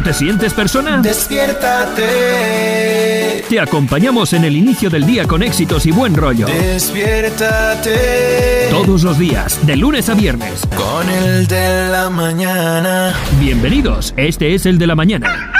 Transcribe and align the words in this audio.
¿Aún 0.00 0.06
no 0.06 0.12
te 0.12 0.18
sientes 0.18 0.54
persona? 0.54 1.02
Despiértate. 1.02 2.04
Te 3.50 3.60
acompañamos 3.60 4.32
en 4.32 4.44
el 4.44 4.56
inicio 4.56 4.88
del 4.88 5.04
día 5.04 5.26
con 5.26 5.42
éxitos 5.42 5.84
y 5.84 5.90
buen 5.90 6.14
rollo. 6.14 6.46
Despiértate. 6.46 7.90
Todos 8.70 9.02
los 9.02 9.18
días, 9.18 9.60
de 9.66 9.76
lunes 9.76 10.08
a 10.08 10.14
viernes. 10.14 10.66
Con 10.74 11.10
el 11.10 11.46
de 11.46 11.88
la 11.88 12.08
mañana. 12.08 13.12
Bienvenidos, 13.38 14.14
este 14.16 14.54
es 14.54 14.64
el 14.64 14.78
de 14.78 14.86
la 14.86 14.94
mañana. 14.94 15.52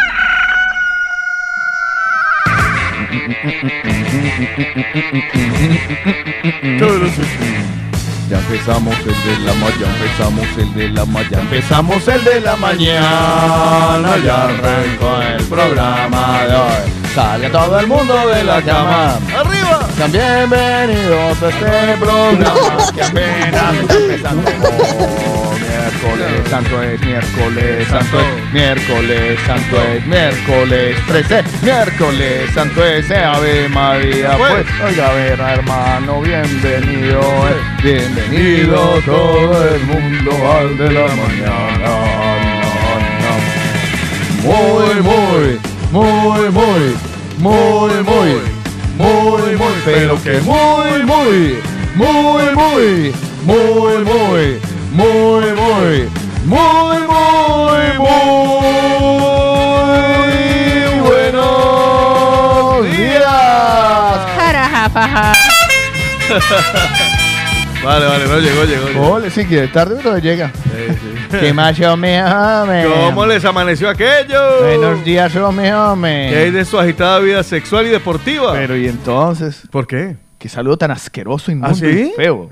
Ya 8.30 8.38
empezamos 8.38 8.94
el 9.00 9.06
de 9.06 9.44
la 9.44 9.54
mañana, 9.54 9.92
empezamos 9.98 10.46
el 10.56 10.74
de 10.74 10.88
la 10.90 11.04
mañana, 11.04 11.40
empezamos 11.40 12.06
el 12.06 12.22
de 12.22 12.40
la 12.40 12.54
mañana, 12.54 14.16
ya 14.24 14.44
arrancó 14.44 15.20
el 15.20 15.44
programa 15.46 16.44
de 16.44 16.54
hoy. 16.54 17.10
Salga 17.12 17.50
todo 17.50 17.80
el 17.80 17.88
mundo 17.88 18.28
de 18.28 18.44
la 18.44 18.62
cama. 18.62 19.18
¡Arriba! 19.36 19.80
Sean 19.96 20.12
bienvenidos 20.12 21.42
a 21.42 21.48
este 21.48 21.96
programa 21.98 22.92
que 22.94 23.02
apenas 23.02 23.74
está 23.74 23.96
empezando 23.96 25.49
santo 26.48 26.82
es 26.82 27.00
miércoles, 27.00 27.88
santo 27.88 28.20
es 28.20 28.52
miércoles, 28.52 29.38
santo 29.46 29.82
es 29.82 30.06
miércoles, 30.06 30.96
13, 31.06 31.44
miércoles, 31.62 32.50
santo 32.52 32.84
es 32.84 33.10
Ave 33.10 33.68
María, 33.68 34.36
pues, 34.36 34.66
oiga, 34.84 35.12
ver, 35.12 35.40
hermano, 35.40 36.20
bienvenido, 36.20 37.20
bienvenido 37.82 39.00
todo 39.04 39.68
el 39.68 39.82
mundo 39.84 40.52
al 40.52 40.78
de 40.78 40.90
la 40.92 41.06
mañana. 41.06 42.30
Muy, 44.42 44.94
muy, 45.02 45.60
muy, 45.92 46.50
muy, 46.50 46.90
muy, 47.38 48.02
muy, 48.04 48.40
muy, 48.98 49.56
muy, 49.56 49.72
pero 49.84 50.22
que 50.22 50.40
muy, 50.40 51.02
muy, 51.04 51.58
muy, 51.94 52.54
muy, 52.54 53.14
muy, 53.44 54.04
muy 54.04 54.69
muy, 54.90 55.44
muy, 55.52 56.08
muy, 56.44 56.98
muy, 57.06 57.98
muy 57.98 58.20
buenos 61.00 62.96
días. 62.96 64.18
Vale, 67.82 68.04
vale, 68.06 68.26
no 68.28 68.38
llegó, 68.38 68.64
llegó. 68.64 69.10
Ole, 69.12 69.30
sí, 69.30 69.46
que 69.46 69.66
tarde 69.68 69.96
pero 70.02 70.18
llega. 70.18 70.52
¿Qué 71.30 71.50
más, 71.54 71.80
hombre, 71.80 72.22
hombre? 72.22 72.84
¿Cómo 73.06 73.24
les 73.24 73.42
amaneció 73.42 73.88
aquello? 73.88 74.60
Buenos 74.62 75.02
días, 75.02 75.34
hombre, 75.36 75.72
hombre. 75.72 76.28
¿Qué 76.28 76.36
hay 76.36 76.50
de 76.50 76.66
su 76.66 76.78
agitada 76.78 77.18
vida 77.20 77.42
sexual 77.42 77.86
y 77.86 77.88
deportiva? 77.88 78.52
Pero 78.52 78.76
y 78.76 78.86
entonces, 78.86 79.62
¿Por 79.70 79.86
qué? 79.86 80.18
qué 80.38 80.48
saludo 80.50 80.76
tan 80.76 80.90
asqueroso, 80.90 81.50
inmundo 81.50 81.74
¿Ah, 81.74 81.74
sí? 81.74 82.12
y 82.12 82.16
feo. 82.16 82.50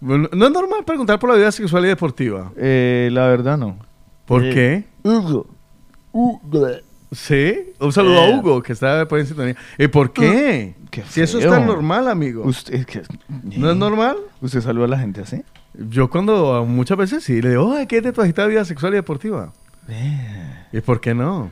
Bueno, 0.00 0.28
No 0.32 0.46
es 0.46 0.52
normal 0.52 0.84
preguntar 0.84 1.18
por 1.18 1.30
la 1.30 1.36
vida 1.36 1.50
sexual 1.52 1.84
y 1.84 1.88
deportiva. 1.88 2.52
Eh, 2.56 3.08
la 3.12 3.26
verdad 3.28 3.56
no. 3.56 3.78
¿Por 4.26 4.44
Eh. 4.44 4.50
qué? 4.54 4.84
Hugo. 5.08 5.46
Hugo. 6.12 6.66
Sí. 7.12 7.72
Un 7.80 7.92
saludo 7.92 8.20
a 8.20 8.28
Eh. 8.28 8.34
Hugo, 8.38 8.62
que 8.62 8.72
está 8.72 9.06
por 9.06 9.18
en 9.18 9.26
sintonía. 9.26 9.56
¿Y 9.78 9.86
por 9.88 10.12
qué? 10.12 10.74
Qué 10.90 11.02
si 11.08 11.20
eso 11.22 11.38
es 11.38 11.48
tan 11.48 11.66
normal, 11.66 12.08
amigo. 12.08 12.42
Usted, 12.44 12.84
que- 12.84 13.02
¿No 13.56 13.70
es 13.70 13.76
normal? 13.76 14.16
¿Usted 14.40 14.60
saluda 14.60 14.86
a 14.86 14.88
la 14.88 14.98
gente 14.98 15.20
así? 15.20 15.42
Yo 15.74 16.08
cuando 16.10 16.64
muchas 16.66 16.96
veces 16.98 17.22
sí 17.24 17.40
le 17.42 17.50
digo, 17.50 17.72
"Ay, 17.72 17.86
¿qué 17.86 17.98
es 17.98 18.02
de 18.02 18.12
tu 18.12 18.22
agitada 18.22 18.48
vida 18.48 18.64
sexual 18.64 18.92
y 18.94 18.96
deportiva? 18.96 19.52
¿Y 20.72 20.80
por 20.80 21.00
qué 21.00 21.14
no? 21.14 21.50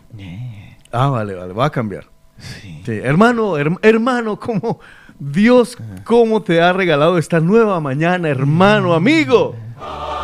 Ah, 0.91 1.09
vale, 1.09 1.35
vale, 1.35 1.53
va 1.53 1.67
a 1.67 1.71
cambiar. 1.71 2.07
Sí. 2.39 2.83
Sí, 2.85 2.93
hermano, 3.03 3.57
her- 3.59 3.79
hermano, 3.83 4.39
¿cómo 4.41 4.81
Dios, 5.19 5.79
cómo 6.05 6.43
te 6.43 6.61
ha 6.61 6.73
regalado 6.73 7.19
esta 7.19 7.41
nueva 7.41 7.81
mañana, 7.81 8.29
hermano, 8.29 8.95
amigo? 8.95 9.55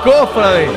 Cofrade. 0.04 0.68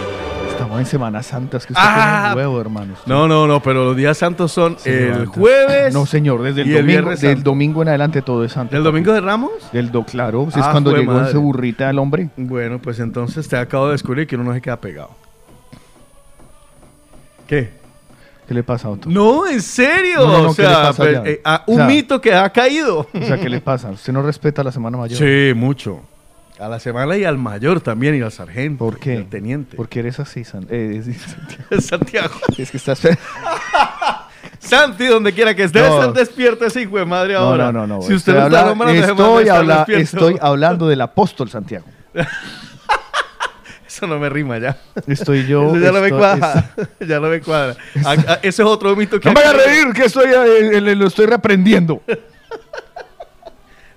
Estamos 0.49 0.79
en 0.79 0.85
Semana 0.85 1.23
Santa, 1.23 1.57
es 1.57 1.65
que 1.65 1.73
usted 1.73 1.83
Ah. 1.85 2.29
come 2.31 2.41
huevo, 2.43 2.61
hermano. 2.61 2.93
Usted- 2.93 3.07
No, 3.11 3.27
no, 3.27 3.47
no, 3.47 3.59
pero 3.61 3.83
los 3.85 3.97
días 3.97 4.17
santos 4.17 4.51
son 4.51 4.77
el 4.85 5.25
jueves. 5.25 5.93
No, 5.93 6.05
señor, 6.05 6.43
desde 6.43 6.61
el 6.61 6.67
y 6.67 6.71
el 6.71 6.75
domingo, 6.77 6.87
Viernes 6.87 7.21
del 7.21 7.43
domingo 7.43 7.81
en 7.81 7.87
adelante 7.89 8.21
todo 8.21 8.43
es 8.43 8.51
santo. 8.53 8.75
¿Del 8.75 8.83
domingo 8.83 9.11
de 9.13 9.21
Ramos? 9.21 9.51
Del 9.71 9.91
do, 9.91 10.03
claro, 10.05 10.47
si 10.53 10.59
es 10.59 10.65
Ah, 10.65 10.71
cuando 10.71 10.95
llegó 10.95 11.13
madre. 11.13 11.29
ese 11.29 11.37
burrita 11.37 11.89
al 11.89 11.97
hombre. 11.99 12.29
Bueno, 12.37 12.79
pues 12.79 12.99
entonces 12.99 13.47
te 13.47 13.57
acabo 13.57 13.87
de 13.87 13.93
descubrir 13.93 14.27
que 14.27 14.35
uno 14.35 14.45
no 14.45 14.53
se 14.53 14.61
queda 14.61 14.77
pegado. 14.79 15.09
¿Qué? 17.47 17.73
¿Qué 18.47 18.53
le 18.53 18.63
pasa 18.63 18.87
a 18.87 18.91
otro? 18.91 19.09
No, 19.09 19.47
en 19.47 19.61
serio. 19.61 20.19
No, 20.19 20.27
no, 20.27 20.43
no, 20.43 20.49
o 20.51 20.55
¿qué 20.55 20.63
le 20.63 20.67
sea, 20.69 20.91
eh, 21.25 21.41
O 21.65 21.71
un 21.71 21.77
sea- 21.77 21.87
mito 21.87 22.19
que 22.21 22.33
ha 22.33 22.49
caído. 22.51 23.07
O 23.13 23.21
sea, 23.25 23.39
¿qué 23.39 23.49
le 23.49 23.61
pasa? 23.61 23.89
¿Usted 23.91 24.11
no 24.13 24.21
respeta 24.21 24.63
la 24.63 24.71
Semana 24.71 24.97
Mayor? 24.97 25.17
Sí, 25.17 25.53
mucho. 25.55 26.01
A 26.59 26.67
la 26.67 26.79
semana 26.79 27.17
y 27.17 27.23
al 27.25 27.37
mayor 27.37 27.81
también, 27.81 28.15
y 28.15 28.21
al 28.21 28.31
sargento. 28.31 28.85
¿Por 28.85 28.95
y 28.97 28.99
qué? 28.99 29.17
al 29.17 29.25
teniente. 29.25 29.75
¿Por 29.75 29.89
qué 29.89 29.99
eres 29.99 30.19
así, 30.19 30.43
San? 30.43 30.67
eh, 30.69 31.01
sí, 31.03 31.81
Santiago? 31.81 32.33
Es 32.57 32.69
que 32.69 32.77
estás... 32.77 33.01
Santi, 34.59 35.07
donde 35.07 35.33
quiera 35.33 35.53
que 35.55 35.63
esté, 35.63 35.79
No. 35.81 35.87
estar 35.99 36.13
despierto 36.13 36.65
ese 36.65 36.81
hijo 36.81 36.97
de 36.97 37.05
madre 37.05 37.35
ahora. 37.35 37.71
no, 37.71 37.85
no, 37.85 37.95
no. 37.97 38.01
Si 38.03 38.13
usted 38.13 38.33
no 38.33 38.45
está 38.45 38.59
habla- 38.59 38.69
nombrando, 38.69 38.93
déjeme 38.93 39.11
estoy, 39.11 39.49
habla- 39.49 39.85
estoy 39.89 40.37
hablando 40.41 40.87
del 40.87 41.01
apóstol 41.01 41.49
Santiago. 41.49 41.85
Eso 43.93 44.07
no 44.07 44.17
me 44.17 44.27
rima 44.27 44.57
ya. 44.57 44.75
Estoy 45.05 45.45
yo... 45.45 45.67
Eso 45.67 45.77
ya 45.77 45.91
no 45.91 46.01
me 46.01 46.07
estoy- 46.07 46.17
cuadra. 46.17 46.71
ya 47.07 47.19
no 47.19 47.29
me 47.29 47.41
cuadra. 47.41 47.75
A- 48.03 48.11
a- 48.13 48.39
ese 48.41 48.63
es 48.63 48.67
otro 48.67 48.95
mito 48.95 49.19
que... 49.19 49.29
No 49.29 49.33
me 49.35 49.41
haga 49.41 49.53
reír, 49.53 49.93
que 49.93 50.05
estoy, 50.05 50.31
eh, 50.31 50.77
eh, 50.77 50.95
lo 50.95 51.05
estoy 51.05 51.27
reprendiendo. 51.27 52.01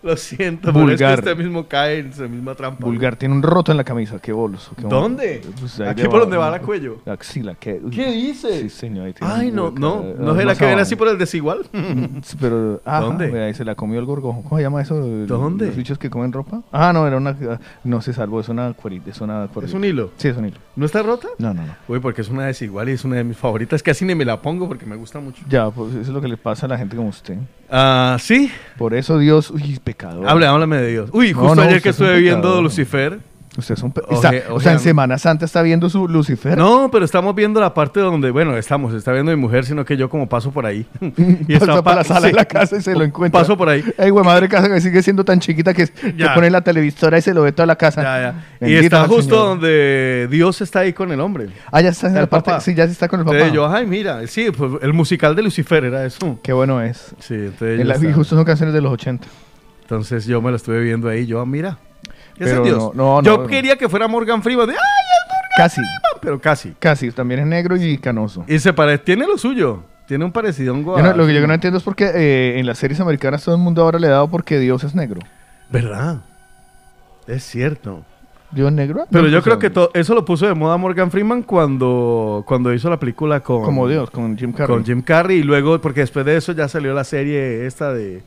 Lo 0.06 0.16
siento, 0.16 0.72
pero 0.72 0.84
es 0.84 0.90
Vulgar. 1.00 1.14
que 1.14 1.30
usted 1.30 1.44
mismo 1.44 1.66
cae 1.66 1.98
en 1.98 2.06
esa 2.10 2.28
misma 2.28 2.54
trampa. 2.54 2.86
Vulgar, 2.86 3.16
tiene 3.16 3.34
un 3.34 3.42
roto 3.42 3.72
en 3.72 3.76
la 3.76 3.82
camisa, 3.84 4.20
qué 4.20 4.32
bolos. 4.32 4.70
qué 4.76 4.82
¿Dónde? 4.86 5.42
Pues 5.58 5.80
Aquí 5.80 6.04
por 6.04 6.20
donde 6.20 6.36
va 6.36 6.46
¿no? 6.46 6.52
la 6.52 6.60
cuello. 6.60 6.98
La 7.04 7.14
axila, 7.14 7.56
¿qué? 7.56 7.80
¿Qué 7.90 8.12
dice? 8.12 8.62
Sí, 8.62 8.70
señor. 8.70 9.06
ahí 9.06 9.12
tiene 9.12 9.32
Ay, 9.34 9.50
no, 9.50 9.72
no. 9.72 10.02
eh, 10.04 10.14
¿No 10.16 10.34
se 10.34 10.40
la 10.42 10.46
más 10.46 10.58
que 10.58 10.66
ven 10.66 10.78
así 10.78 10.94
por 10.94 11.08
el 11.08 11.18
desigual? 11.18 11.66
Pero, 12.40 12.80
ah, 12.84 13.00
¿Dónde? 13.00 13.44
Ahí 13.44 13.54
se 13.54 13.64
la 13.64 13.74
comió 13.74 13.98
el 13.98 14.06
gorgojo. 14.06 14.42
¿Cómo 14.42 14.56
se 14.58 14.62
llama 14.62 14.80
eso? 14.80 14.94
¿Dónde? 14.94 15.66
Los 15.66 15.76
bichos 15.76 15.98
que 15.98 16.08
comen 16.08 16.32
ropa. 16.32 16.62
Ah, 16.70 16.92
no, 16.92 17.06
era 17.06 17.16
una. 17.16 17.36
No 17.82 18.00
se 18.00 18.12
salvó, 18.12 18.40
es 18.40 18.48
una 18.48 18.72
cuerita. 18.74 19.10
Es 19.10 19.20
una 19.20 19.48
¿Es 19.62 19.74
un 19.74 19.84
hilo? 19.84 20.10
Sí, 20.18 20.28
es 20.28 20.36
un 20.36 20.46
hilo. 20.46 20.58
¿No 20.76 20.86
está 20.86 21.02
rota? 21.02 21.28
No, 21.38 21.52
no, 21.52 21.62
no. 21.66 21.74
Uy, 21.88 21.98
porque 22.00 22.20
es 22.20 22.28
una 22.28 22.46
desigual 22.46 22.88
y 22.88 22.92
es 22.92 23.04
una 23.04 23.16
de 23.16 23.24
mis 23.24 23.36
favoritas. 23.36 23.82
Casi 23.82 24.04
ni 24.04 24.14
me 24.14 24.24
la 24.24 24.40
pongo 24.40 24.68
porque 24.68 24.86
me 24.86 24.94
gusta 24.96 25.18
mucho. 25.18 25.42
Ya, 25.48 25.70
pues 25.70 25.90
eso 25.92 26.00
es 26.02 26.08
lo 26.08 26.20
que 26.20 26.28
le 26.28 26.36
pasa 26.36 26.66
a 26.66 26.68
la 26.68 26.78
gente 26.78 26.94
como 26.96 27.08
usted. 27.08 27.36
Ah, 27.70 28.16
sí. 28.20 28.50
Por 28.78 28.94
eso 28.94 29.18
Dios. 29.18 29.50
Uy, 29.50 29.80
pecador. 29.96 30.28
Hable, 30.28 30.46
háblame 30.46 30.76
de 30.78 30.88
Dios. 30.90 31.10
Uy, 31.12 31.32
justo 31.32 31.54
no, 31.54 31.62
ayer 31.62 31.82
que 31.82 31.90
es 31.90 31.94
estuve 31.94 32.18
viendo. 32.20 32.60
Lucifer. 32.62 33.18
Usted 33.58 33.72
es 33.74 33.82
un. 33.82 33.90
pe- 33.90 34.02
Oje- 34.06 34.36
está- 34.36 34.52
o 34.52 34.60
sea, 34.60 34.72
en 34.72 34.80
Semana 34.80 35.16
Santa 35.16 35.46
está 35.46 35.62
viendo 35.62 35.88
su 35.88 36.06
Lucifer. 36.08 36.58
No, 36.58 36.90
pero 36.92 37.06
estamos 37.06 37.34
viendo 37.34 37.58
la 37.58 37.72
parte 37.72 38.00
donde, 38.00 38.30
bueno, 38.30 38.54
estamos, 38.54 38.92
está 38.92 39.12
viendo 39.12 39.30
mi 39.32 39.38
mujer, 39.40 39.64
sino 39.64 39.82
que 39.82 39.96
yo 39.96 40.10
como 40.10 40.28
paso 40.28 40.50
por 40.50 40.66
ahí. 40.66 40.84
Pasa 41.58 41.66
pa- 41.76 41.82
para 41.82 41.96
la 41.96 42.04
sala 42.04 42.20
sí. 42.20 42.26
de 42.26 42.32
la 42.34 42.44
casa 42.44 42.76
y 42.76 42.82
se 42.82 42.94
lo 42.94 43.02
encuentra. 43.02 43.40
Paso 43.40 43.56
por 43.56 43.70
ahí. 43.70 43.82
Ay, 43.96 44.10
güey, 44.10 44.22
madre 44.26 44.46
casa 44.50 44.68
que 44.68 44.78
sigue 44.82 45.02
siendo 45.02 45.24
tan 45.24 45.40
chiquita 45.40 45.72
que 45.72 45.86
Ya. 46.18 46.28
te 46.28 46.34
pone 46.34 46.50
la 46.50 46.60
televisora 46.60 47.16
y 47.16 47.22
se 47.22 47.32
lo 47.32 47.40
ve 47.44 47.52
toda 47.52 47.64
la 47.64 47.76
casa. 47.76 48.02
Ya, 48.02 48.44
ya. 48.60 48.68
Y 48.68 48.74
está 48.74 49.06
justo 49.08 49.22
Señor. 49.22 49.46
donde 49.46 50.28
Dios 50.30 50.60
está 50.60 50.80
ahí 50.80 50.92
con 50.92 51.10
el 51.10 51.20
hombre. 51.20 51.46
Ah, 51.72 51.80
ya 51.80 51.88
está 51.88 52.08
en 52.08 52.16
El 52.16 52.20
la 52.24 52.26
parte. 52.26 52.50
papá. 52.50 52.60
Sí, 52.60 52.74
ya 52.74 52.84
está 52.84 53.08
con 53.08 53.20
el 53.20 53.24
papá. 53.24 53.36
Entonces 53.38 53.54
yo, 53.54 53.66
ay, 53.72 53.86
mira, 53.86 54.26
sí, 54.26 54.50
pues 54.50 54.72
el 54.82 54.92
musical 54.92 55.34
de 55.34 55.42
Lucifer 55.44 55.82
era 55.82 56.04
eso. 56.04 56.38
Qué 56.42 56.52
bueno 56.52 56.82
es. 56.82 57.14
Sí, 57.20 57.32
entonces, 57.32 57.80
En 57.80 57.86
yo 57.86 57.94
la- 58.02 58.10
y 58.10 58.12
justo 58.12 58.36
son 58.36 58.44
canciones 58.44 58.74
de 58.74 58.82
los 58.82 58.92
80. 58.92 59.26
Entonces 59.86 60.26
yo 60.26 60.42
me 60.42 60.50
lo 60.50 60.56
estuve 60.56 60.80
viendo 60.80 61.08
ahí, 61.08 61.26
yo, 61.26 61.40
ah, 61.40 61.46
mira. 61.46 61.78
Pero 62.36 62.56
es 62.56 62.64
Dios. 62.64 62.92
no, 62.96 63.22
no, 63.22 63.22
yo 63.22 63.38
no. 63.38 63.46
quería 63.46 63.76
que 63.76 63.88
fuera 63.88 64.08
Morgan 64.08 64.42
Freeman, 64.42 64.66
de, 64.66 64.72
ay, 64.72 64.80
Casi, 65.56 65.80
pero 66.20 66.40
casi. 66.40 66.72
casi. 66.72 67.12
También 67.12 67.40
es 67.40 67.46
negro 67.46 67.76
y 67.76 67.96
canoso. 67.96 68.44
Y 68.48 68.58
se 68.58 68.72
parece, 68.72 69.04
tiene 69.04 69.28
lo 69.28 69.38
suyo, 69.38 69.84
tiene 70.08 70.24
un 70.24 70.32
parecido 70.32 70.74
a 70.74 70.76
un 70.76 70.84
lo 71.16 71.24
que 71.24 71.32
yo 71.32 71.46
no 71.46 71.54
entiendo 71.54 71.78
es 71.78 71.84
porque 71.84 72.04
eh, 72.04 72.58
en 72.58 72.66
las 72.66 72.78
series 72.78 72.98
americanas 72.98 73.44
todo 73.44 73.54
el 73.54 73.60
mundo 73.60 73.82
ahora 73.82 74.00
le 74.00 74.08
ha 74.08 74.10
dado 74.10 74.28
porque 74.28 74.58
Dios 74.58 74.82
es 74.82 74.96
negro. 74.96 75.20
¿Verdad? 75.70 76.22
Es 77.28 77.44
cierto. 77.44 78.04
¿Dios 78.50 78.68
es 78.68 78.74
negro? 78.74 79.06
Pero 79.08 79.22
No, 79.22 79.28
yo 79.30 79.40
pues, 79.40 79.56
creo 79.56 79.90
que 79.92 79.98
eso 80.00 80.14
lo 80.14 80.24
puso 80.24 80.48
de 80.48 80.54
moda 80.54 80.76
Morgan 80.76 81.12
Freeman 81.12 81.44
cuando, 81.44 82.42
cuando 82.44 82.74
hizo 82.74 82.90
la 82.90 82.98
película 82.98 83.38
con... 83.38 83.62
Como 83.62 83.88
Dios, 83.88 84.10
con 84.10 84.36
Jim 84.36 84.52
Carrey. 84.52 84.76
Con 84.76 84.84
Jim 84.84 85.00
Carrey 85.00 85.38
y 85.38 85.42
luego, 85.44 85.80
porque 85.80 86.00
después 86.00 86.26
de 86.26 86.36
eso 86.36 86.52
ya 86.52 86.66
salió 86.66 86.92
la 86.92 87.04
serie 87.04 87.66
esta 87.66 87.94
de... 87.94 88.24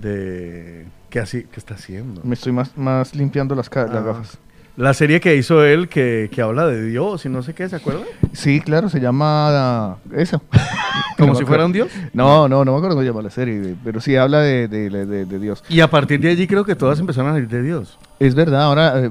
de 0.00 0.86
¿Qué, 1.10 1.20
así, 1.20 1.44
¿Qué 1.44 1.58
está 1.58 1.74
haciendo? 1.74 2.20
Me 2.24 2.34
estoy 2.34 2.52
más, 2.52 2.76
más 2.76 3.14
limpiando 3.14 3.54
las, 3.54 3.70
las 3.74 3.90
Ah. 3.90 4.00
gafas. 4.02 4.38
La 4.76 4.94
serie 4.94 5.18
que 5.20 5.34
hizo 5.34 5.64
él 5.64 5.88
que, 5.88 6.28
que 6.32 6.40
habla 6.40 6.64
de 6.68 6.84
Dios 6.86 7.24
y 7.26 7.28
no 7.28 7.42
sé 7.42 7.52
qué, 7.52 7.68
¿se 7.68 7.74
acuerdan? 7.74 8.04
Sí, 8.32 8.60
claro, 8.60 8.88
se 8.88 9.00
llama 9.00 9.48
ah, 9.50 9.96
eso. 10.14 10.40
Como 11.18 11.32
No 11.32 11.38
si 11.38 11.44
fuera 11.44 11.66
un 11.66 11.72
Dios. 11.72 11.88
No, 12.12 12.48
no, 12.48 12.64
no 12.64 12.72
me 12.72 12.76
acuerdo 12.78 12.90
cómo 12.94 13.00
se 13.02 13.08
llama 13.08 13.22
la 13.22 13.30
serie, 13.30 13.74
pero 13.82 14.00
sí 14.00 14.14
habla 14.14 14.38
de, 14.40 14.68
de- 14.68 14.88
de- 14.88 15.04
de- 15.06 15.24
de 15.24 15.38
Dios. 15.40 15.64
Y 15.68 15.80
a 15.80 15.90
partir 15.90 16.20
de 16.20 16.30
allí 16.30 16.46
creo 16.46 16.64
que 16.64 16.76
todas 16.76 17.00
empezaron 17.00 17.30
a 17.30 17.34
salir 17.34 17.48
de 17.48 17.60
Dios. 17.62 17.98
Es 18.20 18.36
verdad, 18.36 18.62
ahora... 18.62 19.06
eh, 19.06 19.10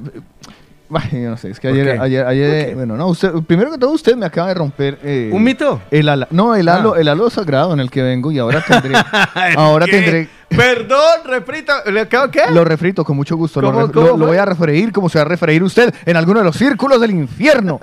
Ay, 0.90 1.22
yo 1.22 1.28
no 1.30 1.36
sé, 1.36 1.50
es 1.50 1.60
que 1.60 1.68
¿Por 1.68 1.78
ayer, 1.78 2.00
ayer, 2.00 2.26
ayer, 2.26 2.48
¿Por 2.62 2.68
qué? 2.70 2.74
bueno, 2.74 2.96
no, 2.96 3.08
usted, 3.08 3.30
primero 3.46 3.70
que 3.70 3.76
todo 3.76 3.90
usted 3.92 4.16
me 4.16 4.24
acaba 4.24 4.48
de 4.48 4.54
romper 4.54 4.98
eh, 5.02 5.28
¿Un 5.32 5.44
mito? 5.44 5.82
El 5.90 6.08
ala, 6.08 6.26
no, 6.30 6.54
el 6.56 6.66
halo, 6.66 6.94
Ah. 6.96 7.00
el 7.00 7.08
halo 7.08 7.28
sagrado 7.28 7.74
en 7.74 7.80
el 7.80 7.90
que 7.90 8.00
vengo 8.02 8.32
y 8.32 8.38
ahora 8.38 8.64
tendré, 8.66 8.94
ahora 9.56 9.84
¿Qué? 9.84 9.92
tendré, 9.92 10.28
Perdón, 10.48 10.98
refrita. 11.26 11.82
¿le 11.90 12.00
acabo 12.00 12.30
qué? 12.30 12.40
lo 12.50 12.64
refrito 12.64 13.04
con 13.04 13.16
mucho 13.16 13.36
gusto, 13.36 13.60
lo, 13.60 13.70
¿Cómo- 13.70 13.86
re- 13.88 13.92
cómo 13.92 14.06
lo- 14.06 14.12
lo 14.12 14.18
fue? 14.18 14.26
voy 14.28 14.36
a 14.38 14.46
refreír 14.46 14.90
como 14.92 15.10
se 15.10 15.18
va 15.18 15.22
a 15.22 15.28
refreír 15.28 15.62
usted 15.62 15.92
en 16.06 16.16
alguno 16.16 16.38
de 16.40 16.46
los 16.46 16.56
círculos 16.56 16.98
del 17.02 17.10
infierno. 17.10 17.80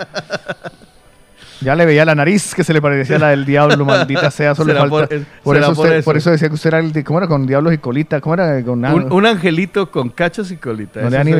Ya 1.61 1.73
le 1.75 1.85
veía 1.85 2.03
la 2.05 2.15
nariz 2.15 2.53
que 2.53 2.63
se 2.63 2.73
le 2.73 2.81
parecía 2.81 3.15
a 3.15 3.19
la 3.19 3.29
del 3.29 3.45
diablo, 3.45 3.85
maldita 3.85 4.29
sea, 4.31 4.55
solo 4.55 4.73
le 4.73 4.79
Será 4.79 4.89
falta. 4.89 5.07
por- 5.07 5.57
eso 5.57 5.73
por 5.73 5.85
usted- 5.85 5.95
eso. 5.97 6.05
por 6.05 6.17
eso 6.17 6.31
decía 6.31 6.47
que 6.49 6.55
usted 6.55 6.67
era 6.69 6.79
el 6.79 6.91
de, 6.91 7.03
¿cómo 7.03 7.19
era? 7.19 7.27
Con 7.27 7.45
diablos 7.47 7.71
y 7.73 7.77
colita, 7.77 8.19
¿cómo 8.19 8.33
era? 8.33 8.61
Con 8.63 8.81
nada. 8.81 8.93
Un, 8.95 9.11
un 9.11 9.25
angelito 9.27 9.89
con 9.91 10.09
cachos 10.09 10.51
y 10.51 10.57
colita. 10.57 11.01
no 11.01 11.09
le 11.11 11.17
da 11.17 11.23
ni 11.23 11.31
yo. 11.31 11.37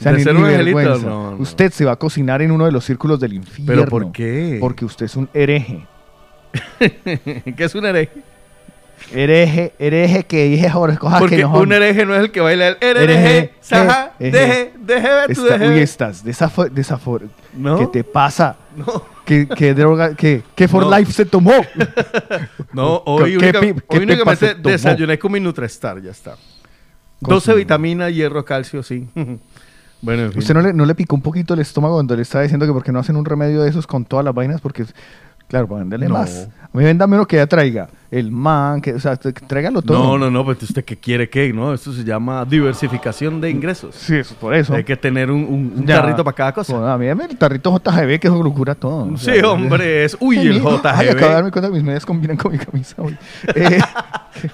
O 0.00 0.02
sea, 0.02 0.12
¿De 0.12 0.18
ni, 0.18 0.24
ser 0.24 0.34
ni 0.34 0.40
un 0.40 0.46
angelito? 0.46 0.76
vergüenza. 0.78 1.06
No, 1.06 1.30
no. 1.32 1.36
Usted 1.36 1.70
se 1.72 1.84
va 1.84 1.92
a 1.92 1.96
cocinar 1.96 2.40
en 2.42 2.50
uno 2.50 2.64
de 2.64 2.72
los 2.72 2.84
círculos 2.84 3.20
del 3.20 3.34
infierno. 3.34 3.66
¿Pero 3.66 3.86
por 3.86 4.10
qué? 4.12 4.56
Porque 4.58 4.84
usted 4.84 5.04
es 5.06 5.14
un 5.14 5.28
hereje. 5.34 5.86
¿Qué 6.78 7.54
es 7.58 7.74
un 7.74 7.84
hereje? 7.86 8.22
Hereje, 9.12 9.72
hereje 9.78 10.24
que 10.24 10.44
dije 10.44 10.70
sobre 10.70 10.96
cosas 10.98 11.20
Porque 11.20 11.36
que 11.36 11.42
no 11.42 11.58
un 11.58 11.72
hereje 11.72 12.04
no 12.04 12.14
es 12.14 12.20
el 12.20 12.30
que 12.30 12.40
baila 12.40 12.68
el 12.68 12.76
Hereje, 12.80 13.12
hereje, 13.12 13.54
saja, 13.60 14.12
eje. 14.20 14.30
deje, 14.38 14.72
deje 14.78 15.08
ver 15.08 15.34
tu 15.34 15.42
deje. 15.44 15.68
uy, 15.68 15.78
estás 15.80 16.22
desafo, 16.22 16.66
desafo- 16.66 17.20
¿No? 17.54 17.78
¿Qué 17.78 17.86
te 17.86 18.04
pasa? 18.04 18.56
No, 18.76 19.02
¿Qué, 19.24 19.48
qué 19.56 19.72
droga? 19.74 20.14
¿Qué, 20.14 20.42
qué 20.54 20.68
for 20.68 20.84
No. 20.86 20.96
life 20.98 21.12
se 21.12 21.24
tomó? 21.24 21.52
no, 22.74 23.02
hoy, 23.06 23.30
¿Qué 23.38 23.38
única- 23.38 23.58
hoy 23.60 23.66
qué 23.74 23.74
pepa 23.80 23.96
únicamente 24.02 24.54
desayuné 24.56 25.18
con 25.18 25.32
mi 25.32 25.40
Nutrestar, 25.40 26.00
ya 26.02 26.10
está. 26.10 26.36
Con 27.22 27.34
12 27.34 27.52
su- 27.52 27.56
vitaminas, 27.56 28.12
hierro, 28.12 28.44
calcio, 28.44 28.82
sí. 28.82 29.08
bueno, 30.02 30.22
en 30.24 30.30
fin. 30.32 30.38
¿Usted 30.38 30.54
no 30.54 30.60
le, 30.62 30.72
no 30.72 30.84
le 30.86 30.94
picó 30.94 31.14
un 31.16 31.22
poquito 31.22 31.54
el 31.54 31.60
estómago 31.60 31.94
cuando 31.94 32.16
le 32.16 32.22
estaba 32.22 32.42
diciendo 32.42 32.66
que 32.66 32.72
por 32.72 32.82
qué 32.82 32.92
no 32.92 32.98
hacen 32.98 33.16
un 33.16 33.24
remedio 33.24 33.62
de 33.62 33.70
esos 33.70 33.86
con 33.86 34.04
todas 34.04 34.24
las 34.24 34.34
vainas? 34.34 34.60
Porque, 34.60 34.84
claro, 35.48 35.66
para 35.68 35.80
venderle 35.80 36.08
No. 36.08 36.14
más. 36.14 36.48
A 36.62 36.76
mí 36.78 36.84
véndame 36.84 37.16
uno 37.16 37.26
que 37.26 37.36
ya 37.36 37.46
traiga. 37.46 37.88
El 38.10 38.32
man, 38.32 38.80
que, 38.80 38.94
o 38.94 38.98
sea, 38.98 39.14
t- 39.16 39.32
tráigalo 39.32 39.82
todo. 39.82 39.96
No, 39.96 40.18
no, 40.18 40.30
no, 40.32 40.44
pues 40.44 40.60
usted 40.64 40.84
qué 40.84 40.96
quiere 40.96 41.28
qué, 41.30 41.52
¿no? 41.52 41.72
Esto 41.72 41.92
se 41.92 42.02
llama 42.02 42.44
diversificación 42.44 43.40
de 43.40 43.50
ingresos. 43.50 43.94
Sí, 43.94 44.16
eso, 44.16 44.34
por 44.34 44.52
eso. 44.54 44.74
Hay 44.74 44.82
que 44.82 44.96
tener 44.96 45.30
un, 45.30 45.72
un- 45.76 45.86
tarrito 45.86 46.24
para 46.24 46.34
cada 46.34 46.52
cosa. 46.52 46.72
Bueno, 46.76 46.88
a 46.92 46.98
mí 46.98 47.06
el 47.06 47.36
tarrito 47.38 47.72
JGB 47.72 48.18
que 48.18 48.26
eso 48.26 48.42
lo 48.42 48.52
cura 48.52 48.74
todo. 48.74 49.04
O 49.12 49.16
Sí, 49.16 49.26
sea, 49.26 49.48
hombre, 49.50 50.04
es. 50.04 50.16
Uy, 50.18 50.38
Ay, 50.38 50.46
el 50.48 50.54
mijo. 50.54 50.80
Ay, 50.82 51.08
acabo 51.08 51.26
de 51.28 51.32
darme 51.34 51.50
JGB. 51.50 51.52
cuenta 51.52 51.68
que 51.68 51.74
mis 51.74 51.84
medias 51.84 52.04
combinan 52.04 52.36
con 52.36 52.50
mi 52.52 52.58
camisa 52.58 52.96
hoy. 52.98 53.16
Eh, 53.54 53.80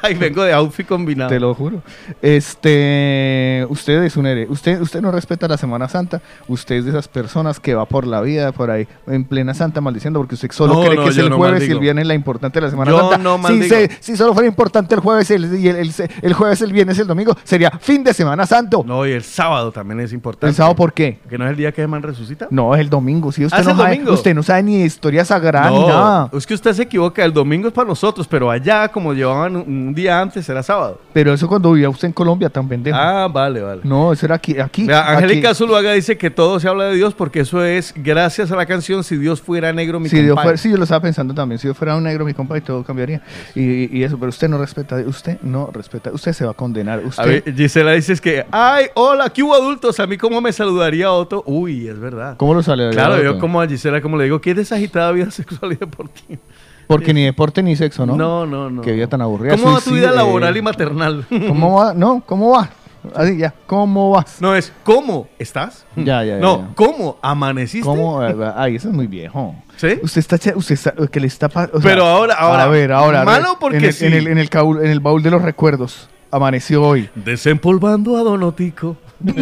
Ay, 0.03 0.15
vengo 0.15 0.43
de 0.43 0.53
outfit 0.55 0.87
combinado. 0.87 1.29
te 1.29 1.39
lo 1.39 1.55
juro. 1.55 1.83
Este, 2.23 3.67
usted 3.69 4.03
es 4.05 4.17
un 4.17 4.27
héroe. 4.27 4.47
Usted, 4.49 4.81
usted 4.81 5.01
no 5.03 5.11
respeta 5.13 5.47
la 5.49 5.57
Semana 5.59 5.89
Santa. 5.89 6.21
Usted 6.49 6.77
es 6.77 6.85
de 6.85 6.91
esas 6.91 7.09
personas 7.09 7.61
que 7.61 7.75
va 7.75 7.85
por 7.87 8.07
la 8.07 8.21
vida 8.21 8.53
por 8.53 8.71
ahí 8.71 8.89
en 9.07 9.25
plena 9.25 9.53
Santa 9.55 9.81
maldiciendo 9.81 10.19
porque 10.19 10.35
usted 10.35 10.51
solo 10.53 10.75
No, 10.75 10.81
cree 10.83 10.97
no, 10.97 11.05
que 11.05 11.11
es 11.11 11.19
el 11.19 11.33
jueves 11.33 11.69
y 11.69 11.73
el 11.73 11.79
viernes 11.79 12.07
la 12.07 12.15
importante 12.15 12.59
de 12.59 12.67
la 12.67 12.71
Semana 12.71 12.91
Yo 12.91 12.99
Santa. 13.01 13.19
no 13.19 13.39
si, 13.49 13.69
se- 13.69 13.91
si 14.01 14.17
solo 14.17 14.33
fuera 14.35 14.49
importante 14.49 14.95
el 14.95 15.01
jueves 15.01 15.31
y 15.31 15.35
el, 15.35 15.59
y 15.61 15.69
el, 15.69 15.77
el- 15.77 15.93
el 16.23 16.33
jueves, 16.35 16.61
el 16.63 16.73
viernes 16.73 16.99
y 16.99 17.01
el 17.03 17.07
domingo, 17.07 17.37
sería 17.45 17.71
fin 17.81 18.03
de 18.05 18.13
Semana 18.15 18.47
Santo. 18.47 18.85
No, 18.87 19.07
y 19.07 19.13
el 19.13 19.23
sábado 19.23 19.73
también 19.73 20.01
es 20.01 20.13
importante. 20.13 20.49
¿El 20.49 20.55
sábado 20.55 20.75
por 20.77 20.93
qué? 20.93 21.19
¿Que 21.29 21.39
no 21.39 21.45
es 21.45 21.51
el 21.51 21.57
día 21.57 21.73
que 21.73 21.83
Germán 21.83 22.03
resucita? 22.03 22.49
No, 22.51 22.75
es 22.75 22.81
el 22.81 22.91
domingo. 22.91 23.33
Si 23.33 23.45
usted, 23.45 23.57
Ah, 23.57 23.61
¿es 23.61 23.67
no 23.67 23.73
el 23.73 23.77
sabe, 23.79 23.91
domingo? 23.91 24.13
usted 24.13 24.35
no 24.35 24.43
sabe 24.43 24.63
ni 24.63 24.79
de 24.79 24.85
historia 24.87 25.25
sagrada 25.25 25.71
ni 25.71 25.87
nada. 25.87 26.31
es 26.33 26.47
que 26.47 26.55
usted 26.55 26.73
se 26.73 26.83
equivoca. 26.83 27.25
El 27.25 27.33
domingo 27.33 27.69
es 27.69 27.75
para 27.75 27.89
nosotros, 27.89 28.27
pero 28.29 28.51
allá, 28.51 28.89
como 28.89 29.13
llevaban 29.15 29.57
un, 29.57 29.95
día 29.95 30.21
antes, 30.21 30.49
era 30.49 30.63
sábado. 30.63 31.01
Pero 31.13 31.33
eso 31.33 31.49
cuando 31.49 31.73
vivía 31.73 31.89
usted 31.89 32.09
en 32.09 32.13
Colombia 32.13 32.49
tan 32.49 32.69
pendejo. 32.69 32.97
Ah, 32.99 33.29
vale, 33.33 33.61
vale. 33.63 33.81
No, 33.85 34.13
eso 34.13 34.27
era 34.27 34.35
aquí. 34.37 34.59
aquí 34.59 34.87
Angélica. 34.91 35.55
Zuluaga 35.55 35.93
dice 35.93 36.17
que 36.19 36.31
todo 36.31 36.59
se 36.61 36.69
habla 36.69 36.85
de 36.85 36.95
Dios 36.95 37.15
porque 37.15 37.41
eso 37.41 37.65
es 37.65 37.93
gracias 37.97 38.51
a 38.53 38.57
la 38.57 38.67
canción 38.67 39.03
Si 39.05 39.17
Dios 39.17 39.41
fuera 39.41 39.73
negro, 39.73 40.01
mi 40.01 40.09
Si 40.09 40.17
Dios 40.17 40.31
compadre. 40.31 40.47
fuera, 40.49 40.57
sí, 40.59 40.71
yo 40.71 40.77
lo 40.77 40.83
estaba 40.85 41.01
pensando 41.01 41.35
también. 41.35 41.59
Si 41.59 41.67
yo 41.67 41.75
fuera 41.75 41.97
un 41.97 42.03
negro, 42.05 42.25
mi 42.25 42.35
compa, 42.35 42.57
y 42.59 42.61
todo 42.61 42.83
cambiaría. 42.85 43.23
Y, 43.55 43.99
y 43.99 44.05
eso, 44.05 44.19
pero 44.19 44.31
usted 44.31 44.49
no 44.49 44.59
respeta. 44.59 44.97
Usted 44.97 45.41
no 45.43 45.71
respeta. 45.73 46.11
Usted 46.13 46.33
se 46.33 46.45
va 46.45 46.53
a 46.53 46.55
condenar. 46.55 47.05
Usted. 47.05 47.23
A 47.23 47.27
ver, 47.27 47.55
Gisela 47.55 47.93
dice 47.93 48.13
es 48.13 48.21
que, 48.21 48.47
ay, 48.51 48.87
hola, 48.95 49.31
¿qué 49.31 49.43
hubo 49.43 49.55
adultos? 49.55 49.99
A 50.01 50.07
mí, 50.07 50.17
¿cómo 50.17 50.41
me 50.41 50.53
saludaría 50.53 51.11
Otto? 51.13 51.43
Uy, 51.47 51.89
es 51.89 51.99
verdad. 51.99 52.37
¿Cómo 52.37 52.55
lo 52.55 52.63
sale? 52.63 52.91
Claro, 52.91 53.23
yo 53.23 53.39
como 53.39 53.61
a 53.61 53.67
Gisela, 53.67 54.01
como 54.01 54.17
le 54.17 54.25
digo, 54.25 54.41
¿qué 54.41 54.51
es 54.51 54.57
desagitada 54.57 55.13
vida 55.13 55.31
sexual 55.31 55.73
y 55.73 55.77
deportiva? 55.77 56.41
Porque 56.87 57.13
ni 57.13 57.25
deporte 57.25 57.63
ni 57.63 57.75
sexo, 57.75 58.07
¿no? 58.07 58.17
No, 58.17 58.47
no, 58.47 58.71
no. 58.71 58.83
Qué 58.83 58.93
vida 58.93 59.09
tan 59.09 59.21
aburrida. 59.21 59.57
¿Cómo 59.57 59.73
va 59.73 59.81
tu 59.81 59.91
vida 59.91 60.09
Suicida, 60.09 60.13
laboral 60.13 60.55
eh, 60.55 60.59
y 60.59 60.63
maternal? 60.63 61.27
¿Cómo 61.49 61.75
va? 61.75 61.95
No, 61.95 62.23
¿cómo 62.25 62.51
va? 62.51 62.71
Así 63.15 63.37
ya. 63.37 63.55
¿Cómo 63.67 64.11
vas? 64.11 64.41
No 64.41 64.55
es, 64.55 64.73
¿cómo 64.85 65.29
estás? 65.39 65.85
Ya, 65.97 66.25
ya, 66.25 66.39
No, 66.39 66.59
ya. 66.59 66.75
¿cómo 66.75 67.19
amaneciste? 67.23 67.87
¿Cómo? 67.87 68.21
Ay, 68.21 68.77
eso 68.77 68.89
es 68.89 68.95
muy 68.95 69.07
viejo. 69.07 69.55
¿Sí? 69.77 69.99
Usted 70.03 70.19
está, 70.21 70.37
usted 70.57 70.73
está, 70.75 70.95
que 71.11 71.21
le 71.21 71.27
está, 71.27 71.47
o 71.47 71.51
sea, 71.51 71.69
Pero 71.83 72.05
ahora- 72.07 72.35
ahora, 72.35 72.63
a 72.65 72.69
ver, 72.69 72.93
ahora, 72.93 73.25
malo 73.25 73.59
porque 73.61 73.77
en 73.79 73.85
el, 73.85 73.93
sí. 73.93 74.07
en 74.07 74.13
el, 74.15 74.27
en 74.29 74.39
el 74.39 74.49
caul- 74.51 74.81
en 74.83 74.91
el 74.91 75.01
baúl 75.01 75.23
de 75.23 75.31
los 75.31 75.43
recuerdos 75.43 76.09
amaneció 76.31 76.83
hoy. 76.83 77.09
Desempolvando 77.15 78.17
a 78.17 78.23
Donotico. 78.23 78.97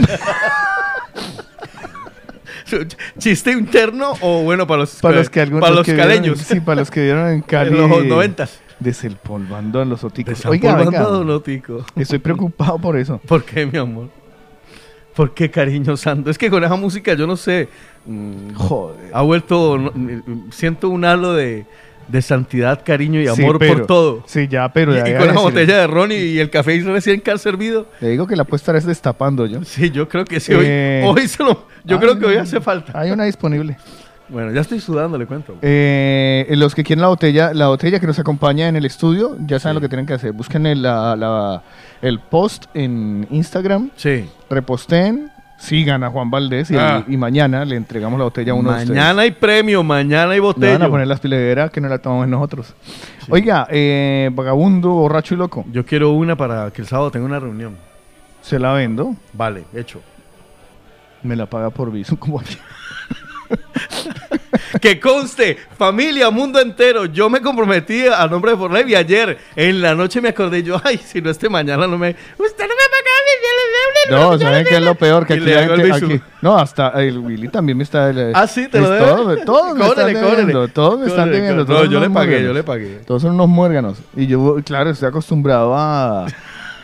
¿Chiste 3.18 3.52
interno 3.52 4.14
o 4.20 4.42
bueno 4.42 4.66
para 4.66 4.80
los, 4.80 4.96
Para 4.96 5.16
los 5.18 5.30
que 5.30 5.40
algunos 5.40 5.60
para 5.60 5.74
los 5.74 5.86
vieron 5.86 6.02
caleños? 6.06 6.38
sí, 6.38 6.60
para 6.60 6.80
los 6.80 6.90
que 6.90 7.02
vieron 7.02 7.28
en 7.28 7.40
Cali. 7.42 7.70
En 7.70 7.88
los 7.90 8.04
noventas. 8.04 8.60
Desempolvando 8.80 9.80
en 9.82 9.88
los 9.90 10.02
oticos. 10.02 10.44
Oiga, 10.46 10.70
Desempolvando 10.70 10.90
oiga, 10.90 11.00
a 11.00 11.18
Donotico. 11.18 11.84
estoy 11.96 12.18
preocupado 12.18 12.78
por 12.78 12.96
eso. 12.98 13.20
¿Por 13.26 13.44
qué, 13.44 13.66
mi 13.66 13.78
amor? 13.78 14.08
¿Por 15.14 15.32
qué, 15.34 15.50
cariño 15.50 15.96
santo? 15.96 16.30
Es 16.30 16.38
que 16.38 16.50
con 16.50 16.64
esa 16.64 16.76
música, 16.76 17.14
yo 17.14 17.26
no 17.26 17.36
sé, 17.36 17.68
mm, 18.06 18.54
Joder. 18.54 19.10
ha 19.12 19.22
vuelto, 19.22 19.78
no, 19.78 19.92
mm, 19.94 20.50
siento 20.50 20.88
un 20.88 21.04
halo 21.04 21.34
de, 21.34 21.66
de 22.08 22.20
santidad, 22.22 22.82
cariño 22.84 23.20
y 23.20 23.28
Sí, 23.28 23.42
amor 23.42 23.58
pero- 23.58 23.74
por 23.76 23.86
todo. 23.86 24.24
Sí, 24.26 24.48
ya, 24.48 24.72
pero 24.72 24.92
Y, 24.92 24.96
ya 24.98 25.08
y 25.08 25.12
con 25.12 25.20
a 25.22 25.24
una 25.24 25.32
decir- 25.32 25.42
botella 25.42 25.78
de 25.78 25.86
ron 25.86 26.12
y, 26.12 26.16
y 26.16 26.38
el 26.40 26.50
café 26.50 26.78
recién 26.84 27.20
cal 27.20 27.38
servido. 27.38 27.86
Le 28.00 28.08
digo 28.10 28.26
que 28.26 28.34
la 28.36 28.42
apuesta 28.42 28.76
es 28.76 28.84
destapando 28.84 29.46
yo. 29.46 29.64
Sí, 29.64 29.90
yo 29.90 30.08
creo 30.08 30.24
que 30.24 30.40
sí. 30.40 30.52
Hoy, 30.52 30.64
Eh, 30.66 31.02
hoy 31.06 31.28
se 31.28 31.42
lo, 31.44 31.66
yo 31.84 31.98
creo 32.00 32.18
que 32.18 32.26
hoy 32.26 32.36
hace 32.36 32.60
falta. 32.60 32.98
Hay 32.98 33.10
una 33.12 33.24
disponible. 33.24 33.76
Bueno, 34.28 34.52
ya 34.52 34.62
estoy 34.62 34.80
sudando, 34.80 35.18
le 35.18 35.26
cuento. 35.26 35.56
Eh, 35.60 36.46
los 36.56 36.74
que 36.74 36.82
quieren 36.82 37.02
la 37.02 37.08
botella, 37.08 37.52
la 37.52 37.68
botella 37.68 38.00
que 38.00 38.06
nos 38.06 38.18
acompaña 38.18 38.68
en 38.68 38.76
el 38.76 38.86
estudio, 38.86 39.36
ya 39.46 39.58
saben 39.58 39.74
Sí. 39.74 39.76
lo 39.76 39.80
que 39.82 39.88
tienen 39.88 40.06
que 40.06 40.14
hacer. 40.14 40.32
Busquen 40.32 40.64
el, 40.66 40.82
la- 40.82 41.14
la- 41.14 41.62
el 42.00 42.20
post 42.20 42.64
en 42.74 43.26
Instagram, 43.30 43.90
Sí. 43.96 44.26
reposten, 44.48 45.30
sigan 45.58 46.02
a 46.04 46.10
Juan 46.10 46.30
Valdés 46.30 46.70
y, 46.70 46.76
Ah. 46.76 47.04
y 47.06 47.16
mañana 47.18 47.64
le 47.66 47.76
entregamos 47.76 48.18
la 48.18 48.24
botella 48.24 48.52
a 48.52 48.54
uno 48.54 48.70
de 48.70 48.76
ustedes. 48.78 48.96
Mañana 48.98 49.22
hay 49.22 49.30
premio, 49.32 49.82
mañana 49.82 50.32
hay 50.32 50.40
botella. 50.40 50.72
van 50.72 50.82
a 50.82 50.88
poner 50.88 51.06
las 51.06 51.20
pilederas 51.20 51.70
que 51.70 51.80
no 51.82 51.88
la 51.88 51.98
tomamos 51.98 52.26
nosotros. 52.26 52.74
Oiga, 53.28 53.66
eh, 53.70 54.30
vagabundo, 54.32 54.88
borracho 54.90 55.34
y 55.34 55.36
loco, 55.36 55.64
Yo 55.70 55.84
quiero 55.84 56.10
una 56.12 56.34
para 56.34 56.70
que 56.70 56.80
el 56.82 56.88
sábado 56.88 57.10
tenga 57.10 57.26
una 57.26 57.40
reunión. 57.40 57.76
se 58.40 58.58
la 58.58 58.72
vendo, 58.72 59.14
Vale, 59.34 59.64
hecho. 59.74 60.00
me 61.22 61.36
la 61.36 61.46
paga 61.46 61.68
por 61.70 61.90
viso. 61.92 62.16
Como 62.18 62.40
Que 64.80 64.98
conste, 65.00 65.56
familia, 65.78 66.30
mundo 66.30 66.60
entero. 66.60 67.06
Yo 67.06 67.30
me 67.30 67.40
comprometí 67.40 68.06
a 68.06 68.26
nombre 68.26 68.52
de 68.52 68.56
Forlife 68.56 68.90
y 68.90 68.94
ayer 68.94 69.38
en 69.56 69.80
la 69.80 69.94
noche 69.94 70.20
me 70.20 70.30
acordé 70.30 70.62
yo, 70.62 70.80
ay, 70.84 70.98
si 70.98 71.20
no 71.22 71.30
este 71.30 71.48
mañana 71.48 71.86
no 71.86 71.96
me. 71.96 72.10
Usted 72.10 72.64
no 72.64 72.74
me 72.74 72.84
paga 72.90 74.20
No, 74.20 74.38
¿saben 74.38 74.66
qué 74.66 74.76
es 74.76 74.82
lo 74.82 74.94
peor? 74.94 75.26
Que 75.26 75.34
aquí 75.34 75.44
la 75.44 75.64
gente- 75.64 75.92
aquí- 75.92 76.20
no, 76.42 76.58
hasta 76.58 76.88
el 77.02 77.18
Willy 77.18 77.48
también 77.48 77.78
me 77.78 77.84
está... 77.84 78.10
el- 78.10 78.32
Ah, 78.34 78.46
sí, 78.46 78.68
te 78.68 78.80
lo 78.80 78.84
es 78.84 78.90
debe. 79.00 79.04
Todos, 79.44 79.44
todos 79.44 79.76
me 79.78 79.86
están 79.86 80.06
debiendo, 80.12 80.68
todos 80.68 81.00
me 81.00 81.06
están 81.06 81.30
debiendo. 81.30 81.64
No, 81.64 81.84
yo 81.84 82.00
le 82.00 82.10
pagué, 82.10 82.42
yo 82.42 82.52
le 82.52 82.62
pagué. 82.62 83.00
Todos 83.06 83.22
son 83.22 83.32
unos 83.32 83.48
muérganos. 83.48 83.98
Y 84.16 84.26
yo, 84.26 84.56
claro, 84.64 84.90
estoy 84.90 85.08
acostumbrado 85.08 85.74
a, 85.74 86.26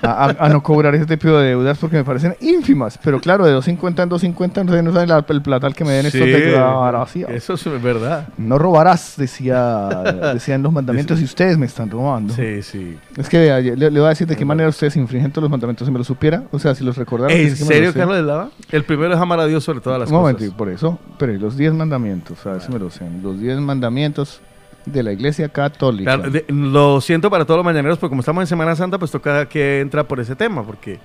a, 0.02 0.48
no 0.48 0.62
cobrar 0.62 0.94
ese 0.94 1.06
tipo 1.06 1.28
de 1.36 1.48
deudas 1.48 1.78
porque 1.78 1.96
me 1.96 2.04
parecen 2.04 2.34
ínfimas. 2.40 2.98
Pero 3.02 3.20
claro, 3.20 3.44
de 3.44 3.52
250 3.52 4.02
en 4.02 4.08
250 4.08 4.64
no 4.64 4.72
sé, 4.72 4.82
no 4.82 4.92
saben 4.92 5.08
la- 5.08 5.24
el 5.28 5.42
platal 5.42 5.74
que 5.74 5.84
me 5.84 5.92
den 5.92 6.10
Sí, 6.10 6.18
de 6.18 6.50
gracia. 6.52 7.26
eso 7.28 7.54
es 7.54 7.82
verdad. 7.82 8.28
No 8.38 8.58
robarás, 8.58 9.14
decía, 9.16 9.88
decían 10.34 10.62
los 10.62 10.72
mandamientos, 10.72 11.20
y 11.20 11.24
ustedes 11.24 11.56
me 11.58 11.66
están 11.66 11.90
robando. 11.90 12.34
Sí, 12.34 12.62
sí. 12.62 12.98
Es 13.16 13.28
que 13.28 13.38
vea, 13.38 13.60
le, 13.60 13.76
le 13.76 13.90
voy 13.90 14.06
a 14.06 14.10
decir 14.10 14.26
de 14.26 14.36
qué 14.36 14.44
manera 14.44 14.68
ustedes 14.68 14.96
infringen 14.96 15.30
todos 15.30 15.42
los 15.42 15.50
mandamientos 15.50 15.86
si 15.86 15.92
me 15.92 15.98
lo 15.98 16.04
supiera. 16.04 16.42
O 16.50 16.58
sea, 16.58 16.74
si 16.74 16.84
los 16.84 16.96
recordara. 16.96 17.32
¿En 17.32 17.44
me 17.50 17.56
serio. 17.56 17.92
Carlos 17.94 18.16
de 18.16 18.22
Lava? 18.22 18.50
El 18.70 18.84
primero 18.84 19.14
es 19.14 19.20
amar 19.20 19.40
a 19.40 19.46
Dios 19.46 19.62
sobre 19.64 19.80
todas 19.80 19.98
las 20.00 20.10
Un 20.10 20.16
momento, 20.16 20.42
y 20.44 20.46
cosas. 20.46 20.58
por 20.58 20.68
eso, 20.70 20.98
pero 21.18 21.32
¿y 21.32 21.38
los 21.38 21.56
10 21.56 21.74
mandamientos, 21.74 22.44
a 22.46 22.52
ver 22.52 22.60
si 22.62 22.72
me 22.72 22.78
lo 22.78 22.90
sé. 22.90 23.04
Los 23.22 23.38
10 23.40 23.58
mandamientos 23.60 24.40
de 24.86 25.02
la 25.02 25.12
Iglesia 25.12 25.48
Católica. 25.48 26.16
Claro, 26.16 26.30
de- 26.30 26.44
lo 26.48 27.00
siento 27.00 27.30
para 27.30 27.44
todos 27.44 27.58
los 27.58 27.64
mañaneros, 27.64 27.98
porque 27.98 28.10
como 28.10 28.20
estamos 28.20 28.42
en 28.42 28.46
Semana 28.46 28.74
Santa, 28.76 28.98
pues 28.98 29.10
toca 29.10 29.46
que 29.48 29.80
entra 29.80 30.04
por 30.04 30.20
ese 30.20 30.34
tema, 30.36 30.62
porque... 30.64 30.98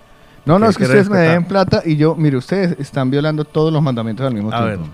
no, 0.45 0.59
no, 0.59 0.67
es 0.67 0.77
que 0.77 0.83
ustedes 0.83 1.09
me 1.09 1.19
den 1.19 1.45
plata 1.45 1.81
y 1.85 1.95
yo, 1.97 2.15
mire, 2.15 2.37
ustedes 2.37 2.77
están 2.79 3.09
violando 3.11 3.43
todos 3.45 3.71
los 3.73 3.81
mandamientos 3.81 4.25
al 4.25 4.33
mismo 4.33 4.51
A 4.53 4.61
ver, 4.61 4.77
tiempo. 4.77 4.93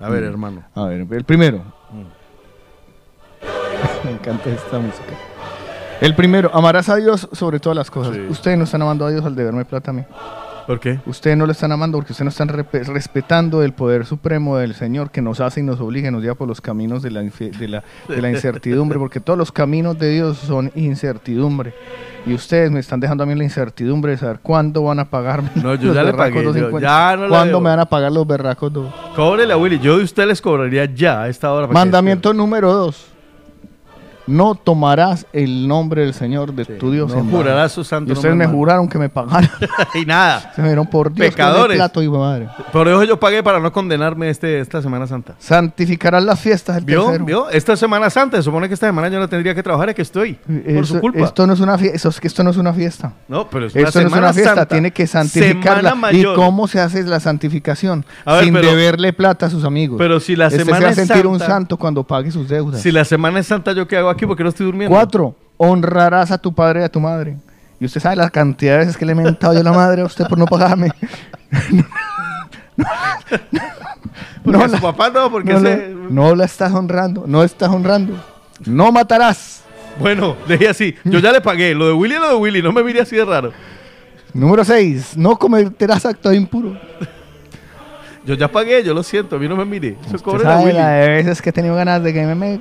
a 0.00 0.08
ver, 0.08 0.22
Mm. 0.22 0.26
hermano. 0.26 0.62
A 0.74 0.84
ver, 0.86 1.06
el 1.10 1.24
primero. 1.24 1.62
me 4.04 4.10
encanta 4.12 4.50
esta 4.50 4.78
música. 4.78 5.12
El 6.00 6.14
primero, 6.14 6.50
amarás 6.54 6.88
a 6.88 6.96
Dios 6.96 7.28
sobre 7.32 7.60
todas 7.60 7.76
las 7.76 7.90
cosas. 7.90 8.14
Sí. 8.14 8.20
Ustedes 8.28 8.56
no 8.56 8.64
están 8.64 8.80
amando 8.82 9.04
a 9.04 9.10
Dios 9.10 9.24
al 9.24 9.34
deberme 9.34 9.64
plata 9.66 9.90
a 9.90 9.94
mí. 9.94 10.02
¿Por 10.70 10.78
qué? 10.78 11.00
Ustedes 11.06 11.36
no 11.36 11.46
lo 11.46 11.52
están 11.52 11.72
amando 11.72 11.98
porque 11.98 12.12
ustedes 12.12 12.24
no 12.24 12.28
están 12.30 12.48
respetando 12.94 13.62
el 13.64 13.72
poder 13.72 14.06
supremo 14.06 14.56
del 14.56 14.74
Señor 14.74 15.10
que 15.10 15.20
nos 15.20 15.40
hace 15.40 15.58
y 15.60 15.62
nos 15.64 15.80
obliga 15.80 16.08
y 16.08 16.12
nos 16.12 16.22
lleva 16.22 16.36
por 16.36 16.46
los 16.46 16.60
caminos 16.60 17.02
de 17.02 17.10
la, 17.10 17.22
infi- 17.24 17.50
de 17.50 17.66
la, 17.66 17.82
de 18.08 18.22
la 18.22 18.30
incertidumbre, 18.30 18.98
porque 18.98 19.18
todos 19.18 19.36
los 19.38 19.50
caminos 19.50 19.98
de 19.98 20.10
Dios 20.10 20.38
son 20.38 20.70
incertidumbre. 20.76 21.74
Y 22.24 22.34
ustedes 22.34 22.70
me 22.70 22.78
están 22.80 23.00
dejando 23.00 23.24
a 23.24 23.26
mí 23.26 23.34
la 23.34 23.42
incertidumbre 23.42 24.12
de 24.12 24.18
saber 24.18 24.38
cuándo 24.42 24.84
van 24.84 25.00
a 25.00 25.10
pagarme. 25.10 25.50
No, 25.56 25.74
yo 25.74 25.88
los 25.88 25.96
ya 25.96 26.02
le 26.04 26.12
pagué, 26.14 26.34
yo 26.36 26.52
250. 26.52 26.80
ya 26.88 27.16
no 27.16 27.22
la 27.24 27.28
¿Cuándo 27.30 27.46
debo. 27.48 27.60
me 27.62 27.70
van 27.70 27.80
a 27.80 27.86
pagar 27.86 28.12
los 28.12 28.26
berracos? 28.26 28.72
Cóbrele 29.16 29.52
a 29.52 29.56
Willy. 29.56 29.78
Yo 29.80 29.98
de 29.98 30.04
usted 30.04 30.26
les 30.28 30.40
cobraría 30.40 30.84
ya 30.84 31.22
a 31.22 31.28
esta 31.28 31.52
hora. 31.52 31.66
Mandamiento 31.66 32.32
número 32.32 32.72
dos. 32.72 33.06
No 34.26 34.54
tomarás 34.54 35.26
el 35.32 35.66
nombre 35.66 36.02
del 36.02 36.14
Señor 36.14 36.52
de 36.54 36.64
tu 36.64 36.90
Dios. 36.90 37.14
no 37.14 37.24
jurarás 37.24 37.72
su 37.72 37.84
santo 37.84 38.10
Y 38.10 38.12
ustedes 38.12 38.32
nombre 38.34 38.48
me 38.48 38.52
juraron 38.54 38.88
que 38.88 38.98
me 38.98 39.08
pagaran. 39.08 39.50
y 39.94 40.04
nada. 40.06 40.52
Se 40.56 40.62
me 40.62 40.68
dieron 40.68 40.86
por 40.86 41.12
Dios. 41.12 41.28
Pecadores. 41.28 41.76
plato, 41.76 42.02
hijo 42.02 42.12
de 42.14 42.18
madre. 42.18 42.48
Por 42.72 42.88
eso 42.88 43.04
yo 43.04 43.18
pagué 43.18 43.42
para 43.42 43.58
no 43.60 43.72
condenarme 43.72 44.30
este, 44.30 44.60
esta 44.60 44.82
Semana 44.82 45.06
Santa. 45.06 45.34
Santificarás 45.38 46.22
las 46.22 46.38
fiestas 46.40 46.76
del 46.76 46.84
¿Vio? 46.84 47.04
tercero. 47.04 47.24
¿Vio? 47.24 47.50
Esta 47.50 47.72
es 47.72 47.78
Semana 47.80 48.10
Santa. 48.10 48.36
Se 48.36 48.42
supone 48.42 48.68
que 48.68 48.74
esta 48.74 48.86
semana 48.86 49.08
yo 49.08 49.18
no 49.18 49.28
tendría 49.28 49.54
que 49.54 49.62
trabajar. 49.62 49.88
Es 49.90 49.94
que 49.94 50.02
estoy. 50.02 50.34
Por 50.34 50.86
su 50.86 51.00
culpa. 51.00 51.20
Esto 51.24 51.46
no 51.46 51.54
es 51.54 51.60
una 51.60 51.76
fiesta. 51.78 52.08
es 52.08 52.20
que 52.20 52.28
esto 52.28 52.44
no 52.44 52.50
es 52.50 52.56
una 52.56 52.72
fiesta. 52.72 53.12
no, 53.28 53.48
pero 53.48 53.66
es 53.66 53.74
una 53.74 53.84
Esto 53.84 54.00
no 54.00 54.06
es 54.06 54.10
Semana 54.12 54.26
una 54.28 54.32
fiesta. 54.34 54.54
Santa. 54.54 54.66
Tiene 54.68 54.90
que 54.92 55.06
Semana 55.06 55.28
santificarla. 55.30 56.12
¿Y 56.12 56.24
cómo 56.34 56.68
se 56.68 56.80
hace 56.80 57.02
la 57.04 57.20
santificación? 57.20 58.04
Ver, 58.26 58.44
Sin 58.44 58.54
pero- 58.54 58.68
deberle 58.68 59.12
plata 59.12 59.46
a 59.46 59.50
sus 59.50 59.64
amigos. 59.64 59.96
Pero 59.98 60.20
si 60.20 60.36
la 60.36 60.46
Este 60.46 60.58
semana 60.64 60.78
se 60.78 60.84
va 60.84 60.90
a 60.90 60.94
sentir 60.94 61.26
un 61.26 61.38
santo 61.38 61.76
cuando 61.76 62.04
pague 62.04 62.30
sus 62.30 62.48
deudas. 62.48 62.80
Si 62.80 62.92
la 62.92 63.04
Semana 63.04 63.40
es 63.40 63.46
Santa, 63.46 63.72
¿yo 63.72 63.88
qué 63.88 63.96
hago 63.96 64.09
aquí? 64.10 64.26
Porque 64.26 64.42
no 64.42 64.48
estoy 64.50 64.66
durmiendo. 64.66 64.94
Cuatro, 64.94 65.34
honrarás 65.56 66.30
a 66.30 66.38
tu 66.38 66.52
padre 66.54 66.80
y 66.80 66.84
a 66.84 66.88
tu 66.88 67.00
madre. 67.00 67.36
Y 67.78 67.86
usted 67.86 68.00
sabe 68.00 68.16
la 68.16 68.28
cantidad 68.30 68.72
de 68.74 68.78
veces 68.80 68.96
que 68.96 69.06
le 69.06 69.12
he 69.12 69.14
mentado 69.14 69.54
yo 69.54 69.60
a 69.60 69.64
la 69.64 69.72
madre 69.72 70.02
a 70.02 70.04
usted 70.04 70.26
por 70.26 70.36
no 70.38 70.46
pagarme. 70.46 70.90
Porque 74.44 74.58
No 74.58 74.64
a 74.64 74.68
su 74.68 74.74
la- 74.74 74.80
papá 74.80 75.10
no, 75.10 75.30
porque 75.30 75.52
no, 75.52 75.58
ese- 75.58 75.88
la, 75.94 75.94
no 76.10 76.34
la 76.34 76.44
estás 76.44 76.72
honrando, 76.72 77.24
no 77.26 77.42
estás 77.44 77.68
honrando. 77.68 78.14
No 78.64 78.90
matarás. 78.90 79.62
Bueno, 79.98 80.36
dejé 80.48 80.68
así. 80.68 80.94
Yo 81.04 81.18
ya 81.18 81.30
le 81.32 81.40
pagué. 81.40 81.74
Lo 81.74 81.86
de 81.88 81.92
Willy 81.92 82.14
es 82.14 82.20
lo 82.20 82.28
de 82.30 82.34
Willy. 82.36 82.62
No 82.62 82.72
me 82.72 82.82
mire 82.82 83.00
así 83.02 83.16
de 83.16 83.24
raro. 83.24 83.52
Número 84.32 84.64
6. 84.64 85.16
No 85.16 85.36
cometerás 85.38 86.06
acto 86.06 86.32
impuro. 86.32 86.78
Yo 88.24 88.34
ya 88.34 88.48
pagué, 88.48 88.82
yo 88.82 88.94
lo 88.94 89.02
siento. 89.02 89.36
A 89.36 89.38
mí 89.38 89.46
no 89.48 89.56
me 89.56 89.64
mire. 89.64 89.96
Eso 90.06 90.16
Usted 90.16 90.20
cobre 90.22 90.42
a 90.46 90.52
sabe 90.52 90.64
Willy. 90.64 90.76
la 90.78 90.88
de 90.90 91.08
veces 91.08 91.42
que 91.42 91.50
he 91.50 91.52
tenido 91.52 91.74
ganas 91.74 92.02
de 92.02 92.12
que 92.14 92.24
me... 92.24 92.34
me 92.34 92.60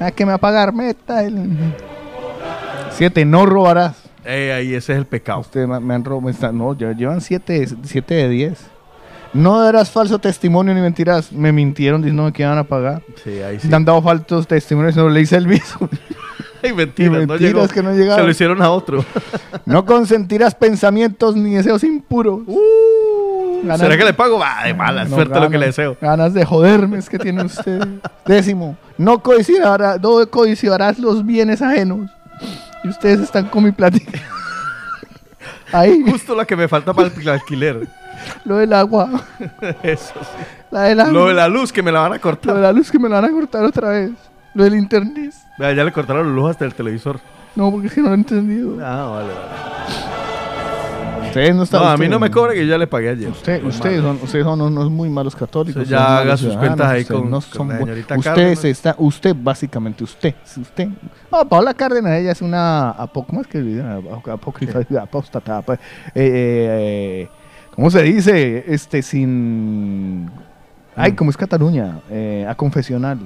a 0.00 0.10
que 0.10 0.24
me 0.24 0.30
va 0.30 0.36
a 0.36 0.38
pagar 0.38 0.72
meta. 0.72 1.22
el- 1.24 1.50
Siete, 2.90 3.24
no 3.24 3.46
robarás. 3.46 3.96
Eh, 4.24 4.52
ahí 4.52 4.74
ese 4.74 4.92
es 4.92 4.98
el 4.98 5.06
pecado. 5.06 5.40
Ustedes 5.40 5.68
me, 5.68 5.80
me 5.80 5.94
han 5.94 6.04
robado. 6.04 6.52
No, 6.52 6.76
ya 6.76 6.92
llevan 6.92 7.20
siete, 7.20 7.66
siete 7.82 8.14
de 8.14 8.28
diez. 8.28 8.58
No 9.32 9.60
darás 9.60 9.90
falso 9.90 10.18
testimonio 10.20 10.72
ni 10.74 10.80
mentiras. 10.80 11.32
Me 11.32 11.50
mintieron 11.52 12.00
diciendo 12.02 12.32
que 12.32 12.42
iban 12.44 12.56
a 12.56 12.64
pagar. 12.64 13.02
Sí, 13.24 13.40
ahí 13.42 13.58
sí. 13.58 13.66
Me 13.68 13.76
han 13.76 13.84
dado 13.84 14.00
falsos 14.00 14.46
testimonios, 14.46 14.94
no 14.96 15.08
le 15.08 15.20
hice 15.20 15.36
el 15.36 15.46
viso. 15.48 15.76
Ay, 16.62 16.72
mentiras, 16.72 17.08
Y 17.22 17.26
no 17.26 17.32
mentiras 17.34 17.40
llegó. 17.54 17.68
que 17.68 17.82
no 17.82 17.92
llegaron. 17.92 18.16
Se 18.16 18.22
lo 18.24 18.30
hicieron 18.30 18.62
a 18.62 18.70
otro. 18.70 19.04
No 19.66 19.86
consentirás 19.86 20.54
pensamientos 20.54 21.36
ni 21.36 21.54
deseos 21.54 21.82
impuros. 21.84 22.40
Ganas- 23.62 23.80
¿Será 23.80 23.96
que 23.96 24.04
le 24.04 24.12
pago? 24.12 24.38
Va, 24.38 24.62
de 24.64 24.74
mala 24.74 25.04
No, 25.04 25.16
suerte 25.16 25.40
lo 25.40 25.48
que 25.48 25.56
le 25.58 25.66
deseo. 25.66 25.96
Ganas 26.00 26.34
de 26.34 26.44
joderme 26.44 26.98
es 26.98 27.08
que 27.08 27.18
tiene 27.18 27.44
usted. 27.44 27.80
Décimo. 28.26 28.76
No 28.98 29.18
codiciarás, 29.20 30.00
no 30.00 30.26
codiciarás 30.30 30.98
los 30.98 31.24
bienes 31.26 31.60
ajenos. 31.62 32.10
Y 32.84 32.88
ustedes 32.88 33.20
están 33.20 33.48
con 33.48 33.64
mi 33.64 33.72
plática. 33.72 34.12
Ahí, 35.72 36.04
Justo 36.08 36.34
la 36.34 36.44
que 36.44 36.56
me 36.56 36.68
falta 36.68 36.92
para 36.92 37.08
el 37.08 37.28
alquiler. 37.28 37.88
lo 38.44 38.56
del 38.58 38.72
agua. 38.72 39.10
Eso. 39.82 40.12
sí. 40.20 40.44
La. 40.70 40.92
Lo 41.06 41.26
de 41.28 41.34
la 41.34 41.48
luz 41.48 41.72
que 41.72 41.82
me 41.82 41.90
la 41.92 42.00
van 42.00 42.12
a 42.12 42.16
Lo 42.16 42.20
cortar. 42.20 42.54
de 42.54 42.60
la 42.60 42.72
luz 42.72 42.90
que 42.90 42.98
me 42.98 43.08
la 43.08 43.20
van 43.20 43.30
a 43.30 43.32
cortar 43.32 43.64
otra 43.64 43.90
vez. 43.90 44.10
Lo 44.54 44.64
del 44.64 44.74
internet. 44.76 45.32
Vea, 45.58 45.72
ya 45.72 45.84
le 45.84 45.92
cortaron 45.92 46.26
la 46.28 46.32
luz 46.34 46.50
hasta 46.50 46.64
el 46.64 46.74
televisor. 46.74 47.20
No, 47.56 47.70
porque 47.70 47.86
es 47.88 47.92
que 47.94 48.00
no 48.00 48.08
lo 48.08 48.14
he 48.14 48.18
entendido. 48.18 48.76
Ah, 48.84 49.04
vale, 49.10 49.28
vale. 49.28 49.73
Ustedes 51.40 51.54
no 51.56 51.62
están. 51.64 51.82
No, 51.82 51.88
a 51.88 51.96
mí 51.96 52.08
no 52.08 52.18
me 52.20 52.30
cobra 52.30 52.52
que 52.52 52.60
yo 52.60 52.70
ya 52.70 52.78
le 52.78 52.86
pagué 52.86 53.08
ayer. 53.10 53.28
Usted- 53.28 53.64
ustedes, 53.64 54.00
son, 54.02 54.18
ustedes 54.22 54.44
son 54.44 54.60
unos 54.60 54.90
muy 54.90 55.08
malos 55.08 55.34
católicos. 55.34 55.82
Usted 55.82 55.94
ya 55.96 56.18
haga 56.18 56.36
sus 56.36 56.56
cuentas 56.56 56.86
ahí 56.88 57.04
con- 57.04 57.30
no 57.30 57.40
con 57.56 57.68
la 57.68 57.78
señorita 57.78 58.16
Usted 58.16 58.30
Cárdenas. 58.30 58.58
se 58.60 58.70
está, 58.70 58.94
usted 58.98 59.34
básicamente, 59.38 60.04
usted, 60.04 60.34
usted. 60.60 60.88
No, 61.30 61.48
Paola 61.48 61.74
Cárdenas, 61.74 62.12
ella 62.20 62.32
es 62.32 62.40
una 62.42 62.90
apo- 62.92 63.26
¿cómo 63.26 63.40
es 63.40 63.46
que 63.48 63.82
apócrifa, 64.30 64.80
apóstata, 65.00 65.58
apa- 65.58 65.74
eh, 65.74 65.78
eh, 66.14 67.28
¿cómo 67.74 67.90
se 67.90 68.02
dice? 68.02 68.64
Este, 68.68 69.02
sin, 69.02 70.30
ay, 70.94 71.12
Mm. 71.12 71.16
como 71.16 71.30
es 71.30 71.36
Cataluña, 71.36 71.98
eh, 72.10 72.46
a 72.48 72.54
confesional. 72.54 73.18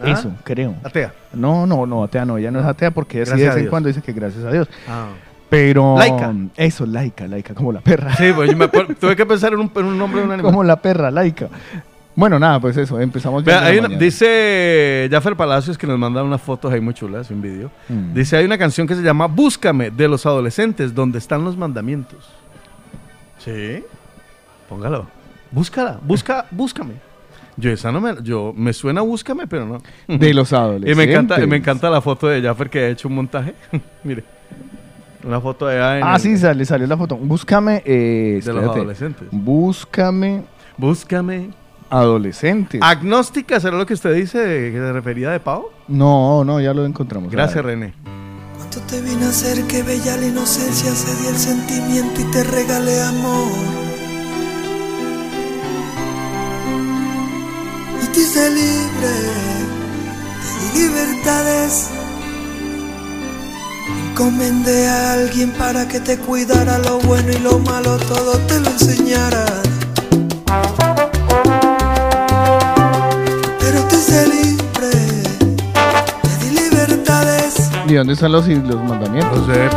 Ah. 0.00 0.10
Eso, 0.12 0.30
creo. 0.44 0.74
Atea. 0.84 1.12
No, 1.32 1.66
no, 1.66 1.84
no, 1.84 2.04
atea 2.04 2.24
no, 2.24 2.38
ella 2.38 2.52
no 2.52 2.60
es 2.60 2.64
atea 2.66 2.92
porque 2.92 3.22
así 3.22 3.32
de 3.36 3.48
vez 3.48 3.56
en 3.56 3.66
cuando 3.66 3.88
dice 3.88 4.00
que 4.00 4.12
gracias 4.12 4.44
a 4.44 4.50
Dios. 4.52 4.68
Ah. 4.88 5.08
Pero, 5.50 5.96
Laica. 5.96 6.34
eso, 6.56 6.84
laica, 6.84 7.26
laica, 7.26 7.54
como 7.54 7.72
la 7.72 7.80
perra. 7.80 8.14
Sí, 8.16 8.32
pues 8.34 8.50
yo 8.50 8.56
me 8.56 8.66
acuerdo- 8.66 8.94
tuve 8.94 9.16
que 9.16 9.24
pensar 9.24 9.52
en 9.54 9.60
un, 9.60 9.72
en 9.74 9.84
un 9.86 9.98
nombre 9.98 10.20
de 10.20 10.26
un 10.26 10.32
animal. 10.32 10.50
Como 10.52 10.62
la 10.62 10.76
perra 10.80 11.10
laica. 11.10 11.48
Bueno, 12.14 12.38
nada, 12.38 12.58
pues 12.60 12.76
eso, 12.76 13.00
empezamos 13.00 13.44
ya. 13.44 13.64
Hay 13.64 13.78
una- 13.78 13.96
dice 13.96 15.08
Jaffer 15.10 15.36
Palacios 15.36 15.78
que 15.78 15.86
nos 15.86 15.98
manda 15.98 16.22
unas 16.22 16.42
fotos 16.42 16.72
ahí 16.72 16.80
muy 16.80 16.92
chulas, 16.92 17.30
un 17.30 17.40
video. 17.40 17.70
Mm. 17.88 18.12
Dice, 18.12 18.36
hay 18.36 18.44
una 18.44 18.58
canción 18.58 18.86
que 18.86 18.94
se 18.94 19.02
llama 19.02 19.26
Búscame 19.26 19.90
de 19.90 20.08
los 20.08 20.26
adolescentes, 20.26 20.94
donde 20.94 21.18
están 21.18 21.44
los 21.44 21.56
mandamientos. 21.56 22.28
Sí. 23.38 23.82
Póngalo. 24.68 25.06
Búscala, 25.50 25.98
busca, 26.02 26.44
búscame. 26.50 26.94
Yo 27.56 27.70
esa 27.72 27.90
no 27.90 28.00
me, 28.00 28.14
yo 28.22 28.52
me 28.54 28.72
suena 28.72 29.00
búscame, 29.00 29.46
pero 29.46 29.64
no. 29.66 29.78
De 30.08 30.34
los 30.34 30.52
Y 30.52 30.54
adolescentes. 30.54 30.96
me 30.96 31.04
encanta, 31.04 31.46
me 31.46 31.56
encanta 31.56 31.90
la 31.90 32.00
foto 32.00 32.28
de 32.28 32.42
Jaffer 32.42 32.68
que 32.68 32.78
ha 32.80 32.88
hecho 32.88 33.08
un 33.08 33.14
montaje. 33.14 33.54
Mire. 34.04 34.24
Una 35.28 35.40
foto 35.42 35.66
de 35.66 35.76
allá 35.76 35.98
en 35.98 36.04
Ah, 36.04 36.14
el- 36.16 36.20
sí, 36.22 36.38
sale, 36.38 36.64
salió 36.64 36.86
la 36.86 36.96
foto. 36.96 37.16
Búscame. 37.16 37.82
Eh, 37.84 38.40
de 38.42 38.52
los 38.54 38.64
adolescentes. 38.64 39.28
Búscame 39.30 40.42
Búscame. 40.78 41.50
adolescentes. 41.90 42.80
Agnóstica, 42.82 43.60
¿será 43.60 43.76
lo 43.76 43.84
que 43.84 43.92
usted 43.94 44.14
dice 44.14 44.38
de- 44.38 44.72
que 44.72 44.78
se 44.78 44.92
refería 44.92 45.30
de 45.30 45.40
Pau? 45.40 45.66
No, 45.86 46.44
no, 46.44 46.60
ya 46.60 46.72
lo 46.72 46.86
encontramos. 46.86 47.30
Gracias. 47.30 47.62
René. 47.62 47.92
Cuánto 48.56 48.80
te 48.90 49.00
vine 49.02 49.26
a 49.26 49.28
hacer 49.28 49.62
que 49.64 49.82
bella 49.82 50.16
la 50.16 50.26
inocencia 50.26 50.90
se 50.92 51.14
di 51.22 51.28
el 51.28 51.36
sentimiento 51.36 52.20
y 52.22 52.24
te 52.30 52.44
regalé 52.44 53.02
amor. 53.02 53.52
Y 58.02 58.06
te 58.12 58.20
hice 58.20 58.50
libre, 58.50 59.14
te 60.72 60.78
di 60.78 60.84
libertades. 60.88 61.90
Encomendé 64.18 64.88
a 64.88 65.12
alguien 65.12 65.52
para 65.52 65.86
que 65.86 66.00
te 66.00 66.18
cuidara 66.18 66.76
lo 66.78 66.98
bueno 66.98 67.30
y 67.30 67.38
lo 67.38 67.60
malo, 67.60 67.96
todo 67.98 68.36
te 68.48 68.58
lo 68.58 68.68
enseñara. 68.68 69.46
Pero 73.60 73.84
te 73.84 73.94
hice 73.94 74.26
libre, 74.26 74.90
te 76.20 76.44
di 76.44 76.50
libertades. 76.50 77.70
¿Y 77.86 77.94
dónde 77.94 78.14
están 78.14 78.32
los, 78.32 78.48
los 78.48 78.82
mandamientos? 78.82 79.46
No 79.46 79.54
sé. 79.54 79.70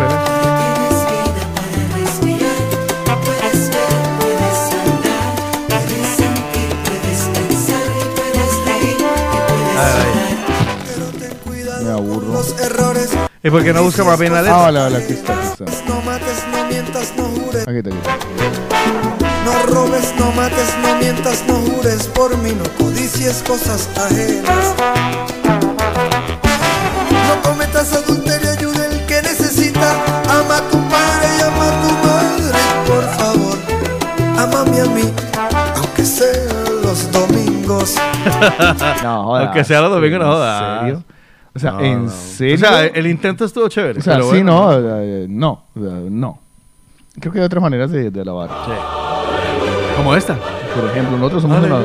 Pero 10.88 11.84
Me 11.84 11.92
aburro. 11.92 12.34
los 12.34 12.60
errores. 12.60 13.31
¿Y 13.44 13.50
por 13.50 13.64
qué 13.64 13.74
no 13.74 13.82
busca 13.84 14.04
más 14.04 14.20
bien 14.20 14.34
la 14.34 14.40
Ah, 14.40 14.44
letra? 14.44 14.58
vale, 14.58 14.80
vale, 14.82 14.98
aquí 15.04 15.14
está, 15.14 15.34
aquí 15.34 15.48
está. 15.66 15.66
No 15.88 16.02
mates, 16.02 16.46
no 16.54 16.66
mientas, 16.66 17.14
no 17.18 17.24
jures. 17.24 17.68
Aquí 17.68 17.78
está, 17.78 17.90
aquí 17.90 17.98
está. 18.00 19.46
No 19.46 19.66
robes, 19.74 20.14
no 20.20 20.32
mates, 20.34 20.76
no 20.84 20.96
mientas, 20.98 21.44
no 21.48 21.56
jures 21.56 22.08
por 22.08 22.38
mí. 22.38 22.52
No 22.52 22.64
codicies 22.78 23.44
cosas 23.48 23.90
ajenas. 23.98 24.76
No 27.28 27.42
cometas 27.50 27.94
adulterio, 27.94 28.52
ayuda 28.52 28.86
el 28.86 29.06
que 29.08 29.22
necesita. 29.24 29.92
Ama 30.30 30.58
a 30.58 30.62
tu 30.70 30.78
padre 30.90 31.28
y 31.40 31.42
ama 31.42 31.68
a 31.68 31.82
tu 31.82 31.92
madre. 32.08 32.60
Por 32.86 33.04
favor, 33.18 33.58
amame 34.38 34.82
a 34.82 34.86
mí, 34.86 35.12
aunque 35.78 36.06
sean 36.06 36.82
los 36.84 37.12
domingos. 37.12 37.96
No, 39.04 39.24
joda. 39.24 39.46
Aunque 39.46 39.64
sea 39.64 39.82
los 39.82 39.92
domingos, 39.92 40.20
no 40.20 40.26
¿En 40.28 40.32
jodas. 40.32 40.80
serio? 40.82 41.04
O 41.54 41.60
sea, 41.60 41.72
No, 41.72 41.80
¿en 41.82 42.06
no. 42.06 42.12
serio? 42.12 42.56
O 42.56 42.58
sea, 42.60 42.86
el 42.86 43.08
intento 43.08 43.44
estuvo 43.46 43.68
chévere. 43.68 44.00
O 44.00 44.02
sea, 44.02 44.14
pero 44.16 44.26
sí, 44.26 44.42
bueno. 44.44 45.28
no, 45.28 45.64
no, 45.76 46.10
no. 46.10 46.40
Creo 47.20 47.34
que 47.34 47.40
hay 47.40 47.46
otras 47.46 47.62
maneras 47.62 47.92
de, 47.92 48.10
de 48.10 48.22
alabar. 48.22 48.50
Sí. 48.66 48.72
Como 49.98 50.16
esta. 50.16 50.36
Por 50.36 50.90
ejemplo, 50.90 51.18
nosotros 51.18 51.42
somos 51.42 51.64
una... 51.64 51.80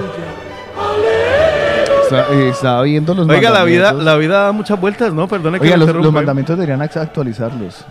Está, 2.04 2.32
eh, 2.32 2.48
estaba 2.50 2.82
viendo 2.82 3.14
los 3.14 3.28
Oiga, 3.28 3.50
la 3.50 3.64
vida, 3.64 3.92
la 3.92 4.14
vida 4.16 4.44
da 4.44 4.52
muchas 4.52 4.80
vueltas, 4.80 5.12
¿no? 5.12 5.26
Perdone 5.26 5.58
que 5.58 5.64
Oiga, 5.64 5.76
lo 5.76 5.86
los, 5.86 5.96
los 5.96 6.12
mandamientos 6.12 6.56
deberían 6.56 6.80
act- 6.80 7.00
actualizarlos. 7.00 7.84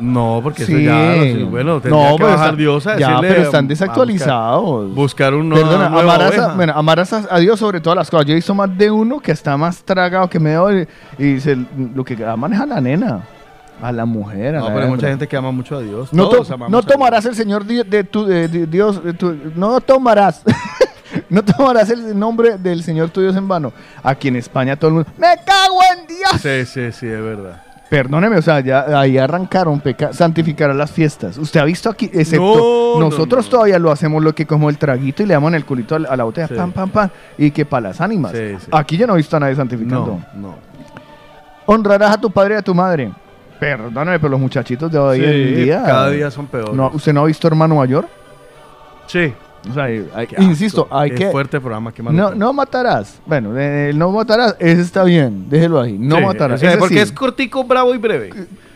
No, 0.00 0.40
porque 0.42 0.64
Sí. 0.64 0.72
eso 0.72 0.80
ya, 0.80 1.46
bueno, 1.50 1.80
tendría 1.80 2.10
no, 2.10 2.16
que 2.16 2.18
pero 2.22 2.28
bajar 2.30 2.44
están- 2.46 2.56
Dios 2.56 2.86
a 2.86 2.98
Ya, 2.98 3.18
pero 3.20 3.42
están 3.42 3.64
a 3.64 3.68
desactualizados. 3.68 4.94
Buscar, 4.94 5.32
buscar 5.32 5.34
una 5.34 5.54
Perdona, 5.56 5.88
nueva 5.88 6.14
amarás 6.14 6.38
a, 6.38 6.54
bueno, 6.54 6.72
amarás 6.76 7.12
a, 7.12 7.26
a 7.30 7.38
Dios 7.38 7.58
sobre 7.58 7.80
todas 7.80 7.96
las 7.96 8.10
cosas. 8.10 8.26
Yo 8.26 8.32
he 8.32 8.36
visto 8.36 8.54
más 8.54 8.76
de 8.76 8.90
uno 8.90 9.18
que 9.20 9.32
está 9.32 9.56
más 9.56 9.82
tragado 9.82 10.28
que 10.28 10.38
medio 10.38 10.70
y, 10.80 10.88
y 11.18 11.40
se- 11.40 11.56
lo 11.94 12.04
que 12.04 12.16
maneja 12.36 12.64
la 12.66 12.80
nena, 12.80 13.22
a 13.82 13.92
la 13.92 14.04
mujer. 14.04 14.56
A 14.56 14.58
No, 14.60 14.64
la 14.68 14.74
pero 14.74 14.84
hay 14.86 14.90
mucha 14.90 15.08
gente 15.08 15.26
que 15.26 15.36
ama 15.36 15.50
mucho 15.52 15.76
a 15.76 15.80
Dios. 15.80 16.12
No, 16.12 16.28
Todos 16.28 16.48
to- 16.48 16.54
amamos 16.54 16.72
no 16.72 16.78
a 16.78 16.82
tomarás 16.82 17.24
el 17.26 17.34
Señor 17.34 17.64
di- 17.66 17.82
de, 17.82 18.04
tu, 18.04 18.24
de- 18.24 18.48
de 18.48 18.66
Dios, 18.66 19.02
de 19.02 19.12
tu- 19.14 19.36
no 19.56 19.80
tomarás, 19.80 20.42
no 21.28 21.42
tomarás 21.44 21.90
el 21.90 22.16
nombre 22.18 22.56
del 22.58 22.82
Señor 22.82 23.10
tu 23.10 23.20
Dios 23.20 23.34
en 23.36 23.48
vano. 23.48 23.72
Aquí 24.02 24.28
en 24.28 24.36
España 24.36 24.76
todo 24.76 24.88
el 24.88 24.94
mundo, 24.94 25.10
me 25.16 25.26
cago 25.44 25.78
en 25.96 26.06
Dios. 26.06 26.30
Sí, 26.40 26.64
sí, 26.66 26.92
sí, 26.92 27.06
es 27.06 27.22
verdad. 27.22 27.62
Perdóneme, 27.88 28.36
o 28.36 28.42
sea, 28.42 28.60
ya 28.60 29.00
ahí 29.00 29.16
arrancaron, 29.16 29.80
peca 29.80 30.12
santificar 30.12 30.70
a 30.70 30.74
las 30.74 30.90
fiestas. 30.90 31.38
Usted 31.38 31.58
ha 31.60 31.64
visto 31.64 31.88
aquí, 31.88 32.10
excepto 32.12 32.94
No, 32.94 33.00
no, 33.00 33.06
nosotros 33.10 33.46
no. 33.46 33.50
todavía 33.50 33.78
lo 33.78 33.90
hacemos 33.90 34.22
lo 34.22 34.34
que 34.34 34.46
como 34.46 34.68
el 34.68 34.76
traguito 34.76 35.22
y 35.22 35.26
le 35.26 35.32
damos 35.34 35.48
en 35.48 35.54
el 35.54 35.64
culito 35.64 35.94
a 35.94 35.98
la, 35.98 36.22
botella, 36.24 36.48
Sí. 36.48 36.54
pam, 36.54 36.70
pam, 36.72 36.90
pam, 36.90 37.08
y 37.38 37.50
que 37.50 37.64
para 37.64 37.88
las 37.88 38.00
ánimas. 38.02 38.32
Sí, 38.32 38.56
sí. 38.60 38.66
Aquí 38.72 38.98
yo 38.98 39.06
no 39.06 39.14
he 39.14 39.16
visto 39.16 39.36
a 39.38 39.40
nadie 39.40 39.54
santificando. 39.56 40.20
No, 40.34 40.40
no. 40.48 40.54
Honrarás 41.64 42.12
a 42.14 42.20
tu 42.20 42.30
padre 42.30 42.54
y 42.54 42.58
a 42.58 42.62
tu 42.62 42.74
madre. 42.74 43.10
Perdóname, 43.58 44.18
pero 44.18 44.28
los 44.30 44.40
muchachitos 44.40 44.92
de 44.92 44.98
hoy 44.98 45.24
en 45.24 45.54
día. 45.56 45.82
cada 45.84 46.10
día 46.10 46.30
son 46.30 46.46
peores. 46.46 46.74
No, 46.74 46.90
¿Usted 46.92 47.12
no 47.12 47.22
ha 47.22 47.26
visto 47.26 47.48
hermano 47.48 47.74
mayor? 47.74 48.06
Sí. 49.06 49.32
O 49.68 49.74
sea, 49.74 49.84
hay- 49.84 50.08
hay- 50.14 50.28
insisto, 50.40 50.86
hay 50.90 51.10
que. 51.12 51.30
fuerte 51.30 51.60
programa, 51.60 51.92
qué 51.92 52.02
No, 52.02 52.34
no 52.34 52.52
matarás. 52.52 53.20
Bueno, 53.26 53.50
eh, 53.56 53.92
no 53.94 54.10
matarás, 54.12 54.56
ese 54.58 54.80
está 54.82 55.04
bien, 55.04 55.46
déjelo 55.50 55.80
ahí. 55.80 55.96
No 55.98 56.16
Sí, 56.16 56.22
matarás. 56.22 56.60
porque 56.78 56.94
sí. 56.94 57.00
es 57.00 57.12
cortico, 57.12 57.64
bravo 57.64 57.94
y 57.94 57.98
breve. 57.98 58.30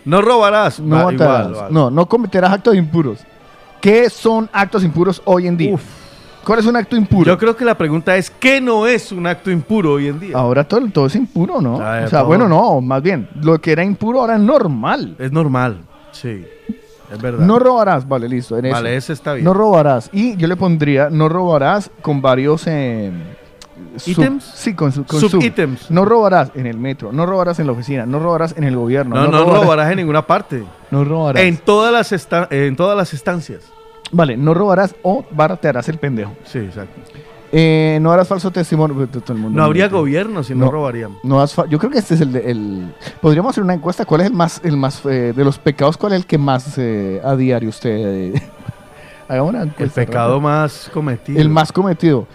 No 0.05 0.21
robarás. 0.21 0.81
No 0.81 0.97
Va, 0.97 1.05
matarás. 1.13 1.47
igual, 1.49 1.63
vale. 1.63 1.75
No, 1.75 1.91
no 1.91 2.07
cometerás 2.07 2.53
actos 2.53 2.75
impuros. 2.75 3.21
¿Qué 3.81 4.11
son 4.11 4.49
actos 4.53 4.85
impuros 4.85 5.23
hoy 5.25 5.47
en 5.47 5.57
día? 5.57 5.75
Uf. 5.75 5.83
¿Cuál 6.45 6.59
es 6.59 6.67
un 6.67 6.75
acto 6.77 6.97
impuro? 6.97 7.27
Yo 7.27 7.39
creo 7.39 7.57
que 7.57 7.65
la 7.65 7.77
pregunta 7.79 8.17
es, 8.17 8.29
¿qué 8.29 8.61
no 8.61 8.85
es 8.89 9.13
un 9.13 9.29
acto 9.29 9.49
impuro 9.51 9.93
hoy 9.93 10.09
en 10.09 10.19
día? 10.19 10.37
Ahora 10.37 10.65
todo, 10.65 10.81
todo 10.93 11.07
es 11.07 11.15
impuro, 11.15 11.61
¿no? 11.61 11.81
Ah, 11.81 12.03
o 12.05 12.09
sea, 12.09 12.19
todo. 12.19 12.27
bueno, 12.27 12.49
no, 12.49 12.81
más 12.81 13.01
bien, 13.01 13.29
lo 13.41 13.61
que 13.61 13.71
era 13.71 13.85
impuro 13.85 14.21
ahora 14.23 14.35
es 14.35 14.41
normal. 14.41 15.15
Es 15.21 15.31
normal, 15.31 15.83
sí. 16.11 16.45
Es 17.13 17.21
verdad. 17.21 17.45
No 17.47 17.59
robarás, 17.59 18.09
vale, 18.09 18.29
listo. 18.29 18.57
En 18.59 18.71
vale, 18.71 18.97
ese 18.97 19.13
está 19.13 19.35
bien. 19.35 19.45
No 19.45 19.53
robarás. 19.55 20.09
Y 20.13 20.37
yo 20.37 20.47
le 20.49 20.57
pondría, 20.57 21.11
no 21.11 21.29
robarás 21.29 21.91
con 22.01 22.21
varios... 22.23 22.67
eh, 22.67 23.11
¿Ítems? 24.07 24.45
sí, 24.55 24.75
con, 24.75 24.93
su- 24.93 25.05
con 25.05 25.21
Subítems. 25.21 25.81
sub. 25.81 25.93
No 25.95 26.05
robarás 26.05 26.51
en 26.55 26.67
el 26.67 26.79
metro, 26.79 27.13
no 27.13 27.27
robarás 27.27 27.59
en 27.59 27.67
la 27.67 27.73
oficina, 27.73 28.07
no 28.07 28.19
robarás 28.19 28.55
en 28.57 28.65
el 28.65 28.77
gobierno. 28.77 29.15
no, 29.17 29.29
no, 29.29 29.45
robarás 29.45 29.91
en 29.91 29.97
ninguna 29.99 30.27
parte. 30.27 30.65
No 30.91 31.05
robarás. 31.05 31.43
En 31.43 31.57
todas 31.59 31.93
las 31.93 32.13
esta- 32.13 32.49
en 32.51 32.77
todas 32.77 32.97
las 32.97 33.13
estancias. 33.13 33.63
Vale, 34.11 34.37
no 34.37 34.55
robarás 34.55 34.95
o 35.03 35.25
baratearás 35.31 35.89
el 35.89 35.99
pendejo. 35.99 36.33
Sí, 36.45 36.59
exacto. 36.59 37.01
Eh, 37.55 37.99
no 38.01 38.11
harás 38.11 38.27
falso 38.29 38.51
testimonio. 38.51 38.97
pues, 38.97 39.11
todo 39.11 39.35
el 39.35 39.39
mundo 39.43 39.59
No 39.59 39.65
habría 39.65 39.89
gobierno 39.89 40.43
si 40.43 40.55
no, 40.55 40.71
robarían. 40.71 41.19
No 41.23 41.41
has 41.43 41.55
yo 41.69 41.79
creo 41.79 41.91
que 41.91 41.99
este 41.99 42.15
es 42.15 42.23
el, 42.23 42.33
de- 42.33 42.51
el- 42.51 42.95
podríamos 43.21 43.51
hacer 43.51 43.63
una 43.63 43.75
encuesta 43.75 44.07
cuál 44.07 44.23
es 44.23 44.29
el 44.29 44.33
más 44.33 44.61
el 44.65 44.77
más 44.79 45.05
eh, 45.05 45.35
de 45.37 45.45
los 45.45 45.59
pecados 45.59 45.97
cuál 45.99 46.13
es 46.15 46.21
el 46.21 46.27
que 46.27 46.39
más 46.39 46.79
eh, 46.79 47.21
a 47.23 47.37
diario 47.37 47.69
usted 47.69 47.91
eh, 47.91 48.43
haga 49.29 49.43
una 49.43 49.63
El 49.63 49.69
encuesta 49.69 49.95
pecado 50.01 50.35
rápida. 50.37 50.49
más 50.51 50.91
cometido. 50.95 51.41
el 51.41 51.49
más 51.51 51.73
cometido 51.73 52.27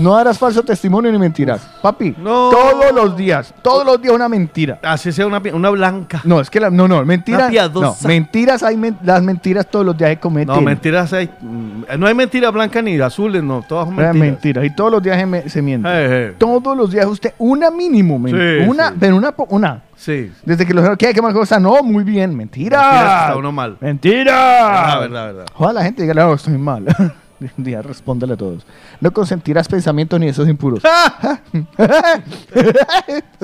no 0.00 0.16
harás 0.16 0.38
falso 0.38 0.62
testimonio 0.62 1.12
ni 1.12 1.18
mentiras 1.18 1.60
papi 1.82 2.14
No. 2.18 2.50
todos 2.50 2.92
los 2.94 3.16
días 3.16 3.54
todos 3.62 3.84
los 3.84 4.00
días 4.00 4.14
una 4.14 4.28
mentira 4.28 4.78
Así 4.82 5.12
sea 5.12 5.26
una, 5.26 5.40
una 5.52 5.70
blanca. 5.70 6.20
no 6.24 6.40
es 6.40 6.50
que 6.50 6.58
la, 6.60 6.70
no 6.70 6.88
no 6.88 7.04
mentiras 7.04 7.52
no, 7.72 7.96
mentiras 8.04 8.62
hay 8.62 8.76
men- 8.76 8.98
las 9.02 9.22
mentiras 9.22 9.66
todos 9.66 9.84
los 9.86 9.96
días 9.96 10.10
se 10.10 10.18
cometen 10.18 10.54
No, 10.54 10.60
mentiras 10.60 11.12
hay. 11.12 11.28
mm, 11.40 11.82
No 11.98 12.06
hay 12.06 12.14
mentiras 12.14 12.52
blancas 12.52 12.82
ni 12.82 12.98
azules, 13.00 13.42
no. 13.42 13.64
Todas 13.68 13.86
son 13.86 13.96
mentiras. 13.96 14.16
mentiras 14.16 14.64
y 14.64 14.74
todos 14.74 14.90
los 14.92 15.02
días 15.02 15.18
se, 15.18 15.48
se 15.50 15.62
miente 15.62 15.88
Eh, 15.88 16.28
eh. 16.30 16.34
todos 16.38 16.76
los 16.76 16.90
días 16.90 17.06
usted 17.06 17.34
una 17.38 17.70
mínimo 17.70 18.18
men- 18.18 18.34
Sí, 18.34 18.68
una 18.68 18.88
sí. 18.90 18.94
pero 18.98 19.16
una 19.16 19.34
una 19.48 19.82
Sí. 19.96 20.32
Desde 20.46 20.64
que 20.64 20.72
los 20.72 20.96
¿qué? 20.96 21.12
¿Qué 21.12 21.20
mal 21.20 21.34
cosa? 21.34 21.60
No, 21.60 21.82
muy 21.82 22.04
bien. 22.04 22.34
Mentira. 22.34 22.78
Mentiras 22.80 23.22
está 23.26 23.36
uno 23.36 23.52
mal. 23.52 23.76
Mentira. 23.80 24.32
Verdad, 24.32 25.00
verdad, 25.00 25.26
verdad. 25.26 25.46
Ojalá 25.54 25.72
la 25.74 25.82
gente 25.84 26.02
diga, 26.02 26.14
no, 26.14 26.32
estoy 26.32 26.56
mal. 26.56 26.86
Día 27.56 27.80
respóndele 27.82 28.34
a 28.34 28.36
todos. 28.36 28.66
No 29.00 29.12
consentirás 29.12 29.66
pensamientos 29.68 30.18
ni 30.20 30.28
esos 30.28 30.48
impuros. 30.48 30.82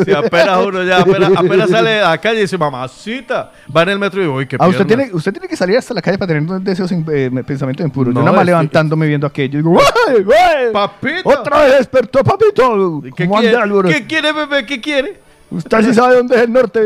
Si 0.04 0.12
apenas 0.12 0.66
uno 0.66 0.82
ya, 0.82 0.98
apenas, 1.00 1.32
apenas 1.34 1.70
sale 1.70 2.00
a 2.00 2.10
la 2.10 2.18
calle 2.18 2.38
y 2.40 2.42
dice, 2.42 2.58
mamacita, 2.58 3.50
va 3.74 3.82
en 3.84 3.88
el 3.90 3.98
metro 3.98 4.20
y 4.20 4.24
digo, 4.24 4.36
uy, 4.36 4.46
qué 4.46 4.56
Ah, 4.58 4.68
usted, 4.68 4.84
piernas". 4.86 5.06
tiene, 5.06 5.16
usted 5.16 5.32
tiene 5.32 5.48
que 5.48 5.56
salir 5.56 5.78
hasta 5.78 5.94
la 5.94 6.02
calle 6.02 6.18
para 6.18 6.34
tener 6.34 6.60
deseos, 6.60 6.92
eh, 6.92 7.30
pensamientos 7.46 7.84
impuros. 7.86 8.12
No, 8.12 8.20
Yo 8.20 8.24
nada 8.26 8.36
más 8.36 8.42
que- 8.44 8.50
levantándome 8.50 9.06
viendo 9.06 9.26
aquello. 9.26 9.58
Digo, 9.58 9.78
¡Ay, 10.08 10.22
güey! 10.22 10.72
Papito. 10.72 11.28
¡Otra 11.30 11.62
vez 11.62 11.78
despertó, 11.78 12.22
papito! 12.22 13.00
¿Y 13.06 13.12
¿Qué 13.12 13.24
¿Cómo 13.26 13.38
anda, 13.38 13.62
quiere? 13.64 13.88
¿Qué 13.94 14.06
quiere, 14.06 14.32
bebé? 14.32 14.66
¿Qué 14.66 14.80
quiere? 14.80 15.20
Usted 15.50 15.82
sí 15.84 15.94
sabe 15.94 16.16
dónde 16.16 16.36
es 16.36 16.42
el 16.42 16.52
norte. 16.52 16.80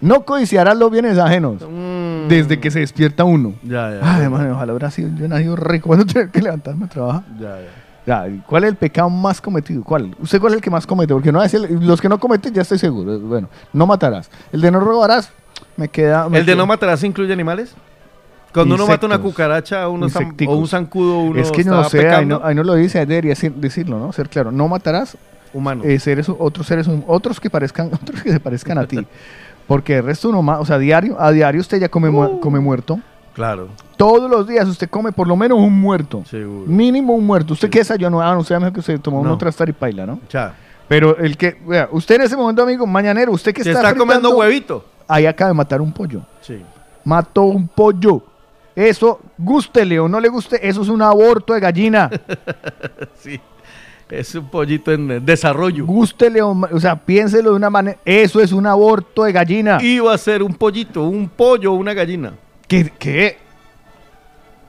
no 0.00 0.24
codiciarás 0.24 0.76
los 0.76 0.90
bienes 0.90 1.18
ajenos. 1.18 1.62
Mm. 1.62 2.28
Desde 2.28 2.58
que 2.60 2.70
se 2.70 2.80
despierta 2.80 3.24
uno. 3.24 3.54
Ya, 3.62 3.90
ya. 3.92 4.00
Ay, 4.02 4.28
man, 4.28 4.50
ojalá 4.50 4.72
hubiera 4.72 4.90
sido 4.90 5.10
yo 5.16 5.28
nacido 5.28 5.56
rico 5.56 5.88
cuando 5.88 6.04
tener 6.12 6.30
que 6.30 6.42
levantarme 6.42 6.86
a 6.86 6.88
trabajar. 6.88 7.22
ya, 7.40 7.58
ya. 7.60 7.68
Ya, 8.06 8.24
¿Cuál 8.46 8.62
es 8.62 8.70
el 8.70 8.76
pecado 8.76 9.10
más 9.10 9.40
cometido? 9.40 9.82
¿Cuál? 9.82 10.14
¿Usted 10.20 10.38
cuál 10.40 10.52
es 10.52 10.58
el 10.58 10.62
que 10.62 10.70
más 10.70 10.86
comete? 10.86 11.12
Porque 11.12 11.32
no 11.32 11.42
es 11.42 11.52
el- 11.54 11.84
los 11.84 12.00
que 12.00 12.08
no 12.08 12.20
cometen 12.20 12.54
ya 12.54 12.62
estoy 12.62 12.78
seguro. 12.78 13.18
Bueno, 13.18 13.48
no 13.72 13.84
matarás. 13.84 14.30
El 14.52 14.60
de 14.60 14.70
no 14.70 14.78
robarás, 14.78 15.32
me 15.76 15.88
queda. 15.88 16.28
me 16.28 16.38
¿El 16.38 16.46
de 16.46 16.54
no 16.54 16.66
matarás 16.66 17.02
incluye 17.02 17.32
animales? 17.32 17.74
Cuando 18.54 18.76
uno 18.76 18.86
mata 18.86 19.06
una 19.06 19.18
cucaracha 19.18 19.88
uno 19.88 20.06
o 20.06 20.56
un 20.56 20.68
zancudo, 20.68 21.18
uno 21.18 21.40
Es 21.40 21.50
que 21.50 21.64
no 21.64 21.82
sé, 21.84 21.98
ahí 21.98 22.04
pecando. 22.04 22.38
no, 22.38 22.46
ahí 22.46 22.54
no 22.54 22.62
lo 22.62 22.74
dice, 22.74 23.00
ahí 23.00 23.06
debería 23.06 23.32
decir- 23.34 23.52
decirlo, 23.54 23.98
¿no? 23.98 24.12
Ser 24.12 24.28
claro. 24.28 24.52
No 24.52 24.68
matarás 24.68 25.18
Humano. 25.52 25.82
eh, 25.84 25.98
seres, 25.98 26.28
otros 26.28 26.64
seres, 26.66 26.88
otros 27.08 27.40
que 27.40 27.50
parezcan, 27.50 27.88
otros 28.02 28.22
que 28.22 28.30
se 28.30 28.38
parezcan 28.38 28.78
a 28.78 28.86
ti. 28.86 28.98
Porque 29.66 29.96
el 29.98 30.04
resto 30.04 30.28
uno 30.28 30.42
más, 30.42 30.60
o 30.60 30.64
sea, 30.64 30.78
diario, 30.78 31.16
a 31.20 31.32
diario 31.32 31.60
usted 31.60 31.78
ya 31.80 31.88
come, 31.88 32.08
Uh. 32.08 32.12
mu- 32.12 32.40
come 32.40 32.60
muerto. 32.60 32.98
Claro, 33.34 33.68
Todos 33.98 34.30
los 34.30 34.46
días 34.48 34.66
usted 34.66 34.88
come 34.88 35.12
por 35.12 35.26
lo 35.28 35.36
menos 35.36 35.58
un 35.58 35.78
muerto. 35.78 36.22
seguro. 36.24 36.66
Mínimo 36.66 37.12
un 37.14 37.26
muerto. 37.26 37.52
¿Usted 37.54 37.68
qué 37.68 37.80
desayunó? 37.80 38.20
Ah, 38.22 38.32
no, 38.32 38.40
usted 38.40 38.56
mejor 38.58 38.72
que 38.72 38.82
se 38.82 38.98
tomó 38.98 39.22
No. 39.22 39.32
un 39.32 39.38
trastar 39.38 39.68
y 39.68 39.72
paila, 39.72 40.06
¿no? 40.06 40.20
Ya. 40.30 40.54
Pero 40.88 41.16
el 41.18 41.36
que, 41.36 41.58
vea, 41.66 41.88
usted 41.92 42.14
en 42.14 42.22
ese 42.22 42.36
momento, 42.36 42.62
amigo, 42.62 42.86
mañanero, 42.86 43.32
usted 43.32 43.52
que 43.52 43.62
Se 43.64 43.70
está, 43.72 43.88
está 43.88 43.98
comiendo 43.98 44.30
huevito. 44.36 44.84
Ahí 45.08 45.26
acaba 45.26 45.48
de 45.48 45.54
matar 45.54 45.80
un 45.82 45.92
pollo. 45.92 46.22
Sí. 46.40 46.62
Mató 47.04 47.42
un 47.42 47.68
pollo. 47.68 48.22
Eso, 48.74 49.20
gústele 49.38 49.98
o 50.00 50.08
no 50.08 50.20
le 50.20 50.28
guste, 50.28 50.66
eso 50.66 50.82
es 50.82 50.88
un 50.88 51.02
aborto 51.02 51.52
de 51.54 51.60
gallina. 51.60 52.10
Sí. 53.18 53.40
Es 54.08 54.34
un 54.36 54.48
pollito 54.48 54.92
en 54.92 55.24
desarrollo. 55.26 55.84
Gústele 55.84 56.40
o, 56.40 56.56
sea, 56.78 56.94
piénselo 56.96 57.50
de 57.50 57.56
una 57.56 57.70
manera. 57.70 57.98
Eso 58.04 58.40
es 58.40 58.52
un 58.52 58.66
aborto 58.66 59.24
de 59.24 59.32
gallina. 59.32 59.78
Iba 59.82 60.14
a 60.14 60.18
ser 60.18 60.42
un 60.44 60.54
pollito, 60.54 61.04
un 61.04 61.28
pollo, 61.28 61.72
una 61.72 61.92
gallina. 61.92 62.32
que, 62.68 62.90
que 62.98 63.38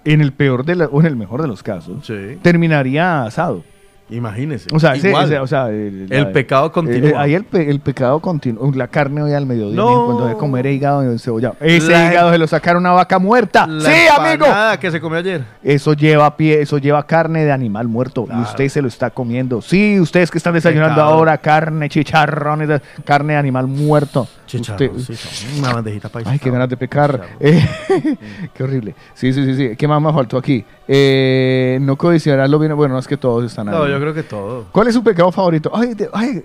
en 0.05 0.21
el 0.21 0.31
peor 0.31 0.63
de 0.65 0.75
la- 0.75 0.85
o 0.85 0.99
en 1.01 1.05
el 1.07 1.15
mejor 1.15 1.41
de 1.41 1.47
los 1.47 1.61
casos 1.63 2.05
Sí. 2.05 2.37
terminaría 2.41 3.23
asado. 3.23 3.63
Imagínese. 4.09 4.67
O 4.73 4.79
sea, 4.79 4.93
ese- 4.95 5.09
Igual. 5.09 5.25
ese- 5.25 5.39
o 5.39 5.47
sea, 5.47 5.69
el, 5.69 6.07
El 6.09 6.31
pecado 6.31 6.71
continúa. 6.71 7.09
eh, 7.09 7.13
ahí 7.17 7.33
el, 7.35 7.43
pe- 7.43 7.69
el 7.69 7.79
pecado 7.81 8.19
continúa. 8.21 8.71
La 8.73 8.87
carne 8.87 9.21
hoy 9.21 9.33
al 9.33 9.45
mediodía. 9.45 9.75
No. 9.75 10.05
Cuando 10.05 10.27
de 10.27 10.35
comer 10.35 10.65
hígado 10.65 11.13
y 11.13 11.19
cebollado. 11.19 11.55
Ese 11.59 11.91
La- 11.91 12.11
hígado 12.11 12.31
se 12.31 12.37
lo 12.37 12.47
sacaron 12.47 12.85
a 12.85 12.89
una 12.91 12.95
vaca 12.95 13.19
muerta. 13.19 13.67
La 13.67 13.89
sí, 13.91 13.97
amigo. 14.17 14.45
que 14.79 14.91
se 14.91 15.01
comió 15.01 15.19
ayer. 15.19 15.43
Eso 15.61 15.93
lleva 15.93 16.37
pie, 16.37 16.61
eso 16.61 16.77
lleva 16.77 17.05
carne 17.05 17.43
de 17.43 17.51
animal 17.51 17.87
muerto 17.87 18.27
y 18.33 18.41
usted 18.41 18.69
se 18.69 18.81
lo 18.81 18.87
está 18.87 19.09
comiendo. 19.09 19.61
Sí, 19.61 19.99
ustedes 19.99 20.31
que 20.31 20.37
están 20.37 20.53
desayunando 20.53 20.95
Pecado. 20.95 21.13
ahora 21.13 21.37
carne, 21.39 21.89
chicharrones, 21.89 22.81
carne 23.03 23.33
de 23.33 23.39
animal 23.39 23.67
muerto. 23.67 24.27
Usted- 24.53 24.91
sí, 24.97 25.59
una 25.59 25.73
bandejita 25.73 26.09
paisa. 26.09 26.31
Ay, 26.31 26.39
qué 26.39 26.49
ganas 26.49 26.69
de 26.69 26.77
pecar. 26.77 27.21
Eh, 27.39 27.67
qué 28.53 28.63
horrible. 28.63 28.95
Sí, 29.13 29.33
sí, 29.33 29.43
sí, 29.45 29.55
sí. 29.55 29.75
¿Qué 29.75 29.87
más 29.87 30.01
me 30.01 30.11
faltó 30.13 30.37
aquí? 30.37 30.63
Eh, 30.87 31.77
no 31.81 31.95
codiciarás 31.97 32.49
lo 32.49 32.57
bien. 32.59 32.75
Bueno, 32.75 32.93
no 32.93 32.99
es 32.99 33.07
que 33.07 33.17
todos 33.17 33.43
están 33.45 33.67
ahí. 33.69 33.75
No, 33.75 33.87
yo 33.87 33.99
creo 33.99 34.13
que 34.13 34.23
todo. 34.23 34.65
¿Cuál 34.71 34.87
es 34.87 34.93
su 34.93 35.03
pecado 35.03 35.31
favorito? 35.31 35.71
Ay, 35.73 35.93
de- 35.93 36.09
ay 36.13 36.43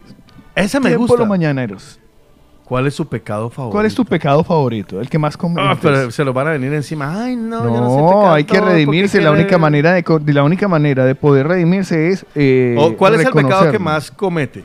Ese 0.54 0.80
me 0.80 0.96
gusta. 0.96 1.16
los 1.18 1.28
mañaneros. 1.28 1.98
¿Cuál 2.64 2.86
es 2.86 2.94
su 2.94 3.06
pecado 3.06 3.50
favorito? 3.50 3.72
¿Cuál 3.74 3.86
es 3.86 3.94
tu 3.94 4.04
pecado 4.04 4.42
favorito? 4.44 4.98
El 5.00 5.08
que 5.10 5.18
más 5.18 5.36
come. 5.36 5.60
Ah, 5.60 5.76
pero 5.80 6.10
se 6.10 6.24
lo 6.24 6.32
van 6.32 6.46
a 6.48 6.50
venir 6.52 6.72
encima. 6.72 7.22
Ay, 7.24 7.36
no, 7.36 7.64
yo 7.64 7.80
no 7.80 7.90
sé 7.90 7.96
No, 8.00 8.08
pecar 8.08 8.32
hay 8.34 8.44
que 8.44 8.60
redimirse. 8.60 9.20
La 9.20 9.30
única 9.30 9.58
manera 9.58 9.92
de, 9.92 10.04
la 10.32 10.42
única 10.42 10.68
manera 10.68 11.04
de 11.04 11.14
poder 11.14 11.48
redimirse 11.48 12.08
es. 12.08 12.24
eh, 12.34 12.76
O, 12.78 12.96
¿Cuál 12.96 13.14
es 13.14 13.26
el 13.26 13.32
pecado 13.32 13.70
que 13.70 13.78
más 13.78 14.10
comete? 14.10 14.64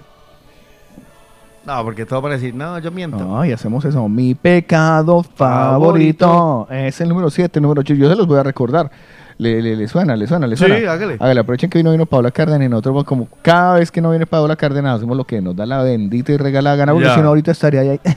No, 1.67 1.83
porque 1.83 2.05
todo 2.05 2.21
para 2.21 2.35
decir, 2.35 2.55
no, 2.55 2.79
yo 2.79 2.91
miento. 2.91 3.17
No, 3.17 3.43
y 3.45 3.51
hacemos 3.51 3.83
eso. 3.83 4.07
Mi 4.07 4.33
pecado 4.35 5.21
favorito. 5.21 6.65
Es 6.71 7.01
el 7.01 7.09
número 7.09 7.29
7, 7.29 7.59
el 7.59 7.63
número 7.63 7.81
8. 7.81 7.93
Yo 7.93 8.09
se 8.09 8.15
los 8.15 8.25
voy 8.25 8.39
a 8.39 8.43
recordar. 8.43 8.89
Le, 9.37 9.61
le- 9.61 9.75
le 9.75 9.87
suena, 9.87 10.15
le 10.15 10.25
suena, 10.27 10.47
le 10.47 10.55
Sí, 10.55 10.65
suena. 10.65 10.91
hágale. 10.91 11.17
Hágale, 11.19 11.41
aprovechen 11.41 11.69
que 11.69 11.77
hoy 11.77 11.83
no 11.83 11.91
vino 11.91 12.05
Paola 12.05 12.31
Cárdenas 12.31 12.65
y 12.65 12.69
nosotros 12.69 13.03
como 13.03 13.27
cada 13.41 13.75
vez 13.79 13.91
que 13.91 14.01
no 14.01 14.09
viene 14.09 14.25
Paola 14.25 14.55
Cárdenas 14.55 14.95
hacemos 14.95 15.15
lo 15.17 15.25
que 15.25 15.41
nos 15.41 15.55
da 15.55 15.65
la 15.65 15.83
bendita 15.83 16.31
y 16.31 16.37
regalada 16.37 16.75
gana, 16.77 16.93
porque 16.93 17.09
si 17.13 17.19
no 17.21 17.27
ahorita 17.27 17.51
estaría 17.51 17.81
ahí. 17.81 17.99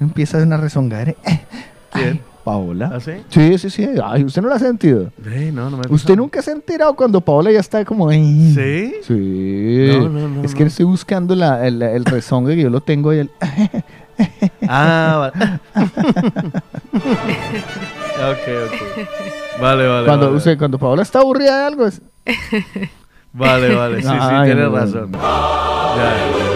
Empieza 0.00 0.38
a 0.38 0.42
una 0.42 0.56
rezongadera. 0.56 1.14
¿Quién? 1.92 2.20
Paola. 2.50 2.90
¿Ah, 2.92 2.98
sí? 3.00 3.12
Sí, 3.28 3.58
sí, 3.58 3.70
sí. 3.70 3.88
Ay, 4.02 4.24
usted 4.24 4.42
no 4.42 4.48
lo 4.48 4.54
ha 4.54 4.58
sentido. 4.58 5.12
No, 5.52 5.70
no 5.70 5.76
me 5.76 5.84
he 5.88 5.92
¿Usted 5.92 6.16
nunca 6.16 6.42
se 6.42 6.50
ha 6.50 6.54
enterado 6.54 6.96
cuando 6.96 7.20
Paola 7.20 7.52
ya 7.52 7.60
está 7.60 7.84
como 7.84 8.08
ahí? 8.08 8.52
¿Sí? 8.54 8.94
Sí. 9.06 9.98
No, 10.00 10.08
no, 10.08 10.28
no, 10.28 10.42
es 10.42 10.52
que 10.54 10.64
estoy 10.64 10.84
buscando 10.84 11.36
la, 11.36 11.64
el, 11.64 11.80
el 11.80 12.04
rezongue 12.04 12.56
que 12.56 12.62
yo 12.62 12.70
lo 12.70 12.80
tengo 12.80 13.10
ahí. 13.10 13.20
El... 13.20 13.30
Ah, 14.68 15.32
vale. 15.32 15.60
ok, 18.30 18.46
ok. 18.66 19.60
Vale, 19.62 19.86
vale. 19.86 20.06
cuando, 20.06 20.26
vale. 20.26 20.36
usted, 20.36 20.58
cuando 20.58 20.78
Paola 20.78 21.02
está 21.02 21.20
aburrida 21.20 21.56
de 21.56 21.64
algo, 21.64 21.86
es... 21.86 22.02
Vale, 23.32 23.74
vale. 23.74 24.02
Sí, 24.02 24.08
sí, 24.08 24.14
Ay, 24.20 24.54
no, 24.54 24.76
razón. 24.76 25.12
no. 25.12 25.18
Ya. 25.18 26.49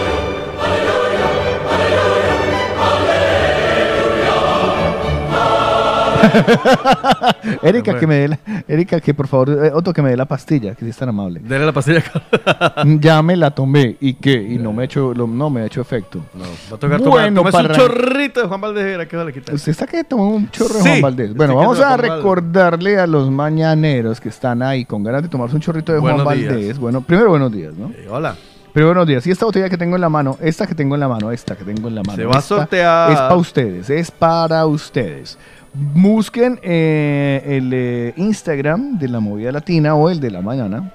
Erika, 7.63 7.93
Bueno. 7.93 8.01
que 8.01 8.07
me 8.07 8.15
dé 8.17 8.29
la, 8.29 8.39
Erika, 8.69 9.01
que 9.01 9.15
por 9.15 9.27
favor, 9.27 9.51
eh, 9.51 9.71
Otto, 9.73 9.93
que 9.93 10.03
me 10.03 10.11
dé 10.11 10.17
la 10.17 10.25
pastilla, 10.27 10.75
que 10.75 10.85
sí 10.85 10.91
es 10.91 10.97
tan 10.97 11.09
amable. 11.09 11.41
Dele 11.41 11.67
la 11.67 11.73
pastilla. 11.73 12.03
ya 13.01 13.23
me 13.23 13.37
la 13.37 13.51
tomé, 13.51 13.97
¿y 14.01 14.15
qué? 14.15 14.35
Y 14.35 14.59
no 14.59 14.73
me 14.73 14.83
ha 14.83 14.85
hecho, 14.87 15.13
lo- 15.15 15.27
no 15.27 15.51
me 15.51 15.63
ha 15.63 15.67
hecho 15.67 15.81
efecto. 15.81 16.25
No, 16.35 16.45
va 16.45 16.77
a 16.77 16.79
tocar 16.79 17.01
tomar. 17.01 17.21
Bueno, 17.21 17.43
un 17.43 17.51
para- 17.51 17.75
chorrito 17.75 18.41
de 18.43 18.49
Juan 18.49 18.61
Valdez. 18.61 18.85
Era 18.87 19.07
que 19.07 19.17
vale 19.17 19.33
quitar. 19.33 19.55
Usted 19.55 19.73
está 19.73 19.87
que 19.87 20.05
tomó 20.05 20.29
un 20.29 20.51
chorro 20.51 20.75
de 20.75 20.83
Sí, 20.83 20.89
Juan 20.89 21.03
Valdés. 21.03 21.35
Bueno, 21.35 21.57
vamos 21.57 21.79
a 21.81 21.87
Juan 21.89 21.99
Valdés. 21.99 22.11
recordarle 22.17 22.99
a 22.99 23.07
los 23.07 23.31
mañaneros 23.31 24.21
que 24.21 24.29
están 24.29 24.63
ahí 24.63 24.85
con 24.85 25.03
ganas 25.03 25.23
de 25.23 25.29
tomarse 25.29 25.55
un 25.57 25.61
chorrito 25.63 25.93
de 25.93 25.99
Juan 26.01 26.17
Buenos 26.25 26.35
días. 26.39 26.53
Valdés. 26.55 26.79
Bueno, 26.79 27.01
primero 27.03 27.31
buenos 27.31 27.53
días, 27.53 27.75
¿no? 27.75 27.91
Eh, 27.91 28.07
hola. 28.11 28.35
Primero 28.73 28.89
buenos 28.91 29.07
días. 29.07 29.25
Y 29.27 29.31
esta 29.31 29.45
botella 29.47 29.69
que 29.71 29.79
tengo 29.79 29.95
en 29.95 30.01
la 30.01 30.09
mano, 30.09 30.37
esta 30.41 30.67
que 30.67 30.75
tengo 30.75 30.97
en 30.97 31.01
la 31.01 31.07
mano, 31.09 31.31
esta 31.31 31.55
que 31.55 31.65
tengo 31.65 31.87
en 31.87 31.95
la 31.95 32.03
mano. 32.03 32.17
Se 32.17 32.25
va 32.25 32.39
a 32.39 32.41
sortear. 32.41 33.13
Es 33.13 33.19
para 33.19 33.37
ustedes, 33.37 33.89
es 33.91 34.11
para 34.11 34.67
ustedes. 34.67 35.39
Busquen 35.75 36.61
eh, 36.63 37.43
el 37.45 37.71
eh, 37.73 38.15
Instagram 38.17 38.99
de 38.99 39.09
la 39.09 39.19
movida 39.19 39.51
latina 39.51 39.97
o 39.97 40.09
el 40.09 40.21
de 40.21 40.31
la 40.31 40.41
mañana 40.41 40.93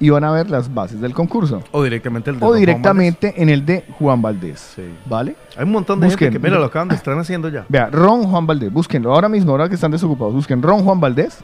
y 0.00 0.10
van 0.10 0.24
a 0.24 0.32
ver 0.32 0.50
las 0.50 0.72
bases 0.72 1.00
del 1.00 1.14
concurso. 1.14 1.62
O 1.70 1.82
directamente 1.82 2.30
el 2.30 2.38
de 2.38 2.44
O 2.44 2.48
Juan 2.48 2.60
directamente 2.60 3.34
en 3.36 3.48
el 3.48 3.64
de 3.64 3.84
Juan 3.98 4.20
Valdés. 4.20 4.72
Sí. 4.74 4.82
¿Vale? 5.06 5.36
Hay 5.56 5.64
un 5.64 5.72
montón 5.72 6.00
de 6.00 6.06
Busquen. 6.06 6.32
gente 6.32 6.40
que, 6.40 6.48
mira, 6.48 6.58
lo 6.58 6.66
acaban 6.66 6.88
de 6.88 6.96
están 6.96 7.18
haciendo 7.18 7.48
ya. 7.48 7.64
Vea, 7.68 7.88
Ron 7.90 8.24
Juan 8.24 8.46
Valdés, 8.46 8.72
búsquenlo 8.72 9.12
ahora 9.14 9.28
mismo, 9.28 9.52
ahora 9.52 9.68
que 9.68 9.76
están 9.76 9.90
desocupados, 9.90 10.34
busquen 10.34 10.60
Ron 10.62 10.82
Juan 10.82 11.00
Valdés. 11.00 11.38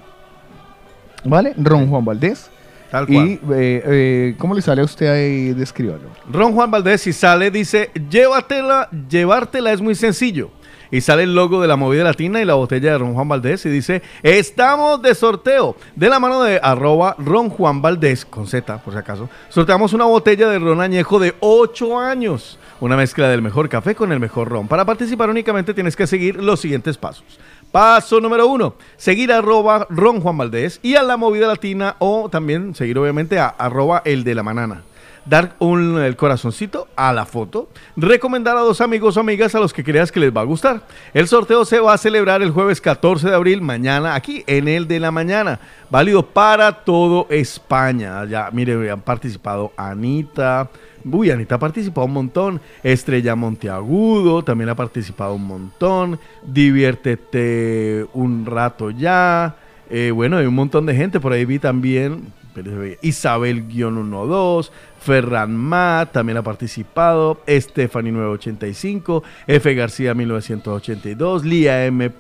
¿Vale? 1.25 1.55
Ron 1.57 1.89
Juan 1.89 2.05
Valdés. 2.05 2.51
Tal 2.91 3.07
cual. 3.07 3.27
Y, 3.27 3.33
eh, 3.33 3.39
eh, 3.53 4.35
¿cómo 4.39 4.55
le 4.55 4.61
sale 4.61 4.83
a 4.83 4.85
usted 4.85 5.07
ahí? 5.07 5.55
Descríbalo. 5.55 6.09
Ron 6.31 6.53
Juan 6.53 6.71
Valdés, 6.71 7.01
si 7.01 7.13
sale, 7.13 7.51
dice, 7.51 7.91
llévatela, 8.11 8.89
llevártela 9.09 9.73
es 9.73 9.81
muy 9.81 9.95
sencillo. 9.95 10.51
Y 10.93 11.01
sale 11.01 11.23
el 11.23 11.35
logo 11.35 11.63
de 11.63 11.69
la 11.69 11.77
movida 11.77 12.05
latina 12.05 12.43
y 12.43 12.45
la 12.45 12.53
botella 12.53 12.93
de 12.93 12.99
Ron 12.99 13.15
Juan 13.15 13.27
Valdés 13.27 13.65
y 13.65 13.71
dice, 13.71 14.03
estamos 14.23 15.01
de 15.01 15.15
sorteo. 15.15 15.75
De 15.97 16.11
la 16.11 16.21
mano 16.21 16.43
de 16.43 16.61
arroba 16.63 17.17
Ron 17.19 17.49
Juan 17.49 17.81
Valdés, 17.81 18.27
con 18.27 18.47
Z 18.47 18.77
por 18.77 18.93
si 18.93 18.99
acaso, 18.99 19.31
sorteamos 19.49 19.95
una 19.95 20.05
botella 20.05 20.51
de 20.51 20.59
ron 20.59 20.83
añejo 20.83 21.19
de 21.19 21.35
8 21.41 21.99
años. 21.99 22.59
Una 22.79 22.99
mezcla 22.99 23.31
del 23.31 23.41
mejor 23.41 23.71
café 23.71 23.95
con 23.95 24.13
el 24.13 24.21
mejor 24.21 24.51
ron. 24.51 24.69
Para 24.69 24.85
participar 24.85 25.31
únicamente 25.31 25.73
tienes 25.73 25.97
que 25.97 26.07
seguir 26.07 26.37
los 26.37 26.61
siguientes 26.61 26.99
pasos. 26.99 27.25
Paso 27.71 28.21
número 28.21 28.47
uno, 28.47 28.75
seguir 28.99 29.33
a 29.33 29.39
arroba 29.39 29.87
Ron 29.89 30.21
Juan 30.21 30.37
Valdés 30.37 30.79
y 30.83 30.97
a 30.97 31.03
la 31.03 31.17
movida 31.17 31.47
latina 31.47 31.97
o 32.01 32.29
también 32.29 32.75
seguir 32.75 32.99
obviamente 32.99 33.39
a 33.39 33.47
arroba 33.47 34.03
el 34.05 34.25
de 34.25 34.35
la 34.35 34.43
manana 34.43 34.83
dar 35.25 35.55
un, 35.59 35.99
el 35.99 36.17
corazoncito 36.17 36.89
a 36.97 37.13
la 37.13 37.27
foto, 37.27 37.69
recomendar 37.97 38.57
a 38.57 38.61
dos 38.61 38.81
amigos 38.81 39.17
o 39.17 39.21
amigas 39.21 39.55
a 39.55 39.61
los 39.61 39.73
que 39.73 39.85
creas 39.85 40.11
que 40.11 40.21
les 40.21 40.35
va 40.35 40.41
a 40.41 40.45
gustar. 40.45 40.83
El 41.15 41.29
sorteo 41.29 41.65
se 41.65 41.81
va 41.81 41.95
a 41.95 41.99
celebrar 41.99 42.43
el 42.43 42.51
jueves 42.51 42.81
14 42.81 43.29
de 43.29 43.35
abril, 43.35 43.61
mañana, 43.61 44.15
aquí 44.15 44.45
en 44.47 44.69
el 44.69 44.89
de 44.89 45.01
la 45.01 45.11
mañana. 45.11 45.61
Válido 45.91 46.25
para 46.25 46.85
todo 46.85 47.27
España. 47.31 48.25
Ya, 48.25 48.51
mire, 48.53 48.91
han 48.91 49.01
participado 49.01 49.73
Anita. 49.77 50.71
Uy, 51.05 51.31
Anita 51.31 51.57
ha 51.57 51.59
participado 51.59 52.07
un 52.07 52.13
montón. 52.13 52.61
Estrella 52.83 53.35
Monteagudo 53.37 54.43
también 54.43 54.71
ha 54.71 54.75
participado 54.75 55.35
un 55.35 55.47
montón. 55.47 56.19
Diviértete 56.43 58.07
un 58.15 58.47
rato 58.47 58.91
ya. 58.91 59.57
Eh, 59.91 60.11
bueno, 60.11 60.39
hay 60.39 60.47
un 60.47 60.55
montón 60.55 60.87
de 60.87 60.95
gente. 60.95 61.21
Por 61.21 61.33
ahí 61.33 61.45
vi 61.45 61.59
también 61.59 62.33
pero, 62.55 62.71
Isabel-12, 63.01 64.71
Ferran 65.03 65.57
Ma 65.57 66.09
también 66.11 66.39
ha 66.39 66.43
participado, 66.43 67.43
Stephanie 67.49 68.13
985, 68.13 69.23
F 69.49 69.75
García 69.75 70.15
1982, 70.15 71.45
Lía 71.45 71.85
M.B 71.87 72.15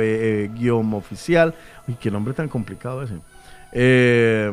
eh. 0.00 0.50
Uy, 1.88 1.96
qué 2.00 2.10
nombre 2.10 2.34
tan 2.34 2.48
complicado 2.48 3.02
ese. 3.02 3.14
Eh, 3.72 4.52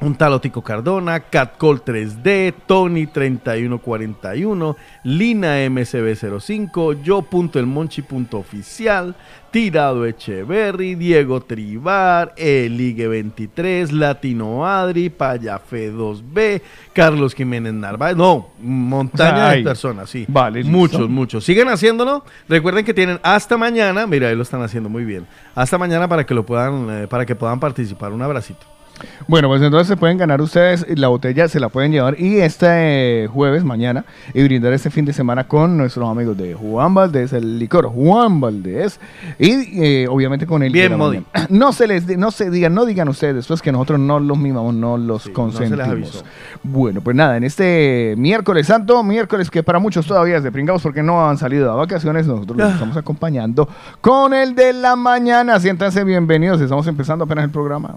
un 0.00 0.14
tal 0.14 0.40
Tico 0.40 0.62
Cardona, 0.62 1.20
Catcall 1.20 1.84
3D, 1.84 2.54
Tony 2.66 3.06
3141, 3.06 4.76
Lina 5.04 5.64
MCB05, 5.66 7.02
yo.elmonchi.oficial, 7.02 9.14
Tirado 9.50 10.06
Echeverry, 10.06 10.94
Diego 10.94 11.40
Tribar, 11.40 12.32
Eligue 12.36 13.08
23, 13.08 13.90
Latino 13.92 14.64
Adri, 14.66 15.08
Payafe 15.10 15.92
2B, 15.92 16.62
Carlos 16.92 17.34
Jiménez 17.34 17.74
Narváez, 17.74 18.16
no, 18.16 18.50
montaña 18.60 19.32
O 19.32 19.38
sea, 19.38 19.50
de 19.56 19.64
personas, 19.64 20.10
sí. 20.10 20.26
Vale, 20.28 20.60
listo. 20.60 20.70
muchos, 20.70 21.08
muchos. 21.08 21.42
Sigan 21.44 21.68
haciéndolo. 21.68 22.24
Recuerden 22.48 22.84
que 22.84 22.94
tienen 22.94 23.18
hasta 23.24 23.56
mañana, 23.56 24.06
mira, 24.06 24.28
ahí 24.28 24.36
lo 24.36 24.42
están 24.42 24.62
haciendo 24.62 24.88
muy 24.88 25.04
bien. 25.04 25.26
Hasta 25.56 25.76
mañana 25.76 26.06
para 26.06 26.24
que 26.24 26.34
lo 26.34 26.46
puedan, 26.46 26.88
eh, 26.90 27.08
para 27.08 27.26
que 27.26 27.34
puedan 27.34 27.58
participar. 27.58 28.12
Un 28.12 28.22
abracito. 28.22 28.77
Bueno, 29.26 29.48
pues 29.48 29.62
entonces 29.62 29.88
se 29.88 29.96
pueden 29.96 30.18
ganar 30.18 30.40
ustedes 30.40 30.86
la 30.98 31.08
botella, 31.08 31.48
se 31.48 31.60
la 31.60 31.68
pueden 31.68 31.92
llevar 31.92 32.18
y 32.20 32.38
este 32.40 33.28
jueves, 33.32 33.64
mañana, 33.64 34.04
y 34.34 34.42
brindar 34.42 34.72
este 34.72 34.90
fin 34.90 35.04
de 35.04 35.12
semana 35.12 35.46
con 35.46 35.76
nuestros 35.76 36.08
amigos 36.08 36.36
de 36.36 36.54
Juan 36.54 36.94
Valdés, 36.94 37.32
el 37.32 37.58
licor 37.58 37.86
Juan 37.86 38.40
Valdés, 38.40 39.00
y 39.38 39.82
eh, 39.84 40.06
obviamente 40.08 40.46
con 40.46 40.62
el... 40.62 40.72
Bien, 40.72 40.96
Modi. 40.96 41.24
No 41.48 41.72
se 41.72 41.86
les, 41.86 42.06
no 42.18 42.30
se 42.30 42.50
digan, 42.50 42.74
no 42.74 42.86
digan 42.86 43.08
ustedes 43.08 43.34
después 43.36 43.60
que 43.62 43.72
nosotros 43.72 44.00
no 44.00 44.18
los 44.20 44.38
mimamos, 44.38 44.74
no 44.74 44.96
los 44.96 45.22
Sí, 45.24 45.32
no 45.36 45.50
se 45.52 45.60
les 45.68 45.70
consentimos. 45.70 46.24
bueno, 46.62 47.00
pues 47.00 47.16
nada, 47.16 47.36
en 47.36 47.44
este 47.44 48.14
miércoles 48.16 48.66
santo, 48.66 49.02
miércoles 49.02 49.50
que 49.50 49.62
para 49.62 49.78
muchos 49.78 50.06
todavía 50.06 50.36
es 50.38 50.42
de 50.42 50.52
pringados 50.52 50.82
porque 50.82 51.02
no 51.02 51.28
han 51.28 51.38
salido 51.38 51.70
a 51.72 51.74
vacaciones, 51.76 52.26
nosotros 52.26 52.56
los 52.58 52.68
Ah. 52.68 52.72
estamos 52.74 52.96
acompañando 52.96 53.68
con 54.00 54.34
el 54.34 54.54
de 54.54 54.72
la 54.72 54.96
mañana. 54.96 55.58
Siéntanse 55.60 56.04
bienvenidos, 56.04 56.60
estamos 56.60 56.86
empezando 56.86 57.24
apenas 57.24 57.44
el 57.44 57.50
programa. 57.50 57.96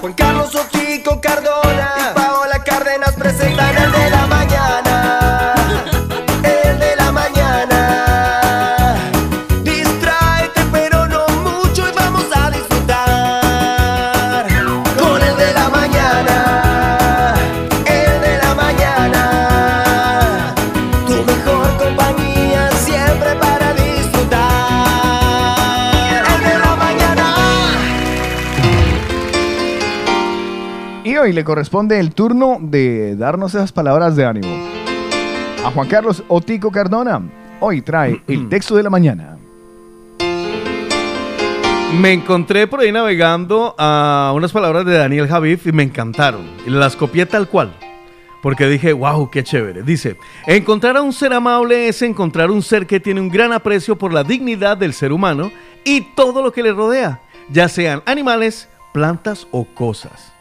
Juan 0.00 0.12
Carlos 0.14 0.52
Otico 0.56 1.20
Cardona. 1.20 1.63
y 1.63 1.63
Y 31.26 31.32
le 31.32 31.42
corresponde 31.42 31.98
el 32.00 32.14
turno 32.14 32.58
de 32.60 33.16
darnos 33.16 33.54
esas 33.54 33.72
palabras 33.72 34.14
de 34.14 34.26
ánimo. 34.26 34.54
A 35.64 35.70
Juan 35.70 35.88
Carlos 35.88 36.22
Otico 36.28 36.70
Cardona, 36.70 37.22
hoy 37.60 37.80
trae 37.80 38.20
el 38.28 38.48
texto 38.50 38.76
de 38.76 38.82
la 38.82 38.90
mañana. 38.90 39.38
Me 41.98 42.12
encontré 42.12 42.66
por 42.66 42.80
ahí 42.80 42.92
navegando 42.92 43.74
a 43.78 44.32
unas 44.34 44.52
palabras 44.52 44.84
de 44.84 44.98
Daniel 44.98 45.26
Javif 45.26 45.66
y 45.66 45.72
me 45.72 45.82
encantaron. 45.82 46.42
Y 46.66 46.70
las 46.70 46.94
copié 46.94 47.24
tal 47.24 47.48
cual. 47.48 47.74
Porque 48.42 48.66
dije, 48.66 48.92
wow, 48.92 49.30
qué 49.30 49.42
chévere. 49.42 49.82
Dice, 49.82 50.18
encontrar 50.46 50.98
a 50.98 51.02
un 51.02 51.14
ser 51.14 51.32
amable 51.32 51.88
es 51.88 52.02
encontrar 52.02 52.50
un 52.50 52.60
ser 52.60 52.86
que 52.86 53.00
tiene 53.00 53.22
un 53.22 53.30
gran 53.30 53.54
aprecio 53.54 53.96
por 53.96 54.12
la 54.12 54.24
dignidad 54.24 54.76
del 54.76 54.92
ser 54.92 55.10
humano 55.10 55.50
y 55.84 56.02
todo 56.14 56.42
lo 56.42 56.52
que 56.52 56.62
le 56.62 56.72
rodea, 56.72 57.22
ya 57.48 57.68
sean 57.68 58.02
animales, 58.04 58.68
plantas 58.92 59.46
o 59.52 59.64
cosas. 59.64 60.33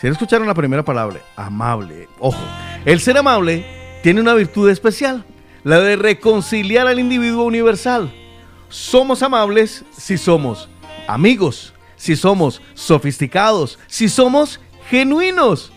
Si 0.00 0.06
escucharon 0.06 0.46
la 0.46 0.54
primera 0.54 0.82
palabra, 0.82 1.20
amable, 1.36 2.08
ojo, 2.18 2.40
el 2.86 3.00
ser 3.00 3.18
amable 3.18 3.66
tiene 4.02 4.22
una 4.22 4.32
virtud 4.32 4.70
especial, 4.70 5.26
la 5.62 5.78
de 5.78 5.96
reconciliar 5.96 6.86
al 6.86 6.98
individuo 6.98 7.44
universal. 7.44 8.10
Somos 8.70 9.22
amables 9.22 9.84
si 9.90 10.16
somos 10.16 10.70
amigos, 11.06 11.74
si 11.96 12.16
somos 12.16 12.62
sofisticados, 12.72 13.78
si 13.88 14.08
somos 14.08 14.58
genuinos. 14.88 15.70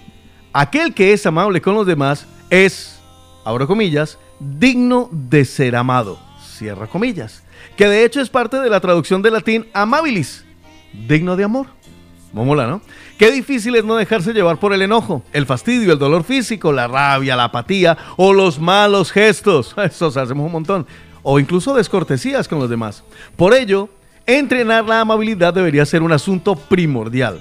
Aquel 0.53 0.93
que 0.93 1.12
es 1.12 1.25
amable 1.25 1.62
con 1.62 1.75
los 1.75 1.86
demás 1.86 2.25
es, 2.49 3.01
abro 3.43 3.67
comillas, 3.67 4.17
digno 4.39 5.09
de 5.12 5.43
ser 5.43 5.75
amado. 5.75 6.17
cierra 6.57 6.88
comillas, 6.88 7.43
que 7.75 7.88
de 7.88 8.05
hecho 8.05 8.21
es 8.21 8.29
parte 8.29 8.57
de 8.57 8.69
la 8.69 8.79
traducción 8.79 9.21
del 9.21 9.33
latín 9.33 9.67
amabilis, 9.73 10.45
digno 10.93 11.36
de 11.36 11.43
amor. 11.43 11.67
Momola, 12.33 12.65
¿no? 12.65 12.81
Qué 13.19 13.31
difícil 13.31 13.75
es 13.75 13.85
no 13.85 13.95
dejarse 13.95 14.33
llevar 14.33 14.59
por 14.59 14.73
el 14.73 14.81
enojo, 14.81 15.23
el 15.33 15.45
fastidio, 15.45 15.93
el 15.93 15.99
dolor 15.99 16.23
físico, 16.23 16.73
la 16.73 16.87
rabia, 16.87 17.35
la 17.35 17.45
apatía 17.45 17.95
o 18.17 18.33
los 18.33 18.59
malos 18.59 19.11
gestos. 19.11 19.75
Esos 19.83 20.17
hacemos 20.17 20.47
un 20.47 20.51
montón. 20.51 20.87
O 21.21 21.39
incluso 21.39 21.75
descortesías 21.75 22.47
con 22.47 22.59
los 22.59 22.69
demás. 22.69 23.03
Por 23.35 23.53
ello, 23.53 23.87
entrenar 24.25 24.83
la 24.85 25.01
amabilidad 25.01 25.53
debería 25.53 25.85
ser 25.85 26.01
un 26.01 26.11
asunto 26.11 26.55
primordial 26.55 27.39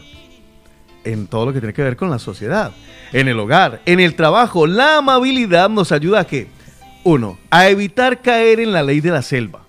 en 1.05 1.27
todo 1.27 1.47
lo 1.47 1.53
que 1.53 1.61
tiene 1.61 1.73
que 1.73 1.83
ver 1.83 1.97
con 1.97 2.11
la 2.11 2.19
sociedad, 2.19 2.73
en 3.13 3.29
el 3.29 3.41
hogar, 3.41 3.81
en 3.87 3.99
el 3.99 4.15
trabajo. 4.15 4.67
La 4.67 4.99
amabilidad 4.99 5.71
nos 5.71 5.91
ayuda 5.91 6.21
a 6.21 6.27
que, 6.27 6.49
uno, 7.03 7.39
a 7.51 7.69
evitar 7.69 8.21
caer 8.21 8.61
en 8.61 8.73
la 8.73 8.83
ley 8.83 9.01
de 9.01 9.11
la 9.11 9.23
selva. 9.23 9.63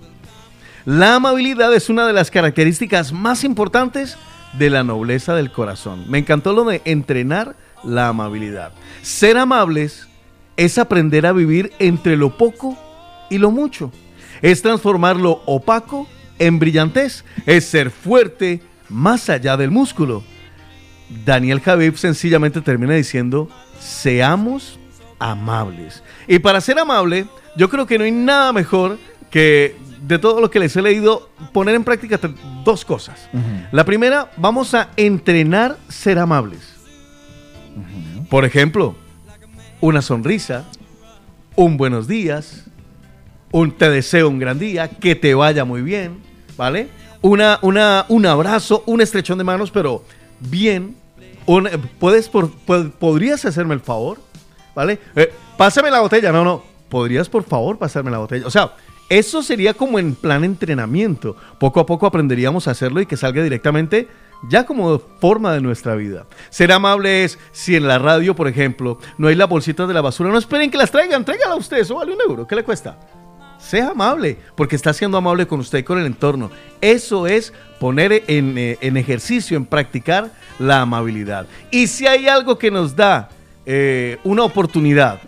La 0.86 1.16
amabilidad 1.16 1.74
es 1.74 1.90
una 1.90 2.06
de 2.06 2.14
las 2.14 2.30
características 2.30 3.14
más 3.14 3.46
importantes 3.46 4.18
de 4.58 4.70
la 4.70 4.84
nobleza 4.84 5.36
del 5.36 5.52
corazón. 5.52 6.06
Me 6.08 6.20
encantó 6.20 6.54
lo 6.54 6.64
de 6.66 6.82
entrenar 6.86 7.56
la 7.84 8.08
amabilidad. 8.08 8.72
Ser 9.02 9.38
amables 9.38 10.08
es 10.58 10.78
aprender 10.78 11.26
a 11.26 11.32
vivir 11.32 11.72
entre 11.80 12.16
lo 12.16 12.38
poco 12.38 12.78
y 13.30 13.38
lo 13.38 13.52
mucho. 13.52 13.92
Es 14.42 14.62
transformar 14.62 15.18
lo 15.18 15.42
opaco 15.46 16.08
en 16.40 16.60
brillantez. 16.60 17.24
Es 17.46 17.66
ser 17.66 17.90
fuerte 17.92 18.62
más 18.90 19.30
allá 19.30 19.58
del 19.58 19.72
músculo. 19.72 20.24
Daniel 21.26 21.62
Javib 21.62 21.98
sencillamente 21.98 22.62
termina 22.62 22.94
diciendo, 22.96 23.50
seamos 23.80 24.80
amables. 25.20 26.04
Y 26.28 26.40
para 26.40 26.62
ser 26.62 26.80
amable, 26.80 27.26
yo 27.56 27.70
creo 27.70 27.86
que 27.86 27.98
no 27.98 28.04
hay 28.04 28.12
nada 28.12 28.52
mejor 28.54 28.98
que 29.30 29.76
de 30.08 30.20
todo 30.20 30.42
lo 30.42 30.50
que 30.52 30.60
les 30.60 30.76
he 30.76 30.82
leído, 30.82 31.30
poner 31.54 31.76
en 31.76 31.84
práctica 31.84 32.20
dos 32.64 32.84
cosas. 32.86 33.28
La 33.72 33.84
primera, 33.86 34.32
vamos 34.38 34.74
a 34.74 34.90
entrenar 34.98 35.78
ser 35.88 36.20
amables. 36.20 36.60
Por 38.30 38.46
ejemplo, 38.46 38.96
una 39.82 40.02
sonrisa, 40.02 40.66
un 41.56 41.78
buenos 41.78 42.08
días, 42.08 42.66
un 43.52 43.72
te 43.72 43.90
deseo 43.90 44.30
un 44.30 44.40
gran 44.40 44.60
día, 44.60 44.90
que 44.90 45.16
te 45.16 45.34
vaya 45.36 45.66
muy 45.66 45.82
bien, 45.82 46.18
¿vale? 46.58 46.90
Una, 47.22 47.60
una, 47.62 48.06
un 48.10 48.26
abrazo, 48.26 48.84
un 48.86 49.00
estrechón 49.02 49.38
de 49.38 49.44
manos, 49.44 49.72
pero 49.72 50.04
bien. 50.40 50.96
Un- 51.46 51.70
¿puedes 52.00 52.28
por- 52.30 52.52
pod- 52.66 52.92
¿Podrías 52.92 53.46
hacerme 53.46 53.74
el 53.76 53.80
favor? 53.82 54.20
¿Vale? 54.76 55.00
Eh, 55.16 55.32
pásame 55.58 55.92
la 55.92 56.00
botella. 56.02 56.32
No, 56.32 56.44
no. 56.44 56.64
¿Podrías 56.90 57.30
por 57.30 57.44
favor 57.44 57.78
pasarme 57.78 58.12
la 58.12 58.18
botella? 58.20 58.46
O 58.48 58.52
sea, 58.52 58.74
eso 59.20 59.44
sería 59.44 59.76
como 59.76 60.00
en 60.00 60.16
plan 60.16 60.44
entrenamiento. 60.44 61.36
Poco 61.60 61.80
a 61.80 61.86
poco 61.86 62.08
aprenderíamos 62.08 62.68
a 62.68 62.72
hacerlo 62.72 63.00
y 63.00 63.06
que 63.06 63.16
salga 63.16 63.44
directamente 63.44 64.08
ya 64.50 64.66
como 64.66 64.98
forma 64.98 65.54
de 65.54 65.62
nuestra 65.62 65.94
vida. 65.96 66.26
Ser 66.50 66.72
amable 66.72 67.24
es 67.24 67.38
si 67.52 67.76
en 67.76 67.88
la 67.88 68.00
radio, 68.00 68.36
por 68.36 68.48
ejemplo, 68.48 68.98
no 69.20 69.28
hay 69.28 69.36
las 69.36 69.48
bolsitas 69.48 69.88
de 69.88 69.94
la 69.94 70.02
basura, 70.02 70.32
no 70.32 70.38
esperen 70.40 70.72
que 70.72 70.80
las 70.80 70.90
traigan, 70.90 71.24
tráigala 71.24 71.56
usted, 71.56 71.78
eso 71.78 71.96
vale 71.96 72.12
un 72.14 72.22
euro, 72.28 72.48
¿qué 72.48 72.56
le 72.56 72.64
cuesta? 72.64 73.00
Sea 73.60 73.92
amable, 73.92 74.38
porque 74.56 74.76
está 74.76 74.92
siendo 74.94 75.18
amable 75.18 75.46
con 75.46 75.60
usted 75.60 75.78
y 75.78 75.84
con 75.84 76.00
el 76.00 76.08
entorno. 76.08 76.50
Eso 76.82 77.28
es 77.28 77.54
poner 77.80 78.24
en, 78.28 78.58
eh, 78.58 78.78
ejercicio, 78.82 79.56
en 79.56 79.66
practicar 79.66 80.32
la 80.58 80.82
amabilidad. 80.82 81.46
Y 81.70 81.86
si 81.86 82.08
hay 82.08 82.28
algo 82.28 82.58
que 82.58 82.72
nos 82.72 82.96
da 82.96 83.30
eh, 83.66 84.18
una 84.24 84.44
oportunidad 84.44 85.22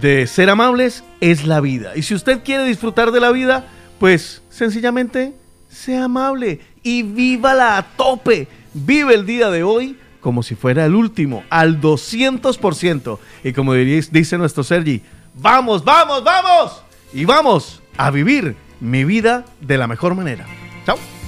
de 0.00 0.26
ser 0.26 0.50
amables, 0.50 1.02
es 1.20 1.46
la 1.46 1.60
vida. 1.60 1.96
Y 1.96 2.02
si 2.02 2.14
usted 2.14 2.42
quiere 2.44 2.64
disfrutar 2.64 3.10
de 3.10 3.20
la 3.20 3.32
vida, 3.32 3.66
pues 3.98 4.42
sencillamente 4.48 5.34
sea 5.68 6.04
amable 6.04 6.60
y 6.82 7.02
vívala 7.02 7.76
a 7.76 7.82
tope. 7.82 8.48
Vive 8.72 9.14
el 9.14 9.26
día 9.26 9.50
de 9.50 9.62
hoy 9.62 9.98
como 10.20 10.42
si 10.42 10.54
fuera 10.54 10.84
el 10.84 10.94
último, 10.94 11.42
al 11.50 11.80
200%. 11.80 13.18
Y 13.42 13.52
como 13.52 13.74
dice 13.74 14.38
nuestro 14.38 14.62
Sergi, 14.62 15.02
vamos, 15.34 15.84
vamos, 15.84 16.22
vamos. 16.22 16.82
Y 17.12 17.24
vamos 17.24 17.82
a 17.96 18.10
vivir 18.10 18.56
mi 18.80 19.04
vida 19.04 19.44
de 19.60 19.78
la 19.78 19.86
mejor 19.86 20.14
manera. 20.14 20.46
Chao. 20.86 21.19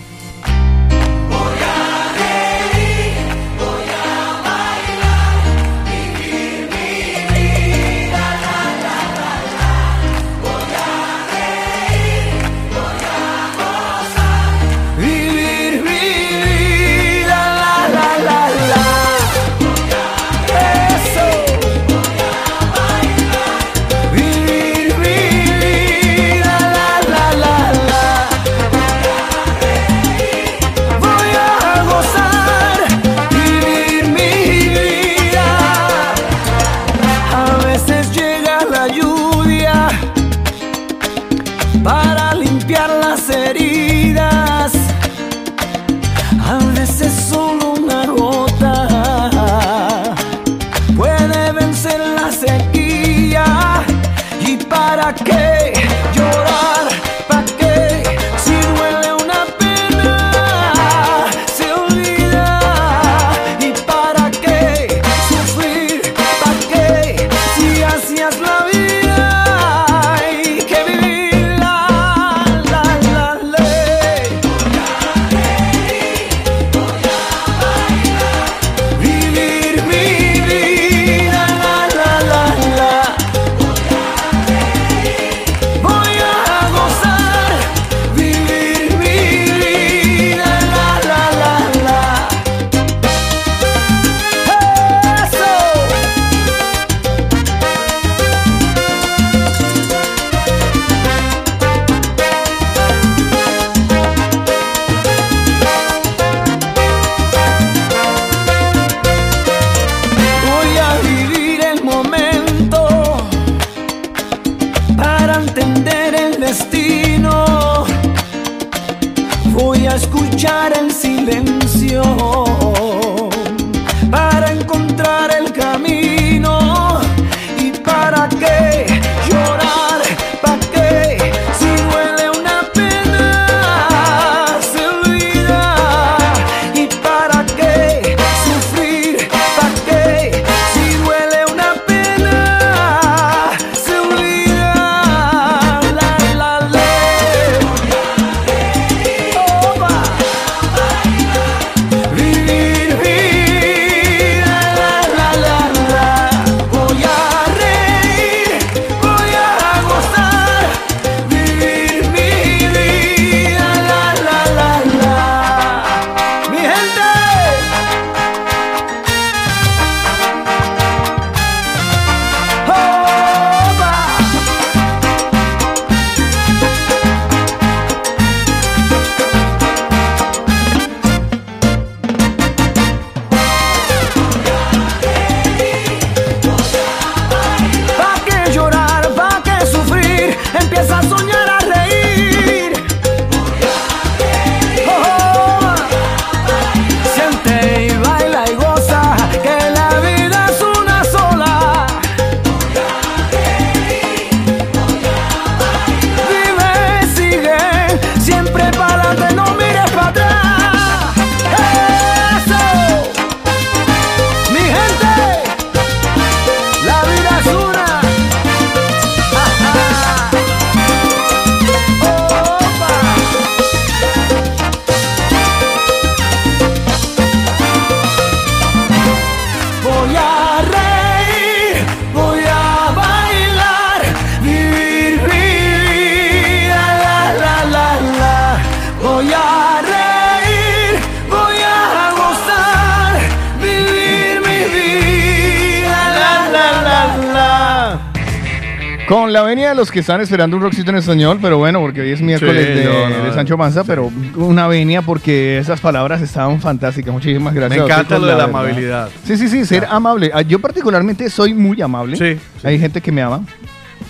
Con 249.09 249.33
la 249.33 249.43
venia 249.43 249.71
de 249.71 249.75
los 249.75 249.91
que 249.91 250.01
están 250.01 250.21
esperando 250.21 250.57
un 250.57 250.63
rockcito 250.63 250.91
en 250.91 250.97
español, 250.97 251.39
pero 251.43 251.59
bueno, 251.59 251.81
porque 251.81 252.01
hoy 252.01 252.11
es 252.13 252.23
miércoles 252.23 252.67
Sí, 252.67 252.73
de, 252.73 252.85
no, 252.85 253.09
no, 253.11 253.25
de 253.25 253.33
Sancho 253.35 253.59
Panza, 253.59 253.85
pero 253.85 254.11
una 254.37 254.69
venia 254.69 255.03
porque 255.03 255.59
esas 255.59 255.81
palabras 255.81 256.23
estaban 256.23 256.61
fantásticas. 256.61 257.13
Muchísimas 257.13 257.53
gracias. 257.53 257.79
Me 257.81 257.85
encanta 257.85 258.19
lo 258.19 258.27
de 258.27 258.37
la 258.37 258.45
amabilidad. 258.45 259.09
Sí, 259.25 259.37
sí, 259.37 259.49
sí, 259.49 259.67
ser 259.67 259.87
amable. 259.91 260.31
Ah, 260.33 260.43
Yo 260.43 260.61
particularmente 260.61 261.29
soy 261.29 261.53
muy 261.53 261.83
amable. 261.83 262.17
Sí, 262.17 262.41
sí. 262.61 262.67
Hay 262.67 262.79
gente 262.79 263.01
que 263.01 263.13
me 263.13 263.21
ama, 263.23 263.45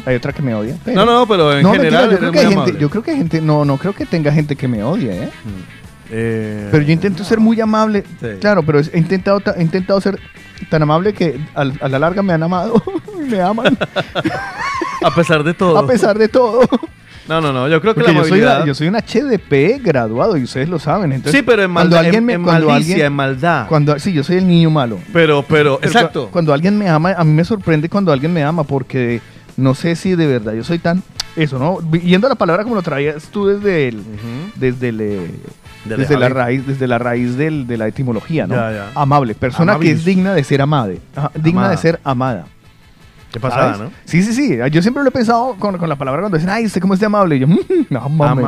hay 0.07 0.15
otra 0.15 0.33
que 0.33 0.43
me 0.43 0.55
odia. 0.55 0.77
pero- 0.85 1.05
No, 1.05 1.11
no, 1.21 1.27
pero 1.27 1.53
en 1.57 1.63
No, 1.63 1.71
mentira, 1.73 2.03
general 2.03 2.11
yo, 2.11 2.19
creo 2.19 2.33
que 2.33 2.39
hay 2.39 2.47
gente, 2.55 2.77
yo 2.79 2.91
creo 2.91 3.03
que 3.03 3.11
hay 3.13 3.17
gente, 3.17 3.41
no, 3.41 3.65
no 3.65 3.79
creo 3.79 3.95
que 3.95 4.07
tenga 4.07 4.31
gente 4.31 4.55
que 4.57 4.69
me 4.69 4.85
odie, 4.85 5.11
¿eh? 5.25 5.29
Eh, 6.15 6.69
Pero 6.71 6.83
yo 6.85 6.93
intento 6.93 7.25
ser 7.25 7.41
muy 7.41 7.59
amable. 7.61 8.05
Sí. 8.21 8.27
Claro, 8.41 8.63
pero 8.63 8.79
he 8.81 8.99
intentado, 8.99 9.41
ta- 9.41 9.55
he 9.57 9.63
intentado 9.63 9.99
ser 10.01 10.21
tan 10.69 10.83
amable 10.83 11.13
que 11.15 11.41
al- 11.55 11.73
a 11.81 11.89
la 11.89 11.99
larga 11.99 12.23
me 12.23 12.35
han 12.35 12.43
amado 12.43 12.81
me 13.29 13.41
aman 13.41 13.77
A 15.05 15.15
pesar 15.15 15.43
de 15.45 15.55
todo. 15.55 15.79
a 15.79 15.87
pesar 15.87 16.19
de 16.19 16.29
todo. 16.29 16.61
No, 17.29 17.41
no, 17.41 17.53
no. 17.53 17.69
Yo 17.69 17.81
creo 17.81 17.95
que 17.95 18.01
Porque 18.01 18.13
la 18.13 18.19
yo 18.23 18.29
soy, 18.29 18.67
yo 18.67 18.75
soy 18.75 18.89
un 18.89 18.97
HDP 18.97 19.81
graduado 19.83 20.37
y 20.37 20.43
ustedes 20.43 20.69
lo 20.69 20.79
saben. 20.81 21.13
Entonces, 21.13 21.39
sí, 21.39 21.47
pero 21.47 21.63
en, 21.63 21.73
cuando 21.73 21.95
maldad, 21.95 21.99
alguien 22.07 22.17
en, 22.23 22.27
me, 22.27 22.33
en 22.33 22.43
cuando 22.43 22.67
malicia, 22.69 22.95
alguien- 22.95 23.07
en 23.07 23.13
maldad. 23.13 23.67
cuando, 23.69 23.99
sí, 24.01 24.13
yo 24.13 24.25
soy 24.25 24.37
el 24.39 24.49
niño 24.49 24.71
malo. 24.71 24.99
Pero, 25.13 25.45
pero, 25.49 25.79
Pero 25.81 25.87
exacto. 25.93 26.25
cu- 26.27 26.31
Cuando 26.33 26.53
alguien 26.53 26.77
me 26.77 26.89
ama, 26.89 27.13
a 27.17 27.23
mí 27.23 27.33
me 27.33 27.45
sorprende 27.45 27.89
cuando 27.89 28.13
alguien 28.13 28.33
me 28.33 28.43
ama 28.43 28.65
porque 28.65 29.21
no 29.57 29.75
sé 29.75 29.95
si 29.95 30.17
de 30.17 30.27
verdad 30.27 30.53
yo 30.55 30.65
soy 30.65 30.81
tan 30.81 31.03
eso, 31.37 31.59
¿no? 31.61 31.79
Yendo 32.01 32.27
a 32.27 32.31
la 32.31 32.35
palabra 32.35 32.65
como 32.65 32.75
lo 32.75 32.83
traías 32.83 33.29
tú 33.29 33.47
desde 33.47 33.89
el, 33.89 34.03
desde 34.57 34.89
el, 34.89 35.01
eh, 35.01 35.31
Desde 35.85 35.97
desde 36.03 36.19
la 36.19 36.29
raíz, 36.29 36.67
desde 36.67 36.87
la 36.89 36.99
raíz 36.99 37.37
del- 37.37 37.67
de 37.69 37.77
la 37.79 37.87
etimología, 37.87 38.47
¿no? 38.49 38.55
Ya, 38.57 38.73
ya. 38.73 38.91
Amable, 38.97 39.35
persona 39.35 39.79
que 39.79 39.93
es 39.93 40.05
digna 40.05 40.35
de 40.35 40.43
ser 40.45 40.61
amada, 40.61 40.93
Ajá, 41.15 41.31
digna 41.37 41.61
Amada. 41.61 41.71
de 41.71 41.77
ser 41.77 42.01
amada. 42.03 42.47
Qué 43.33 43.41
pasada. 43.41 43.77
¿no? 43.85 43.91
Sí, 44.05 44.23
sí, 44.23 44.35
sí. 44.35 44.59
Yo 44.71 44.83
siempre 44.83 45.03
lo 45.03 45.09
he 45.09 45.13
pensado 45.13 45.55
con, 45.59 45.79
con 45.79 45.89
la 45.89 45.97
palabra 45.97 46.21
cuando 46.21 46.37
dicen, 46.37 46.51
ay, 46.53 46.67
¿usted 46.67 46.81
cómo 46.81 46.95
es 46.95 47.01
de 47.01 47.07
amable? 47.07 47.37
Y 47.37 47.39
yo, 47.41 47.49
"Mm, 47.49 47.97
amame. 47.97 48.43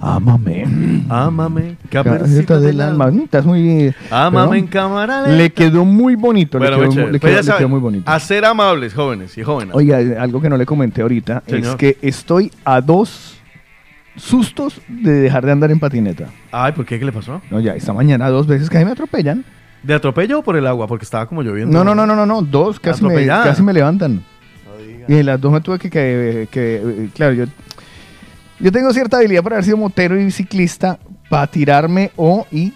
Amable. 0.00 0.64
Amame. 1.08 1.76
Cabecita 1.90 2.02
Caperucita 2.18 2.60
del 2.60 2.80
alma. 2.80 3.08
Estás 3.24 3.44
muy... 3.46 3.94
Pero 4.10 4.54
en 4.54 4.66
cámara. 4.66 5.28
Le 5.28 5.50
quedó 5.50 5.84
muy 5.84 6.14
bonito. 6.14 6.58
Bueno, 6.58 6.76
le 6.76 6.76
muy 6.76 6.84
quedó, 6.86 6.94
chévere. 6.94 7.12
le 7.12 7.18
Pues 7.20 7.32
quedó- 7.40 7.52
le 7.52 7.58
quedó 7.58 7.68
muy 7.68 7.80
bonito. 7.80 8.10
A 8.10 8.20
ser 8.20 8.44
amables, 8.44 8.92
jóvenes 8.94 9.36
y 9.38 9.42
jóvenes. 9.42 9.74
Oiga, 9.74 10.00
eh, 10.00 10.16
algo 10.18 10.40
que 10.40 10.48
no 10.50 10.56
le 10.56 10.66
comenté 10.66 11.02
ahorita 11.02 11.42
es 11.46 11.68
que 11.76 11.96
estoy 12.02 12.50
a 12.64 12.80
dos 12.80 13.38
sustos 14.16 14.80
de 14.88 15.10
dejar 15.12 15.46
de 15.46 15.52
andar 15.52 15.70
en 15.70 15.80
patineta. 15.80 16.26
Ay, 16.50 16.72
¿por 16.72 16.84
qué? 16.84 16.98
¿Qué 16.98 17.04
le 17.06 17.12
pasó? 17.12 17.40
No, 17.50 17.60
ya 17.60 17.74
esta 17.74 17.92
mañana 17.94 18.28
dos 18.28 18.46
veces 18.46 18.68
casi 18.68 18.84
me 18.84 18.90
atropellan. 18.92 19.44
¿De 19.82 19.94
atropello 19.94 20.38
o 20.40 20.42
por 20.42 20.56
el 20.56 20.66
agua? 20.66 20.86
Porque 20.86 21.04
estaba 21.04 21.26
como 21.26 21.42
lloviendo. 21.42 21.72
No, 21.76 21.82
no, 21.84 21.94
no, 21.94 22.06
no, 22.06 22.14
no, 22.14 22.26
no, 22.26 22.42
dos 22.42 22.78
casi 22.78 23.02
me, 23.02 23.08
Atropellada. 23.08 23.44
casi 23.44 23.62
me 23.62 23.72
levantan. 23.72 24.16
No 24.16 24.76
diga. 24.84 25.06
Y 25.08 25.14
en 25.18 25.26
las 25.26 25.40
dos 25.40 25.52
me 25.52 25.60
tuve 25.60 25.78
que, 25.78 25.90
que, 25.90 26.48
que- 26.50 27.08
claro, 27.14 27.32
yo, 27.34 27.44
yo 28.60 28.70
tengo 28.72 28.92
cierta 28.92 29.16
habilidad 29.18 29.42
para 29.42 29.56
haber 29.56 29.64
sido 29.64 29.76
motero 29.76 30.20
y 30.20 30.30
ciclista 30.30 30.98
para 31.28 31.46
tirarme 31.48 32.12
o 32.16 32.46
y 32.52 32.72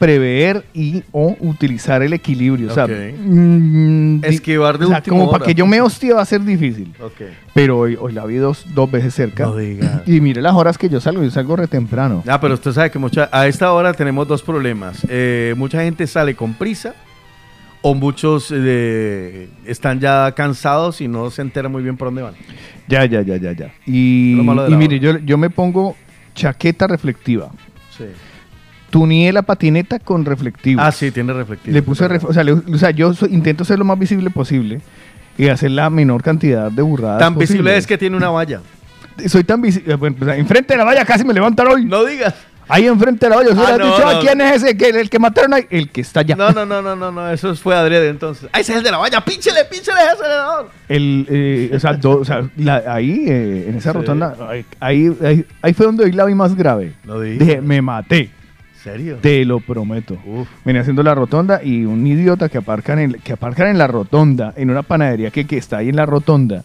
prever 0.00 0.64
y 0.72 1.02
o 1.12 1.36
utilizar 1.40 2.02
el 2.02 2.14
equilibrio. 2.14 2.70
O 2.70 2.74
sea, 2.74 2.86
mm, 2.86 4.24
Esquivar 4.24 4.78
de 4.78 4.86
o 4.86 4.88
sea, 4.88 4.96
última 4.96 5.18
como 5.18 5.30
para 5.30 5.44
que 5.44 5.54
yo 5.54 5.66
me 5.66 5.78
hostie 5.78 6.14
va 6.14 6.22
a 6.22 6.24
ser 6.24 6.42
difícil. 6.42 6.94
Ok. 7.02 7.20
Pero 7.52 7.78
hoy, 7.80 7.98
hoy 8.00 8.14
la 8.14 8.24
vi 8.24 8.36
dos, 8.36 8.64
dos 8.74 8.90
veces 8.90 9.12
cerca. 9.12 9.44
No 9.44 9.56
diga. 9.56 10.02
Y 10.06 10.22
mire 10.22 10.40
las 10.40 10.54
horas 10.54 10.78
que 10.78 10.88
yo 10.88 11.02
salgo, 11.02 11.22
yo 11.22 11.30
salgo 11.30 11.54
re 11.54 11.66
temprano. 11.66 12.24
Ah, 12.26 12.40
pero 12.40 12.54
usted 12.54 12.72
sabe 12.72 12.90
que 12.90 12.98
mucha, 12.98 13.28
a 13.30 13.46
esta 13.46 13.70
hora 13.74 13.92
tenemos 13.92 14.26
dos 14.26 14.42
problemas. 14.42 15.06
Eh, 15.06 15.52
mucha 15.58 15.82
gente 15.82 16.06
sale 16.06 16.34
con 16.34 16.54
prisa 16.54 16.94
o 17.82 17.94
muchos 17.94 18.50
eh, 18.56 19.50
están 19.66 20.00
ya 20.00 20.32
cansados 20.34 21.02
y 21.02 21.08
no 21.08 21.30
se 21.30 21.42
enteran 21.42 21.70
muy 21.70 21.82
bien 21.82 21.98
por 21.98 22.08
dónde 22.08 22.22
van. 22.22 22.34
Ya, 22.88 23.04
ya, 23.04 23.20
ya, 23.20 23.36
ya, 23.36 23.52
ya. 23.52 23.70
Y, 23.84 24.40
mire, 24.70 24.98
yo, 24.98 25.18
yo 25.18 25.36
me 25.36 25.50
pongo 25.50 25.94
chaqueta 26.34 26.86
reflectiva. 26.86 27.50
Sí. 27.98 28.06
Tuneé 28.90 29.32
la 29.32 29.42
patineta 29.42 29.98
con 29.98 30.24
reflectivo. 30.24 30.80
Ah, 30.82 30.90
sí, 30.92 31.10
tiene 31.10 31.32
reflectivo. 31.32 31.72
Le 31.72 31.82
puse, 31.82 32.08
ref- 32.08 32.24
o 32.28 32.32
sea, 32.32 32.42
le- 32.44 32.52
o 32.52 32.78
sea, 32.78 32.90
yo 32.90 33.14
so- 33.14 33.26
intento 33.26 33.64
ser 33.64 33.78
lo 33.78 33.84
más 33.84 33.98
visible 33.98 34.30
posible 34.30 34.80
y 35.38 35.48
hacer 35.48 35.70
la 35.70 35.88
menor 35.90 36.22
cantidad 36.22 36.70
de 36.70 36.82
burradas. 36.82 37.18
Tan 37.20 37.36
visible 37.38 37.76
es 37.76 37.86
que 37.86 37.96
tiene 37.96 38.16
una 38.16 38.30
valla. 38.30 38.60
Soy 39.26 39.44
tan 39.44 39.62
visible. 39.62 39.94
Bueno, 39.94 40.16
pues, 40.18 40.38
enfrente 40.38 40.74
de 40.74 40.78
la 40.78 40.84
valla 40.84 41.04
casi 41.04 41.24
me 41.24 41.32
levantan 41.32 41.66
hoy. 41.68 41.84
No 41.84 42.04
digas. 42.04 42.34
Ahí 42.72 42.86
enfrente 42.86 43.26
de 43.26 43.30
la 43.30 43.36
valla. 43.36 43.48
Ah, 43.50 43.54
¿usted 43.54 43.66
le 43.66 43.72
ha 43.74 43.78
no, 43.78 43.84
dicho, 43.96 44.08
"Ah, 44.08 44.12
no. 44.14 44.20
¿Quién 44.20 44.40
es 44.42 44.62
ese? 44.62 44.76
que 44.76 44.88
el 44.90 45.10
que 45.10 45.18
mataron 45.18 45.54
ahí? 45.54 45.66
El 45.70 45.90
que 45.90 46.02
está 46.02 46.20
allá. 46.20 46.36
No, 46.36 46.52
no, 46.52 46.64
no, 46.64 46.80
no, 46.80 46.94
no, 46.94 47.10
no. 47.10 47.28
Eso 47.30 47.52
fue 47.56 47.74
Adrián 47.74 48.04
entonces. 48.04 48.48
¡Ah, 48.52 48.60
ese 48.60 48.72
es 48.72 48.78
el 48.78 48.84
de 48.84 48.92
la 48.92 48.98
valla! 48.98 49.20
¡Pínchele, 49.24 49.64
pínchele 49.68 49.98
ese 50.02 50.10
acelerador! 50.12 50.70
El, 50.88 51.26
eh, 51.28 51.72
o 51.74 51.80
sea, 51.80 51.94
do- 51.94 52.20
o 52.20 52.24
sea, 52.24 52.48
la- 52.56 52.84
ahí, 52.86 53.24
eh, 53.26 53.66
en 53.70 53.76
esa 53.76 53.90
Sí. 53.90 53.98
rotonda, 53.98 54.36
ahí, 54.48 54.64
ahí, 54.78 55.44
ahí- 55.62 55.74
fue 55.74 55.86
donde 55.86 56.04
hoy 56.04 56.12
la 56.12 56.24
vi 56.26 56.34
más 56.36 56.54
grave. 56.54 56.92
No 57.04 57.18
digas. 57.18 57.40
Dije, 57.40 57.60
me 57.60 57.82
maté, 57.82 58.30
¿Serio? 58.82 59.18
te 59.20 59.44
lo 59.44 59.60
prometo. 59.60 60.18
Uf. 60.24 60.48
Venía 60.64 60.80
haciendo 60.80 61.02
la 61.02 61.14
rotonda 61.14 61.62
y 61.62 61.84
un 61.84 62.06
idiota 62.06 62.48
que 62.48 62.58
aparcan 62.58 62.98
en, 62.98 63.12
que 63.12 63.34
aparcan 63.34 63.68
en 63.68 63.78
la 63.78 63.86
rotonda, 63.86 64.54
en 64.56 64.70
una 64.70 64.82
panadería 64.82 65.30
que, 65.30 65.46
que 65.46 65.58
está 65.58 65.78
ahí 65.78 65.90
en 65.90 65.96
la 65.96 66.06
rotonda, 66.06 66.64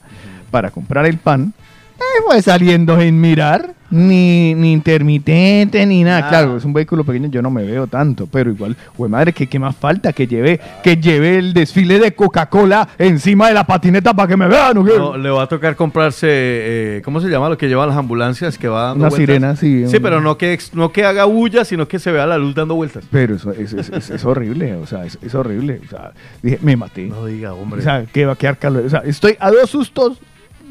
para 0.49 0.71
comprar 0.71 1.05
el 1.05 1.17
pan, 1.17 1.53
eh, 1.99 2.21
fue 2.25 2.41
saliendo 2.41 2.99
sin 2.99 3.19
mirar, 3.19 3.73
ni, 3.91 4.53
ni 4.55 4.73
intermitente, 4.73 5.85
ni 5.85 6.03
nada. 6.03 6.27
Claro, 6.27 6.57
es 6.57 6.65
un 6.65 6.73
vehículo 6.73 7.03
pequeño, 7.03 7.29
yo 7.29 7.41
no 7.41 7.49
me 7.49 7.63
veo 7.63 7.87
tanto, 7.87 8.27
pero 8.27 8.49
igual, 8.51 8.75
güey 8.97 9.09
madre, 9.09 9.31
que 9.31 9.47
qué 9.47 9.59
más 9.59 9.75
falta 9.75 10.11
que 10.11 10.27
lleve, 10.27 10.59
que 10.83 10.97
lleve 10.97 11.37
el 11.37 11.53
desfile 11.53 11.99
de 11.99 12.13
Coca-Cola 12.13 12.89
encima 12.97 13.47
de 13.47 13.53
la 13.53 13.65
patineta 13.65 14.13
para 14.13 14.27
que 14.27 14.35
me 14.37 14.47
vean, 14.47 14.77
¿o 14.79 14.83
qué? 14.83 14.97
No, 14.97 15.15
le 15.17 15.29
va 15.29 15.43
a 15.43 15.47
tocar 15.47 15.75
comprarse, 15.75 16.27
eh, 16.29 17.01
¿cómo 17.05 17.21
se 17.21 17.29
llama 17.29 17.47
lo 17.47 17.57
que 17.57 17.67
llevan 17.67 17.87
las 17.89 17.97
ambulancias 17.97 18.57
que 18.57 18.67
va 18.67 18.87
dando 18.87 19.01
Una 19.05 19.09
vueltas? 19.09 19.17
sirena, 19.27 19.55
sí. 19.55 19.87
Sí, 19.87 19.97
un- 19.97 20.01
pero 20.03 20.19
no 20.19 20.37
que, 20.37 20.57
no 20.73 20.91
que 20.91 21.05
haga 21.05 21.25
bulla, 21.25 21.63
sino 21.63 21.87
que 21.87 21.99
se 21.99 22.11
vea 22.11 22.25
la 22.25 22.37
luz 22.37 22.55
dando 22.55 22.75
vueltas. 22.75 23.05
Pero 23.11 23.35
eso 23.35 23.51
es, 23.51 23.71
es- 23.73 23.89
es- 23.89 24.09
es 24.09 24.25
horrible, 24.25 24.75
o 24.75 24.85
sea, 24.87 25.05
es, 25.05 25.17
es 25.21 25.33
horrible. 25.35 25.79
O 25.85 25.89
sea, 25.89 26.11
dije, 26.41 26.59
me 26.61 26.75
maté. 26.75 27.03
No 27.07 27.25
diga, 27.25 27.53
hombre. 27.53 27.79
O 27.79 27.83
sea, 27.83 28.03
que 28.11 28.25
va 28.25 28.33
a 28.33 28.35
quedar 28.35 28.57
calor. 28.57 28.83
O 28.85 28.89
sea, 28.89 29.03
estoy 29.05 29.37
a 29.39 29.51
dos 29.51 29.69
sustos 29.69 30.19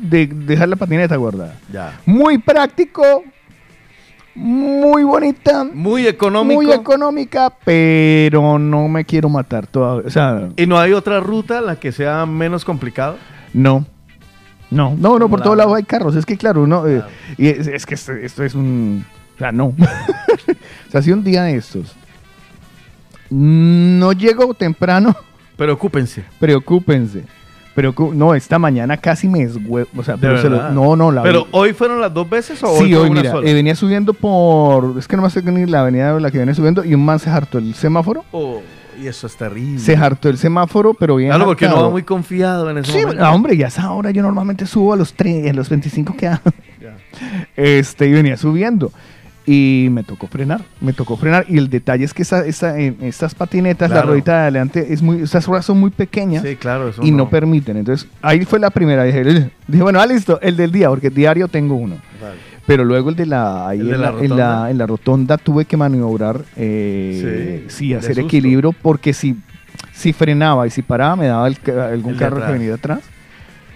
de 0.08 0.26
dejar 0.26 0.68
la 0.68 0.76
patineta 0.76 1.16
guardada. 1.16 1.56
ya. 1.72 2.00
Muy 2.06 2.38
práctico, 2.38 3.22
muy 4.34 5.04
bonita, 5.04 5.64
Muy 5.64 6.06
económico. 6.06 6.60
muy 6.62 6.72
económica, 6.72 7.52
pero 7.64 8.58
no 8.58 8.88
me 8.88 9.04
quiero 9.04 9.28
matar 9.28 9.66
todavía. 9.66 10.06
O 10.06 10.10
sea, 10.10 10.48
¿Y 10.56 10.66
no 10.66 10.78
hay 10.78 10.92
otra 10.92 11.20
ruta 11.20 11.60
la 11.60 11.76
que 11.76 11.92
sea 11.92 12.26
menos 12.26 12.64
complicado? 12.64 13.16
no. 13.52 13.86
No, 14.70 14.96
no, 14.98 15.20
no, 15.20 15.28
por 15.28 15.40
todos 15.40 15.56
lados 15.56 15.76
hay 15.76 15.84
carros. 15.84 16.16
Es 16.16 16.26
que, 16.26 16.36
claro, 16.36 16.62
uno. 16.64 16.84
eh, 16.88 17.00
y 17.38 17.46
es, 17.46 17.68
es 17.68 17.86
que 17.86 17.94
esto, 17.94 18.12
esto 18.12 18.42
es 18.42 18.56
un. 18.56 19.04
O 19.36 19.38
sea, 19.38 19.52
no. 19.52 19.66
o 20.88 20.90
sea, 20.90 21.00
si 21.00 21.12
un 21.12 21.22
día 21.22 21.44
de 21.44 21.56
estos 21.56 21.94
no 23.30 24.12
llego 24.12 24.52
temprano, 24.54 25.14
Preocúpense. 25.56 26.24
preocúpense. 26.40 27.24
Preocu- 27.74 28.12
no, 28.14 28.34
esta 28.34 28.58
mañana 28.58 28.96
casi 28.98 29.28
me 29.28 29.42
esgüe... 29.42 29.86
O 29.96 30.02
sea, 30.04 30.16
pero 30.16 30.40
se 30.40 30.48
lo- 30.48 30.70
no, 30.70 30.94
no, 30.94 31.10
la 31.10 31.22
¿Pero 31.22 31.48
hoy 31.50 31.72
fueron 31.72 32.00
las 32.00 32.14
dos 32.14 32.28
veces 32.30 32.62
o 32.62 32.68
hoy 32.70 32.86
Sí, 32.88 32.92
fue 32.94 33.02
hoy, 33.02 33.10
una 33.10 33.20
mira, 33.20 33.32
sola? 33.32 33.48
eh, 33.50 33.54
venía 33.54 33.74
subiendo 33.74 34.14
por. 34.14 34.96
Es 34.98 35.08
que 35.08 35.16
no 35.16 35.22
me 35.22 35.30
sé 35.30 35.42
ni 35.42 35.66
la 35.66 35.80
avenida 35.80 36.14
de 36.14 36.20
la 36.20 36.30
que 36.30 36.38
venía 36.38 36.54
subiendo 36.54 36.84
y 36.84 36.94
un 36.94 37.04
man 37.04 37.18
se 37.18 37.30
hartó 37.30 37.58
el 37.58 37.74
semáforo. 37.74 38.24
Oh, 38.30 38.60
y 39.02 39.08
eso 39.08 39.26
es 39.26 39.36
terrible. 39.36 39.80
Se 39.80 39.96
hartó 39.96 40.28
el 40.28 40.38
semáforo, 40.38 40.94
pero 40.94 41.16
bien. 41.16 41.30
Claro, 41.30 41.46
porque 41.46 41.66
no 41.68 41.82
va 41.82 41.90
muy 41.90 42.04
confiado 42.04 42.70
en 42.70 42.78
ese 42.78 42.92
Sí, 42.92 43.00
momento. 43.02 43.24
ah, 43.24 43.32
hombre, 43.34 43.56
ya 43.56 43.64
a 43.64 43.68
esa 43.68 43.90
hora 43.90 44.12
yo 44.12 44.22
normalmente 44.22 44.66
subo 44.66 44.92
a 44.92 44.96
los, 44.96 45.16
tre- 45.16 45.50
a 45.50 45.52
los 45.52 45.68
25 45.68 46.14
que 46.16 46.28
hago. 46.28 46.42
Este, 47.56 48.06
y 48.08 48.12
venía 48.12 48.36
subiendo. 48.36 48.92
Y 49.46 49.88
me 49.90 50.02
tocó 50.04 50.26
frenar, 50.26 50.62
me 50.80 50.94
tocó 50.94 51.16
frenar. 51.18 51.44
Y 51.48 51.58
el 51.58 51.68
detalle 51.68 52.04
es 52.04 52.14
que 52.14 52.22
esa, 52.22 52.46
esa- 52.46 52.78
en 52.78 52.96
estas 53.02 53.34
patinetas, 53.34 53.90
la 53.90 54.00
ruedita 54.00 54.32
de 54.32 54.38
adelante, 54.38 54.86
es 54.90 55.02
muy, 55.02 55.20
esas 55.22 55.46
ruedas 55.46 55.66
son 55.66 55.78
muy 55.78 55.90
pequeñas 55.90 56.42
Sí, 56.42 56.56
claro. 56.56 56.88
Eso 56.88 57.02
y 57.02 57.10
no. 57.10 57.28
permiten. 57.28 57.76
Entonces, 57.76 58.08
ahí 58.22 58.44
fue 58.46 58.58
la 58.58 58.70
primera. 58.70 59.04
Dije, 59.04 59.22
bueno, 59.82 60.00
ah, 60.00 60.06
listo, 60.06 60.40
el 60.40 60.56
del 60.56 60.72
día, 60.72 60.88
porque 60.88 61.10
diario 61.10 61.48
tengo 61.48 61.74
uno. 61.74 61.96
Vale. 62.22 62.36
Pero 62.66 62.84
luego 62.86 63.10
el 63.10 63.16
de 63.16 63.26
la, 63.26 63.68
ahí 63.68 63.80
El 63.80 63.88
de 63.88 63.94
en, 63.96 64.00
la 64.00 64.12
la, 64.12 64.18
en, 64.24 64.30
la, 64.30 64.36
rotonda. 64.46 64.70
en 64.70 64.78
la 64.78 64.86
rotonda 64.86 65.36
tuve 65.36 65.66
que 65.66 65.76
maniobrar, 65.76 66.40
eh, 66.56 67.66
Sí, 67.68 67.92
hacer 67.92 68.18
equilibrio, 68.20 68.72
porque 68.72 69.12
si, 69.12 69.36
si 69.92 70.14
frenaba 70.14 70.66
y 70.66 70.70
si 70.70 70.80
paraba, 70.80 71.16
me 71.16 71.26
daba 71.26 71.48
el 71.48 71.58
algún 71.78 72.14
El 72.14 72.18
carro 72.18 72.44
que 72.46 72.52
venía 72.52 72.74
atrás. 72.74 73.00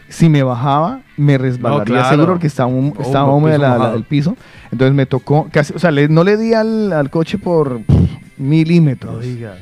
Si 0.09 0.31
me 0.31 0.43
bajaba, 0.43 1.01
me 1.19 1.37
resbalaría 1.37 1.85
claro. 1.85 2.09
seguro 2.09 2.33
porque 2.33 2.47
estaba, 2.47 2.71
Oh, 2.71 2.95
estaba 2.99 3.27
la- 3.43 3.59
la- 3.59 3.69
mojado. 3.75 3.97
el 3.97 4.05
piso. 4.05 4.39
Entonces 4.71 4.95
me 4.95 5.07
tocó, 5.07 5.49
casi, 5.51 5.73
o 5.75 5.79
sea, 5.79 5.91
le- 5.91 6.09
no 6.09 6.25
le 6.25 6.37
di 6.37 6.53
al, 6.55 6.93
al 6.93 7.11
coche 7.11 7.39
por 7.39 7.81
pff, 7.83 7.99
milímetros. 8.39 9.15
No 9.15 9.21
diga. 9.21 9.57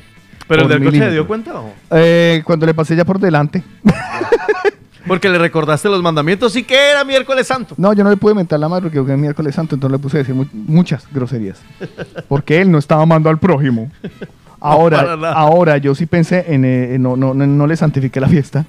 ¿Pero 0.47 0.63
el 0.63 0.67
del 0.69 0.83
coche 0.85 0.99
se 0.99 1.11
dio 1.11 1.27
cuenta 1.27 1.59
o? 1.59 1.73
Eh, 1.91 2.41
cuando 2.45 2.65
le 2.65 2.73
pasé 2.73 2.95
ya 2.95 3.03
por 3.05 3.19
delante. 3.19 3.63
Porque 5.07 5.29
le 5.29 5.37
recordaste 5.37 5.87
los 5.87 6.01
mandamientos 6.03 6.53
y 6.57 6.63
que 6.63 6.75
era 6.91 7.05
miércoles 7.05 7.47
santo. 7.47 7.75
No, 7.77 7.93
yo 7.93 8.03
no 8.03 8.09
le 8.09 8.17
pude 8.17 8.33
mentar 8.33 8.59
la 8.59 8.67
madre 8.67 8.89
porque 8.89 8.99
es 9.13 9.17
miércoles 9.17 9.55
santo, 9.55 9.75
entonces 9.75 9.97
le 9.97 10.01
puse 10.03 10.17
a 10.17 10.19
decir 10.19 10.35
mu- 10.35 10.45
muchas 10.51 11.07
groserías. 11.13 11.61
Porque 12.27 12.59
él 12.59 12.69
no 12.69 12.77
estaba 12.77 13.03
amando 13.03 13.29
al 13.29 13.37
prójimo. 13.37 13.89
Ahora, 14.59 15.13
ahora 15.33 15.77
yo 15.77 15.95
sí 15.95 16.07
pensé 16.07 16.43
en, 16.53 16.65
eh, 16.65 16.97
no, 16.99 17.15
no, 17.15 17.33
no, 17.33 17.47
no 17.47 17.67
le 17.67 17.77
santifiqué 17.77 18.19
la 18.19 18.27
fiesta. 18.27 18.65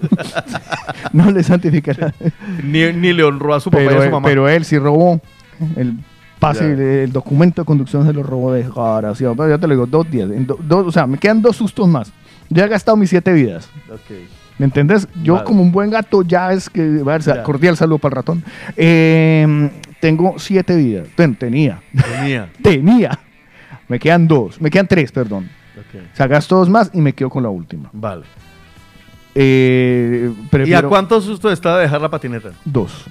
no 1.12 1.28
le 1.32 1.43
santifiqué 1.43 1.95
la 1.95 2.14
Ni, 2.62 2.93
ni 2.93 3.12
le 3.12 3.24
honró 3.24 3.55
a 3.55 3.61
su 3.61 3.68
papá 3.70 3.82
y 3.82 3.86
pero, 3.89 3.99
a 3.99 4.03
su 4.03 4.07
él- 4.07 4.12
mamá. 4.12 4.28
pero 4.28 4.49
él 4.49 4.64
sí 4.64 4.78
robó 4.78 5.20
el 5.76 5.95
pase, 6.39 7.03
el, 7.05 7.12
documento 7.12 7.62
de 7.62 7.66
conducción 7.66 8.07
se 8.07 8.12
lo 8.12 8.22
robó 8.22 8.53
de 8.53 8.62
desgraciado. 8.64 9.34
Pero 9.36 9.49
ya 9.51 9.59
te 9.59 9.66
lo 9.66 9.74
digo, 9.74 9.86
dos 9.86 10.11
días. 10.11 10.30
en 10.30 10.47
do- 10.47 10.59
dos- 10.62 10.86
o 10.86 10.93
sea, 10.93 11.07
me 11.07 11.18
quedan 11.18 11.43
dos 11.43 11.57
sustos 11.57 11.86
más. 11.89 12.12
Ya 12.49 12.64
he 12.64 12.68
gastado 12.68 12.97
mis 12.97 13.11
siete 13.11 13.32
vidas. 13.32 13.68
¿Me 14.59 14.64
entiendes? 14.64 15.07
Yo 15.22 15.34
Vale. 15.34 15.45
como 15.45 15.62
un 15.62 15.70
buen 15.70 15.91
gato 15.91 16.22
ya 16.22 16.53
es 16.53 16.68
que, 16.68 16.80
a 17.01 17.05
ver, 17.05 17.20
Ya. 17.22 17.43
cordial 17.43 17.76
saludo 17.76 17.99
para 17.99 18.12
el 18.12 18.16
ratón. 18.16 18.45
Eh, 18.76 19.70
tengo 20.01 20.34
siete 20.39 20.74
vidas. 20.76 21.09
Ten- 21.14 21.36
tenía. 21.36 21.80
Tenía. 21.93 22.51
tenía. 22.62 23.18
Me 23.86 23.99
quedan 23.99 24.26
dos. 24.26 24.61
Me 24.61 24.70
quedan 24.70 24.86
tres, 24.89 25.12
perdón. 25.12 25.49
Ok. 25.78 26.01
O 26.12 26.16
sea, 26.16 26.26
gasto 26.26 26.57
dos 26.57 26.68
más 26.68 26.91
y 26.93 27.01
me 27.01 27.12
quedo 27.12 27.30
con 27.30 27.43
la 27.43 27.51
última. 27.51 27.89
Vale. 27.93 28.24
Eh, 29.34 30.32
¿Y 30.66 30.72
a 30.72 30.82
cuánto 30.82 31.20
susto 31.20 31.51
está 31.53 31.76
de 31.76 31.82
dejar 31.82 32.01
la 32.01 32.09
patineta? 32.09 32.51
Dos. 32.64 33.05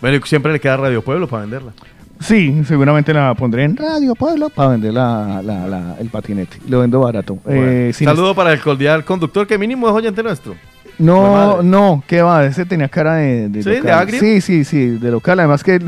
Bueno, 0.00 0.16
y 0.16 0.28
siempre 0.28 0.52
le 0.52 0.60
queda 0.60 0.76
Radio 0.76 1.02
Pueblo 1.02 1.26
para 1.26 1.42
venderla. 1.42 1.72
Sí, 2.20 2.62
seguramente 2.66 3.12
la 3.12 3.34
pondré 3.34 3.64
en 3.64 3.76
Radio 3.76 4.14
Pueblo 4.14 4.48
para 4.48 4.68
vender 4.70 4.92
la, 4.94 5.40
la- 5.42 5.66
la- 5.66 5.96
el 5.98 6.08
patinete. 6.08 6.58
Lo 6.68 6.80
vendo 6.80 7.00
barato. 7.00 7.38
Bueno, 7.44 7.62
Eh, 7.66 7.92
saludo 7.92 8.34
para 8.34 8.52
el 8.52 8.60
cordial 8.60 9.04
conductor, 9.04 9.46
que 9.46 9.58
mínimo 9.58 9.88
es 9.88 9.94
oyente 9.94 10.22
nuestro. 10.22 10.54
No, 10.98 11.62
no, 11.62 12.04
¿qué 12.06 12.22
va? 12.22 12.44
Ese 12.44 12.64
tenía 12.64 12.88
cara 12.88 13.14
de, 13.16 13.48
de 13.48 13.62
¿Sí? 13.62 13.70
¿De 13.70 13.76
local. 13.78 13.98
agrio? 13.98 14.20
Sí, 14.20 14.40
sí, 14.40 14.64
sí, 14.64 14.86
de 14.90 15.10
local. 15.10 15.40
Además 15.40 15.64
que... 15.64 15.80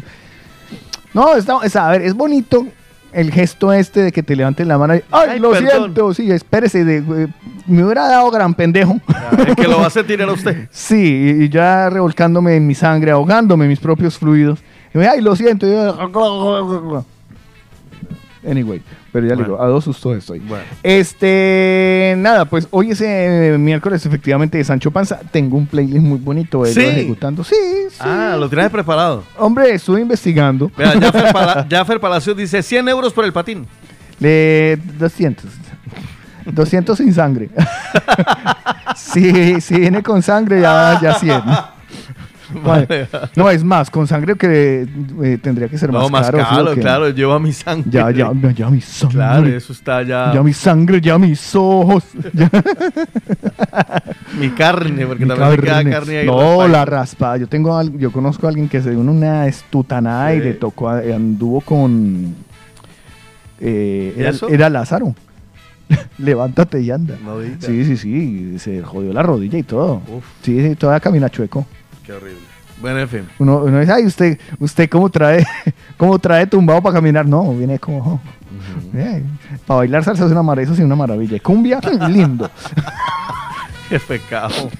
No, 1.13 1.37
está, 1.37 1.59
es- 1.63 1.77
a 1.77 1.91
ver, 1.91 2.03
es 2.03 2.15
bonito 2.15 2.67
el 3.13 3.31
gesto 3.31 3.73
este 3.73 4.01
de 4.03 4.11
que 4.11 4.25
te 4.25 4.35
levanten 4.35 4.67
la 4.67 4.77
mano 4.77 4.97
y... 4.97 5.03
¡Ay, 5.13 5.29
Ay, 5.35 5.39
lo 5.39 5.51
perdón". 5.53 5.71
siento! 5.71 6.15
Sí, 6.15 6.29
espérese. 6.33 6.85
de- 6.85 6.97
eh, 7.25 7.29
me 7.69 7.85
hubiera 7.85 8.09
dado 8.09 8.29
gran 8.33 8.55
pendejo. 8.55 8.99
El 9.47 9.55
que 9.55 9.69
lo 9.69 9.79
va 9.79 9.87
a 9.87 9.91
sentir 9.91 10.21
era 10.21 10.33
usted. 10.33 10.67
Sí, 10.73 10.97
y 11.39 11.45
y 11.45 11.49
ya 11.49 11.89
revolcándome 11.91 12.57
en 12.57 12.67
mi 12.67 12.75
sangre, 12.75 13.13
ahogándome 13.13 13.67
en 13.67 13.69
mis 13.69 13.79
propios 13.79 14.19
fluidos. 14.19 14.59
Y 14.95 14.99
me, 14.99 15.09
ay, 15.09 15.21
lo 15.21 15.35
siento. 15.37 15.67
y 15.67 15.71
yo- 15.73 17.05
Anyway, 18.47 18.83
pero 19.11 19.27
ya 19.27 19.35
le 19.37 19.43
digo, 19.45 19.61
a 19.61 19.67
dos 19.67 19.85
sustos 19.85 20.19
estoy. 20.19 20.39
Bueno. 20.41 20.65
Este, 20.83 22.15
nada, 22.19 22.45
pues 22.45 22.69
hoy 22.71 22.91
es 22.91 23.01
eh, 23.01 23.57
miércoles 23.59 24.05
efectivamente 24.05 24.59
de 24.59 24.65
Sancho 24.65 24.91
Panza. 24.91 25.19
Tengo 25.33 25.57
un 25.57 25.67
playlist 25.67 26.03
muy 26.05 26.19
bonito 26.19 26.63
de 26.63 26.69
él 26.69 26.75
¿Sí? 26.75 26.83
ejecutando. 26.83 27.43
Sí, 27.43 27.55
sí. 27.89 27.97
Ah, 28.01 28.37
lo 28.39 28.51
tienes 28.51 28.69
preparado. 28.71 29.25
Hombre, 29.39 29.73
estuve 29.75 30.03
investigando. 30.03 30.71
Vea, 30.77 30.91
Jaffer, 31.01 31.33
Pala- 31.33 31.67
Jaffer 31.71 32.01
Palacios 32.01 32.37
dice 32.37 32.63
100 32.63 32.87
euros 32.91 33.15
por 33.15 33.25
el 33.25 33.33
patín. 33.33 33.67
Le 34.21 34.77
200. 34.99 35.47
200 36.45 36.99
sin 36.99 37.15
sangre. 37.15 37.49
sí, 38.97 39.59
si 39.63 39.79
viene 39.81 40.03
con 40.03 40.21
sangre 40.23 40.61
ya, 40.61 40.99
ya 41.01 41.15
100. 41.15 41.43
Vale. 42.65 43.09
No, 43.37 43.49
es 43.51 43.65
más, 43.65 43.91
con 43.91 44.07
sangre 44.07 44.35
que 44.37 44.87
eh, 45.23 45.39
tendría 45.43 45.69
que 45.69 45.79
ser 45.79 45.93
No, 45.93 46.03
más, 46.03 46.11
más 46.11 46.27
caro. 46.31 46.39
caro, 46.39 46.65
¿sí 46.67 46.73
o 46.73 46.75
qué? 46.75 46.81
claro, 46.81 47.09
lleva 47.11 47.39
mi 47.39 47.53
sangre. 47.53 47.91
Ya, 47.91 48.11
ya, 48.11 48.31
ya, 48.35 48.51
ya 48.53 48.71
mi 48.71 48.81
sangre. 48.81 49.15
Claro, 49.17 49.47
eso 49.47 49.73
está 49.73 50.03
ya. 50.03 50.33
Ya 50.35 50.43
mi 50.43 50.53
sangre, 50.53 51.01
ya 51.01 51.19
mis 51.19 51.55
ojos. 51.55 52.05
Ya 52.35 52.51
Mi 54.39 54.51
carne, 54.51 55.07
porque 55.07 55.25
mi 55.25 55.29
también 55.29 55.51
me 55.51 55.57
queda 55.59 55.75
carne. 55.77 55.91
carne 55.91 56.19
ahí. 56.19 56.27
No, 56.27 56.67
la 56.67 56.85
raspada. 56.85 57.37
Yo 57.37 57.47
tengo 57.47 57.81
yo 57.83 58.11
conozco 58.11 58.47
a 58.47 58.51
alguien 58.51 58.69
que 58.69 58.83
se 58.83 58.91
dio 58.91 59.01
una 59.01 59.47
estutanada 59.47 60.35
y 60.35 60.41
le 60.41 60.55
tocó, 60.55 60.89
a- 60.89 60.99
anduvo 60.99 61.61
con 61.61 62.35
eh, 63.61 64.15
¿Y 64.17 64.21
era, 64.21 64.31
eso? 64.31 64.49
era 64.49 64.69
Lázaro. 64.69 65.15
Levántate 66.19 66.81
y 66.81 66.91
anda. 66.91 67.17
No. 67.25 67.41
Sí, 67.61 67.85
sí, 67.85 67.97
sí, 67.97 68.59
se 68.59 68.83
jodió 68.83 69.13
la 69.13 69.23
rodilla 69.23 69.59
y 69.59 69.63
todo. 69.63 70.03
Uf. 70.09 70.25
Sí, 70.43 70.61
sí, 70.67 70.75
todavía 70.77 71.01
camina 71.01 71.29
chueco. 71.29 71.67
Qué 72.05 72.13
horrible. 72.13 72.43
Bueno, 72.81 72.99
en 73.01 73.09
fin. 73.09 73.29
Uno, 73.39 73.59
uno 73.59 73.79
dice, 73.81 73.93
ay, 73.93 74.05
usted, 74.05 74.39
usted 74.59 74.89
cómo 74.91 75.09
trae, 75.09 75.47
cómo 75.97 76.19
trae 76.19 76.47
tumbado 76.47 76.83
para 76.83 76.95
caminar. 76.95 77.25
No, 77.27 77.53
viene 77.55 77.79
como, 77.79 78.21
para 79.67 79.79
bailar 79.79 80.05
salsa 80.05 80.25
es 80.27 80.33
una 80.33 80.43
maravilla, 80.43 80.73
eso 80.73 80.77
sí, 80.77 80.83
una 80.83 80.97
maravilla. 80.97 81.39
Cumbia, 81.41 81.81
lindo. 82.11 82.51
Qué 83.89 84.01
pecado. 84.01 84.71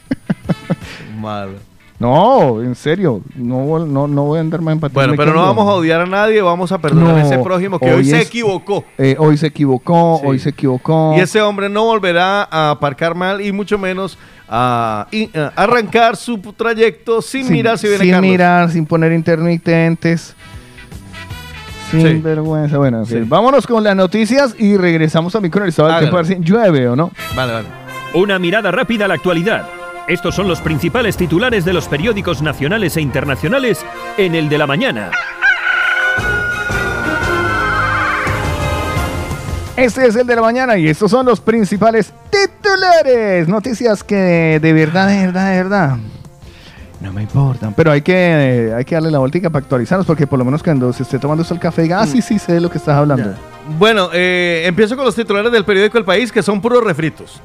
Malo. 1.21 1.53
No, 1.97 2.61
en 2.61 2.75
serio, 2.75 3.23
no, 3.37 3.79
no, 3.87 4.09
no 4.09 4.25
voy 4.25 4.39
a 4.39 4.41
andar 4.41 4.61
más 4.61 4.73
en. 4.75 4.81
Bueno, 4.93 5.15
pero 5.17 5.33
no 5.33 5.43
vamos 5.43 5.67
a 5.69 5.75
odiar 5.75 6.01
a 6.01 6.07
nadie, 6.07 6.43
vamos 6.43 6.73
a 6.73 6.79
perdonar 6.79 7.11
No, 7.15 7.17
a 7.17 7.23
ese 7.23 7.39
prójimo 7.39 7.79
que 7.79 7.87
hoy, 7.87 7.99
hoy 7.99 8.05
se 8.05 8.21
es- 8.21 8.27
equivocó. 8.27 8.85
Eh, 8.99 9.15
hoy 9.19 9.37
se 9.39 9.47
equivocó, 9.47 10.19
Sí. 10.21 10.27
hoy 10.27 10.39
se 10.41 10.49
equivocó. 10.51 11.15
Y 11.17 11.21
ese 11.21 11.41
hombre 11.41 11.69
no 11.69 11.85
volverá 11.85 12.43
a 12.51 12.71
aparcar 12.73 13.15
mal 13.15 13.41
y 13.41 13.53
mucho 13.53 13.79
menos 13.79 14.19
a, 14.49 15.07
a 15.35 15.47
arrancar 15.63 16.17
su 16.17 16.39
trayecto 16.39 17.23
sin, 17.23 17.51
mirar 17.51 17.79
si 17.79 17.89
viene 17.89 18.05
sin 18.05 18.13
Carlos. 18.13 18.31
mirar, 18.31 18.71
sin 18.71 18.87
poner 18.87 19.13
intermitentes. 19.13 20.35
Sin 21.91 22.01
Sí. 22.03 22.15
vergüenza. 22.21 22.77
Bueno, 22.79 23.01
en 23.01 23.07
Sí. 23.07 23.29
vámonos 23.29 23.67
con 23.67 23.85
las 23.85 23.95
noticias 23.95 24.55
y 24.59 24.77
regresamos 24.77 25.33
también 25.33 25.53
con 25.53 25.63
el 25.63 25.69
a 25.69 25.73
si 26.25 26.37
llueve 26.41 26.89
o 26.89 26.97
no. 26.97 27.11
Vale, 27.37 27.53
vale. 27.53 27.69
Una 28.15 28.39
mirada 28.39 28.71
rápida 28.71 29.05
a 29.05 29.09
la 29.09 29.15
actualidad. 29.15 29.67
Estos 30.09 30.35
son 30.35 30.49
los 30.49 30.61
principales 30.61 31.17
titulares 31.17 31.65
de 31.65 31.73
los 31.73 31.89
periódicos 31.89 32.43
nacionales 32.43 32.97
e 32.97 33.01
internacionales 33.01 33.85
en 34.19 34.35
el 34.35 34.49
de 34.49 34.59
la 34.59 34.67
mañana. 34.67 35.11
Este 39.77 40.07
es 40.07 40.15
el 40.15 40.27
de 40.27 40.37
la 40.37 40.43
mañana 40.43 40.77
y 40.79 40.87
estos 40.89 41.11
son 41.11 41.27
los 41.27 41.41
principales 41.41 42.13
titulares. 42.31 43.49
Noticias 43.49 44.05
que 44.05 44.61
de 44.63 44.73
verdad, 44.73 45.09
de 45.09 45.27
verdad, 45.27 45.51
de 45.51 45.57
verdad. 45.57 45.97
No 47.01 47.13
me 47.13 47.23
importan, 47.23 47.75
pero 47.75 47.91
hay 47.91 48.01
que, 48.01 48.73
hay 48.75 48.85
que 48.85 48.95
darle 48.95 49.11
la 49.11 49.19
vueltica 49.19 49.51
para 49.51 49.65
actualizarnos 49.65 50.07
porque 50.07 50.29
por 50.29 50.39
lo 50.39 50.45
menos 50.45 50.63
cuando 50.63 50.93
se 50.93 51.03
esté 51.03 51.19
tomando 51.19 51.43
usted 51.43 51.57
el 51.57 51.61
café 51.61 51.83
diga, 51.83 52.01
ah, 52.01 52.07
sí, 52.07 52.23
sí, 52.23 52.39
sé 52.39 52.53
de 52.53 52.61
lo 52.61 52.71
que 52.71 52.79
estás 52.79 52.97
hablando. 52.97 53.31
Ya. 53.31 53.37
Bueno, 53.79 54.11
eh, 54.13 54.63
empiezo 54.65 54.95
con 54.95 55.05
los 55.05 55.15
titulares 55.17 55.51
del 55.51 55.65
periódico 55.65 55.99
El 55.99 56.05
País, 56.05 56.31
que 56.31 56.43
son 56.43 56.61
puros 56.61 56.83
refritos. 56.85 57.41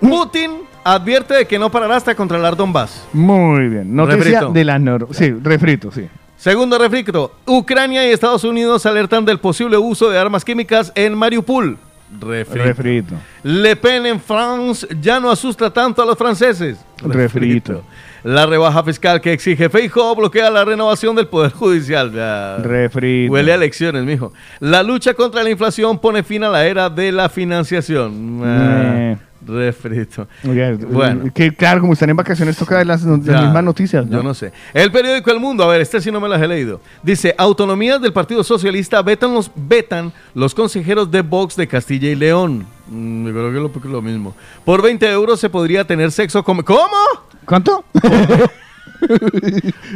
Putin 0.00 0.52
advierte 0.84 1.34
de 1.34 1.46
que 1.46 1.58
no 1.58 1.70
parará 1.70 1.96
hasta 1.96 2.14
controlar 2.14 2.56
Donbass. 2.56 3.04
Muy 3.12 3.68
bien. 3.68 3.94
Noticia 3.94 4.18
Refrito. 4.18 4.52
de 4.52 4.64
la 4.64 4.78
nor... 4.78 5.08
Sí, 5.10 5.30
refrito, 5.42 5.90
sí. 5.90 6.08
Segundo 6.44 6.76
refrito, 6.76 7.32
Ucrania 7.46 8.06
y 8.06 8.12
Estados 8.12 8.44
Unidos 8.44 8.84
alertan 8.84 9.24
del 9.24 9.38
posible 9.38 9.78
uso 9.78 10.10
de 10.10 10.18
armas 10.18 10.44
químicas 10.44 10.92
en 10.94 11.14
Mariupol. 11.14 11.78
Refrito. 12.20 12.64
Refrito. 12.66 13.14
Le 13.42 13.74
Pen 13.76 14.04
en 14.04 14.20
France 14.20 14.86
ya 15.00 15.18
no 15.20 15.30
asusta 15.30 15.72
tanto 15.72 16.02
a 16.02 16.04
los 16.04 16.18
franceses. 16.18 16.76
Refrito. 16.98 17.82
La 18.24 18.44
rebaja 18.44 18.84
fiscal 18.84 19.22
que 19.22 19.32
exige 19.32 19.70
Feijóo 19.70 20.14
bloquea 20.16 20.50
la 20.50 20.66
renovación 20.66 21.16
del 21.16 21.28
Poder 21.28 21.50
Judicial. 21.50 22.12
Ya. 22.12 22.58
Refrito. 22.58 23.32
Huele 23.32 23.52
a 23.52 23.54
elecciones, 23.54 24.04
mijo. 24.04 24.34
La 24.60 24.82
lucha 24.82 25.14
contra 25.14 25.42
la 25.42 25.48
inflación 25.48 25.98
pone 25.98 26.22
fin 26.22 26.44
a 26.44 26.50
la 26.50 26.66
era 26.66 26.90
de 26.90 27.10
la 27.10 27.30
financiación. 27.30 28.42
Ah, 28.44 28.92
Eh. 28.96 29.16
Refrito. 29.46 30.26
Oye, 30.48 30.74
Bueno. 30.74 31.30
Que 31.34 31.54
claro, 31.54 31.80
como 31.80 31.92
están 31.92 32.10
en 32.10 32.16
vacaciones, 32.16 32.56
toca 32.56 32.84
las, 32.84 33.02
las 33.02 33.24
Ya, 33.24 33.42
mismas 33.42 33.64
noticias. 33.64 34.08
Yo 34.08 34.22
no 34.22 34.34
sé. 34.34 34.52
El 34.72 34.90
periódico 34.92 35.30
El 35.30 35.40
Mundo, 35.40 35.64
a 35.64 35.68
ver, 35.68 35.80
este 35.80 36.00
sí 36.00 36.10
no 36.10 36.20
me 36.20 36.28
las 36.28 36.40
he 36.42 36.48
leído. 36.48 36.80
Dice, 37.02 37.34
autonomías 37.38 38.00
del 38.00 38.12
Partido 38.12 38.42
Socialista 38.44 39.02
vetan 39.02 39.34
los, 39.34 39.50
vetan 39.54 40.12
los 40.34 40.54
consejeros 40.54 41.10
de 41.10 41.22
Vox 41.22 41.56
de 41.56 41.66
Castilla 41.68 42.08
y 42.08 42.14
León. 42.14 42.66
Mm, 42.88 43.26
yo 43.26 43.32
creo 43.32 43.50
que 43.50 43.78
es 43.78 43.84
lo, 43.84 43.90
lo 43.92 44.02
mismo. 44.02 44.34
Por 44.64 44.82
20 44.82 45.10
euros 45.10 45.40
se 45.40 45.48
podría 45.50 45.84
tener 45.86 46.10
sexo 46.12 46.42
con... 46.42 46.62
¿Cómo? 46.62 46.96
¿Cuánto? 47.44 47.84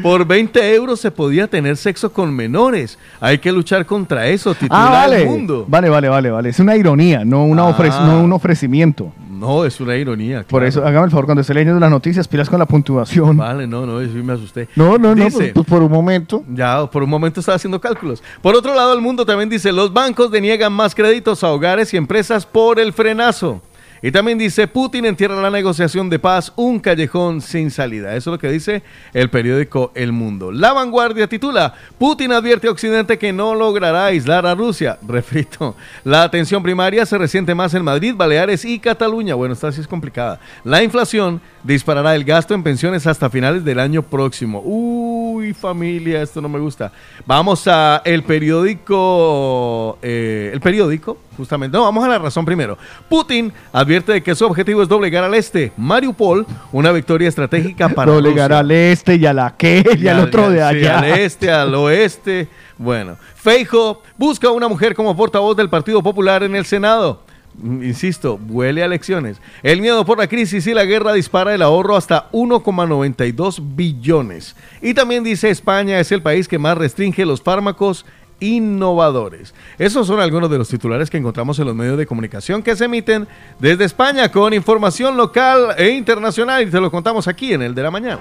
Por 0.03 0.27
20 0.27 0.75
euros 0.75 1.01
se 1.01 1.11
podía 1.11 1.47
tener 1.47 1.77
sexo 1.77 2.13
con 2.13 2.35
menores. 2.35 2.99
Hay 3.21 3.39
que 3.39 3.53
luchar 3.53 3.87
contra 3.87 4.27
eso, 4.27 4.55
titular 4.55 4.87
ah, 4.89 4.91
vale. 4.91 5.23
El 5.23 5.29
Mundo. 5.29 5.65
Vale, 5.69 5.89
vale, 5.89 6.09
vale, 6.09 6.31
vale. 6.31 6.49
Es 6.51 6.61
una 6.61 6.77
ironía, 6.77 7.25
no, 7.25 7.45
una 7.45 7.63
Ah. 7.63 7.77
ofre- 7.77 8.07
no 8.07 8.21
un 8.23 8.33
ofrecimiento. 8.33 9.13
No, 9.39 9.65
es 9.65 9.81
una 9.81 9.97
ironía. 9.97 10.45
Por 10.49 10.65
eso, 10.65 10.85
hágame 10.85 11.07
el 11.07 11.11
favor, 11.11 11.27
cuando 11.27 11.41
esté 11.43 11.55
leyendo 11.55 11.79
las 11.81 11.91
noticias, 11.91 12.27
pilas 12.29 12.49
con 12.51 12.59
la 12.59 12.67
puntuación. 12.67 13.37
Vale, 13.37 13.67
no, 13.67 13.87
no, 13.87 14.01
eso 14.01 14.13
me 14.23 14.33
asusté. 14.33 14.69
No, 14.77 14.99
no, 14.99 15.15
no, 15.15 15.25
Dice- 15.25 15.39
pues, 15.39 15.53
pues 15.53 15.67
por 15.67 15.83
un 15.83 15.91
momento. 15.91 16.43
Ya, 16.53 16.87
por 16.87 17.03
un 17.03 17.11
momento 17.11 17.41
estaba 17.41 17.57
haciendo 17.57 17.81
cálculos. 17.81 18.23
Por 18.43 18.55
otro 18.55 18.75
lado, 18.75 18.93
el 18.95 19.01
mundo 19.01 19.25
también 19.25 19.49
dice, 19.49 19.73
los 19.73 19.93
bancos 19.93 20.31
deniegan 20.31 20.73
más 20.73 20.95
créditos 20.95 21.45
a 21.45 21.51
hogares 21.51 21.93
y 21.95 21.97
empresas 21.97 22.45
por 22.47 22.79
el 22.81 22.93
frenazo. 22.93 23.63
Y 24.03 24.13
también 24.13 24.39
dice, 24.39 24.69
Putin 24.69 25.07
entierra 25.07 25.41
la 25.41 25.51
negociación 25.51 26.09
de 26.09 26.19
paz, 26.19 26.53
un 26.57 26.79
callejón 26.79 27.41
sin 27.41 27.71
salida. 27.71 28.15
Eso 28.15 28.31
es 28.31 28.33
lo 28.33 28.39
que 28.39 28.51
dice 28.51 28.83
el 29.13 29.31
periódico 29.31 29.93
El 29.95 30.13
Mundo. 30.13 30.53
La 30.53 30.73
vanguardia 30.73 31.27
titula, 31.29 31.75
Putin 31.99 32.33
advierte 32.33 32.69
a 32.69 32.71
Occidente 32.71 33.19
que 33.19 33.33
no 33.33 33.55
logrará 33.55 34.07
aislar 34.07 34.47
a 34.47 34.55
Rusia. 34.55 34.99
Refrito, 35.07 35.75
la 36.05 36.23
atención 36.23 36.63
primaria 36.63 37.05
se 37.07 37.19
resiente 37.19 37.55
más 37.55 37.75
en 37.75 37.83
Madrid, 37.83 38.15
Baleares 38.17 38.65
y 38.65 38.79
Cataluña. 38.79 39.35
Bueno, 39.35 39.55
esta 39.55 39.73
sí 39.73 39.81
es 39.81 39.89
complicada. 39.89 40.39
La 40.65 40.83
inflación 40.83 41.41
disparará 41.65 42.15
el 42.15 42.25
gasto 42.25 42.55
en 42.55 42.63
pensiones 42.63 43.07
hasta 43.07 43.31
finales 43.31 43.65
del 43.65 43.81
año 43.81 44.03
próximo. 44.03 44.63
Uy, 44.65 45.55
familia, 45.55 46.23
esto 46.23 46.41
no 46.41 46.49
me 46.49 46.59
gusta. 46.59 46.93
Vamos 47.27 47.67
a 47.67 48.03
el 48.05 48.23
periódico. 48.23 49.99
eh, 50.03 50.51
el 50.53 50.61
periódico, 50.61 51.19
justamente. 51.39 51.75
No, 51.75 51.85
vamos 51.85 52.05
a 52.05 52.09
la 52.09 52.19
razón 52.19 52.45
primero. 52.45 52.77
Putin 53.09 53.51
advierte 53.73 54.13
de 54.13 54.23
que 54.23 54.35
su 54.35 54.45
objetivo 54.45 54.83
es 54.83 54.89
doblegar 54.89 55.25
al 55.25 55.33
este. 55.33 55.73
Mariupol, 55.79 56.45
una 56.73 56.93
victoria 56.93 57.29
estratégica 57.29 57.89
para. 57.95 58.13
Doblegar 58.13 58.51
Rusia. 58.51 58.59
al 58.59 58.71
este 58.71 59.15
y 59.17 59.25
a 59.25 59.47
aquel 59.47 60.03
y, 60.03 60.09
al 60.09 60.21
otro 60.21 60.51
de 60.51 60.59
sí, 60.59 60.63
allá. 60.63 60.99
al 60.99 61.05
este, 61.05 61.51
al 61.51 61.75
oeste. 61.77 62.49
Bueno, 62.77 63.17
Feijo 63.37 64.03
busca 64.19 64.49
a 64.49 64.53
una 64.53 64.69
mujer 64.69 64.95
como 64.95 65.17
portavoz 65.17 65.57
del 65.57 65.71
Partido 65.71 66.03
Popular 66.03 66.43
en 66.43 66.55
el 66.55 66.67
Senado. 66.67 67.23
Mm, 67.61 67.83
Insisto, 67.83 68.39
huele 68.49 68.83
a 68.83 68.87
elecciones. 68.87 69.41
El 69.63 69.81
miedo 69.81 70.05
por 70.05 70.19
la 70.19 70.29
crisis 70.29 70.67
y 70.67 70.75
la 70.75 70.85
guerra 70.85 71.13
dispara 71.13 71.55
el 71.55 71.63
ahorro 71.63 71.97
hasta 71.97 72.31
1,92 72.33 73.61
billones. 73.75 74.55
Y 74.81 74.95
también 74.95 75.25
dice 75.25 75.51
España 75.51 75.99
es 75.99 76.13
el 76.13 76.23
país 76.23 76.47
que 76.47 76.59
más 76.59 76.79
restringe 76.79 77.25
los 77.27 77.43
fármacos 77.43 78.05
innovadores. 78.41 79.55
Esos 79.79 80.07
son 80.07 80.21
algunos 80.21 80.51
de 80.51 80.59
los 80.59 80.69
titulares 80.69 81.11
que 81.11 81.17
encontramos 81.17 81.59
en 81.59 81.67
los 81.67 81.75
medios 81.75 81.99
de 81.99 82.07
comunicación 82.07 82.63
que 82.63 82.77
se 82.77 82.87
emiten 82.87 83.29
desde 83.59 83.85
España 83.85 84.31
con 84.31 84.53
información 84.53 85.17
local 85.17 85.75
e 85.77 85.91
internacional 85.91 86.63
y 86.63 86.71
te 86.71 86.81
lo 86.81 86.91
contamos 86.91 87.29
aquí 87.29 87.53
en 87.53 87.63
el 87.63 87.75
de 87.75 87.83
la 87.83 87.91
mañana. 87.91 88.21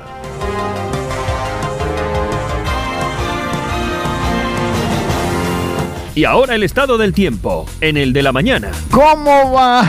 Y 6.18 6.26
ahora 6.26 6.56
el 6.56 6.64
estado 6.64 6.98
del 6.98 7.14
tiempo, 7.14 7.68
en 7.80 7.96
el 7.96 8.12
de 8.12 8.24
la 8.24 8.32
mañana. 8.32 8.72
¿Cómo 8.90 9.52
va? 9.52 9.86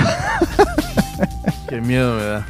Qué 1.70 1.80
miedo 1.80 2.16
me 2.16 2.22
da. 2.22 2.46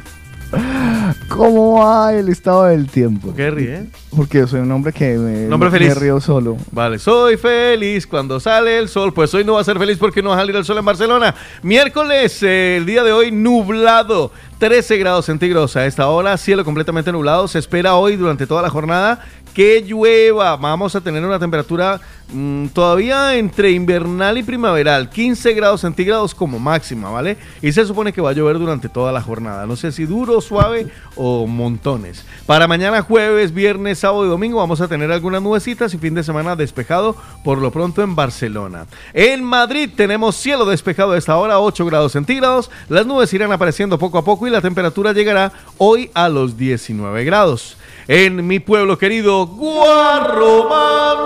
¿Cómo 1.29 1.79
va 1.79 2.13
el 2.13 2.27
estado 2.27 2.65
del 2.65 2.89
tiempo? 2.89 3.33
¿Qué 3.33 3.49
ríe? 3.49 3.85
Porque 4.15 4.47
soy 4.47 4.61
un 4.61 4.71
hombre 4.71 4.91
que 4.91 5.17
me, 5.17 5.47
Nombre 5.47 5.69
me 5.69 5.77
feliz. 5.77 5.95
río 5.97 6.19
solo. 6.19 6.57
Vale, 6.71 6.97
soy 6.97 7.37
feliz 7.37 8.07
cuando 8.07 8.39
sale 8.39 8.79
el 8.79 8.89
sol. 8.89 9.13
Pues 9.13 9.33
hoy 9.33 9.43
no 9.43 9.53
va 9.53 9.61
a 9.61 9.63
ser 9.63 9.77
feliz 9.77 9.97
porque 9.97 10.23
no 10.23 10.29
va 10.29 10.35
a 10.35 10.39
salir 10.39 10.55
el 10.55 10.65
sol 10.65 10.79
en 10.79 10.85
Barcelona. 10.85 11.35
Miércoles, 11.61 12.41
eh, 12.41 12.77
el 12.77 12.85
día 12.85 13.03
de 13.03 13.11
hoy, 13.11 13.31
nublado. 13.31 14.31
13 14.57 14.97
grados 14.97 15.25
centígrados 15.25 15.77
a 15.77 15.85
esta 15.85 16.09
hora, 16.09 16.35
cielo 16.37 16.65
completamente 16.65 17.11
nublado. 17.13 17.47
Se 17.47 17.59
espera 17.59 17.95
hoy 17.95 18.17
durante 18.17 18.45
toda 18.45 18.61
la 18.61 18.69
jornada 18.69 19.23
que 19.53 19.81
llueva. 19.81 20.57
Vamos 20.57 20.95
a 20.95 21.01
tener 21.01 21.23
una 21.25 21.39
temperatura 21.39 21.99
mm, 22.31 22.67
todavía 22.67 23.37
entre 23.37 23.71
invernal 23.71 24.37
y 24.37 24.43
primaveral, 24.43 25.09
15 25.09 25.53
grados 25.53 25.81
centígrados 25.81 26.35
como 26.35 26.59
máxima, 26.59 27.09
¿vale? 27.09 27.37
Y 27.61 27.71
se 27.71 27.85
supone 27.85 28.11
que 28.11 28.21
va 28.21 28.31
a 28.31 28.33
llover 28.33 28.59
durante 28.59 28.89
toda 28.89 29.11
la 29.11 29.21
jornada. 29.21 29.65
No 29.65 29.75
sé 29.77 29.91
si 29.93 30.05
duro, 30.05 30.41
suave 30.41 30.87
o 31.15 31.47
montones. 31.47 32.25
Para 32.45 32.67
mañana 32.67 33.01
jueves, 33.01 33.53
viernes, 33.53 33.98
sábado 33.99 34.25
y 34.25 34.29
domingo 34.29 34.57
vamos 34.57 34.81
a 34.81 34.87
tener 34.87 35.11
algunas 35.11 35.41
nubecitas 35.41 35.93
y 35.93 35.97
fin 35.97 36.15
de 36.15 36.23
semana 36.23 36.55
despejado 36.55 37.15
por 37.43 37.59
lo 37.59 37.71
pronto 37.71 38.01
en 38.01 38.15
Barcelona. 38.15 38.87
En 39.13 39.43
Madrid 39.43 39.89
tenemos 39.95 40.35
cielo 40.35 40.65
despejado 40.65 41.11
a 41.11 41.17
esta 41.17 41.37
hora, 41.37 41.59
8 41.59 41.85
grados 41.85 42.13
centígrados. 42.13 42.71
Las 42.87 43.05
nubes 43.05 43.33
irán 43.33 43.51
apareciendo 43.51 43.99
poco 43.99 44.17
a 44.17 44.23
poco 44.23 44.47
y 44.47 44.49
la 44.49 44.61
temperatura 44.61 45.13
llegará 45.13 45.51
hoy 45.77 46.09
a 46.13 46.29
los 46.29 46.57
19 46.57 47.23
grados. 47.25 47.77
En 48.11 48.47
mi 48.47 48.57
pueblo 48.59 48.97
querido, 48.97 49.45
Guarromán. 49.45 51.19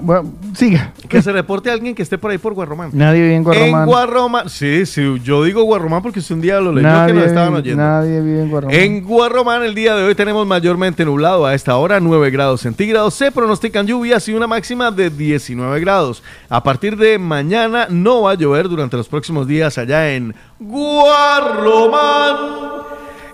Bueno, 0.00 0.32
siga. 0.54 0.92
Que 1.08 1.20
se 1.22 1.32
reporte 1.32 1.72
alguien 1.72 1.92
que 1.92 2.04
esté 2.04 2.18
por 2.18 2.30
ahí 2.30 2.38
por 2.38 2.54
Guarromán. 2.54 2.90
Nadie 2.92 3.22
vive 3.22 3.34
en 3.34 3.42
Guarromán. 3.42 3.80
En 3.80 3.86
Guarromán. 3.86 4.48
Sí, 4.48 4.86
sí, 4.86 5.02
yo 5.24 5.42
digo 5.42 5.64
Guarromán 5.64 6.02
porque 6.02 6.20
si 6.20 6.32
un 6.32 6.40
día 6.40 6.60
lo 6.60 6.70
leyó 6.70 7.06
que 7.06 7.14
nos 7.14 7.26
estaban 7.26 7.52
oyendo. 7.52 7.82
nadie 7.82 8.20
vive 8.20 8.42
en 8.42 8.48
Guarromán. 8.48 8.76
En 8.76 9.02
Guarromán 9.02 9.64
el 9.64 9.74
día 9.74 9.96
de 9.96 10.04
hoy 10.04 10.14
tenemos 10.14 10.46
mayormente 10.46 11.04
nublado 11.04 11.44
a 11.46 11.54
esta 11.54 11.76
hora, 11.78 11.98
9 11.98 12.30
grados 12.30 12.60
centígrados. 12.60 13.14
Se 13.14 13.32
pronostican 13.32 13.88
lluvias 13.88 14.28
y 14.28 14.34
una 14.34 14.46
máxima 14.46 14.92
de 14.92 15.10
19 15.10 15.80
grados. 15.80 16.22
A 16.48 16.62
partir 16.62 16.96
de 16.96 17.18
mañana 17.18 17.88
no 17.90 18.22
va 18.22 18.30
a 18.30 18.34
llover 18.34 18.68
durante 18.68 18.96
los 18.96 19.08
próximos 19.08 19.48
días 19.48 19.78
allá 19.78 20.12
en 20.12 20.32
Guarromán. 20.60 22.36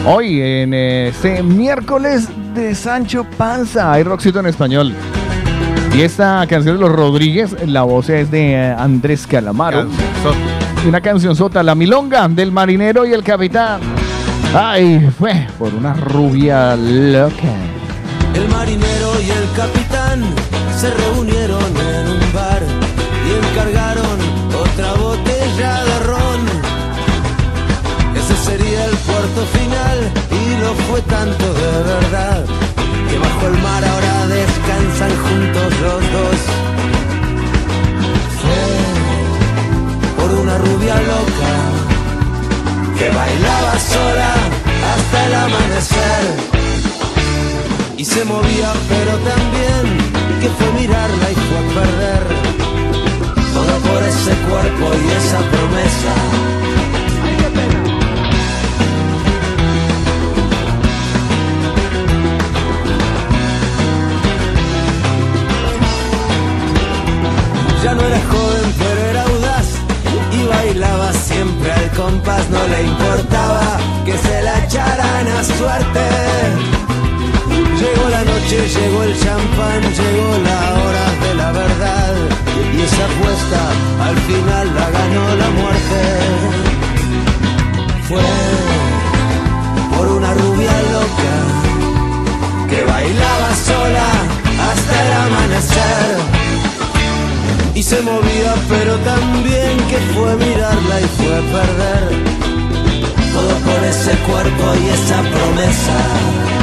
Hoy, 0.04 0.40
en 0.40 0.74
este 0.74 1.44
miércoles 1.44 2.28
de 2.54 2.74
Sancho 2.74 3.24
Panza, 3.38 3.92
hay 3.92 4.02
rockcito 4.02 4.40
en 4.40 4.46
español. 4.46 4.92
Y 5.95 6.01
esta 6.01 6.47
canción 6.49 6.76
de 6.76 6.80
los 6.80 6.90
Rodríguez, 6.90 7.55
la 7.66 7.82
voz 7.82 8.09
es 8.09 8.30
de 8.30 8.53
eh, 8.53 8.74
Andrés 8.78 9.26
Calamaro. 9.26 9.86
Una 10.88 11.03
canción 11.03 11.36
sota, 11.36 11.62
La 11.62 11.74
Milonga, 11.74 12.26
del 12.28 12.51
marinero 12.51 13.05
y 13.05 13.12
el 13.12 13.22
capitán. 13.22 13.80
Ay, 14.55 15.11
fue 15.18 15.47
por 15.59 15.74
una 15.74 15.93
rubia 15.93 16.76
loca. 16.76 17.53
El 18.34 18.49
marinero 18.49 19.20
y 19.20 19.30
el 19.30 19.53
capitán 19.55 20.22
se 20.80 20.90
reunieron 20.95 21.62
en 21.62 22.09
un 22.09 22.32
bar 22.32 22.62
y 23.28 23.51
encargaron 23.51 24.18
otra 24.62 24.95
botella 24.95 25.84
de 25.84 25.99
ron. 26.07 26.40
Ese 28.16 28.34
sería 28.36 28.86
el 28.86 28.97
puerto 28.97 29.45
final 29.53 30.11
y 30.30 30.61
lo 30.62 30.72
fue 30.86 31.03
tanto 31.03 31.53
de 31.53 31.82
verdad 31.84 32.61
bajo 33.43 33.55
el 33.55 33.62
mar 33.62 33.84
ahora 33.84 34.26
descansan 34.26 35.11
juntos 35.11 35.80
los 35.80 36.12
dos. 36.12 36.38
Fue 38.40 38.64
por 40.16 40.30
una 40.40 40.59
rubia 40.59 40.97
loca 40.97 41.55
que 42.99 43.09
bailaba 43.09 43.78
sola 43.78 44.34
hasta 44.93 45.26
el 45.26 45.34
amanecer. 45.34 46.24
Y 47.97 48.05
se 48.05 48.24
movía 48.24 48.72
pero 48.88 49.12
también 49.30 49.84
que 50.40 50.49
fue 50.49 50.72
mirarla 50.80 51.30
y 51.30 51.34
fue 51.34 51.59
a 51.59 51.66
perder. 51.78 52.22
Todo 53.55 53.74
por 53.88 54.03
ese 54.03 54.34
cuerpo 54.49 54.86
y 55.05 55.11
esa 55.18 55.38
promesa 55.51 56.14
Ya 67.83 67.95
no 67.95 68.01
era 68.01 68.20
joven 68.30 68.74
pero 68.78 69.01
era 69.11 69.22
audaz 69.22 69.66
y 70.30 70.47
bailaba 70.47 71.12
siempre 71.12 71.72
al 71.72 71.91
compás, 71.91 72.49
no 72.49 72.66
le 72.68 72.83
importaba 72.85 73.78
que 74.05 74.16
se 74.16 74.43
la 74.43 74.64
echaran 74.64 75.26
a 75.26 75.43
suerte. 75.43 76.05
Llegó 77.80 78.09
la 78.09 78.22
noche, 78.22 78.68
llegó 78.68 79.03
el 79.03 79.18
champán, 79.18 79.80
llegó 79.83 80.39
la 80.49 80.61
hora 80.80 81.07
de 81.24 81.35
la 81.35 81.53
verdad. 81.53 82.14
Y 82.76 82.83
esa 82.83 83.05
apuesta 83.05 83.61
al 84.09 84.16
final 84.28 84.74
la 84.74 84.91
ganó 84.91 85.37
la 85.43 85.51
muerte. 85.51 86.01
Fue 88.09 88.30
por 89.97 90.07
una 90.07 90.35
rubia 90.35 90.72
loca 90.95 91.35
que 92.70 92.85
bailaba 92.85 93.57
sola 93.57 94.09
hasta 94.70 95.07
el 95.07 95.12
amanecer. 95.24 96.41
Y 97.83 97.85
se 97.85 98.01
movía, 98.01 98.55
pero 98.68 98.97
también 98.99 99.76
que 99.89 99.99
fue 100.14 100.37
mirarla 100.37 101.01
y 101.01 101.05
fue 101.18 101.43
perder. 101.51 102.11
Todo 103.33 103.55
por 103.59 103.85
ese 103.85 104.12
cuerpo 104.18 104.64
y 104.80 104.89
esa 104.89 105.20
promesa. 105.22 106.61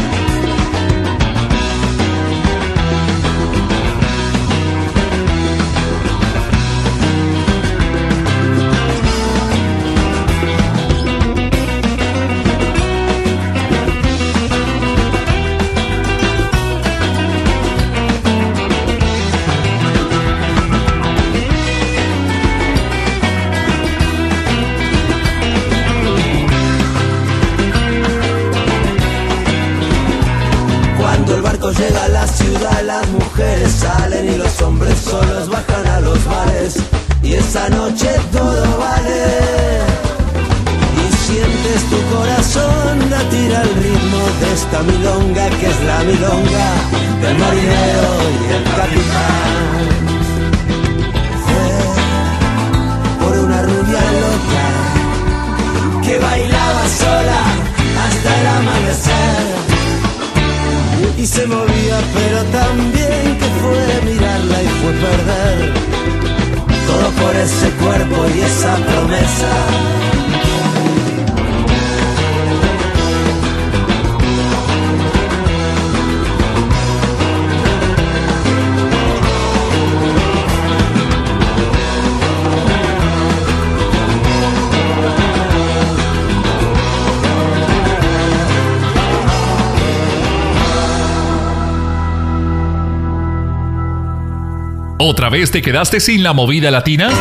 ¿Otra 95.29 95.41
vez 95.41 95.51
te 95.51 95.61
quedaste 95.61 95.99
sin 95.99 96.23
la 96.23 96.33
movida 96.33 96.71
latina? 96.71 97.11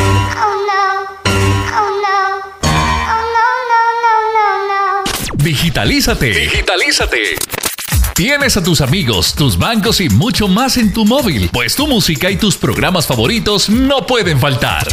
Digitalízate. 5.34 6.30
Digitalízate. 6.30 7.36
Tienes 8.14 8.56
a 8.56 8.64
tus 8.64 8.80
amigos, 8.80 9.34
tus 9.34 9.58
bancos 9.58 10.00
y 10.00 10.08
mucho 10.08 10.48
más 10.48 10.78
en 10.78 10.94
tu 10.94 11.04
móvil, 11.04 11.50
pues 11.52 11.76
tu 11.76 11.86
música 11.86 12.30
y 12.30 12.38
tus 12.38 12.56
programas 12.56 13.06
favoritos 13.06 13.68
no 13.68 14.06
pueden 14.06 14.40
faltar. 14.40 14.88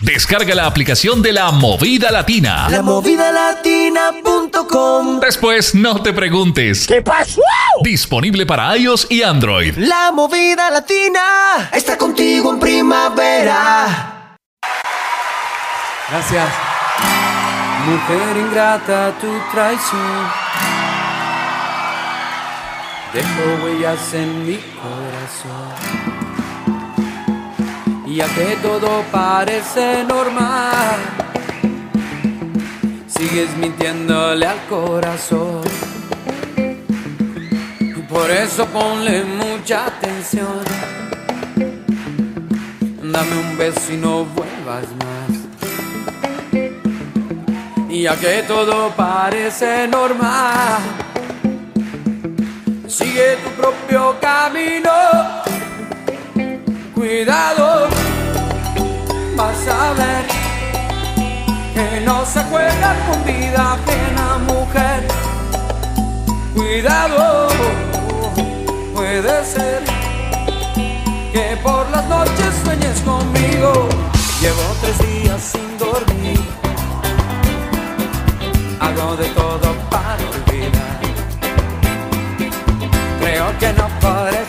Descarga 0.00 0.54
la 0.54 0.64
aplicación 0.64 1.20
de 1.20 1.34
la 1.34 1.50
Movida 1.50 2.10
Latina. 2.10 2.66
Lamovidalatina.com 2.70 5.20
Después 5.20 5.74
no 5.74 6.02
te 6.02 6.14
preguntes. 6.14 6.86
¿Qué 6.86 7.02
pasó? 7.02 7.41
Disponible 7.82 8.46
para 8.46 8.76
iOS 8.76 9.08
y 9.10 9.22
Android. 9.22 9.76
La 9.76 10.12
movida 10.12 10.70
latina 10.70 11.70
está 11.72 11.98
contigo 11.98 12.52
en 12.52 12.60
primavera. 12.60 14.36
Gracias. 16.08 16.48
Mujer 17.86 18.36
ingrata, 18.36 19.12
tu 19.20 19.28
traición 19.52 20.42
dejó 23.12 23.64
huellas 23.64 24.14
en 24.14 24.46
mi 24.46 24.58
corazón. 24.80 25.72
Y 28.06 28.16
ya 28.16 28.28
que 28.28 28.56
todo 28.62 29.04
parece 29.10 30.04
normal, 30.04 30.96
sigues 33.06 33.56
mintiéndole 33.56 34.46
al 34.46 34.66
corazón. 34.66 35.91
Por 38.12 38.30
eso 38.30 38.66
ponle 38.66 39.24
mucha 39.24 39.86
atención. 39.86 40.60
Dame 43.02 43.36
un 43.36 43.56
beso 43.56 43.92
y 43.92 43.96
no 43.96 44.26
vuelvas 44.26 44.84
más. 45.02 45.30
Y 47.88 48.02
ya 48.02 48.14
que 48.16 48.42
todo 48.42 48.90
parece 48.90 49.88
normal, 49.88 50.82
sigue 52.86 53.36
tu 53.42 53.50
propio 53.62 54.16
camino. 54.20 54.92
Cuidado, 56.94 57.88
vas 59.36 59.68
a 59.68 59.92
ver 59.94 60.24
que 61.74 62.00
no 62.02 62.26
se 62.26 62.42
juega 62.44 62.94
con 63.06 63.24
vida 63.24 63.72
ajena, 63.72 64.38
mujer. 64.46 65.08
Cuidado, 66.54 67.48
puede 69.02 69.44
ser 69.44 69.82
que 71.32 71.56
por 71.60 71.90
las 71.90 72.06
noches 72.08 72.50
sueñes 72.64 73.00
conmigo. 73.00 73.88
Llevo 74.40 74.64
tres 74.80 74.98
días 75.08 75.42
sin 75.52 75.78
dormir, 75.78 76.40
hago 78.80 79.16
de 79.16 79.26
todo 79.40 79.68
para 79.90 80.22
olvidar. 80.34 81.00
Creo 83.20 83.58
que 83.58 83.72
no 83.72 83.88
podré 84.00 84.42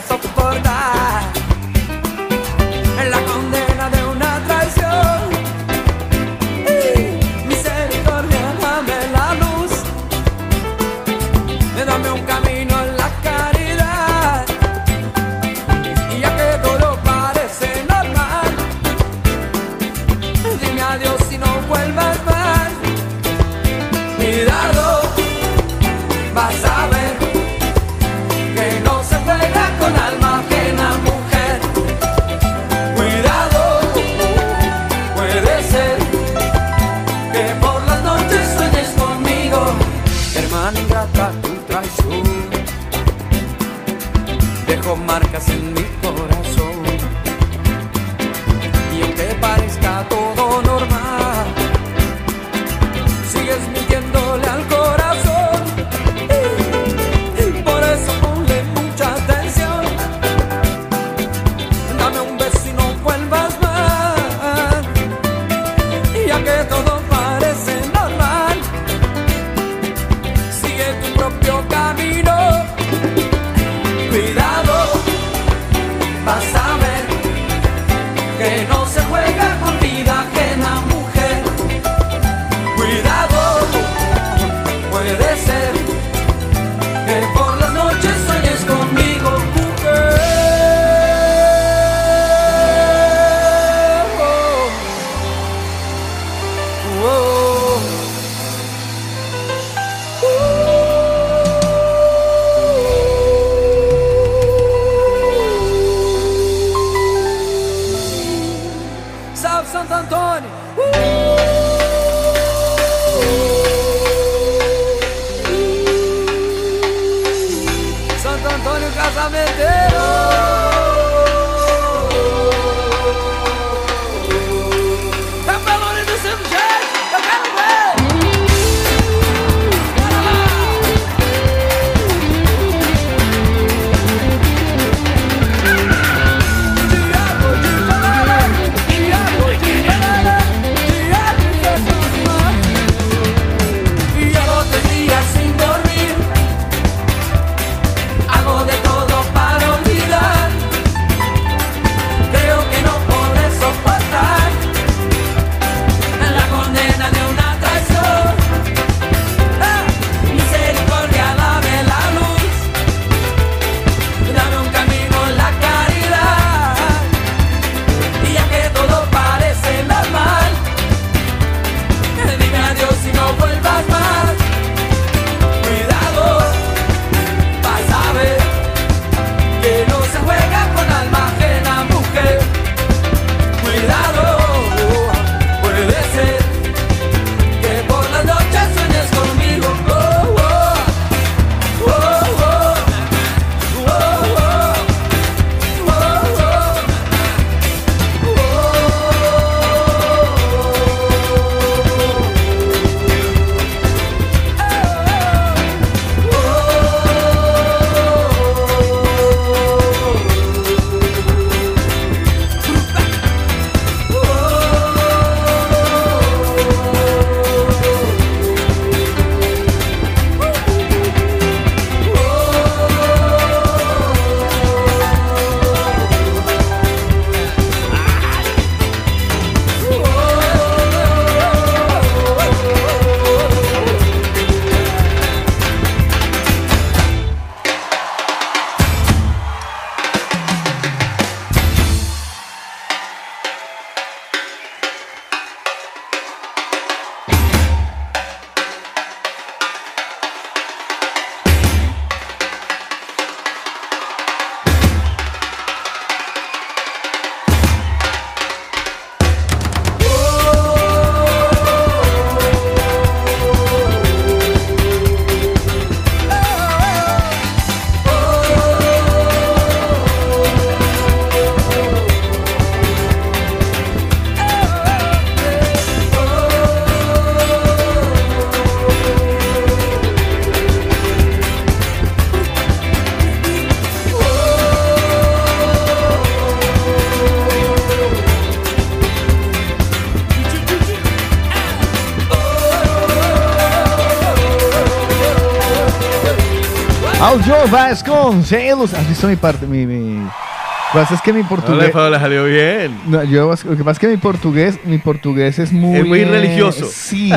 Audio 297.74 297.90
Vasconcelos. 297.90 298.94
¿Has 298.94 299.10
visto 299.10 299.28
mi 299.28 299.36
parte? 299.36 299.66
Mi, 299.66 299.88
mi... 299.88 300.20
Lo 300.20 301.00
que 301.00 301.00
pasa 301.00 301.16
es 301.16 301.22
que 301.22 301.34
mi 301.34 301.42
No 301.42 301.50
portugués. 301.50 301.92
fue, 301.92 302.10
le 302.12 302.20
salió 302.20 302.46
bien. 302.46 303.02
No, 303.08 303.24
yo, 303.24 303.50
lo 303.50 303.76
que 303.76 303.84
pasa 303.84 303.92
es 303.92 304.00
que 304.00 304.08
mi 304.10 304.18
portugués, 304.18 304.80
mi 304.86 305.00
portugués 305.00 305.58
es 305.58 305.72
muy. 305.72 305.98
Es 305.98 306.06
muy 306.06 306.20
eh, 306.20 306.26
religioso. 306.26 306.86
Sí, 306.88 307.32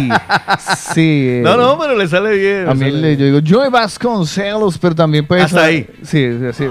sí. 0.93 1.41
No, 1.43 1.57
no, 1.57 1.79
pero 1.79 1.97
le 1.97 2.07
sale 2.07 2.37
bien. 2.37 2.69
A 2.69 2.75
mí 2.75 2.91
le, 2.91 3.17
bien. 3.17 3.19
yo 3.19 3.41
digo 3.41 3.59
Joey 3.59 3.71
Vasconcelos, 3.71 4.77
pero 4.77 4.95
también 4.95 5.27
puede 5.27 5.41
Hasta 5.41 5.65
ahí. 5.65 5.89
Sí, 6.03 6.29
sí. 6.53 6.67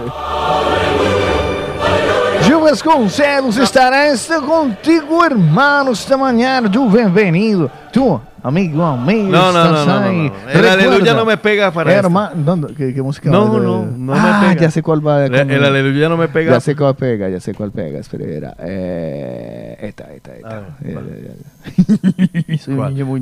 Joey 2.48 2.72
Vasconcelos 2.72 3.58
estará 3.58 4.14
contigo, 4.46 5.26
hermano, 5.26 5.92
esta 5.92 6.16
mañana. 6.16 6.70
Tú, 6.70 6.88
bienvenido. 6.88 7.72
Tú, 7.92 8.22
amigo, 8.48 8.84
amigo. 8.84 9.30
No, 9.30 9.52
no, 9.52 9.66
no, 9.72 9.86
no, 9.86 10.00
no. 10.12 10.32
El 10.52 10.68
aleluya 10.68 11.14
no 11.14 11.26
me 11.26 11.38
pega 11.38 11.72
para. 11.72 11.94
Hermano. 11.94 12.68
¿Qué, 12.76 12.94
qué 12.94 13.02
música 13.02 13.30
No, 13.30 13.60
no, 13.60 13.86
no 13.86 14.14
me 14.14 14.20
ah, 14.20 14.48
pega. 14.50 14.62
ya 14.62 14.72
sé 14.72 14.82
cuál 14.82 15.06
va. 15.06 15.26
El, 15.26 15.36
el 15.36 15.64
aleluya 15.64 16.10
no 16.10 16.18
me 16.18 16.28
pega. 16.28 16.54
Ya 16.54 16.60
sé 16.60 16.76
cuál 16.76 16.96
pega, 16.96 17.30
ya 17.30 17.40
sé 17.40 17.54
cuál 17.54 17.72
pega. 17.72 18.00
Espera, 18.00 18.56
eh, 18.60 19.78
esta, 19.82 20.14
esta, 20.14 20.36
esta. 20.36 20.78
Eh. 20.84 21.36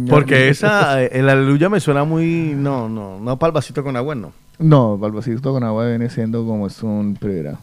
Porque 0.10 0.50
esa, 0.50 1.02
eh, 1.04 1.10
el 1.14 1.30
aleluya 1.30 1.70
me 1.70 1.80
suena 1.80 2.04
muy. 2.04 2.54
No, 2.56 2.90
no, 2.90 3.20
no 3.20 3.38
para 3.40 3.50
el 3.50 3.54
vasito 3.54 3.84
con 3.84 3.96
agua, 3.96 4.16
no. 4.16 4.32
No, 4.60 4.98
Balbacito 4.98 5.52
con 5.52 5.64
agua 5.64 5.88
viene 5.88 6.10
siendo 6.10 6.46
como 6.46 6.68
es 6.68 6.84
un 6.84 7.16
primera. 7.20 7.58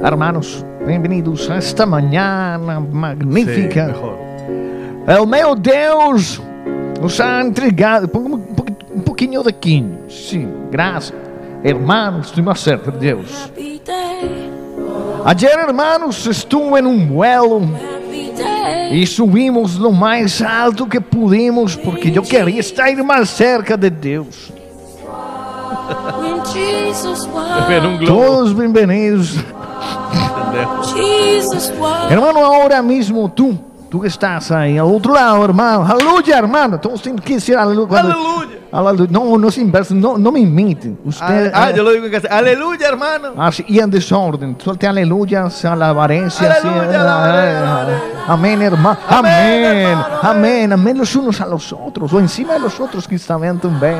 Hermanos, 0.00 0.64
bienvenidos 0.88 1.50
a 1.50 1.58
esta 1.58 1.84
mañana 1.84 2.80
magnífica. 2.80 3.86
Sí, 3.88 3.92
mejor. 3.92 4.18
El 5.06 5.26
meu 5.26 5.54
Deus 5.54 6.40
nos 7.00 7.20
ha 7.20 7.42
entregado. 7.42 8.08
Ponga 8.08 8.36
un, 8.36 8.46
poqui- 8.56 8.76
un 8.94 9.02
poquinho 9.02 9.42
de 9.42 9.52
quinho. 9.52 9.98
Sí, 10.08 10.46
gracias. 10.70 11.14
Hermanos, 11.62 12.28
estoy 12.28 12.42
más 12.42 12.60
cerca 12.60 12.90
de 12.90 12.98
Dios. 13.14 13.50
Ayer, 15.26 15.50
hermanos, 15.68 16.26
estuve 16.26 16.78
en 16.78 16.86
un 16.86 17.08
vuelo 17.10 17.60
y 18.90 19.04
subimos 19.04 19.76
lo 19.76 19.90
más 19.90 20.40
alto 20.40 20.88
que 20.88 21.00
pudimos 21.02 21.76
porque 21.76 22.10
yo 22.10 22.22
quería 22.22 22.60
estar 22.60 23.04
más 23.04 23.28
cerca 23.28 23.76
de 23.76 23.90
Dios. 23.90 24.52
En 27.68 27.86
un 27.86 27.98
globo. 27.98 28.06
Todos 28.20 28.56
bienvenidos 28.56 29.36
Hermano, 32.10 32.44
ahora 32.44 32.82
mismo 32.82 33.30
tú, 33.32 33.58
tú 33.90 34.00
que 34.00 34.08
estás 34.08 34.50
ahí 34.50 34.78
al 34.78 34.86
otro 34.86 35.14
lado, 35.14 35.44
hermano. 35.44 35.86
Aleluya, 35.86 36.38
hermano. 36.38 36.78
Todos 36.80 37.02
tienen 37.02 37.22
que 37.22 37.34
decir 37.34 37.56
aleluya. 37.56 38.00
Aleluya. 38.00 38.48
Aleluya. 38.70 39.10
No, 39.10 39.38
no 39.38 39.48
es 39.48 39.58
inverso. 39.58 39.94
No, 39.94 40.18
no 40.18 40.30
me 40.30 40.40
imiten. 40.40 40.98
Usted, 41.04 41.50
Ah, 41.54 41.66
ah, 41.66 41.70
yo 41.70 41.82
lo 41.82 41.90
digo 41.90 42.04
en 42.06 42.12
casa. 42.12 42.28
Aleluya, 42.30 42.88
hermano. 42.88 43.32
Ah, 43.36 43.50
sí, 43.50 43.64
y 43.68 43.78
en 43.78 43.90
desorden. 43.90 44.56
Suelte 44.62 44.86
aleluya, 44.86 45.48
se 45.50 45.66
alabaré. 45.68 46.28
Amén, 48.26 48.60
hermano. 48.62 48.98
Amén, 49.08 49.98
amén, 50.22 50.72
amén, 50.72 50.98
los 50.98 51.14
unos 51.16 51.40
a 51.40 51.46
los 51.46 51.72
otros, 51.72 52.12
o 52.12 52.18
encima 52.20 52.54
de 52.54 52.60
los 52.60 52.78
otros 52.78 53.08
que 53.08 53.14
están 53.14 53.40
bien 53.40 53.58
también. 53.58 53.96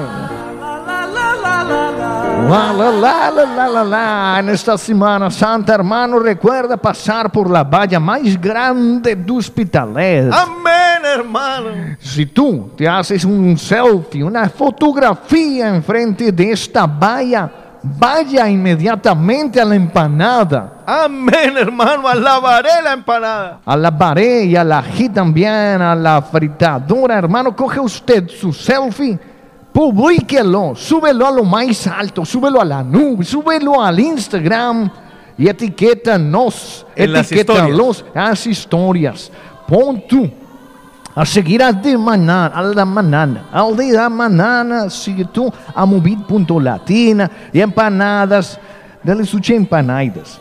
La, 2.48 2.72
la, 2.72 2.90
la, 2.90 3.30
la, 3.30 3.44
la, 3.44 3.68
la, 3.68 3.84
la. 3.84 4.36
En 4.38 4.48
esta 4.48 4.78
Semana 4.78 5.30
Santa, 5.30 5.74
hermano, 5.74 6.18
recuerda 6.18 6.78
pasar 6.78 7.30
por 7.30 7.50
la 7.50 7.62
valla 7.62 8.00
más 8.00 8.40
grande 8.40 9.14
de 9.14 9.32
Hospitalet. 9.32 10.32
Amén, 10.32 11.04
hermano. 11.04 11.96
Si 12.00 12.24
tú 12.24 12.70
te 12.74 12.88
haces 12.88 13.22
un 13.26 13.58
selfie, 13.58 14.24
una 14.24 14.48
fotografía 14.48 15.68
enfrente 15.68 16.32
de 16.32 16.52
esta 16.52 16.86
valla, 16.86 17.50
vaya 17.82 18.48
inmediatamente 18.48 19.60
a 19.60 19.64
la 19.66 19.74
empanada. 19.74 20.72
Amén, 20.86 21.54
hermano. 21.54 22.08
Alabaré 22.08 22.82
la 22.82 22.94
empanada. 22.94 23.60
A 23.66 23.76
la 23.76 23.96
pared 23.96 24.44
y 24.44 24.56
a 24.56 24.64
la 24.64 24.78
ají 24.78 25.10
también, 25.10 25.82
a 25.82 25.94
la 25.94 26.22
fritadora, 26.22 27.18
hermano, 27.18 27.54
coge 27.54 27.78
usted 27.78 28.26
su 28.28 28.54
selfie, 28.54 29.18
publíquelo, 29.78 30.74
súbelo 30.74 31.24
a 31.24 31.30
lo 31.30 31.44
más 31.44 31.86
alto, 31.86 32.24
súbelo 32.24 32.60
a 32.60 32.64
la 32.64 32.82
nube, 32.82 33.24
súbelo 33.24 33.80
al 33.80 34.00
Instagram 34.00 34.90
y 35.38 35.46
etiquétanos, 35.46 36.84
En 36.96 37.14
etiquétalos 37.14 38.04
las 38.12 38.44
historias. 38.44 39.30
Pon 39.68 40.02
tú 40.08 40.28
a 41.14 41.24
seguir 41.24 41.62
a 41.62 41.72
de 41.72 41.96
mañana, 41.96 42.46
a 42.46 42.62
la 42.62 42.84
mañana, 42.84 43.46
al 43.52 43.76
de 43.76 43.92
la 43.92 44.08
mañana, 44.08 44.90
sigue 44.90 45.26
tú 45.26 45.48
a 45.72 45.86
movid.latina 45.86 47.30
y 47.52 47.60
empanadas, 47.60 48.58
dale 49.04 49.24
sus 49.24 49.48
empanadas. 49.48 50.40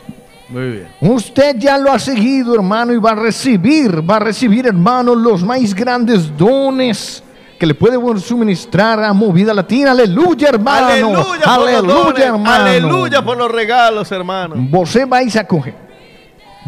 Muy 0.49 0.71
bien. 0.71 0.87
Usted 0.99 1.57
ya 1.59 1.77
lo 1.77 1.91
ha 1.91 1.99
seguido, 1.99 2.55
hermano, 2.55 2.91
y 2.91 2.97
va 2.97 3.11
a 3.11 3.15
recibir, 3.15 4.01
va 4.09 4.15
a 4.15 4.19
recibir, 4.19 4.65
hermano, 4.65 5.13
los 5.13 5.43
más 5.43 5.75
grandes 5.75 6.35
dones 6.35 7.21
que 7.57 7.65
le 7.65 7.73
puede 7.73 7.97
suministrar 8.19 9.03
a 9.03 9.13
Movida 9.13 9.53
Latina. 9.53 9.91
Aleluya, 9.91 10.49
hermano. 10.49 10.87
Aleluya, 10.87 11.43
Aleluya, 11.45 11.81
dones. 11.93 12.19
hermano. 12.23 12.49
Aleluya 12.65 13.21
por 13.23 13.37
los 13.37 13.51
regalos, 13.51 14.11
hermano. 14.11 14.55
Você 14.69 15.05
vai 15.05 15.27
a 15.37 15.43
coger. 15.43 15.73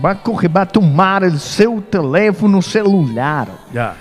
Vai 0.01 0.15
coger, 0.23 0.49
vai 0.49 0.65
tomar 0.65 1.23
el 1.23 1.37
seu 1.39 1.81
teléfono 1.81 2.61
celular 2.61 3.47
Ya. 3.73 3.95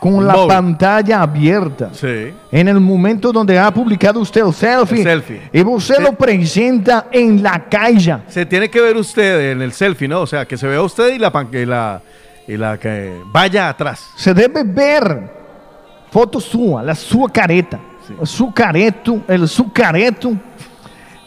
con 0.00 0.26
la 0.26 0.32
Móvil. 0.34 0.48
pantalla 0.48 1.20
abierta. 1.22 1.90
Sí. 1.92 2.32
En 2.50 2.66
el 2.68 2.80
momento 2.80 3.30
donde 3.30 3.58
ha 3.58 3.70
publicado 3.72 4.20
usted 4.20 4.40
el 4.44 4.52
selfie, 4.54 4.98
El 5.00 5.04
selfie. 5.22 5.42
y 5.52 5.62
usted 5.62 5.96
Sí. 5.96 6.02
lo 6.02 6.12
presenta 6.12 7.06
en 7.12 7.42
la 7.42 7.68
calle. 7.68 8.16
Se 8.28 8.44
tiene 8.46 8.68
que 8.70 8.80
ver 8.80 8.96
usted 8.96 9.52
en 9.52 9.62
el 9.62 9.72
selfie, 9.72 10.08
¿no? 10.08 10.22
O 10.22 10.26
sea, 10.26 10.46
que 10.46 10.56
se 10.56 10.66
vea 10.66 10.80
usted 10.82 11.12
y 11.14 11.18
la, 11.18 11.30
y 11.52 11.64
la, 11.66 12.00
y 12.48 12.56
la 12.56 12.78
que 12.78 13.12
vaya 13.26 13.68
atrás. 13.68 14.02
Se 14.16 14.32
debe 14.34 14.62
ver 14.64 15.43
foto 16.14 16.38
sua, 16.38 16.80
la 16.80 16.94
sua 16.94 17.28
careta. 17.28 17.80
O 18.20 18.24
su 18.24 18.52
careto, 18.52 19.22
el 19.26 19.48
su 19.48 19.72
careto, 19.72 20.32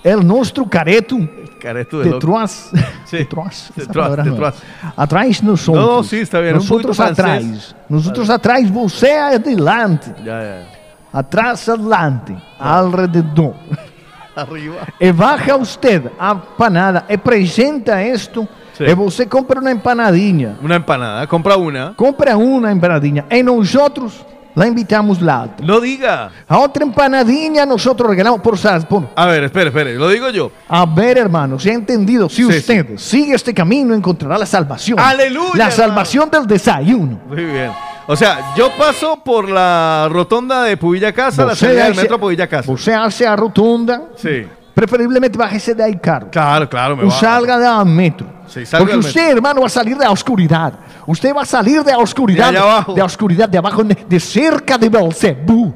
el 0.01 0.25
nuestro 0.25 0.65
careto 0.65 1.17
Careto 1.59 1.99
de 1.99 2.05
loco. 2.11 2.19
detrás. 2.27 2.71
Sí. 3.03 3.17
Detrás. 3.17 3.69
esa 3.75 3.81
Detrás, 3.81 3.95
palabra 4.05 4.23
no. 4.23 4.31
detrás. 4.31 4.55
Atrás 4.95 5.43
nosotros. 5.43 5.85
No, 5.85 6.03
sí, 6.03 6.19
está 6.19 6.39
bien, 6.39 6.53
un 6.53 6.59
Nosotros 6.59 6.95
poquito 6.97 7.11
atrás. 7.11 7.41
francés. 7.43 7.75
Nosotros 7.89 8.29
atrás, 8.29 8.71
você 8.71 9.11
adelante. 9.17 10.13
Ya, 10.23 10.41
ya. 10.41 10.67
Atrás, 11.11 11.67
adelante. 11.67 12.38
Alrededor. 12.59 13.55
Arriba. 14.35 14.88
E 14.99 15.11
baja 15.11 15.55
usted 15.57 16.11
a 16.19 16.35
panada 16.35 17.03
e 17.09 17.17
presenta 17.17 18.01
esto. 18.01 18.47
Sí. 18.77 18.83
E 18.83 18.93
você 18.93 19.25
compra 19.25 19.59
uma 19.59 19.71
empanadinha. 19.71 20.55
Una 20.61 20.75
empanada, 20.75 21.25
compra 21.27 21.57
una. 21.57 21.93
Compra 21.97 22.38
uma 22.38 22.71
empanadinha. 22.71 23.25
E 23.29 23.41
nosotros 23.41 24.23
la 24.58 24.68
invitamos 24.68 25.22
lá. 25.22 25.47
No 25.62 25.80
diga. 25.80 26.32
A 26.47 26.58
otra 26.60 26.84
empanadinha 26.84 27.66
nosotros 27.66 28.10
regalamos 28.10 28.41
por 28.41 28.58
sal. 28.58 28.88
por- 28.88 29.10
A 29.16 29.26
ver, 29.28 29.43
espere, 29.45 29.68
espere. 29.68 29.95
Lo 29.95 30.10
digo 30.10 30.30
yo. 30.30 30.51
A 30.68 30.86
ver, 30.86 31.18
hermano, 31.20 31.60
si 31.60 31.70
ha 31.70 31.74
entendido, 31.74 32.28
si 32.28 32.38
Sí, 32.38 32.45
usted 32.45 32.97
sigue 32.97 33.36
este 33.36 33.53
camino, 33.53 33.93
encontrará 33.93 34.38
la 34.38 34.45
salvación. 34.45 34.99
Aleluya, 34.99 35.49
La 35.55 35.66
hermano. 35.68 35.72
salvación 35.72 36.30
del 36.32 36.47
desayuno. 36.47 37.20
Muy 37.28 37.43
bien. 37.45 37.72
O 38.08 38.16
sea, 38.16 38.53
yo 38.55 38.72
paso 38.78 39.18
por 39.24 39.49
la 39.49 40.08
rotonda 40.10 40.64
de 40.64 40.76
Pubilla 40.78 41.12
Casa, 41.14 41.45
la 41.45 41.55
salida 41.55 41.84
del 41.86 41.95
metro 41.95 42.20
Pubilla 42.20 42.47
Casa. 42.47 42.72
Você 42.72 42.93
hace 42.93 43.28
a 43.28 43.36
rotunda, 43.36 44.03
Sí. 44.16 44.47
Preferivelmente 44.78 45.39
bájese 45.39 45.73
de 45.73 45.84
ahí, 45.84 45.95
caro. 45.97 46.30
Claro, 46.30 46.69
claro, 46.69 46.95
me 46.95 47.05
O 47.05 47.09
salga 47.09 47.57
del 47.57 47.88
metro. 47.91 48.28
Sí, 48.45 48.63
salga 48.63 48.86
Porque 48.86 48.91
del 48.95 49.05
usted, 49.05 49.32
hermano, 49.32 49.61
va 49.61 49.65
a 49.65 49.69
salir 49.71 49.97
de 49.97 50.05
la 50.05 50.11
oscuridad. 50.11 50.71
Usted 51.07 51.36
va 51.36 51.41
a 51.41 51.45
salir 51.45 51.84
de 51.84 51.91
la 51.93 51.97
oscuridad. 51.97 52.51
De 52.51 52.59
abajo. 52.59 52.93
De 52.93 52.99
la 52.99 53.05
oscuridad 53.05 53.49
de 53.49 53.57
abajo, 53.57 53.84
de, 53.84 53.97
de 54.07 54.19
cerca 54.19 54.78
de 54.78 54.88
Belcebú. 54.88 55.73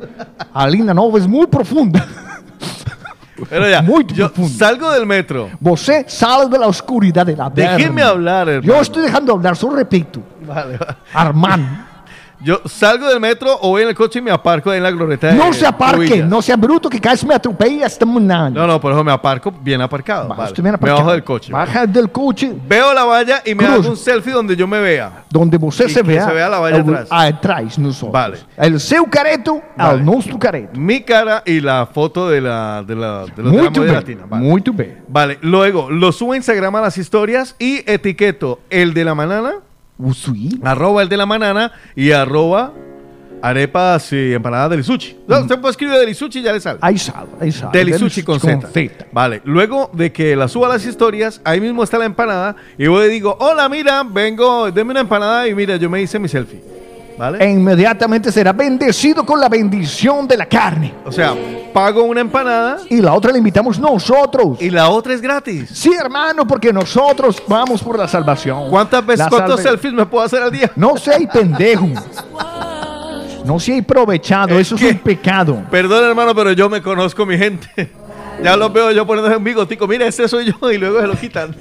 A 0.54 0.68
linda 0.68 0.94
nova 0.94 1.18
es 1.18 1.28
muy 1.28 1.48
profunda. 1.48 2.06
Pero 3.50 3.68
ya, 3.68 3.82
Muy 3.82 4.06
yo 4.06 4.32
profundo. 4.32 4.56
salgo 4.56 4.92
del 4.92 5.08
metro. 5.08 5.50
Você 5.60 6.06
sale 6.08 6.48
de 6.48 6.60
la 6.60 6.68
oscuridad 6.68 7.26
de 7.26 7.36
la 7.36 7.50
Déjeme 7.50 8.04
hablar, 8.04 8.48
hermano. 8.48 8.72
Yo 8.72 8.80
estoy 8.80 9.02
dejando 9.02 9.34
hablar, 9.34 9.58
solo 9.58 9.78
repito. 9.78 10.22
Vale, 10.46 10.78
vale. 10.78 10.96
Armán, 11.12 11.88
Yo 12.44 12.60
salgo 12.66 13.08
del 13.08 13.20
metro 13.20 13.56
o 13.62 13.70
voy 13.70 13.84
en 13.84 13.90
el 13.90 13.96
coche 13.96 14.20
y 14.20 14.22
me 14.22 14.32
aparco 14.32 14.72
ahí 14.72 14.78
en 14.78 14.84
la 14.84 14.92
glorieta 14.92 15.28
de 15.28 15.34
no 15.36 15.54
se 15.54 15.66
aparque, 15.66 16.24
no 16.24 16.42
sea 16.42 16.56
bruto 16.56 16.90
que 16.90 17.00
casi 17.00 17.26
me 17.26 17.36
atropella 17.36 17.86
esta 17.86 18.06
mañana. 18.06 18.50
No, 18.50 18.66
no, 18.66 18.82
por 18.82 18.92
eso 18.94 19.04
me 19.04 19.12
aparco 19.12 19.52
bien 19.52 19.82
aparcado. 19.82 20.28
Va, 20.28 20.36
vale. 20.36 20.50
usted 20.50 20.64
viene 20.64 20.72
Me 20.72 20.76
aparcado. 20.78 21.00
bajo 21.00 21.12
del 21.12 21.24
coche. 21.24 21.52
Baja 21.54 21.86
del 21.86 22.12
coche 22.12 22.54
Veo 22.68 22.94
la 22.94 23.04
valla 23.06 23.42
y 23.46 23.54
me 23.54 23.64
Cruz. 23.66 23.70
hago 23.80 23.90
un 23.90 23.98
selfie 23.98 24.34
donde 24.34 24.56
yo 24.56 24.68
me 24.68 24.80
vea. 24.80 25.24
donde 25.30 25.58
Y 25.64 25.72
se 25.72 25.86
que 25.94 26.02
vea, 26.04 26.26
se 26.28 26.34
vea 26.34 26.50
la 26.50 26.60
valla 26.60 26.78
atrás. 26.80 27.08
atrás 27.12 27.78
nosotros. 27.80 28.12
Vale. 28.12 28.38
El 28.58 28.80
seu 28.80 29.06
careto 29.10 29.62
Vale. 29.78 29.90
al 29.92 30.06
nuestro 30.06 30.40
careto. 30.40 30.80
Mi 30.80 31.02
cara 31.02 31.44
y 31.46 31.60
la 31.62 31.86
foto 31.86 32.30
de 32.30 32.42
la 32.42 32.84
de 32.86 32.96
la 32.96 33.26
de, 33.26 33.44
los 33.44 33.52
de 33.74 33.86
la 33.86 33.94
latina. 33.94 34.24
Vale. 34.28 34.44
muito 34.44 34.74
bem. 34.74 34.96
Vale, 35.08 35.38
luego 35.42 35.90
lo 35.92 36.12
subo 36.12 36.34
a 36.34 36.38
Instagram 36.38 36.76
a 36.76 36.82
las 36.82 36.98
historias 36.98 37.56
y 37.60 37.84
etiqueto 37.90 38.60
el 38.70 38.94
de 38.94 39.04
la 39.06 39.14
manana, 39.16 39.54
O 40.04 40.14
suí. 40.14 40.60
arroba 40.64 41.04
el 41.04 41.10
de 41.10 41.18
la 41.18 41.26
manana 41.26 41.72
y 41.96 42.12
arroba 42.12 42.74
arepas 43.42 44.14
y 44.14 44.34
empanadas 44.34 44.70
del 44.70 44.80
Isuchi. 44.82 45.18
No, 45.28 45.40
usted 45.40 45.60
puede 45.60 45.72
escribir 45.72 45.96
del 45.96 46.10
Isuchi 46.10 46.40
y 46.40 46.44
ya 46.44 46.54
le 46.54 46.60
sale. 46.60 46.80
Ahí 46.82 46.98
sale, 46.98 47.28
ahí 47.40 47.52
sale. 47.52 47.78
Del 47.78 47.90
Isuchi 47.90 48.24
con 48.24 48.40
Z. 48.40 48.68
Z. 48.68 49.06
Vale, 49.12 49.42
luego 49.46 49.90
de 49.94 50.12
que 50.12 50.36
la 50.36 50.48
suba 50.48 50.68
a 50.68 50.70
las 50.72 50.86
historias, 50.86 51.42
ahí 51.44 51.60
mismo 51.60 51.84
está 51.84 51.98
la 51.98 52.06
empanada 52.06 52.56
y 52.78 52.88
voy 52.88 53.08
y 53.08 53.10
digo, 53.10 53.36
hola, 53.40 53.68
mira, 53.70 54.04
vengo, 54.04 54.72
deme 54.72 54.92
una 54.92 55.02
empanada 55.02 55.48
y 55.48 55.56
mira, 55.56 55.76
yo 55.78 55.90
me 55.90 56.02
hice 56.02 56.20
mi 56.20 56.28
selfie. 56.28 56.81
¿Vale? 57.18 57.44
E 57.44 57.50
inmediatamente 57.52 58.32
será 58.32 58.52
bendecido 58.54 59.26
con 59.26 59.40
la 59.40 59.48
bendición 59.50 60.28
de 60.28 60.38
la 60.38 60.46
carne. 60.46 60.94
O 61.06 61.12
sea, 61.12 61.36
pago 61.74 62.04
una 62.04 62.22
empanada 62.22 62.78
Y 62.90 63.00
la 63.02 63.14
otra 63.14 63.32
la 63.32 63.38
invitamos 63.38 63.80
nosotros. 63.80 64.62
y 64.62 64.70
la 64.70 64.90
otra 64.90 65.14
es 65.14 65.22
gratis. 65.22 65.70
Sí, 65.74 65.92
hermano, 66.00 66.48
porque 66.48 66.74
nosotros 66.74 67.42
vamos 67.48 67.82
por 67.84 67.98
la 68.00 68.08
salvación. 68.08 68.70
¿Cuántas 68.70 69.06
veces, 69.06 69.26
La 69.26 69.30
cuántos 69.30 69.60
salve- 69.60 69.70
selfies 69.70 69.94
me 69.94 70.06
puedo 70.06 70.24
hacer 70.26 70.42
al 70.42 70.52
día? 70.52 70.72
No 70.76 70.98
sea 70.98 71.18
pendejo. 71.32 71.88
No 73.46 73.60
sea 73.60 73.80
aprovechado, 73.80 74.56
Es 74.60 74.68
eso 74.68 74.76
es 74.76 74.84
un 74.94 74.98
pecado. 75.00 75.64
Perdón, 75.72 76.04
hermano, 76.06 76.34
pero 76.36 76.52
yo 76.52 76.70
me 76.70 76.82
conozco 76.82 77.26
mi 77.26 77.38
gente. 77.38 77.92
Ya 78.44 78.56
los 78.56 78.72
veo 78.74 78.92
yo 78.92 79.06
poniendo 79.06 79.36
un 79.38 79.44
bigotico. 79.44 79.88
Mira, 79.88 80.06
ese 80.08 80.28
soy 80.28 80.52
yo 80.60 80.72
y 80.72 80.78
luego 80.78 81.02
se 81.02 81.08
lo 81.08 81.16
quitan. 81.16 81.56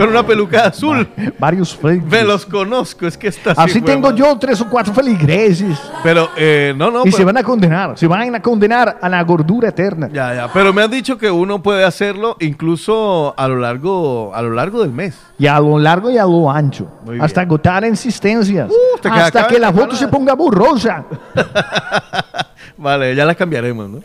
Con 0.00 0.10
una 0.10 0.26
peluca 0.26 0.66
azul. 0.66 1.08
Varios 1.38 1.76
fakes. 1.76 2.02
Me 2.06 2.22
los 2.24 2.46
conozco, 2.46 3.06
es 3.06 3.16
que 3.16 3.28
está 3.28 3.52
así. 3.52 3.80
Tengo 3.80 4.14
yo 4.14 4.36
tres 4.38 4.60
o 4.60 4.68
cuatro 4.68 4.92
feligreses. 4.92 5.78
Pero, 6.02 6.30
eh, 6.36 6.74
no, 6.76 6.90
no. 6.90 7.00
y 7.00 7.04
pero- 7.04 7.16
se 7.16 7.24
van 7.24 7.36
a 7.36 7.42
condenar. 7.42 7.98
Se 7.98 8.06
van 8.06 8.34
a 8.34 8.42
condenar 8.42 8.98
a 9.00 9.08
la 9.08 9.22
gordura 9.22 9.68
eterna. 9.68 10.08
Ya, 10.12 10.34
ya. 10.34 10.48
Pero 10.52 10.72
me 10.72 10.82
han 10.82 10.90
dicho 10.90 11.16
que 11.16 11.30
uno 11.30 11.62
puede 11.62 11.84
hacerlo 11.84 12.36
incluso 12.40 13.34
a 13.36 13.48
lo 13.48 13.56
largo, 13.56 14.32
a 14.34 14.42
lo 14.42 14.50
largo 14.50 14.80
del 14.82 14.92
mes. 14.92 15.18
Y 15.38 15.46
a 15.46 15.58
lo 15.58 15.78
largo 15.78 16.10
y 16.10 16.18
a 16.18 16.24
lo 16.24 16.50
ancho. 16.50 16.86
Muy 17.04 17.14
bien. 17.14 17.24
Hasta 17.24 17.42
agotar 17.42 17.84
insistencias. 17.84 18.68
te 19.00 19.10
queda 19.10 19.26
hasta 19.26 19.46
que 19.46 19.58
la 19.58 19.70
la 19.70 19.72
foto 19.72 19.94
se 19.96 20.08
ponga 20.08 20.34
borrosa. 20.34 21.04
Vale, 22.76 23.14
ya 23.14 23.24
las 23.24 23.36
cambiaremos, 23.36 23.88
¿no? 23.88 24.00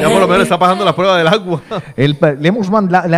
Ya 0.00 0.08
por 0.08 0.20
lo 0.20 0.28
menos 0.28 0.42
está 0.44 0.58
pasando 0.58 0.84
la 0.84 0.94
prueba 0.94 1.16
del 1.18 1.26
agua. 1.28 1.60
El 1.96 2.16
le 2.40 2.48
hemos 2.48 2.70
mandado. 2.70 3.08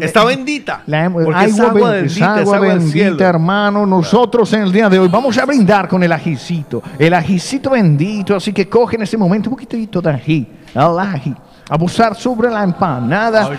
Está 0.00 0.24
bendita. 0.24 0.82
La 0.86 1.04
hemos- 1.04 1.24
Porque 1.24 1.44
es 1.44 1.58
agua 1.60 1.90
bendita, 1.90 2.14
es 2.14 2.22
agua 2.22 2.40
es 2.42 2.48
agua 2.52 2.68
del 2.68 2.78
bendita, 2.78 2.92
cielo. 2.92 3.24
hermano. 3.24 3.86
Nosotros 3.86 4.52
en 4.52 4.62
el 4.62 4.72
día 4.72 4.88
de 4.88 4.98
hoy 4.98 5.08
vamos 5.08 5.36
a 5.38 5.44
brindar 5.44 5.88
con 5.88 6.02
el 6.02 6.12
ajicito. 6.12 6.82
El 6.98 7.14
ajicito 7.14 7.70
bendito. 7.70 8.36
Así 8.36 8.52
que 8.52 8.68
coge 8.68 8.96
en 8.96 9.02
este 9.02 9.16
momento 9.16 9.50
un 9.50 9.56
poquitito 9.56 10.00
de 10.00 10.10
ají. 10.10 10.46
El 10.74 10.98
ají. 10.98 11.34
Abusar 11.68 12.14
sobre 12.16 12.50
la 12.50 12.64
empanada. 12.64 13.48
Ay, 13.50 13.58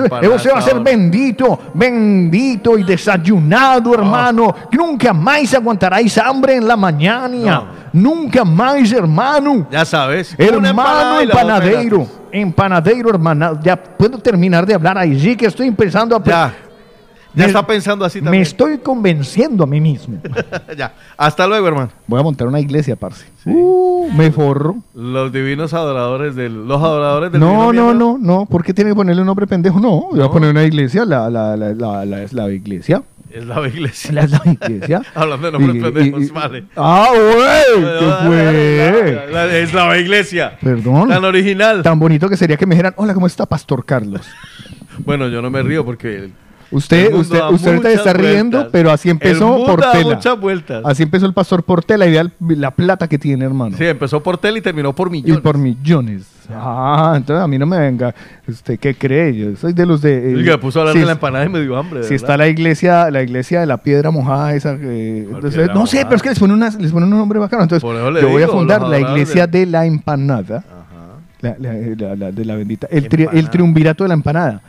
empanada, 0.00 0.28
você 0.28 0.50
vai 0.50 0.62
ser 0.62 0.78
bendito, 0.80 1.58
bendito 1.74 2.78
y 2.78 2.82
desayunado, 2.82 3.94
hermano. 3.94 4.54
Nunca 4.72 5.12
más 5.12 5.52
aguantarás 5.54 6.16
hambre 6.18 6.56
en 6.56 6.66
la 6.66 6.76
mañana. 6.76 7.64
Nunca 7.92 8.44
más, 8.44 8.92
hermano. 8.92 9.66
Ya 9.70 9.84
sabes. 9.84 10.34
Hermano 10.38 11.20
gratis. 11.20 12.08
Empanadeiro, 12.32 13.10
hermano. 13.10 13.58
Ya 13.62 13.76
puedo 13.76 14.18
terminar 14.18 14.66
de 14.66 14.74
hablar 14.74 14.98
allí 14.98 15.36
que 15.36 15.46
estoy 15.46 15.68
empezando 15.68 16.16
a... 16.16 16.22
Ya. 16.22 16.54
Ya 17.36 17.42
Me- 17.44 17.46
está 17.48 17.66
pensando 17.66 18.04
así 18.04 18.18
Me 18.20 18.24
también. 18.24 18.42
estoy 18.42 18.78
convenciendo 18.78 19.62
a 19.64 19.66
mí 19.66 19.78
mismo. 19.80 20.18
ya. 20.76 20.94
Hasta 21.16 21.46
luego, 21.46 21.68
hermano. 21.68 21.90
Voy 22.06 22.18
a 22.18 22.22
montar 22.22 22.48
una 22.48 22.58
iglesia, 22.60 22.96
parce. 22.96 23.26
Uh, 23.44 24.10
me 24.12 24.32
forro. 24.32 24.76
Los 24.94 25.30
divinos 25.32 25.74
adoradores 25.74 26.34
del. 26.34 26.66
Los 26.66 26.82
adoradores 26.82 27.30
del. 27.30 27.40
No, 27.40 27.72
no, 27.74 27.92
no, 27.94 28.16
no. 28.18 28.46
¿Por 28.46 28.64
qué 28.64 28.72
tiene 28.72 28.90
que 28.90 28.94
ponerle 28.96 29.20
un 29.20 29.26
nombre 29.26 29.46
pendejo? 29.46 29.78
No, 29.78 30.08
voy 30.10 30.22
a 30.22 30.28
poner 30.28 30.50
una 30.50 30.64
iglesia, 30.64 31.04
la, 31.04 31.28
la, 31.30 31.56
la, 31.56 31.74
la, 31.74 32.04
la, 32.06 32.26
la 32.32 32.50
iglesia. 32.50 33.02
Es 33.30 33.44
la 33.44 33.68
iglesia. 33.68 34.12
La, 34.12 34.26
la 34.26 34.42
iglesia. 34.50 35.02
Hablando 35.14 35.46
de 35.50 35.52
nombres 35.58 35.92
pendejos, 35.92 36.22
y- 36.22 36.30
vale. 36.30 36.64
Ah, 36.74 37.08
güey. 37.12 37.84
¿Qué 37.98 38.06
La- 38.06 38.16
fue? 38.26 39.26
la- 39.30 39.46
la- 39.46 39.56
Es 39.58 39.74
la 39.74 39.98
iglesia. 39.98 40.56
Perdón. 40.62 41.10
Tan 41.10 41.22
original. 41.24 41.82
Tan 41.82 41.98
bonito 41.98 42.30
que 42.30 42.36
sería 42.38 42.56
que 42.56 42.64
me 42.64 42.74
dijeran, 42.76 42.94
hola, 42.96 43.12
¿cómo 43.12 43.26
está 43.26 43.44
Pastor 43.44 43.84
Carlos? 43.84 44.22
Bueno, 45.04 45.28
yo 45.28 45.42
no 45.42 45.50
me 45.50 45.62
río 45.62 45.84
porque. 45.84 46.30
Usted, 46.70 47.14
usted, 47.14 47.40
usted 47.50 47.68
ahorita 47.68 47.92
está 47.92 48.12
riendo, 48.12 48.68
pero 48.72 48.90
así 48.90 49.08
empezó 49.08 49.46
mundo 49.48 49.66
por 49.66 49.80
da 49.80 49.92
tela. 49.92 50.14
muchas 50.16 50.40
vueltas. 50.40 50.82
Así 50.84 51.04
empezó 51.04 51.24
el 51.26 51.32
pastor 51.32 51.62
Portela 51.62 52.06
y 52.06 52.10
vea 52.10 52.26
la 52.40 52.70
plata 52.72 53.06
que 53.08 53.18
tiene, 53.18 53.44
hermano. 53.44 53.76
Sí, 53.76 53.84
empezó 53.84 54.20
por 54.22 54.36
tel 54.38 54.56
y 54.56 54.60
terminó 54.60 54.92
por 54.92 55.08
Y 55.08 55.10
millones. 55.22 55.40
por 55.42 55.58
millones. 55.58 56.26
Ah, 56.52 57.14
entonces 57.16 57.42
a 57.42 57.48
mí 57.48 57.58
no 57.58 57.66
me 57.66 57.78
venga. 57.78 58.14
¿Usted 58.46 58.78
qué 58.78 58.94
cree? 58.94 59.34
Yo 59.36 59.56
soy 59.56 59.72
de 59.72 59.84
los 59.86 60.00
de. 60.02 60.32
eh, 60.32 60.36
Oiga, 60.36 60.52
me 60.52 60.58
puso 60.58 60.78
a 60.78 60.82
hablar 60.82 60.92
si 60.94 61.00
de 61.00 61.06
la 61.06 61.12
empanada 61.12 61.44
y 61.44 61.48
me 61.48 61.60
dio 61.60 61.76
hambre. 61.76 62.00
Si 62.04 62.10
verdad. 62.10 62.14
está 62.14 62.36
la 62.36 62.46
iglesia, 62.48 63.10
la 63.10 63.22
iglesia 63.22 63.60
de 63.60 63.66
la 63.66 63.78
piedra 63.78 64.10
mojada, 64.12 64.54
esa. 64.54 64.70
entonces, 64.72 65.54
piedra 65.54 65.74
no 65.74 65.86
sé, 65.86 66.04
pero 66.04 66.16
es 66.16 66.22
que 66.22 66.28
les 66.30 66.38
ponen, 66.38 66.56
unas- 66.56 66.80
les 66.80 66.92
ponen 66.92 67.12
un 67.12 67.18
nombre 67.18 67.38
bacano. 67.40 67.64
Entonces, 67.64 67.82
yo 68.20 68.28
voy 68.28 68.42
a 68.42 68.48
fundar 68.48 68.82
la 68.82 68.98
iglesia 69.00 69.46
de- 69.46 69.60
de 69.60 69.66
la 69.66 69.86
empanada. 69.86 70.62
La, 71.42 71.54
la- 71.58 71.72
la- 71.96 72.16
la- 72.16 72.32
de 72.32 72.44
la 72.44 72.56
bendita. 72.56 72.86
El, 72.90 73.08
tri- 73.08 73.28
el 73.30 73.50
triunvirato 73.50 74.04
de 74.04 74.08
la 74.08 74.14
empanada. 74.14 74.62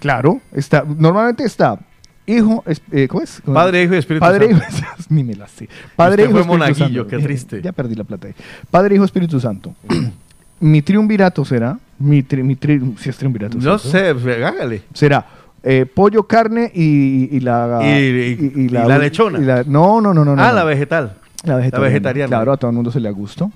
Claro, 0.00 0.40
está, 0.52 0.84
normalmente 0.86 1.44
está 1.44 1.78
hijo, 2.26 2.64
eh, 2.90 3.06
¿cómo 3.08 3.22
es? 3.22 3.40
Padre, 3.44 3.84
Hijo 3.84 3.94
y 3.94 3.98
Espíritu 3.98 4.20
Padre, 4.20 4.48
Santo. 4.50 4.64
Hijo, 4.68 4.94
ni 5.10 5.22
me 5.24 5.34
la 5.36 5.46
sé. 5.46 5.68
Padre, 5.94 6.24
Usted 6.24 6.34
Hijo, 6.36 6.44
fue 6.44 6.56
Espíritu 6.58 6.78
Santo. 6.84 7.06
qué 7.06 7.18
triste. 7.18 7.62
Ya 7.62 7.72
perdí 7.72 7.94
la 7.94 8.04
plata 8.04 8.26
ahí. 8.26 8.34
Padre, 8.70 8.96
Hijo, 8.96 9.04
Espíritu 9.04 9.38
Santo. 9.40 9.74
mi 10.60 10.82
triunvirato 10.82 11.44
será, 11.44 11.78
mi, 11.98 12.22
tri, 12.22 12.42
mi 12.42 12.56
tri- 12.56 12.96
si 12.98 13.10
es 13.10 13.16
triunvirato. 13.16 13.56
No 13.58 13.78
¿cierto? 13.78 13.78
sé, 13.90 14.14
pues, 14.14 14.42
hágale. 14.42 14.82
Será 14.92 15.24
eh, 15.62 15.86
pollo, 15.86 16.24
carne 16.24 16.70
y, 16.74 17.28
y 17.36 17.40
la, 17.40 17.78
Y- 17.82 17.86
y- 17.86 18.52
y 18.64 18.68
la 18.70 18.98
lechona. 18.98 19.38
la- 19.38 19.64
no, 19.64 20.00
no, 20.00 20.12
no, 20.12 20.24
no. 20.24 20.32
ah, 20.32 20.48
no. 20.48 20.54
la 20.54 20.64
vegetal. 20.64 21.16
La 21.44 21.56
vegetariana. 21.56 21.88
vegetariana. 21.88 22.28
Claro, 22.28 22.52
a 22.52 22.56
todo 22.56 22.70
el 22.70 22.74
mundo 22.74 22.90
se 22.90 22.98
le 23.00 23.10
gusto. 23.12 23.50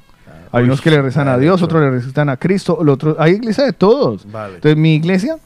Hay 0.52 0.62
Uy, 0.62 0.68
unos 0.68 0.80
que 0.80 0.90
le 0.90 1.00
rezan 1.02 1.26
a 1.28 1.32
la 1.32 1.38
Dios, 1.38 1.60
lechona. 1.60 1.64
otros 1.78 1.82
le 1.82 2.06
rezan 2.06 2.28
a 2.28 2.36
Cristo, 2.36 2.78
el 2.82 2.88
otro, 2.88 3.16
hay 3.18 3.32
iglesia 3.34 3.64
de 3.64 3.72
todos. 3.72 4.30
Vale. 4.30 4.56
Entonces 4.56 4.76
mi 4.76 4.94
iglesia 4.96 5.36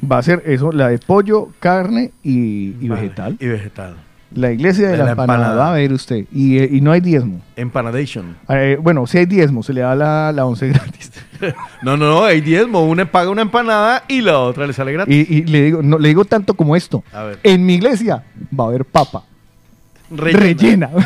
va 0.00 0.18
a 0.18 0.22
ser 0.22 0.42
eso, 0.46 0.72
la 0.72 0.88
de 0.88 0.98
pollo, 0.98 1.48
carne 1.60 2.12
y, 2.22 2.74
y 2.80 2.88
Vale. 2.88 3.02
vegetal. 3.02 3.36
Y 3.40 3.46
vegetal. 3.46 3.96
La 4.34 4.52
iglesia 4.52 4.86
de, 4.88 4.92
De 4.92 4.98
la, 4.98 5.04
la 5.06 5.10
empanada, 5.12 5.44
empanada. 5.46 5.70
a 5.70 5.72
ver 5.74 5.92
usted. 5.92 6.26
Y, 6.32 6.58
eh, 6.58 6.68
y 6.70 6.82
no 6.82 6.92
hay 6.92 7.00
diezmo. 7.00 7.40
Empanadation. 7.56 8.36
Eh, 8.50 8.76
bueno, 8.80 9.06
si 9.06 9.16
hay 9.18 9.24
diezmo, 9.26 9.62
se 9.62 9.72
le 9.72 9.80
da 9.80 9.94
la, 9.94 10.32
la 10.32 10.44
once 10.44 10.68
gratis. 10.72 11.12
No, 11.82 11.96
no, 11.96 12.06
no, 12.10 12.24
hay 12.24 12.40
diezmo. 12.40 12.84
Una 12.84 13.10
paga 13.10 13.30
una 13.30 13.42
empanada 13.42 14.02
y 14.08 14.20
la 14.22 14.40
otra 14.40 14.66
le 14.66 14.72
sale 14.72 14.92
gratis. 14.92 15.14
y 15.28 15.34
y 15.38 15.44
le, 15.44 15.62
digo, 15.62 15.82
no, 15.82 15.96
le 15.98 16.08
digo 16.08 16.24
tanto 16.24 16.54
como 16.54 16.74
esto. 16.76 17.04
A 17.12 17.22
ver. 17.22 17.38
En 17.44 17.64
mi 17.64 17.74
iglesia 17.74 18.24
va 18.58 18.64
a 18.64 18.66
haber 18.68 18.84
papa. 18.84 19.22
Rellena. 20.10 20.88
Rellena. 20.88 20.90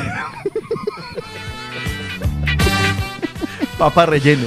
Papa 3.78 4.07
relleno. 4.07 4.47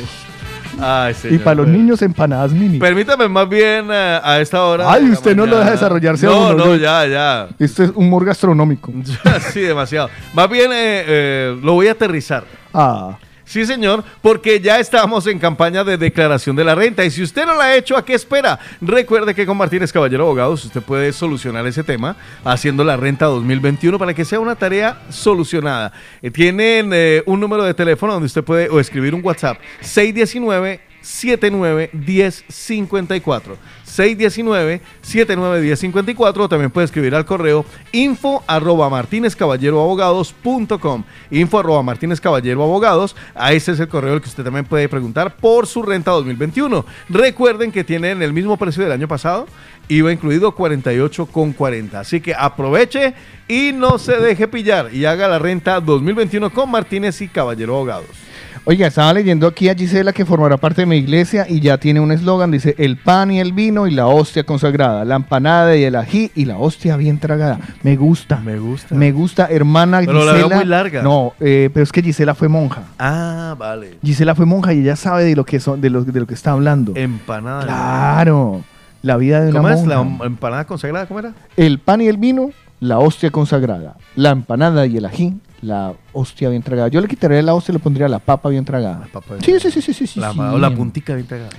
Ay, 0.82 1.15
y 1.30 1.38
para 1.38 1.55
los 1.55 1.65
bueno. 1.65 1.80
niños, 1.80 2.01
empanadas 2.01 2.51
mini. 2.51 2.80
Permítame 2.80 3.28
más 3.28 3.47
bien 3.47 3.88
eh, 3.91 4.19
a 4.23 4.39
esta 4.39 4.63
hora. 4.63 4.91
Ay, 4.91 5.09
usted 5.09 5.36
no 5.36 5.45
lo 5.45 5.57
deja 5.57 5.71
desarrollarse 5.71 6.26
No, 6.26 6.53
no, 6.53 6.65
¿no? 6.65 6.76
ya, 6.76 7.05
ya. 7.05 7.47
Esto 7.59 7.84
es 7.84 7.91
humor 7.95 8.26
gastronómico. 8.26 8.91
sí, 9.53 9.61
demasiado. 9.61 10.09
Más 10.34 10.49
bien 10.49 10.71
eh, 10.71 11.03
eh, 11.07 11.59
lo 11.61 11.73
voy 11.73 11.88
a 11.88 11.91
aterrizar. 11.93 12.43
Ah. 12.73 13.17
Sí, 13.45 13.63
señor, 13.63 14.03
porque 14.23 14.59
ya 14.59 14.79
estamos 14.79 15.27
en 15.27 15.37
campaña 15.37 15.83
de 15.83 15.97
declaración 15.97 16.55
de 16.55 16.63
la 16.63 16.73
renta 16.73 17.05
y 17.05 17.11
si 17.11 17.21
usted 17.21 17.45
no 17.45 17.53
la 17.53 17.65
ha 17.65 17.75
hecho, 17.75 17.95
¿a 17.95 18.03
qué 18.03 18.15
espera? 18.15 18.59
Recuerde 18.81 19.35
que 19.35 19.45
con 19.45 19.55
Martínez 19.55 19.93
Caballero 19.93 20.23
Abogados 20.23 20.65
usted 20.65 20.81
puede 20.81 21.13
solucionar 21.13 21.65
ese 21.67 21.83
tema 21.83 22.17
haciendo 22.43 22.83
la 22.83 22.97
renta 22.97 23.25
2021 23.27 23.99
para 23.99 24.15
que 24.15 24.25
sea 24.25 24.39
una 24.39 24.55
tarea 24.55 25.03
solucionada. 25.09 25.93
Eh, 26.23 26.31
tienen 26.31 26.89
eh, 26.91 27.21
un 27.27 27.39
número 27.39 27.63
de 27.63 27.75
teléfono 27.75 28.13
donde 28.13 28.25
usted 28.25 28.43
puede 28.43 28.67
o 28.67 28.79
escribir 28.79 29.13
un 29.13 29.23
WhatsApp 29.23 29.59
619 29.81 30.94
79 31.05 31.91
10 31.93 32.45
54 32.49 33.57
619 33.83 34.81
79 35.01 35.61
10 35.61 35.79
54 35.79 36.43
o 36.43 36.49
también 36.49 36.71
puede 36.71 36.85
escribir 36.85 37.13
al 37.13 37.25
correo 37.25 37.63
info 37.91 38.43
arroba 38.47 38.89
martinezcaballeroabogados.com 38.89 41.03
info 41.29 41.59
arroba 41.59 41.83
martinezcaballeroabogados 41.83 43.15
a 43.35 43.53
ese 43.53 43.73
es 43.73 43.79
el 43.79 43.87
correo 43.87 44.13
al 44.13 44.21
que 44.21 44.29
usted 44.29 44.43
también 44.43 44.65
puede 44.65 44.89
preguntar 44.89 45.35
por 45.35 45.67
su 45.67 45.83
renta 45.83 46.09
2021 46.11 46.83
recuerden 47.09 47.71
que 47.71 47.83
tienen 47.83 48.23
el 48.23 48.33
mismo 48.33 48.57
precio 48.57 48.81
del 48.81 48.91
año 48.91 49.07
pasado 49.07 49.45
iba 49.87 50.11
incluido 50.11 50.55
48,40 50.55 51.93
así 51.93 52.19
que 52.19 52.33
aproveche 52.33 53.13
y 53.47 53.73
no 53.73 53.99
se 53.99 54.17
deje 54.17 54.47
pillar 54.47 54.91
y 54.91 55.05
haga 55.05 55.27
la 55.27 55.37
renta 55.37 55.79
2021 55.79 56.51
con 56.51 56.71
Martínez 56.71 57.21
y 57.21 57.27
Caballero 57.27 57.75
Abogados 57.75 58.24
Oiga, 58.68 58.88
estaba 58.88 59.13
leyendo 59.13 59.45
aquí 59.45 59.70
a 59.70 59.76
Gisela 59.76 60.11
que 60.11 60.26
formará 60.26 60.57
parte 60.57 60.82
de 60.82 60.86
mi 60.88 60.95
iglesia 60.97 61.45
y 61.47 61.59
ya 61.59 61.78
tiene 61.78 61.99
un 61.99 62.11
eslogan, 62.11 62.49
dice 62.49 62.74
el 62.80 62.97
pan 62.97 63.30
y 63.30 63.39
el 63.39 63.53
vino 63.53 63.86
y 63.86 63.91
la 63.91 64.07
hostia 64.07 64.43
consagrada, 64.43 65.05
la 65.05 65.18
empanada 65.18 65.76
y 65.78 65.84
el 65.84 65.95
ají 65.95 66.32
y 66.34 66.45
la 66.45 66.57
hostia 66.57 66.97
bien 66.97 67.20
tragada. 67.20 67.59
Me 67.84 67.95
gusta. 67.95 68.38
Me 68.38 68.57
gusta. 68.57 68.95
Me 68.95 69.11
gusta, 69.11 69.45
hermana 69.51 69.99
Pero 70.03 70.26
la 70.26 70.32
Gisela. 70.34 70.47
veo 70.47 70.57
muy 70.57 70.66
larga. 70.66 71.03
No, 71.03 71.34
eh, 71.39 71.70
pero 71.72 71.84
es 71.84 71.91
que 71.91 72.01
Gisela 72.01 72.34
fue 72.34 72.47
monja. 72.47 72.82
ah 72.97 73.53
vale 73.55 73.99
Gisela 74.03 74.34
fue 74.34 74.47
monja 74.47 74.74
y 74.74 74.80
ella 74.80 74.95
sabe 74.95 75.26
de 75.26 75.36
lo 75.36 75.45
que 75.45 75.59
son, 75.59 75.80
de 75.80 75.91
lo, 75.91 76.03
de 76.03 76.20
lo 76.20 76.26
que 76.26 76.34
está 76.34 76.51
hablando. 76.53 76.93
empanada 76.95 77.66
Claro. 77.66 78.63
La 79.03 79.18
vida 79.18 79.41
de 79.41 79.51
una 79.51 79.59
¿Cómo 79.59 79.70
es? 79.70 79.86
monja. 79.86 80.18
¿La 80.22 80.26
empanada 80.26 80.66
consagrada? 80.66 81.05
¿Cómo 81.05 81.20
era? 81.20 81.34
El 81.55 81.78
pan 81.78 82.01
y 82.01 82.07
el 82.07 82.18
vino, 82.18 82.49
la 82.80 82.97
hostia 82.97 83.30
consagrada. 83.30 83.95
La 84.16 84.32
empanada 84.32 84.88
y 84.88 84.97
el 84.97 85.05
ají, 85.05 85.36
la 85.66 85.93
hostia 86.13 86.49
bien 86.49 86.61
tragada. 86.61 86.88
Yo 86.88 87.01
le 87.01 87.07
quitaría 87.07 87.41
la 87.41 87.53
hostia 87.53 87.72
y 87.72 87.76
le 87.76 87.80
pondría 87.80 88.07
la 88.07 88.20
papa 88.20 88.49
bien 88.49 88.63
tragada. 88.63 88.99
La 88.99 89.07
papa 89.07 89.36
bien 89.36 89.41
sí, 89.43 89.59
sí, 89.59 89.72
sí, 89.72 89.82
sí, 89.82 89.93
sí, 89.93 90.07
sí, 90.07 90.20
La, 90.20 90.32
sí. 90.32 90.39
o 90.39 90.57
la 90.57 90.74
puntica 90.74 91.16
bien 91.16 91.28
pegada. 91.28 91.49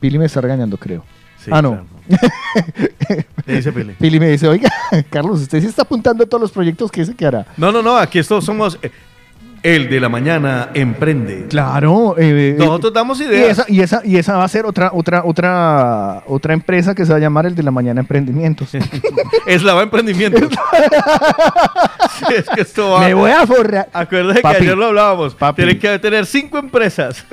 Pili 0.00 0.18
me 0.18 0.24
está 0.26 0.40
regañando, 0.40 0.76
creo. 0.76 1.04
Sí, 1.38 1.50
ah, 1.52 1.62
no. 1.62 1.70
claro. 1.70 1.86
Le 3.46 3.56
dice 3.56 3.72
Pili. 3.72 3.94
Pili 3.98 4.20
me 4.20 4.28
dice, 4.28 4.48
oiga, 4.48 4.70
Carlos, 5.10 5.40
usted 5.40 5.60
sí 5.60 5.66
está 5.66 5.82
apuntando 5.82 6.24
a 6.24 6.26
todos 6.26 6.40
los 6.40 6.50
proyectos 6.52 6.90
que 6.90 7.00
dice 7.00 7.14
que 7.14 7.26
hará. 7.26 7.46
No, 7.56 7.72
no, 7.72 7.82
no, 7.82 7.96
aquí 7.96 8.18
estos 8.18 8.44
somos 8.44 8.78
eh, 8.82 8.90
el 9.62 9.90
de 9.90 10.00
la 10.00 10.08
mañana 10.08 10.70
emprende. 10.74 11.46
Claro. 11.48 12.14
eh, 12.18 12.56
Nosotros 12.58 12.92
damos 12.92 13.20
y 13.20 13.24
ideas. 13.24 13.58
esa, 13.58 13.64
y 13.68 13.80
esa 13.80 14.00
y 14.04 14.16
esa 14.16 14.36
va 14.36 14.44
a 14.44 14.48
ser 14.48 14.64
otra 14.66 14.90
otra 14.94 15.22
otra 15.24 16.22
otra 16.26 16.54
empresa 16.54 16.94
que 16.94 17.04
se 17.04 17.12
va 17.12 17.18
a 17.18 17.20
llamar 17.20 17.46
el 17.46 17.54
de 17.54 17.62
la 17.62 17.70
mañana 17.70 18.00
emprendimientos. 18.00 18.70
Eslava 19.46 19.82
Emprendimiento. 19.82 20.48
Sí, 22.28 22.34
es 22.36 22.48
que 22.50 22.60
esto 22.60 22.90
va. 22.90 23.00
me 23.00 23.14
voy 23.14 23.30
a 23.30 23.46
forrar. 23.46 23.88
Acuérdate 23.94 24.42
que 24.42 24.46
ayer 24.48 24.76
lo 24.76 24.86
hablábamos. 24.86 25.34
Papi. 25.34 25.56
Tienen 25.62 25.78
que 25.78 25.98
tener 25.98 26.26
cinco 26.26 26.58
empresas. 26.58 27.24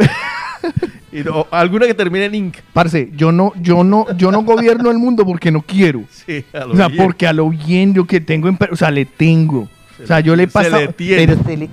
y 1.12 1.18
no- 1.24 1.46
alguna 1.52 1.86
que 1.88 1.94
termine 1.94 2.26
en 2.26 2.36
Inc. 2.36 2.58
Parce, 2.74 3.10
yo 3.14 3.32
no 3.34 3.52
yo 3.62 3.84
no 3.84 4.06
yo 4.16 4.32
no 4.32 4.44
gobierno 4.44 4.90
el 4.90 4.98
mundo 4.98 5.26
porque 5.26 5.52
no 5.52 5.62
quiero. 5.62 6.04
Sí, 6.10 6.46
a 6.54 6.60
lo 6.66 6.74
O 6.74 6.78
sea, 6.78 6.88
bien. 6.88 7.04
porque 7.04 7.28
a 7.28 7.34
lo 7.34 7.50
bien 7.50 7.94
yo 7.94 8.06
que 8.06 8.22
tengo, 8.22 8.50
o 8.72 8.76
sea, 8.78 8.90
le 8.92 9.06
tengo. 9.06 9.68
O 10.04 10.08
sea, 10.08 10.20
yo 10.20 10.36
le 10.36 10.44
he 10.44 10.48
se 10.48 10.52
pasado. 10.54 10.80
le 10.82 10.88
tiene. 10.94 11.28
pero 11.28 11.44
se 11.44 11.58
le- 11.58 11.70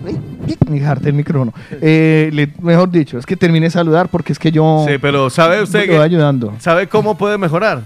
el 1.05 1.13
micrófono. 1.15 1.53
Eh, 1.81 2.31
le- 2.33 2.53
mejor 2.61 2.91
dicho, 2.91 3.19
es 3.19 3.27
que 3.27 3.37
termine 3.37 3.67
de 3.67 3.71
saludar 3.71 4.09
porque 4.09 4.33
es 4.33 4.39
que 4.39 4.51
yo 4.53 4.85
Sí, 4.89 4.95
pero 5.01 5.31
¿sabe 5.31 5.63
usted 5.63 5.87
que- 5.87 5.99
ayudando. 5.99 6.55
¿Sabe 6.59 6.87
cómo 6.89 7.17
puede 7.19 7.39
mejorar? 7.39 7.83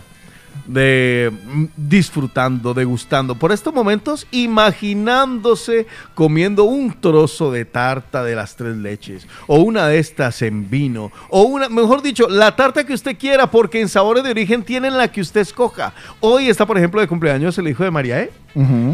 de 0.67 1.33
mm, 1.33 1.65
disfrutando, 1.79 2.75
degustando 2.75 3.35
por 3.35 3.53
estos 3.53 3.73
momentos, 3.73 4.27
imaginándose 4.31 5.87
comiendo 6.15 6.65
un 6.65 6.93
trozo 7.01 7.51
de 7.51 7.65
tarta 7.65 8.23
de 8.23 8.35
las 8.35 8.55
tres 8.55 8.77
leches, 8.77 9.27
o 9.47 9.61
una 9.61 9.87
de 9.89 9.99
estas 9.99 10.43
en 10.43 10.69
vino, 10.69 11.11
o 11.31 11.43
una, 11.43 11.71
mejor 11.71 12.03
dicho, 12.03 12.29
la 12.29 12.55
tarta 12.55 12.85
que 12.85 12.93
usted 12.93 13.17
quiera, 13.17 13.51
porque 13.51 13.81
en 13.81 13.89
sabores 13.89 14.25
de 14.25 14.31
origen 14.31 14.63
tienen 14.63 14.97
la 14.99 15.09
que 15.09 15.23
usted 15.23 15.41
escoja. 15.41 15.95
Hoy 16.21 16.49
está, 16.51 16.67
por 16.67 16.77
ejemplo, 16.77 17.01
de 17.01 17.09
cumpleaños 17.09 17.57
el 17.57 17.69
hijo 17.69 17.83
de 17.85 17.91
María 17.91 18.29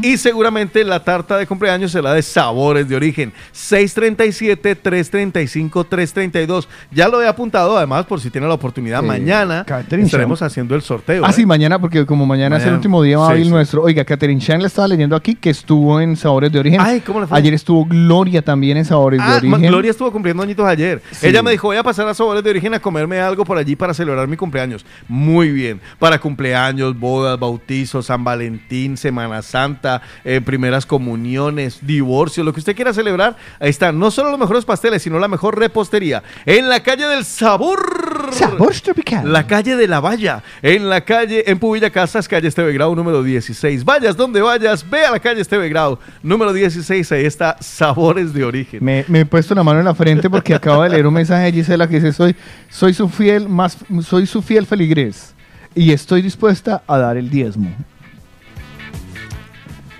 Y 0.02 0.16
seguramente 0.18 0.84
la 0.84 1.02
tarta 1.02 1.38
de 1.38 1.46
cumpleaños 1.46 1.92
será 1.92 2.12
de 2.12 2.22
sabores 2.22 2.88
de 2.88 2.96
origen. 2.96 3.32
637, 3.52 4.74
335, 4.76 5.84
332. 5.84 6.68
Ya 6.90 7.08
lo 7.08 7.22
he 7.22 7.28
apuntado, 7.28 7.76
además, 7.76 8.06
por 8.06 8.20
si 8.20 8.30
tiene 8.30 8.46
la 8.46 8.54
oportunidad. 8.54 9.02
Eh, 9.02 9.06
mañana 9.06 9.64
Catherine 9.66 10.06
estaremos 10.06 10.38
Chan. 10.38 10.46
haciendo 10.46 10.74
el 10.74 10.82
sorteo. 10.82 11.24
Ah, 11.24 11.30
¿eh? 11.30 11.32
sí, 11.32 11.46
mañana, 11.46 11.78
porque 11.78 12.04
como 12.06 12.26
mañana, 12.26 12.56
es 12.58 12.64
el 12.64 12.74
último 12.74 13.02
día 13.02 13.16
Sí, 13.16 13.22
hábil 13.32 13.44
sí. 13.44 13.50
nuestro. 13.50 13.82
Oiga, 13.82 14.04
Catherine 14.04 14.40
Chan 14.40 14.60
le 14.60 14.66
estaba 14.66 14.88
leyendo 14.88 15.16
aquí 15.16 15.34
que 15.34 15.50
estuvo 15.50 16.00
en 16.00 16.16
Sabores 16.16 16.50
de 16.52 16.58
Origen. 16.58 16.80
Ay, 16.80 17.00
¿cómo 17.00 17.20
le 17.20 17.26
fue? 17.26 17.38
Ayer 17.38 17.54
estuvo 17.54 17.84
Gloria 17.84 18.42
también 18.42 18.76
en 18.76 18.84
Sabores 18.84 19.20
de 19.20 19.24
Ah, 19.26 19.36
Origen. 19.36 19.62
Gloria 19.62 19.90
estuvo 19.90 20.10
cumpliendo 20.12 20.42
añitos 20.42 20.66
ayer. 20.66 21.00
Sí. 21.12 21.26
Ella 21.28 21.42
me 21.42 21.50
dijo, 21.52 21.68
voy 21.68 21.76
a 21.76 21.82
pasar 21.82 22.06
a 22.08 22.14
Sabores 22.14 22.42
de 22.42 22.50
Origen 22.50 22.74
a 22.74 22.80
comerme 22.80 23.18
algo 23.20 23.44
por 23.44 23.56
allí 23.58 23.76
para 23.76 23.94
celebrar 23.94 24.26
mi 24.28 24.36
cumpleaños. 24.36 24.84
Muy 25.08 25.50
bien. 25.50 25.80
Para 25.98 26.18
cumpleaños, 26.18 26.98
bodas, 26.98 27.38
bautizos, 27.38 28.06
San 28.06 28.24
Valentín, 28.24 28.96
Semana 28.96 29.42
Santa, 29.44 30.02
eh, 30.24 30.40
primeras 30.40 30.86
comuniones, 30.86 31.78
divorcios, 31.82 32.44
lo 32.44 32.52
que 32.52 32.60
usted 32.60 32.74
quiera 32.74 32.92
celebrar. 32.92 33.36
Ahí 33.60 33.70
están. 33.70 33.98
No 33.98 34.10
solo 34.10 34.30
los 34.30 34.38
mejores 34.38 34.64
pasteles, 34.64 35.02
sino 35.02 35.18
la 35.18 35.28
mejor 35.28 35.58
repostería. 35.58 36.22
En 36.46 36.68
la 36.68 36.82
calle 36.82 37.06
del 37.06 37.24
sabor. 37.24 38.30
Sabor 38.32 38.74
tropical. 38.80 39.32
La 39.32 39.46
calle 39.46 39.76
de 39.76 39.86
la 39.86 40.00
Valla. 40.00 40.42
En 40.62 40.88
la 40.88 41.02
calle, 41.02 41.44
en 41.50 41.58
Pubilla 41.58 41.90
Casas, 41.90 42.26
calle 42.26 42.48
Esteve 42.48 42.72
Grau, 42.72 42.94
número 42.94 43.22
16. 43.22 43.84
Vayas 43.84 44.16
donde 44.16 44.40
vayas, 44.40 44.88
ve 44.88 45.04
a 45.04 45.12
la 45.12 45.20
calle 45.20 45.40
Esteve 45.40 45.68
Grau, 45.68 45.98
número 46.22 46.52
16. 46.52 47.12
Ahí 47.12 47.24
está 47.24 47.56
Sabores 47.60 48.32
de 48.32 48.44
Origen. 48.44 48.84
Me, 48.84 49.04
me 49.08 49.20
he 49.20 49.26
puesto 49.26 49.54
la 49.54 49.62
mano 49.62 49.78
en 49.78 49.84
la 49.84 49.94
frente 49.94 50.28
porque 50.28 50.54
acabo 50.54 50.82
de 50.82 50.90
leer 50.90 51.06
un 51.06 51.14
mensaje 51.14 51.44
de 51.44 51.52
Gisela 51.52 51.86
que 51.88 52.00
dice 52.00 52.12
soy, 52.12 52.34
soy 52.68 52.94
su 52.94 53.08
fiel 53.08 53.48
más 53.48 53.78
soy 54.02 54.26
su 54.26 54.42
fiel 54.42 54.66
feligrés 54.66 55.34
y 55.74 55.92
estoy 55.92 56.22
dispuesta 56.22 56.82
a 56.86 56.98
dar 56.98 57.16
el 57.16 57.30
diezmo. 57.30 57.70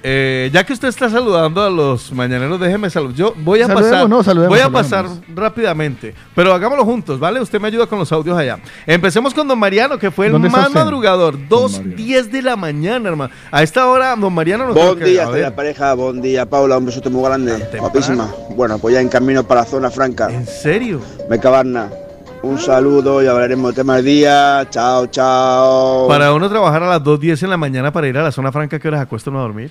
Eh, 0.07 0.51
ya 0.53 0.65
que 0.65 0.75
usted 0.75 0.89
está 0.89 1.09
saludando 1.09 1.63
a 1.63 1.71
los 1.71 2.13
mañaneros, 2.13 2.61
déjeme 2.61 2.91
saludar. 2.91 3.17
Yo 3.17 3.33
voy 3.39 3.63
a 3.63 3.67
Saludemos, 3.67 3.91
pasar, 3.91 4.09
no, 4.11 4.23
saludemos, 4.23 4.49
voy 4.51 4.59
a 4.59 4.65
saludemos. 4.65 4.91
pasar 4.91 5.35
rápidamente, 5.35 6.15
pero 6.35 6.53
hagámoslo 6.53 6.85
juntos, 6.85 7.19
¿vale? 7.19 7.41
Usted 7.41 7.59
me 7.59 7.69
ayuda 7.69 7.87
con 7.87 7.99
los 7.99 8.13
audios 8.13 8.37
allá. 8.37 8.59
Empecemos 8.87 9.33
con 9.33 9.49
don 9.49 9.59
Mariano, 9.59 9.99
que 9.99 10.11
fue 10.11 10.27
el 10.27 10.33
¿Dónde 10.33 10.49
está 10.49 10.61
más 10.61 10.73
madrugador, 10.75 11.39
dos 11.49 11.79
Mariano. 11.79 11.97
diez 11.97 12.31
de 12.31 12.43
la 12.43 12.55
mañana, 12.55 13.09
hermano. 13.09 13.33
A 13.51 13.63
esta 13.63 13.89
hora, 13.89 14.15
don 14.15 14.31
Mariano 14.35 14.67
nos 14.67 14.75
Buen 14.75 14.99
que- 14.99 15.07
día, 15.07 15.27
ver, 15.31 15.41
la 15.45 15.57
pareja, 15.57 15.95
buen 15.95 16.21
día 16.21 16.45
Paula, 16.45 16.77
un 16.77 16.85
besote 16.85 17.09
muy 17.09 17.25
grande, 17.25 17.67
guapísima. 17.79 18.29
Bueno, 18.55 18.77
pues 18.79 18.95
ya 18.95 19.01
en 19.01 19.09
camino 19.09 19.43
para 19.45 19.63
la 19.63 19.67
zona 19.67 19.91
franca, 19.91 20.29
¿En 20.31 20.47
serio? 20.47 21.01
Mecabarna. 21.31 21.89
Un 22.43 22.59
saludo 22.59 23.23
y 23.23 23.27
hablaremos 23.27 23.69
del 23.69 23.75
tema 23.75 23.97
del 23.97 24.05
día. 24.05 24.67
Chao, 24.69 25.07
chao. 25.07 26.07
Para 26.09 26.35
uno 26.35 26.51
trabajar 26.51 26.83
a 26.83 26.89
las 26.91 27.03
2.10 27.03 27.43
en 27.43 27.49
la 27.49 27.57
mañana 27.57 27.91
para 27.91 28.07
ir 28.07 28.19
a 28.19 28.23
la 28.23 28.31
zona 28.33 28.53
franca, 28.53 28.79
¿qué 28.79 28.87
horas 28.89 29.01
acuesta 29.01 29.31
uno 29.31 29.39
a 29.39 29.43
dormir? 29.45 29.71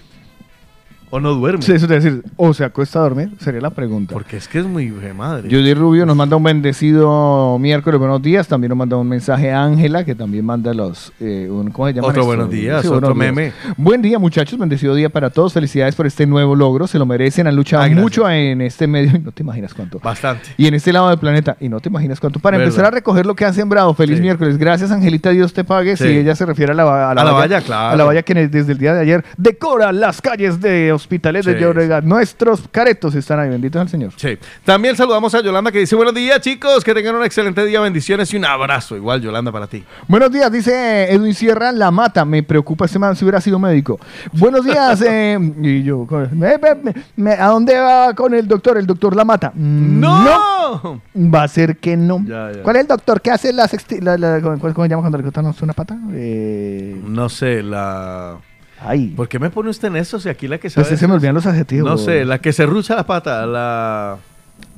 ¿O 1.16 1.20
no 1.20 1.36
duerme? 1.36 1.62
Sí, 1.62 1.74
eso 1.74 1.86
te 1.88 1.94
decir, 1.94 2.24
o 2.38 2.56
se 2.56 2.64
acuesta 2.66 2.98
a 2.98 3.04
dormir, 3.04 3.30
sería 3.40 3.62
la 3.62 3.70
pregunta. 3.70 4.12
Porque 4.14 4.36
es 4.38 4.48
que 4.48 4.58
es 4.58 4.66
muy 4.66 4.90
de 4.90 5.14
madre. 5.14 5.48
Judy 5.48 5.76
Rubio 5.76 6.08
nos 6.08 6.16
manda 6.16 6.36
un 6.36 6.42
bendecido 6.42 7.60
miércoles, 7.60 8.00
buenos 8.00 8.20
días. 8.20 8.48
También 8.48 8.70
nos 8.70 8.80
manda 8.80 8.98
un 8.98 9.08
mensaje 9.08 9.52
a 9.52 9.64
Ángela, 9.64 10.04
que 10.06 10.16
también 10.16 10.44
manda 10.44 10.74
los. 10.74 11.14
eh, 11.20 11.48
un- 11.52 11.70
¿Cómo 11.70 11.88
se 11.88 11.94
llama? 11.94 12.08
Otro 12.08 12.22
esto? 12.22 12.26
buenos 12.26 12.50
días, 12.50 12.82
Sí, 12.82 12.88
otro 12.88 13.00
buenos 13.14 13.20
días. 13.20 13.36
meme. 13.36 13.54
Buen 13.78 14.02
día, 14.02 14.18
muchachos. 14.18 14.58
Bendecido 14.58 14.96
día 14.96 15.10
para 15.10 15.30
todos. 15.30 15.54
Felicidades 15.54 15.94
por 15.94 16.08
este 16.08 16.26
nuevo 16.26 16.56
logro. 16.56 16.88
Se 16.88 16.98
lo 16.98 17.06
merecen. 17.06 17.46
Han 17.46 17.56
luchado 17.56 17.84
Ay, 17.84 17.90
gracias. 17.92 18.04
mucho 18.04 18.28
en 18.28 18.62
este 18.62 18.88
medio. 18.88 19.12
y 19.16 19.20
No 19.20 19.32
te 19.32 19.44
imaginas 19.44 19.72
cuánto. 19.76 20.00
Bastante. 20.00 20.50
Y 20.58 20.66
en 20.66 20.74
este 20.74 20.92
lado 20.92 21.10
del 21.10 21.20
planeta. 21.20 21.58
Y 21.60 21.70
no 21.70 21.80
te 21.80 21.90
imaginas 21.90 22.20
cuánto. 22.20 22.40
Para 22.40 22.58
Verdad. 22.58 22.70
empezar 22.74 22.86
a 22.88 22.90
recoger 22.92 23.28
lo 23.28 23.36
que 23.36 23.46
han 23.46 23.54
sembrado. 23.54 23.94
Feliz 23.94 24.16
Sí. 24.18 24.24
miércoles. 24.24 24.58
Gracias, 24.58 24.90
Angelita. 24.90 25.30
Dios 25.30 25.54
te 25.54 25.64
pague. 25.64 25.96
Sí. 25.96 26.06
Si 26.06 26.10
ella 26.10 26.36
se 26.36 26.48
refiere 26.48 26.72
a 26.72 26.76
la, 26.76 26.84
va- 26.86 27.12
A 27.12 27.14
la 27.14 27.24
valla, 27.32 27.62
claro. 27.62 27.94
A 27.94 27.96
la 27.98 28.04
valla 28.04 28.24
que 28.24 28.34
desde 28.48 28.72
el 28.72 28.80
día 28.80 28.96
de 28.96 29.02
ayer 29.02 29.24
decora 29.38 29.92
las 29.92 30.20
calles 30.20 30.60
de 30.60 30.92
Hospitales 31.04 31.46
de 31.46 31.56
Sí. 31.56 31.60
Llobregat. 31.60 32.04
Nuestros 32.06 32.64
caretos 32.72 33.14
están 33.16 33.40
ahí. 33.40 33.50
Benditos 33.50 33.82
al 33.82 33.90
Señor. 33.90 34.12
Sí. 34.16 34.38
También 34.64 34.96
saludamos 34.96 35.36
a 35.36 35.42
Yolanda 35.42 35.70
que 35.72 35.80
dice 35.80 35.96
buenos 35.98 36.14
días 36.14 36.40
chicos, 36.40 36.84
que 36.84 36.94
tengan 36.94 37.16
un 37.16 37.24
excelente 37.26 37.66
día, 37.66 37.82
bendiciones 37.82 38.34
y 38.34 38.38
un 38.38 38.46
abrazo. 38.46 38.96
Igual 38.96 39.22
Yolanda 39.22 39.52
para 39.52 39.68
ti. 39.68 39.84
Buenos 40.08 40.32
días, 40.32 40.50
dice 40.52 41.12
Edwin 41.12 41.34
Sierra, 41.34 41.72
la 41.74 41.92
mata. 41.92 42.24
Me 42.24 42.42
preocupa 42.42 42.86
este 42.86 43.00
man 43.00 43.16
si 43.16 43.26
hubiera 43.26 43.42
sido 43.42 43.60
médico. 43.60 44.00
Buenos 44.32 44.64
días. 44.66 45.02
eh, 45.06 45.38
y 45.62 45.84
yo, 45.84 46.08
me- 46.32 46.58
me- 46.58 46.94
me- 47.18 47.32
¿a 47.34 47.48
dónde 47.48 47.78
va 47.78 48.14
con 48.14 48.34
el 48.34 48.48
doctor? 48.48 48.78
El 48.78 48.88
doctor 48.88 49.16
la 49.16 49.26
mata. 49.26 49.52
Mm, 49.54 50.00
¡No! 50.00 51.02
Va 51.16 51.44
a 51.44 51.48
ser 51.50 51.78
que 51.78 51.98
no. 51.98 52.24
Ya, 52.26 52.52
ya. 52.52 52.64
¿Cuál 52.64 52.78
es 52.78 52.82
el 52.84 52.88
doctor 52.88 53.22
que 53.22 53.30
hace 53.32 53.52
las 53.52 53.74
la, 54.02 54.18
la- 54.18 54.42
¿cómo, 54.42 54.58
cómo 54.60 54.86
se 54.86 54.90
llama 54.90 55.02
cuando 55.02 55.18
le 55.18 55.24
cortan 55.26 55.54
una 55.62 55.74
pata? 55.74 55.98
Eh, 56.14 57.00
No 57.06 57.28
sé, 57.30 57.62
la... 57.62 58.38
ay. 58.86 59.08
¿Por 59.10 59.28
qué 59.28 59.40
me 59.40 59.50
pone 59.50 59.70
usted 59.70 59.88
en 59.90 59.98
eso 59.98 60.20
si 60.20 60.30
aquí 60.30 60.48
la 60.48 60.58
que 60.58 60.70
sabe... 60.70 60.88
Pues 60.88 61.00
se 61.00 61.08
me 61.08 61.14
olvidan 61.14 61.36
los 61.36 61.46
adjetivos. 61.46 61.90
No 61.90 61.98
sé, 61.98 62.26
la 62.26 62.40
que 62.40 62.54
se 62.54 62.66
rucha 62.66 62.96
la 62.96 63.06
pata, 63.06 63.46
la... 63.46 64.18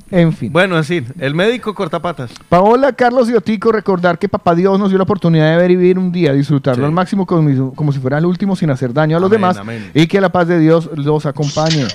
En 0.08 0.32
fin. 0.32 0.52
Bueno, 0.52 0.76
así, 0.76 1.04
el 1.18 1.34
médico 1.34 1.74
cortapatas. 1.74 2.30
Paola, 2.48 2.92
Carlos 2.92 3.28
y 3.28 3.34
Otico, 3.34 3.72
recordar 3.72 4.18
que 4.20 4.28
Papá 4.28 4.54
Dios 4.54 4.78
nos 4.78 4.90
dio 4.90 4.98
la 4.98 5.02
oportunidad 5.04 5.50
de 5.50 5.56
ver 5.56 5.72
y 5.72 5.76
vivir 5.76 5.98
un 5.98 6.12
día, 6.12 6.32
disfrutarlo 6.32 6.82
Sí. 6.84 6.86
al 6.86 6.92
máximo 6.92 7.26
como, 7.26 7.74
como 7.74 7.90
si 7.90 7.98
fuera 7.98 8.18
el 8.18 8.24
último 8.26 8.54
sin 8.54 8.70
hacer 8.70 8.92
daño 8.92 9.16
a 9.16 9.20
los 9.20 9.28
Amén, 9.30 9.40
demás 9.40 9.56
amén. 9.56 9.90
y 9.94 10.06
que 10.06 10.20
la 10.20 10.28
paz 10.30 10.46
de 10.46 10.60
Dios 10.60 10.88
los 10.94 11.26
acompañe. 11.26 11.86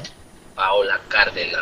Paola 0.56 1.00
Cárdenas. 1.08 1.62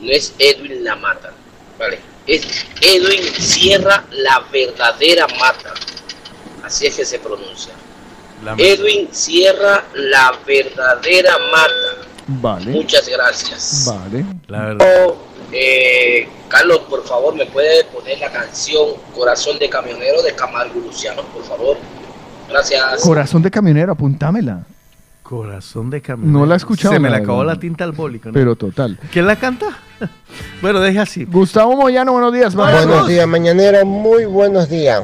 No 0.00 0.10
es 0.10 0.34
Edwin 0.40 0.82
la 0.82 0.96
mata, 0.96 1.30
¿vale? 1.78 2.00
Es 2.26 2.66
Edwin 2.80 3.22
Sierra 3.34 4.02
la 4.10 4.42
verdadera 4.52 5.26
mata. 5.38 5.72
Así 6.64 6.86
es 6.86 6.96
que 6.96 7.04
se 7.04 7.20
pronuncia. 7.20 7.72
La- 8.44 8.54
Edwin 8.58 9.08
Sierra 9.10 9.84
la 9.94 10.32
verdadera 10.46 11.32
mata. 11.50 12.08
Vale. 12.26 12.70
Muchas 12.70 13.08
gracias. 13.08 13.84
Vale. 13.86 14.24
La 14.48 14.66
verdad. 14.66 14.86
Oh, 15.06 15.16
eh, 15.52 16.28
Carlos, 16.48 16.80
por 16.88 17.04
favor, 17.04 17.34
¿me 17.34 17.46
puede 17.46 17.84
poner 17.84 18.18
la 18.18 18.30
canción 18.30 18.90
Corazón 19.14 19.58
de 19.58 19.68
Camionero 19.68 20.22
de 20.22 20.34
Camargo 20.34 20.80
Luciano, 20.80 21.22
por 21.22 21.44
favor? 21.44 21.76
Gracias. 22.48 23.02
Corazón 23.02 23.42
de 23.42 23.50
camionero, 23.50 23.92
apuntámela. 23.92 24.64
Corazón 25.22 25.88
de 25.90 26.02
camionero. 26.02 26.38
No 26.40 26.46
la 26.46 26.54
he 26.54 26.56
escuchado, 26.58 26.92
Se 26.92 27.00
me 27.00 27.08
la 27.08 27.16
acabó 27.18 27.42
la 27.44 27.58
tinta 27.58 27.84
al 27.84 27.92
bólico. 27.92 28.28
¿no? 28.28 28.34
Pero 28.34 28.56
total. 28.56 28.98
¿Quién 29.10 29.26
la 29.26 29.36
canta? 29.36 29.66
bueno, 30.60 30.80
deje 30.80 30.98
así. 30.98 31.24
Gustavo 31.24 31.74
Moyano, 31.76 32.12
buenos 32.12 32.32
días. 32.32 32.54
Buenos 32.54 33.08
días, 33.08 33.26
mañanera, 33.26 33.84
muy 33.84 34.26
buenos 34.26 34.68
días. 34.68 35.02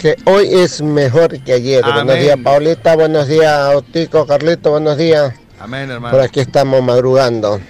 Que 0.00 0.16
hoy 0.24 0.48
es 0.52 0.82
mejor 0.82 1.38
que 1.42 1.52
ayer. 1.52 1.84
Amén. 1.84 2.06
Buenos 2.06 2.22
días, 2.22 2.36
Paulita, 2.42 2.96
buenos 2.96 3.28
días, 3.28 3.74
Otico, 3.74 4.26
Carlito, 4.26 4.70
buenos 4.70 4.98
días. 4.98 5.34
Amén, 5.60 5.90
hermano. 5.90 6.10
Por 6.10 6.20
aquí 6.24 6.40
estamos 6.40 6.82
madrugando. 6.82 7.60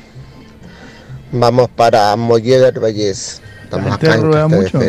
Vamos 1.30 1.68
para 1.70 2.14
Moller 2.16 2.72
del 2.72 2.82
Vallés. 2.82 3.42
Estamos 3.64 3.92
acá 3.92 4.14
en 4.14 4.50
mucho. 4.50 4.80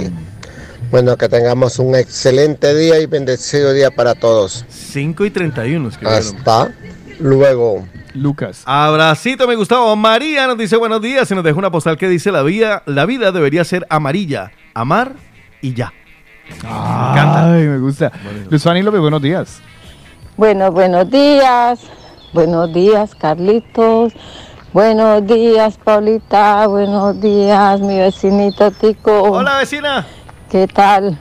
Bueno, 0.92 1.18
que 1.18 1.28
tengamos 1.28 1.80
un 1.80 1.96
excelente 1.96 2.76
día 2.76 3.00
y 3.00 3.08
bendecido 3.08 3.74
día 3.74 3.92
para 3.92 4.14
todos. 4.14 4.66
5 4.70 5.26
y 5.26 5.32
31 5.32 5.90
escribieron. 5.90 6.38
Hasta 6.38 6.72
luego. 7.20 7.88
Lucas. 8.14 8.62
Abracito, 8.66 9.48
me 9.48 9.56
gustaba. 9.56 9.96
María 9.96 10.46
nos 10.48 10.58
dice 10.58 10.76
buenos 10.76 11.02
días 11.02 11.30
y 11.32 11.36
nos 11.36 11.44
deja 11.44 11.58
una 11.58 11.72
postal 11.72 11.98
que 11.98 12.08
dice 12.08 12.32
la 12.32 12.44
vida, 12.44 12.84
la 12.86 13.06
vida 13.06 13.32
debería 13.32 13.64
ser 13.64 13.88
amarilla, 13.90 14.52
amar 14.74 15.14
y 15.62 15.74
ya. 15.74 15.94
Ay, 16.66 17.68
me 17.68 17.80
gusta. 17.80 18.12
Luis 18.50 18.64
Fanny 18.64 18.82
López, 18.82 19.02
buenos 19.02 19.22
días. 19.22 19.62
Bueno, 20.38 20.72
buenos 20.72 21.10
días. 21.10 21.80
Buenos 22.34 22.74
días, 22.74 23.14
Carlitos. 23.16 24.14
Buenos 24.74 25.26
días, 25.28 25.78
Paulita. 25.78 26.66
Buenos 26.68 27.22
días, 27.22 27.80
mi 27.80 28.00
vecinito 28.00 28.72
Tico. 28.72 29.22
Hola 29.22 29.58
vecina. 29.60 30.06
¿Qué 30.50 30.68
tal? 30.68 31.18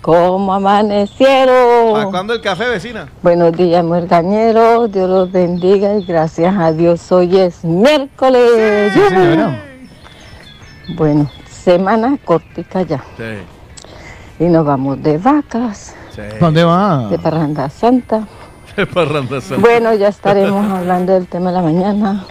¿Cómo 0.00 0.54
amanecieron? 0.54 1.94
¿Para 1.94 2.06
cuándo 2.06 2.34
el 2.34 2.40
café, 2.40 2.68
vecina? 2.68 3.08
Buenos 3.22 3.52
días, 3.52 3.82
muergañeros. 3.84 4.92
Dios 4.92 5.08
los 5.08 5.32
bendiga 5.32 5.94
y 5.94 6.04
gracias 6.04 6.54
a 6.56 6.72
Dios 6.72 7.10
hoy 7.10 7.38
es 7.38 7.64
miércoles. 7.64 8.92
Sí, 8.92 9.00
señora. 9.08 9.62
Bueno, 10.94 11.30
semana 11.48 12.18
cortica 12.24 12.82
ya. 12.82 13.02
Sí, 13.16 13.24
Y 14.38 14.44
nos 14.44 14.66
vamos 14.66 15.02
de 15.02 15.18
vacas, 15.18 15.94
sí. 16.10 16.22
¿Dónde 16.40 16.64
va? 16.64 17.08
de 17.08 17.18
parranda 17.18 17.68
santa. 17.68 18.26
Parranda 18.94 19.40
santa. 19.40 19.60
Bueno, 19.60 19.94
ya 19.94 20.08
estaremos 20.08 20.68
hablando 20.70 21.12
del 21.12 21.28
tema 21.28 21.50
de 21.50 21.56
la 21.56 21.62
mañana. 21.62 22.24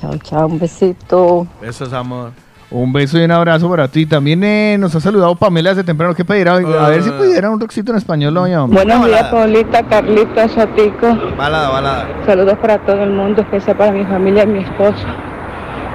Chao, 0.00 0.16
chao, 0.18 0.46
un 0.46 0.58
besito. 0.58 1.46
Besos, 1.60 1.92
amor. 1.92 2.32
Un 2.70 2.92
beso 2.92 3.18
y 3.18 3.24
un 3.24 3.30
abrazo 3.30 3.70
para 3.70 3.88
ti. 3.88 4.04
También 4.04 4.44
eh, 4.44 4.76
nos 4.78 4.94
ha 4.94 5.00
saludado 5.00 5.34
Pamela 5.36 5.70
desde 5.70 5.84
temprano. 5.84 6.14
¿Qué 6.14 6.24
pedirá? 6.24 6.54
A 6.54 6.88
ver 6.88 7.02
si 7.02 7.10
pudiera 7.10 7.50
un 7.50 7.58
roxito 7.58 7.92
en 7.92 7.98
español 7.98 8.36
hombre. 8.36 8.84
Buenos 8.84 9.06
días, 9.06 9.24
Paulita, 9.28 9.82
Carlita, 9.84 10.48
Sotico. 10.48 11.16
Balada, 11.36 11.70
balada. 11.70 12.08
Saludos 12.26 12.58
para 12.60 12.78
todo 12.84 13.02
el 13.04 13.10
mundo, 13.10 13.40
especial 13.40 13.76
para 13.76 13.92
mi 13.92 14.04
familia 14.04 14.42
y 14.42 14.48
mi 14.48 14.58
esposo. 14.64 15.06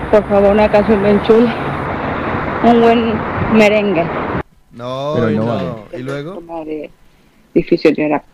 Por 0.09 0.27
favor, 0.27 0.51
una 0.51 0.69
canción 0.71 1.03
bien 1.03 1.21
chula. 1.23 1.53
Un 2.63 2.81
buen 2.81 3.13
merengue. 3.53 4.03
No, 4.73 5.13
Pero 5.15 5.31
y 5.31 5.35
no 5.35 5.45
no. 5.45 5.53
vale. 5.55 5.69
¿Y 5.99 6.03
luego? 6.03 6.41
de, 6.65 6.89
de 7.53 7.63
fisioterapia 7.63 8.27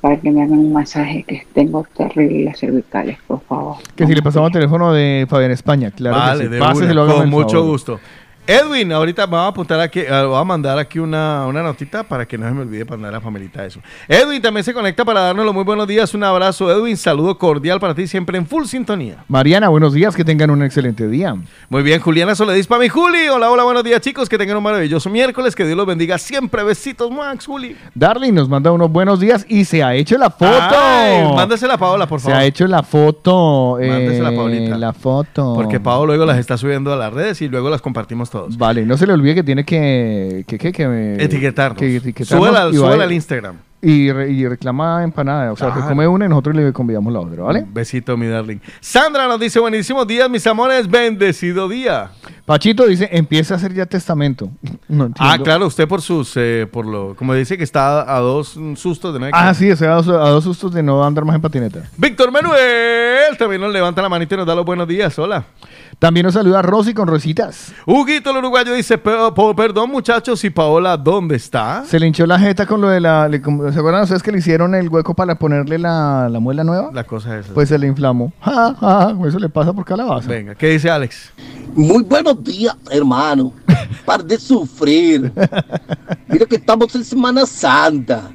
para 0.00 0.18
que 0.18 0.30
me 0.30 0.42
hagan 0.42 0.58
un 0.58 0.72
masaje 0.72 1.24
que 1.26 1.46
tengo 1.52 1.84
terrible 1.96 2.44
las 2.44 2.58
cervicales, 2.60 3.18
por 3.26 3.40
favor. 3.40 3.76
Que 3.96 4.06
si 4.06 4.14
le 4.14 4.22
pasamos 4.22 4.48
el 4.48 4.52
teléfono 4.52 4.92
de 4.92 5.26
Fabián 5.28 5.50
España, 5.50 5.90
claro. 5.90 6.16
vale, 6.16 6.44
que 6.44 6.44
sí. 6.44 6.50
de 6.52 6.60
una, 6.60 6.68
hágame 7.02 7.20
con 7.22 7.30
mucho 7.30 7.48
favor. 7.56 7.66
gusto. 7.66 8.00
Edwin, 8.46 8.92
ahorita 8.92 9.26
me 9.26 9.32
voy 9.32 9.40
a 9.40 9.46
apuntar 9.48 9.80
aquí, 9.80 10.00
eh, 10.00 10.24
voy 10.24 10.40
a 10.40 10.44
mandar 10.44 10.78
aquí 10.78 10.98
una, 11.00 11.46
una 11.46 11.62
notita 11.62 12.04
para 12.04 12.26
que 12.26 12.38
no 12.38 12.46
se 12.46 12.52
me 12.54 12.60
olvide 12.62 12.84
para 12.86 12.96
mandar 12.96 13.14
a 13.14 13.16
la 13.18 13.20
familita 13.20 13.64
eso. 13.64 13.80
Edwin 14.06 14.40
también 14.40 14.62
se 14.62 14.72
conecta 14.72 15.04
para 15.04 15.20
darnos 15.20 15.44
los 15.44 15.52
muy 15.54 15.64
buenos 15.64 15.86
días. 15.88 16.14
Un 16.14 16.22
abrazo, 16.22 16.70
Edwin. 16.70 16.96
Saludo 16.96 17.36
cordial 17.38 17.80
para 17.80 17.94
ti, 17.94 18.06
siempre 18.06 18.38
en 18.38 18.46
full 18.46 18.64
sintonía. 18.66 19.24
Mariana, 19.26 19.68
buenos 19.68 19.92
días, 19.94 20.14
que 20.14 20.24
tengan 20.24 20.50
un 20.50 20.62
excelente 20.62 21.08
día. 21.08 21.34
Muy 21.68 21.82
bien, 21.82 22.00
Juliana 22.00 22.34
Soledis 22.36 22.66
para 22.68 22.80
mi 22.82 22.88
Juli. 22.88 23.26
Hola, 23.28 23.50
hola, 23.50 23.64
buenos 23.64 23.82
días, 23.82 24.00
chicos. 24.00 24.28
Que 24.28 24.38
tengan 24.38 24.56
un 24.56 24.62
maravilloso 24.62 25.10
miércoles. 25.10 25.56
Que 25.56 25.64
Dios 25.64 25.76
los 25.76 25.86
bendiga 25.86 26.16
siempre. 26.18 26.62
Besitos, 26.62 27.10
Max, 27.10 27.46
Juli. 27.46 27.76
Darling 27.94 28.32
nos 28.32 28.48
manda 28.48 28.70
unos 28.70 28.90
buenos 28.92 29.18
días 29.18 29.44
y 29.48 29.64
se 29.64 29.82
ha 29.82 29.94
hecho 29.94 30.16
la 30.18 30.30
foto. 30.30 30.46
Ay, 30.78 31.24
mándasela 31.34 31.74
a 31.74 31.78
Paola, 31.78 32.06
por 32.06 32.20
se 32.20 32.26
favor. 32.28 32.40
ha 32.40 32.44
hecho 32.44 32.66
la 32.68 32.82
foto. 32.84 33.78
eh, 33.80 33.88
Mándesela 33.88 34.28
a 34.28 34.32
Paulita. 34.32 34.78
La 34.78 34.92
foto. 34.92 35.54
Porque 35.54 35.80
Pau 35.80 36.06
luego 36.06 36.24
las 36.24 36.38
está 36.38 36.56
subiendo 36.56 36.92
a 36.92 36.96
las 36.96 37.12
redes 37.12 37.42
y 37.42 37.48
luego 37.48 37.70
las 37.70 37.80
compartimos 37.82 38.30
todos. 38.36 38.58
Vale, 38.58 38.84
no 38.86 38.96
se 38.96 39.06
le 39.06 39.12
olvide 39.12 39.34
que 39.36 39.42
tiene 39.42 39.64
que... 39.64 40.44
que, 40.46 40.58
que, 40.58 40.72
que 40.72 41.16
Etiquetarnos. 41.18 41.78
que 41.78 41.96
etiquetarnos 41.96 42.46
Súbela, 42.48 42.68
y 42.68 42.76
va- 42.78 42.86
súbela 42.88 43.04
al 43.04 43.12
Instagram. 43.12 43.56
Y, 43.82 44.10
re- 44.10 44.30
y 44.32 44.48
reclama 44.48 45.04
empanada. 45.04 45.52
O 45.52 45.56
sea, 45.56 45.68
que 45.68 45.74
Claro. 45.74 45.88
come 45.90 46.08
una 46.08 46.24
y 46.24 46.28
nosotros 46.28 46.56
le 46.56 46.72
convidamos 46.72 47.12
la 47.12 47.20
otra, 47.20 47.42
¿vale? 47.42 47.60
Un 47.60 47.74
besito, 47.74 48.16
mi 48.16 48.26
darling. 48.26 48.56
Sandra 48.80 49.28
nos 49.28 49.38
dice, 49.38 49.60
buenísimos 49.60 50.06
días, 50.06 50.28
mis 50.30 50.44
amores, 50.46 50.88
bendecido 50.90 51.68
día. 51.68 52.10
Pachito 52.46 52.86
dice, 52.86 53.08
empieza 53.12 53.54
a 53.54 53.56
hacer 53.58 53.74
ya 53.74 53.86
testamento. 53.86 54.48
No. 54.88 55.10
Ah, 55.18 55.36
claro, 55.42 55.66
usted 55.66 55.86
por 55.88 56.00
sus, 56.00 56.32
eh, 56.36 56.66
por 56.70 56.86
lo, 56.86 57.16
como 57.16 57.34
dice 57.34 57.58
que 57.58 57.64
está 57.64 58.14
a 58.16 58.20
dos 58.20 58.56
sustos 58.76 59.12
de 59.12 59.18
no 59.20 59.26
Ah, 59.32 59.48
que- 59.48 59.54
sí, 59.56 59.70
o 59.70 59.76
sea, 59.76 59.92
a 59.92 59.94
dos, 59.96 60.08
a 60.08 60.30
dos 60.30 60.44
sustos 60.44 60.72
de 60.72 60.80
no 60.82 61.04
andar 61.04 61.24
más 61.24 61.34
en 61.36 61.42
patineta. 61.42 61.80
Víctor 61.98 62.30
Manuel 62.30 63.36
también 63.36 63.60
nos 63.60 63.72
levanta 63.72 64.00
la 64.00 64.08
manita 64.08 64.36
y 64.36 64.38
nos 64.38 64.46
da 64.46 64.54
los 64.54 64.64
buenos 64.64 64.86
días. 64.88 65.18
Hola. 65.18 65.44
También 65.98 66.24
nos 66.26 66.34
saluda 66.34 66.60
Rosy 66.60 66.92
con 66.92 67.08
rositas. 67.08 67.72
Huguito 67.86 68.30
el 68.30 68.36
uruguayo 68.36 68.74
dice, 68.74 68.98
"Pe- 68.98 69.10
po- 69.34 69.56
perdón 69.56 69.90
muchachos, 69.90 70.44
¿y 70.44 70.50
Paola 70.50 70.94
dónde 70.98 71.36
está? 71.36 71.84
Se 71.86 71.98
le 71.98 72.06
hinchó 72.06 72.26
la 72.26 72.38
jeta 72.38 72.66
con 72.66 72.82
lo 72.82 72.88
de 72.90 73.00
la... 73.00 73.26
le- 73.28 73.38
¿Se 73.42 73.78
acuerdan 73.78 74.02
ustedes 74.02 74.22
que 74.22 74.30
le 74.30 74.38
hicieron 74.38 74.74
el 74.74 74.90
hueco 74.90 75.14
para 75.14 75.36
ponerle 75.36 75.78
la, 75.78 76.28
la 76.30 76.38
muela 76.38 76.64
nueva? 76.64 76.90
La 76.92 77.04
cosa 77.04 77.38
es 77.38 77.46
esa. 77.46 77.54
Pues 77.54 77.70
se 77.70 77.78
le 77.78 77.86
inflamó. 77.86 78.30
Ja, 78.42 78.74
ja, 78.78 79.16
eso 79.26 79.38
le 79.38 79.48
pasa 79.48 79.72
por 79.72 79.86
calabaza. 79.86 80.28
Venga, 80.28 80.54
¿qué 80.54 80.68
dice 80.68 80.90
Alex? 80.90 81.32
Muy 81.74 82.02
buenos 82.02 82.44
días, 82.44 82.76
hermano. 82.90 83.54
Par 84.04 84.22
de 84.22 84.38
sufrir. 84.38 85.32
Mira 86.28 86.44
que 86.44 86.56
estamos 86.56 86.94
en 86.94 87.04
Semana 87.04 87.46
Santa. 87.46 88.30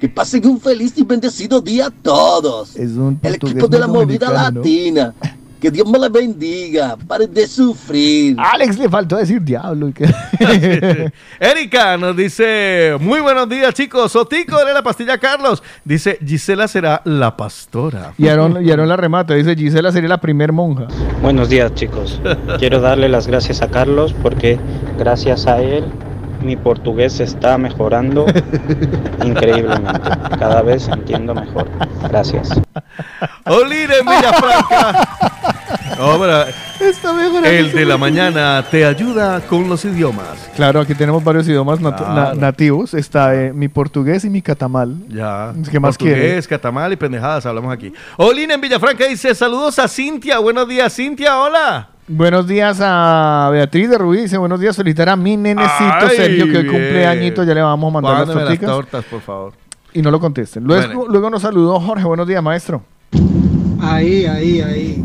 Que 0.00 0.08
pasen 0.08 0.46
un 0.46 0.58
feliz 0.58 0.94
y 0.96 1.04
bendecido 1.04 1.60
día 1.60 1.86
a 1.86 1.90
todos. 1.90 2.74
Es 2.74 2.92
un 2.92 3.20
El 3.22 3.34
equipo 3.34 3.68
de 3.68 3.78
la 3.78 3.86
movida 3.86 4.30
latina. 4.32 5.14
Que 5.62 5.70
Dios 5.70 5.88
me 5.88 5.96
la 5.96 6.08
bendiga. 6.08 6.96
Paren 7.06 7.32
de 7.32 7.46
sufrir. 7.46 8.34
Alex 8.36 8.76
le 8.80 8.88
faltó 8.88 9.16
decir 9.16 9.40
diablo. 9.40 9.88
y 9.88 9.92
que- 9.92 10.12
Erika 11.38 11.96
nos 11.96 12.16
dice, 12.16 12.96
muy 12.98 13.20
buenos 13.20 13.48
días 13.48 13.72
chicos, 13.72 14.10
Sotico 14.10 14.64
de 14.64 14.74
la 14.74 14.82
pastilla 14.82 15.18
Carlos. 15.18 15.62
Dice, 15.84 16.18
Gisela 16.26 16.66
será 16.66 17.00
la 17.04 17.36
pastora. 17.36 18.12
y, 18.18 18.26
Aaron, 18.26 18.66
y 18.66 18.72
Aaron 18.72 18.88
la 18.88 18.96
remata. 18.96 19.34
Dice, 19.34 19.54
Gisela 19.54 19.92
sería 19.92 20.08
la 20.08 20.20
primer 20.20 20.50
monja. 20.50 20.88
Buenos 21.22 21.48
días 21.48 21.72
chicos. 21.76 22.20
Quiero 22.58 22.80
darle 22.80 23.08
las 23.08 23.28
gracias 23.28 23.62
a 23.62 23.68
Carlos 23.70 24.12
porque 24.20 24.58
gracias 24.98 25.46
a 25.46 25.62
él 25.62 25.84
mi 26.42 26.56
portugués 26.56 27.14
se 27.14 27.24
está 27.24 27.56
mejorando 27.58 28.26
increíblemente. 29.24 30.10
Cada 30.38 30.62
vez 30.62 30.88
entiendo 30.88 31.34
mejor. 31.34 31.68
Gracias. 32.08 32.50
Olina 33.46 33.94
en 34.00 34.06
Villafranca. 34.06 35.08
No, 35.98 36.14
Está 36.80 37.12
mejorando. 37.12 37.48
el 37.48 37.70
de 37.72 37.84
la 37.84 37.96
mañana 37.98 38.64
te 38.70 38.84
ayuda 38.84 39.40
con 39.42 39.68
los 39.68 39.84
idiomas. 39.84 40.50
Claro, 40.56 40.80
aquí 40.80 40.94
tenemos 40.94 41.22
varios 41.22 41.46
idiomas 41.46 41.80
nat- 41.80 41.96
Claro. 41.98 42.14
na- 42.14 42.34
nativos. 42.34 42.94
Está 42.94 43.34
eh, 43.34 43.52
mi 43.52 43.68
portugués 43.68 44.24
y 44.24 44.30
mi 44.30 44.42
catamal. 44.42 44.96
Ya. 45.08 45.52
¿Qué 45.70 45.78
más 45.78 45.96
Portugués, 45.96 46.16
quiere? 46.18 46.42
catamal 46.42 46.92
y 46.92 46.96
pendejadas 46.96 47.46
hablamos 47.46 47.72
aquí. 47.72 47.92
Olina 48.16 48.54
en 48.54 48.60
Villafranca 48.62 49.04
dice, 49.06 49.34
saludos 49.34 49.78
a 49.78 49.86
Cintia. 49.86 50.38
Buenos 50.38 50.66
días, 50.66 50.92
Cintia, 50.94 51.38
hola. 51.38 51.88
Buenos 52.08 52.48
días 52.48 52.78
a 52.80 53.48
Beatriz 53.52 53.88
de 53.88 53.96
Rubí. 53.96 54.22
Dice, 54.22 54.36
buenos 54.36 54.58
días, 54.60 54.76
felicitar 54.76 55.08
a 55.08 55.16
mi 55.16 55.36
nenecito 55.36 55.72
Ay, 56.00 56.16
Sergio, 56.16 56.46
que 56.48 56.58
hoy 56.58 56.66
cumple 56.66 57.06
añito. 57.06 57.44
Ya 57.44 57.54
le 57.54 57.62
vamos 57.62 57.90
a 57.90 57.92
mandar 58.00 58.26
las 58.26 58.36
las 58.50 58.60
tortas, 58.60 59.04
por 59.04 59.20
favor. 59.20 59.52
Y 59.94 60.02
no 60.02 60.10
lo 60.10 60.18
contesten. 60.18 60.64
Luego, 60.64 60.86
Bueno. 60.94 61.04
luego 61.12 61.30
nos 61.30 61.42
saludó 61.42 61.78
Jorge. 61.78 62.04
Buenos 62.04 62.26
días, 62.26 62.42
maestro. 62.42 62.82
Ahí, 63.80 64.24
ahí, 64.26 64.60
ahí. 64.60 65.04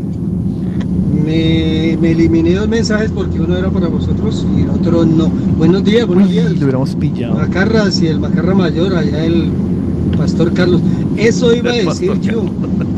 Me, 1.24 1.96
me 2.00 2.10
eliminé 2.12 2.54
dos 2.54 2.68
mensajes 2.68 3.12
porque 3.12 3.38
uno 3.38 3.56
era 3.56 3.68
para 3.68 3.86
vosotros 3.88 4.46
y 4.56 4.62
el 4.62 4.70
otro 4.70 5.04
no. 5.04 5.28
Buenos 5.28 5.84
días, 5.84 6.06
buenos 6.06 6.28
días. 6.28 6.50
Lo 6.52 6.58
hubiéramos 6.62 6.96
pillado. 6.96 7.34
Macarras 7.34 8.00
y 8.00 8.08
el 8.08 8.18
Macarra 8.18 8.54
Mayor, 8.54 8.96
allá 8.96 9.24
el 9.24 9.50
Pastor 10.16 10.52
Carlos. 10.52 10.80
Eso 11.16 11.54
iba 11.54 11.70
a 11.70 11.74
decir 11.74 12.12
yo, 12.20 12.44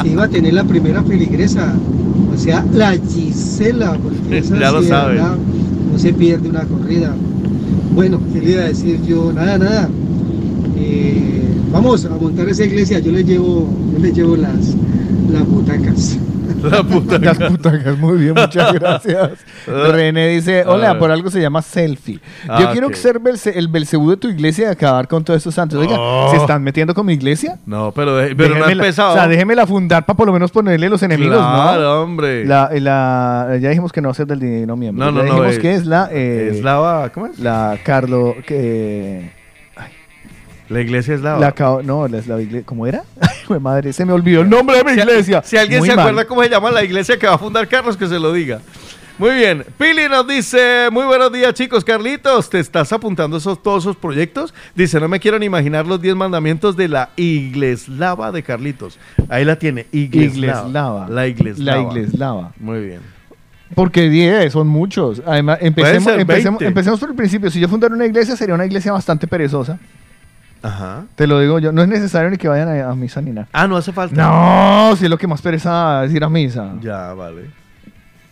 que 0.03 0.09
iba 0.11 0.25
a 0.25 0.29
tener 0.29 0.55
la 0.55 0.65
primera 0.65 1.03
feligresa, 1.03 1.75
o 2.35 2.39
sea, 2.39 2.65
la 2.73 2.93
Gisela, 2.93 3.99
porque 4.03 4.39
esa 4.39 4.59
Ya 4.59 4.71
lo 4.73 4.83
sabe. 4.83 5.19
no 5.21 5.99
se 5.99 6.13
pierde 6.13 6.49
una 6.49 6.63
corrida. 6.65 7.15
Bueno, 7.95 8.21
¿qué 8.33 8.41
le 8.41 8.53
iba 8.53 8.63
a 8.63 8.69
decir 8.69 9.01
yo? 9.07 9.33
Nada, 9.33 9.59
nada. 9.59 9.89
Eh, 10.77 11.43
vamos 11.73 12.05
a 12.05 12.11
montar 12.11 12.49
esa 12.49 12.65
iglesia, 12.65 12.99
yo 13.01 13.13
le 13.13 13.25
llevo, 13.25 13.69
yo 13.93 13.99
le 13.99 14.13
llevo 14.13 14.37
las, 14.37 14.75
las 15.33 15.47
butacas. 15.47 16.17
La 16.63 16.83
puta. 16.83 17.19
Las 17.19 17.39
putacas, 17.39 17.97
muy 17.99 18.19
bien, 18.19 18.35
muchas 18.35 18.73
gracias. 18.75 19.31
René 19.67 20.29
dice, 20.29 20.65
hola, 20.67 20.99
por 20.99 21.11
algo 21.11 21.31
se 21.31 21.41
llama 21.41 21.63
selfie. 21.63 22.21
Yo 22.47 22.53
Ah, 22.53 22.69
quiero 22.73 22.93
ser 22.95 23.21
Belce- 23.21 23.53
el 23.55 23.69
Belcebú 23.69 24.11
de 24.11 24.17
tu 24.17 24.29
iglesia 24.29 24.69
y 24.69 24.71
acabar 24.73 25.07
con 25.09 25.25
todos 25.25 25.39
estos 25.39 25.55
santos. 25.55 25.79
Oiga, 25.79 25.97
Oh. 25.99 26.29
¿se 26.31 26.37
están 26.37 26.63
metiendo 26.63 26.95
con 26.95 27.07
mi 27.07 27.13
iglesia? 27.15 27.59
No, 27.67 27.93
pero, 27.93 28.17
de- 28.17 28.35
pero 28.35 28.57
no 28.57 28.65
ha 28.65 28.73
empezado. 28.73 29.11
O 29.13 29.15
sea, 29.15 29.29
déjemela 29.29 29.67
fundar 29.67 30.05
para 30.07 30.17
por 30.17 30.27
lo 30.27 30.33
menos 30.33 30.51
ponerle 30.51 30.89
los 30.89 31.03
enemigos, 31.03 31.37
Claro, 31.39 31.81
¿no? 31.83 32.01
hombre. 32.03 32.45
La, 32.45 32.71
la- 32.75 33.57
ya 33.61 33.69
dijimos 33.69 33.93
que 33.93 34.01
no 34.01 34.11
es 34.11 34.19
del 34.19 34.39
dinero 34.41 34.77
miembro. 34.77 35.05
No, 35.07 35.13
no, 35.13 35.21
ya 35.23 35.29
no, 35.29 35.35
dijimos 35.35 35.57
eh, 35.57 35.61
que 35.61 35.75
es 35.75 35.87
la... 35.87 36.09
eh, 36.13 36.51
Eslava, 36.55 37.11
¿cómo 37.11 37.27
es? 37.27 37.39
La 37.39 37.79
Carlo... 37.85 38.35
Que, 38.47 39.31
La 40.71 40.81
iglesia 40.81 41.15
eslava. 41.17 41.41
la 41.41 41.83
no, 41.83 42.07
la 42.07 42.19
eslava 42.19 42.41
iglesia. 42.41 42.65
¿Cómo 42.65 42.87
era? 42.87 43.03
Ay, 43.21 43.59
madre, 43.59 43.93
se 43.93 44.05
me 44.05 44.13
olvidó 44.13 44.43
el 44.43 44.49
nombre 44.49 44.79
de 44.79 44.85
mi 44.85 44.93
iglesia. 44.93 45.43
Si 45.45 45.57
alguien 45.57 45.81
Muy 45.81 45.89
se 45.89 45.97
mal. 45.97 46.07
acuerda 46.07 46.27
cómo 46.27 46.43
se 46.45 46.49
llama 46.49 46.71
la 46.71 46.85
iglesia 46.85 47.19
que 47.19 47.27
va 47.27 47.35
a 47.35 47.39
fundar 47.39 47.67
Carlos, 47.67 47.97
que 47.97 48.07
se 48.07 48.21
lo 48.21 48.33
diga. 48.33 48.61
Muy 49.19 49.35
bien. 49.35 49.65
Pili 49.77 50.09
nos 50.09 50.27
dice, 50.29 50.89
muy 50.93 51.05
buenos 51.05 51.33
días 51.33 51.53
chicos. 51.55 51.85
Carlitos, 51.85 52.49
¿te 52.49 52.61
estás 52.61 52.93
apuntando 52.93 53.37
esos, 53.37 53.61
todos 53.61 53.83
esos 53.83 53.97
proyectos? 53.97 54.55
Dice, 54.77 55.01
no 55.01 55.09
me 55.09 55.19
quiero 55.19 55.41
ni 55.41 55.47
imaginar 55.47 55.87
los 55.87 56.01
10 56.01 56.15
mandamientos 56.15 56.77
de 56.77 56.89
la 56.89 57.11
igleslava 57.17 58.31
de 58.31 58.45
Carlitos. 58.45 58.97
Ahí 59.29 59.45
la 59.45 59.59
tiene, 59.59 59.87
igleslava. 59.91 60.61
Igleslava. 60.61 61.09
La 61.09 61.27
igleslava. 61.27 61.83
La 61.83 61.91
igleslava. 61.91 62.53
Muy 62.61 62.81
bien. 62.81 63.01
Porque 63.75 64.09
10 64.09 64.53
son 64.53 64.69
muchos. 64.69 65.21
Además, 65.27 65.59
empecemos, 65.61 66.13
empecemos, 66.17 66.61
20. 66.61 66.67
empecemos 66.67 67.01
por 67.01 67.11
el 67.11 67.17
principio. 67.17 67.51
Si 67.51 67.59
yo 67.59 67.69
fundara 67.69 67.93
una 67.93 68.07
iglesia, 68.07 68.37
sería 68.37 68.55
una 68.55 68.67
iglesia 68.67 68.93
bastante 68.93 69.27
perezosa. 69.27 69.79
Ajá. 70.63 71.05
Te 71.15 71.27
lo 71.27 71.41
digo 71.41 71.59
yo. 71.59 71.73
No 71.73 71.83
es 71.83 71.89
necesario 71.89 72.31
ni 72.31 72.37
que 72.37 72.49
vayan 72.49 72.69
a, 72.69 72.91
a 72.91 72.95
misa 72.95 73.21
ni 73.21 73.31
nada. 73.31 73.49
Ah, 73.53 73.67
no 73.67 73.77
hace 73.77 73.93
falta. 73.93 74.15
No, 74.23 74.95
si 74.97 75.05
es 75.05 75.11
lo 75.11 75.17
que 75.19 75.27
más 75.27 75.41
pereza 75.41 76.05
es 76.05 76.13
ir 76.13 76.23
a 76.23 76.29
misa. 76.29 76.75
Ya, 76.81 77.13
vale. 77.15 77.51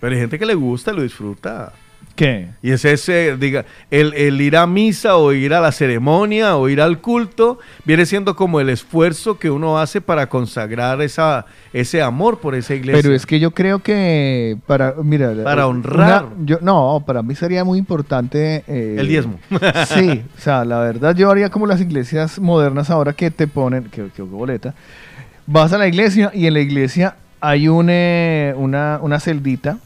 Pero 0.00 0.14
hay 0.14 0.20
gente 0.20 0.38
que 0.38 0.46
le 0.46 0.54
gusta, 0.54 0.92
lo 0.92 1.02
disfruta. 1.02 1.72
¿Qué? 2.18 2.48
Y 2.62 2.72
es 2.72 2.84
ese, 2.84 3.36
diga, 3.36 3.64
el, 3.92 4.12
el 4.14 4.40
ir 4.40 4.56
a 4.56 4.66
misa 4.66 5.16
o 5.16 5.32
ir 5.32 5.54
a 5.54 5.60
la 5.60 5.70
ceremonia 5.70 6.56
o 6.56 6.68
ir 6.68 6.80
al 6.80 6.98
culto 7.00 7.60
viene 7.84 8.06
siendo 8.06 8.34
como 8.34 8.58
el 8.58 8.70
esfuerzo 8.70 9.38
que 9.38 9.50
uno 9.50 9.78
hace 9.78 10.00
para 10.00 10.28
consagrar 10.28 11.00
esa, 11.00 11.46
ese 11.72 12.02
amor 12.02 12.40
por 12.40 12.56
esa 12.56 12.74
iglesia. 12.74 13.00
Pero 13.00 13.14
es 13.14 13.24
que 13.24 13.38
yo 13.38 13.52
creo 13.52 13.78
que 13.78 14.56
para, 14.66 14.94
mira, 15.00 15.32
Para 15.44 15.62
eh, 15.62 15.66
honrar. 15.66 16.24
una- 16.24 16.44
yo, 16.44 16.58
no, 16.60 17.04
para 17.06 17.22
mí 17.22 17.36
sería 17.36 17.62
muy 17.62 17.78
importante 17.78 18.64
eh, 18.66 18.96
El 18.98 19.06
diezmo. 19.06 19.38
sí, 19.86 20.24
o 20.36 20.40
sea, 20.40 20.64
la 20.64 20.80
verdad 20.80 21.14
yo 21.14 21.30
haría 21.30 21.50
como 21.50 21.68
las 21.68 21.80
iglesias 21.80 22.40
modernas 22.40 22.90
ahora 22.90 23.12
que 23.12 23.30
te 23.30 23.46
ponen, 23.46 23.84
que, 23.84 24.08
que 24.08 24.22
boleta, 24.22 24.74
vas 25.46 25.72
a 25.72 25.78
la 25.78 25.86
iglesia 25.86 26.32
y 26.34 26.48
en 26.48 26.54
la 26.54 26.60
iglesia 26.60 27.14
hay 27.40 27.68
un, 27.68 27.86
eh, 27.90 28.54
una, 28.56 28.98
una 29.00 29.20
celdita 29.20 29.78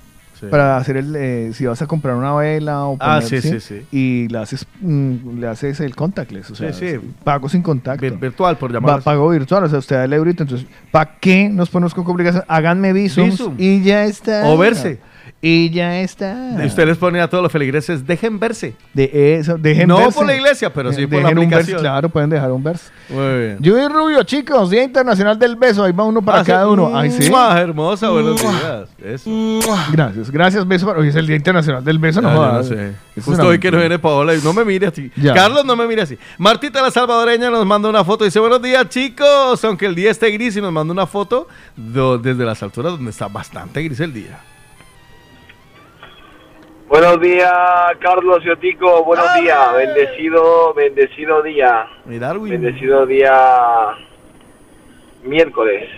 Sí. 0.43 0.49
para 0.51 0.77
hacer 0.77 0.97
el, 0.97 1.15
eh, 1.17 1.51
si 1.55 1.65
vas 1.67 1.81
a 1.81 1.87
comprar 1.87 2.17
una 2.17 2.35
vela 2.35 2.85
o 2.87 2.97
Ah, 3.01 3.21
poner, 3.23 3.43
sí, 3.43 3.49
sí, 3.49 3.61
sí. 3.61 3.87
y 3.93 4.29
le 4.29 4.39
haces, 4.39 4.67
mm, 4.81 5.39
le 5.39 5.47
haces 5.47 5.79
el 5.81 5.95
contactless, 5.95 6.51
o 6.51 6.55
sea, 6.57 6.73
sí. 6.73 6.97
pago 7.23 7.49
sin 7.49 7.63
contacto. 7.63 8.05
Vir- 8.05 8.19
virtual, 8.19 8.57
por 8.59 8.71
Va, 8.71 8.75
llamarlo 8.75 8.97
así. 8.97 9.05
pago 9.05 9.29
virtual, 9.29 9.65
o 9.65 9.69
sea, 9.69 9.79
usted 9.79 9.97
da 9.97 10.05
el 10.05 10.13
eurito, 10.13 10.43
entonces, 10.43 10.67
¿para 10.91 11.17
qué 11.21 11.49
nos 11.49 11.71
ponemos 11.71 11.95
con 11.95 12.03
complicaciones? 12.05 12.45
Háganme 12.51 12.93
visums 12.93 13.31
Visum. 13.31 13.55
y 13.57 13.83
ya 13.83 14.05
está. 14.05 14.49
O 14.49 14.59
verse. 14.59 14.99
Y 15.45 15.71
ya 15.71 16.01
está. 16.03 16.55
Y 16.63 16.67
usted 16.67 16.87
les 16.87 16.97
pone 16.97 17.21
a 17.21 17.29
todos 17.29 17.43
los 17.43 17.51
feligreses, 17.51 18.07
dejen 18.07 18.39
verse. 18.39 18.77
De 18.95 19.35
eso, 19.41 19.59
dejen 19.59 19.89
No 19.89 19.97
verse. 19.97 20.13
por 20.13 20.25
la 20.25 20.37
iglesia, 20.37 20.73
pero 20.73 20.93
sí 20.93 21.05
por 21.05 21.17
la 21.21 21.31
Dejen 21.31 21.39
un 21.39 21.45
aplicación. 21.47 21.81
claro, 21.81 22.09
pueden 22.11 22.31
dejar 22.31 22.53
un 22.53 22.63
verso. 22.63 22.91
Muy 23.09 23.39
bien. 23.41 23.57
Yo 23.59 23.77
y 23.77 23.89
Rubio, 23.89 24.23
chicos, 24.23 24.71
Día 24.71 24.85
Internacional 24.85 25.37
del 25.37 25.57
Beso, 25.57 25.83
ahí 25.83 25.91
va 25.91 26.05
uno 26.05 26.23
para 26.23 26.39
Ah, 26.43 26.45
sí. 26.45 26.51
cada 26.53 26.69
uno. 26.69 26.97
Ay, 26.97 27.11
sí. 27.11 27.29
Mua, 27.29 27.61
hermosa, 27.61 28.11
buenos 28.11 28.41
días. 28.41 28.89
Eso. 29.05 29.59
Gracias, 29.91 30.31
gracias, 30.31 30.65
beso. 30.69 30.87
para- 30.87 31.01
Hoy 31.01 31.09
es 31.09 31.17
el 31.17 31.27
Día 31.27 31.35
Internacional 31.35 31.83
del 31.83 31.99
Beso, 31.99 32.23
no 32.23 32.33
no 32.53 32.63
sé. 32.63 32.93
Justo 33.17 33.33
una 33.33 33.45
hoy 33.47 33.59
que 33.59 33.73
nos 33.73 33.81
viene 33.81 33.99
Paola 33.99 34.37
y 34.37 34.41
no 34.43 34.53
me 34.53 34.65
mire 34.65 34.87
así. 34.87 35.11
Ya. 35.17 35.35
Carlos, 35.35 35.65
no 35.65 35.75
me 35.75 35.89
mire 35.89 36.03
así. 36.03 36.17
Martita 36.39 36.81
la 36.81 36.93
salvadoreña 36.93 37.51
nos 37.51 37.67
manda 37.67 37.89
una 37.89 38.05
foto 38.05 38.23
y 38.25 38.29
dice, 38.29 38.39
buenos 38.39 38.63
días 38.63 38.89
chicos, 38.89 39.65
aunque 39.65 39.87
el 39.87 39.97
día 39.97 40.13
esté 40.13 40.31
gris 40.31 40.57
y 40.57 40.61
nos 40.61 40.73
manda 40.73 40.93
una 40.93 41.07
foto 41.09 41.49
do- 41.77 42.17
desde 42.17 42.45
las 42.45 42.63
alturas 42.63 42.93
donde 42.93 43.11
está 43.11 43.27
bastante 43.27 43.83
gris 43.83 43.99
el 43.99 44.13
día. 44.15 44.39
Buenos 46.93 47.23
días, 47.23 47.51
Carlos 48.01 48.41
y 48.45 48.51
Otico. 48.51 49.03
Buenos 49.03 49.25
días. 49.41 49.73
Bendecido, 49.75 50.75
bendecido 50.75 51.43
día. 51.43 51.87
Bendecido 52.05 53.07
día 53.07 53.97
miércoles 55.23 55.89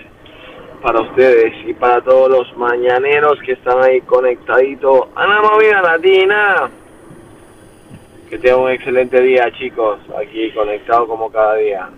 para 0.81 1.01
ustedes 1.01 1.53
y 1.67 1.75
para 1.75 2.01
todos 2.01 2.31
los 2.31 2.57
mañaneros 2.57 3.41
que 3.45 3.55
están 3.55 3.83
ahí 3.83 4.03
conectaditos 4.03 5.09
a 5.17 5.27
la 5.27 5.43
movida 5.43 5.83
latina. 5.83 6.71
Que 8.31 8.39
tengan 8.39 8.61
un 8.61 8.71
excelente 8.71 9.21
día, 9.21 9.51
chicos. 9.59 9.99
Aquí 10.17 10.53
conectado 10.53 11.09
como 11.09 11.29
cada 11.29 11.57
día. 11.57 11.91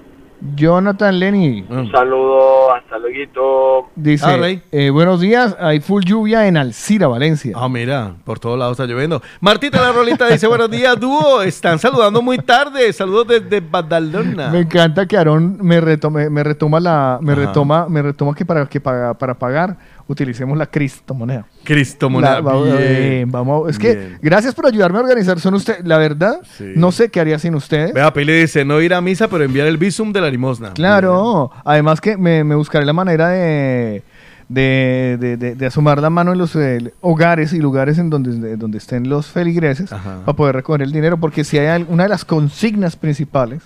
Jonathan 0.54 1.18
Lenny 1.18 1.64
Un 1.68 1.90
saludo, 1.90 2.74
hasta 2.74 2.98
luego. 2.98 3.90
dice: 3.96 4.24
Ah, 4.26 4.62
eh, 4.72 4.90
Buenos 4.90 5.20
días, 5.20 5.56
hay 5.58 5.80
full 5.80 6.02
lluvia 6.04 6.46
en 6.46 6.56
Alcira, 6.56 7.08
Valencia. 7.08 7.52
Ah, 7.56 7.68
mira, 7.68 8.14
por 8.24 8.38
todos 8.38 8.58
lados 8.58 8.78
está 8.78 8.90
lloviendo. 8.90 9.22
Martita 9.40 9.80
la 9.80 9.92
rolita 9.92 10.28
dice, 10.28 10.46
buenos 10.46 10.70
días, 10.70 10.98
dúo. 11.00 11.42
Están 11.42 11.78
saludando 11.78 12.20
muy 12.22 12.38
tarde. 12.38 12.92
Saludos 12.92 13.28
desde 13.28 13.60
Badalona. 13.60 14.48
Me 14.50 14.60
encanta 14.60 15.06
que 15.06 15.16
Aarón 15.16 15.58
me 15.60 15.80
retome, 15.80 16.28
me 16.30 16.42
retoma 16.44 16.80
la, 16.80 17.18
me 17.22 17.32
Ajá. 17.32 17.40
retoma, 17.46 17.88
me 17.88 18.02
retoma 18.02 18.34
que 18.34 18.44
para 18.44 18.66
que 18.66 18.80
para, 18.80 19.14
para 19.14 19.34
pagar 19.34 19.76
utilicemos 20.08 20.56
la 20.56 20.66
cristomoneda. 20.66 21.46
Cristo 21.64 22.08
moneda. 22.08 22.40
La- 22.40 22.52
Bien. 22.62 23.30
vamos, 23.30 23.68
es 23.70 23.78
que 23.78 24.16
gracias 24.22 24.54
por 24.54 24.66
ayudarme 24.66 24.98
a 24.98 25.02
organizar. 25.02 25.40
Son 25.40 25.54
usted, 25.54 25.84
la 25.84 25.98
verdad, 25.98 26.40
Sí. 26.56 26.72
no 26.76 26.92
sé 26.92 27.08
qué 27.08 27.20
haría 27.20 27.38
sin 27.38 27.54
ustedes. 27.54 27.92
Vea, 27.92 28.12
Pili 28.12 28.32
dice, 28.32 28.64
no 28.64 28.80
ir 28.80 28.94
a 28.94 29.00
misa, 29.00 29.28
pero 29.28 29.42
enviar 29.44 29.66
el 29.66 29.76
visum 29.78 30.12
de 30.12 30.20
la 30.20 30.30
limosna. 30.30 30.72
Claro, 30.74 31.50
además 31.64 32.00
que 32.00 32.16
me, 32.16 32.44
me 32.44 32.54
buscaré 32.54 32.86
la 32.86 32.92
manera 32.92 33.28
de, 33.30 34.02
de, 34.48 35.16
de- 35.18 35.36
de- 35.36 35.54
de 35.56 35.66
asomar 35.66 36.00
la 36.00 36.08
mano 36.10 36.32
en 36.32 36.38
los 36.38 36.54
eh, 36.54 36.92
hogares 37.00 37.52
y 37.52 37.58
lugares 37.58 37.98
en 37.98 38.08
donde, 38.10 38.30
de- 38.38 38.56
donde 38.56 38.78
estén 38.78 39.08
los 39.08 39.26
feligreses 39.26 39.92
Ajá. 39.92 40.20
para 40.24 40.36
poder 40.36 40.54
recoger 40.54 40.82
el 40.82 40.92
dinero, 40.92 41.16
porque 41.18 41.42
si 41.42 41.58
hay 41.58 41.84
una 41.88 42.04
de 42.04 42.08
las 42.08 42.24
consignas 42.24 42.94
principales 42.94 43.62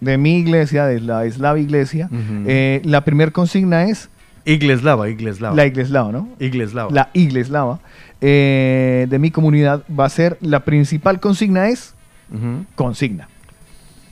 de 0.00 0.16
mi 0.18 0.38
iglesia, 0.38 0.86
de 0.86 1.00
la 1.00 1.24
Eslava 1.26 1.58
Iglesia, 1.58 2.08
eh, 2.46 2.80
la 2.84 3.04
primera 3.04 3.30
consigna 3.30 3.84
es 3.84 4.08
Igleslava, 4.44 5.08
Igleslava. 5.08 5.54
la 5.56 5.66
Igleslava, 5.66 6.12
¿no? 6.12 6.28
Igleslava. 6.38 6.90
La 6.92 7.10
Igleslava 7.12 7.80
eh, 8.20 9.06
de 9.08 9.18
mi 9.18 9.30
comunidad 9.30 9.82
va 9.88 10.04
a 10.06 10.08
ser, 10.10 10.38
la 10.40 10.60
principal 10.64 11.20
consigna 11.20 11.68
es 11.68 11.94
consigna. 12.74 13.28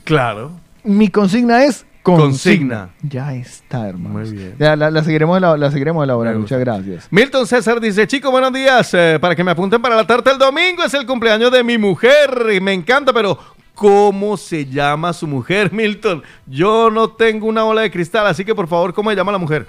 Claro. 0.03 0.51
Mi 0.83 1.07
consigna 1.09 1.63
es 1.65 1.85
consigna. 2.03 2.25
Consigna. 2.25 2.89
Ya 3.01 3.33
está, 3.35 3.87
hermano. 3.87 4.19
Muy 4.19 4.29
bien. 4.31 4.55
Ya, 4.59 4.75
la, 4.75 4.91
la 4.91 5.03
seguiremos, 5.03 5.39
la, 5.39 5.55
la 5.57 5.71
seguiremos 5.71 6.03
elaborando. 6.03 6.39
Muchas 6.39 6.59
gracias. 6.59 7.07
Milton 7.09 7.47
César 7.47 7.79
dice, 7.79 8.05
chicos, 8.07 8.31
buenos 8.31 8.51
días. 8.53 8.93
eh, 8.93 9.17
para 9.21 9.35
que 9.35 9.43
me 9.43 9.51
apunten 9.51 9.81
para 9.81 9.95
la 9.95 10.05
tarta 10.05 10.31
el 10.31 10.37
domingo 10.37 10.83
es 10.83 10.93
el 10.93 11.05
cumpleaños 11.05 11.51
de 11.51 11.63
mi 11.63 11.77
mujer. 11.77 12.47
Y 12.53 12.59
me 12.59 12.73
encanta, 12.73 13.13
pero 13.13 13.39
¿cómo 13.73 14.35
se 14.37 14.65
llama 14.65 15.13
su 15.13 15.25
mujer, 15.27 15.71
Milton? 15.73 16.21
Yo 16.45 16.89
no 16.91 17.09
tengo 17.09 17.47
una 17.47 17.63
bola 17.63 17.81
de 17.81 17.91
cristal, 17.91 18.27
así 18.27 18.43
que 18.43 18.53
por 18.53 18.67
favor, 18.67 18.93
¿cómo 18.93 19.09
se 19.09 19.15
llama 19.15 19.31
la 19.31 19.37
mujer? 19.37 19.65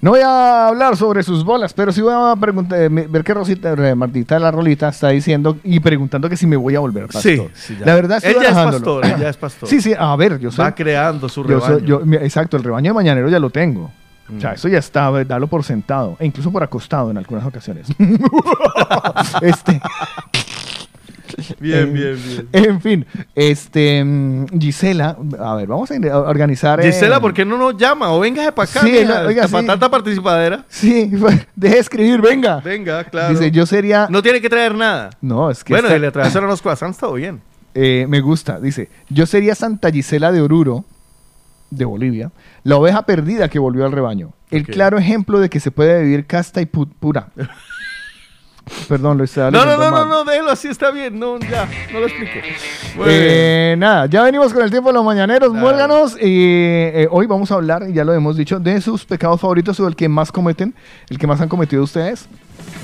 No 0.00 0.10
voy 0.10 0.20
a 0.20 0.68
hablar 0.68 0.96
sobre 0.96 1.22
sus 1.22 1.42
bolas, 1.44 1.72
pero 1.72 1.90
sí 1.90 2.00
voy 2.02 2.12
a 2.14 2.36
preguntar, 2.36 2.78
eh, 2.80 2.88
ver 2.88 3.24
qué 3.24 3.32
Rosita, 3.34 3.72
eh, 3.72 3.94
Martita 3.94 4.34
de 4.34 4.40
la 4.40 4.50
Rolita 4.50 4.88
está 4.90 5.08
diciendo 5.08 5.56
y 5.64 5.80
preguntando 5.80 6.28
que 6.28 6.36
si 6.36 6.46
me 6.46 6.56
voy 6.56 6.74
a 6.76 6.80
volver 6.80 7.06
pastor. 7.06 7.22
Sí, 7.22 7.42
sí, 7.54 7.76
ya. 7.80 7.86
La 7.86 7.94
verdad 7.94 8.18
estoy 8.22 8.32
Ella 8.44 8.48
es 8.50 8.54
pastor, 8.72 9.06
ella 9.06 9.28
es 9.30 9.36
pastor. 9.36 9.68
Sí, 9.68 9.80
sí, 9.80 9.94
a 9.98 10.14
ver, 10.16 10.38
yo 10.38 10.50
soy... 10.52 10.64
Va 10.64 10.74
creando 10.74 11.28
su 11.28 11.44
yo 11.46 11.60
soy- 11.60 11.80
rebaño. 11.80 12.04
yo- 12.04 12.18
exacto, 12.20 12.56
el 12.56 12.62
rebaño 12.64 12.90
de 12.90 12.94
mañanero 12.94 13.28
ya 13.28 13.38
lo 13.38 13.50
tengo. 13.50 13.90
O 14.36 14.40
sea, 14.40 14.50
Mm. 14.50 14.54
eso 14.54 14.68
ya 14.68 14.78
está, 14.78 15.08
eh, 15.20 15.24
dalo 15.24 15.46
por 15.46 15.62
sentado, 15.62 16.16
e 16.18 16.26
incluso 16.26 16.50
por 16.50 16.62
acostado 16.62 17.10
en 17.12 17.16
algunas 17.18 17.46
ocasiones. 17.46 17.86
este, 19.40 19.80
Bien, 21.60 21.80
eh, 21.80 21.84
bien, 21.86 22.18
bien. 22.24 22.48
En 22.52 22.80
fin, 22.80 23.06
este 23.34 24.02
mm, 24.04 24.46
Gisela, 24.58 25.16
a 25.38 25.54
ver, 25.56 25.66
vamos 25.68 25.90
a 25.90 26.18
organizar. 26.18 26.80
eh, 26.80 26.84
Gisela, 26.92 27.20
¿por 27.20 27.34
qué 27.34 27.44
no 27.44 27.58
nos 27.58 27.76
llama? 27.76 28.10
O 28.12 28.20
venga 28.20 28.50
para 28.52 28.70
acá, 28.70 28.80
Sí, 28.80 28.90
mija, 28.92 29.22
oiga, 29.26 29.46
sí. 29.46 29.52
patata 29.52 29.90
participadera. 29.90 30.64
Sí, 30.68 31.10
deje 31.56 31.74
de 31.74 31.78
escribir, 31.80 32.20
venga. 32.20 32.60
Venga, 32.60 33.04
claro. 33.04 33.32
Dice, 33.34 33.50
yo 33.50 33.66
sería. 33.66 34.06
No 34.10 34.22
tiene 34.22 34.40
que 34.40 34.48
traer 34.48 34.74
nada. 34.74 35.10
No, 35.20 35.50
es 35.50 35.62
que. 35.64 35.72
Bueno, 35.72 35.88
esta- 35.88 35.96
y 35.96 36.00
le 36.00 36.10
trajeron 36.10 36.44
unos 36.46 36.62
croissants, 36.62 36.98
todo 36.98 37.14
bien. 37.14 37.40
Eh, 37.78 38.06
me 38.08 38.22
gusta, 38.22 38.58
dice, 38.58 38.88
yo 39.10 39.26
sería 39.26 39.54
Santa 39.54 39.90
Gisela 39.90 40.32
de 40.32 40.40
Oruro, 40.40 40.86
de 41.68 41.84
Bolivia, 41.84 42.30
la 42.64 42.76
oveja 42.76 43.02
perdida 43.02 43.48
que 43.48 43.58
volvió 43.58 43.84
al 43.84 43.92
rebaño. 43.92 44.30
El 44.50 44.64
claro 44.64 44.96
ejemplo 44.96 45.40
de 45.40 45.50
que 45.50 45.60
se 45.60 45.70
puede 45.70 46.02
vivir 46.02 46.24
casta 46.24 46.62
y 46.62 46.64
pu- 46.64 46.88
pura. 46.98 47.28
Perdón, 48.88 49.20
estaba 49.22 49.50
No, 49.50 49.64
no, 49.64 49.76
no, 49.76 49.90
no, 49.90 50.06
no, 50.06 50.24
déjelo 50.24 50.50
así, 50.50 50.68
está 50.68 50.90
bien. 50.90 51.18
No, 51.18 51.38
ya, 51.38 51.68
no 51.92 52.00
lo 52.00 52.06
explico. 52.06 52.32
Bueno. 52.96 53.12
Eh, 53.14 53.76
nada, 53.78 54.06
ya 54.06 54.22
venimos 54.22 54.52
con 54.52 54.62
el 54.62 54.70
tiempo 54.70 54.88
de 54.88 54.94
los 54.94 55.04
mañaneros, 55.04 55.52
muérganos. 55.52 56.16
Y 56.20 56.44
eh, 56.92 57.08
hoy 57.10 57.26
vamos 57.26 57.50
a 57.52 57.54
hablar, 57.54 57.86
ya 57.92 58.04
lo 58.04 58.12
hemos 58.12 58.36
dicho, 58.36 58.58
de 58.58 58.80
sus 58.80 59.04
pecados 59.04 59.40
favoritos 59.40 59.78
o 59.78 59.86
el 59.86 59.94
que 59.94 60.08
más 60.08 60.32
cometen, 60.32 60.74
el 61.08 61.18
que 61.18 61.26
más 61.26 61.40
han 61.40 61.48
cometido 61.48 61.82
ustedes. 61.84 62.28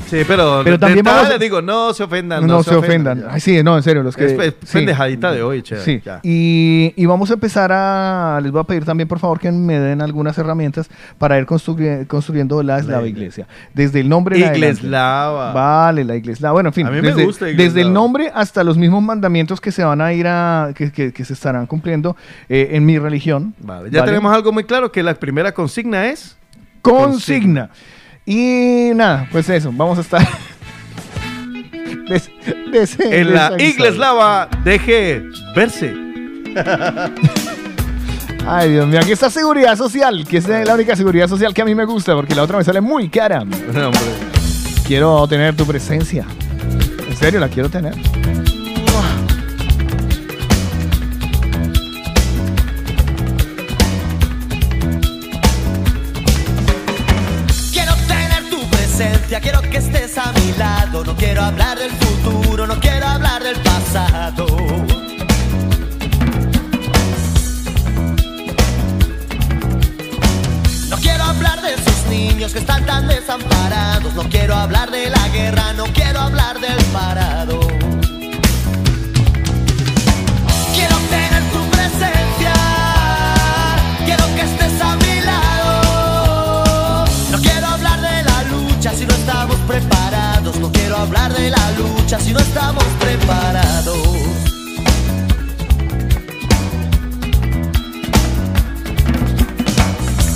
Sí, 0.08 0.18
pero, 0.28 0.60
Pero 0.62 0.78
también 0.78 1.02
vamos 1.02 1.24
a- 1.26 1.30
les 1.30 1.40
digo, 1.40 1.62
no 1.62 1.94
se 1.94 2.02
ofendan. 2.02 2.46
No, 2.46 2.62
se 2.62 2.74
ofendan. 2.74 3.24
Ay, 3.30 3.40
sí, 3.40 3.62
no, 3.62 3.78
en 3.78 3.82
serio, 3.82 4.02
los 4.02 4.14
que. 4.14 4.26
Es 4.26 4.32
pe- 4.34 4.50
sí. 4.62 4.74
pendejadita 4.74 5.32
de 5.32 5.42
hoy, 5.42 5.62
che. 5.62 5.78
Sí. 5.78 6.02
ya. 6.04 6.20
Y, 6.22 6.92
y 6.96 7.06
vamos 7.06 7.30
a 7.30 7.34
empezar 7.34 7.70
a. 7.72 8.38
Les 8.42 8.52
voy 8.52 8.60
a 8.60 8.64
pedir 8.64 8.84
también, 8.84 9.08
por 9.08 9.18
favor, 9.18 9.40
que 9.40 9.50
me 9.50 9.80
den 9.80 10.02
algunas 10.02 10.36
herramientas 10.36 10.90
para 11.16 11.38
ir 11.38 11.46
construye- 11.46 12.06
construyendo 12.06 12.62
la 12.62 12.80
eslava 12.80 13.06
iglesia. 13.06 13.46
Desde 13.72 14.00
el 14.00 14.08
nombre. 14.10 14.38
Igleslava. 14.38 15.54
Vale, 15.54 16.04
la 16.04 16.14
iglesia. 16.14 16.50
Bueno, 16.50 16.68
en 16.68 16.72
fin. 16.74 16.86
A 16.86 16.90
mí 16.90 16.96
me 17.00 17.08
desde, 17.08 17.24
gusta 17.24 17.48
igleslava. 17.48 17.64
Desde 17.68 17.80
el 17.80 17.92
nombre 17.94 18.30
hasta 18.34 18.62
los 18.64 18.76
mismos 18.76 19.02
mandamientos 19.02 19.62
que 19.62 19.72
se 19.72 19.82
van 19.82 20.02
a 20.02 20.12
ir 20.12 20.26
a. 20.26 20.72
que, 20.74 20.92
que- 20.92 21.12
que 21.14 21.24
se 21.24 21.32
estarán 21.32 21.66
cumpliendo 21.66 22.18
eh, 22.50 22.68
en 22.72 22.84
mi 22.84 22.98
religión. 22.98 23.54
Vale, 23.60 23.88
Ya 23.90 24.04
tenemos 24.04 24.34
algo 24.34 24.52
muy 24.52 24.64
claro, 24.64 24.92
que 24.92 25.02
la 25.02 25.14
primera 25.14 25.52
consigna 25.52 26.06
es... 26.08 26.36
Consigna. 26.82 27.70
Y 28.26 28.92
nada, 28.94 29.28
pues 29.32 29.48
eso, 29.48 29.70
vamos 29.74 29.98
a 29.98 30.00
estar. 30.02 30.26
des- 32.08 32.30
des- 32.70 33.00
En 33.00 33.34
la 33.34 33.50
desaguisados. 33.50 33.62
Igleslava, 33.62 34.48
deje 34.64 35.22
verse. 35.56 35.94
Ay, 38.46 38.70
Dios 38.72 38.86
mío, 38.88 38.98
aquí 39.00 39.12
está 39.12 39.30
seguridad 39.30 39.76
social, 39.76 40.26
que 40.28 40.38
es 40.38 40.48
la 40.48 40.74
única 40.74 40.96
seguridad 40.96 41.28
social 41.28 41.54
que 41.54 41.62
a 41.62 41.64
mí 41.64 41.74
me 41.76 41.84
gusta, 41.84 42.14
porque 42.14 42.34
la 42.34 42.42
otra 42.42 42.58
me 42.58 42.64
sale 42.64 42.80
muy 42.80 43.08
cara. 43.08 43.44
Quiero 44.86 45.26
tener 45.28 45.54
tu 45.56 45.64
presencia. 45.64 46.26
En 47.08 47.16
serio, 47.16 47.38
la 47.38 47.48
quiero 47.48 47.68
tener. 47.70 47.94
No 60.58 61.16
quiero 61.16 61.42
hablar 61.42 61.78
del 61.78 61.90
futuro, 61.92 62.66
no 62.66 62.78
quiero 62.78 63.06
hablar 63.06 63.42
del 63.42 63.56
pasado. 63.60 64.46
No 70.88 70.96
quiero 70.98 71.24
hablar 71.24 71.62
de 71.62 71.74
esos 71.74 72.06
niños 72.08 72.52
que 72.52 72.58
están 72.58 72.84
tan 72.84 73.08
desamparados. 73.08 74.14
No 74.14 74.24
quiero 74.24 74.54
hablar 74.54 74.90
de 74.90 75.08
la 75.10 75.28
guerra, 75.28 75.72
no 75.72 75.84
quiero 75.84 76.20
hablar 76.20 76.60
del 76.60 76.82
parado. 76.92 77.60
Quiero 80.74 80.96
tener 81.10 81.42
tu 81.52 81.70
presencia, 81.70 82.21
hablar 91.02 91.34
de 91.34 91.50
la 91.50 91.72
lucha 91.72 92.20
si 92.20 92.32
no 92.32 92.38
estamos 92.38 92.84
preparados? 93.00 93.96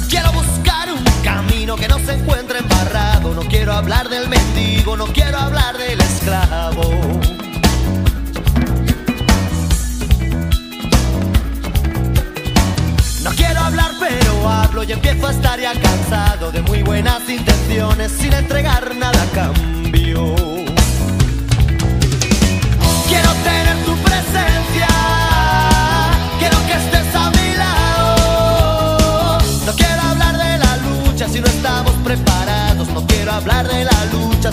Quiero 0.08 0.32
buscar 0.32 0.92
un 0.92 1.04
camino 1.22 1.76
que 1.76 1.86
no 1.86 1.98
se 2.00 2.14
encuentre 2.14 2.58
embarrado. 2.58 3.32
No 3.34 3.42
quiero 3.42 3.74
hablar 3.74 4.08
del 4.08 4.28
mendigo, 4.28 4.96
no 4.96 5.06
quiero 5.06 5.38
hablar 5.38 5.78
del 5.78 6.00
esclavo. 6.00 6.82
No 13.22 13.30
quiero 13.36 13.60
hablar, 13.60 13.92
pero 14.00 14.50
hablo 14.50 14.82
y 14.82 14.92
empiezo 14.92 15.28
a 15.28 15.30
estar 15.30 15.60
ya 15.60 15.72
cansado 15.80 16.50
de 16.50 16.62
muy 16.62 16.82
buenas 16.82 17.28
intenciones 17.28 18.10
sin 18.10 18.32
entregar 18.32 18.96
nada 18.96 19.22
a 19.22 19.26
cambio. 19.26 20.55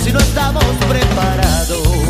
Si 0.03 0.11
no 0.11 0.19
estamos 0.19 0.65
preparados. 0.89 2.02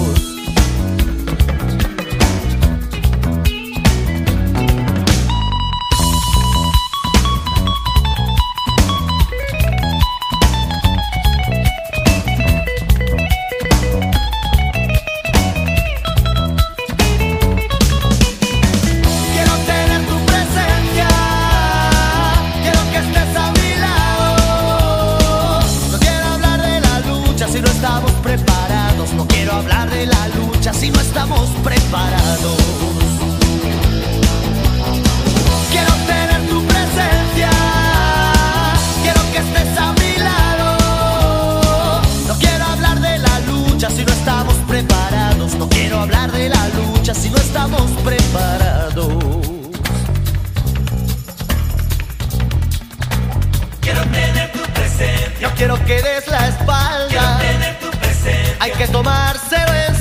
Quiero 55.56 55.84
que 55.86 56.02
des 56.02 56.28
la 56.28 56.48
espalda. 56.48 57.08
Quiero 57.08 57.38
tener 57.38 57.80
tu 57.80 57.90
presencia. 57.98 58.58
Hay 58.60 58.72
que 58.72 58.88
tomárselo 58.88 59.74
en 59.88 59.93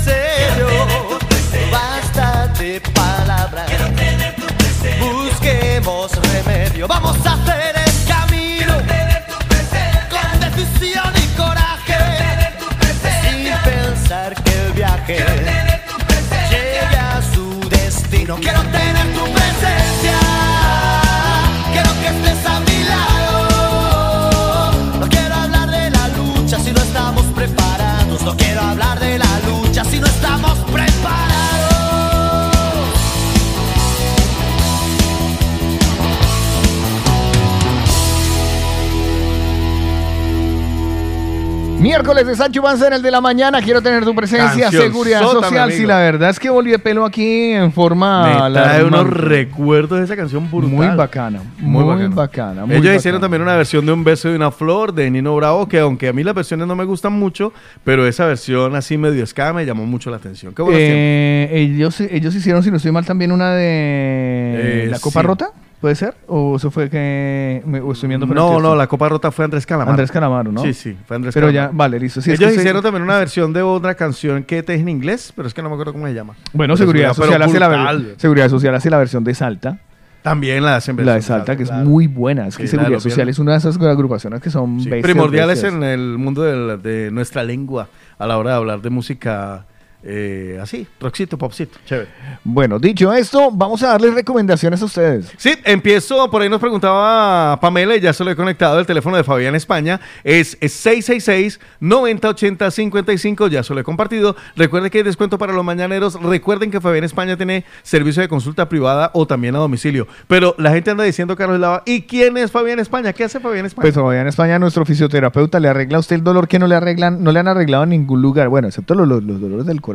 Miércoles 42.02 42.26
de 42.26 42.34
Sancho 42.34 42.60
Panza 42.60 42.88
en 42.88 42.94
el 42.94 43.02
de 43.02 43.12
la 43.12 43.20
mañana. 43.20 43.62
Quiero 43.62 43.80
tener 43.80 44.04
tu 44.04 44.12
presencia, 44.12 44.64
Canción 44.64 44.82
seguridad 44.82 45.22
social. 45.22 45.70
Sí, 45.70 45.86
la 45.86 45.98
verdad 45.98 46.30
es 46.30 46.40
que 46.40 46.50
volví 46.50 46.72
de 46.72 46.80
pelo 46.80 47.04
aquí 47.04 47.52
en 47.52 47.70
forma. 47.72 48.48
Me 48.48 48.54
trae 48.54 48.82
unos 48.82 49.08
recuerdos 49.08 50.00
de 50.00 50.06
esa 50.06 50.16
canción 50.16 50.50
brutal. 50.50 50.70
Muy 50.70 50.86
bacana, 50.88 51.40
muy 51.60 51.84
bacana, 52.08 52.66
muy 52.66 52.74
Ellos 52.74 52.86
bacana. 52.86 52.96
hicieron 52.96 53.20
también 53.20 53.42
una 53.42 53.54
versión 53.54 53.86
de 53.86 53.92
Un 53.92 54.02
beso 54.02 54.28
de 54.28 54.34
una 54.34 54.50
flor 54.50 54.92
de 54.92 55.08
Nino 55.12 55.36
Bravo, 55.36 55.68
que 55.68 55.78
aunque 55.78 56.08
a 56.08 56.12
mí 56.12 56.24
las 56.24 56.34
versiones 56.34 56.66
no 56.66 56.74
me 56.74 56.82
gustan 56.82 57.12
mucho, 57.12 57.52
pero 57.84 58.04
esa 58.04 58.26
versión 58.26 58.74
así 58.74 58.98
medio 58.98 59.22
escada 59.22 59.52
me 59.52 59.64
llamó 59.64 59.86
mucho 59.86 60.10
la 60.10 60.16
atención. 60.16 60.52
Qué. 60.56 60.64
Eh, 60.72 61.50
ellos, 61.52 62.00
ellos 62.00 62.34
hicieron, 62.34 62.64
si 62.64 62.72
no 62.72 62.78
estoy 62.78 62.90
mal, 62.90 63.04
también 63.06 63.30
una 63.30 63.54
de 63.54 64.86
Eh, 64.86 64.88
La 64.90 64.98
Copa 64.98 65.20
sí. 65.20 65.26
Rota, 65.28 65.50
¿puede 65.82 65.94
ser? 65.96 66.14
¿O 66.28 66.56
eso 66.56 66.70
fue 66.70 66.88
que 66.88 67.62
me, 67.66 67.80
o 67.80 67.92
estoy 67.92 68.08
viendo 68.08 68.26
por 68.26 68.34
el 68.34 68.42
No, 68.42 68.58
no, 68.58 68.74
la 68.74 68.86
Copa 68.86 69.10
Rota 69.10 69.30
fue 69.30 69.44
Andrés 69.44 69.66
Calamaro. 69.66 69.90
Andrés 69.90 70.10
Calamaro, 70.10 70.50
¿no? 70.50 70.62
Sí, 70.62 70.72
sí, 70.72 70.96
fue 71.06 71.16
Andrés 71.16 71.34
Pero 71.34 71.48
ya, 71.50 71.62
Calamaro. 71.64 71.76
vale, 71.76 72.00
listo. 72.00 72.22
Sí, 72.22 72.30
es 72.32 72.38
Ellos 72.40 72.54
se- 72.54 72.60
hicieron 72.60 72.82
también 72.82 73.02
una 73.02 73.18
versión 73.18 73.52
de 73.52 73.60
otra 73.60 73.94
canción 73.94 74.44
que 74.44 74.60
es 74.60 74.68
en 74.70 74.88
inglés, 74.88 75.32
pero 75.36 75.46
es 75.46 75.52
que 75.52 75.60
no 75.60 75.68
me 75.68 75.74
acuerdo 75.74 75.92
cómo 75.92 76.06
se 76.06 76.14
llama. 76.14 76.32
Bueno, 76.54 76.72
Pero 76.74 76.76
Seguridad 76.78 77.12
Social, 77.12 77.32
pero 77.34 77.44
hace 77.50 77.60
la, 77.60 77.68
brutal. 77.68 78.02
ver- 78.04 78.14
Seguridad 78.18 78.48
Social 78.48 78.74
hace 78.74 78.88
la 78.88 78.96
versión 78.98 79.22
de 79.24 79.34
Salta. 79.34 79.78
También 80.22 80.62
la 80.64 80.76
hacen 80.76 81.04
La 81.04 81.14
de 81.16 81.22
Salta, 81.22 81.56
que 81.56 81.64
claro. 81.64 81.82
es 81.82 81.88
muy 81.88 82.06
buena. 82.06 82.46
Es 82.46 82.56
que 82.56 82.68
Sí, 82.68 82.76
la 82.76 82.82
de 82.84 82.86
Seguridad 82.90 83.00
Social 83.10 83.28
es 83.28 83.38
una 83.40 83.52
de 83.52 83.58
esas 83.58 83.76
agrupaciones 83.76 84.40
que 84.40 84.50
son 84.50 84.78
Sí, 84.78 84.88
bestias, 84.88 85.02
primordiales 85.12 85.60
bestias. 85.60 85.72
en 85.74 85.82
el 85.82 86.16
mundo 86.16 86.42
del- 86.42 86.80
de, 86.80 87.10
nuestra 87.10 87.42
lengua 87.42 87.88
a 88.20 88.26
la 88.28 88.38
hora 88.38 88.50
de 88.52 88.56
hablar 88.56 88.80
de 88.82 88.90
música 88.90 89.66
eh, 90.04 90.58
así, 90.60 90.86
rockcito, 91.00 91.38
popcito, 91.38 91.78
chévere. 91.86 92.08
Bueno, 92.44 92.78
dicho 92.78 93.12
esto, 93.12 93.50
vamos 93.52 93.82
a 93.82 93.88
darle 93.88 94.10
recomendaciones 94.10 94.82
a 94.82 94.84
ustedes. 94.84 95.32
Sí, 95.36 95.54
empiezo, 95.64 96.30
por 96.30 96.42
ahí 96.42 96.48
nos 96.48 96.60
preguntaba 96.60 97.58
Pamela 97.60 97.96
y 97.96 98.00
ya 98.00 98.12
se 98.12 98.24
lo 98.24 98.30
he 98.30 98.36
conectado, 98.36 98.78
el 98.80 98.86
teléfono 98.86 99.16
de 99.16 99.24
Fabián 99.24 99.54
España 99.54 100.00
es 100.24 100.58
666-9080-55, 100.60 103.48
ya 103.50 103.62
se 103.62 103.74
lo 103.74 103.80
he 103.80 103.84
compartido. 103.84 104.36
Recuerden 104.56 104.90
que 104.90 104.98
hay 104.98 105.04
descuento 105.04 105.38
para 105.38 105.52
los 105.52 105.64
mañaneros, 105.64 106.20
recuerden 106.22 106.70
que 106.70 106.80
Fabián 106.80 107.04
España 107.04 107.36
tiene 107.36 107.64
servicio 107.82 108.22
de 108.22 108.28
consulta 108.28 108.68
privada 108.68 109.10
o 109.14 109.26
también 109.26 109.54
a 109.56 109.58
domicilio. 109.58 110.06
Pero 110.26 110.54
la 110.58 110.72
gente 110.72 110.90
anda 110.90 111.04
diciendo, 111.04 111.36
Carlos 111.36 111.60
Lava, 111.60 111.82
¿y 111.86 112.02
quién 112.02 112.36
es 112.36 112.50
Fabián 112.50 112.78
España? 112.80 113.12
¿Qué 113.12 113.24
hace 113.24 113.40
Fabián 113.40 113.66
España? 113.66 113.90
Pues 113.92 114.14
en 114.16 114.26
España 114.26 114.58
nuestro 114.58 114.84
fisioterapeuta 114.84 115.60
le 115.60 115.68
arregla 115.68 115.98
a 115.98 116.00
usted 116.00 116.16
el 116.16 116.24
dolor 116.24 116.48
que 116.48 116.58
no 116.58 116.66
le 116.66 116.74
arreglan, 116.74 117.22
no 117.22 117.32
le 117.32 117.38
han 117.40 117.48
arreglado 117.48 117.84
en 117.84 117.90
ningún 117.90 118.20
lugar, 118.22 118.48
bueno, 118.48 118.68
excepto 118.68 118.94
los, 118.94 119.06
los- 119.08 119.22
los 119.22 119.40
dolores 119.40 119.66
del 119.66 119.80
corazón. 119.80 119.91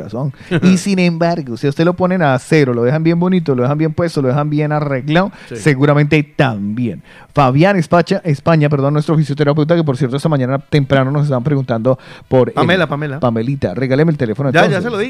Y 0.61 0.77
sin 0.77 0.99
embargo, 0.99 1.57
si 1.57 1.67
a 1.67 1.69
usted 1.69 1.85
lo 1.85 1.93
ponen 1.93 2.21
a 2.21 2.37
cero, 2.39 2.73
lo 2.73 2.83
dejan 2.83 3.03
bien 3.03 3.19
bonito, 3.19 3.55
lo 3.55 3.63
dejan 3.63 3.77
bien 3.77 3.93
puesto, 3.93 4.21
lo 4.21 4.27
dejan 4.29 4.49
bien 4.49 4.71
arreglado, 4.71 5.31
Sí. 5.49 5.55
seguramente 5.57 6.21
también. 6.23 7.01
Fabián 7.33 7.75
España, 7.77 8.21
España, 8.23 8.67
perdón, 8.69 8.93
nuestro 8.93 9.15
fisioterapeuta, 9.15 9.75
que 9.75 9.83
por 9.83 9.95
cierto 9.97 10.17
esta 10.17 10.29
mañana 10.29 10.57
temprano 10.59 11.11
nos 11.11 11.23
estaban 11.23 11.43
preguntando 11.43 11.97
por... 12.27 12.51
Pamela, 12.53 12.83
el- 12.85 12.89
Pamela. 12.89 13.19
Pamelita, 13.19 13.73
regáleme 13.75 14.11
el 14.11 14.17
teléfono. 14.17 14.49
Ya, 14.51 14.61
ya 14.67 14.77
entonces. 14.77 14.83
se 14.83 14.89
lo 14.89 14.97
di. 14.97 15.09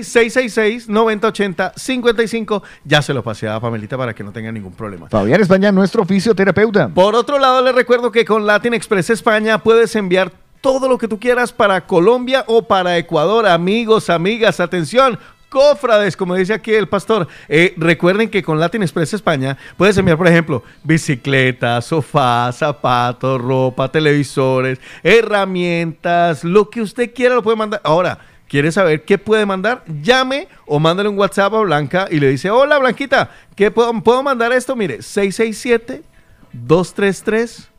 666-9080-55. 1.48 2.62
Ya 2.86 3.02
se 3.02 3.14
lo 3.14 3.24
pasé 3.24 3.48
a 3.48 3.60
Pamelita 3.60 3.98
para 3.98 4.14
que 4.14 4.24
no 4.24 4.32
tenga 4.32 4.52
ningún 4.52 4.74
problema. 4.74 5.08
Fabián 5.10 5.42
España, 5.42 5.72
nuestro 5.72 6.06
fisioterapeuta. 6.06 6.90
Por 6.90 7.16
otro 7.16 7.40
lado, 7.40 7.62
les 7.64 7.74
recuerdo 7.76 8.12
que 8.12 8.26
con 8.26 8.46
Latin 8.46 8.74
Express 8.74 9.10
España 9.10 9.58
puedes 9.60 9.96
enviar 9.96 10.32
todo 10.62 10.88
lo 10.90 10.98
que 10.98 11.08
tú 11.08 11.20
quieras 11.20 11.52
para 11.54 11.86
Colombia 11.86 12.44
o 12.48 12.62
para 12.62 12.98
Ecuador. 12.98 13.48
Amigos, 13.48 14.10
amigas, 14.10 14.60
atención. 14.60 15.18
Cofrades, 15.50 16.18
como 16.18 16.36
dice 16.36 16.54
aquí 16.54 16.74
el 16.74 16.90
pastor, 16.90 17.28
Eh, 17.48 17.74
recuerden 17.78 18.30
que 18.30 18.44
con 18.44 18.60
Latin 18.60 18.84
Express 18.84 19.14
España 19.14 19.58
puedes 19.78 19.98
enviar, 19.98 20.18
por 20.18 20.28
ejemplo, 20.28 20.62
bicicletas, 20.84 21.86
sofás, 21.86 22.58
zapatos, 22.58 23.42
ropa, 23.42 23.90
televisores, 23.90 24.80
herramientas, 25.04 26.44
lo 26.44 26.70
que 26.70 26.82
usted 26.82 27.14
quiera 27.14 27.36
lo 27.36 27.44
puede 27.44 27.56
mandar. 27.56 27.80
Ahora, 27.86 28.20
¿quiere 28.50 28.74
saber 28.74 29.06
qué 29.06 29.18
puede 29.18 29.46
mandar? 29.46 29.86
Llame 30.02 30.50
o 30.66 30.80
mándale 30.80 31.08
un 31.08 31.18
WhatsApp 31.18 31.54
a 31.54 31.60
Blanca 31.62 32.08
y 32.12 32.20
le 32.20 32.30
dice, 32.30 32.50
hola 32.50 32.78
Blanquita, 32.78 33.32
¿qué 33.56 33.72
puedo, 33.72 33.94
puedo 34.02 34.22
mandar 34.24 34.52
esto? 34.52 34.76
Mire, 34.76 35.02
667 35.02 36.04
233 36.52 37.70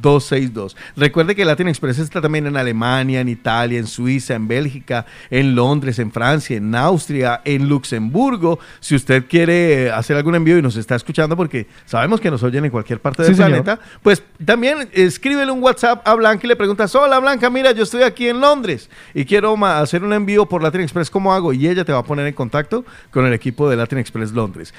262. 0.00 0.76
Recuerde 0.96 1.34
que 1.34 1.44
Latin 1.44 1.68
Express 1.68 1.98
está 1.98 2.20
también 2.20 2.46
en 2.46 2.56
Alemania, 2.56 3.20
en 3.20 3.28
Italia, 3.28 3.78
en 3.78 3.86
Suiza, 3.86 4.34
en 4.34 4.48
Bélgica, 4.48 5.06
en 5.30 5.54
Londres, 5.54 5.98
en 5.98 6.10
Francia, 6.10 6.56
en 6.56 6.74
Austria, 6.74 7.40
en 7.44 7.68
Luxemburgo. 7.68 8.58
Si 8.80 8.94
usted 8.94 9.26
quiere 9.26 9.84
eh, 9.84 9.90
hacer 9.90 10.16
algún 10.16 10.34
envío 10.34 10.56
y 10.58 10.62
nos 10.62 10.76
está 10.76 10.94
escuchando, 10.94 11.36
porque 11.36 11.66
sabemos 11.84 12.20
que 12.20 12.30
nos 12.30 12.42
oyen 12.42 12.64
en 12.64 12.70
cualquier 12.70 13.00
parte 13.00 13.22
del 13.22 13.32
Sí, 13.32 13.36
señor. 13.36 13.62
planeta, 13.62 13.80
pues 14.02 14.22
también 14.44 14.88
escríbele 14.92 15.50
un 15.52 15.62
WhatsApp 15.62 16.06
a 16.06 16.14
Blanca 16.14 16.40
y 16.44 16.48
le 16.48 16.56
preguntas, 16.56 16.94
hola 16.94 17.18
Blanca, 17.18 17.50
mira, 17.50 17.72
yo 17.72 17.82
estoy 17.82 18.02
aquí 18.02 18.28
en 18.28 18.40
Londres 18.40 18.88
y 19.14 19.24
quiero 19.24 19.54
hacer 19.66 20.02
un 20.02 20.12
envío 20.12 20.46
por 20.46 20.62
Latin 20.62 20.80
Express, 20.80 21.10
¿cómo 21.10 21.32
hago? 21.34 21.52
Y 21.52 21.68
ella 21.68 21.84
te 21.84 21.92
va 21.92 21.98
a 21.98 22.04
poner 22.04 22.26
en 22.26 22.34
contacto 22.34 22.84
con 23.10 23.26
el 23.26 23.32
equipo 23.32 23.68
de 23.68 23.76
Latin 23.76 23.98
Express 23.98 24.32
Londres. 24.32 24.72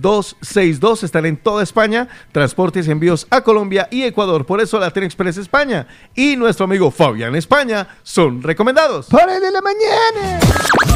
667-233-262 0.00 1.02
están 1.02 1.26
en 1.26 1.36
toda 1.36 1.62
España, 1.62 2.08
transporte 2.32 2.63
transportes 2.64 2.88
y 2.88 2.90
envíos 2.90 3.26
a 3.30 3.42
Colombia 3.42 3.88
y 3.90 4.02
Ecuador. 4.04 4.46
Por 4.46 4.60
eso 4.60 4.78
Latin 4.78 5.04
Express 5.04 5.36
España 5.36 5.86
y 6.14 6.36
nuestro 6.36 6.64
amigo 6.64 6.90
Fabián 6.90 7.34
España 7.34 7.86
son 8.02 8.42
recomendados. 8.42 9.06
¡Para 9.06 9.38
de 9.38 9.50
la 9.50 9.60
mañana! 9.60 10.40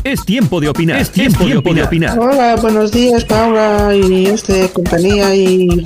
Es 0.05 0.25
tiempo 0.25 0.61
de 0.61 0.69
opinar. 0.69 1.01
Es 1.01 1.11
tiempo, 1.11 1.45
de 1.45 1.83
opinar. 1.83 2.19
Hola, 2.19 2.57
buenos 2.57 2.93
días, 2.93 3.25
Paula 3.25 3.95
y 3.95 4.27
este 4.27 4.71
compañía 4.71 5.35
y 5.35 5.85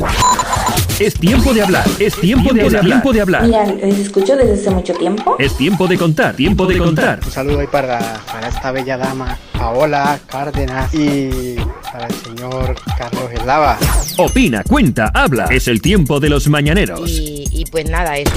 Es 1.03 1.15
tiempo 1.15 1.53
de 1.53 1.63
hablar. 1.63 1.85
Es 1.99 2.15
tiempo, 2.15 2.55
de, 2.55 2.63
hablar. 2.63 2.85
Tiempo 2.85 3.13
de 3.13 3.21
hablar. 3.21 3.43
Mira, 3.43 3.65
les 3.67 3.99
escucho 3.99 4.37
desde 4.37 4.53
hace 4.53 4.71
mucho 4.71 4.95
tiempo. 4.95 5.35
Es 5.37 5.57
tiempo 5.57 5.89
de 5.89 5.99
contar. 5.99 6.37
Tiempo 6.37 6.65
de 6.65 6.79
contar. 6.79 7.19
Un 7.25 7.31
saludo 7.33 7.59
ahí 7.59 7.67
para, 7.67 7.99
para 8.31 8.47
esta 8.47 8.71
bella 8.71 8.97
dama, 8.97 9.37
Paola 9.53 10.21
Cárdenas, 10.29 10.95
y 10.95 11.57
para 11.93 12.07
el 12.07 12.15
señor 12.15 12.77
Carlos 12.97 13.33
Eslava. 13.33 13.79
Opina, 14.17 14.63
cuenta, 14.63 15.11
habla. 15.13 15.47
Es 15.47 15.67
el 15.67 15.83
tiempo 15.83 16.21
de 16.21 16.29
los 16.29 16.49
mañaneros. 16.49 17.11
Y, 17.11 17.47
y 17.51 17.65
pues 17.65 17.91
nada, 17.91 18.17
eso. 18.17 18.33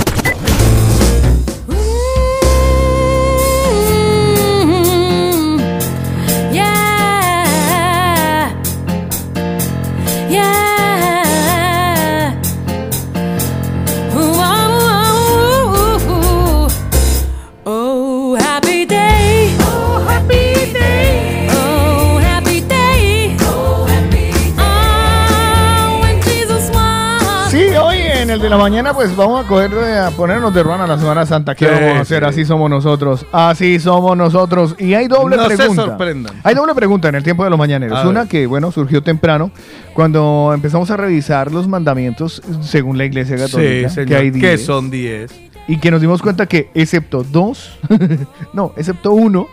De 28.45 28.49
la 28.51 28.57
mañana 28.57 28.93
pues 28.93 29.15
vamos 29.15 29.43
a 29.43 29.47
coger 29.47 29.71
eh, 29.73 29.97
a 29.97 30.11
ponernos 30.11 30.53
de 30.53 30.61
ruana 30.61 30.85
la 30.85 30.99
Semana 30.99 31.25
Santa. 31.25 31.55
¿Qué 31.55 31.65
Sí, 31.65 31.71
vamos 31.73 31.97
a 31.97 32.01
hacer? 32.01 32.23
sí. 32.23 32.29
Así 32.29 32.45
somos 32.45 32.69
nosotros. 32.69 33.25
Así 33.31 33.79
somos 33.79 34.15
nosotros. 34.15 34.75
Y 34.77 34.93
hay 34.93 35.07
doble 35.07 35.35
No 35.37 35.49
se 35.49 35.55
pregunta. 35.57 35.85
sorprendan. 35.85 36.35
Hay 36.43 36.53
doble 36.53 36.75
pregunta 36.75 37.09
en 37.09 37.15
el 37.15 37.23
tiempo 37.23 37.43
de 37.43 37.49
los 37.49 37.57
mañaneros. 37.57 37.97
A 37.97 38.07
Una 38.07 38.21
ver. 38.21 38.29
que, 38.29 38.45
bueno, 38.45 38.71
surgió 38.71 39.01
temprano 39.01 39.49
cuando 39.95 40.51
empezamos 40.53 40.91
a 40.91 40.97
revisar 40.97 41.51
los 41.51 41.67
mandamientos 41.67 42.43
según 42.61 42.99
la 42.99 43.05
Iglesia 43.05 43.35
Católica. 43.35 43.89
Sí, 43.89 43.95
señor. 43.95 44.07
que 44.09 44.15
hay 44.15 44.31
que 44.31 44.37
10. 44.49 44.63
son 44.65 44.91
10. 44.91 45.31
Y 45.67 45.77
que 45.79 45.89
nos 45.89 45.99
dimos 45.99 46.21
cuenta 46.21 46.45
que 46.45 46.69
excepto 46.75 47.23
dos, 47.23 47.79
no, 48.53 48.73
excepto 48.77 49.11
uno, 49.13 49.47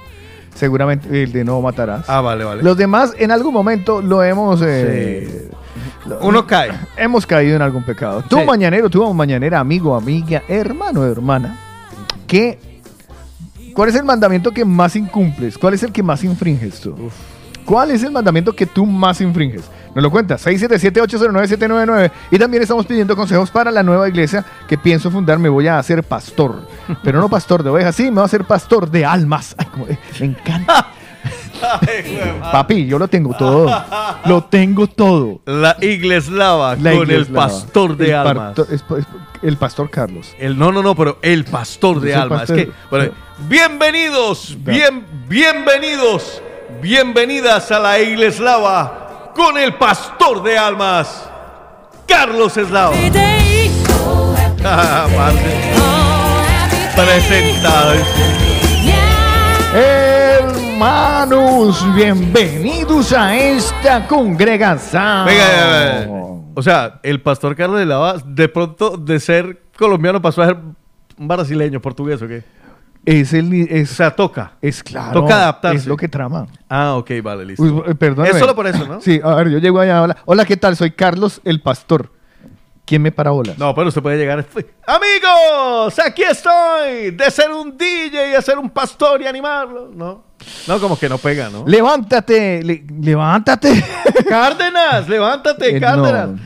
seguramente 0.55 1.23
el 1.23 1.33
de 1.33 1.45
no 1.45 1.61
matarás. 1.61 2.09
Ah, 2.09 2.21
vale, 2.21 2.45
vale. 2.45 2.63
Los 2.63 2.77
demás 2.77 3.13
en 3.19 3.31
algún 3.31 3.53
momento 3.55 4.01
lo 4.03 4.23
hemos... 4.23 4.61
eh, 4.65 5.51
lo- 6.07 6.21
Uno 6.21 6.47
cae. 6.47 6.71
Hemos 6.97 7.27
caído 7.27 7.57
en 7.57 7.63
algún 7.63 7.85
pecado. 7.85 8.23
Tú 8.29 8.39
Sí. 8.39 8.45
mañanero, 8.45 8.89
tú 8.91 9.13
mañanera, 9.15 9.61
amigo, 9.61 9.95
amiga, 9.97 10.43
hermano, 10.49 11.05
hermana, 11.05 11.59
¿qué, 12.27 12.59
¿cuál 13.75 13.89
es 13.89 13.95
el 13.97 14.05
mandamiento 14.05 14.51
que 14.51 14.65
más 14.65 14.97
incumples? 14.97 15.57
¿Cuál 15.59 15.75
es 15.75 15.83
el 15.83 15.93
que 15.93 16.03
más 16.03 16.23
infringes 16.25 16.81
tú? 16.81 17.11
¿Cuál 17.65 17.93
es 17.93 18.03
el 18.03 18.11
mandamiento 18.11 18.53
que 18.53 18.67
tú 18.67 18.85
más 18.85 19.21
infringes? 19.21 19.63
Nos 19.95 20.03
lo 20.03 20.11
cuentas, 20.11 20.47
677-809-799. 20.47 22.11
Y 22.31 22.39
también 22.39 22.63
estamos 22.63 22.87
pidiendo 22.87 23.15
consejos 23.15 23.51
para 23.51 23.71
la 23.71 23.83
nueva 23.83 24.09
iglesia 24.09 24.45
que 24.67 24.79
pienso 24.79 25.11
fundar. 25.11 25.39
Me 25.39 25.49
voy 25.49 25.67
a 25.69 25.79
hacer 25.79 26.03
pastor. 26.03 26.67
Pero 27.05 27.21
no 27.21 27.29
pastor 27.29 27.63
de 27.63 27.71
ovejas, 27.71 27.95
sí, 27.95 28.05
me 28.05 28.13
voy 28.13 28.23
a 28.23 28.25
hacer 28.25 28.45
pastor 28.45 28.91
de 28.91 29.05
almas. 29.05 29.55
Ay, 29.59 29.67
como- 29.67 29.87
me 29.87 30.27
encanta. 30.27 30.87
Papi, 32.53 32.87
yo 32.87 32.99
lo 32.99 33.07
tengo 33.09 33.35
todo. 33.37 33.71
Lo 34.27 34.45
tengo 34.45 34.87
todo. 34.89 35.41
La 35.47 35.77
igleslava 35.81 36.75
La 36.77 36.93
con 36.93 37.11
el 37.11 37.27
pastor 37.27 37.97
de 37.97 38.07
El 38.09 38.15
almas. 38.15 38.55
parto- 38.57 38.67
es- 38.73 38.85
es- 38.99 39.07
el 39.43 39.57
pastor 39.57 39.91
Carlos. 39.91 40.35
El, 40.39 40.59
no, 40.59 40.73
no, 40.73 40.83
no, 40.83 40.95
pero 40.95 41.19
el 41.23 41.45
pastor 41.45 42.01
de 42.01 42.11
Es 42.11 42.17
el 42.17 42.23
almas. 42.23 42.41
pastor- 42.41 42.59
Es 42.59 42.67
que, 42.67 42.73
bueno, 42.91 43.13
bienvenidos, 43.49 44.57
bien, 44.61 45.05
bienvenidos, 45.29 46.43
bienvenidas 46.81 47.71
a 47.71 47.79
la 47.79 48.01
igleslava 48.01 49.02
con 49.35 49.57
el 49.57 49.75
pastor 49.75 50.43
de 50.43 50.59
almas, 50.59 51.29
Carlos 52.07 52.57
Eslava. 52.57 52.95
Ah, 54.65 55.07
parce. 55.17 55.63
Presentado. 56.95 57.95
Hermanos, 59.75 61.83
bienvenidos 61.95 63.13
a 63.13 63.37
esta 63.37 64.07
congregación. 64.07 65.25
Venga, 65.25 65.49
venga, 65.49 65.71
venga. 65.71 66.07
O 66.55 66.63
sea, 66.63 67.01
el 67.03 67.23
pastor 67.23 67.57
Carlos 67.57 67.81
Eslava, 67.81 68.17
de 68.25 68.49
pronto 68.49 68.99
de 68.99 69.19
ser 69.19 69.63
colombiano 69.79 70.21
pasó 70.21 70.43
a 70.43 70.49
ser 70.49 70.59
brasileño, 71.17 71.81
portugués 71.81 72.21
o 72.21 72.29
qué? 72.29 72.45
Es 73.05 73.33
el. 73.33 73.53
Es, 73.69 73.91
o 73.93 73.95
sea, 73.97 74.11
toca. 74.15 74.53
Es 74.63 74.83
claro. 74.83 75.21
Toca 75.23 75.35
adaptarse. 75.37 75.79
Es 75.79 75.87
lo 75.87 75.97
que 75.97 76.09
trama. 76.09 76.47
Ah, 76.69 76.95
ok, 76.95 77.11
vale, 77.23 77.45
listo. 77.45 77.63
Uy, 77.63 77.83
eh. 77.87 78.15
Es 78.31 78.39
solo 78.39 78.55
por 78.55 78.67
eso, 78.67 78.87
¿no? 78.87 79.01
Sí, 79.01 79.21
a 79.23 79.35
ver, 79.35 79.49
yo 79.51 79.59
llego 79.59 79.81
allá. 79.81 80.03
Hola, 80.03 80.17
hola 80.25 80.45
¿qué 80.45 80.57
tal? 80.57 80.77
Soy 80.77 80.93
Carlos 80.93 81.41
el 81.45 81.61
pastor. 81.61 82.13
¿Quién 82.85 83.01
me 83.03 83.13
para 83.13 83.31
bolas? 83.31 83.57
No, 83.59 83.75
pero 83.75 83.89
usted 83.89 84.03
puede 84.03 84.19
llegar. 84.19 84.45
Amigos, 84.87 85.99
aquí 85.99 86.23
estoy. 86.23 87.13
De 87.13 87.31
ser 87.31 87.51
un 87.51 87.77
DJ 87.77 88.29
y 88.29 88.33
de 88.33 88.43
ser 88.43 88.59
un 88.59 88.71
pastor 88.71 89.23
y 89.23 89.27
animarlo. 89.27 89.91
No, 89.95 90.25
no, 90.67 90.81
como 90.81 90.99
que 90.99 91.09
no 91.09 91.19
pega, 91.19 91.49
¿no? 91.49 91.65
Levántate, 91.67 92.63
le- 92.63 92.85
levántate. 93.01 93.83
Cárdenas, 94.29 95.09
levántate, 95.09 95.77
Eh, 95.77 95.81
Cárdenas. 95.81 96.29
no. 96.31 96.39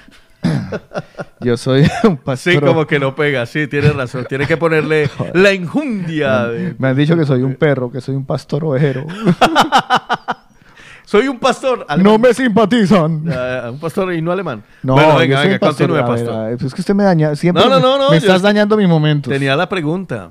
Yo 1.41 1.57
soy 1.57 1.89
un 2.05 2.17
pastor. 2.17 2.53
Sí, 2.55 2.59
como 2.61 2.87
que 2.87 2.99
no 2.99 3.15
pega, 3.15 3.45
sí, 3.47 3.67
tiene 3.67 3.91
razón. 3.91 4.27
Tiene 4.29 4.47
que 4.47 4.57
ponerle 4.57 5.11
la 5.35 5.53
injundia. 5.53 6.47
de- 6.47 6.75
Me 6.79 6.89
han 6.89 6.97
dicho 6.97 7.17
que 7.17 7.25
soy 7.27 7.43
un 7.43 7.55
perro, 7.55 7.91
que 7.91 8.01
soy 8.01 8.15
un 8.15 8.25
pastor 8.27 8.65
ovejero. 8.65 9.07
Soy 11.05 11.29
un 11.29 11.39
pastor. 11.39 11.87
no 11.99 12.19
me 12.19 12.35
simpatizan. 12.35 13.25
Ah, 13.31 13.69
un 13.71 13.79
pastor 13.79 14.13
y 14.13 14.21
no 14.21 14.33
alemán. 14.33 14.65
No, 14.83 14.95
bueno, 14.95 15.17
venga, 15.17 15.37
soy 15.37 15.45
venga, 15.51 15.55
un 15.55 15.61
pastor. 15.69 15.89
continúe, 15.89 15.97
A 16.05 16.09
ver, 16.09 16.17
pastor. 16.27 16.35
a 16.35 16.49
ver, 16.49 16.57
pues 16.57 16.67
es 16.67 16.75
que 16.75 16.81
usted 16.81 16.95
me 16.95 17.05
daña. 17.05 17.37
Siempre 17.37 17.63
No, 17.63 17.69
no, 17.71 17.79
no, 17.81 17.97
no, 17.99 18.11
Me 18.11 18.17
estás 18.17 18.37
es- 18.37 18.43
dañando 18.43 18.77
mis 18.77 18.89
momentos. 18.89 19.33
Tenía 19.33 19.55
la 19.55 19.69
pregunta. 19.69 20.31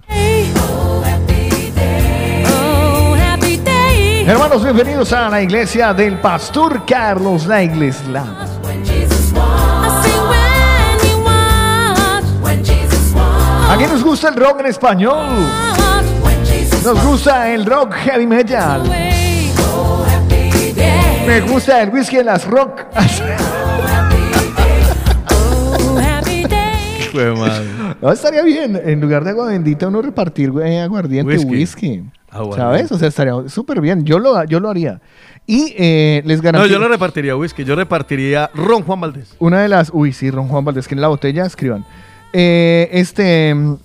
Hermanos, 4.28 4.64
bienvenidos 4.64 5.14
a 5.14 5.30
la 5.30 5.42
iglesia 5.42 5.94
del 5.94 6.18
pastor 6.20 6.84
Carlos, 6.86 7.46
la 7.46 7.62
iglesia. 7.62 8.24
Aquí 13.76 13.84
nos 13.92 14.04
gusta 14.04 14.30
el 14.30 14.36
rock 14.36 14.60
en 14.62 14.66
español. 14.68 15.26
Nos 16.84 17.04
gusta 17.06 17.52
el 17.54 17.66
rock 17.66 17.94
heavy 17.94 18.26
metal. 18.28 18.84
Me 21.28 21.42
gusta 21.42 21.82
el 21.82 21.90
whisky 21.90 22.18
en 22.18 22.28
las 22.28 22.46
rock. 22.46 22.82
No, 28.02 28.12
estaría 28.12 28.44
bien. 28.44 28.80
En 28.84 29.00
lugar 29.02 29.24
de 29.24 29.32
agua 29.32 29.48
bendita, 29.48 29.88
uno 29.88 30.02
repartir 30.02 30.52
güey, 30.52 30.80
aguardiente, 30.80 31.34
Whisky. 31.34 31.50
whisky. 31.52 32.04
Aguardiente. 32.30 32.62
¿Sabes? 32.62 32.92
O 32.92 32.98
sea, 33.00 33.08
estaría 33.08 33.34
súper 33.48 33.80
bien. 33.82 34.04
Yo 34.06 34.20
lo, 34.20 34.44
yo 34.46 34.60
lo 34.60 34.70
haría. 34.70 35.02
Y 35.48 35.74
eh, 35.78 36.22
les 36.26 36.38
No, 36.40 36.44
garantizo. 36.44 36.74
yo 36.74 36.80
no 36.80 36.88
repartiría 36.88 37.36
whisky, 37.36 37.64
yo 37.64 37.76
repartiría 37.76 38.50
ron 38.54 38.84
Juan 38.84 39.00
Valdés. 39.02 39.36
Una 39.40 39.62
de 39.62 39.68
las. 39.70 39.90
Uy, 39.94 40.12
sí, 40.12 40.30
Ron 40.32 40.48
Juan 40.48 40.66
Valdés, 40.66 40.88
que 40.88 40.96
en 40.96 41.02
la 41.02 41.08
botella 41.08 41.46
escriban. 41.46 41.86
Eh, 42.38 42.90
este. 42.92 43.56
mm, 43.56 43.78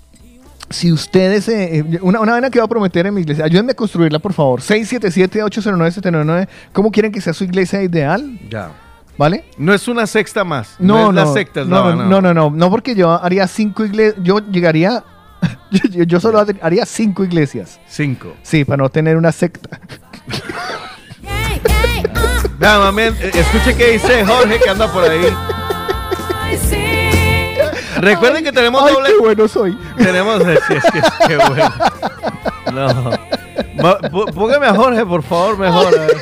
Si 0.71 0.91
ustedes. 0.93 1.49
eh, 1.49 1.79
eh, 1.79 1.99
una, 2.03 2.19
una 2.21 2.33
vaina 2.33 2.51
que 2.51 2.59
voy 2.59 2.65
a 2.67 2.69
prometer 2.69 3.07
en 3.07 3.15
mi 3.15 3.21
iglesia. 3.21 3.45
Ayúdenme 3.45 3.73
a 3.73 3.75
construirla, 3.77 4.19
por 4.19 4.33
favor. 4.33 4.61
677-809-799. 4.61 6.49
¿Cómo 6.73 6.91
quieren 6.91 7.13
que 7.13 7.21
sea 7.21 7.33
su 7.33 7.45
iglesia 7.45 7.81
ideal? 7.83 8.39
Ya. 8.51 8.71
¿Vale? 9.17 9.45
No 9.59 9.73
es 9.75 9.87
una 9.87 10.07
sexta 10.07 10.43
más. 10.45 10.75
No, 10.79 10.99
es 10.99 11.05
no, 11.07 11.13
la 11.13 11.27
secta, 11.33 11.65
no, 11.65 11.95
no, 11.95 12.05
no, 12.07 12.21
no, 12.23 12.35
no, 12.35 12.51
no, 12.51 12.71
porque 12.71 12.95
yo 12.95 13.13
haría 13.23 13.47
cinco 13.47 13.85
iglesias. 13.85 14.23
Yo 14.25 14.39
llegaría. 14.51 15.05
yo, 15.93 16.19
solo 16.21 16.45
haría 16.63 16.87
cinco 16.87 17.23
iglesias. 17.25 17.79
Cinco. 17.87 18.35
Sí, 18.43 18.65
para 18.65 18.79
no 18.83 18.89
tener 18.89 19.17
una 19.17 19.31
secta. 19.33 19.79
Vea, 22.59 22.79
mami, 22.79 23.03
eh, 23.03 23.31
escuche 23.35 23.75
qué 23.77 23.93
dice 23.93 24.25
Jorge 24.25 24.59
que 24.59 24.71
anda 24.71 24.91
por 24.93 25.05
ahí. 25.05 25.27
Recuerden 28.01 28.45
que 28.45 28.53
tenemos 28.53 28.83
Ay, 28.83 28.95
doble. 28.95 29.09
qué 29.11 29.19
bueno 29.19 29.49
soy. 29.49 29.79
Tenemos. 29.97 30.41
eh, 30.47 30.59
sí, 30.69 30.75
es 30.75 30.85
que 30.85 31.01
qué 31.29 31.37
bueno. 31.37 31.73
No. 32.73 34.33
Póngame 34.35 34.67
a 34.67 34.75
Jorge, 34.75 35.05
por 35.07 35.23
favor, 35.23 35.59
mejor. 35.59 35.91
ver. 35.99 36.17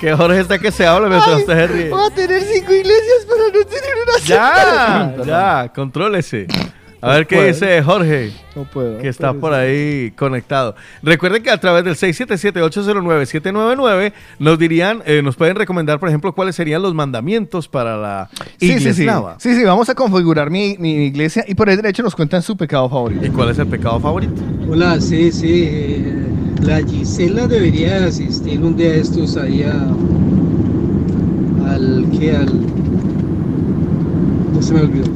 Que 0.00 0.14
Jorge 0.14 0.40
está 0.40 0.58
que 0.58 0.72
se 0.72 0.84
habla 0.86 1.08
mientras 1.08 1.36
usted 1.40 1.54
se 1.54 1.66
ríe. 1.68 1.88
Voy 1.90 2.04
a 2.04 2.10
tener 2.14 2.42
cinco 2.42 2.72
iglesias 2.72 3.26
para 3.28 3.44
no 3.44 3.66
tener 3.66 3.94
una 4.02 4.18
Ya, 4.24 5.14
ya, 5.24 5.72
contrólese. 5.74 6.46
A 7.02 7.14
ver 7.14 7.26
qué 7.26 7.36
puedo. 7.36 7.48
dice 7.48 7.82
Jorge. 7.82 8.32
No 8.54 8.64
puedo. 8.64 8.98
Que 8.98 9.08
está 9.08 9.32
por 9.34 9.52
ahí 9.52 10.12
conectado. 10.16 10.74
Recuerden 11.02 11.42
que 11.42 11.50
a 11.50 11.58
través 11.58 11.84
del 11.84 11.96
677-809-799 11.96 14.12
nos 14.38 14.58
dirían, 14.58 15.02
eh, 15.04 15.20
nos 15.22 15.36
pueden 15.36 15.56
recomendar, 15.56 15.98
por 15.98 16.08
ejemplo, 16.08 16.32
cuáles 16.32 16.54
serían 16.56 16.82
los 16.82 16.94
mandamientos 16.94 17.68
para 17.68 17.96
la 17.96 18.28
Sí, 18.32 18.44
sí, 18.60 18.66
iglesia 18.66 18.94
sí. 18.94 19.00
eslava. 19.02 19.36
Sí, 19.38 19.54
sí, 19.54 19.64
vamos 19.64 19.88
a 19.88 19.94
configurar 19.94 20.50
mi, 20.50 20.76
mi 20.78 21.06
iglesia 21.06 21.44
y 21.46 21.54
por 21.54 21.68
el 21.68 21.76
derecho 21.76 22.02
nos 22.02 22.14
cuentan 22.14 22.42
su 22.42 22.56
pecado 22.56 22.88
favorito. 22.88 23.24
¿Y 23.26 23.30
cuál 23.30 23.50
es 23.50 23.58
el 23.58 23.66
pecado 23.66 23.98
favorito? 24.00 24.34
Hola, 24.70 25.00
sí, 25.00 25.32
sí. 25.32 25.64
eh, 25.68 26.26
la 26.62 26.80
Gisela 26.86 27.46
debería 27.48 28.04
asistir 28.04 28.60
un 28.62 28.76
día 28.76 28.92
de 28.92 29.00
estos 29.00 29.36
ahí 29.36 29.64
a, 29.64 29.88
al 31.72 32.06
que 32.18 32.36
al. 32.36 32.52
No 34.52 34.62
se 34.62 34.74
me 34.74 34.80
olvidó. 34.82 35.10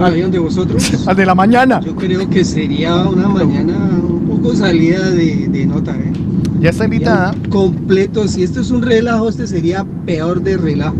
Ahí 0.00 0.20
donde 0.22 0.38
vosotros. 0.38 1.06
Al 1.06 1.16
de 1.16 1.26
la 1.26 1.34
mañana. 1.34 1.80
Yo 1.80 1.94
creo 1.94 2.28
que 2.28 2.44
sería 2.44 2.96
una 2.96 3.28
mañana 3.28 3.74
un 4.02 4.26
poco 4.26 4.54
salida 4.54 5.10
de, 5.10 5.48
de 5.48 5.66
nota, 5.66 5.92
¿eh? 5.92 6.12
Ya 6.60 6.70
está 6.70 6.84
invitada. 6.84 7.34
Completo. 7.50 8.28
Si 8.28 8.42
esto 8.42 8.60
es 8.60 8.70
un 8.70 8.82
relajo, 8.82 9.28
este 9.28 9.46
sería 9.46 9.84
peor 10.06 10.42
de 10.42 10.56
relajo. 10.56 10.94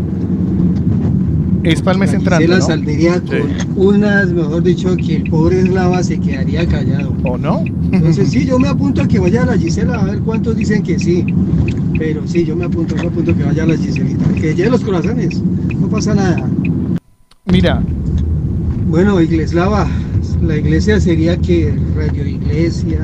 Es 1.63 1.81
para 1.81 1.93
el 1.93 1.99
mes 1.99 2.49
La 2.49 2.59
saldría 2.59 3.21
con 3.21 3.87
unas, 3.87 4.33
mejor 4.33 4.63
dicho, 4.63 4.97
que 4.97 5.15
el 5.15 5.29
pobre 5.29 5.61
eslava 5.61 6.03
se 6.03 6.19
quedaría 6.19 6.67
callado. 6.67 7.15
¿O 7.23 7.37
no? 7.37 7.63
Entonces 7.93 8.31
sí, 8.31 8.45
yo 8.49 8.59
me 8.59 8.67
apunto 8.67 9.01
a 9.01 9.07
que 9.07 9.17
vaya 9.17 9.45
la 9.45 9.57
Gisela, 9.57 9.95
a 9.95 10.03
ver 10.03 10.19
cuántos 10.19 10.57
dicen 10.57 10.83
que 10.83 10.99
sí. 10.99 11.25
Pero 11.97 12.27
sí, 12.27 12.43
yo 12.43 12.57
me 12.57 12.65
apunto, 12.65 12.95
me 12.95 13.07
apunto 13.07 13.31
a 13.31 13.33
que 13.33 13.43
vaya 13.43 13.65
la 13.65 13.77
Giselita. 13.77 14.25
Que 14.33 14.53
lleve 14.53 14.71
los 14.71 14.81
corazones, 14.81 15.41
no 15.79 15.87
pasa 15.87 16.13
nada. 16.13 16.45
Mira. 17.45 17.81
Bueno, 18.93 19.19
Igleslava, 19.19 19.87
la 20.43 20.55
iglesia 20.55 20.99
sería 20.99 21.35
que 21.35 21.73
Radio 21.95 22.27
Iglesia, 22.27 22.99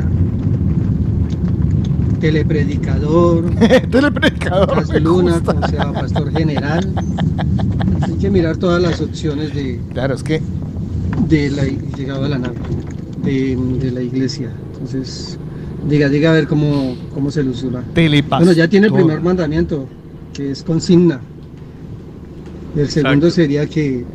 Telepredicador, 2.20 3.49
Telepredicador. 3.90 5.02
Luna, 5.02 5.41
o 5.44 5.68
sea, 5.68 5.91
Pastor 5.91 6.32
General. 6.32 6.88
Hay 8.02 8.14
que 8.22 8.30
mirar 8.30 8.57
todas 8.57 8.80
las 8.80 9.02
opciones 9.02 9.56
de, 9.56 9.82
Claro, 9.91 10.14
es 10.14 10.22
que 10.22 10.44
de 11.28 11.49
la 11.49 11.64
llegado 11.98 12.26
a 12.26 12.30
la 12.30 12.38
nave, 12.38 12.60
de, 13.24 13.56
de 13.56 13.90
la 13.90 14.03
iglesia. 14.03 14.52
Entonces, 14.74 15.40
diga, 15.90 16.07
diga 16.07 16.30
a 16.30 16.34
ver 16.34 16.48
cómo, 16.48 16.98
cómo 17.16 17.32
se 17.32 17.41
ilusura. 17.41 17.84
Telepastor. 17.95 18.45
Bueno, 18.45 18.52
ya 18.52 18.68
tiene 18.68 18.86
el 18.86 18.94
primer 18.94 19.22
mandamiento, 19.22 19.88
que 20.36 20.52
es 20.52 20.61
consigna. 20.61 21.20
Y 22.76 22.82
el 22.82 22.90
segundo 22.90 23.32
sería 23.32 23.66
que. 23.66 24.06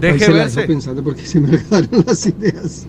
Deje 0.00 0.32
verse. 0.32 0.62
pensando 0.62 1.02
porque 1.02 1.22
se 1.22 1.40
me 1.40 1.48
dejaron 1.56 2.04
las 2.06 2.26
ideas. 2.26 2.86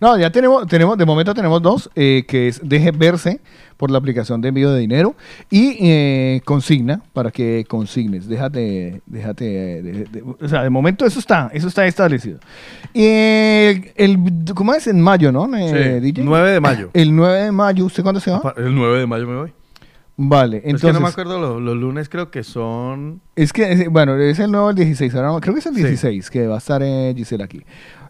No, 0.00 0.16
ya 0.18 0.30
tenemos, 0.30 0.66
tenemos, 0.66 0.96
de 0.96 1.04
momento 1.04 1.34
tenemos 1.34 1.60
dos, 1.60 1.90
eh, 1.96 2.24
que 2.26 2.48
es 2.48 2.60
deje 2.62 2.90
verse 2.92 3.40
por 3.76 3.90
la 3.90 3.98
aplicación 3.98 4.40
de 4.40 4.48
envío 4.48 4.70
de 4.72 4.80
dinero 4.80 5.14
y 5.50 5.76
eh, 5.80 6.40
consigna 6.44 7.02
para 7.12 7.30
que 7.30 7.64
consignes. 7.68 8.28
Déjate, 8.28 9.02
déjate, 9.06 9.44
de- 9.82 10.04
de- 10.04 10.22
o 10.22 10.48
sea, 10.48 10.62
de 10.62 10.70
momento 10.70 11.04
eso 11.04 11.18
está, 11.18 11.50
eso 11.52 11.66
está 11.68 11.86
establecido. 11.86 12.38
Y 12.94 13.04
el, 13.04 13.92
el- 13.96 14.18
¿cómo 14.54 14.74
es? 14.74 14.86
En 14.86 15.00
mayo, 15.00 15.32
¿no? 15.32 15.54
Eh, 15.56 15.98
Sí, 15.98 16.00
DJ? 16.12 16.22
9 16.24 16.50
de 16.52 16.60
mayo. 16.60 16.90
El 16.92 17.14
9 17.16 17.44
de 17.44 17.52
mayo, 17.52 17.84
¿usted 17.86 18.02
cuándo 18.02 18.20
se 18.20 18.30
va? 18.30 18.54
El 18.56 18.74
9 18.74 19.00
de 19.00 19.06
mayo 19.06 19.26
me 19.26 19.36
voy. 19.36 19.52
Vale, 20.22 20.58
es 20.58 20.62
que 20.64 20.68
entonces. 20.70 20.92
no 20.92 21.00
me 21.00 21.08
acuerdo, 21.08 21.40
los, 21.40 21.62
los 21.62 21.76
lunes 21.76 22.10
creo 22.10 22.30
que 22.30 22.42
son... 22.42 23.22
Es 23.36 23.54
que, 23.54 23.88
bueno, 23.88 24.16
es 24.18 24.38
el 24.38 24.50
nuevo 24.52 24.68
el 24.68 24.76
16, 24.76 25.14
ahora 25.14 25.28
no- 25.28 25.40
creo 25.40 25.54
que 25.54 25.60
es 25.60 25.66
el 25.66 25.74
16 25.74 26.28
que 26.30 26.46
va 26.46 26.56
a 26.56 26.58
estar 26.58 26.82
eh, 26.82 27.14
Gisela 27.16 27.44
aquí. 27.46 27.62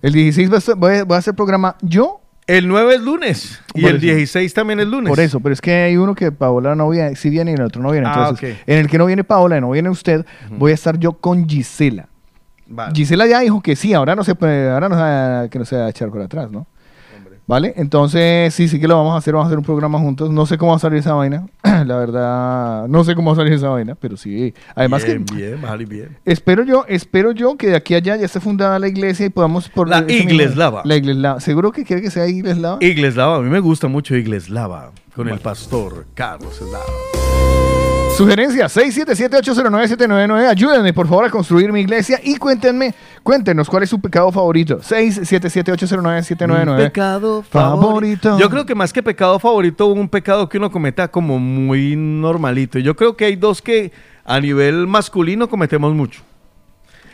El 0.02 0.12
16 0.14 0.50
va 0.50 0.56
a, 0.56 0.58
estar- 0.58 0.76
voy 0.76 0.94
a- 0.96 1.04
voy 1.04 1.14
a 1.14 1.18
hacer 1.18 1.34
programa 1.34 1.76
yo. 1.82 2.20
El 2.48 2.66
9 2.66 2.96
es 2.96 3.00
lunes 3.02 3.60
y 3.74 3.84
el 3.86 3.96
eso. 3.96 4.06
16 4.06 4.54
también 4.54 4.80
es 4.80 4.88
lunes. 4.88 5.08
Por 5.08 5.20
eso, 5.20 5.38
pero 5.38 5.52
es 5.52 5.60
que 5.60 5.72
hay 5.72 5.96
uno 5.96 6.16
que 6.16 6.32
Paola 6.32 6.74
no 6.74 6.88
viene, 6.88 7.14
sí 7.14 7.30
viene 7.30 7.52
y 7.52 7.54
el 7.54 7.62
otro 7.62 7.80
no 7.80 7.92
viene. 7.92 8.08
Ah, 8.08 8.14
Entonces, 8.30 8.58
en 8.66 8.78
el 8.78 8.88
que 8.88 8.98
no 8.98 9.06
viene 9.06 9.22
Paola 9.22 9.58
y 9.58 9.60
no 9.60 9.70
viene 9.70 9.88
usted, 9.88 10.26
voy 10.58 10.72
a 10.72 10.74
estar 10.74 10.98
yo 10.98 11.12
con 11.12 11.48
Gisela. 11.48 12.08
Vale. 12.66 12.92
Gisela 12.92 13.26
ya 13.28 13.38
dijo 13.38 13.60
que 13.62 13.76
sí, 13.76 13.94
ahora 13.94 14.16
no 14.16 14.24
se 14.24 14.34
puede, 14.34 14.68
ahora 14.68 14.88
no 14.88 14.96
se 14.96 15.00
va- 15.00 15.48
que 15.48 15.58
no 15.60 15.64
se 15.64 15.76
va 15.76 15.86
a 15.86 15.90
echar 15.90 16.08
por 16.10 16.22
atrás, 16.22 16.50
¿no? 16.50 16.66
¿Vale? 17.50 17.74
Entonces, 17.74 18.54
sí, 18.54 18.68
sí 18.68 18.78
que 18.78 18.86
lo 18.86 18.96
vamos 18.96 19.12
a 19.12 19.16
hacer, 19.16 19.34
vamos 19.34 19.46
a 19.46 19.48
hacer 19.48 19.58
un 19.58 19.64
programa 19.64 19.98
juntos. 19.98 20.30
No 20.30 20.46
sé 20.46 20.56
cómo 20.56 20.70
va 20.70 20.76
a 20.76 20.78
salir 20.78 21.00
esa 21.00 21.14
vaina. 21.14 21.48
La 21.64 21.96
verdad, 21.96 22.86
no 22.86 23.02
sé 23.02 23.16
cómo 23.16 23.30
va 23.30 23.32
a 23.32 23.36
salir 23.38 23.54
esa 23.54 23.70
vaina, 23.70 23.96
pero 23.96 24.16
sí. 24.16 24.54
Además 24.76 25.04
bien, 25.04 25.24
que 25.24 25.34
bien, 25.34 25.60
vale, 25.60 25.84
bien. 25.84 26.16
Espero 26.24 26.62
yo, 26.62 26.84
espero 26.86 27.32
yo 27.32 27.56
que 27.56 27.66
de 27.66 27.74
aquí 27.74 27.94
a 27.94 27.96
allá 27.96 28.14
ya 28.14 28.26
esté 28.26 28.38
fundada 28.38 28.78
la 28.78 28.86
iglesia 28.86 29.26
y 29.26 29.30
podamos 29.30 29.68
por 29.68 29.88
La 29.88 30.04
Igleslava. 30.08 30.82
La 30.84 30.94
igleslava. 30.94 31.40
¿Seguro 31.40 31.72
que 31.72 31.82
quiere 31.82 32.02
que 32.02 32.12
sea 32.12 32.28
igleslava? 32.28 32.78
Igleslava, 32.80 33.38
a 33.38 33.40
mí 33.40 33.50
me 33.50 33.58
gusta 33.58 33.88
mucho 33.88 34.14
Igleslava 34.14 34.92
con 35.16 35.28
el 35.28 35.40
pastor 35.40 36.06
Carlos 36.14 36.54
Eslava. 36.62 37.19
Sugerencia 38.20 38.66
677-809-799. 38.66 40.50
Ayúdenme, 40.50 40.92
por 40.92 41.08
favor, 41.08 41.24
a 41.24 41.30
construir 41.30 41.72
mi 41.72 41.80
iglesia 41.80 42.20
y 42.22 42.36
cuéntenme, 42.36 42.94
cuéntenos 43.22 43.66
cuál 43.66 43.84
es 43.84 43.88
su 43.88 43.98
pecado 43.98 44.30
favorito. 44.30 44.78
677-809-799. 44.80 46.76
Mi 46.76 46.82
pecado 46.82 47.42
favorito. 47.42 47.80
favorito. 47.80 48.38
Yo 48.38 48.50
creo 48.50 48.66
que 48.66 48.74
más 48.74 48.92
que 48.92 49.02
pecado 49.02 49.38
favorito, 49.38 49.86
un 49.86 50.06
pecado 50.06 50.50
que 50.50 50.58
uno 50.58 50.70
cometa 50.70 51.08
como 51.08 51.38
muy 51.38 51.96
normalito. 51.96 52.78
Yo 52.78 52.94
creo 52.94 53.16
que 53.16 53.24
hay 53.24 53.36
dos 53.36 53.62
que 53.62 53.90
a 54.26 54.38
nivel 54.38 54.86
masculino 54.86 55.48
cometemos 55.48 55.94
mucho. 55.94 56.20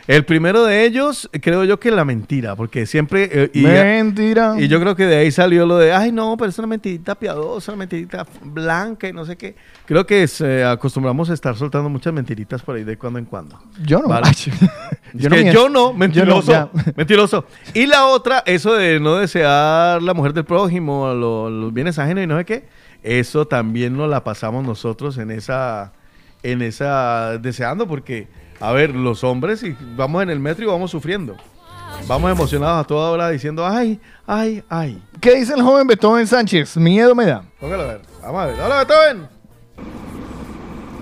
El 0.07 0.23
primero 0.23 0.63
de 0.63 0.85
ellos, 0.85 1.29
creo 1.41 1.65
yo 1.65 1.79
que 1.81 1.91
la 1.91 2.05
mentira, 2.05 2.55
porque 2.55 2.85
siempre... 2.85 3.29
eh, 3.29 3.51
y, 3.53 3.61
Mentira. 3.63 4.55
y 4.57 4.69
yo 4.69 4.79
creo 4.79 4.95
que 4.95 5.05
de 5.05 5.17
ahí 5.17 5.31
salió 5.31 5.65
lo 5.65 5.77
de, 5.77 5.91
ay 5.91 6.13
no, 6.13 6.37
pero 6.37 6.49
es 6.49 6.57
una 6.59 6.67
mentirita 6.67 7.15
piadosa, 7.15 7.73
una 7.73 7.79
mentirita 7.79 8.25
blanca 8.41 9.09
y 9.09 9.11
no 9.13 9.25
sé 9.25 9.35
qué. 9.35 9.55
Creo 9.85 10.05
que 10.05 10.25
se 10.29 10.63
acostumbramos 10.63 11.29
a 11.29 11.33
estar 11.33 11.57
soltando 11.57 11.89
muchas 11.89 12.13
mentiritas 12.13 12.61
por 12.61 12.77
ahí 12.77 12.85
de 12.85 12.97
cuando 12.97 13.19
en 13.19 13.25
cuando. 13.25 13.59
Yo 13.83 13.99
no. 13.99 14.07
Vale. 14.07 14.29
Yo 15.13 15.29
no 15.29 15.35
que 15.35 15.41
miento. 15.43 15.61
yo 15.63 15.69
no, 15.69 15.93
mentiroso. 15.93 16.69
mentiroso. 16.95 17.45
Y 17.73 17.85
la 17.85 18.05
otra, 18.07 18.43
eso 18.45 18.73
de 18.75 18.99
no 18.99 19.15
desear 19.17 20.01
la 20.01 20.13
mujer 20.13 20.33
del 20.33 20.43
prójimo, 20.45 21.13
lo- 21.13 21.49
los 21.49 21.73
bienes 21.73 21.97
ajenos 21.99 22.23
y 22.23 22.27
no 22.27 22.37
sé 22.37 22.45
qué, 22.45 22.65
eso 23.03 23.47
también 23.47 23.95
nos 23.95 24.09
la 24.09 24.23
pasamos 24.23 24.65
nosotros 24.65 25.17
en 25.17 25.31
esa, 25.31 25.93
en 26.43 26.61
esa, 26.61 27.37
deseando, 27.37 27.87
porque, 27.87 28.27
a 28.59 28.71
ver, 28.71 28.95
los 28.95 29.23
hombres, 29.23 29.63
y 29.63 29.75
vamos 29.95 30.23
en 30.23 30.29
el 30.29 30.39
metro 30.39 30.63
y 30.65 30.67
vamos 30.67 30.91
sufriendo. 30.91 31.35
Vamos 32.07 32.31
emocionados 32.31 32.85
a 32.85 32.87
toda 32.87 33.11
hora 33.11 33.29
diciendo, 33.29 33.65
ay, 33.65 33.99
ay, 34.25 34.63
ay. 34.69 35.01
¿Qué 35.19 35.35
dice 35.35 35.53
el 35.53 35.61
joven 35.61 35.87
Beethoven 35.87 36.27
Sánchez? 36.27 36.77
Miedo 36.77 37.13
me 37.15 37.25
da. 37.25 37.43
Póngalo 37.59 37.83
a 37.83 37.87
ver. 37.87 38.01
Vamos 38.21 38.41
a 38.41 38.45
ver. 38.45 38.59
Hola, 38.59 38.77
Beethoven. 38.77 39.29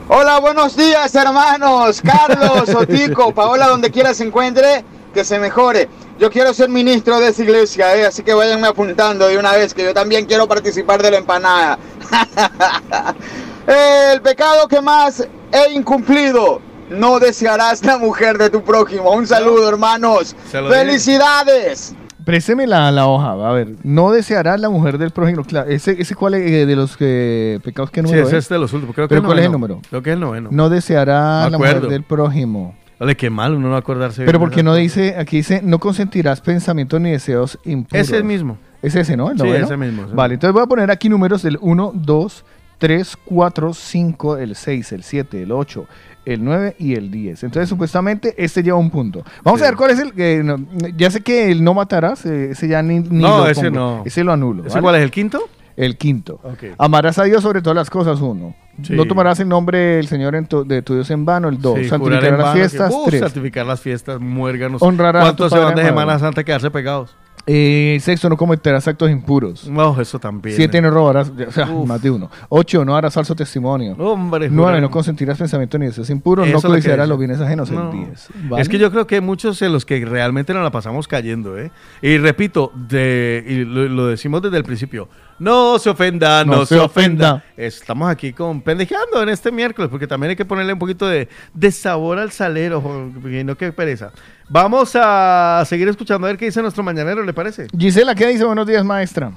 Hola, 0.08 0.40
buenos 0.40 0.76
días, 0.76 1.14
hermanos. 1.16 2.02
Carlos, 2.02 2.70
Otico, 2.76 3.34
Paola, 3.34 3.68
donde 3.68 3.92
quiera 3.92 4.14
se 4.14 4.24
encuentre, 4.24 4.84
que 5.14 5.24
se 5.24 5.40
mejore. 5.40 5.90
Yo 6.20 6.30
quiero 6.32 6.54
ser 6.54 6.70
ministro 6.70 7.20
de 7.20 7.30
esa 7.30 7.44
iglesia, 7.44 7.96
¿eh? 7.96 8.06
así 8.06 8.24
que 8.24 8.34
váyanme 8.34 8.68
apuntando 8.68 9.28
de 9.28 9.38
una 9.38 9.52
vez, 9.54 9.74
que 9.74 9.84
yo 9.84 9.94
también 9.94 10.26
quiero 10.26 10.48
participar 10.48 11.02
de 11.02 11.12
la 11.12 11.18
empanada. 11.18 11.78
El 13.68 14.22
pecado 14.22 14.68
que 14.68 14.80
más 14.80 15.28
he 15.52 15.74
incumplido. 15.74 16.62
No 16.90 17.20
desearás 17.20 17.84
la 17.84 17.98
mujer 17.98 18.38
de 18.38 18.50
tu 18.50 18.62
prójimo. 18.64 19.12
Un 19.12 19.26
saludo, 19.26 19.68
hermanos. 19.70 20.36
¡Felicidades! 20.52 21.96
Présteme 22.24 22.66
la, 22.66 22.92
la 22.92 23.08
hoja. 23.08 23.32
A 23.34 23.52
ver, 23.54 23.76
no 23.84 24.12
desearás 24.12 24.60
la 24.60 24.70
mujer 24.70 24.98
del 24.98 25.12
prójimo. 25.12 25.44
Claro, 25.44 25.70
¿ese, 25.70 25.96
ese 26.00 26.16
cuál 26.16 26.34
es 26.36 26.52
eh, 26.52 26.66
de 26.66 26.76
los 26.76 26.96
eh, 27.00 27.60
pecados 27.64 27.92
que 27.92 28.02
Sí, 28.02 28.06
número 28.08 28.28
ese 28.28 28.38
es? 28.38 28.46
es 28.46 28.50
de 28.50 28.58
los 28.58 28.74
últimos. 28.74 28.96
Creo 28.96 29.08
que 29.08 29.10
¿Pero 29.10 29.22
el 29.22 29.26
cuál 29.28 29.40
es 29.40 29.46
el 29.46 29.52
número? 29.52 29.82
Creo 29.90 30.02
que 30.02 30.10
es 30.10 30.14
el 30.16 30.20
noveno. 30.20 30.50
No 30.52 30.70
desearás 30.70 31.52
la 31.52 31.58
mujer 31.58 31.82
del 31.88 32.04
prójimo. 32.04 32.76
Ole, 33.00 33.16
qué 33.18 33.30
mal 33.30 33.54
uno 33.54 33.70
no 33.70 33.76
acordarse. 33.76 34.24
Pero 34.26 34.40
porque 34.40 34.64
no 34.64 34.74
dice, 34.74 35.16
aquí 35.20 35.38
dice, 35.38 35.62
no 35.64 35.80
consentirás 35.80 36.40
pensamientos 36.42 37.00
ni 37.02 37.12
deseos 37.12 37.60
impuros. 37.66 38.10
Ese 38.10 38.24
mismo. 38.24 38.58
Es 38.82 38.96
ese, 38.96 39.18
¿no? 39.18 39.30
¿El 39.30 39.38
Sí, 39.38 39.44
noveno? 39.44 39.66
ese 39.66 39.78
mismo, 39.78 40.06
ese 40.06 40.14
Vale, 40.16 40.36
entonces 40.36 40.54
voy 40.54 40.64
a 40.64 40.68
poner 40.68 40.90
aquí 40.92 41.10
números 41.10 41.42
del 41.44 41.58
1, 41.62 41.92
2, 41.94 42.46
3, 42.78 43.18
4, 43.26 43.74
5, 43.74 44.38
el 44.38 44.56
6, 44.56 44.92
el 44.94 45.04
7, 45.04 45.44
el 45.44 45.52
8, 45.52 45.86
el 46.26 46.44
9 46.44 46.76
y 46.80 46.96
el 46.96 47.12
10. 47.12 47.44
Entonces, 47.44 47.70
supuestamente, 47.70 48.34
este 48.38 48.64
lleva 48.64 48.78
un 48.78 48.90
punto. 48.90 49.24
Vamos 49.44 49.62
a 49.62 49.66
ver 49.66 49.76
cuál 49.76 49.92
es 49.92 50.00
el... 50.00 50.14
que 50.14 50.42
no, 50.44 50.58
ya 50.98 51.12
sé 51.12 51.22
que 51.22 51.52
el 51.52 51.64
no 51.64 51.74
matarás, 51.74 52.26
eh, 52.26 52.52
ese 52.52 52.68
ya 52.68 52.82
ni, 52.82 53.00
ni 53.00 53.22
No, 53.22 53.40
lo 53.40 53.48
ese 53.48 53.72
pongo. 53.72 53.80
no. 53.80 54.04
Ese 54.06 54.24
lo 54.24 54.34
anulo. 54.34 54.66
¿Ese 54.66 54.82
cuál 54.82 54.96
es, 54.96 55.04
el 55.04 55.12
quinto? 55.12 55.40
El 55.78 55.98
quinto. 55.98 56.40
Amarás 56.78 57.20
a 57.20 57.24
Dios 57.24 57.44
sobre 57.44 57.62
todas 57.62 57.76
las 57.76 57.90
cosas, 57.90 58.22
uno. 58.22 58.56
Sí. 58.82 58.94
No 58.94 59.06
tomarás 59.06 59.40
el 59.40 59.48
nombre 59.48 59.78
del 59.78 60.08
Señor 60.08 60.36
en 60.36 60.48
de 60.66 60.82
tu 60.82 60.96
Dios 60.96 61.10
en 61.12 61.26
vano, 61.26 61.48
el 61.48 61.62
dos. 61.62 61.80
Sí, 61.80 61.88
en 61.94 62.38
las 62.38 62.54
fiestas, 62.54 62.94
uh, 62.94 63.06
tres. 63.06 63.22
santificar 63.22 63.66
las 63.66 63.80
fiestas, 63.80 64.20
muérganos. 64.20 64.82
Honrarás 64.82 65.24
a 65.24 65.32
tu 65.32 65.44
¿Cuántos 65.44 65.52
se 65.60 65.64
van 65.64 65.76
de? 65.76 65.84
Semana 65.84 66.20
Santa 66.20 66.42
a 66.42 66.44
quedarse 66.44 66.72
pegados? 66.72 67.16
Eh, 67.48 68.00
sexto, 68.02 68.28
no 68.28 68.38
cometerás 68.38 68.88
actos 68.88 69.12
impuros. 69.12 69.68
No, 69.70 70.00
eso 70.02 70.18
también. 70.20 70.56
Siete, 70.56 70.82
no 70.82 70.90
robarás, 70.90 71.32
o 71.48 71.52
sea, 71.52 71.68
más 71.68 72.02
de 72.02 72.10
uno. 72.10 72.30
Ocho, 72.50 72.84
no 72.84 72.96
harás 72.96 73.14
falso 73.14 73.36
testimonio. 73.36 73.96
Hombre, 74.00 74.50
Nueve, 74.50 74.82
no 74.82 74.90
consentirás 74.90 75.38
pensamiento 75.38 75.78
ni 75.78 75.86
deseos 75.86 76.10
impuros. 76.10 76.46
Eso 76.48 76.54
No 76.54 76.58
es 76.58 76.64
lo 76.64 76.70
codiciarás 76.72 77.06
dice. 77.06 77.10
los 77.10 77.20
bienes 77.20 77.40
ajenos. 77.42 77.70
No. 77.70 77.92
El 77.92 77.98
diez. 77.98 78.30
Es 78.30 78.50
¿vale? 78.50 78.66
que 78.68 78.80
yo 78.80 78.90
creo 78.92 79.06
que 79.06 79.16
hay 79.16 79.22
muchos 79.22 79.62
en 79.62 79.74
los 79.74 79.86
que 79.86 80.04
realmente 80.06 80.54
nos 80.56 80.64
la 80.64 80.72
pasamos 80.72 81.08
cayendo, 81.08 81.58
¿eh? 81.58 81.70
Y 82.02 82.18
repito, 82.18 82.72
de, 82.74 83.44
y 83.48 83.64
lo, 83.64 83.88
lo 83.90 84.08
decimos 84.08 84.42
desde 84.42 84.58
el 84.58 84.64
principio, 84.64 85.08
no 85.40 85.78
se 85.80 85.90
ofenda, 85.90 86.46
no, 86.46 86.54
No 86.58 86.66
se, 86.66 86.76
se 86.76 86.80
ofenda. 86.82 87.34
ofenda. 87.36 87.46
Estamos 87.58 88.10
aquí 88.10 88.32
con 88.34 88.62
pendejeando 88.62 89.22
en 89.22 89.30
este 89.30 89.52
miércoles, 89.52 89.90
porque 89.90 90.08
también 90.08 90.30
hay 90.32 90.36
que 90.36 90.46
ponerle 90.46 90.74
un 90.74 90.80
poquito 90.80 91.08
de, 91.08 91.28
de 91.54 91.72
sabor 91.72 92.18
al 92.20 92.32
salero, 92.32 92.82
porque 92.82 93.44
no 93.44 93.56
que 93.56 93.72
pereza. 93.72 94.12
Vamos 94.50 94.92
a 94.96 95.64
seguir 95.66 95.88
escuchando 95.88 96.28
a 96.28 96.30
ver 96.30 96.38
qué 96.38 96.46
dice 96.46 96.62
nuestro 96.62 96.84
mañanero, 96.84 97.24
¿le 97.24 97.34
parece? 97.34 97.68
Gisela, 97.78 98.16
¿qué 98.16 98.28
dice? 98.28 98.46
Buenos 98.46 98.66
días, 98.68 98.84
maestra. 98.86 99.32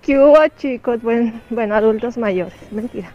¿Qué 0.00 0.18
hubo, 0.18 0.36
chicos? 0.58 1.00
Buen- 1.02 1.40
bueno, 1.50 1.74
adultos 1.74 2.16
mayores, 2.18 2.54
mentira. 2.70 3.10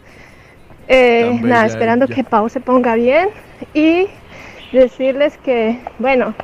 Eh, 0.86 1.38
nada, 1.42 1.66
esperando 1.66 2.06
que 2.08 2.24
Pau 2.24 2.48
se 2.48 2.60
ponga 2.60 2.94
bien 2.94 3.28
y 3.74 4.06
decirles 4.72 5.36
que, 5.44 5.78
bueno, 5.98 6.34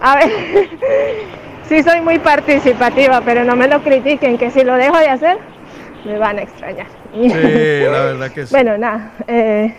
a 0.00 0.16
ver, 0.16 0.30
sí 1.68 1.82
soy 1.82 2.00
muy 2.00 2.18
participativa, 2.18 3.20
pero 3.24 3.44
no 3.44 3.56
me 3.56 3.68
lo 3.68 3.82
critiquen, 3.82 4.38
que 4.38 4.50
si 4.50 4.64
lo 4.64 4.74
dejo 4.74 4.98
de 4.98 5.08
hacer, 5.08 5.38
me 6.04 6.18
van 6.18 6.38
a 6.38 6.42
extrañar. 6.42 6.86
Sí, 7.12 7.28
la 7.28 8.04
verdad 8.04 8.30
que 8.30 8.46
sí. 8.46 8.54
Bueno, 8.54 8.78
nada, 8.78 9.12
eh, 9.26 9.74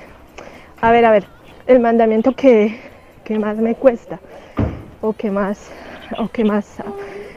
a 0.81 0.91
ver, 0.91 1.05
a 1.05 1.11
ver, 1.11 1.25
el 1.67 1.79
mandamiento 1.79 2.33
que, 2.33 2.79
que 3.23 3.39
más 3.39 3.57
me 3.57 3.75
cuesta 3.75 4.19
o 5.01 5.13
que 5.13 5.31
más, 5.31 5.71
o 6.17 6.27
que 6.27 6.43
más 6.43 6.77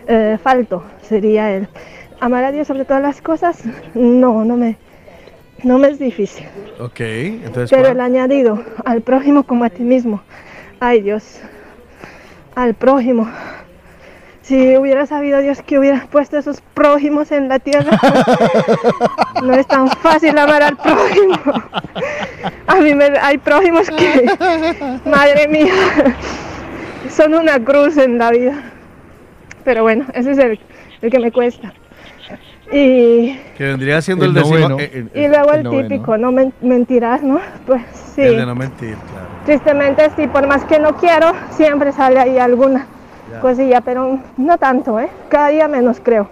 eh, 0.06 0.39
falto 0.43 0.85
sería 1.02 1.52
el 1.52 1.68
amar 2.20 2.44
a 2.44 2.52
Dios 2.52 2.66
sobre 2.66 2.85
todas 2.85 3.02
las 3.02 3.20
cosas. 3.20 3.62
No, 3.94 4.44
no 4.44 4.56
me, 4.56 4.77
no 5.62 5.78
me 5.78 5.89
es 5.89 5.98
difícil. 5.98 6.47
Ok, 6.78 7.01
entonces... 7.01 7.70
Pero 7.70 7.82
¿cuál? 7.82 7.97
el 7.97 8.01
añadido 8.01 8.62
al 8.85 9.01
prójimo 9.02 9.44
como 9.44 9.64
a 9.64 9.70
ti 9.70 9.82
mismo. 9.82 10.23
Ay 10.81 11.01
Dios, 11.01 11.40
al 12.55 12.74
prójimo. 12.74 13.28
Si 14.47 14.77
hubiera 14.77 15.06
sabido 15.06 15.40
Dios 15.40 15.60
que 15.62 15.77
hubiera 15.77 16.06
puesto 16.09 16.39
esos 16.39 16.60
prójimos 16.73 17.32
en 17.32 17.48
la 17.48 17.59
tierra, 17.59 17.98
no 19.43 19.52
es 19.55 19.66
tan 19.66 19.89
fácil 19.89 20.39
amar 20.39 20.62
al 20.62 20.77
prójimo. 20.77 21.35
A 22.68 22.77
mí 22.77 22.94
me, 22.94 23.06
hay 23.20 23.39
prójimos 23.39 23.90
que, 23.90 24.24
madre 25.05 25.48
mía, 25.48 25.73
son 27.10 27.35
una 27.35 27.59
cruz 27.59 27.97
en 27.97 28.18
la 28.18 28.31
vida. 28.31 28.55
Pero 29.64 29.82
bueno, 29.82 30.05
ese 30.14 30.31
es 30.31 30.39
el, 30.39 30.60
el 31.02 31.10
que 31.10 31.18
me 31.18 31.32
cuesta. 31.32 31.73
Y 32.70 33.36
Que 33.59 33.64
vendría 33.64 34.01
siendo 34.01 34.27
el, 34.27 34.36
El 34.36 34.43
noveno. 34.44 34.77
eh, 34.78 35.06
y 35.12 35.27
luego 35.27 35.52
el, 35.55 35.64
noveno. 35.64 35.89
típico, 35.89 36.16
no 36.18 36.31
men- 36.31 36.55
mentirás, 36.60 37.20
¿no? 37.20 37.40
Pues 37.66 37.82
sí. 38.14 38.23
El 38.23 38.36
de 38.36 38.47
no 38.47 38.55
mentir, 38.55 38.94
claro. 38.94 39.27
Tristemente 39.44 40.09
sí, 40.14 40.28
por 40.28 40.47
más 40.47 40.64
que 40.66 40.78
no 40.78 40.94
quiero, 40.97 41.32
siempre 41.51 41.90
sale 41.90 42.20
ahí 42.20 42.39
alguna 42.39 42.86
cosilla, 43.41 43.81
pero 43.81 44.19
no 44.37 44.59
tanto, 44.59 44.99
¿eh? 45.01 45.09
Cada 45.29 45.49
día 45.49 45.69
menos 45.69 46.01
creo. 46.03 46.29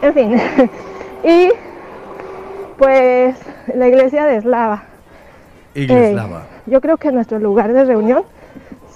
En 0.00 0.14
fin. 0.14 0.40
y 1.24 1.48
pues 2.78 3.36
la 3.74 3.88
iglesia 3.88 4.26
de 4.26 4.36
Eslava. 4.36 4.84
Iglesiava. 5.74 6.40
Eh, 6.40 6.70
yo 6.70 6.80
creo 6.80 6.96
que 6.96 7.12
nuestro 7.12 7.38
lugar 7.38 7.72
de 7.72 7.84
reunión 7.84 8.24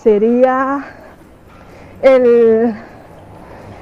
sería 0.03 0.85
el 2.03 2.75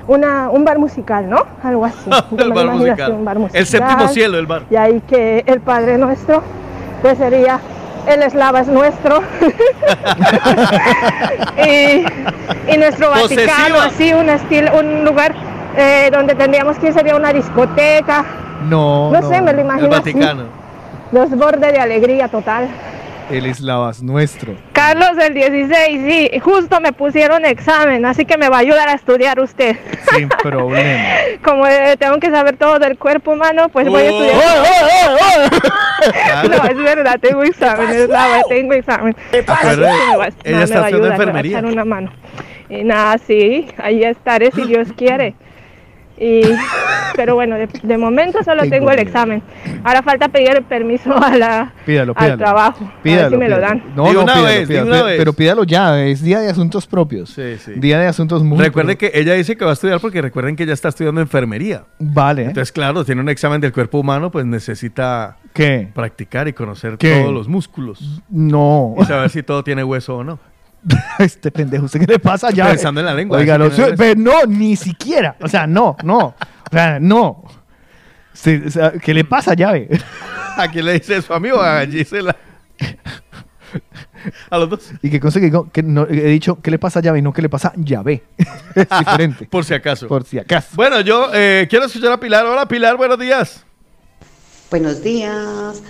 una, 0.06 0.50
un 0.50 0.64
bar 0.64 0.78
musical, 0.78 1.28
¿no? 1.28 1.38
Algo 1.62 1.84
así. 1.86 2.10
El 2.38 2.52
bar 2.52 2.66
musical. 2.66 3.12
un 3.12 3.24
bar 3.24 3.38
El 3.52 3.66
séptimo 3.66 3.92
musical. 3.92 4.08
cielo 4.14 4.36
del 4.36 4.46
bar. 4.46 4.62
Y 4.70 4.76
ahí 4.76 5.00
que 5.08 5.42
el 5.46 5.60
Padre 5.60 5.96
Nuestro, 5.98 6.42
pues 7.00 7.16
sería 7.18 7.58
el 8.06 8.22
eslava 8.22 8.60
es 8.60 8.68
nuestro. 8.68 9.22
y, 11.58 12.04
y 12.72 12.76
nuestro 12.76 13.10
Posesiva. 13.12 13.52
Vaticano, 13.52 13.80
así, 13.80 14.12
un, 14.12 14.28
estilo, 14.28 14.78
un 14.78 15.04
lugar 15.04 15.34
eh, 15.76 16.10
donde 16.12 16.34
tendríamos 16.34 16.78
que 16.78 16.88
ir 16.88 16.94
sería 16.94 17.16
una 17.16 17.32
discoteca. 17.32 18.24
No, 18.68 19.10
No 19.10 19.28
sé, 19.28 19.40
me 19.40 19.52
lo 19.52 19.60
imagino 19.60 19.88
El 19.88 19.94
así. 19.94 20.12
Vaticano. 20.12 20.44
Los 21.12 21.30
bordes 21.30 21.72
de 21.72 21.78
alegría 21.78 22.28
total. 22.28 22.68
El 23.30 23.46
eslavas 23.46 24.02
nuestro. 24.02 24.54
Carlos 24.86 25.16
del 25.16 25.34
16, 25.34 26.00
sí, 26.06 26.40
justo 26.40 26.80
me 26.80 26.92
pusieron 26.92 27.44
examen, 27.44 28.04
así 28.04 28.24
que 28.24 28.36
me 28.36 28.48
va 28.48 28.56
a 28.56 28.60
ayudar 28.60 28.88
a 28.88 28.92
estudiar 28.94 29.40
usted. 29.40 29.76
Sin 30.14 30.28
problema. 30.42 31.04
Como 31.42 31.66
eh, 31.66 31.96
tengo 31.98 32.18
que 32.18 32.30
saber 32.30 32.56
todo 32.56 32.78
del 32.78 32.98
cuerpo 32.98 33.32
humano, 33.32 33.68
pues 33.70 33.88
voy 33.88 34.02
a 34.06 34.10
Oh. 34.10 34.22
estudiar. 34.22 35.62
No, 36.50 36.56
es 36.68 36.76
verdad, 36.76 37.18
tengo 37.18 37.42
examen, 37.44 37.88
es 37.88 38.08
la 38.08 38.26
verdad, 38.26 38.42
tengo 38.48 38.74
examen. 38.74 39.16
pasa? 39.46 39.70
Que 39.70 39.76
me 39.76 40.16
va- 40.16 40.26
Ella 40.44 40.58
me 40.58 40.64
está 40.64 40.78
va 40.80 40.84
a 40.84 40.86
haciendo 40.86 40.86
ayudar, 40.86 41.00
me 41.00 41.08
va 41.08 41.08
a 41.08 41.12
enfermería. 41.14 41.58
echar 41.58 41.64
una 41.72 41.84
mano. 41.86 42.12
Y 42.68 42.84
nada, 42.84 43.16
sí, 43.18 43.68
ahí 43.78 44.04
estaré 44.04 44.50
si 44.50 44.62
Dios 44.66 44.88
quiere. 44.96 45.34
Y, 46.16 46.42
pero 47.16 47.34
bueno, 47.34 47.56
de, 47.56 47.68
de 47.82 47.98
momento 47.98 48.42
solo 48.44 48.62
Tengo 48.62 48.74
tengo 48.76 48.90
el 48.92 48.98
examen. 49.00 49.42
Ahora 49.82 50.00
falta 50.02 50.28
pedir 50.28 50.50
el 50.50 50.62
permiso 50.62 51.12
a 51.16 51.36
la, 51.36 51.72
Pídalo, 51.84 52.12
al 52.16 52.24
pídalo. 52.24 52.38
trabajo. 52.38 52.84
a 52.84 52.88
ver 52.88 53.02
Pídalo, 53.02 53.30
si 53.30 53.36
me 53.36 53.48
lo 53.48 53.56
pídalo. 53.56 53.66
dan. 53.80 53.94
No, 53.96 54.12
no, 54.12 54.22
una 54.22 54.32
pídalo, 54.34 54.42
vez, 54.44 54.68
pídalo, 54.68 54.86
una 54.86 54.94
pero- 54.96 55.06
vez. 55.06 55.18
Pero 55.18 55.32
pídalo 55.32 55.64
ya, 55.64 56.00
es 56.04 56.22
día 56.22 56.38
de 56.40 56.48
asuntos 56.50 56.86
propios. 56.86 57.30
Sí, 57.30 57.56
sí. 57.58 57.72
Día 57.76 57.98
de 57.98 58.06
asuntos 58.06 58.42
muy 58.44 58.58
Recuerden 58.58 58.96
que 58.96 59.10
ella 59.12 59.34
dice 59.34 59.56
que 59.56 59.64
va 59.64 59.72
a 59.72 59.74
estudiar 59.74 60.00
porque 60.00 60.22
recuerden 60.22 60.54
que 60.54 60.62
ella 60.62 60.72
está 60.74 60.88
estudiando 60.88 61.20
enfermería. 61.20 61.82
Vale. 61.98 62.42
Entonces, 62.44 62.70
claro, 62.70 63.04
tiene 63.04 63.20
un 63.20 63.28
examen 63.28 63.60
del 63.60 63.72
cuerpo 63.72 63.98
humano, 63.98 64.30
pues 64.30 64.46
necesita 64.46 65.36
¿Qué? 65.52 65.88
practicar 65.92 66.46
y 66.46 66.52
conocer 66.52 66.96
¿Qué? 66.96 67.20
todos 67.20 67.34
los 67.34 67.48
músculos. 67.48 68.22
No. 68.28 68.94
Y 69.00 69.04
saber 69.04 69.30
si 69.30 69.42
todo 69.42 69.64
tiene 69.64 69.82
hueso 69.82 70.18
o 70.18 70.24
no. 70.24 70.38
este 71.18 71.50
pendejo, 71.50 71.86
¿usted 71.86 72.00
qué 72.00 72.06
le 72.06 72.18
pasa 72.18 72.50
ya? 72.50 72.68
Pensando 72.68 73.00
en 73.00 73.06
la 73.06 73.14
lengua, 73.14 73.38
Oiga, 73.38 73.58
no, 73.58 73.68
pero 73.96 74.46
ni 74.46 74.76
siquiera. 74.76 75.36
O 75.40 75.48
sea, 75.48 75.66
no, 75.66 75.96
no. 76.02 76.18
O 76.26 76.72
sea, 76.72 76.98
no. 77.00 77.44
Sí, 78.32 78.62
o 78.66 78.70
sea, 78.70 78.92
¿Qué 78.92 79.14
le 79.14 79.24
pasa, 79.24 79.54
llave? 79.54 79.88
¿A 80.56 80.68
quién 80.68 80.84
le 80.84 80.94
dice 80.94 81.16
eso? 81.16 81.34
A 81.34 81.40
mí 81.40 81.50
o 81.50 81.60
a 81.60 81.86
Gisela? 81.86 82.36
A 84.50 84.58
los 84.58 84.70
dos. 84.70 84.90
Y 85.02 85.10
que 85.10 85.20
cosa 85.20 85.38
que, 85.38 85.46
digo, 85.46 85.70
que 85.70 85.82
no, 85.82 86.06
he 86.08 86.28
dicho, 86.28 86.58
¿qué 86.60 86.70
le 86.70 86.78
pasa 86.78 87.00
a 87.00 87.02
llave? 87.02 87.18
Y 87.18 87.22
no, 87.22 87.32
¿qué 87.32 87.42
le 87.42 87.48
pasa 87.48 87.68
a 87.68 87.72
llave? 87.76 88.24
es 88.74 88.86
diferente. 88.98 89.46
Por 89.46 89.64
si 89.64 89.74
acaso. 89.74 90.08
Por 90.08 90.24
si 90.24 90.38
acaso. 90.38 90.68
Bueno, 90.74 91.00
yo 91.00 91.30
eh, 91.32 91.66
quiero 91.68 91.86
escuchar 91.86 92.12
a 92.12 92.20
Pilar. 92.20 92.46
Hola, 92.46 92.66
Pilar, 92.66 92.96
buenos 92.96 93.18
días. 93.18 93.64
Buenos 94.70 95.02
días. 95.02 95.82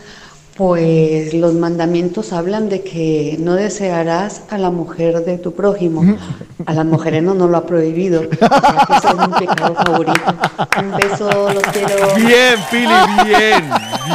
Pues 0.56 1.34
los 1.34 1.52
mandamientos 1.54 2.32
hablan 2.32 2.68
de 2.68 2.82
que 2.82 3.36
no 3.40 3.54
desearás 3.54 4.42
a 4.50 4.58
la 4.58 4.70
mujer 4.70 5.24
de 5.24 5.36
tu 5.36 5.52
prójimo. 5.52 6.16
A 6.64 6.72
las 6.72 6.86
mujeres 6.86 7.24
no 7.24 7.34
nos 7.34 7.50
lo 7.50 7.56
ha 7.56 7.66
prohibido. 7.66 8.20
O 8.20 8.36
sea 8.36 8.86
que 8.86 8.94
ese 8.94 9.08
es 9.08 9.28
mi 9.28 9.46
pecado 9.46 9.74
favorito. 9.74 10.34
Un 10.78 10.96
beso, 10.96 11.52
los 11.52 11.62
quiero. 11.64 12.14
Bien, 12.14 12.54
Pili, 12.70 12.86
bien, 13.24 13.70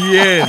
bien. 0.10 0.48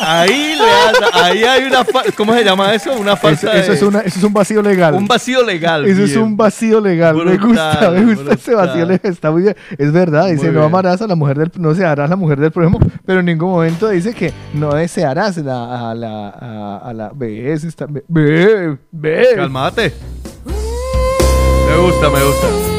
Ahí, 0.00 0.54
le 0.56 0.62
has- 0.64 1.22
ahí 1.22 1.42
hay 1.44 1.64
una... 1.64 1.84
¿Cómo 2.16 2.34
se 2.34 2.44
llama 2.44 2.74
eso? 2.74 2.92
Una 2.94 3.12
Eso, 3.12 3.20
falsa... 3.22 3.52
eso 3.58 3.72
es 3.72 3.82
una, 3.82 4.00
eso 4.00 4.18
es 4.18 4.24
un 4.24 4.32
vacío 4.32 4.62
legal. 4.62 4.94
Un 4.94 5.06
vacío 5.06 5.42
legal. 5.44 5.84
Eso 5.86 6.02
es 6.04 6.16
un 6.16 6.36
vacío 6.36 6.80
legal. 6.80 7.16
me 7.16 7.36
gusta, 7.36 7.90
me 7.90 8.14
gusta 8.14 8.34
ese 8.34 8.54
vacío 8.54 8.84
legal. 8.86 9.00
Está 9.12 9.30
muy 9.30 9.42
bien. 9.42 9.56
Es 9.76 9.92
verdad, 9.92 10.28
dice, 10.28 10.50
no 10.52 10.62
amarás 10.64 11.02
a 11.02 11.06
la 11.06 11.14
mujer 11.14 11.38
del, 11.38 11.50
no 11.58 11.70
desearás 11.70 12.06
a 12.06 12.08
la 12.10 12.16
mujer 12.16 12.38
del 12.40 12.50
prójimo, 12.52 12.78
pero 13.04 13.20
en 13.20 13.26
ningún 13.26 13.50
momento 13.50 13.88
dice 13.88 14.14
que 14.14 14.32
no 14.54 14.74
desearás 14.74 15.36
la, 15.38 15.90
a 15.90 15.94
la, 15.94 16.28
a, 16.28 16.78
a 16.84 16.92
la, 16.92 17.10
ve, 17.14 17.52
está, 17.52 17.86
ve. 18.08 18.78
Calmate. 19.36 19.92
Me 20.46 21.76
gusta, 21.82 22.08
me 22.10 22.22
gusta. 22.24 22.75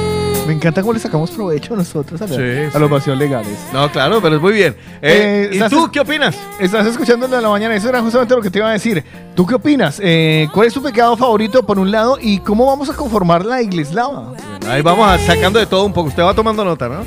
Me 0.48 0.53
encanta 0.53 0.82
cómo 0.82 0.94
le 0.94 0.99
sacamos 0.99 1.30
provecho 1.32 1.76
nosotros 1.76 2.22
a, 2.22 2.26
la- 2.28 2.36
Sí, 2.36 2.76
a 2.76 2.80
los 2.80 2.90
vacíos 2.90 3.18
legales. 3.18 3.53
No, 3.74 3.91
claro, 3.91 4.22
pero 4.22 4.38
es 4.38 4.41
muy 4.41 4.53
bien. 4.53 4.76
Eh, 5.02 5.49
Eh, 5.52 5.57
¿Y 5.57 5.69
tú 5.69 5.90
qué 5.91 5.99
opinas? 5.99 6.36
Estás 6.57 6.88
escuchando 6.88 7.28
de 7.28 7.41
la 7.41 7.49
mañana, 7.49 7.76
eso 7.76 7.90
era 7.90 8.02
justamente 8.02 8.34
lo 8.34 8.41
que 8.41 8.49
te 8.49 8.60
iba 8.60 8.69
a 8.69 8.72
decir. 8.72 9.03
¿Tú 9.36 9.45
qué 9.45 9.56
opinas? 9.56 9.99
Eh, 10.02 10.48
¿Cuál 10.53 10.68
es 10.68 10.74
tu 10.74 10.82
pecado 10.82 11.18
favorito 11.18 11.64
por 11.65 11.78
un 11.78 11.91
lado 11.91 12.18
y 12.22 12.40
cómo 12.40 12.65
vamos 12.65 12.90
a 12.90 12.94
conformar 12.94 13.45
la 13.45 13.61
igleslava? 13.61 14.34
Ahí 14.69 14.82
vamos 14.82 15.07
a- 15.10 15.18
sacando 15.19 15.60
de 15.60 15.65
todo 15.65 15.84
un 15.86 15.91
poco. 15.91 16.07
Usted 16.07 16.24
va 16.24 16.34
tomando 16.34 16.64
nota, 16.64 16.88
¿no? 16.88 17.03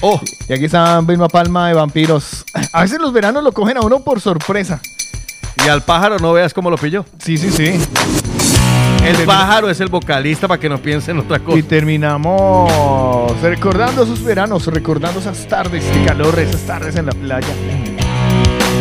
Oh, 0.00 0.18
y 0.48 0.52
aquí 0.54 0.64
está 0.64 1.00
Vilma 1.02 1.28
Palma 1.28 1.68
de 1.68 1.74
Vampiros. 1.74 2.46
A 2.72 2.80
veces 2.80 2.98
los 2.98 3.12
veranos 3.12 3.44
lo 3.44 3.52
cogen 3.52 3.76
a 3.76 3.80
uno 3.82 4.00
por 4.00 4.20
sorpresa. 4.22 4.80
Y 5.64 5.68
al 5.68 5.82
pájaro 5.82 6.18
no 6.18 6.32
veas 6.32 6.54
cómo 6.54 6.70
lo 6.70 6.78
pilló. 6.78 7.04
Sí, 7.18 7.36
sí, 7.36 7.50
sí. 7.50 7.78
El 9.04 9.16
pájaro 9.24 9.70
es 9.70 9.80
el 9.80 9.88
vocalista 9.88 10.46
para 10.46 10.60
que 10.60 10.68
no 10.68 10.78
piensen 10.78 11.18
otra 11.18 11.38
cosa. 11.38 11.58
Y 11.58 11.62
terminamos 11.62 13.40
recordando 13.40 14.04
sus 14.06 14.22
veranos, 14.22 14.66
recordando 14.66 15.20
esas 15.20 15.46
tardes 15.46 15.84
de 15.92 16.04
calor, 16.04 16.38
esas 16.38 16.60
tardes 16.62 16.96
en 16.96 17.06
la 17.06 17.12
playa. 17.12 17.48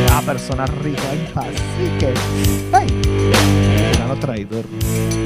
La 0.09 0.21
persona 0.21 0.65
rica 0.65 1.01
paz. 1.33 1.45
Así 1.47 1.89
que, 1.99 2.13
ay, 2.73 2.87
Verano 3.91 4.15
traidor. 4.19 4.65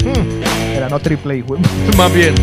Mm, 0.04 0.74
Verano 0.74 1.00
triple, 1.00 1.42
güey. 1.42 1.60
Más 1.96 2.12
bien. 2.12 2.34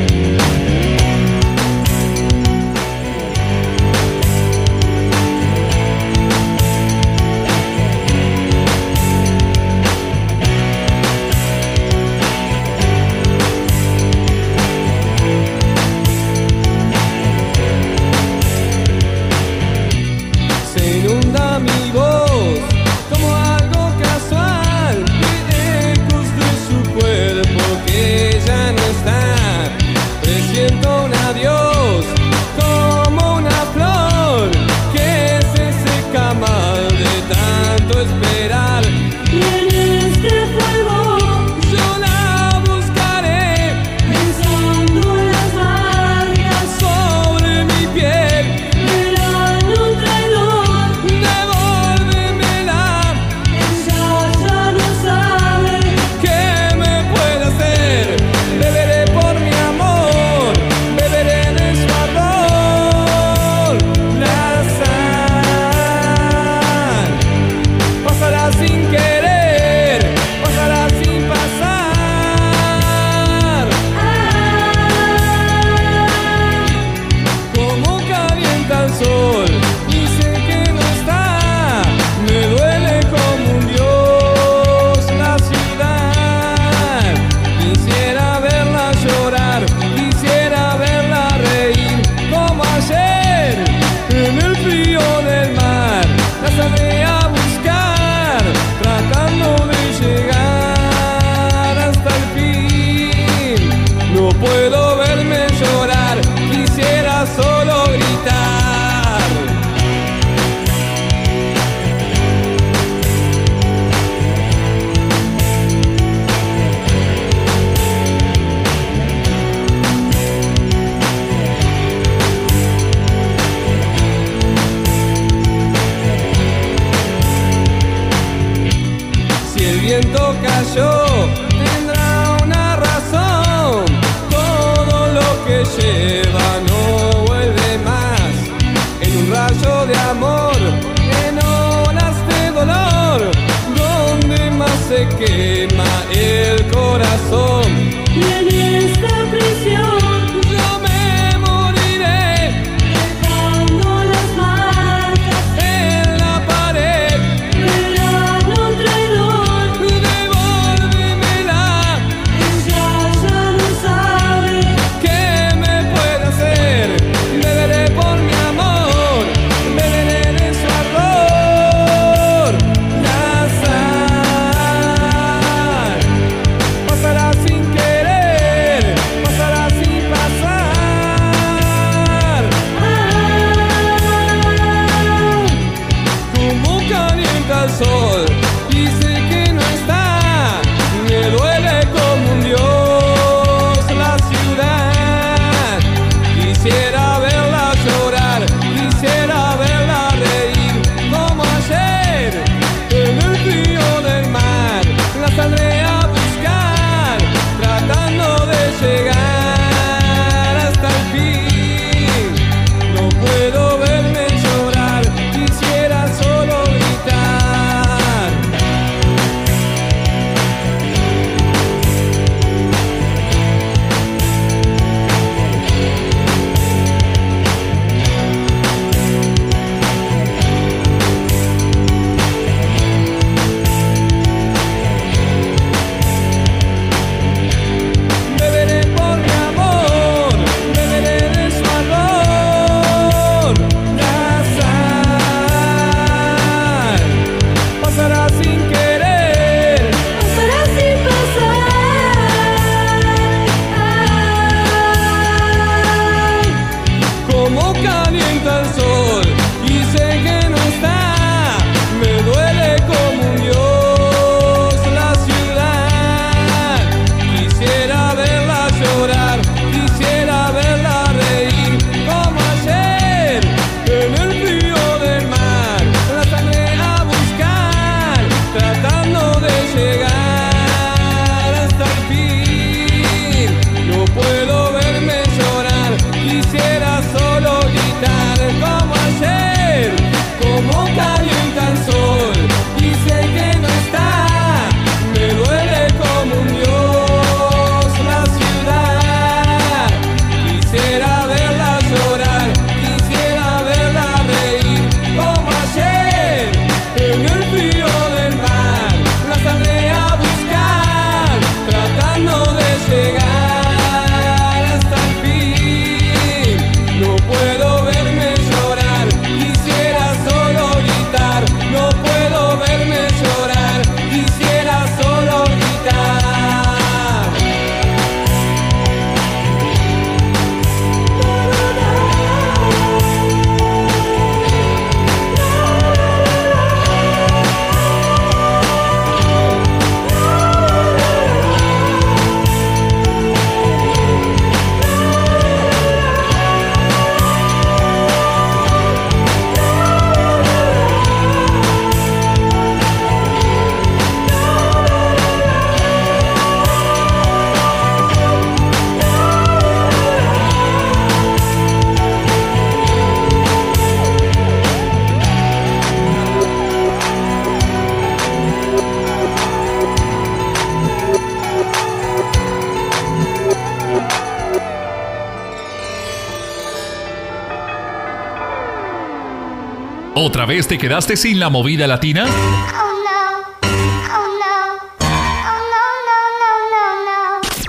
¿Otra 380.24 380.46
vez 380.46 380.68
te 380.68 380.78
quedaste 380.78 381.18
sin 381.18 381.40
la 381.40 381.50
movida 381.50 381.88
latina? 381.88 382.28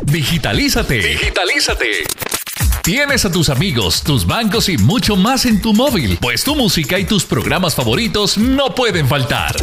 Digitalízate. 0.03 0.99
Digitalízate. 0.99 2.05
Tienes 2.83 3.25
a 3.25 3.33
tus 3.33 3.49
amigos, 3.49 4.03
tus 4.03 4.27
bancos 4.27 4.69
y 4.69 4.77
mucho 4.77 5.17
más 5.17 5.47
en 5.47 5.63
tu 5.63 5.73
móvil, 5.73 6.19
pues 6.21 6.45
tu 6.45 6.55
música 6.55 6.99
y 6.99 7.07
tus 7.07 7.25
programas 7.25 7.75
favoritos 7.75 8.37
no 8.37 8.75
pueden 8.75 9.09
faltar. 9.09 9.57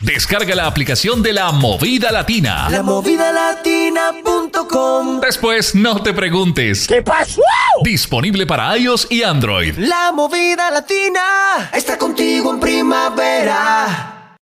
Descarga 0.00 0.54
la 0.54 0.66
aplicación 0.66 1.22
de 1.22 1.34
la 1.34 1.52
Movida 1.52 2.10
Latina. 2.10 2.70
Lamovidalatina.com 2.70 5.20
Después 5.20 5.74
no 5.74 6.02
te 6.02 6.14
preguntes. 6.14 6.86
¿Qué 6.86 7.02
pasó? 7.02 7.42
Disponible 7.88 8.44
para 8.44 8.76
iOS 8.76 9.06
y 9.08 9.22
Android. 9.22 9.74
La 9.78 10.12
movida 10.12 10.70
latina 10.70 11.70
está 11.72 11.96
contigo 11.96 12.52
en 12.52 12.60
primavera. 12.60 14.36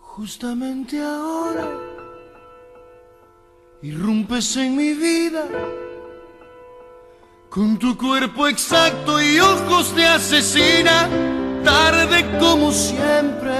Justamente 0.00 1.00
ahora 1.02 1.66
irrumpes 3.80 4.54
en 4.58 4.76
mi 4.76 4.87
asesina. 10.18 11.08
Tarde 11.64 12.18
como 12.38 12.70
siempre 12.72 13.56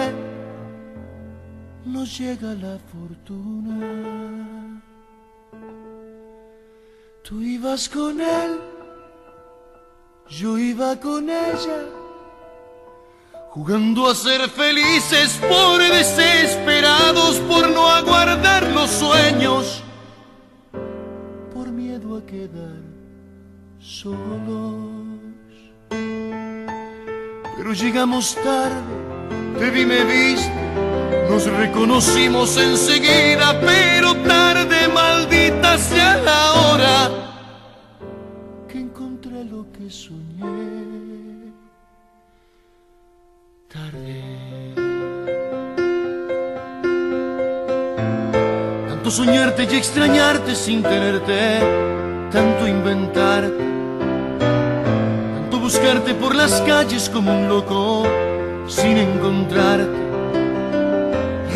nos 1.84 2.18
llega 2.18 2.54
la 2.54 2.76
fortuna. 2.92 4.82
Tú 7.22 7.40
ibas 7.42 7.88
con 7.88 8.20
él, 8.20 8.52
yo 10.28 10.58
iba 10.58 10.98
con 10.98 11.28
ella. 11.28 11.80
Jugando 13.50 14.08
a 14.10 14.14
ser 14.14 14.48
felices 14.50 15.38
por 15.48 15.78
desesperados, 15.80 17.36
por 17.50 17.68
no 17.70 17.88
aguardar 17.88 18.62
los 18.72 18.90
sueños, 18.90 19.82
por 21.52 21.68
miedo 21.68 22.16
a 22.18 22.22
quedar 22.24 22.82
solos. 23.80 24.37
Llegamos 28.08 28.34
tarde, 28.36 29.58
te 29.58 29.70
vi, 29.70 29.84
me 29.84 30.02
viste, 30.04 30.52
nos 31.28 31.46
reconocimos 31.46 32.56
enseguida, 32.56 33.60
pero 33.60 34.14
tarde, 34.26 34.88
maldita 34.88 35.76
sea 35.76 36.16
la 36.16 36.52
hora 36.52 37.10
que 38.68 38.78
encontré 38.78 39.44
lo 39.44 39.66
que 39.72 39.90
soñé. 39.90 41.52
Tanto 48.88 49.10
soñarte 49.10 49.64
y 49.70 49.76
extrañarte 49.76 50.54
sin 50.54 50.82
tenerte, 50.82 51.60
tanto 52.32 52.66
inventarte, 52.66 53.77
buscarte 55.68 56.14
por 56.14 56.34
las 56.34 56.62
calles 56.62 57.10
como 57.10 57.30
un 57.30 57.46
loco 57.46 58.06
sin 58.66 58.96
encontrarte. 58.96 59.98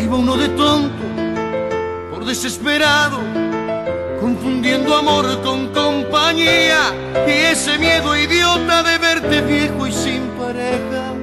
Iba 0.03 0.17
uno 0.17 0.37
de 0.37 0.49
tonto, 0.49 1.03
por 2.11 2.23
desesperado, 2.23 3.17
confundiendo 4.21 4.95
amor 4.95 5.41
con 5.41 5.69
compañía 5.69 6.93
y 7.27 7.31
ese 7.53 7.79
miedo 7.79 8.15
idiota 8.15 8.83
de 8.83 8.99
verte 8.99 9.41
viejo 9.41 9.87
y 9.87 9.91
sin 9.91 10.21
pareja 10.37 11.15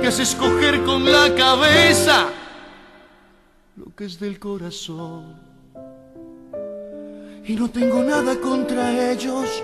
que 0.00 0.06
hace 0.06 0.22
escoger 0.22 0.82
con 0.84 1.04
la 1.04 1.34
cabeza 1.34 2.28
lo 3.76 3.94
que 3.94 4.06
es 4.06 4.18
del 4.18 4.38
corazón. 4.38 5.36
Y 7.44 7.52
no 7.56 7.68
tengo 7.68 8.02
nada 8.02 8.40
contra 8.40 9.12
ellos, 9.12 9.62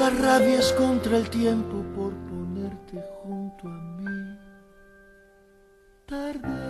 la 0.00 0.10
rabia 0.10 0.58
es 0.58 0.72
contra 0.72 1.16
el 1.16 1.30
tiempo 1.30 1.81
Tarde. 6.12 6.61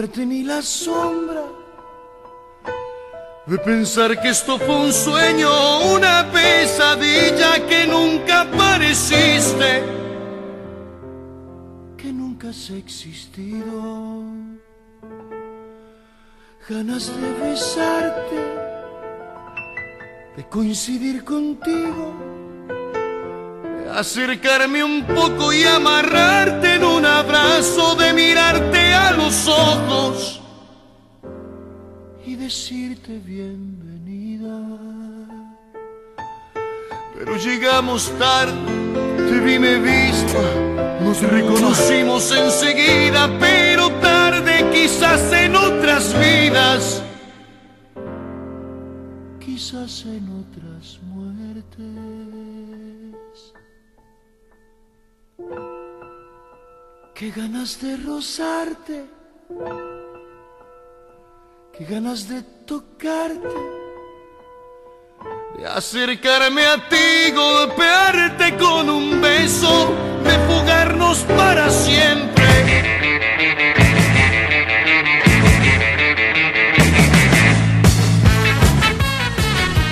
Verte 0.00 0.24
ni 0.24 0.44
la 0.44 0.62
sombra, 0.62 1.44
de 3.46 3.58
pensar 3.58 4.10
que 4.20 4.28
esto 4.28 4.56
fue 4.56 4.76
un 4.86 4.92
sueño, 4.92 5.50
una 5.96 6.30
pesadilla 6.30 7.66
que 7.66 7.84
nunca 7.84 8.42
apareciste, 8.42 9.82
que 11.96 12.12
nunca 12.12 12.50
has 12.50 12.70
existido, 12.70 14.22
ganas 16.68 17.04
de 17.20 17.28
besarte, 17.42 18.38
de 20.36 20.42
coincidir 20.48 21.24
contigo 21.24 22.27
acercarme 23.94 24.82
un 24.84 25.04
poco 25.04 25.52
y 25.52 25.64
amarrarte 25.64 26.74
en 26.74 26.84
un 26.84 27.04
abrazo, 27.04 27.94
de 27.94 28.12
mirarte 28.12 28.94
a 28.94 29.12
los 29.12 29.48
ojos 29.48 30.40
y 32.24 32.36
decirte 32.36 33.18
bienvenida. 33.18 34.58
Pero 37.16 37.36
llegamos 37.36 38.12
tarde, 38.18 38.52
te 39.16 39.40
vi, 39.40 39.58
me 39.58 39.78
viste, 39.78 40.38
nos 41.00 41.20
reconocimos 41.22 42.30
enseguida, 42.30 43.28
pero 43.40 43.90
tarde 44.00 44.64
quizás 44.72 45.32
en 45.32 45.56
otras 45.56 46.14
vidas, 46.18 47.02
quizás 49.40 50.04
en 50.04 50.44
otras 50.44 51.00
muertes. 51.02 52.17
Qué 57.18 57.32
ganas 57.32 57.80
de 57.80 57.96
rozarte, 57.96 59.04
qué 61.76 61.84
ganas 61.84 62.28
de 62.28 62.44
tocarte, 62.64 63.56
de 65.56 65.66
acercarme 65.66 66.64
a 66.64 66.76
ti, 66.88 67.32
golpearte 67.34 68.56
con 68.56 68.88
un 68.88 69.20
beso, 69.20 69.92
de 70.22 70.38
fugarnos 70.46 71.18
para 71.36 71.68
siempre. 71.70 72.97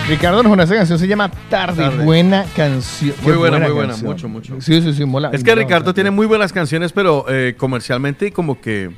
Ricardo 0.08 0.38
Arjona, 0.40 0.62
esa 0.62 0.76
canción 0.76 0.98
se 0.98 1.08
llama 1.08 1.30
Tarde. 1.50 1.82
Tarde. 1.82 2.04
Buena 2.04 2.44
canción. 2.54 3.14
Muy 3.22 3.32
Qué 3.32 3.38
buena, 3.38 3.58
muy 3.58 3.70
buena, 3.72 3.88
canción. 3.92 4.10
mucho, 4.12 4.28
mucho. 4.28 4.60
Sí, 4.60 4.80
sí, 4.80 4.92
sí, 4.92 5.04
mola. 5.04 5.30
Es 5.32 5.42
que 5.42 5.50
mola 5.50 5.62
Ricardo 5.62 5.80
bastante. 5.86 5.94
tiene 5.94 6.10
muy 6.12 6.26
buenas 6.26 6.52
canciones, 6.52 6.92
pero 6.92 7.24
eh, 7.28 7.54
comercialmente 7.56 8.30
como 8.32 8.60
que... 8.60 8.90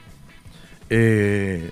eh, 0.90 1.70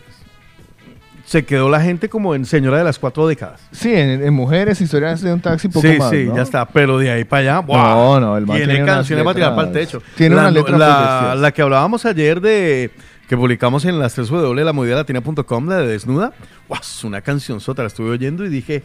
se 1.26 1.44
quedó 1.44 1.68
la 1.68 1.80
gente 1.80 2.08
como 2.08 2.36
en 2.36 2.44
señora 2.46 2.78
de 2.78 2.84
las 2.84 3.00
cuatro 3.00 3.26
décadas. 3.26 3.60
Sí, 3.72 3.92
en, 3.92 4.22
en 4.24 4.32
mujeres, 4.32 4.80
historias 4.80 5.20
de 5.20 5.32
un 5.32 5.40
taxi, 5.40 5.66
poco 5.68 5.86
sí, 5.86 5.98
más. 5.98 6.08
sí, 6.10 6.24
¿no? 6.24 6.36
ya 6.36 6.42
está. 6.42 6.64
Pero 6.66 6.98
de 6.98 7.10
ahí 7.10 7.24
para 7.24 7.40
allá, 7.40 7.58
¡buah! 7.58 7.82
No, 7.82 8.20
no, 8.20 8.36
el 8.38 8.46
man 8.46 8.56
Tiene 8.58 8.84
canciones 8.84 9.24
para 9.24 9.34
tirar 9.34 9.54
para 9.56 9.66
el 9.66 9.72
techo. 9.74 10.00
tiene 10.16 10.36
la, 10.36 10.42
unas 10.42 10.52
letras 10.54 10.78
la, 10.78 11.34
la 11.36 11.50
que 11.50 11.62
hablábamos 11.62 12.06
ayer 12.06 12.40
de 12.40 12.92
que 13.28 13.36
publicamos 13.36 13.84
en 13.86 13.98
las 13.98 14.14
3 14.14 14.28
W, 14.28 14.64
la 14.64 14.72
latina.com, 14.72 15.68
la 15.68 15.78
de 15.78 15.88
Desnuda. 15.88 16.32
Es 16.80 17.02
una 17.02 17.20
canción 17.22 17.58
sota, 17.60 17.82
la 17.82 17.88
estuve 17.88 18.10
oyendo 18.10 18.44
y 18.46 18.48
dije, 18.48 18.84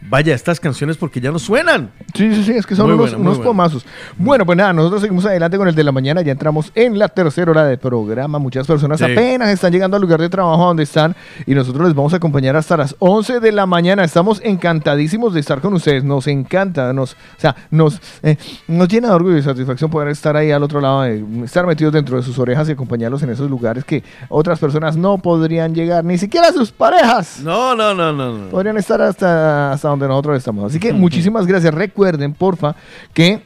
vaya, 0.00 0.34
estas 0.34 0.60
canciones 0.60 0.96
porque 0.96 1.20
ya 1.20 1.30
no 1.30 1.38
suenan. 1.38 1.90
Sí, 2.14 2.34
sí, 2.34 2.44
sí, 2.44 2.52
es 2.52 2.66
que 2.66 2.74
son 2.74 2.86
Muy 2.86 2.94
unos, 2.94 3.16
buena, 3.16 3.42
pomazos. 3.42 3.84
Bueno, 4.16 4.46
pues 4.46 4.56
nada, 4.56 4.72
nosotros 4.72 5.02
seguimos 5.02 5.24
adelante 5.26 5.56
con 5.58 5.68
el 5.68 5.74
de 5.74 5.84
la 5.84 5.92
mañana. 5.92 6.22
Ya 6.22 6.32
entramos 6.32 6.70
en 6.74 6.98
la 6.98 7.08
tercera 7.08 7.50
hora 7.50 7.64
del 7.64 7.78
programa. 7.78 8.38
Muchas 8.38 8.66
personas 8.66 8.98
Sí. 8.98 9.04
apenas 9.04 9.48
están 9.50 9.72
llegando 9.72 9.96
al 9.96 10.00
lugar 10.02 10.20
de 10.20 10.28
trabajo 10.28 10.64
donde 10.64 10.82
están 10.84 11.14
y 11.46 11.54
nosotros 11.54 11.86
les 11.86 11.94
vamos 11.94 12.12
a 12.12 12.16
acompañar 12.16 12.56
hasta 12.56 12.76
las 12.76 12.94
11 12.98 13.40
de 13.40 13.52
la 13.52 13.66
mañana. 13.66 14.04
Estamos 14.04 14.40
encantadísimos 14.44 15.34
de 15.34 15.40
estar 15.40 15.60
con 15.60 15.74
ustedes. 15.74 16.04
Nos 16.04 16.26
encanta, 16.26 16.92
nos, 16.92 17.12
o 17.12 17.16
sea, 17.38 17.56
nos, 17.70 18.00
eh, 18.22 18.36
nos 18.68 18.88
llena 18.88 19.08
de 19.08 19.14
orgullo 19.14 19.36
y 19.36 19.42
satisfacción 19.42 19.90
poder 19.90 20.08
estar 20.08 20.36
ahí 20.36 20.50
al 20.50 20.62
otro 20.62 20.80
lado, 20.80 21.02
de, 21.02 21.24
estar 21.44 21.66
metidos 21.66 21.92
dentro 21.92 22.16
de 22.16 22.22
sus 22.22 22.38
orejas 22.38 22.68
y 22.68 22.72
acompañarlos 22.72 23.22
en 23.22 23.30
esos 23.30 23.50
lugares 23.50 23.84
que 23.84 24.02
otras 24.28 24.58
personas 24.58 24.96
no 24.96 25.18
podrían 25.18 25.74
llegar, 25.74 26.04
ni 26.04 26.18
siquiera 26.18 26.52
sus 26.52 26.70
parejas 26.72 27.40
No, 27.42 27.74
no, 27.74 27.94
no, 27.94 28.12
no. 28.12 28.32
no. 28.38 28.48
podrían 28.48 28.76
estar 28.76 29.00
hasta, 29.02 29.72
hasta 29.72 29.87
donde 29.88 30.08
nosotros 30.08 30.36
estamos. 30.36 30.64
Así 30.70 30.78
que 30.80 30.92
muchísimas 30.92 31.46
gracias. 31.46 31.72
Recuerden, 31.74 32.32
porfa, 32.34 32.74
que 33.12 33.40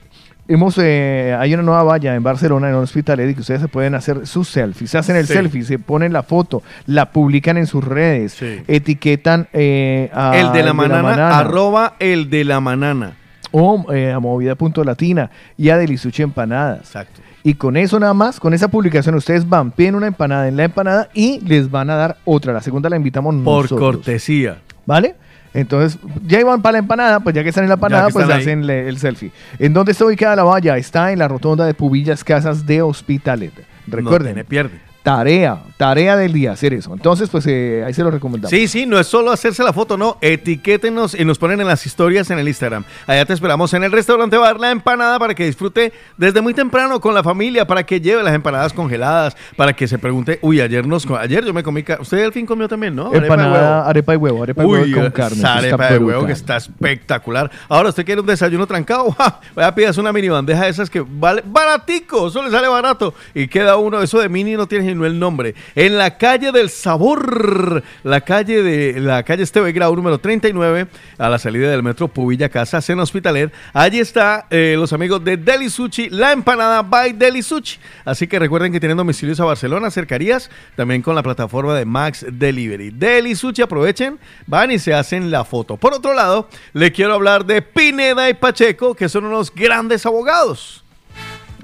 hemos 0.49 0.77
eh, 0.79 1.37
hay 1.39 1.55
una 1.55 1.63
nueva 1.63 1.83
valla 1.85 2.15
en 2.15 2.23
Barcelona, 2.23 2.69
en 2.69 2.75
un 2.75 2.83
hospital, 2.83 3.21
y 3.29 3.35
que 3.35 3.41
ustedes 3.41 3.61
se 3.61 3.69
pueden 3.69 3.95
hacer 3.95 4.27
sus 4.27 4.49
selfies. 4.49 4.91
Se 4.91 4.99
hacen 4.99 5.17
el 5.17 5.27
Sí. 5.27 5.33
selfie, 5.35 5.63
se 5.65 5.79
ponen 5.79 6.13
la 6.13 6.23
foto, 6.23 6.63
la 6.87 7.11
publican 7.13 7.57
en 7.57 7.67
sus 7.67 7.83
redes, 7.85 8.37
etiquetan 8.69 9.49
eh, 9.53 10.11
a 10.13 10.37
el 10.39 10.53
de 10.53 10.63
la 10.63 10.73
manana, 10.75 11.39
arroba 11.39 11.95
el 11.99 12.29
de 12.31 12.45
la 12.45 12.61
manana. 12.61 13.17
o 13.55 13.93
eh, 13.93 14.11
a 14.13 14.19
movida.latina 14.19 15.31
y 15.59 15.69
a 15.69 15.77
Delisuche 15.77 16.23
Empanadas. 16.23 16.79
Exacto. 16.81 17.21
Y 17.45 17.55
con 17.55 17.77
eso 17.77 17.99
nada 18.01 18.15
más, 18.15 18.39
con 18.41 18.55
esa 18.55 18.69
publicación, 18.69 19.15
ustedes 19.17 19.49
van, 19.49 19.73
piden 19.73 19.95
una 19.97 20.07
empanada 20.07 20.47
en 20.49 20.57
la 20.57 20.65
empanada 20.65 21.09
y 21.13 21.41
les 21.41 21.71
van 21.71 21.91
a 21.91 21.97
dar 21.97 22.17
otra. 22.25 22.53
La 22.53 22.61
segunda 22.63 22.89
la 22.89 22.97
invitamos 22.97 23.35
Por 23.43 23.65
nosotros. 23.65 23.79
cortesía. 23.81 24.59
¿Vale? 24.87 25.17
Entonces, 25.55 25.99
ya 26.27 26.41
iban 26.41 26.63
para 26.63 26.73
la 26.73 26.79
empanada, 26.79 27.21
pues 27.21 27.35
ya 27.35 27.43
que 27.43 27.51
están 27.51 27.65
en 27.65 27.69
la 27.69 27.75
empanada, 27.75 28.09
pues 28.11 28.27
ahí. 28.29 28.41
hacen 28.41 28.67
le- 28.67 28.89
el 28.89 28.99
selfie. 28.99 29.31
¿En 29.59 29.73
dónde 29.75 29.93
está 29.93 30.05
ubicada 30.07 30.35
la 30.37 30.45
valla? 30.45 30.77
Está 30.79 31.13
en 31.13 31.19
la 31.19 31.29
rotonda 31.29 31.67
de 31.67 31.75
Pubillas 31.75 32.25
Casas 32.25 32.65
de 32.67 32.81
Hospitalet. 32.83 33.53
Recuerden, 33.87 34.35
tiene 34.35 34.45
pierde. 34.45 34.81
Tarea, 35.03 35.63
tarea 35.77 36.17
del 36.17 36.33
día 36.33 36.53
hacer 36.53 36.75
eso. 36.75 36.93
Entonces, 36.93 37.29
pues 37.29 37.47
eh, 37.47 37.83
ahí 37.85 37.93
se 37.93 38.03
lo 38.03 38.11
recomendamos. 38.11 38.51
Sí, 38.51 38.69
sí, 38.69 38.87
no 38.87 38.99
es 38.99 39.07
solo 39.07 39.31
hacerse 39.33 39.63
la 39.63 39.73
foto, 39.73 39.97
no. 39.97 40.17
Etiquétenos 40.21 41.19
y 41.19 41.25
nos 41.25 41.39
ponen 41.39 41.61
en 41.61 41.67
las 41.67 41.85
historias 41.87 42.31
en 42.31 42.39
el 42.39 42.47
Instagram. 42.49 42.85
Allá 43.07 43.25
te 43.25 43.33
esperamos 43.33 43.73
en 43.75 43.83
el 43.85 43.93
restaurante 43.93 44.37
Bar 44.37 44.61
La 44.61 44.71
Empanada 44.71 45.19
para 45.19 45.35
que 45.35 45.45
disfrute 45.45 45.93
desde 46.17 46.41
muy 46.41 46.55
temprano 46.55 47.01
con 47.01 47.15
la 47.15 47.23
familia, 47.23 47.67
para 47.67 47.85
que 47.85 48.01
lleve 48.01 48.23
las 48.23 48.35
empanadas 48.35 48.73
congeladas, 48.73 49.37
para 49.57 49.73
que 49.73 49.89
se 49.89 49.99
pregunte, 49.99 50.39
uy, 50.43 50.61
ayer 50.61 50.87
nos 50.87 51.07
ayer 51.11 51.45
yo 51.45 51.53
me 51.53 51.63
comí, 51.63 51.85
usted 52.01 52.25
al 52.25 52.33
fin 52.33 52.47
comió 52.47 52.69
también, 52.69 52.95
¿no? 52.95 53.09
Arepa 53.09 53.21
de 53.21 53.27
Empanada, 53.27 53.53
huevo. 53.79 53.89
arepa 53.89 54.15
y 54.15 54.17
huevo, 54.17 54.43
arepa 54.43 54.63
y 54.63 54.67
Uy, 54.67 54.73
huevo 54.73 54.95
con 54.95 55.03
esa 55.03 55.13
carne. 55.13 55.37
está 55.37 55.55
arepa 55.55 55.91
de 55.91 55.99
huevo 55.99 56.27
que 56.27 56.33
está 56.33 56.57
espectacular. 56.57 57.51
Ahora, 57.69 57.89
¿usted 57.89 58.05
quiere 58.05 58.21
un 58.21 58.27
desayuno 58.27 58.67
trancado? 58.67 59.11
¡Ja! 59.19 59.41
Vaya, 59.55 59.75
pidas 59.75 59.99
una 59.99 60.13
mini 60.13 60.29
bandeja 60.29 60.65
de 60.65 60.71
esas 60.71 60.89
que 60.89 61.05
vale 61.07 61.43
baratico, 61.45 62.29
eso 62.29 62.43
le 62.43 62.51
sale 62.51 62.69
barato. 62.69 63.15
Y 63.35 63.49
queda 63.49 63.77
uno, 63.77 64.01
eso 64.01 64.21
de 64.21 64.29
mini 64.29 64.55
no 64.55 64.67
tiene 64.67 64.92
ni 64.95 65.07
el 65.07 65.19
nombre. 65.19 65.55
En 65.75 65.99
la 65.99 66.17
calle 66.19 66.53
del 66.53 66.71
sabor, 66.71 67.83
la 68.03 68.21
calle 68.21 68.63
de 68.63 69.01
la 69.01 69.23
calle 69.23 69.43
Esteve 69.43 69.73
Grau 69.73 69.95
número 69.95 70.19
39, 70.19 70.87
a 71.19 71.29
la 71.29 71.39
salida 71.39 71.71
del 71.71 71.83
metro 71.83 72.09
Pubilla 72.09 72.49
Casa, 72.49 72.81
en 72.89 73.01
Hospitaler. 73.01 73.53
Allí 73.73 74.01
está 74.01 74.47
eh, 74.51 74.75
los 74.79 74.93
amigos 74.93 75.23
de 75.25 75.37
Deli 75.37 75.71
Sushi, 75.71 76.11
la 76.11 76.33
empanada 76.33 76.83
by 76.83 77.13
Deli 77.13 77.43
Sushi. 77.43 77.79
Así 78.05 78.27
que 78.27 78.39
recuerden 78.39 78.73
que 78.73 78.81
tienen 78.81 78.97
domicilios 78.97 79.41
a 79.41 79.45
Barcelona, 79.45 79.91
cercarías, 79.91 80.51
también 80.77 81.03
con 81.03 81.15
la 81.15 81.23
plataforma 81.23 81.75
de 81.75 81.85
Max 81.85 82.27
Delivery. 82.31 82.91
Deli 82.91 83.35
Sushi, 83.35 83.63
aprovechen, 83.63 84.19
van 84.47 84.71
y 84.71 84.79
se 84.79 84.95
hacen 84.95 85.31
la 85.31 85.45
foto. 85.45 85.77
Por 85.77 85.95
otro 85.95 86.15
lado, 86.15 86.49
le 86.73 86.93
quiero 86.93 87.15
hablar 87.15 87.45
de 87.45 87.63
Pineda 87.63 88.29
y 88.29 88.35
Pacheco, 88.35 88.95
que 88.95 89.09
son 89.09 89.25
unos 89.25 89.55
grandes 89.55 90.07
abogados. 90.07 90.82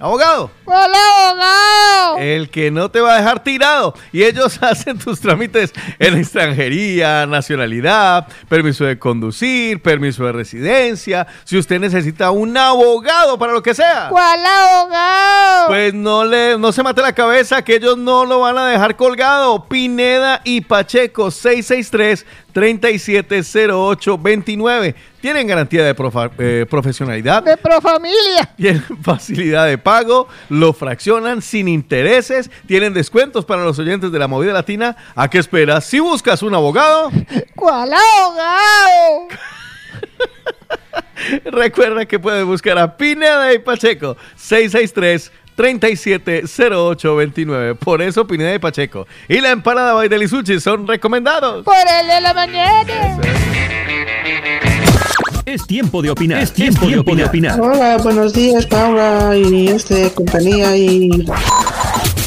Abogado. 0.00 0.50
¡Hola, 0.64 0.98
abogado! 1.16 2.18
El 2.18 2.50
que 2.50 2.70
no 2.70 2.88
te 2.88 3.00
va 3.00 3.14
a 3.14 3.18
dejar 3.18 3.42
tirado. 3.42 3.94
Y 4.12 4.22
ellos 4.22 4.58
hacen 4.62 4.96
tus 4.98 5.20
trámites 5.20 5.72
en 5.98 6.16
extranjería, 6.16 7.26
nacionalidad, 7.26 8.28
permiso 8.48 8.84
de 8.84 8.98
conducir, 8.98 9.82
permiso 9.82 10.24
de 10.24 10.32
residencia. 10.32 11.26
Si 11.42 11.58
usted 11.58 11.80
necesita 11.80 12.30
un 12.30 12.56
abogado 12.56 13.38
para 13.38 13.52
lo 13.52 13.62
que 13.62 13.74
sea. 13.74 14.08
¿Cuál 14.10 14.40
abogado? 14.46 15.68
Pues 15.68 15.94
no 15.94 16.24
le, 16.24 16.58
no 16.58 16.70
se 16.70 16.84
mate 16.84 17.02
la 17.02 17.12
cabeza 17.12 17.62
que 17.62 17.76
ellos 17.76 17.98
no 17.98 18.24
lo 18.24 18.40
van 18.40 18.56
a 18.56 18.68
dejar 18.68 18.94
colgado. 18.94 19.64
Pineda 19.64 20.42
y 20.44 20.60
Pacheco 20.60 21.32
663 21.32 22.24
370829. 22.59 24.94
Tienen 25.20 25.47
garantía 25.47 25.85
de 25.85 25.94
profa- 25.97 26.30
eh, 26.39 26.66
profesionalidad. 26.68 27.43
De 27.43 27.56
Profamilia. 27.56 28.51
Tienen 28.56 28.82
facilidad 29.02 29.66
de 29.66 29.78
pago, 29.78 30.28
lo 30.48 30.72
fraccionan 30.72 31.43
sin 31.43 31.68
intereses, 31.68 32.51
tienen 32.66 32.94
descuentos 32.94 33.44
para 33.44 33.64
los 33.64 33.78
oyentes 33.78 34.12
de 34.12 34.18
la 34.18 34.28
movida 34.28 34.52
latina. 34.52 34.97
¿A 35.14 35.28
qué 35.28 35.39
esperas? 35.39 35.85
Si 35.85 36.01
buscas 36.01 36.43
un 36.43 36.55
abogado, 36.55 37.10
¿Cuál 37.55 37.93
abogado? 37.93 39.28
recuerda 41.47 42.06
que 42.06 42.18
puedes 42.18 42.44
buscar 42.44 42.78
a 42.78 42.97
Pineda 42.97 43.52
y 43.52 43.59
Pacheco 43.59 44.16
663 44.36 45.32
370829. 45.59 47.74
Por 47.74 48.01
eso 48.01 48.26
Pineda 48.26 48.55
y 48.55 48.59
Pacheco 48.59 49.06
y 49.28 49.40
la 49.40 49.51
empanada 49.51 49.93
by 49.93 50.09
Delisuchi 50.09 50.59
son 50.60 50.86
recomendados. 50.86 51.64
Por 51.64 51.74
el 51.74 52.06
de 52.06 52.20
la 52.20 52.32
mañana. 52.32 53.18
Es 55.44 55.66
tiempo 55.66 56.01
de 56.02 56.10
opinar. 56.10 56.43
Es 56.43 56.52
tiempo, 56.52 56.86
de, 56.86 57.24
opinar. 57.24 57.60
Hola, 57.60 57.97
buenos 58.02 58.35
días, 58.35 58.66
Paula 58.66 59.35
y 59.35 59.68
este 59.68 60.12
compañía 60.12 60.76
y 60.76 61.24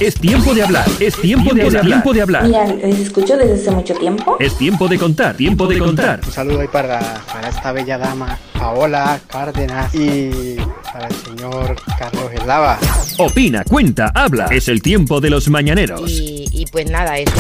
Es 0.02 0.16
tiempo 0.16 0.54
de 0.56 0.64
hablar. 0.64 0.86
Es 1.00 1.16
tiempo 1.16 1.54
de 1.54 1.62
hablar. 1.62 1.86
Tiempo 1.86 2.12
de 2.12 2.24
hablar. 2.24 2.44
Mira, 2.46 2.66
les 2.66 3.02
escucho 3.02 3.38
desde 3.38 3.54
hace 3.54 3.70
mucho 3.70 3.94
tiempo. 3.94 4.36
Es 4.40 4.58
tiempo 4.58 4.88
de 4.88 4.98
contar. 4.98 5.38
Tiempo 5.38 5.68
de 5.68 5.78
contar. 5.78 6.22
Un 6.26 6.32
saludo 6.32 6.62
ahí 6.62 6.68
para, 6.68 7.00
para 7.32 7.50
esta 7.50 7.72
bella 7.72 8.00
dama, 8.00 8.36
Paola 8.58 9.20
Cárdenas, 9.28 9.94
y 9.94 10.58
para 10.92 11.06
el 11.08 11.14
señor 11.14 11.76
Carlos 12.00 12.32
Eslava. 12.34 12.80
Opina, 13.20 13.64
cuenta, 13.64 14.12
habla. 14.16 14.48
Es 14.50 14.70
el 14.70 14.82
tiempo 14.82 15.22
de 15.22 15.30
los 15.30 15.48
mañaneros. 15.50 16.10
Y, 16.10 16.48
y 16.52 16.66
pues 16.66 16.90
nada, 16.90 17.20
eso. 17.20 17.32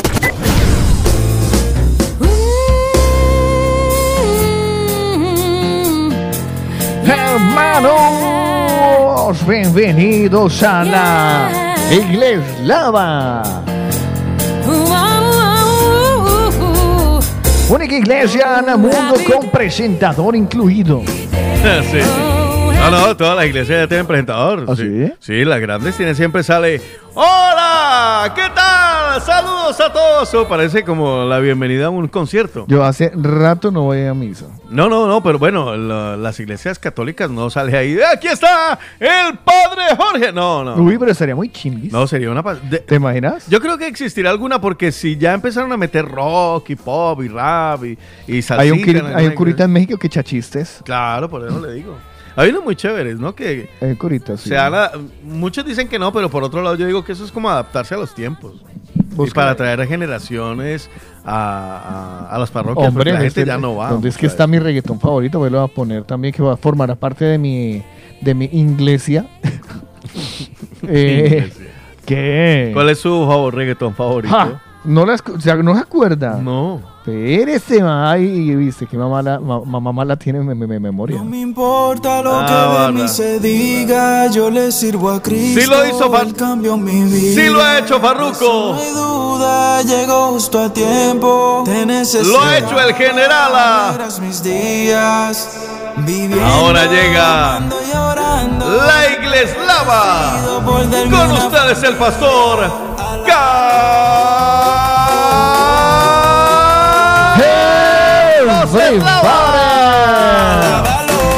Hermanos, 7.07 8.17
bienvenidos 9.47 10.61
a 10.61 10.83
la 10.83 11.70
Iglesia 11.91 12.63
Lava. 12.63 13.41
Única 17.68 17.95
iglesia 17.95 18.59
en 18.59 18.69
el 18.69 18.77
mundo 18.77 19.15
con 19.30 19.49
presentador 19.49 20.35
incluido. 20.38 21.03
Sí. 21.91 22.40
No, 22.81 22.89
no, 23.07 23.15
todas 23.15 23.35
las 23.37 23.45
iglesias 23.45 23.79
ya 23.81 23.87
tienen 23.87 24.07
presentador. 24.07 24.65
¿Ah, 24.67 24.75
sí? 24.75 25.11
Sí, 25.19 25.45
las 25.45 25.61
grandes 25.61 25.95
tienen 25.95 26.15
siempre 26.15 26.41
sale. 26.43 26.81
¡Hola! 27.13 28.33
¿Qué 28.35 28.41
tal? 28.55 29.21
Saludos 29.21 29.79
a 29.79 29.93
todos. 29.93 30.27
Eso 30.27 30.47
parece 30.47 30.83
como 30.83 31.23
la 31.25 31.39
bienvenida 31.39 31.85
a 31.85 31.89
un 31.89 32.07
concierto. 32.07 32.65
Yo 32.67 32.83
hace 32.83 33.11
rato 33.15 33.69
no 33.71 33.83
voy 33.83 34.03
a 34.05 34.13
misa. 34.13 34.47
No, 34.69 34.89
no, 34.89 35.07
no, 35.07 35.21
pero 35.21 35.37
bueno, 35.37 35.75
la- 35.77 36.17
las 36.17 36.39
iglesias 36.39 36.79
católicas 36.79 37.29
no 37.29 37.49
sale 37.49 37.77
ahí. 37.77 37.97
¡Aquí 38.13 38.27
está 38.27 38.79
el 38.99 39.37
Padre 39.37 39.95
Jorge! 39.97 40.31
No, 40.33 40.63
no. 40.63 40.75
Uy, 40.75 40.97
pero 40.97 41.11
estaría 41.11 41.35
muy 41.35 41.49
chimbis. 41.49 41.93
No, 41.93 42.07
sería 42.07 42.31
una... 42.31 42.41
de- 42.41 42.79
¿Te 42.79 42.95
imaginas? 42.95 43.47
Yo 43.47 43.61
creo 43.61 43.77
que 43.77 43.87
existirá 43.87 44.31
alguna 44.31 44.59
porque 44.59 44.91
si 44.91 45.17
ya 45.17 45.33
empezaron 45.33 45.71
a 45.71 45.77
meter 45.77 46.05
rock 46.07 46.71
y 46.71 46.75
pop 46.75 47.21
y 47.21 47.27
rap 47.27 47.83
y, 47.85 47.97
y 48.27 48.41
salsita 48.41 48.61
Hay 48.61 48.71
un, 48.71 49.15
hay 49.15 49.27
un 49.27 49.33
curita 49.35 49.65
en 49.65 49.71
México 49.71 49.97
que 49.99 50.07
echa 50.07 50.23
chistes. 50.23 50.81
Claro, 50.83 51.29
por 51.29 51.45
eso 51.47 51.59
le 51.59 51.73
digo. 51.73 51.95
Hay 52.35 52.49
unos 52.49 52.63
muy 52.63 52.75
chéveres, 52.75 53.19
¿no? 53.19 53.35
Que 53.35 53.69
un 53.81 53.95
curita, 53.95 54.37
sí. 54.37 54.49
se 54.49 54.57
habla- 54.57 54.91
muchos 55.23 55.65
dicen 55.65 55.87
que 55.87 55.99
no, 55.99 56.11
pero 56.13 56.29
por 56.29 56.43
otro 56.43 56.61
lado 56.61 56.75
yo 56.75 56.85
digo 56.87 57.03
que 57.03 57.11
eso 57.11 57.25
es 57.25 57.31
como 57.31 57.49
adaptarse 57.49 57.93
a 57.95 57.97
los 57.97 58.13
tiempos. 58.15 58.53
Y 59.25 59.29
para 59.31 59.51
atraer 59.51 59.81
a 59.81 59.85
generaciones 59.85 60.89
a, 61.25 62.27
a- 62.29 62.35
a 62.35 62.39
las 62.39 62.49
parroquias, 62.49 62.87
Hombre, 62.87 63.11
la 63.11 63.23
este- 63.25 63.41
gente 63.41 63.51
ya 63.51 63.57
no 63.57 63.75
va. 63.75 63.89
¿Dónde 63.89 64.09
es 64.09 64.17
que 64.17 64.25
está 64.25 64.47
mi 64.47 64.57
reggaetón 64.59 64.99
favorito? 64.99 65.39
Voy 65.39 65.55
a 65.55 65.67
poner 65.67 66.03
también 66.03 66.33
que 66.33 66.41
va 66.41 66.53
a 66.53 66.57
formar 66.57 66.95
parte 66.97 67.25
de 67.25 67.37
mi, 67.37 67.83
de 68.21 68.33
mi 68.33 68.45
iglesia. 68.45 69.25
Eh. 70.87 71.51
¿Qué? 72.05 72.71
¿Cuál 72.73 72.89
es 72.89 72.97
su 72.99 73.09
favor, 73.27 73.53
reggaetón 73.53 73.93
favorito? 73.93 74.33
Ja, 74.35 74.61
no, 74.83 75.05
la 75.05 75.13
o 75.13 75.39
sea, 75.39 75.55
¿no 75.57 75.75
se 75.75 75.81
acuerda? 75.81 76.37
No. 76.41 76.81
Espérese, 77.03 77.82
ma. 77.82 78.11
Ay, 78.11 78.56
viste 78.56 78.86
que 78.86 78.95
mamá 78.95 79.23
la, 79.23 79.40
ma- 79.40 79.61
ma- 79.65 79.80
mamá 79.80 80.06
la 80.06 80.15
tiene 80.15 80.38
en 80.40 80.45
me- 80.57 80.80
memoria. 80.80 81.18
No 81.18 81.26
me 81.26 81.40
importa 81.40 82.22
lo 82.22 82.32
Ah, 82.32 82.45
que 82.45 82.94
de 82.98 83.02
mí 83.02 83.07
se 83.10 83.40
diga, 83.40 84.28
yo 84.28 84.52
le 84.52 84.72
sirvo 84.72 85.10
a 85.10 85.19
Cristo. 85.22 85.61
Sí 85.61 85.68
lo 85.68 85.86
hizo, 85.88 86.11
Far- 86.11 86.28
Él 86.28 86.36
cambió 86.36 86.78
mi 86.78 87.03
vida. 87.06 87.41
Sí 87.41 87.49
lo 87.49 87.60
ha 87.61 87.80
hecho, 87.80 87.99
Farruko. 87.99 88.73
No 88.76 88.80
hay 88.80 88.91
duda, 88.91 89.82
llegó 89.82 90.28
justo 90.34 90.60
a 90.60 90.72
tiempo. 90.72 91.64
Te 91.65 91.86
necesito. 91.88 92.38
Lo 92.38 92.41
ha 92.44 92.57
hecho 92.60 92.80
el 92.80 92.94
generala. 92.94 93.90
Alegras 93.90 94.19
mis 94.19 94.44
días. 94.44 95.57
Viviendo, 95.98 96.40
Ahora 96.45 96.86
llega 96.86 97.60
y 97.60 99.26
la 99.65 100.61
por 100.65 100.90
darme 100.90 101.18
Con 101.18 101.32
ustedes 101.32 101.84
el 101.84 101.95
pastor 101.98 102.60
Carlos 103.26 104.30
¡Hey, 108.73 108.98
Eslava. 108.98 110.84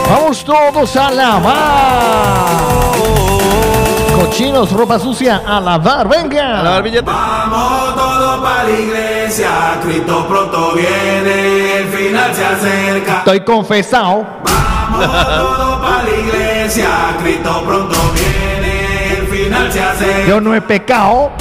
Vamos 0.09 0.45
todos 0.45 0.95
a 0.95 1.09
lavar. 1.11 1.55
Cochinos, 4.15 4.71
ropa 4.71 4.99
sucia, 4.99 5.41
a 5.45 5.59
lavar, 5.59 6.07
venga. 6.07 6.59
A 6.59 6.63
lavar 6.63 6.83
billete. 6.83 7.05
Vamos 7.05 7.95
todos 7.95 8.39
para 8.41 8.63
la 8.65 8.69
iglesia, 8.69 9.79
Cristo 9.83 10.27
pronto 10.27 10.73
viene, 10.73 11.77
el 11.77 11.87
final 11.87 12.35
se 12.35 12.45
acerca. 12.45 13.17
Estoy 13.19 13.39
confesado. 13.41 14.25
Vamos 14.43 15.07
todos 15.27 15.79
para 15.79 16.03
la 16.03 16.09
iglesia, 16.11 16.87
Cristo 17.21 17.63
pronto 17.65 17.95
viene, 18.13 19.17
el 19.17 19.27
final 19.27 19.71
se 19.71 19.83
acerca. 19.83 20.27
Yo 20.27 20.39
no 20.39 20.53
he 20.53 20.61
pecado. 20.61 21.31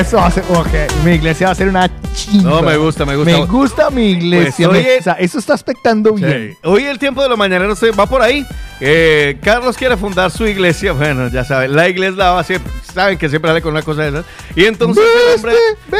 Eso 0.00 0.16
va 0.18 0.26
a 0.26 0.30
ser. 0.30 0.44
Ok, 0.50 0.68
mi 1.04 1.12
iglesia 1.12 1.46
va 1.48 1.52
a 1.52 1.56
ser 1.56 1.68
una 1.68 1.90
chimba. 2.14 2.50
No, 2.50 2.62
me 2.62 2.76
gusta, 2.76 3.04
me 3.04 3.16
gusta. 3.16 3.32
Me 3.32 3.44
gusta 3.46 3.90
mi 3.90 4.10
iglesia. 4.12 4.68
Pues, 4.68 4.82
me- 4.82 4.88
oye- 4.88 4.98
o 4.98 5.02
sea, 5.02 5.12
eso 5.14 5.38
está 5.38 5.54
expectando 5.54 6.12
bien. 6.12 6.50
Sí. 6.52 6.58
Hoy 6.64 6.84
el 6.84 6.98
tiempo 6.98 7.22
de 7.22 7.28
los 7.28 7.38
mañaneros 7.38 7.80
va 7.98 8.06
por 8.06 8.22
ahí. 8.22 8.46
Eh, 8.80 9.38
Carlos 9.42 9.76
quiere 9.76 9.96
fundar 9.96 10.30
su 10.30 10.46
iglesia. 10.46 10.92
Bueno, 10.92 11.28
ya 11.28 11.44
saben, 11.44 11.74
la 11.74 11.88
iglesia 11.88 12.16
lava 12.16 12.42
siempre, 12.44 12.72
saben 12.92 13.18
que 13.18 13.28
siempre 13.28 13.50
sale 13.50 13.62
con 13.62 13.72
una 13.72 13.82
cosa 13.82 14.02
de 14.02 14.08
esas. 14.08 14.24
Y 14.56 14.64
entonces 14.64 15.04
el 15.04 15.34
hombre 15.36 15.54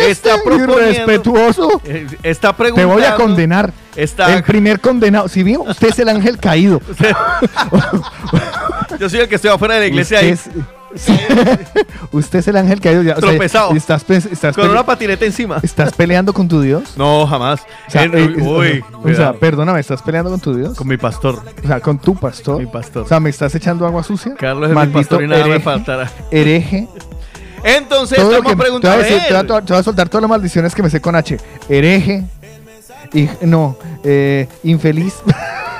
está 0.09 0.37
proponiendo. 0.43 0.81
Irrespetuoso. 0.91 1.81
eh, 1.85 2.07
Está 2.23 2.53
Te 2.53 2.59
preguntando. 2.59 2.95
voy 2.95 3.05
a 3.05 3.15
condenar. 3.15 3.73
Está- 3.95 4.35
El 4.35 4.43
primer 4.43 4.81
condenado. 4.81 5.29
Si 5.29 5.43
vio, 5.43 5.63
usted 5.63 5.89
es 5.89 5.99
el 5.99 6.09
ángel 6.09 6.39
caído. 6.39 6.81
Yo 8.99 9.09
soy 9.09 9.21
el 9.21 9.29
que 9.29 9.37
estoy 9.37 9.51
afuera 9.51 9.75
de 9.75 9.81
la 9.81 9.87
iglesia 9.87 10.19
usted, 10.19 10.27
ahí. 10.29 10.33
es. 10.33 10.49
Usted 12.13 12.39
es 12.41 12.49
el 12.49 12.57
ángel 12.57 12.81
caído. 12.81 13.03
Ya, 13.03 13.15
o 13.15 13.21
sea, 13.21 13.31
Tropezado. 13.31 13.75
estás, 13.75 14.05
pe- 14.05 14.17
estás 14.17 14.55
Con 14.57 14.69
una 14.71 14.85
patineta 14.85 15.25
encima. 15.25 15.59
¿Estás 15.63 15.93
peleando 15.95 16.33
con 16.33 16.49
tu 16.49 16.61
Dios? 16.61 16.95
No, 16.97 17.27
jamás. 17.27 17.61
O 17.89 17.91
sea, 17.91 18.03
En- 18.05 18.17
eh, 18.17 18.35
uy, 18.43 18.85
o 19.05 19.15
sea, 19.15 19.33
perdóname, 19.33 19.81
¿estás 19.81 20.03
peleando 20.03 20.31
con 20.31 20.41
tu 20.41 20.55
Dios? 20.55 20.77
con 20.77 20.87
mi 20.89 20.97
pastor. 20.97 21.43
O 21.63 21.67
sea, 21.67 21.81
con 21.81 21.99
tu 21.99 22.15
pastor. 22.15 22.59
Mi 22.61 22.67
pastor. 22.67 23.05
O 23.05 23.09
sea, 23.09 23.21
¿me 23.21 23.31
estás 23.31 23.55
echando 23.55 23.87
agua 23.87 24.03
sucia? 24.03 24.35
Carlos 24.39 24.65
es 24.65 24.71
mi 24.71 24.75
Maldito 24.75 24.99
pastor 24.99 25.23
y 25.23 25.29
nada 25.29 25.43
me 25.45 25.51
hereje, 25.51 25.65
faltará. 25.65 26.11
Hereje. 26.31 26.89
Entonces 27.65 28.19
Todo 28.19 28.33
estamos 28.33 28.53
que- 28.53 28.57
te, 28.57 28.57
voy 28.57 28.61
a 28.61 28.65
preguntando. 28.65 29.05
te, 29.05 29.11
voy 29.11 29.59
a, 29.59 29.63
te 29.65 29.73
voy 29.73 29.81
a 29.81 29.83
soltar 29.83 30.09
todas 30.09 30.23
las 30.23 30.31
maldiciones 30.31 30.75
que 30.75 30.83
me 30.83 30.91
sé 30.91 31.01
con 31.01 31.15
H. 31.15 31.39
Hereje. 31.69 32.25
Y, 33.15 33.29
no, 33.43 33.77
eh, 34.05 34.49
infeliz. 34.65 35.15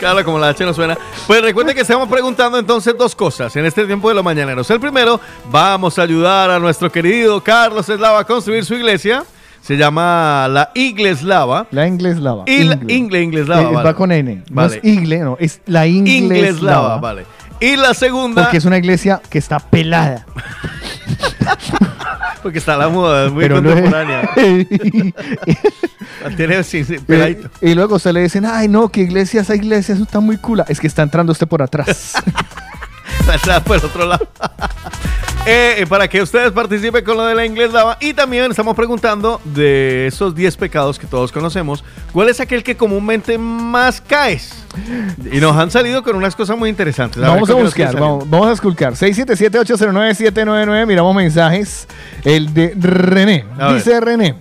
Claro, 0.00 0.24
como 0.24 0.38
la 0.38 0.48
H 0.48 0.64
no 0.64 0.72
suena. 0.74 0.96
Pues 1.26 1.42
recuerden 1.42 1.74
que 1.74 1.82
estamos 1.82 2.08
preguntando 2.08 2.58
entonces 2.58 2.94
dos 2.98 3.14
cosas 3.14 3.54
en 3.54 3.66
este 3.66 3.84
tiempo 3.86 4.08
de 4.08 4.14
los 4.14 4.24
mañaneros. 4.24 4.68
El 4.70 4.80
primero, 4.80 5.20
vamos 5.50 5.98
a 5.98 6.02
ayudar 6.02 6.50
a 6.50 6.58
nuestro 6.58 6.90
querido 6.90 7.40
Carlos 7.42 7.88
Eslava 7.88 8.20
a 8.20 8.24
construir 8.24 8.64
su 8.64 8.74
iglesia. 8.74 9.22
Se 9.60 9.76
llama 9.76 10.48
la 10.50 10.70
Igleslava. 10.74 11.66
La 11.70 11.86
Ingleslava. 11.86 12.44
Y 12.46 12.64
la 12.64 12.74
Ingle. 12.76 12.94
Ingle, 12.94 13.22
Ingleslava, 13.22 13.60
Eh, 13.62 13.72
vale. 13.74 13.84
Va 13.88 13.94
con 13.94 14.10
N. 14.10 14.36
No 14.36 14.42
Vale. 14.48 14.76
es 14.78 14.84
Igle, 14.84 15.18
no, 15.18 15.36
es 15.38 15.60
la 15.66 15.86
Ingleslava. 15.86 16.24
Ingleslava, 16.24 16.96
vale. 16.98 17.26
Y 17.60 17.76
la 17.76 17.92
segunda, 17.92 18.42
Porque 18.44 18.56
es 18.56 18.64
una 18.64 18.78
iglesia 18.78 19.20
que 19.28 19.36
está 19.38 19.58
pelada. 19.58 20.24
porque 22.42 22.58
está 22.58 22.76
la 22.76 22.88
moda, 22.88 23.26
es 23.26 23.32
muy 23.32 23.42
Pero 23.42 23.60
no 23.60 23.68
es- 23.70 23.74
contemporánea. 23.74 24.30
Sí, 26.64 26.84
peladito. 27.06 27.48
y, 27.62 27.70
y 27.70 27.74
luego 27.74 27.98
se 27.98 28.12
le 28.12 28.20
dicen, 28.22 28.44
ay 28.44 28.68
no, 28.68 28.90
que 28.90 29.00
iglesia, 29.00 29.40
esa 29.40 29.54
iglesia, 29.54 29.94
eso 29.94 30.04
está 30.04 30.20
muy 30.20 30.36
cula. 30.36 30.64
Es 30.68 30.78
que 30.80 30.86
está 30.86 31.02
entrando 31.02 31.32
usted 31.32 31.46
por 31.48 31.62
atrás. 31.62 32.14
Está 33.34 33.62
por 33.62 33.76
el 33.76 33.84
otro 33.84 34.06
lado. 34.06 34.28
Eh, 35.46 35.76
eh, 35.78 35.86
para 35.86 36.06
que 36.06 36.20
ustedes 36.20 36.52
participen 36.52 37.02
con 37.02 37.16
lo 37.16 37.24
de 37.24 37.34
la 37.34 37.46
inglés 37.46 37.72
lava. 37.72 37.96
Y 38.00 38.12
también 38.12 38.50
estamos 38.50 38.76
preguntando 38.76 39.40
de 39.44 40.06
esos 40.06 40.34
10 40.34 40.56
pecados 40.58 40.98
que 40.98 41.06
todos 41.06 41.32
conocemos, 41.32 41.82
¿cuál 42.12 42.28
es 42.28 42.40
aquel 42.40 42.62
que 42.62 42.76
comúnmente 42.76 43.38
más 43.38 44.02
caes? 44.02 44.64
Y 45.32 45.40
nos 45.40 45.56
han 45.56 45.70
salido 45.70 46.02
con 46.02 46.14
unas 46.14 46.36
cosas 46.36 46.58
muy 46.58 46.68
interesantes. 46.68 47.22
ver, 47.22 47.30
vamos 47.30 47.48
a 47.48 47.52
¿con 47.52 47.58
qué 47.58 47.64
nos 47.64 47.74
buscar, 47.74 47.98
vamos, 47.98 48.28
vamos 48.28 48.48
a 48.48 48.52
esculcar. 48.52 48.92
677-809-799, 48.92 50.86
miramos 50.86 51.14
mensajes. 51.14 51.88
El 52.22 52.52
de 52.52 52.74
René. 52.78 53.46
A 53.58 53.68
ver. 53.68 53.76
Dice 53.76 53.98
René. 53.98 54.36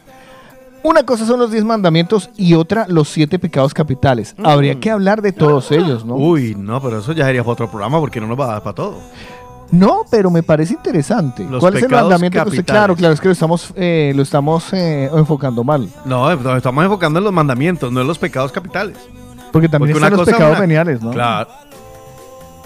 Una 0.83 1.03
cosa 1.03 1.25
son 1.25 1.39
los 1.39 1.51
10 1.51 1.63
mandamientos 1.65 2.29
y 2.37 2.53
otra 2.53 2.85
los 2.87 3.09
7 3.09 3.39
pecados 3.39 3.73
capitales. 3.73 4.35
Habría 4.43 4.79
que 4.79 4.89
hablar 4.89 5.21
de 5.21 5.31
todos 5.31 5.71
ellos, 5.71 6.05
¿no? 6.05 6.15
Uy, 6.15 6.55
no, 6.57 6.81
pero 6.81 6.99
eso 6.99 7.11
ya 7.13 7.25
sería 7.25 7.41
para 7.41 7.53
otro 7.53 7.69
programa 7.69 7.99
porque 7.99 8.21
no 8.21 8.27
nos 8.27 8.39
va 8.39 8.45
a 8.45 8.51
dar 8.53 8.63
para 8.63 8.75
todo. 8.75 8.99
No, 9.71 10.03
pero 10.09 10.31
me 10.31 10.41
parece 10.43 10.73
interesante. 10.73 11.43
Los 11.49 11.59
¿Cuál 11.59 11.77
es 11.77 11.83
el 11.83 11.89
mandamiento 11.89 12.37
que 12.43 12.49
usted? 12.49 12.57
capitales. 12.57 12.79
Claro, 12.79 12.95
claro, 12.95 13.13
es 13.13 13.21
que 13.21 13.27
lo 13.27 13.31
estamos, 13.33 13.71
eh, 13.75 14.13
lo 14.15 14.23
estamos 14.23 14.73
eh, 14.73 15.09
enfocando 15.15 15.63
mal. 15.63 15.89
No, 16.05 16.35
nos 16.35 16.57
estamos 16.57 16.83
enfocando 16.83 17.19
en 17.19 17.25
los 17.25 17.33
mandamientos, 17.33 17.91
no 17.91 18.01
en 18.01 18.07
los 18.07 18.17
pecados 18.17 18.51
capitales. 18.51 18.97
Porque 19.51 19.67
también 19.69 19.93
Porque 19.93 20.05
están 20.05 20.17
los 20.17 20.25
pecados 20.27 20.51
una- 20.51 20.59
veniales, 20.61 21.01
¿no? 21.01 21.11
Claro. 21.11 21.49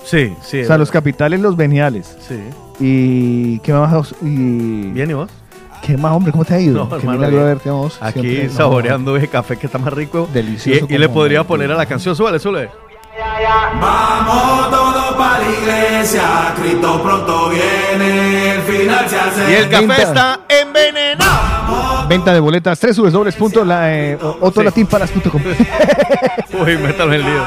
Sí, 0.05 0.33
sí. 0.41 0.61
O 0.61 0.65
sea, 0.67 0.77
los 0.77 0.91
capitales, 0.91 1.39
los 1.39 1.55
veniales. 1.55 2.17
Sí. 2.27 2.39
Y 2.79 3.59
qué 3.59 3.73
más. 3.73 4.13
Y... 4.21 4.87
Bien, 4.91 5.09
¿y 5.09 5.13
vos? 5.13 5.29
¿Qué 5.81 5.97
más, 5.97 6.13
hombre? 6.13 6.31
¿Cómo 6.31 6.45
te 6.45 6.53
ha 6.55 6.59
ido? 6.61 6.85
No, 6.85 6.95
hermano, 6.95 7.17
milagro 7.19 7.45
verte 7.45 7.69
a 7.69 7.73
vos. 7.73 7.97
Aquí 8.01 8.21
siempre, 8.21 8.47
no. 8.47 8.53
saboreando 8.53 9.17
ese 9.17 9.27
café 9.27 9.57
que 9.57 9.65
está 9.67 9.77
más 9.77 9.91
rico. 9.93 10.27
Delicioso 10.33 10.87
Y, 10.89 10.93
y 10.93 10.97
le 10.97 11.09
podría 11.09 11.43
poner 11.45 11.71
a 11.71 11.75
la 11.75 11.85
canción, 11.85 12.15
súbale, 12.15 12.39
súbale. 12.39 12.69
Vamos 13.79 14.71
todos 14.71 15.15
para 15.15 15.39
la 15.39 15.51
iglesia, 15.51 16.53
Cristo 16.59 17.03
pronto 17.03 17.49
viene, 17.49 18.55
el 18.55 18.61
final 18.63 19.07
se 19.07 19.19
acerca. 19.19 19.51
Y 19.51 19.53
el 19.53 19.69
café 19.69 19.85
Venta. 19.85 20.01
está 20.03 20.39
envenenado. 20.49 22.07
Venta 22.07 22.33
de 22.33 22.39
boletas, 22.39 22.79
tres 22.79 22.95
subes 22.95 23.35
punto 23.35 23.63
la, 23.63 23.93
eh, 23.93 24.17
otolatinpalas.com. 24.41 25.41
Uy, 26.61 26.77
métalo 26.77 27.13
en 27.13 27.19
el 27.21 27.25
lío. 27.25 27.43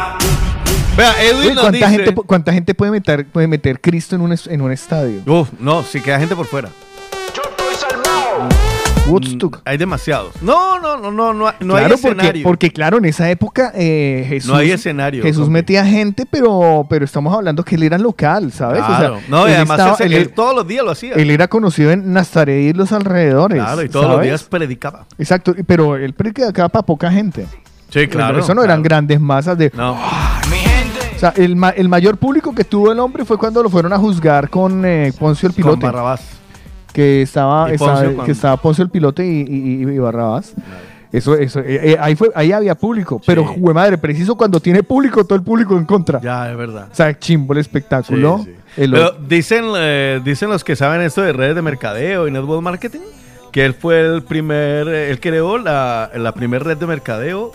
Vea, 0.97 1.15
Edwin 1.23 1.49
Uy, 1.49 1.55
nos 1.55 1.65
¿cuánta, 1.65 1.89
dice... 1.89 2.05
gente, 2.05 2.15
¿Cuánta 2.15 2.53
gente 2.53 2.75
puede 2.75 2.93
meter, 2.93 3.27
puede 3.27 3.49
meter 3.49 3.81
Cristo 3.81 4.15
en 4.15 4.23
un, 4.23 4.37
en 4.47 4.61
un 4.63 4.71
estadio? 4.73 5.21
Uf, 5.27 5.51
no, 5.59 5.83
si 5.83 6.01
queda 6.01 6.19
gente 6.21 6.37
por 6.37 6.47
fuera. 6.47 6.71
Woodstock. 9.09 9.61
Hay 9.65 9.77
demasiados. 9.79 10.35
No, 10.43 10.81
no, 10.81 10.97
no, 10.97 11.11
no, 11.11 11.33
no, 11.33 11.35
no 11.35 11.47
hay 11.49 11.55
claro, 11.81 11.95
escenario. 11.95 12.43
porque 12.45 12.73
claro, 12.73 12.99
en 12.99 13.05
esa 13.05 13.31
época 13.31 13.73
eh, 13.75 14.25
Jesús, 14.29 14.51
No 14.51 14.57
hay 14.57 14.71
escenario, 14.73 15.23
Jesús 15.23 15.43
compi. 15.45 15.53
metía 15.53 15.85
gente, 15.87 16.27
pero, 16.31 16.87
pero 16.89 17.05
estamos 17.05 17.35
hablando 17.35 17.63
que 17.65 17.77
él 17.77 17.85
era 17.85 17.99
local, 17.99 18.53
¿sabes? 18.53 18.83
O 18.83 18.87
sea, 18.87 18.97
Claro. 18.99 19.21
no, 19.29 19.49
y 19.49 19.53
además 19.53 19.79
estaba- 19.79 19.95
ese- 19.95 20.05
él, 20.07 20.13
él 20.15 20.29
todos 20.31 20.55
los 20.55 20.67
días 20.67 20.85
lo 20.85 20.91
hacía. 20.91 21.15
él 21.15 21.31
era 21.31 21.49
conocido 21.49 21.91
en 21.93 22.13
Nazaret 22.13 22.61
y 22.63 22.73
los 22.73 22.93
alrededores. 22.93 23.59
claro, 23.63 23.83
y 23.83 23.89
todos 23.89 24.11
los 24.11 24.23
días 24.23 24.43
predicaba. 24.45 25.07
Exacto, 25.19 25.55
pero 25.67 25.97
él 25.97 26.13
predicaba 26.15 26.69
para 26.69 26.85
poca 26.85 27.11
gente. 27.11 27.47
Sí, 27.91 28.09
claro. 28.09 28.41
Eso 28.41 28.53
no 28.55 28.65
eran 28.65 28.83
grandes 28.83 29.21
masas 29.21 29.57
de... 29.57 29.71
No. 29.75 29.93
O 29.95 31.19
sea, 31.19 31.33
el, 31.37 31.57
ma- 31.57 31.71
el 31.71 31.89
mayor 31.89 32.19
público 32.19 32.55
que 32.55 32.65
tuvo 32.65 32.93
el 32.93 32.99
hombre 32.99 33.25
fue 33.25 33.39
cuando 33.39 33.63
lo 33.63 33.71
fueron 33.71 33.93
a 33.95 33.97
juzgar 33.99 34.51
con 34.51 34.85
eh, 34.85 35.13
Poncio 35.19 35.49
el 35.49 35.55
Con 35.55 35.63
Pilote. 35.63 35.87
Barrabás. 35.87 36.21
Que 36.97 37.21
estaba, 37.23 37.71
estaba- 37.71 38.01
Poncio 38.03 38.25
que 38.25 38.33
estaba 38.33 38.57
Poncio 38.57 38.83
el 38.83 38.91
Pilote 38.91 39.25
y, 39.27 39.41
y- 39.47 39.83
y 39.83 39.99
Barrabás. 39.99 40.55
Eso, 41.13 41.35
eso, 41.35 41.61
eh, 41.61 41.93
eh, 41.93 41.97
ahí, 42.01 42.17
fue, 42.17 42.31
ahí 42.35 42.53
había 42.53 42.75
público. 42.75 43.21
Pero, 43.25 43.45
jue 43.45 43.73
madre, 43.75 43.97
preciso 43.99 44.35
cuando 44.35 44.59
tiene 44.61 44.83
público, 44.83 45.25
todo 45.25 45.37
el 45.37 45.43
público 45.45 45.77
en 45.77 45.85
contra. 45.85 46.21
Ya, 46.21 46.51
es 46.51 46.57
verdad. 46.57 46.89
O 46.91 46.95
sea, 46.95 47.17
chimbo 47.19 47.53
el 47.53 47.61
espectáculo. 47.61 48.41
Sí, 48.45 48.51
sí. 48.75 48.83
El- 48.83 48.91
Pero 48.93 49.13
dicen, 49.29 49.65
eh, 49.77 50.21
dicen 50.25 50.49
los 50.51 50.65
que 50.65 50.75
saben 50.75 51.01
esto 51.03 51.23
de 51.23 51.33
redes 51.33 51.55
de 51.55 51.63
mercadeo 51.63 52.27
y 52.27 52.31
network 52.31 52.63
marketing 52.63 53.01
que 53.53 53.65
él 53.65 53.75
fue 53.75 54.01
el 54.01 54.23
primer, 54.23 54.89
eh, 54.89 55.11
él 55.11 55.21
creó 55.21 55.57
la, 55.59 56.11
la 56.15 56.33
primera 56.33 56.65
red 56.65 56.77
de 56.77 56.87
mercadeo, 56.87 57.53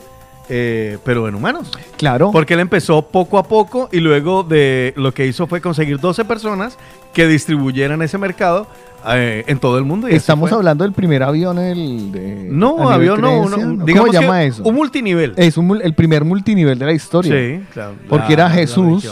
eh, 0.50 0.98
pero 1.06 1.28
en 1.28 1.36
humanos. 1.36 1.72
claro. 1.98 2.32
Porque 2.32 2.54
él 2.56 2.60
empezó 2.60 3.02
poco 3.04 3.38
a 3.38 3.44
poco 3.44 3.90
y 3.92 4.00
luego 4.00 4.44
de 4.44 4.94
lo 4.98 5.14
que 5.14 5.26
hizo 5.28 5.48
fue 5.48 5.62
conseguir 5.62 6.00
12 6.00 6.26
personas 6.26 6.78
que 7.14 7.28
distribuyeran 7.28 8.02
ese 8.02 8.18
mercado 8.18 8.68
eh, 9.10 9.44
en 9.48 9.60
todo 9.60 9.78
el 9.78 9.84
mundo. 9.86 10.08
y 10.10 10.14
Estamos 10.14 10.52
hablando 10.52 10.84
del 10.84 10.94
primer 10.94 11.24
avión 11.24 11.58
el 11.60 12.12
de, 12.12 12.48
No, 12.52 12.90
avión 12.90 13.20
no, 13.22 13.50
¿Cómo 13.50 13.86
digamos 13.86 14.12
llama 14.12 14.40
que 14.40 14.48
eso? 14.48 14.64
un 14.64 14.76
multinivel. 14.76 15.34
Es 15.38 15.58
un 15.58 15.80
el 15.82 15.94
primer 15.94 16.24
multinivel 16.26 16.78
de 16.78 16.86
la 16.86 16.94
historia. 16.94 17.34
Sí, 17.34 17.64
claro. 17.74 17.94
Porque 18.10 18.28
La- 18.30 18.34
era 18.34 18.50
Jesús. 18.50 19.10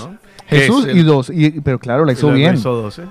Jesús 0.47 0.85
el- 0.85 0.97
y 0.97 1.03
dos. 1.03 1.29
Y, 1.29 1.51
pero 1.61 1.77
claro, 1.79 2.05
la 2.05 2.13
hizo 2.13 2.31
bien. 2.31 2.55
hizo 2.55 2.73
12. 2.73 3.03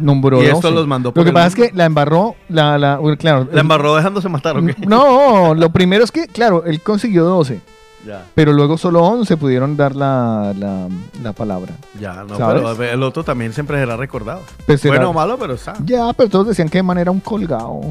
Nombró 0.00 0.42
Y 0.42 0.46
esto 0.46 0.60
12. 0.62 0.70
los 0.72 0.86
mandó 0.86 1.08
Lo 1.10 1.14
por 1.14 1.22
que 1.24 1.28
el 1.30 1.34
pasa 1.34 1.46
es 1.48 1.54
que 1.54 1.70
la 1.74 1.84
embarró, 1.84 2.36
la, 2.48 2.76
la, 2.78 2.98
bueno, 2.98 3.16
claro. 3.16 3.48
La 3.52 3.60
embarró 3.60 3.94
dejándose 3.96 4.28
matar, 4.28 4.56
¿o 4.58 4.64
qué? 4.64 4.74
No, 4.86 5.54
lo 5.54 5.70
primero 5.70 6.04
es 6.04 6.10
que, 6.10 6.26
claro, 6.26 6.64
él 6.64 6.80
consiguió 6.80 7.24
12. 7.24 7.60
Ya. 8.06 8.22
Pero 8.34 8.52
luego 8.52 8.76
solo 8.76 9.02
11 9.02 9.38
pudieron 9.38 9.78
dar 9.78 9.96
la, 9.96 10.52
la, 10.58 10.88
la 11.22 11.32
palabra. 11.32 11.72
Ya, 11.98 12.22
no, 12.28 12.36
¿Sabes? 12.36 12.62
pero 12.76 12.92
el 12.92 13.02
otro 13.02 13.24
también 13.24 13.54
siempre 13.54 13.78
será 13.78 13.96
recordado. 13.96 14.42
Pues 14.66 14.82
será- 14.82 14.96
bueno 14.96 15.10
o 15.10 15.12
malo, 15.14 15.38
pero 15.38 15.54
está. 15.54 15.72
Ya, 15.84 16.12
pero 16.12 16.28
todos 16.28 16.48
decían 16.48 16.68
que 16.68 16.82
Man 16.82 16.98
era 16.98 17.10
un 17.10 17.20
colgado. 17.20 17.80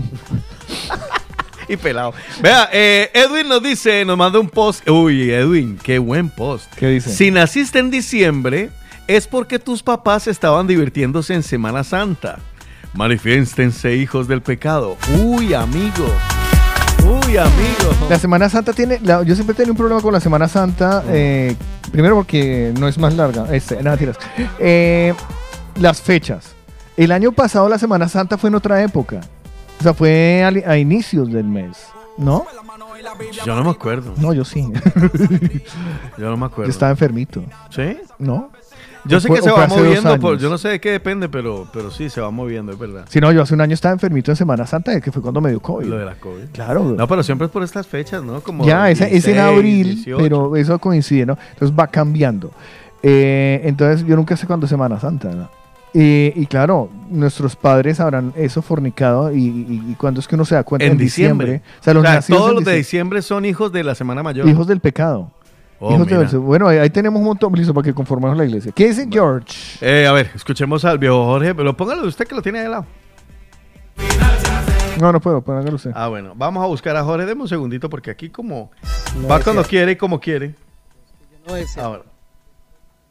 Y 1.67 1.77
pelado. 1.77 2.13
Vea, 2.41 2.67
eh, 2.73 3.09
Edwin 3.13 3.47
nos 3.47 3.63
dice, 3.63 4.03
nos 4.03 4.17
manda 4.17 4.37
un 4.37 4.49
post. 4.49 4.87
Uy, 4.89 5.31
Edwin, 5.31 5.79
qué 5.81 5.97
buen 5.97 6.29
post. 6.29 6.71
¿Qué 6.75 6.87
dice? 6.87 7.09
Si 7.09 7.31
naciste 7.31 7.79
en 7.79 7.89
diciembre, 7.89 8.69
es 9.07 9.27
porque 9.27 9.59
tus 9.59 9.83
papás 9.83 10.27
estaban 10.27 10.67
divirtiéndose 10.67 11.33
en 11.33 11.43
Semana 11.43 11.83
Santa. 11.83 12.39
Manifiéstense, 12.93 13.95
hijos 13.95 14.27
del 14.27 14.41
pecado. 14.41 14.97
Uy, 15.23 15.53
amigo. 15.53 16.05
Uy, 17.03 17.37
amigo. 17.37 18.07
La 18.09 18.17
Semana 18.19 18.49
Santa 18.49 18.71
tiene. 18.73 18.99
la- 19.03 19.23
yo 19.23 19.33
siempre 19.35 19.53
he 19.53 19.57
tenido 19.57 19.73
un 19.73 19.77
problema 19.77 20.01
con 20.01 20.13
la 20.13 20.19
Semana 20.19 20.47
Santa. 20.47 21.03
eh, 21.07 21.55
primero 21.91 22.15
porque 22.15 22.73
no 22.79 22.87
es 22.87 22.97
más 22.97 23.13
larga. 23.15 23.47
Este, 23.53 23.81
nada, 23.81 23.97
tiras. 23.97 24.17
Eh, 24.59 25.13
las 25.79 26.01
fechas. 26.01 26.53
El 26.95 27.11
año 27.11 27.31
pasado 27.31 27.67
la 27.67 27.79
Semana 27.79 28.07
Santa 28.07 28.37
fue 28.37 28.49
en 28.49 28.55
otra 28.55 28.81
época. 28.83 29.21
O 29.79 29.83
sea, 29.83 29.93
fue 29.93 30.63
a, 30.65 30.77
inicios 30.77 31.31
del 31.31 31.45
mes. 31.45 31.77
¿No? 32.17 32.45
Yo 33.43 33.55
no 33.55 33.63
me 33.63 33.71
acuerdo. 33.71 34.13
No, 34.17 34.33
yo 34.33 34.45
sí. 34.45 34.71
Yo 36.17 36.29
no 36.29 36.37
me 36.37 36.45
acuerdo. 36.45 36.65
Yo 36.65 36.69
estaba 36.71 36.91
enfermito. 36.91 37.43
¿Sí? 37.71 37.97
¿No? 38.19 38.51
Yo 39.05 39.17
¿O 39.17 39.19
sé 39.19 39.27
que 39.29 39.41
se 39.41 39.51
va 39.51 39.67
moviendo, 39.67 40.17
por- 40.19 40.37
yo 40.37 40.49
no 40.49 40.57
sé 40.57 40.69
de 40.69 40.79
qué 40.79 40.91
depende, 40.91 41.27
pero, 41.27 41.67
pero 41.73 41.91
sí, 41.91 42.09
se 42.09 42.21
va 42.21 42.31
moviendo, 42.31 42.71
es 42.71 42.79
verdad. 42.79 43.05
Si 43.09 43.19
no, 43.19 43.31
yo 43.33 43.41
hace 43.41 43.53
un 43.53 43.59
año 43.61 43.73
estaba 43.73 43.93
enfermito 43.93 44.31
en 44.31 44.37
Semana 44.37 44.65
Santa, 44.65 44.99
que 45.01 45.11
fue 45.11 45.21
cuando 45.21 45.41
me 45.41 45.49
dio 45.49 45.59
COVID. 45.59 45.85
Lo 45.87 45.97
de 45.97 46.05
la 46.05 46.15
COVID. 46.15 46.45
Claro. 46.53 46.95
No, 46.97 47.07
pero 47.07 47.21
siempre 47.23 47.45
es 47.47 47.51
por 47.51 47.63
estas 47.63 47.85
fechas, 47.85 48.23
¿no? 48.23 48.39
Como 48.41 48.65
ya, 48.65 48.89
esa- 48.89 49.05
es 49.05 49.25
en 49.27 49.33
16, 49.35 49.37
abril, 49.39 49.85
18. 49.95 50.17
pero 50.23 50.55
eso 50.55 50.79
coincide, 50.79 51.25
¿no? 51.25 51.37
Entonces 51.53 51.77
va 51.77 51.87
cambiando. 51.87 52.51
Eh, 53.01 53.61
entonces 53.65 54.05
yo 54.07 54.15
nunca 54.15 54.37
sé 54.37 54.47
cuándo 54.47 54.65
es 54.65 54.69
Semana 54.69 54.99
Santa, 54.99 55.29
¿no? 55.31 55.49
Y, 55.95 56.31
y 56.35 56.47
claro, 56.47 56.89
nuestros 57.09 57.55
padres 57.55 57.99
habrán 57.99 58.33
eso 58.35 58.63
fornicado 58.63 59.31
y, 59.31 59.37
y, 59.45 59.83
y 59.91 59.95
cuándo 59.95 60.21
es 60.21 60.27
que 60.27 60.33
uno 60.35 60.43
se 60.45 60.55
da 60.55 60.63
cuenta 60.63 60.85
En 60.87 60.97
diciembre. 60.97 61.61
O 61.81 61.83
sea, 61.83 61.93
los 61.93 62.01
O 62.01 62.05
sea, 62.07 62.15
nacidos 62.15 62.41
todos 62.41 62.55
los 62.55 62.65
de 62.65 62.75
diciembre 62.75 63.21
son 63.21 63.45
hijos 63.45 63.71
de 63.71 63.83
la 63.83 63.93
Semana 63.93 64.23
Mayor. 64.23 64.47
Hijos 64.49 64.65
del 64.65 64.79
pecado. 64.79 65.29
Oh, 65.85 66.39
bueno, 66.39 66.69
ahí, 66.69 66.77
ahí 66.77 66.89
tenemos 66.89 67.19
un 67.19 67.25
montón, 67.25 67.51
listo, 67.53 67.73
para 67.73 67.83
que 67.83 67.93
conformemos 67.93 68.37
la 68.37 68.45
iglesia. 68.45 68.71
¿Qué 68.71 68.87
dice 68.87 69.05
George? 69.11 69.53
Eh, 69.81 70.07
a 70.07 70.13
ver, 70.13 70.31
escuchemos 70.33 70.85
al 70.85 70.97
viejo 70.97 71.25
Jorge, 71.25 71.53
pero 71.53 71.75
póngalo 71.75 72.07
usted 72.07 72.25
que 72.25 72.33
lo 72.33 72.41
tiene 72.41 72.59
ahí 72.59 72.65
al 72.65 72.71
lado. 72.71 72.85
No, 75.01 75.11
no 75.11 75.19
puedo, 75.19 75.41
póngalo 75.41 75.75
usted. 75.75 75.91
Ah, 75.93 76.07
bueno, 76.07 76.31
vamos 76.37 76.63
a 76.63 76.67
buscar 76.67 76.95
a 76.95 77.03
Jorge, 77.03 77.25
deme 77.25 77.41
un 77.41 77.49
segundito 77.49 77.89
porque 77.89 78.11
aquí 78.11 78.29
como 78.29 78.71
No 79.19 79.27
va 79.27 79.41
cuando 79.41 79.61
quiere 79.63 79.91
y 79.91 79.95
como 79.97 80.21
quiere. 80.21 80.55
No. 81.45 81.83
Ahora. 81.83 82.03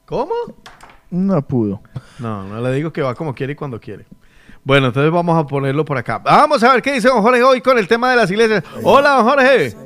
¿Cómo? 0.07 0.33
No 1.11 1.43
pudo. 1.43 1.83
No, 2.19 2.45
no 2.45 2.59
le 2.63 2.73
digo 2.73 2.91
que 2.91 3.03
va 3.03 3.15
como 3.15 3.35
quiere 3.35 3.53
y 3.53 3.57
cuando 3.57 3.79
quiere. 3.79 4.07
Bueno, 4.65 4.87
entonces 4.87 5.13
vamos 5.13 5.39
a 5.39 5.47
ponerlo 5.47 5.85
por 5.85 5.99
acá. 5.99 6.19
Vamos 6.19 6.63
a 6.63 6.73
ver 6.73 6.81
qué 6.81 6.95
dice 6.95 7.09
don 7.09 7.21
Jorge 7.21 7.43
hoy 7.43 7.61
con 7.61 7.77
el 7.77 7.87
tema 7.87 8.11
de 8.11 8.17
las 8.17 8.31
iglesias. 8.31 8.65
Hola, 8.83 9.11
don 9.11 9.25
Jorge. 9.25 9.77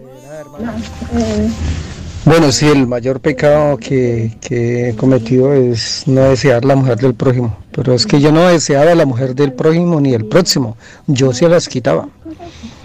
Bueno, 2.26 2.50
sí, 2.50 2.66
el 2.66 2.88
mayor 2.88 3.20
pecado 3.20 3.76
que, 3.76 4.36
que 4.40 4.90
he 4.90 4.96
cometido 4.96 5.54
es 5.54 6.02
no 6.06 6.22
desear 6.22 6.64
la 6.64 6.74
mujer 6.74 6.98
del 6.98 7.14
prójimo. 7.14 7.56
Pero 7.70 7.94
es 7.94 8.04
que 8.04 8.20
yo 8.20 8.32
no 8.32 8.42
deseaba 8.48 8.94
la 8.96 9.06
mujer 9.06 9.36
del 9.36 9.52
prójimo 9.52 10.00
ni 10.00 10.12
el 10.12 10.24
próximo. 10.26 10.76
Yo 11.06 11.32
se 11.32 11.48
las 11.48 11.68
quitaba. 11.68 12.08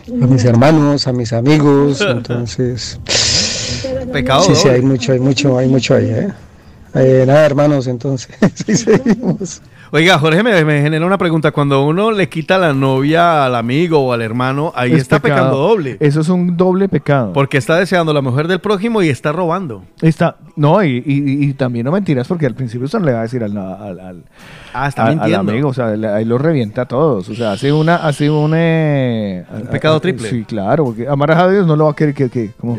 A 0.08 0.28
mis 0.28 0.46
hermanos, 0.46 1.08
a 1.08 1.12
mis 1.12 1.34
amigos. 1.34 2.02
Entonces, 2.08 3.00
Pecado 4.14 4.44
sí, 4.44 4.56
sí, 4.56 4.70
hay 4.70 4.82
mucho, 4.82 5.12
hay 5.12 5.20
mucho, 5.20 5.58
hay 5.58 5.68
mucho 5.68 5.96
ahí. 5.96 6.06
¿eh? 6.06 6.30
Eh, 6.94 7.24
nada, 7.26 7.46
hermanos, 7.46 7.88
entonces, 7.88 8.30
sí, 8.66 8.76
seguimos. 8.76 9.62
Oiga, 9.94 10.18
Jorge 10.20 10.42
me, 10.42 10.64
me 10.64 10.82
genera 10.82 11.06
una 11.06 11.18
pregunta. 11.18 11.52
Cuando 11.52 11.86
uno 11.86 12.12
le 12.12 12.30
quita 12.30 12.58
la 12.58 12.74
novia 12.74 13.46
al 13.46 13.56
amigo 13.56 14.00
o 14.00 14.14
al 14.14 14.22
hermano, 14.22 14.72
ahí 14.74 14.94
Es 14.94 15.00
está 15.02 15.20
pecado. 15.20 15.42
pecando 15.50 15.58
doble. 15.68 15.98
Eso 16.00 16.22
es 16.22 16.30
un 16.30 16.56
doble 16.56 16.88
pecado. 16.88 17.34
Porque 17.34 17.58
está 17.58 17.76
deseando 17.76 18.14
la 18.14 18.22
mujer 18.22 18.48
del 18.48 18.60
prójimo 18.60 19.02
y 19.02 19.10
está 19.10 19.34
robando. 19.34 19.84
Está, 20.02 20.38
no, 20.56 20.82
y, 20.82 21.04
y- 21.06 21.44
y 21.46 21.54
también 21.56 21.84
no 21.86 21.92
mentiras, 21.92 22.26
porque 22.26 22.46
al 22.46 22.56
principio 22.56 22.86
usted 22.86 23.00
no 23.00 23.06
le 23.08 23.12
va 23.12 23.20
a 23.20 23.24
decir 23.24 23.44
al, 23.44 23.58
al, 23.58 24.00
al- 24.00 24.24
Ah, 24.74 24.88
está 24.88 25.08
al- 25.08 25.20
al 25.20 25.36
amigo, 25.36 25.68
o 25.68 25.74
sea, 25.74 25.90
le- 25.98 26.08
ahí 26.08 26.24
lo 26.24 26.38
revienta 26.38 26.84
a 26.84 26.86
todos. 26.88 27.28
O 27.28 27.36
sea, 27.36 27.52
hace 27.52 27.74
una, 27.74 27.98
hace 27.98 28.30
un, 28.30 28.54
eh, 28.56 29.44
Un 29.54 29.68
pecado 29.68 29.98
a- 29.98 30.00
triple. 30.00 30.30
Sí, 30.30 30.46
claro, 30.46 30.86
porque 30.86 31.06
amarás 31.06 31.38
a 31.40 31.50
Dios 31.50 31.68
no 31.68 31.76
lo 31.76 31.84
va 31.86 31.92
a 31.92 31.96
querer 31.98 32.14
que, 32.16 32.30
que 32.30 32.52
como, 32.58 32.78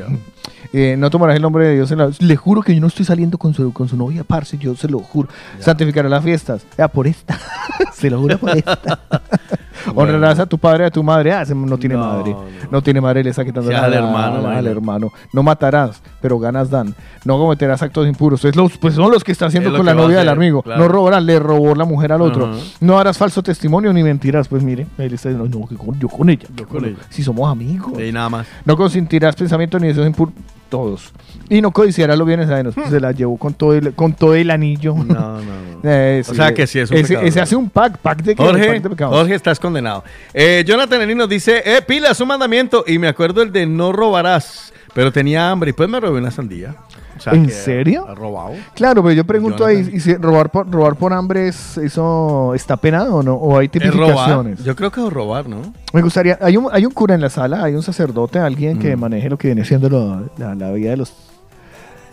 eh, 0.72 0.96
no 0.98 1.10
tomarás 1.10 1.36
el 1.36 1.42
nombre 1.42 1.66
de 1.66 1.74
Dios 1.74 1.90
en 1.92 1.98
la- 1.98 2.10
Le 2.18 2.36
juro 2.36 2.62
que 2.62 2.74
yo 2.74 2.80
no 2.80 2.86
estoy 2.86 3.04
saliendo 3.04 3.38
con 3.38 3.54
su, 3.54 3.72
con 3.72 3.88
su 3.88 3.96
novia, 3.96 4.24
parce, 4.24 4.56
yo 4.58 4.74
se 4.74 4.88
lo 4.88 4.98
juro. 5.00 5.28
Santificará 5.58 6.08
las 6.08 6.22
fiestas. 6.24 6.64
Ya, 6.78 6.88
por 6.88 7.06
esta. 7.06 7.38
se 7.94 8.10
lo 8.10 8.18
juro 8.20 8.38
por 8.38 8.56
esta. 8.56 9.00
Honrarás 9.94 10.38
a 10.38 10.46
tu 10.46 10.58
padre 10.58 10.84
a 10.86 10.90
tu 10.90 11.02
madre. 11.02 11.32
Ah, 11.32 11.44
no 11.54 11.76
tiene 11.76 11.96
No, 11.96 12.00
madre. 12.00 12.36
No. 12.70 12.82
tiene 12.82 13.00
madre, 13.00 13.24
le 13.24 13.32
Sí, 13.32 13.42
la- 13.70 13.84
al 13.84 13.94
hermano, 13.94 14.46
al 14.48 14.66
hermano. 14.66 15.12
No 15.32 15.42
matarás, 15.42 16.00
pero 16.20 16.38
ganas 16.38 16.70
dan. 16.70 16.94
No 17.24 17.36
cometerás 17.38 17.82
actos 17.82 18.06
impuros. 18.06 18.44
Es 18.44 18.54
los, 18.54 18.76
pues 18.78 18.94
son 18.94 19.10
los 19.10 19.24
que 19.24 19.32
está 19.32 19.46
haciendo 19.46 19.70
Es 19.70 19.76
con 19.76 19.86
la 19.86 19.94
novia 19.94 20.18
del 20.18 20.28
amigo. 20.28 20.62
claro. 20.62 20.82
No 20.82 20.88
robarás, 20.88 21.22
le 21.24 21.38
robó 21.38 21.74
la 21.74 21.84
mujer 21.84 22.12
al 22.12 22.22
otro. 22.22 22.52
No 22.80 22.98
harás 22.98 23.18
falso 23.18 23.42
testimonio 23.42 23.92
ni 23.92 24.02
mentirás. 24.02 24.46
Pues 24.48 24.62
mire, 24.62 24.86
él 24.98 25.14
está 25.14 25.30
diciendo, 25.30 25.58
no, 25.58 25.68
yo 25.98 26.08
con 26.08 26.30
ella. 26.30 26.46
Yo 26.56 26.68
con 26.68 26.84
ella. 26.84 26.96
Si 27.10 27.22
somos 27.22 27.50
amigos. 27.50 27.98
Y 28.00 28.12
nada 28.12 28.28
más. 28.28 28.46
No 28.64 28.76
consentirás 28.76 29.34
pensamientos 29.34 29.80
ni 29.80 29.88
deseos 29.88 30.06
impuros. 30.06 30.34
Todos. 30.72 31.12
Y 31.50 31.60
no 31.60 31.70
codiciarás 31.70 32.16
los 32.16 32.26
bienes 32.26 32.48
ajenos. 32.48 32.74
Pues 32.74 32.88
se 32.88 32.98
la 32.98 33.12
llevó 33.12 33.36
con 33.36 33.52
todo 33.52 33.74
el, 33.74 33.92
con 33.92 34.14
todo 34.14 34.34
el 34.34 34.50
anillo. 34.50 34.94
No, 34.94 35.04
no, 35.04 35.42
no. 35.42 35.80
Eh, 35.84 36.22
O 36.26 36.32
sea 36.34 36.54
que 36.54 36.66
sí 36.66 36.78
es 36.78 36.90
un 36.90 36.96
ese, 36.96 37.08
pecado. 37.08 37.26
ese 37.26 37.40
hace 37.42 37.56
un 37.56 37.68
pack, 37.68 37.98
pack 37.98 38.22
de? 38.22 38.34
Jorge, 38.34 38.66
Pack 38.68 38.82
de 38.82 38.88
pecados. 38.88 39.14
Jorge, 39.14 39.34
estás 39.34 39.60
condenado. 39.60 40.02
Eh, 40.32 40.64
Jonathan 40.66 41.02
Elín 41.02 41.18
nos 41.18 41.28
dice, 41.28 41.62
eh, 41.62 41.82
pila, 41.86 42.12
es 42.12 42.20
un 42.22 42.28
mandamiento. 42.28 42.84
Y 42.86 42.98
me 42.98 43.06
acuerdo 43.08 43.42
el 43.42 43.52
de 43.52 43.66
no 43.66 43.92
robarás. 43.92 44.72
Pero 44.94 45.12
tenía 45.12 45.50
hambre 45.50 45.70
y 45.70 45.72
pues 45.74 45.90
me 45.90 46.00
robé 46.00 46.20
una 46.20 46.30
sandía. 46.30 46.74
Sea 47.22 47.32
¿En 47.34 47.48
serio? 47.50 48.06
Robado. 48.14 48.54
Claro, 48.74 49.02
pero 49.02 49.14
yo 49.14 49.24
pregunto 49.24 49.64
ahí. 49.64 49.88
¿y 49.92 50.00
si 50.00 50.14
robar 50.16 50.50
por, 50.50 50.68
robar 50.70 50.96
por 50.96 51.12
hambre 51.12 51.48
es, 51.48 51.78
eso 51.78 52.52
está 52.54 52.76
penado 52.76 53.16
o 53.16 53.22
no? 53.22 53.34
¿O 53.34 53.58
hay 53.58 53.68
robar. 53.68 53.70
tipificaciones? 53.90 54.64
Yo 54.64 54.74
creo 54.74 54.90
que 54.90 55.06
es 55.06 55.12
robar, 55.12 55.48
¿no? 55.48 55.72
Me 55.92 56.02
gustaría, 56.02 56.36
hay 56.40 56.56
un, 56.56 56.68
hay 56.72 56.84
un 56.84 56.92
cura 56.92 57.14
en 57.14 57.20
la 57.20 57.30
sala, 57.30 57.62
hay 57.62 57.74
un 57.74 57.82
sacerdote, 57.82 58.38
alguien 58.40 58.78
que 58.78 58.96
Mm. 58.96 59.00
maneje 59.00 59.30
lo 59.30 59.38
que 59.38 59.48
viene 59.48 59.64
siendo 59.64 59.88
lo- 59.88 60.30
la, 60.36 60.54
la 60.54 60.72
vida 60.72 60.90
de 60.90 60.96
los, 60.96 61.12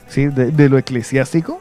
sí, 0.08 0.28
de, 0.28 0.52
de 0.52 0.70
lo 0.70 0.78
eclesiástico. 0.78 1.60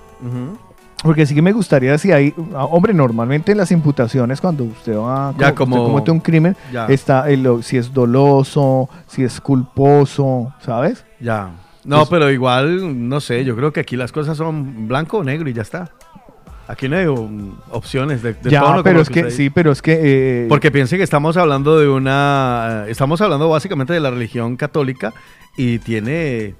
Porque 1.02 1.24
sí 1.26 1.34
que 1.34 1.42
me 1.42 1.52
gustaría 1.52 1.96
si 1.96 2.10
hay, 2.10 2.34
ah, 2.56 2.64
hombre, 2.64 2.92
normalmente 2.92 3.52
en 3.52 3.58
las 3.58 3.70
imputaciones 3.70 4.40
cuando 4.40 4.64
usted 4.64 4.96
va, 4.98 5.32
Ya, 5.38 5.54
como, 5.54 5.76
como- 5.76 5.76
usted 5.76 5.90
comete 5.92 6.10
un 6.10 6.18
crimen, 6.20 6.56
ya. 6.72 6.86
está 6.86 7.30
el, 7.30 7.62
si 7.62 7.76
es 7.76 7.94
doloso, 7.94 8.88
si 9.06 9.22
es 9.22 9.40
culposo, 9.40 10.52
¿sabes? 10.60 11.04
Ya. 11.20 11.50
No, 11.84 11.98
Pues- 11.98 12.08
pero 12.10 12.30
igual, 12.30 13.08
no 13.08 13.20
sé, 13.20 13.44
yo 13.44 13.56
creo 13.56 13.72
que 13.72 13.80
aquí 13.80 13.96
las 13.96 14.12
cosas 14.12 14.36
son 14.36 14.88
blanco 14.88 15.18
o 15.18 15.24
negro 15.24 15.48
y 15.48 15.52
ya 15.52 15.62
está. 15.62 15.90
Aquí 16.66 16.86
no 16.86 16.96
hay 16.98 17.06
um, 17.06 17.54
opciones 17.70 18.22
de, 18.22 18.34
de 18.34 18.50
ya, 18.50 18.60
tono 18.60 18.82
pero 18.82 18.96
lo 18.96 19.02
es 19.02 19.08
que, 19.08 19.30
sí, 19.30 19.48
pero 19.48 19.72
es 19.72 19.80
que... 19.80 19.98
eh, 20.44 20.46
Porque 20.50 20.70
piense 20.70 20.98
que 20.98 21.02
estamos 21.02 21.38
hablando 21.38 21.78
de 21.78 21.88
una... 21.88 22.84
eh, 22.86 22.90
Estamos 22.90 23.20
hablando 23.22 23.48
básicamente 23.48 23.94
de 23.94 24.00
la 24.00 24.10
religión 24.10 24.56
católica 24.58 25.14
y 25.56 25.78
tiene 25.78 26.56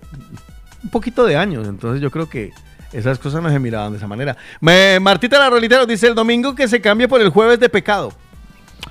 un 0.82 0.88
poquito 0.90 1.26
de 1.26 1.36
años, 1.36 1.68
entonces 1.68 2.00
yo 2.00 2.10
creo 2.10 2.26
que 2.26 2.52
esas 2.94 3.18
cosas 3.18 3.42
no 3.42 3.50
se 3.50 3.58
miraban 3.58 3.92
de 3.92 3.98
esa 3.98 4.06
manera. 4.06 4.34
Me- 4.62 4.98
Martita 4.98 5.38
la 5.38 5.50
Rolita 5.50 5.76
nos 5.76 5.88
dice 5.88 6.06
el 6.06 6.14
domingo 6.14 6.54
que 6.54 6.68
se 6.68 6.80
cambie 6.80 7.06
por 7.06 7.20
el 7.20 7.28
jueves 7.28 7.60
de 7.60 7.68
pecado. 7.68 8.10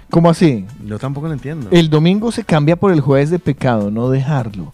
¿Cómo 0.10 0.30
así? 0.30 0.66
Yo 0.86 0.98
tampoco 1.00 1.28
lo 1.28 1.34
entiendo. 1.34 1.68
El 1.72 1.90
domingo 1.90 2.32
se 2.32 2.44
cambia 2.44 2.76
por 2.78 2.92
el 2.94 3.02
jueves 3.02 3.30
de 3.30 3.40
pecado, 3.40 3.92
no 3.92 4.10
dejarlo. 4.10 4.72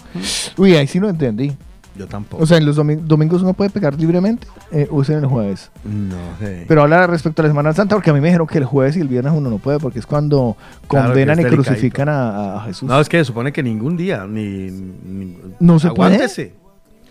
Uy, 0.58 0.76
ahí 0.76 0.88
sí 0.88 1.00
lo 1.00 1.10
entendí. 1.10 1.54
Yo 1.96 2.08
tampoco. 2.08 2.42
O 2.42 2.48
sea, 2.48 2.58
en 2.58 2.66
los 2.66 2.76
domi- 2.76 2.96
domingos 3.00 3.44
uno 3.44 3.54
puede 3.54 3.70
pecar 3.70 3.94
libremente, 4.00 4.48
eh, 4.72 4.88
usen 4.90 5.20
el 5.20 5.28
jueves. 5.28 5.70
No 5.86 6.16
sé. 6.40 6.66
Pero 6.68 6.82
habla 6.82 7.06
respecto 7.06 7.42
a 7.42 7.44
la 7.44 7.50
Semana 7.52 7.72
Santa, 7.74 7.96
porque 7.96 8.10
a 8.10 8.14
mí 8.14 8.20
me 8.20 8.28
dijeron 8.30 8.48
que 8.48 8.58
el 8.58 8.66
jueves 8.66 8.98
y 8.98 9.00
el 9.00 9.08
viernes 9.08 9.32
uno 9.36 9.52
no 9.52 9.60
puede, 9.60 9.78
porque 9.80 10.00
es 10.00 10.08
cuando 10.08 10.58
Claro 10.88 11.10
condenan 11.10 11.40
y 11.40 11.44
crucifican 11.56 12.10
a, 12.10 12.56
a 12.56 12.62
Jesús. 12.62 12.90
No, 12.90 13.00
es 13.00 13.08
que 13.10 13.18
se 13.20 13.26
supone 13.26 13.52
que 13.52 13.62
ningún 13.62 13.96
día, 13.96 14.26
ni... 14.28 14.72
ni- 14.72 15.38
No 15.60 15.78
se 15.80 15.90
puede. 15.92 16.18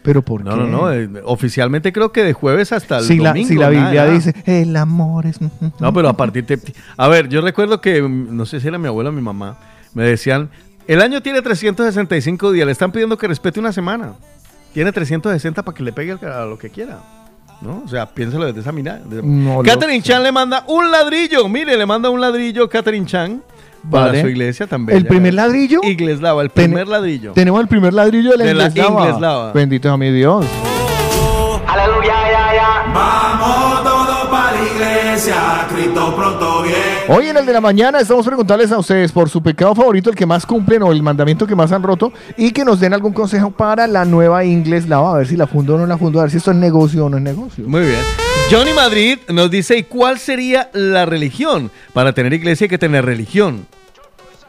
¿Pero 0.02 0.22
por 0.22 0.44
No, 0.44 0.50
qué? 0.52 0.56
no, 0.56 0.66
no. 0.66 0.92
eh, 0.92 1.08
oficialmente 1.24 1.92
creo 1.92 2.10
que 2.12 2.24
de 2.24 2.32
jueves 2.32 2.72
hasta 2.72 2.98
el 2.98 3.04
Si 3.04 3.18
la, 3.18 3.32
si 3.34 3.54
la 3.54 3.68
Biblia 3.68 4.02
nada. 4.04 4.10
dice, 4.12 4.34
el 4.46 4.74
amor 4.76 5.26
es... 5.26 5.38
No, 5.78 5.92
pero 5.92 6.08
a 6.08 6.16
partir 6.16 6.44
de... 6.44 6.58
A 6.96 7.08
ver, 7.08 7.28
yo 7.28 7.40
recuerdo 7.40 7.80
que, 7.80 8.02
mm, 8.02 8.36
no 8.36 8.44
sé 8.46 8.60
si 8.60 8.68
era 8.68 8.78
mi 8.78 8.88
abuela 8.88 9.10
o 9.10 9.12
mi 9.12 9.22
mamá, 9.22 9.58
me 9.94 10.04
decían, 10.04 10.50
el 10.88 11.00
año 11.00 11.22
tiene 11.22 11.40
365 11.42 12.50
días, 12.52 12.66
le 12.66 12.72
están 12.72 12.90
pidiendo 12.92 13.16
que 13.16 13.28
respete 13.28 13.60
una 13.60 13.72
semana. 13.72 14.14
Tiene 14.74 14.90
360 14.90 15.62
para 15.62 15.76
que 15.76 15.82
le 15.82 15.92
pegue 15.92 16.12
a 16.12 16.44
lo 16.46 16.58
que 16.58 16.70
quiera. 16.70 16.98
¿No? 17.60 17.82
O 17.84 17.88
sea, 17.88 18.06
piénselo 18.06 18.46
desde 18.46 18.60
esa 18.60 18.72
mirada. 18.72 19.02
No 19.22 19.62
Catherine 19.62 20.02
Chan 20.02 20.20
le 20.22 20.32
manda 20.32 20.64
un 20.66 20.90
ladrillo. 20.90 21.48
Mire, 21.48 21.76
le 21.76 21.86
manda 21.86 22.10
un 22.10 22.20
ladrillo 22.20 22.68
Catherine 22.68 23.06
Chan 23.06 23.40
para 23.90 24.06
Vale. 24.06 24.20
su 24.22 24.28
iglesia 24.28 24.66
también. 24.66 24.96
¿El 24.98 25.06
primer 25.06 25.34
ladrillo? 25.34 25.80
Igleslava, 25.82 26.42
el 26.42 26.50
Ten- 26.50 26.66
primer 26.70 26.88
ladrillo. 26.88 27.32
Tenemos 27.32 27.60
el 27.60 27.68
primer 27.68 27.92
ladrillo 27.92 28.30
de 28.32 28.36
la, 28.38 28.44
De 28.44 28.54
la 28.54 28.64
Ingleslava. 28.66 29.00
Ingleslava. 29.00 29.52
Bendito 29.52 29.88
sea 29.88 29.96
mi 29.96 30.10
Dios. 30.10 30.44
Aleluya, 31.66 32.14
ya, 32.30 32.54
ya. 32.54 32.92
Vamos 32.94 33.82
todos 33.82 34.28
para 34.30 34.52
la 34.52 34.62
iglesia, 34.62 35.34
Cristo 35.74 36.14
pronto 36.16 36.62
viene. 36.62 36.78
Hoy 37.08 37.26
en 37.28 37.36
el 37.36 37.46
de 37.46 37.52
la 37.52 37.60
mañana 37.60 38.00
estamos 38.00 38.24
preguntarles 38.26 38.70
a 38.72 38.78
ustedes 38.78 39.10
por 39.12 39.28
su 39.28 39.42
pecado 39.42 39.74
favorito, 39.74 40.10
el 40.10 40.16
que 40.16 40.26
más 40.26 40.44
cumplen 40.46 40.82
o 40.82 40.92
el 40.92 41.02
mandamiento 41.02 41.46
que 41.46 41.54
más 41.56 41.72
han 41.72 41.82
roto, 41.82 42.12
y 42.36 42.52
que 42.52 42.64
nos 42.64 42.78
den 42.80 42.94
algún 42.94 43.12
consejo 43.12 43.50
para 43.50 43.86
la 43.86 44.04
nueva 44.04 44.44
Ingleslava, 44.44 45.14
a 45.14 45.18
ver 45.18 45.26
si 45.26 45.36
la 45.36 45.46
fundo 45.46 45.74
o 45.74 45.78
no 45.78 45.86
la 45.86 45.98
fundo, 45.98 46.18
a 46.20 46.22
ver 46.22 46.30
si 46.30 46.36
esto 46.38 46.50
es 46.50 46.56
negocio 46.56 47.06
o 47.06 47.08
no 47.08 47.16
es 47.16 47.22
negocio. 47.22 47.64
Muy 47.66 47.80
bien. 47.82 48.00
Johnny 48.52 48.74
Madrid 48.74 49.18
nos 49.28 49.50
dice, 49.50 49.78
¿y 49.78 49.82
cuál 49.84 50.18
sería 50.18 50.68
la 50.74 51.06
religión? 51.06 51.70
Para 51.94 52.12
tener 52.12 52.34
iglesia 52.34 52.66
hay 52.66 52.68
que 52.68 52.76
tener 52.76 53.02
religión. 53.02 53.66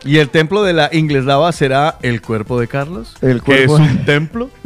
¿Y 0.04 0.18
el 0.18 0.28
templo 0.30 0.62
de 0.64 0.74
la 0.74 0.90
Ingleslava 0.92 1.50
será 1.54 1.98
el 2.02 2.22
cuerpo 2.22 2.60
de 2.60 2.68
Carlos? 2.68 3.16
El 3.22 3.42
¿Que 3.42 3.66
cuerpo- 3.66 3.78
es 3.78 3.82
un 3.92 4.04
templo? 4.04 4.50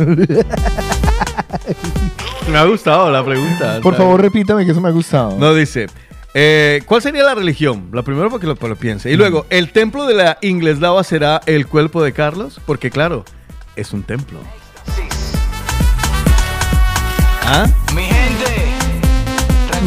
Me 2.52 2.58
ha 2.58 2.64
gustado 2.66 3.12
la 3.12 3.24
pregunta. 3.24 3.80
Por 3.84 3.94
¿sabes? 3.94 3.98
favor, 4.08 4.20
repítame 4.22 4.66
que 4.66 4.72
eso 4.72 4.82
me 4.82 4.88
ha 4.88 4.92
gustado. 4.92 5.38
No, 5.38 5.54
dice, 5.54 5.86
eh, 6.34 6.82
¿cuál 6.88 7.04
sería 7.04 7.22
la 7.24 7.36
religión? 7.36 7.90
La 7.92 8.02
primero 8.02 8.32
porque 8.32 8.48
lo, 8.48 8.56
para 8.56 8.70
que 8.74 8.76
lo 8.76 8.80
piense. 8.80 9.12
Y 9.12 9.18
luego, 9.18 9.46
¿el 9.52 9.72
templo 9.72 10.08
de 10.08 10.16
la 10.16 10.38
Ingleslava 10.42 11.04
será 11.04 11.42
el 11.46 11.68
cuerpo 11.68 12.02
de 12.02 12.12
Carlos? 12.14 12.60
Porque 12.66 12.90
claro, 12.90 13.24
es 13.76 13.94
un 13.94 14.02
templo. 14.02 14.40
¿Ah? 17.46 17.68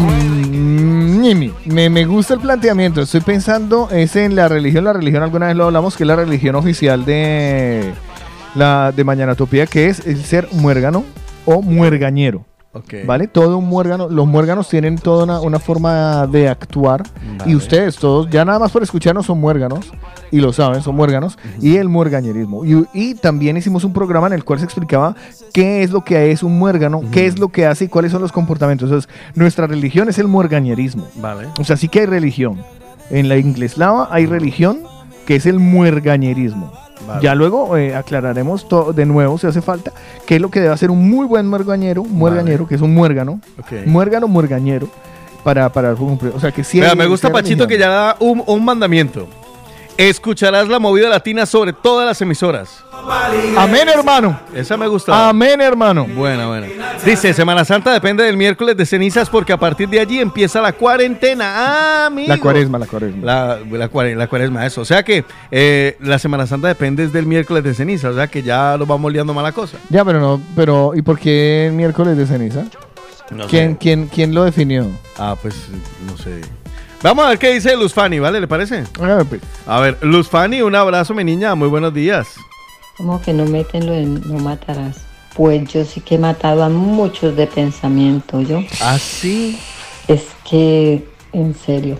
Mi 0.01 1.29
gente. 1.29 1.55
Mm, 1.69 1.73
me, 1.73 1.91
me 1.91 2.05
gusta 2.05 2.35
el 2.35 2.41
planteamiento. 2.41 3.01
Estoy 3.03 3.21
pensando 3.21 3.89
es 3.91 4.17
en 4.17 4.35
la 4.35 4.49
religión. 4.49 4.85
La 4.85 4.93
religión 4.93 5.23
alguna 5.23 5.47
vez 5.47 5.57
lo 5.57 5.67
hablamos, 5.67 5.97
que 5.97 6.05
es 6.05 6.09
la 6.09 6.17
religión 6.17 6.57
oficial 6.57 7.05
de 7.05 7.93
la 8.55 8.93
de 8.93 9.05
Mañana 9.05 9.33
Utopía, 9.33 9.67
que 9.67 9.87
es 9.87 10.07
el 10.07 10.25
ser 10.25 10.49
muérgano 10.53 11.05
o 11.45 11.63
muergañero. 11.63 12.45
Ok. 12.73 12.95
¿Vale? 13.05 13.27
Todo 13.27 13.59
un 13.59 13.67
muérgano. 13.67 14.09
Los 14.09 14.27
muérganos 14.27 14.69
tienen 14.69 14.97
toda 14.97 15.25
una, 15.25 15.41
una 15.41 15.59
forma 15.59 16.27
de 16.27 16.49
actuar. 16.49 17.03
Vale. 17.39 17.51
Y 17.51 17.57
ustedes 17.57 17.97
todos, 17.97 18.29
ya 18.31 18.45
nada 18.45 18.59
más 18.59 18.71
por 18.71 18.83
escucharnos, 18.83 19.27
son 19.27 19.41
muérganos. 19.41 19.91
Y 20.33 20.41
lo 20.41 20.53
saben, 20.53 20.83
son 20.83 20.95
muérganos. 20.95 21.39
Y 21.61 21.77
el 21.77 21.89
muergañerismo. 21.89 22.65
Y, 22.65 22.87
y 22.93 23.15
también 23.15 23.57
hicimos 23.57 23.83
un 23.85 23.93
programa 23.93 24.29
en 24.29 24.33
el 24.35 24.45
cual 24.45 24.59
se 24.61 24.65
explicaba 24.65 25.17
qué 25.53 25.83
es 25.83 25.91
lo 25.91 26.05
que 26.05 26.31
es 26.31 26.43
un 26.43 26.59
muérgano, 26.59 27.03
qué 27.11 27.27
es 27.27 27.39
lo 27.39 27.49
que 27.49 27.67
hace 27.67 27.87
y 27.87 27.89
cuáles 27.89 28.13
son 28.13 28.23
los 28.23 28.31
comportamientos. 28.33 28.89
Entonces, 28.89 29.11
nuestra 29.35 29.67
religión 29.67 30.09
es 30.09 30.19
el 30.19 30.29
muergañerismo. 30.29 31.09
Vale. 31.17 31.49
O 31.59 31.65
sea, 31.65 31.77
sí 31.77 31.89
que 31.89 32.01
hay 32.01 32.07
religión. 32.07 32.59
En 33.11 33.29
la 33.29 33.37
ingleslava 33.39 34.09
hay 34.13 34.27
religión 34.27 34.81
que 35.27 35.35
es 35.37 35.47
el 35.47 35.59
muergañerismo. 35.59 36.73
Vale. 37.09 37.23
Ya 37.23 37.35
luego 37.35 37.77
eh, 37.77 37.95
aclararemos 37.97 38.69
to- 38.69 38.93
de 38.93 39.07
nuevo, 39.07 39.37
si 39.39 39.47
hace 39.47 39.63
falta, 39.63 39.91
qué 40.27 40.37
es 40.37 40.41
lo 40.41 40.51
que 40.51 40.61
debe 40.61 40.73
hacer 40.73 40.91
un 40.91 41.11
muy 41.11 41.27
buen 41.27 41.47
muergañero, 41.49 42.05
muergañero, 42.05 42.69
que 42.69 42.75
es 42.77 42.81
un 42.83 42.95
muérgano, 42.95 43.41
Ok. 43.59 43.87
muérgano, 43.87 44.29
muergañero, 44.29 44.89
para, 45.43 45.69
para 45.73 45.95
cumplir. 45.95 46.33
O 46.37 46.41
sea, 46.41 46.53
que 46.53 46.63
sí 46.63 46.77
Mira, 46.79 46.91
hay- 46.93 46.97
me 46.97 47.07
gusta 47.07 47.33
Pachito 47.33 47.67
que 47.67 47.79
ya 47.79 47.89
da 47.89 48.17
un, 48.21 48.43
un 48.47 48.65
mandamiento. 48.65 49.27
Escucharás 50.09 50.67
la 50.69 50.79
movida 50.79 51.11
latina 51.11 51.45
sobre 51.45 51.75
todas 51.75 52.07
las 52.07 52.19
emisoras. 52.23 52.83
Amén, 53.59 53.87
hermano. 53.87 54.41
Esa 54.55 54.79
me 54.79 54.87
gusta. 54.87 55.29
Amén, 55.29 55.61
hermano. 55.61 56.07
Buena, 56.07 56.47
buena. 56.47 56.69
Dice, 57.05 57.35
Semana 57.35 57.67
Santa 57.67 57.93
depende 57.93 58.25
del 58.25 58.39
miércoles 58.39 58.79
de 58.79 58.87
cenizas 58.87 59.29
porque 59.29 59.53
a 59.53 59.59
partir 59.59 59.91
de 59.91 60.01
allí 60.01 60.19
empieza 60.19 60.63
la 60.63 60.73
cuarentena. 60.73 61.53
Ah, 61.55 62.07
amigo. 62.07 62.29
La 62.29 62.39
cuaresma, 62.39 62.79
la 62.79 62.87
cuaresma. 62.87 63.27
La, 63.27 63.59
la, 63.71 63.91
cuare- 63.91 64.15
la 64.17 64.27
cuaresma, 64.27 64.65
eso. 64.65 64.81
O 64.81 64.85
sea 64.87 65.03
que 65.03 65.27
eh, 65.51 65.99
la 66.01 66.19
Semana 66.19 66.47
Santa 66.47 66.69
depende 66.69 67.07
del 67.09 67.27
miércoles 67.27 67.63
de 67.63 67.75
ceniza. 67.75 68.09
O 68.09 68.15
sea 68.15 68.27
que 68.27 68.43
ya 68.43 68.79
lo 68.79 68.87
vamos 68.87 69.13
liando 69.13 69.35
mala 69.35 69.53
cosa. 69.53 69.77
Ya, 69.91 70.03
pero 70.03 70.19
no, 70.19 70.41
pero 70.57 70.93
¿y 70.95 71.03
por 71.03 71.19
qué 71.19 71.67
el 71.67 71.73
miércoles 71.75 72.17
de 72.17 72.27
ceniza? 72.27 72.65
No 73.31 73.47
¿Quién, 73.49 73.73
sé. 73.73 73.79
quién, 73.79 74.07
¿Quién 74.07 74.35
lo 74.35 74.45
definió? 74.45 74.87
Ah, 75.19 75.37
pues 75.41 75.55
no 76.07 76.17
sé. 76.17 76.41
Vamos 77.03 77.25
a 77.25 77.29
ver 77.31 77.39
qué 77.39 77.55
dice 77.55 77.75
Luz 77.77 77.95
Fanny, 77.95 78.19
¿vale? 78.19 78.41
¿Le 78.41 78.47
parece? 78.47 78.85
Pues. 78.93 79.41
A 79.67 79.81
ver, 79.81 79.97
Luz 80.03 80.29
Fanny, 80.29 80.61
un 80.61 80.75
abrazo, 80.75 81.15
mi 81.15 81.25
niña. 81.25 81.55
Muy 81.55 81.69
buenos 81.69 81.95
días. 81.95 82.37
¿Cómo 82.99 83.23
que 83.23 83.33
no 83.33 83.47
meten 83.47 83.87
lo 83.87 83.93
de 83.93 84.05
no 84.05 84.39
matarás? 84.39 84.99
Pues 85.35 85.73
yo 85.73 85.83
sí 85.87 86.03
que 86.03 86.17
he 86.17 86.19
matado 86.19 86.63
a 86.63 86.69
muchos 86.69 87.35
de 87.37 87.47
pensamiento, 87.47 88.43
yo. 88.43 88.61
¿Ah, 88.83 88.99
sí? 88.99 89.59
Es 90.09 90.27
que, 90.45 91.09
en 91.33 91.55
serio, 91.55 91.97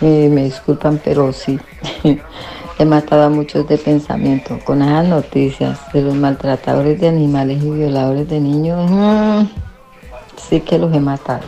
me, 0.00 0.30
me 0.30 0.44
disculpan, 0.44 0.98
pero 1.04 1.30
sí. 1.34 1.60
he 2.78 2.84
matado 2.86 3.24
a 3.24 3.28
muchos 3.28 3.68
de 3.68 3.76
pensamiento. 3.76 4.58
Con 4.64 4.80
esas 4.80 5.06
noticias 5.06 5.78
de 5.92 6.00
los 6.00 6.14
maltratadores 6.14 6.98
de 6.98 7.08
animales 7.08 7.62
y 7.62 7.68
violadores 7.68 8.26
de 8.26 8.40
niños, 8.40 8.90
mm, 8.90 9.42
sí 10.48 10.60
que 10.60 10.78
los 10.78 10.94
he 10.94 11.00
matado. 11.00 11.44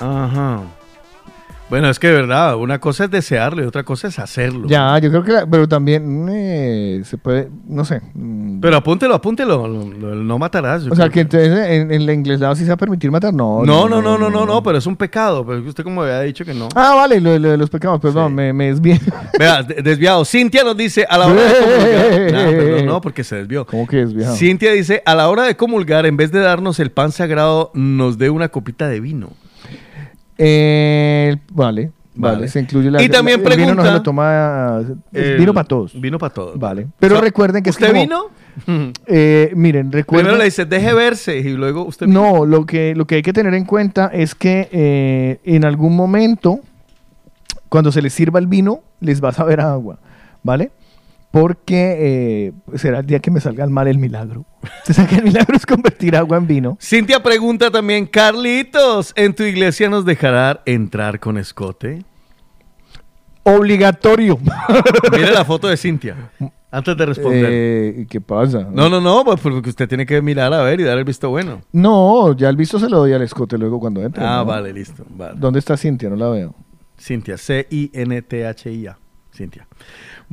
Ajá. 0.00 0.62
Bueno, 1.70 1.90
es 1.90 1.98
que 1.98 2.06
de 2.06 2.14
verdad, 2.14 2.56
una 2.56 2.78
cosa 2.80 3.04
es 3.04 3.10
desearlo 3.10 3.62
y 3.62 3.66
otra 3.66 3.82
cosa 3.84 4.08
es 4.08 4.18
hacerlo. 4.18 4.66
Ya, 4.68 4.98
yo 5.00 5.10
creo 5.10 5.22
que, 5.22 5.32
la- 5.32 5.46
pero 5.46 5.68
también 5.68 6.26
eh, 6.30 7.02
se 7.04 7.18
puede, 7.18 7.50
no 7.66 7.84
sé. 7.84 8.00
mm, 8.14 8.58
Pero 8.60 8.76
apúntelo, 8.78 9.14
apúntelo. 9.14 9.68
lo- 9.68 9.84
lo- 9.84 10.14
No 10.14 10.38
matarás. 10.38 10.86
O 10.86 10.94
sea, 10.96 11.10
que 11.10 11.20
en, 11.30 11.92
en 11.92 12.06
la 12.06 12.14
inglesa 12.14 12.54
sí 12.54 12.62
se 12.62 12.68
va 12.68 12.74
a 12.74 12.76
permitir 12.78 13.10
matar, 13.10 13.34
no. 13.34 13.66
No, 13.66 13.86
no, 13.86 14.00
no, 14.00 14.16
no, 14.16 14.30
no, 14.30 14.46
no, 14.46 14.62
pero 14.62 14.78
es 14.78 14.86
un 14.86 14.96
pecado. 14.96 15.44
Pero 15.44 15.60
usted 15.60 15.84
como 15.84 16.02
había 16.04 16.20
dicho 16.22 16.42
que 16.42 16.54
no. 16.54 16.68
Ah, 16.74 16.94
vale, 16.94 17.20
lo, 17.20 17.38
lo 17.38 17.50
de 17.50 17.58
los 17.58 17.68
pecados, 17.68 18.00
perdón, 18.00 18.34
me, 18.34 18.50
me 18.54 18.68
desvié. 18.68 18.98
Vea, 19.38 19.62
de- 19.62 19.82
desviado. 19.82 20.24
Cintia 20.24 20.64
nos 20.64 20.74
dice 20.76 21.04
a 21.06 21.18
la 21.18 21.26
hora 21.26 21.42
de 21.42 21.52
comulgar. 21.54 22.32
Nah, 22.32 22.50
perdón, 22.50 22.86
no, 22.86 23.00
porque 23.02 23.24
se 23.24 23.36
desvió. 23.36 23.66
¿Cómo 23.66 23.86
que 23.86 23.96
desviado? 23.98 24.34
Cintia 24.36 24.72
dice, 24.72 25.02
a 25.04 25.14
la 25.14 25.28
hora 25.28 25.42
de 25.42 25.54
comulgar, 25.54 26.06
en 26.06 26.16
vez 26.16 26.32
de 26.32 26.40
darnos 26.40 26.80
el 26.80 26.90
pan 26.90 27.12
sagrado, 27.12 27.70
nos 27.74 28.16
dé 28.16 28.30
una 28.30 28.48
copita 28.48 28.88
de 28.88 29.00
vino. 29.00 29.28
Eh, 30.38 31.36
vale, 31.52 31.90
vale, 32.14 32.34
Vale. 32.36 32.48
se 32.48 32.60
incluye 32.60 32.90
la 32.90 33.02
Y 33.02 33.08
también 33.08 33.42
el 33.44 33.56
vino 33.56 33.74
no 33.74 33.84
se 33.84 33.90
lo 33.90 34.02
toma, 34.02 34.80
es 35.12 35.20
El- 35.24 35.38
vino 35.38 35.52
para 35.52 35.66
todos. 35.66 36.00
Vino 36.00 36.18
para 36.18 36.32
todos. 36.32 36.58
Vale. 36.58 36.86
Pero 36.98 37.14
O 37.14 37.18
sea, 37.18 37.24
recuerden 37.24 37.62
que 37.62 37.70
es 37.70 37.76
¿Usted 37.76 37.88
como- 37.88 38.00
vino? 38.00 38.24
Eh, 39.06 39.52
miren, 39.54 39.92
recuerden. 39.92 40.24
Primero 40.26 40.38
le 40.38 40.44
dice, 40.46 40.64
deje 40.64 40.92
verse 40.92 41.38
y 41.38 41.52
luego 41.52 41.84
usted... 41.84 42.06
No, 42.08 42.44
lo 42.44 42.66
que, 42.66 42.94
lo 42.96 43.06
que 43.06 43.16
hay 43.16 43.22
que 43.22 43.32
tener 43.32 43.54
en 43.54 43.64
cuenta 43.64 44.10
es 44.12 44.34
que 44.34 44.68
eh, 44.72 45.38
en 45.44 45.64
algún 45.64 45.94
momento, 45.94 46.58
cuando 47.68 47.92
se 47.92 48.02
les 48.02 48.12
sirva 48.12 48.40
el 48.40 48.48
vino, 48.48 48.80
les 49.00 49.22
va 49.22 49.28
a 49.28 49.32
saber 49.32 49.60
a 49.60 49.72
agua, 49.72 49.98
¿vale? 50.42 50.72
Porque 51.30 52.52
eh, 52.72 52.76
será 52.78 53.00
el 53.00 53.06
día 53.06 53.20
que 53.20 53.30
me 53.30 53.40
salga 53.40 53.66
mal 53.66 53.86
el 53.86 53.98
milagro. 53.98 54.46
Se 54.84 54.94
sabe 54.94 55.08
que 55.08 55.16
el 55.16 55.24
milagro 55.24 55.56
es 55.56 55.66
convertir 55.66 56.16
agua 56.16 56.38
en 56.38 56.46
vino. 56.46 56.78
Cintia 56.80 57.22
pregunta 57.22 57.70
también, 57.70 58.06
Carlitos, 58.06 59.12
¿en 59.14 59.34
tu 59.34 59.42
iglesia 59.42 59.90
nos 59.90 60.04
dejará 60.06 60.62
entrar 60.64 61.20
con 61.20 61.36
escote? 61.36 62.02
Obligatorio. 63.42 64.38
Mira 65.12 65.30
la 65.30 65.44
foto 65.44 65.68
de 65.68 65.76
Cintia, 65.76 66.30
antes 66.70 66.96
de 66.96 67.06
responder. 67.06 67.46
Eh, 67.50 68.06
¿Qué 68.08 68.20
pasa? 68.20 68.66
No, 68.70 68.88
no, 68.88 69.00
no, 69.00 69.24
pues 69.24 69.40
porque 69.40 69.70
usted 69.70 69.88
tiene 69.88 70.04
que 70.04 70.20
mirar 70.20 70.52
a 70.52 70.62
ver 70.62 70.80
y 70.80 70.84
dar 70.84 70.98
el 70.98 71.04
visto 71.04 71.30
bueno. 71.30 71.62
No, 71.72 72.36
ya 72.36 72.48
el 72.48 72.56
visto 72.56 72.78
se 72.78 72.88
lo 72.88 72.98
doy 72.98 73.12
al 73.12 73.22
escote 73.22 73.56
luego 73.56 73.80
cuando 73.80 74.02
entre. 74.02 74.22
Ah, 74.22 74.38
¿no? 74.38 74.46
vale, 74.46 74.72
listo. 74.72 75.04
Vale. 75.08 75.34
¿Dónde 75.38 75.60
está 75.60 75.76
Cintia? 75.76 76.10
No 76.10 76.16
la 76.16 76.28
veo. 76.28 76.54
Cintia, 76.98 77.38
C-I-N-T-H-I-A. 77.38 78.98
Cintia. 79.32 79.66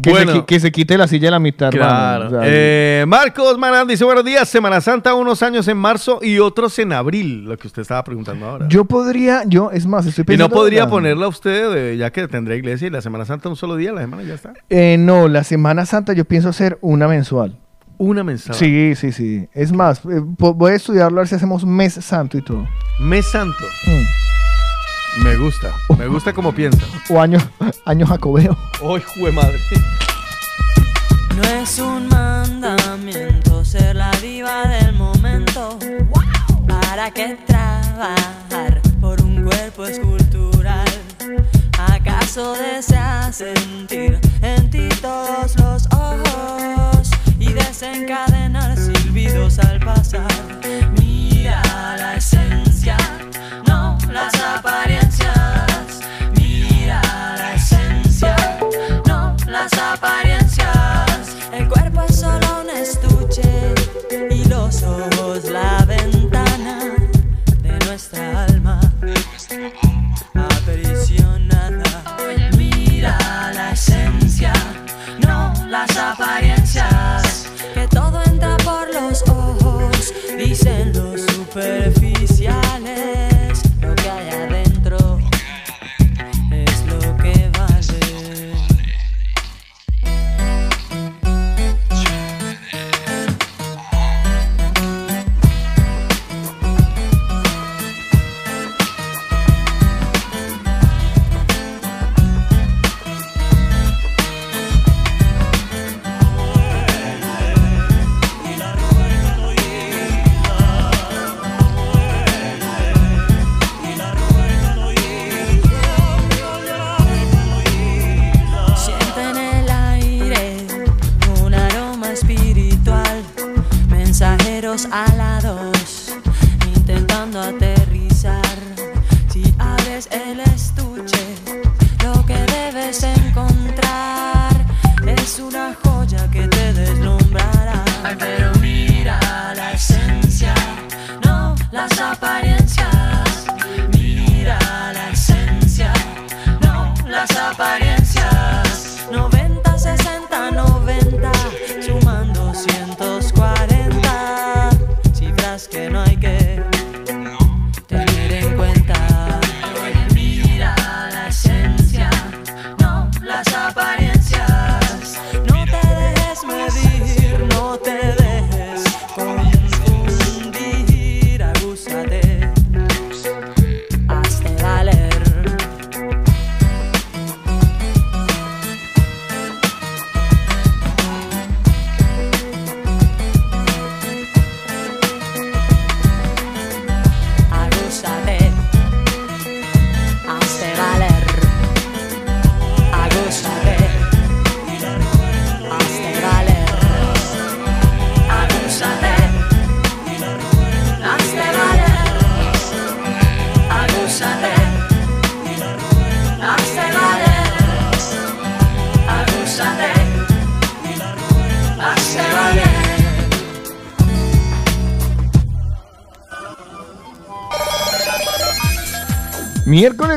Que, 0.01 0.09
bueno, 0.09 0.31
se, 0.33 0.37
qui- 0.39 0.45
que 0.45 0.59
se 0.59 0.71
quite 0.73 0.97
la 0.97 1.07
silla 1.07 1.27
de 1.27 1.31
la 1.31 1.39
mitad, 1.39 1.73
hermano. 1.73 1.87
claro. 1.87 2.27
O 2.27 2.29
sea, 2.31 2.39
Eh, 2.43 3.05
Marcos 3.07 3.57
Marán 3.57 3.87
dice, 3.87 4.03
buenos 4.03 4.25
días, 4.25 4.49
Semana 4.49 4.81
Santa 4.81 5.13
unos 5.13 5.41
años 5.41 5.67
en 5.69 5.77
marzo 5.77 6.19
y 6.21 6.37
otros 6.39 6.77
en 6.79 6.91
abril, 6.91 7.45
lo 7.45 7.57
que 7.57 7.67
usted 7.67 7.81
estaba 7.83 8.03
preguntando 8.03 8.45
ahora. 8.45 8.67
Yo 8.67 8.83
podría, 8.83 9.43
yo, 9.47 9.71
es 9.71 9.85
más, 9.87 10.05
estoy 10.05 10.23
y 10.23 10.25
pensando... 10.25 10.49
no 10.53 10.53
podría 10.59 10.83
la- 10.83 10.89
ponerla 10.89 11.27
usted, 11.29 11.75
eh, 11.93 11.97
ya 11.97 12.11
que 12.11 12.27
tendrá 12.27 12.55
iglesia 12.55 12.87
y 12.87 12.91
la 12.91 13.01
Semana 13.01 13.23
Santa 13.23 13.47
un 13.47 13.55
solo 13.55 13.77
día, 13.77 13.93
la 13.93 14.01
semana 14.01 14.23
ya 14.23 14.33
está. 14.33 14.51
Eh, 14.69 14.97
no, 14.99 15.29
la 15.29 15.45
Semana 15.45 15.85
Santa 15.85 16.11
yo 16.11 16.25
pienso 16.25 16.49
hacer 16.49 16.77
una 16.81 17.07
mensual. 17.07 17.57
Una 17.97 18.25
mensual. 18.25 18.57
Sí, 18.57 18.93
sí, 18.95 19.13
sí. 19.13 19.47
Es 19.53 19.71
más, 19.71 19.99
eh, 20.03 20.19
voy 20.21 20.73
a 20.73 20.75
estudiarlo 20.75 21.19
a 21.19 21.21
ver 21.21 21.29
si 21.29 21.35
hacemos 21.35 21.65
mes 21.65 21.93
santo 21.93 22.37
y 22.37 22.41
todo. 22.41 22.67
Mes 22.99 23.25
Santo. 23.31 23.63
Mm. 23.87 24.24
Me 25.23 25.35
gusta, 25.37 25.73
me 25.97 26.07
gusta 26.07 26.33
como 26.33 26.53
piensa. 26.53 26.85
O 27.09 27.21
año, 27.21 27.39
año 27.85 28.05
jacobeo. 28.07 28.57
¡Ay, 28.81 29.03
jue 29.15 29.31
madre! 29.31 29.59
No 31.35 31.43
es 31.43 31.79
un 31.79 32.07
mandamiento 32.07 33.63
ser 33.65 33.95
la 33.95 34.11
diva 34.21 34.67
del 34.67 34.95
pregunto, 35.45 35.79
¿para 36.67 37.11
qué 37.11 37.37
trabajar 37.45 38.81
por 39.01 39.21
un 39.21 39.43
cuerpo 39.43 39.85
escultural? 39.85 40.87
¿Acaso 41.77 42.53
deseas 42.53 43.35
sentir 43.35 44.19
en 44.41 44.69
ti 44.69 44.87
todos 45.01 45.57
los 45.59 45.87
ojos 45.91 47.11
y 47.39 47.51
desencadenar 47.51 48.77
silbidos 48.77 49.59
al 49.59 49.79
pasar? 49.79 50.27
Mira 50.99 51.61
la 51.97 52.15
esencia, 52.15 52.97
no 53.67 53.97
las 54.11 54.33
apariencias. 54.35 55.04
No 59.65 59.69
las 59.71 59.77
apariencias. 59.79 61.35
El 61.51 61.67
cuerpo 61.67 62.01
es 62.07 62.19
solo 62.19 62.61
un 62.61 62.69
estuche 62.69 63.73
y 64.29 64.45
los 64.45 64.83
ojos 64.83 65.45
la 65.45 65.83
ventana 65.85 66.79
de 67.61 67.85
nuestra 67.85 68.45
alma. 68.45 68.79
Apericionada. 70.33 71.83
Mira 72.57 73.17
la 73.53 73.71
esencia, 73.71 74.53
no 75.25 75.53
las 75.67 75.97
apariencias. 75.97 77.47
Que 77.73 77.87
todo 77.87 78.21
entra 78.25 78.57
por 78.57 78.93
los 78.93 79.23
ojos, 79.23 80.13
dicen 80.37 80.94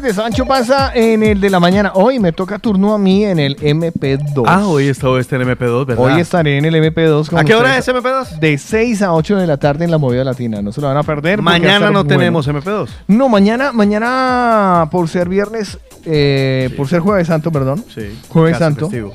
de 0.08 0.14
Sancho 0.14 0.46
pasa 0.46 0.90
en 0.94 1.22
el 1.22 1.38
de 1.38 1.50
la 1.50 1.60
mañana. 1.60 1.92
Hoy 1.94 2.18
me 2.18 2.32
toca 2.32 2.58
turno 2.58 2.94
a 2.94 2.98
mí 2.98 3.26
en 3.26 3.38
el 3.38 3.58
MP2. 3.58 4.44
Ah, 4.46 4.66
hoy 4.66 4.88
está 4.88 5.06
en 5.06 5.42
MP2, 5.42 5.84
¿verdad? 5.84 6.02
Hoy 6.02 6.18
estaré 6.18 6.56
en 6.56 6.64
el 6.64 6.74
MP2. 6.76 7.28
con 7.28 7.38
¿A 7.38 7.44
qué 7.44 7.54
hora 7.54 7.76
es 7.76 7.86
MP2? 7.86 8.38
De 8.38 8.56
6 8.56 9.02
a 9.02 9.12
8 9.12 9.36
de 9.36 9.46
la 9.46 9.58
tarde 9.58 9.84
en 9.84 9.90
la 9.90 9.98
movida 9.98 10.24
latina. 10.24 10.62
No 10.62 10.72
se 10.72 10.80
lo 10.80 10.86
van 10.86 10.96
a 10.96 11.02
perder. 11.02 11.42
Mañana 11.42 11.90
no 11.90 12.04
bueno. 12.04 12.06
tenemos 12.06 12.48
MP2. 12.48 12.88
No, 13.08 13.28
mañana, 13.28 13.72
mañana 13.72 14.88
por 14.90 15.10
ser 15.10 15.28
viernes, 15.28 15.78
eh, 16.06 16.72
por 16.74 16.88
ser 16.88 17.00
jueves 17.00 17.26
santo, 17.26 17.52
perdón. 17.52 17.84
Sí. 17.94 18.18
Jueves 18.30 18.56
santo. 18.56 18.88
festivo. 18.88 19.12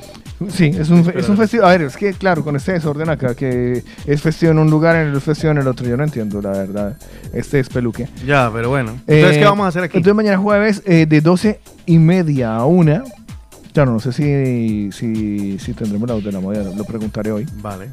Sí, 0.48 0.66
es 0.66 0.90
un, 0.90 1.10
es 1.14 1.28
un 1.28 1.36
festivo. 1.36 1.64
A 1.64 1.70
ver, 1.70 1.82
es 1.82 1.96
que 1.96 2.12
claro, 2.12 2.42
con 2.44 2.56
este 2.56 2.72
desorden 2.72 3.08
acá, 3.08 3.34
que 3.34 3.82
es 4.06 4.20
festivo 4.20 4.52
en 4.52 4.58
un 4.58 4.68
lugar, 4.70 4.96
en 4.96 5.08
el 5.14 5.20
festivo 5.20 5.52
en 5.52 5.58
el 5.58 5.68
otro, 5.68 5.86
yo 5.86 5.96
no 5.96 6.04
entiendo, 6.04 6.42
la 6.42 6.50
verdad. 6.50 6.96
Este 7.32 7.60
es 7.60 7.68
peluque. 7.68 8.08
Ya, 8.26 8.50
pero 8.52 8.68
bueno. 8.68 8.90
Entonces, 9.06 9.36
Eh, 9.36 9.40
¿qué 9.40 9.44
vamos 9.44 9.64
a 9.64 9.68
hacer 9.68 9.84
aquí? 9.84 9.96
Entonces 9.98 10.16
mañana 10.16 10.38
jueves 10.38 10.82
eh, 10.86 11.06
de 11.06 11.20
12 11.20 11.60
y 11.86 11.98
media 11.98 12.56
a 12.56 12.64
1. 12.66 13.04
Claro, 13.72 13.92
no 13.92 14.00
sé 14.00 14.12
si, 14.12 14.90
si, 14.92 15.58
si 15.58 15.72
tendremos 15.72 16.08
la 16.08 16.14
voz 16.14 16.24
de 16.24 16.32
la 16.32 16.40
moda, 16.40 16.62
lo 16.76 16.84
preguntaré 16.84 17.30
hoy. 17.32 17.46
Vale. 17.62 17.88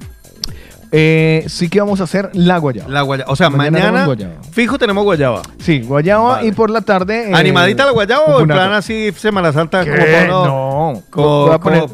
Eh, 0.93 1.45
sí 1.47 1.69
que 1.69 1.79
vamos 1.79 2.01
a 2.01 2.03
hacer 2.03 2.29
la 2.33 2.57
guayaba. 2.57 2.89
La 2.89 3.01
guayaba. 3.01 3.31
O 3.31 3.35
sea, 3.37 3.49
Mañana 3.49 4.07
fijo 4.51 4.77
tenemos 4.77 5.03
guayaba. 5.05 5.41
Sí, 5.59 5.79
guayaba 5.81 6.35
Vale. 6.35 6.47
y 6.47 6.51
por 6.51 6.69
la 6.69 6.81
tarde... 6.81 7.29
eh, 7.29 7.33
¿Animadita 7.33 7.85
la 7.85 7.91
guayaba 7.91 8.23
o 8.25 8.41
en 8.41 8.47
plan 8.47 8.73
así 8.73 9.11
Semana 9.15 9.53
Santa? 9.53 9.85
¿Qué? 9.85 9.91
Como 9.91 10.03
para 10.03 10.27
no, 10.27 10.45
No. 10.45 11.03
Como, 11.09 11.45
Voy 11.45 11.53
a 11.55 11.59
poner- 11.59 11.87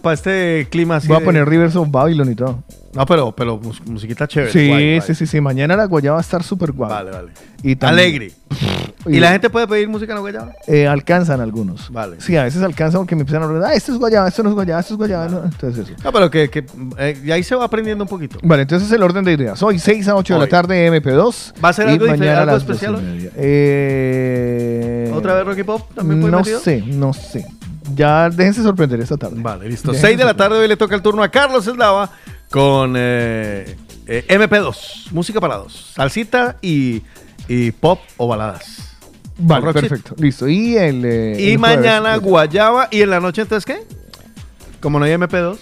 para, 0.00 0.14
este 0.14 0.66
clima 0.70 0.96
así. 0.96 1.08
Voy 1.08 1.16
a 1.18 1.20
de- 1.20 1.26
poner 1.26 1.46
Rivers 1.48 1.76
of 1.76 1.90
Babylon 1.90 2.32
y 2.32 2.34
todo. 2.34 2.62
No, 2.94 3.04
pero, 3.04 3.32
pero 3.32 3.58
mus- 3.58 3.84
musiquita 3.86 4.26
chévere. 4.26 4.50
Sí, 4.50 4.66
guay, 4.68 4.96
guay. 4.96 5.00
sí, 5.06 5.14
sí, 5.14 5.26
sí. 5.26 5.40
Mañana 5.42 5.76
la 5.76 5.84
guayaba 5.84 6.14
va 6.14 6.20
a 6.20 6.22
estar 6.22 6.42
súper 6.42 6.72
guay. 6.72 6.90
Vale, 6.90 7.10
vale. 7.10 7.28
Y 7.62 7.76
también- 7.76 7.98
Alegre. 8.08 8.32
¿Y 9.08 9.20
la 9.20 9.30
gente 9.32 9.50
puede 9.50 9.66
pedir 9.66 9.88
música 9.88 10.12
en 10.12 10.16
la 10.16 10.20
guayaba? 10.20 10.52
Eh, 10.66 10.86
alcanzan 10.86 11.40
algunos. 11.40 11.90
Vale. 11.90 12.20
Sí, 12.20 12.36
a 12.36 12.44
veces 12.44 12.62
alcanzan 12.62 13.00
porque 13.00 13.14
me 13.14 13.22
empiezan 13.22 13.42
a 13.42 13.46
hablar, 13.46 13.70
ah, 13.70 13.74
esto 13.74 13.92
es 13.92 13.98
guayaba, 13.98 14.28
esto 14.28 14.42
no 14.42 14.48
es 14.50 14.54
guayaba, 14.54 14.80
esto 14.80 14.94
es 14.94 14.98
guayaba. 14.98 15.28
no". 15.28 15.44
Entonces 15.44 15.88
eso. 15.88 15.96
No, 16.04 16.12
pero 16.12 16.30
que, 16.30 16.48
que 16.50 16.64
eh, 16.98 17.20
y 17.24 17.30
ahí 17.30 17.42
se 17.42 17.54
va 17.54 17.64
aprendiendo 17.64 18.04
un 18.04 18.08
poquito. 18.08 18.38
Vale, 18.42 18.62
entonces 18.62 18.90
el 18.92 19.02
orden 19.02 19.24
de 19.24 19.32
ideas. 19.32 19.62
Hoy 19.62 19.78
6 19.78 20.08
a 20.08 20.16
8 20.16 20.34
de 20.34 20.40
la 20.40 20.46
tarde 20.48 20.90
MP2. 20.90 21.54
¿Va 21.64 21.68
a 21.70 21.72
ser 21.72 21.88
algo 21.88 22.06
mañana 22.06 22.42
algo 22.42 22.56
especial 22.56 22.92
12 22.94 23.04
y 23.06 23.08
hoy? 23.26 23.30
Eh, 23.36 25.10
¿Otra 25.14 25.34
vez 25.34 25.44
Rocky 25.46 25.62
Pop? 25.64 25.90
¿También 25.94 26.20
puede 26.20 26.32
No 26.32 26.38
metido? 26.38 26.60
sé, 26.60 26.82
no 26.86 27.12
sé. 27.12 27.44
Ya 27.94 28.28
déjense 28.28 28.62
sorprender 28.62 29.00
esta 29.00 29.16
tarde. 29.16 29.36
Vale, 29.40 29.68
listo. 29.68 29.92
Déjense 29.92 30.06
6 30.08 30.18
de 30.18 30.24
la 30.24 30.34
tarde 30.34 30.58
hoy 30.58 30.68
le 30.68 30.76
toca 30.76 30.94
el 30.94 31.02
turno 31.02 31.22
a 31.22 31.28
Carlos 31.30 31.66
Eslava 31.66 32.10
con 32.50 32.94
eh, 32.96 33.76
eh, 34.06 34.24
MP2, 34.28 35.10
música 35.12 35.40
para 35.40 35.56
dos. 35.56 35.92
Salsita 35.94 36.56
y, 36.60 37.02
y 37.48 37.70
pop 37.72 38.00
o 38.16 38.28
baladas. 38.28 38.87
Vale, 39.38 39.72
perfecto. 39.72 40.14
Listo. 40.18 40.48
Y 40.48 40.76
el. 40.76 41.04
eh, 41.04 41.36
Y 41.38 41.52
el 41.52 41.58
jueves, 41.58 41.78
mañana 41.78 42.16
eh, 42.16 42.18
guayaba 42.18 42.88
y 42.90 43.02
en 43.02 43.10
la 43.10 43.20
noche 43.20 43.42
entonces 43.42 43.64
¿qué? 43.64 43.86
Como 44.80 44.98
no 44.98 45.04
hay 45.04 45.12
MP2. 45.12 45.58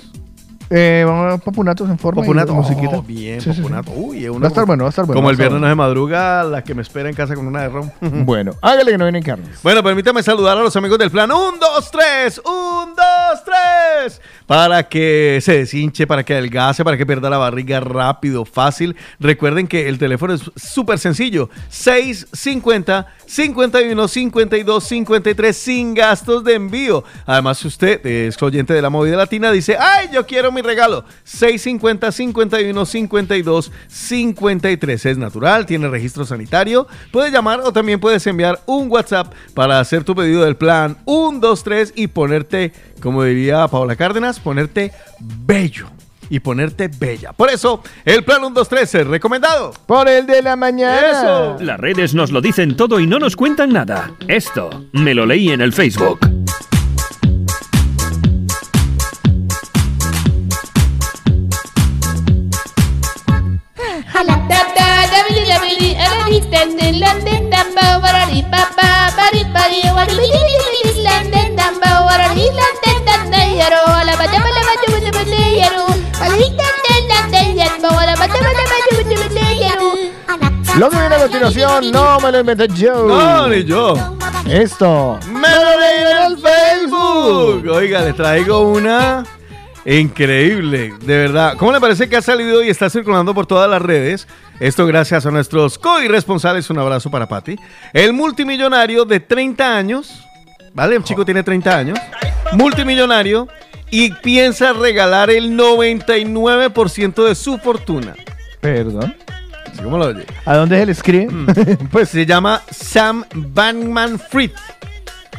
Eh, 0.70 1.04
vamos 1.06 1.34
a 1.34 1.38
Papunatos 1.38 1.88
en 1.88 1.98
forma. 1.98 2.22
y 2.22 2.24
Popunato. 2.24 2.54
musiquita. 2.54 2.96
Oh, 2.98 3.02
bien, 3.02 3.40
Sí, 3.40 3.50
sí, 3.50 3.56
sí. 3.56 3.62
Popunato. 3.62 3.92
Uy, 3.92 4.24
es 4.24 4.30
una 4.30 4.40
Va 4.40 4.46
a 4.46 4.48
estar 4.48 4.66
bueno, 4.66 4.84
va 4.84 4.88
a 4.88 4.90
estar 4.90 5.04
bueno. 5.06 5.18
Como 5.18 5.30
el 5.30 5.36
viernes 5.36 5.60
no 5.60 5.68
se 5.68 5.74
madruga, 5.74 6.42
la 6.44 6.62
que 6.64 6.74
me 6.74 6.82
espera 6.82 7.08
en 7.08 7.14
casa 7.14 7.34
con 7.34 7.46
una 7.46 7.62
de 7.62 7.68
ron. 7.68 7.92
bueno. 8.00 8.24
Bueno, 8.36 8.52
hágale 8.60 8.90
que 8.92 8.98
no 8.98 9.04
vienen 9.06 9.22
carnes. 9.22 9.62
Bueno, 9.62 9.82
permítame 9.82 10.22
saludar 10.22 10.58
a 10.58 10.62
los 10.62 10.76
amigos 10.76 10.98
del 10.98 11.10
plan. 11.10 11.30
Un, 11.32 11.58
dos, 11.58 11.90
tres. 11.90 12.38
Un, 12.44 12.94
dos, 12.94 13.44
tres. 13.44 14.20
Para 14.46 14.82
que 14.88 15.38
se 15.42 15.58
deshinche, 15.58 16.06
para 16.06 16.22
que 16.22 16.34
adelgace, 16.34 16.84
para 16.84 16.96
que 16.98 17.06
pierda 17.06 17.30
la 17.30 17.38
barriga 17.38 17.80
rápido, 17.80 18.44
fácil. 18.44 18.94
Recuerden 19.18 19.66
que 19.66 19.88
el 19.88 19.98
teléfono 19.98 20.34
es 20.34 20.42
súper 20.54 20.98
sencillo. 20.98 21.48
650 21.70 23.06
51 23.26 24.08
52 24.08 24.84
53 24.84 25.56
sin 25.56 25.94
gastos 25.94 26.44
de 26.44 26.54
envío. 26.54 27.02
Además, 27.24 27.58
si 27.58 27.68
usted 27.68 28.04
es 28.06 28.40
oyente 28.42 28.74
de 28.74 28.82
la 28.82 28.90
movida 28.90 29.16
latina, 29.16 29.50
dice, 29.50 29.76
ay, 29.80 30.08
yo 30.12 30.26
quiero 30.26 30.52
mi 30.56 30.62
regalo. 30.62 31.04
650 31.24 32.10
51 32.10 32.86
52 32.86 33.72
53. 33.86 35.06
Es 35.06 35.18
natural, 35.18 35.66
tiene 35.66 35.88
registro 35.88 36.24
sanitario. 36.24 36.88
Puedes 37.12 37.32
llamar 37.32 37.60
o 37.60 37.72
también 37.72 38.00
puedes 38.00 38.26
enviar 38.26 38.60
un 38.66 38.90
WhatsApp 38.90 39.32
para 39.54 39.78
hacer 39.78 40.02
tu 40.02 40.14
pedido 40.14 40.44
del 40.44 40.56
plan 40.56 40.96
1, 41.04 41.38
2, 41.38 41.62
3 41.62 41.92
y 41.94 42.08
ponerte, 42.08 42.72
como 43.00 43.22
diría 43.22 43.68
Paola 43.68 43.96
Cárdenas, 43.96 44.40
ponerte 44.40 44.92
bello 45.20 45.88
y 46.28 46.40
ponerte 46.40 46.88
bella. 46.88 47.32
Por 47.32 47.50
eso, 47.50 47.82
el 48.04 48.24
plan 48.24 48.42
1, 48.42 48.50
2, 48.50 48.68
3 48.68 48.94
es 48.94 49.06
recomendado. 49.06 49.72
Por 49.86 50.08
el 50.08 50.26
de 50.26 50.42
la 50.42 50.56
mañana. 50.56 51.10
Eso. 51.10 51.56
Las 51.60 51.78
redes 51.78 52.14
nos 52.14 52.32
lo 52.32 52.40
dicen 52.40 52.76
todo 52.76 52.98
y 53.00 53.06
no 53.06 53.18
nos 53.18 53.36
cuentan 53.36 53.72
nada. 53.72 54.12
Esto 54.28 54.86
me 54.92 55.14
lo 55.14 55.26
leí 55.26 55.50
en 55.50 55.60
el 55.60 55.72
Facebook. 55.72 56.35
Lo 80.78 80.90
que 80.90 80.98
viene 80.98 81.14
a 81.14 81.18
continuación 81.20 81.90
no 81.90 82.20
me 82.20 82.32
lo 82.32 82.40
inventé 82.40 82.68
yo. 82.68 83.06
No, 83.06 83.48
ni 83.48 83.64
yo. 83.64 83.94
Esto. 84.46 85.18
Me 85.26 85.48
lo 85.48 85.80
leí 85.80 86.00
en 86.02 86.32
el 86.32 86.38
Facebook. 86.38 87.68
Oiga, 87.74 88.02
les 88.02 88.14
traigo 88.14 88.60
una 88.60 89.24
increíble, 89.86 90.92
de 91.00 91.16
verdad. 91.16 91.54
¿Cómo 91.56 91.72
le 91.72 91.80
parece 91.80 92.08
que 92.10 92.16
ha 92.16 92.22
salido 92.22 92.62
y 92.62 92.68
está 92.68 92.90
circulando 92.90 93.32
por 93.32 93.46
todas 93.46 93.70
las 93.70 93.80
redes? 93.80 94.28
Esto 94.58 94.86
gracias 94.86 95.26
a 95.26 95.30
nuestros 95.30 95.78
co-irresponsables. 95.78 96.70
Un 96.70 96.78
abrazo 96.78 97.10
para 97.10 97.26
Patti. 97.28 97.56
El 97.92 98.12
multimillonario 98.12 99.04
de 99.04 99.20
30 99.20 99.76
años, 99.76 100.24
¿vale? 100.72 100.96
El 100.96 101.04
chico 101.04 101.24
tiene 101.24 101.42
30 101.42 101.76
años. 101.76 101.98
Multimillonario 102.52 103.48
y 103.90 104.12
piensa 104.12 104.72
regalar 104.72 105.30
el 105.30 105.56
99% 105.58 107.26
de 107.26 107.34
su 107.34 107.58
fortuna. 107.58 108.14
Perdón. 108.60 109.14
Como 109.82 109.98
lo 109.98 110.06
oye. 110.06 110.24
¿A 110.46 110.56
dónde 110.56 110.78
se 110.78 110.86
le 110.86 110.92
escribe? 110.92 111.28
Pues 111.92 112.08
se 112.08 112.24
llama 112.24 112.62
Sam 112.70 113.24
Bankman 113.34 114.18
Fried. 114.18 114.52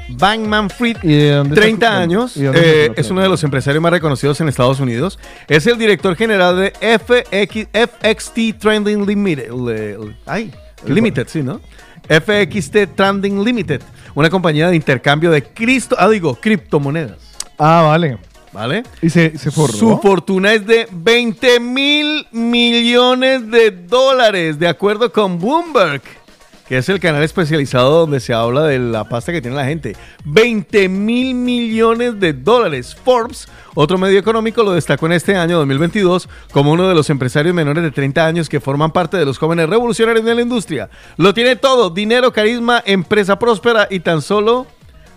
Bankman 0.09 0.69
Fried, 0.69 0.97
¿Y 1.03 1.07
de 1.15 1.31
dónde 1.31 1.55
30 1.55 1.87
se- 1.87 1.93
años, 1.93 2.37
eh, 2.37 2.91
es 2.95 3.09
uno 3.11 3.21
de 3.21 3.29
los 3.29 3.43
empresarios 3.43 3.81
más 3.81 3.91
reconocidos 3.91 4.39
en 4.41 4.47
Estados 4.47 4.79
Unidos. 4.79 5.19
Es 5.47 5.67
el 5.67 5.77
director 5.77 6.15
general 6.15 6.57
de 6.57 6.73
FX, 6.79 7.67
FXT 7.73 8.53
Trending 8.59 9.05
Limited. 9.05 9.51
ay, 10.25 10.51
Limited, 10.85 11.27
sí, 11.27 11.43
¿no? 11.43 11.59
FXT 12.07 12.87
Trending 12.95 13.43
Limited, 13.43 13.81
una 14.15 14.29
compañía 14.29 14.69
de 14.69 14.75
intercambio 14.75 15.29
de 15.31 15.43
cristo, 15.43 15.95
ah, 15.99 16.07
digo, 16.09 16.35
criptomonedas. 16.35 17.17
Ah, 17.59 17.83
vale. 17.87 18.17
¿Vale? 18.53 18.83
¿Y 19.01 19.09
se, 19.09 19.37
se? 19.37 19.51
Su 19.51 19.99
fortuna 20.01 20.53
es 20.53 20.65
de 20.65 20.87
20 20.91 21.59
mil 21.59 22.25
millones 22.31 23.51
de 23.51 23.69
dólares, 23.71 24.57
de 24.57 24.67
acuerdo 24.67 25.11
con 25.11 25.37
Bloomberg, 25.37 26.01
que 26.67 26.77
es 26.77 26.89
el 26.89 26.99
canal 26.99 27.23
especializado 27.23 27.99
donde 28.01 28.19
se 28.19 28.33
habla 28.33 28.63
de 28.63 28.77
la 28.79 29.05
pasta 29.07 29.31
que 29.31 29.41
tiene 29.41 29.55
la 29.55 29.65
gente. 29.65 29.95
20 30.25 30.89
mil 30.89 31.33
millones 31.33 32.19
de 32.19 32.33
dólares. 32.33 32.95
Forbes, 33.05 33.47
otro 33.73 33.97
medio 33.97 34.19
económico, 34.19 34.63
lo 34.63 34.73
destacó 34.73 35.05
en 35.05 35.13
este 35.13 35.35
año 35.35 35.57
2022 35.59 36.27
como 36.51 36.71
uno 36.73 36.87
de 36.89 36.95
los 36.95 37.09
empresarios 37.09 37.55
menores 37.55 37.83
de 37.83 37.91
30 37.91 38.25
años 38.25 38.49
que 38.49 38.59
forman 38.59 38.91
parte 38.91 39.15
de 39.17 39.25
los 39.25 39.37
jóvenes 39.37 39.69
revolucionarios 39.69 40.25
de 40.25 40.35
la 40.35 40.41
industria. 40.41 40.89
Lo 41.15 41.33
tiene 41.33 41.55
todo, 41.55 41.89
dinero, 41.89 42.33
carisma, 42.33 42.83
empresa 42.85 43.39
próspera 43.39 43.87
y 43.89 44.01
tan 44.01 44.21
solo 44.21 44.67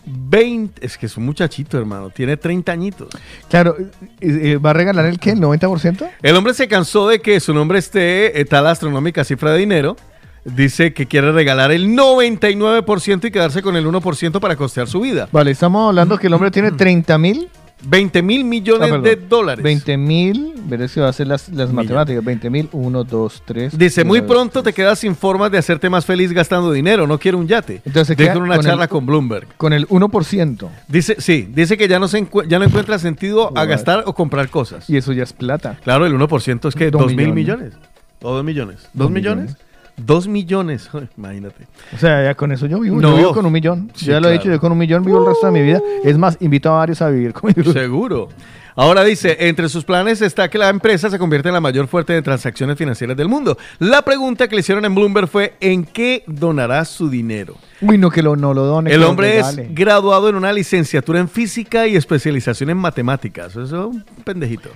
20, 0.06 0.84
es 0.84 0.96
que 0.96 1.06
es 1.06 1.16
un 1.16 1.24
muchachito, 1.26 1.78
hermano, 1.78 2.10
tiene 2.10 2.36
30 2.36 2.72
añitos. 2.72 3.08
Claro, 3.48 3.76
¿y- 4.20 4.48
y 4.50 4.54
¿va 4.56 4.70
a 4.70 4.72
regalar 4.72 5.06
el 5.06 5.18
qué? 5.18 5.30
¿El 5.30 5.40
90%? 5.40 6.08
El 6.22 6.36
hombre 6.36 6.54
se 6.54 6.68
cansó 6.68 7.06
de 7.08 7.20
que 7.20 7.38
su 7.40 7.52
nombre 7.52 7.78
esté 7.78 8.40
eh, 8.40 8.44
tal 8.44 8.66
astronómica 8.66 9.24
cifra 9.24 9.52
de 9.52 9.58
dinero. 9.58 9.96
Dice 10.44 10.92
que 10.94 11.06
quiere 11.06 11.32
regalar 11.32 11.70
el 11.70 11.88
99% 11.88 13.24
y 13.26 13.30
quedarse 13.30 13.62
con 13.62 13.76
el 13.76 13.86
1% 13.86 14.40
para 14.40 14.56
costear 14.56 14.88
su 14.88 15.00
vida. 15.00 15.28
Vale, 15.32 15.50
estamos 15.50 15.88
hablando 15.88 16.18
que 16.18 16.28
el 16.28 16.32
hombre 16.34 16.50
tiene 16.50 16.72
30 16.72 17.18
mil. 17.18 17.48
20 17.82 18.20
mil 18.20 18.44
millones 18.44 18.92
Ah, 18.92 18.98
de 18.98 19.16
dólares. 19.16 19.62
20 19.62 19.96
mil, 19.96 20.52
veré 20.66 20.86
si 20.86 21.00
va 21.00 21.06
a 21.06 21.10
hacer 21.10 21.26
las, 21.26 21.48
las 21.48 21.72
matemáticas. 21.72 22.22
20 22.22 22.50
mil, 22.50 22.68
1, 22.72 23.04
2, 23.04 23.42
3. 23.46 23.78
Dice, 23.78 24.04
muy 24.04 24.20
pronto 24.20 24.62
te 24.62 24.74
quedas 24.74 24.98
sin 24.98 25.16
formas 25.16 25.50
de 25.50 25.56
hacerte 25.56 25.88
más 25.88 26.04
feliz 26.04 26.30
gastando 26.32 26.72
dinero. 26.72 27.06
No 27.06 27.18
quiero 27.18 27.38
un 27.38 27.48
yate. 27.48 27.80
Entonces 27.86 28.18
en 28.18 28.36
una 28.42 28.56
con 28.56 28.64
charla 28.66 28.82
el- 28.84 28.90
con 28.90 29.06
Bloomberg. 29.06 29.46
Con 29.56 29.72
el 29.72 29.88
1%. 29.88 30.68
Dice, 30.88 31.16
sí, 31.20 31.48
dice 31.54 31.78
que 31.78 31.88
ya 31.88 31.98
no, 31.98 32.06
se 32.06 32.26
ya 32.48 32.58
no 32.58 32.66
encuentra 32.66 32.98
sentido 32.98 33.50
a 33.56 33.64
gastar 33.64 34.02
o 34.04 34.14
comprar 34.14 34.50
cosas. 34.50 34.88
Y 34.90 34.98
eso 34.98 35.12
ya 35.14 35.22
es 35.22 35.32
plata. 35.32 35.78
Claro, 35.82 36.04
el 36.04 36.12
1% 36.14 36.68
es 36.68 36.74
que 36.74 36.90
Dos 36.90 37.00
2 37.00 37.14
mil 37.14 37.32
millones. 37.32 37.68
millones. 37.72 37.88
O 38.20 38.34
2 38.34 38.44
millones. 38.44 38.76
¿2 38.80 38.88
Dos 38.92 39.10
millones? 39.10 39.44
millones. 39.46 39.56
2 39.96 40.28
millones. 40.28 40.90
Imagínate. 41.16 41.66
O 41.94 41.98
sea, 41.98 42.24
ya 42.24 42.34
con 42.34 42.52
eso 42.52 42.66
yo 42.66 42.80
vivo. 42.80 43.00
No. 43.00 43.10
Yo 43.10 43.16
vivo 43.16 43.34
con 43.34 43.46
un 43.46 43.52
millón. 43.52 43.90
Sí, 43.94 44.06
ya 44.06 44.20
lo 44.20 44.28
he 44.28 44.32
dicho, 44.32 44.48
yo 44.48 44.60
con 44.60 44.72
un 44.72 44.78
millón 44.78 45.04
vivo 45.04 45.20
el 45.20 45.26
resto 45.26 45.46
de 45.46 45.52
mi 45.52 45.62
vida. 45.62 45.80
Es 46.04 46.18
más, 46.18 46.36
invito 46.40 46.70
a 46.70 46.78
varios 46.78 47.02
a 47.02 47.10
vivir 47.10 47.32
conmigo. 47.32 47.72
Seguro. 47.72 48.28
Ahora 48.76 49.04
dice, 49.04 49.36
entre 49.40 49.68
sus 49.68 49.84
planes 49.84 50.22
está 50.22 50.48
que 50.48 50.56
la 50.56 50.68
empresa 50.68 51.10
se 51.10 51.18
convierta 51.18 51.48
en 51.48 51.54
la 51.54 51.60
mayor 51.60 51.86
fuerte 51.86 52.12
de 52.12 52.22
transacciones 52.22 52.78
financieras 52.78 53.16
del 53.16 53.28
mundo. 53.28 53.58
La 53.78 54.02
pregunta 54.02 54.48
que 54.48 54.54
le 54.54 54.60
hicieron 54.60 54.84
en 54.84 54.94
Bloomberg 54.94 55.28
fue, 55.28 55.54
¿en 55.60 55.84
qué 55.84 56.22
donará 56.26 56.84
su 56.84 57.10
dinero? 57.10 57.56
Uy, 57.80 57.98
no, 57.98 58.10
que 58.10 58.22
lo, 58.22 58.36
no 58.36 58.54
lo 58.54 58.64
done. 58.64 58.92
El 58.92 59.02
hombre 59.02 59.38
es 59.38 59.74
graduado 59.74 60.28
en 60.28 60.36
una 60.36 60.52
licenciatura 60.52 61.18
en 61.18 61.28
física 61.28 61.86
y 61.86 61.96
especialización 61.96 62.70
en 62.70 62.78
matemáticas. 62.78 63.48
Eso 63.50 63.62
es 63.62 63.72
un 63.72 64.04
pendejito. 64.24 64.70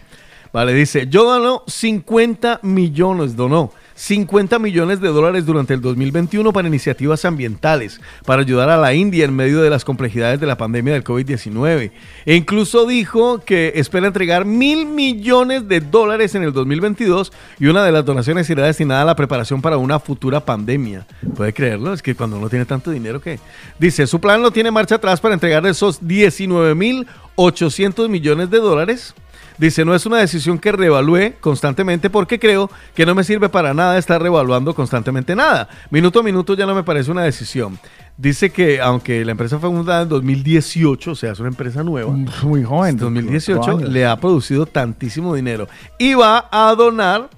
Vale, 0.52 0.72
dice, 0.72 1.06
yo 1.08 1.24
dono 1.24 1.62
50 1.66 2.60
millones, 2.62 3.36
donó 3.36 3.72
50 3.94 4.58
millones 4.58 5.00
de 5.00 5.08
dólares 5.08 5.46
durante 5.46 5.74
el 5.74 5.80
2021 5.80 6.52
para 6.52 6.68
iniciativas 6.68 7.24
ambientales, 7.24 8.00
para 8.24 8.42
ayudar 8.42 8.68
a 8.70 8.76
la 8.76 8.94
India 8.94 9.24
en 9.24 9.34
medio 9.34 9.62
de 9.62 9.70
las 9.70 9.84
complejidades 9.84 10.40
de 10.40 10.46
la 10.46 10.56
pandemia 10.56 10.94
del 10.94 11.04
COVID-19. 11.04 11.92
E 12.26 12.34
incluso 12.34 12.86
dijo 12.86 13.38
que 13.38 13.72
espera 13.76 14.06
entregar 14.06 14.44
mil 14.44 14.86
millones 14.86 15.68
de 15.68 15.80
dólares 15.80 16.34
en 16.34 16.42
el 16.42 16.52
2022 16.52 17.32
y 17.58 17.66
una 17.66 17.84
de 17.84 17.92
las 17.92 18.04
donaciones 18.04 18.50
irá 18.50 18.66
destinada 18.66 19.02
a 19.02 19.06
la 19.06 19.16
preparación 19.16 19.62
para 19.62 19.78
una 19.78 20.00
futura 20.00 20.40
pandemia. 20.40 21.06
¿Puede 21.36 21.52
creerlo? 21.52 21.92
Es 21.92 22.02
que 22.02 22.14
cuando 22.14 22.38
uno 22.38 22.48
tiene 22.48 22.64
tanto 22.64 22.90
dinero 22.90 23.20
que... 23.20 23.38
Dice, 23.78 24.06
su 24.06 24.20
plan 24.20 24.42
no 24.42 24.50
tiene 24.50 24.70
marcha 24.70 24.96
atrás 24.96 25.20
para 25.20 25.34
entregar 25.34 25.64
esos 25.66 26.06
19 26.06 26.74
mil 26.74 27.06
800 27.36 28.08
millones 28.08 28.50
de 28.50 28.58
dólares. 28.58 29.14
Dice, 29.56 29.84
no 29.84 29.94
es 29.94 30.04
una 30.04 30.18
decisión 30.18 30.58
que 30.58 30.72
reevalúe 30.72 31.34
constantemente 31.40 32.10
porque 32.10 32.40
creo 32.40 32.70
que 32.94 33.06
no 33.06 33.14
me 33.14 33.22
sirve 33.22 33.48
para 33.48 33.72
nada 33.72 33.96
estar 33.98 34.20
reevaluando 34.20 34.74
constantemente 34.74 35.36
nada. 35.36 35.68
Minuto 35.90 36.20
a 36.20 36.22
minuto 36.24 36.54
ya 36.54 36.66
no 36.66 36.74
me 36.74 36.82
parece 36.82 37.10
una 37.10 37.22
decisión. 37.22 37.78
Dice 38.16 38.50
que 38.50 38.80
aunque 38.80 39.24
la 39.24 39.30
empresa 39.32 39.58
fue 39.58 39.70
fundada 39.70 40.02
en 40.02 40.08
2018, 40.08 41.12
o 41.12 41.14
sea, 41.14 41.32
es 41.32 41.38
una 41.38 41.50
empresa 41.50 41.84
nueva. 41.84 42.12
Muy 42.42 42.64
joven. 42.64 42.96
2018 42.96 43.58
cuatro 43.58 43.78
años. 43.78 43.90
le 43.90 44.06
ha 44.06 44.16
producido 44.16 44.66
tantísimo 44.66 45.34
dinero. 45.34 45.68
Y 45.98 46.14
va 46.14 46.48
a 46.50 46.74
donar, 46.74 47.30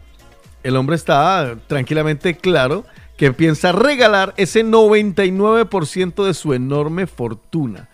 el 0.63 0.77
hombre 0.77 0.97
está 0.97 1.57
tranquilamente 1.67 2.37
claro, 2.37 2.85
que 3.17 3.33
piensa 3.33 3.73
regalar 3.73 4.35
ese 4.37 4.65
99% 4.65 6.25
de 6.25 6.35
su 6.35 6.55
enorme 6.55 7.07
fortuna. 7.07 7.89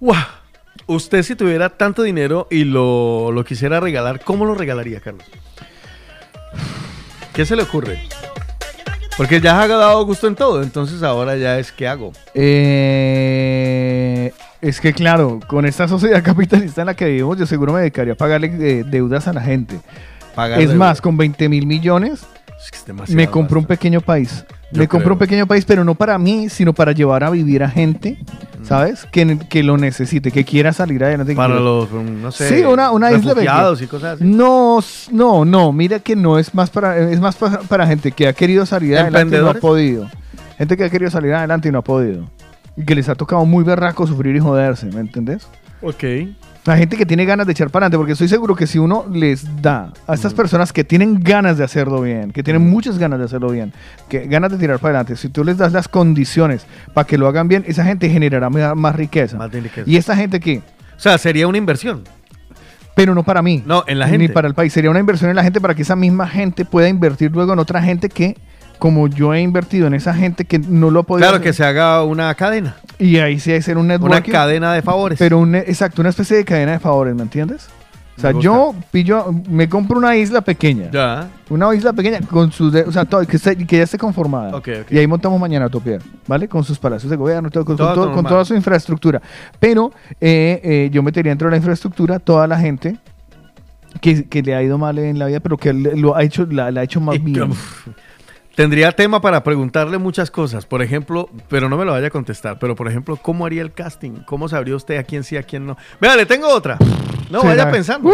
¡Wow! 0.00 0.14
Usted 0.86 1.22
si 1.24 1.34
tuviera 1.34 1.70
tanto 1.70 2.02
dinero 2.02 2.46
y 2.50 2.64
lo, 2.64 3.32
lo 3.32 3.44
quisiera 3.44 3.80
regalar, 3.80 4.20
¿cómo 4.22 4.44
lo 4.44 4.54
regalaría, 4.54 5.00
Carlos? 5.00 5.26
¿Qué 7.32 7.44
se 7.44 7.56
le 7.56 7.62
ocurre? 7.62 7.98
Porque 9.16 9.40
ya 9.40 9.60
ha 9.60 9.66
dado 9.66 10.04
gusto 10.04 10.26
en 10.28 10.36
todo, 10.36 10.62
entonces 10.62 11.02
ahora 11.02 11.36
ya 11.36 11.58
es 11.58 11.72
¿qué 11.72 11.88
hago? 11.88 12.12
Eh, 12.34 14.32
es 14.60 14.80
que 14.80 14.92
claro, 14.92 15.40
con 15.46 15.64
esta 15.66 15.88
sociedad 15.88 16.22
capitalista 16.24 16.82
en 16.82 16.86
la 16.86 16.94
que 16.94 17.06
vivimos, 17.06 17.38
yo 17.38 17.46
seguro 17.46 17.72
me 17.72 17.80
dedicaría 17.80 18.12
a 18.12 18.16
pagarle 18.16 18.52
eh, 18.58 18.84
deudas 18.86 19.26
a 19.26 19.32
la 19.32 19.40
gente. 19.40 19.80
Es 20.36 20.68
deuda. 20.68 20.74
más, 20.74 21.00
con 21.00 21.16
20 21.16 21.48
mil 21.48 21.66
millones, 21.66 22.26
Es 22.62 22.70
que 22.70 22.76
es 22.76 23.10
me 23.10 23.28
compro 23.28 23.58
un 23.58 23.66
pequeño 23.66 24.02
país. 24.02 24.44
Yo 24.72 24.80
me 24.80 24.88
compro 24.88 25.04
creo. 25.04 25.12
un 25.14 25.18
pequeño 25.18 25.46
país, 25.46 25.64
pero 25.64 25.84
no 25.84 25.94
para 25.94 26.18
mí, 26.18 26.48
sino 26.48 26.72
para 26.72 26.92
llevar 26.92 27.24
a 27.24 27.30
vivir 27.30 27.62
a 27.62 27.68
gente 27.68 28.18
¿sabes? 28.66 29.06
Que, 29.10 29.38
que 29.48 29.62
lo 29.62 29.76
necesite, 29.76 30.30
que 30.30 30.44
quiera 30.44 30.72
salir 30.72 31.02
adelante. 31.04 31.34
Para 31.34 31.54
los, 31.54 31.90
no 31.92 32.32
sé, 32.32 32.48
Sí, 32.48 32.64
una, 32.64 32.90
una 32.90 33.12
isla 33.12 33.32
y 33.80 33.86
cosas 33.86 34.16
así. 34.16 34.24
No, 34.24 34.80
no, 35.12 35.44
no, 35.44 35.72
mira 35.72 36.00
que 36.00 36.16
no 36.16 36.38
es 36.38 36.54
más 36.54 36.70
para, 36.70 36.98
es 36.98 37.20
más 37.20 37.36
para, 37.36 37.60
para 37.60 37.86
gente 37.86 38.12
que 38.12 38.28
ha 38.28 38.32
querido 38.32 38.66
salir 38.66 38.98
adelante 38.98 39.36
y 39.36 39.40
no 39.40 39.50
ha 39.50 39.54
podido. 39.54 40.08
Gente 40.58 40.76
que 40.76 40.84
ha 40.84 40.90
querido 40.90 41.10
salir 41.10 41.34
adelante 41.34 41.68
y 41.68 41.72
no 41.72 41.78
ha 41.78 41.84
podido. 41.84 42.28
Y 42.76 42.84
que 42.84 42.94
les 42.94 43.08
ha 43.08 43.14
tocado 43.14 43.44
muy 43.46 43.64
berraco 43.64 44.06
sufrir 44.06 44.36
y 44.36 44.40
joderse, 44.40 44.86
¿me 44.86 45.00
entendés? 45.00 45.46
Ok. 45.82 46.04
La 46.64 46.76
gente 46.76 46.96
que 46.96 47.06
tiene 47.06 47.24
ganas 47.24 47.46
de 47.46 47.52
echar 47.52 47.70
para 47.70 47.86
adelante, 47.86 47.98
porque 47.98 48.12
estoy 48.14 48.26
seguro 48.26 48.56
que 48.56 48.66
si 48.66 48.78
uno 48.78 49.06
les 49.12 49.62
da 49.62 49.92
a 50.08 50.14
estas 50.14 50.34
personas 50.34 50.72
que 50.72 50.82
tienen 50.82 51.22
ganas 51.22 51.58
de 51.58 51.64
hacerlo 51.64 52.00
bien, 52.00 52.32
que 52.32 52.42
tienen 52.42 52.68
muchas 52.68 52.98
ganas 52.98 53.20
de 53.20 53.26
hacerlo 53.26 53.50
bien, 53.50 53.72
que 54.08 54.26
ganas 54.26 54.50
de 54.50 54.58
tirar 54.58 54.80
para 54.80 54.98
adelante, 54.98 55.14
si 55.14 55.28
tú 55.28 55.44
les 55.44 55.58
das 55.58 55.72
las 55.72 55.86
condiciones 55.86 56.66
para 56.92 57.06
que 57.06 57.18
lo 57.18 57.28
hagan 57.28 57.46
bien, 57.46 57.64
esa 57.68 57.84
gente 57.84 58.08
generará 58.08 58.50
más, 58.50 58.96
riqueza. 58.96 59.36
Más 59.36 59.52
riqueza. 59.52 59.88
Y 59.88 59.96
esta 59.96 60.16
gente 60.16 60.40
que... 60.40 60.58
O 60.58 60.98
sea, 60.98 61.18
sería 61.18 61.46
una 61.46 61.58
inversión. 61.58 62.02
Pero 62.96 63.14
no 63.14 63.22
para 63.22 63.42
mí. 63.42 63.62
No, 63.64 63.84
en 63.86 63.98
la 64.00 64.06
Ni 64.06 64.12
gente. 64.12 64.30
para 64.30 64.48
el 64.48 64.54
país. 64.54 64.72
Sería 64.72 64.90
una 64.90 64.98
inversión 64.98 65.30
en 65.30 65.36
la 65.36 65.44
gente 65.44 65.60
para 65.60 65.74
que 65.74 65.82
esa 65.82 65.94
misma 65.94 66.26
gente 66.26 66.64
pueda 66.64 66.88
invertir 66.88 67.30
luego 67.30 67.52
en 67.52 67.58
otra 67.60 67.80
gente 67.80 68.08
que, 68.08 68.38
como 68.78 69.08
yo 69.08 69.32
he 69.34 69.40
invertido 69.40 69.86
en 69.86 69.94
esa 69.94 70.14
gente 70.14 70.44
que 70.44 70.58
no 70.58 70.90
lo 70.90 71.00
ha 71.00 71.02
podido 71.02 71.22
Claro, 71.26 71.36
hacer. 71.36 71.44
que 71.48 71.52
se 71.52 71.64
haga 71.64 72.02
una 72.04 72.34
cadena. 72.34 72.76
Y 72.98 73.18
ahí 73.18 73.38
sí 73.40 73.50
hay 73.50 73.56
que 73.58 73.60
hacer 73.60 73.76
un 73.78 73.84
Una 73.86 73.94
networking. 73.94 74.32
cadena 74.32 74.72
de 74.72 74.82
favores. 74.82 75.18
Pero 75.18 75.38
un, 75.38 75.54
exacto, 75.54 76.00
una 76.02 76.10
especie 76.10 76.36
de 76.36 76.44
cadena 76.44 76.72
de 76.72 76.78
favores, 76.78 77.14
¿me 77.14 77.22
entiendes? 77.22 77.68
O 78.16 78.20
sea, 78.20 78.32
yo 78.32 78.74
pillo, 78.90 79.30
me 79.50 79.68
compro 79.68 79.98
una 79.98 80.16
isla 80.16 80.40
pequeña. 80.40 80.90
Ya. 80.90 81.28
Una 81.50 81.74
isla 81.74 81.92
pequeña 81.92 82.20
con 82.22 82.50
sus, 82.50 82.72
de- 82.72 82.82
o 82.84 82.90
sea, 82.90 83.04
todo, 83.04 83.26
que, 83.26 83.36
ya 83.36 83.82
esté 83.82 83.98
conformada. 83.98 84.58
Y 84.88 84.96
ahí 84.96 85.06
montamos 85.06 85.38
mañana 85.38 85.66
Utopía, 85.66 85.98
¿vale? 86.26 86.48
Con 86.48 86.64
sus 86.64 86.78
palacios 86.78 87.10
de 87.10 87.16
gobierno, 87.18 87.50
todo, 87.50 87.66
con, 87.66 87.76
Todo 87.76 87.88
con 87.88 87.94
todo- 87.94 88.04
normal. 88.06 88.22
con 88.24 88.30
toda 88.32 88.44
su 88.46 88.54
infraestructura. 88.54 89.20
Pero 89.60 89.92
eh, 90.18 90.60
eh, 90.64 90.90
yo 90.90 91.02
metería 91.02 91.30
dentro 91.30 91.48
de 91.48 91.50
la 91.50 91.56
infraestructura 91.58 92.18
toda 92.18 92.46
la 92.46 92.58
gente 92.58 92.96
que, 94.00 94.24
que 94.24 94.42
le 94.42 94.54
ha 94.54 94.62
ido 94.62 94.78
mal 94.78 94.98
en 94.98 95.18
la 95.18 95.26
vida, 95.26 95.40
pero 95.40 95.58
que 95.58 95.74
lo 95.74 96.16
ha 96.16 96.22
hecho, 96.22 96.46
la, 96.50 96.70
la 96.70 96.80
ha 96.80 96.84
hecho 96.84 97.02
más 97.02 97.22
bien. 97.22 97.50
Tendría 98.56 98.92
tema 98.92 99.20
para 99.20 99.44
preguntarle 99.44 99.98
muchas 99.98 100.30
cosas. 100.30 100.64
Por 100.64 100.80
ejemplo, 100.80 101.28
pero 101.50 101.68
no 101.68 101.76
me 101.76 101.84
lo 101.84 101.92
vaya 101.92 102.06
a 102.06 102.10
contestar. 102.10 102.58
Pero, 102.58 102.74
por 102.74 102.88
ejemplo, 102.88 103.18
¿cómo 103.18 103.44
haría 103.44 103.60
el 103.60 103.70
casting? 103.70 104.22
¿Cómo 104.24 104.48
sabría 104.48 104.74
usted 104.74 104.96
a 104.96 105.04
quién 105.04 105.24
sí, 105.24 105.36
a 105.36 105.42
quién 105.42 105.66
no? 105.66 105.76
Vea, 106.00 106.16
le 106.16 106.24
tengo 106.24 106.48
otra. 106.48 106.78
No, 107.30 107.42
vaya 107.42 107.64
la- 107.66 107.70
pensando. 107.70 108.10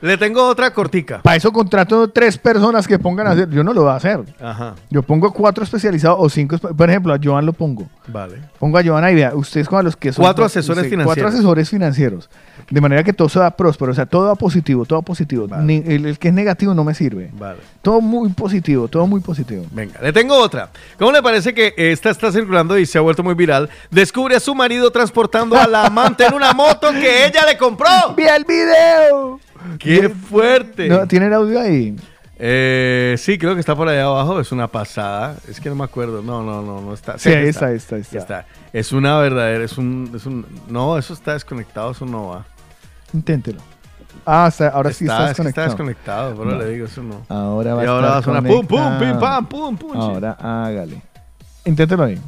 Le 0.00 0.16
tengo 0.18 0.46
otra 0.46 0.72
cortica. 0.72 1.20
Para 1.22 1.36
eso 1.36 1.52
contrato 1.52 2.08
tres 2.08 2.38
personas 2.38 2.86
que 2.86 2.98
pongan 2.98 3.26
a 3.26 3.30
hacer. 3.32 3.50
Yo 3.50 3.64
no 3.64 3.72
lo 3.72 3.82
voy 3.82 3.90
a 3.90 3.96
hacer. 3.96 4.20
Ajá. 4.40 4.74
Yo 4.90 5.02
pongo 5.02 5.32
cuatro 5.32 5.64
especializados 5.64 6.18
o 6.20 6.28
cinco. 6.28 6.56
Por 6.58 6.88
ejemplo, 6.90 7.12
a 7.14 7.18
Joan 7.22 7.46
lo 7.46 7.52
pongo. 7.52 7.88
Vale. 8.08 8.36
Pongo 8.58 8.78
a 8.78 8.82
Joan 8.84 9.02
ahí, 9.04 9.14
vea, 9.14 9.34
ustedes 9.34 9.68
con 9.68 9.84
los 9.84 9.96
que 9.96 10.12
son. 10.12 10.22
Cuatro 10.24 10.44
asesores 10.44 10.84
financieros. 10.84 11.06
Cuatro 11.06 11.28
asesores 11.28 11.68
financieros. 11.70 12.28
De 12.70 12.80
manera 12.80 13.02
que 13.02 13.12
todo 13.12 13.28
sea 13.28 13.50
próspero, 13.50 13.92
o 13.92 13.94
sea, 13.94 14.06
todo 14.06 14.26
va 14.28 14.34
positivo, 14.34 14.84
todo 14.84 15.02
positivo. 15.02 15.46
Ni- 15.58 15.82
el, 15.86 16.06
el 16.06 16.18
que 16.18 16.28
es 16.28 16.34
negativo 16.34 16.74
no 16.74 16.84
me 16.84 16.94
sirve. 16.94 17.30
Vale. 17.38 17.58
Todo 17.82 18.00
muy 18.00 18.30
positivo, 18.30 18.88
todo 18.88 19.06
muy 19.06 19.20
positivo. 19.20 19.64
Venga, 19.70 20.00
le 20.00 20.12
tengo 20.12 20.36
otra. 20.38 20.70
¿Cómo 20.98 21.12
le 21.12 21.22
parece 21.22 21.52
que 21.52 21.74
esta 21.76 22.10
está 22.10 22.32
circulando 22.32 22.78
y 22.78 22.86
se 22.86 22.96
ha 22.98 23.00
vuelto 23.00 23.22
muy 23.22 23.34
viral? 23.34 23.68
Descubre 23.90 24.36
a 24.36 24.40
su 24.40 24.54
marido 24.54 24.90
transportando 24.90 25.56
a 25.56 25.66
la 25.66 25.86
amante 25.86 26.24
en 26.26 26.34
una 26.34 26.52
moto 26.52 26.90
que 26.92 27.26
ella 27.26 27.44
le 27.46 27.58
compró. 27.58 27.88
¡Vi 28.16 28.24
el 28.46 28.56
video! 28.56 29.40
¡Qué 29.78 30.08
fuerte! 30.08 30.88
No, 30.88 31.06
¿Tiene 31.06 31.26
el 31.26 31.34
audio 31.34 31.60
ahí? 31.60 31.96
Eh, 32.38 33.14
sí, 33.18 33.38
creo 33.38 33.54
que 33.54 33.60
está 33.60 33.76
por 33.76 33.88
allá 33.88 34.04
abajo. 34.04 34.40
Es 34.40 34.50
una 34.52 34.66
pasada. 34.68 35.36
Es 35.48 35.60
que 35.60 35.68
no 35.68 35.76
me 35.76 35.84
acuerdo. 35.84 36.20
No, 36.22 36.42
no, 36.42 36.62
no, 36.62 36.80
no 36.80 36.92
está. 36.94 37.16
Sí, 37.18 37.30
ahí 37.30 37.48
está, 37.48 37.70
está, 37.72 37.96
ahí 37.96 38.02
está. 38.12 38.46
Es 38.72 38.92
una 38.92 39.18
verdadera. 39.18 39.64
Es 39.64 39.78
un, 39.78 40.10
es 40.14 40.26
un. 40.26 40.44
No, 40.68 40.98
eso 40.98 41.14
está 41.14 41.32
desconectado. 41.34 41.92
Eso 41.92 42.04
no 42.04 42.28
va. 42.28 42.44
Inténtelo. 43.12 43.60
Ah, 44.26 44.46
está- 44.48 44.68
ahora 44.68 44.92
sí 44.92 45.04
Está- 45.04 45.30
está 45.30 45.30
es 45.30 45.36
que 45.36 45.48
está 45.48 45.62
desconectado. 45.64 46.28
desconectado, 46.30 46.36
pero 46.36 46.50
No. 46.50 46.64
le 46.64 46.70
digo, 46.72 46.86
eso 46.86 47.02
no. 47.02 47.24
Ahora 47.28 47.74
va 47.74 47.82
Y 47.84 47.86
a 47.86 47.90
ahora 47.90 48.08
va 48.10 48.18
a 48.18 48.22
sonar 48.22 48.42
pum, 48.42 48.66
pum, 48.66 48.98
pim, 48.98 49.18
pam, 49.18 49.46
pum, 49.46 49.76
pum. 49.76 49.92
sí. 49.92 49.98
Ahora 49.98 50.32
hágale. 50.40 51.02
Inténtelo 51.64 52.04
ahí. 52.04 52.20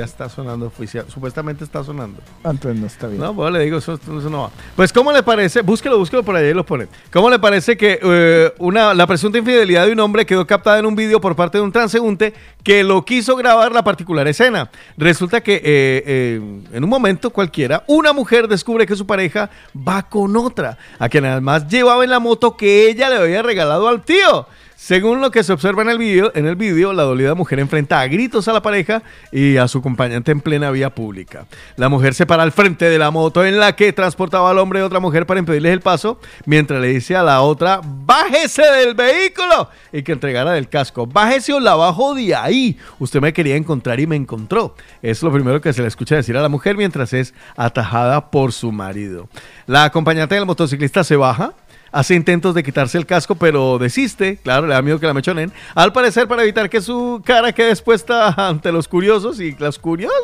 Ya 0.00 0.06
está 0.06 0.30
sonando 0.30 0.64
oficial. 0.64 1.04
Supuestamente 1.10 1.62
está 1.62 1.84
sonando. 1.84 2.22
Ah, 2.42 2.52
Entonces 2.52 2.80
no 2.80 2.86
está 2.86 3.06
bien. 3.06 3.20
No, 3.20 3.34
pues 3.34 3.52
le 3.52 3.60
digo, 3.64 3.76
eso, 3.76 4.00
eso 4.02 4.30
no 4.30 4.44
va. 4.44 4.50
Pues, 4.74 4.94
¿cómo 4.94 5.12
le 5.12 5.22
parece? 5.22 5.60
Búsquelo, 5.60 5.98
búsquelo 5.98 6.22
por 6.22 6.36
ahí 6.36 6.46
y 6.46 6.54
lo 6.54 6.64
pone. 6.64 6.88
¿Cómo 7.12 7.28
le 7.28 7.38
parece 7.38 7.76
que 7.76 8.00
eh, 8.02 8.50
una, 8.56 8.94
la 8.94 9.06
presunta 9.06 9.36
infidelidad 9.36 9.84
de 9.84 9.92
un 9.92 10.00
hombre 10.00 10.24
quedó 10.24 10.46
captada 10.46 10.78
en 10.78 10.86
un 10.86 10.96
vídeo 10.96 11.20
por 11.20 11.36
parte 11.36 11.58
de 11.58 11.64
un 11.64 11.70
transeúnte 11.70 12.32
que 12.62 12.82
lo 12.82 13.04
quiso 13.04 13.36
grabar 13.36 13.72
la 13.72 13.84
particular 13.84 14.26
escena? 14.26 14.70
Resulta 14.96 15.42
que 15.42 15.56
eh, 15.56 15.62
eh, 15.64 16.40
en 16.72 16.82
un 16.82 16.88
momento 16.88 17.28
cualquiera, 17.28 17.84
una 17.86 18.14
mujer 18.14 18.48
descubre 18.48 18.86
que 18.86 18.96
su 18.96 19.06
pareja 19.06 19.50
va 19.76 20.08
con 20.08 20.34
otra, 20.34 20.78
a 20.98 21.10
quien 21.10 21.26
además 21.26 21.68
llevaba 21.68 22.04
en 22.04 22.08
la 22.08 22.20
moto 22.20 22.56
que 22.56 22.88
ella 22.88 23.10
le 23.10 23.16
había 23.16 23.42
regalado 23.42 23.86
al 23.86 24.02
tío. 24.02 24.46
Según 24.82 25.20
lo 25.20 25.30
que 25.30 25.44
se 25.44 25.52
observa 25.52 25.82
en 25.82 25.90
el 25.90 25.98
video, 25.98 26.32
en 26.34 26.46
el 26.46 26.56
video, 26.56 26.94
la 26.94 27.02
dolida 27.02 27.34
mujer 27.34 27.60
enfrenta 27.60 28.00
a 28.00 28.08
gritos 28.08 28.48
a 28.48 28.54
la 28.54 28.62
pareja 28.62 29.02
y 29.30 29.58
a 29.58 29.68
su 29.68 29.78
acompañante 29.78 30.32
en 30.32 30.40
plena 30.40 30.70
vía 30.70 30.94
pública. 30.94 31.44
La 31.76 31.90
mujer 31.90 32.14
se 32.14 32.24
para 32.24 32.44
al 32.44 32.50
frente 32.50 32.86
de 32.86 32.98
la 32.98 33.10
moto 33.10 33.44
en 33.44 33.60
la 33.60 33.76
que 33.76 33.92
transportaba 33.92 34.50
al 34.50 34.58
hombre 34.58 34.78
de 34.78 34.86
otra 34.86 34.98
mujer 34.98 35.26
para 35.26 35.38
impedirles 35.38 35.74
el 35.74 35.82
paso, 35.82 36.18
mientras 36.46 36.80
le 36.80 36.88
dice 36.88 37.14
a 37.14 37.22
la 37.22 37.42
otra, 37.42 37.82
bájese 37.84 38.62
del 38.62 38.94
vehículo 38.94 39.68
y 39.92 40.02
que 40.02 40.12
entregara 40.12 40.52
del 40.52 40.70
casco. 40.70 41.06
Bájese 41.06 41.52
o 41.52 41.60
la 41.60 41.74
bajo 41.74 42.14
de 42.14 42.34
ahí. 42.34 42.78
Usted 42.98 43.20
me 43.20 43.34
quería 43.34 43.56
encontrar 43.56 44.00
y 44.00 44.06
me 44.06 44.16
encontró. 44.16 44.74
Es 45.02 45.22
lo 45.22 45.30
primero 45.30 45.60
que 45.60 45.74
se 45.74 45.82
le 45.82 45.88
escucha 45.88 46.16
decir 46.16 46.38
a 46.38 46.42
la 46.42 46.48
mujer 46.48 46.78
mientras 46.78 47.12
es 47.12 47.34
atajada 47.54 48.30
por 48.30 48.54
su 48.54 48.72
marido. 48.72 49.28
La 49.66 49.84
acompañante 49.84 50.36
del 50.36 50.46
motociclista 50.46 51.04
se 51.04 51.16
baja. 51.16 51.52
Hace 51.92 52.14
intentos 52.14 52.54
de 52.54 52.62
quitarse 52.62 52.98
el 52.98 53.06
casco, 53.06 53.34
pero 53.34 53.78
desiste. 53.78 54.38
Claro, 54.42 54.66
le 54.66 54.74
da 54.74 54.82
miedo 54.82 55.00
que 55.00 55.06
la 55.06 55.14
mechonen. 55.14 55.52
Al 55.74 55.92
parecer, 55.92 56.28
para 56.28 56.42
evitar 56.42 56.70
que 56.70 56.80
su 56.80 57.20
cara 57.24 57.52
quede 57.52 57.70
expuesta 57.70 58.28
ante 58.48 58.70
los 58.72 58.88
curiosos. 58.88 59.40
Y 59.40 59.56
los 59.58 59.78
curiosos 59.78 60.16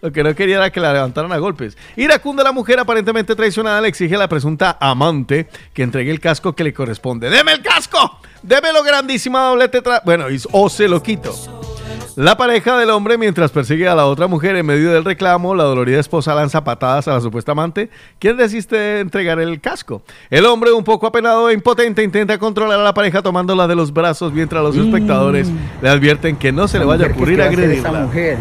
lo 0.00 0.12
que 0.12 0.22
no 0.22 0.34
quería 0.34 0.56
era 0.56 0.70
que 0.70 0.80
la 0.80 0.92
levantaran 0.92 1.32
a 1.32 1.38
golpes. 1.38 1.76
Iracunda, 1.96 2.44
la 2.44 2.52
mujer 2.52 2.78
aparentemente 2.78 3.34
traicionada, 3.34 3.80
le 3.80 3.88
exige 3.88 4.14
a 4.14 4.18
la 4.18 4.28
presunta 4.28 4.76
amante 4.80 5.48
que 5.74 5.82
entregue 5.82 6.10
el 6.10 6.20
casco 6.20 6.54
que 6.54 6.64
le 6.64 6.72
corresponde. 6.72 7.30
¡Deme 7.30 7.52
el 7.52 7.62
casco! 7.62 8.20
¡Démelo, 8.42 8.82
grandísima 8.82 9.42
doblete! 9.48 9.82
tra-". 9.82 10.02
Bueno, 10.04 10.26
o 10.52 10.68
se 10.68 10.88
lo 10.88 11.02
quito. 11.02 11.57
La 12.16 12.36
pareja 12.36 12.76
del 12.76 12.90
hombre, 12.90 13.16
mientras 13.16 13.52
persigue 13.52 13.88
a 13.88 13.94
la 13.94 14.06
otra 14.06 14.26
mujer 14.26 14.56
en 14.56 14.66
medio 14.66 14.92
del 14.92 15.04
reclamo, 15.04 15.54
la 15.54 15.62
dolorida 15.62 16.00
esposa 16.00 16.34
lanza 16.34 16.64
patadas 16.64 17.06
a 17.06 17.12
la 17.12 17.20
supuesta 17.20 17.52
amante, 17.52 17.90
quien 18.18 18.36
desiste 18.36 18.98
entregar 18.98 19.38
el 19.38 19.60
casco. 19.60 20.02
El 20.28 20.44
hombre, 20.46 20.72
un 20.72 20.82
poco 20.82 21.06
apenado 21.06 21.48
e 21.48 21.54
impotente, 21.54 22.02
intenta 22.02 22.36
controlar 22.38 22.80
a 22.80 22.82
la 22.82 22.92
pareja 22.92 23.22
tomándola 23.22 23.68
de 23.68 23.76
los 23.76 23.92
brazos 23.92 24.32
mientras 24.32 24.64
los 24.64 24.76
espectadores 24.76 25.48
le 25.80 25.88
advierten 25.88 26.36
que 26.36 26.50
no 26.50 26.66
se 26.66 26.80
le 26.80 26.84
vaya 26.84 27.06
a 27.06 27.10
ocurrir 27.10 27.40
agredirla. 27.40 27.92
mujer? 28.00 28.38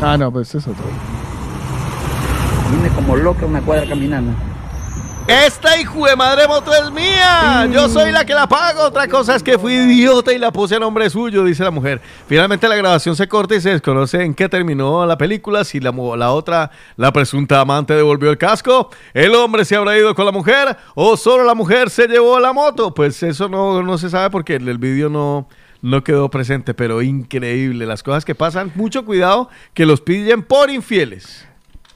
Ah, 0.00 0.16
no, 0.18 0.32
pues 0.32 0.48
eso 0.48 0.58
es 0.58 0.66
otro. 0.66 0.84
Viene 2.72 2.88
como 2.88 3.16
loca 3.16 3.46
una 3.46 3.60
cuadra 3.60 3.86
caminando. 3.88 4.32
Esta 5.28 5.80
hijo 5.80 6.04
de 6.06 6.16
madre 6.16 6.48
moto 6.48 6.72
es 6.74 6.90
mía. 6.90 7.66
Yo 7.72 7.88
soy 7.88 8.10
la 8.10 8.24
que 8.24 8.34
la 8.34 8.48
pago. 8.48 8.82
Otra 8.82 9.06
cosa 9.06 9.36
es 9.36 9.42
que 9.42 9.56
fui 9.56 9.72
idiota 9.74 10.32
y 10.32 10.38
la 10.38 10.50
puse 10.50 10.74
a 10.74 10.80
nombre 10.80 11.08
suyo, 11.08 11.44
dice 11.44 11.62
la 11.62 11.70
mujer. 11.70 12.00
Finalmente 12.26 12.68
la 12.68 12.74
grabación 12.74 13.14
se 13.14 13.28
corta 13.28 13.54
y 13.54 13.60
se 13.60 13.70
desconoce 13.70 14.22
en 14.22 14.34
qué 14.34 14.48
terminó 14.48 15.06
la 15.06 15.16
película. 15.16 15.64
Si 15.64 15.78
la, 15.78 15.92
la 16.16 16.32
otra, 16.32 16.72
la 16.96 17.12
presunta 17.12 17.60
amante, 17.60 17.94
devolvió 17.94 18.30
el 18.30 18.38
casco, 18.38 18.90
el 19.14 19.34
hombre 19.34 19.64
se 19.64 19.76
habrá 19.76 19.96
ido 19.96 20.12
con 20.14 20.26
la 20.26 20.32
mujer 20.32 20.76
o 20.94 21.16
solo 21.16 21.44
la 21.44 21.54
mujer 21.54 21.88
se 21.88 22.08
llevó 22.08 22.40
la 22.40 22.52
moto. 22.52 22.92
Pues 22.92 23.22
eso 23.22 23.48
no, 23.48 23.82
no 23.82 23.98
se 23.98 24.10
sabe 24.10 24.28
porque 24.28 24.56
el, 24.56 24.68
el 24.68 24.78
vídeo 24.78 25.08
no, 25.08 25.46
no 25.82 26.02
quedó 26.02 26.30
presente, 26.30 26.74
pero 26.74 27.00
increíble. 27.00 27.86
Las 27.86 28.02
cosas 28.02 28.24
que 28.24 28.34
pasan, 28.34 28.72
mucho 28.74 29.04
cuidado 29.04 29.48
que 29.72 29.86
los 29.86 30.00
pillen 30.00 30.42
por 30.42 30.68
infieles. 30.68 31.46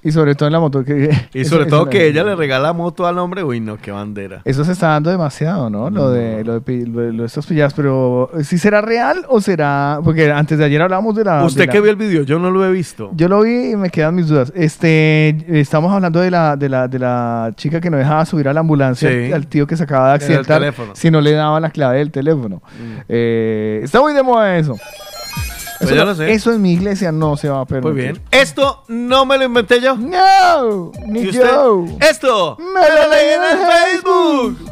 Y 0.06 0.12
sobre 0.12 0.34
todo 0.34 0.46
en 0.48 0.52
la 0.52 0.60
moto. 0.60 0.84
Que, 0.84 1.10
Y 1.34 1.44
sobre 1.44 1.62
eso- 1.64 1.70
todo 1.70 1.80
eso- 1.82 1.90
que 1.90 2.06
ella 2.06 2.22
le 2.24 2.36
regala 2.36 2.72
moto 2.72 3.06
al 3.06 3.18
hombre. 3.18 3.42
Uy, 3.44 3.60
no, 3.60 3.76
qué 3.76 3.90
bandera. 3.90 4.40
Eso 4.44 4.64
se 4.64 4.72
está 4.72 4.88
dando 4.88 5.10
demasiado, 5.10 5.68
¿no? 5.68 5.90
Lo 5.90 6.10
de, 6.10 6.44
lo 6.44 6.60
de, 6.60 6.86
lo 6.86 7.00
de- 7.00 7.12
lo 7.12 7.22
de 7.22 7.26
estos 7.26 7.46
pillados, 7.46 7.74
pero 7.74 8.30
¿sí 8.42 8.58
será 8.58 8.80
real 8.80 9.24
o 9.28 9.40
será...? 9.40 9.98
Porque 10.04 10.30
antes 10.30 10.58
de 10.58 10.64
ayer 10.64 10.80
hablábamos 10.80 11.14
de 11.16 11.24
la... 11.24 11.44
¿Usted 11.44 11.62
de 11.62 11.66
la- 11.66 11.72
que 11.72 11.80
vio 11.80 11.90
el 11.90 11.96
video? 11.96 12.22
Yo 12.22 12.38
no 12.38 12.50
lo 12.50 12.64
he 12.64 12.70
visto. 12.70 13.10
Yo 13.14 13.28
lo 13.28 13.42
vi 13.42 13.72
y 13.72 13.76
me 13.76 13.90
quedan 13.90 14.14
mis 14.14 14.28
dudas. 14.28 14.52
Este, 14.54 15.36
estamos 15.60 15.92
hablando 15.92 16.20
de 16.20 16.30
la, 16.30 16.56
de 16.56 16.68
la, 16.68 16.88
de 16.88 16.98
la 16.98 17.52
chica 17.56 17.80
que 17.80 17.90
no 17.90 17.96
dejaba 17.96 18.24
subir 18.26 18.48
a 18.48 18.52
la 18.52 18.60
ambulancia 18.60 19.10
Sí. 19.10 19.26
al, 19.26 19.32
al 19.34 19.46
tío 19.46 19.66
que 19.66 19.76
se 19.76 19.82
acaba 19.84 20.08
de 20.10 20.14
accidentar 20.14 20.62
si 20.94 21.10
no 21.10 21.20
le 21.20 21.32
daba 21.32 21.58
la 21.60 21.70
clave 21.70 21.98
del 21.98 22.10
teléfono. 22.10 22.62
Eh, 23.08 23.80
está 23.82 24.00
muy 24.00 24.12
de 24.12 24.22
moda 24.22 24.56
eso. 24.56 24.76
Pues 25.78 25.90
Eso, 25.90 25.94
ya 25.94 26.04
no- 26.04 26.10
lo 26.10 26.14
sé. 26.14 26.32
eso 26.32 26.52
en 26.52 26.62
mi 26.62 26.72
iglesia 26.72 27.12
no 27.12 27.36
se 27.36 27.48
va 27.48 27.60
a 27.60 27.64
permitir. 27.66 27.92
Muy 27.92 28.02
bien. 28.02 28.20
Esto 28.30 28.82
no 28.88 29.26
me 29.26 29.36
lo 29.38 29.44
inventé 29.44 29.80
yo. 29.80 29.96
No, 29.96 30.92
ni 31.06 31.20
¿Y 31.20 31.28
usted? 31.28 31.42
yo. 31.50 31.84
Esto 32.00 32.56
Me 32.58 32.80
lo 32.80 33.10
leí 33.10 33.28
en 33.34 33.42
el 33.58 33.66
Facebook. 33.92 34.70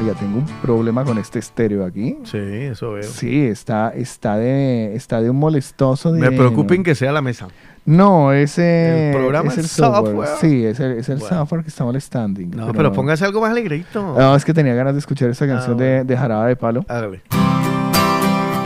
Oiga, 0.00 0.12
tengo 0.14 0.38
un 0.38 0.46
problema 0.60 1.04
con 1.04 1.16
este 1.16 1.38
estéreo 1.38 1.84
aquí. 1.86 2.18
Sí, 2.24 2.36
eso 2.38 2.92
veo. 2.92 3.02
Sí, 3.02 3.46
está, 3.46 3.90
está, 3.94 4.36
de, 4.36 4.94
está 4.94 5.22
de 5.22 5.30
un 5.30 5.38
molestoso. 5.38 6.12
De... 6.12 6.20
Me 6.20 6.30
preocupen 6.32 6.82
que 6.82 6.94
sea 6.94 7.12
la 7.12 7.22
mesa. 7.22 7.48
No, 7.86 8.32
ese 8.32 9.10
El 9.12 9.16
programa 9.16 9.50
es 9.52 9.58
el 9.58 9.66
software. 9.68 10.26
software. 10.26 10.28
Sí, 10.50 10.66
es 10.66 10.80
el, 10.80 10.92
es 10.98 11.08
el 11.08 11.18
Bueno. 11.18 11.36
software 11.38 11.62
que 11.62 11.68
está 11.68 11.84
molestando. 11.84 12.40
No, 12.42 12.72
pero, 12.72 12.92
póngase 12.92 13.24
algo 13.24 13.40
más 13.40 13.52
alegrito. 13.52 14.02
No, 14.18 14.34
es 14.36 14.44
que 14.44 14.52
tenía 14.52 14.74
ganas 14.74 14.92
de 14.94 14.98
escuchar 14.98 15.30
esta 15.30 15.46
canción 15.46 15.76
Ah, 15.78 15.82
de, 15.82 16.04
de 16.04 16.16
Jaraba 16.16 16.46
de 16.46 16.56
Palo. 16.56 16.84
Hágale. 16.88 17.22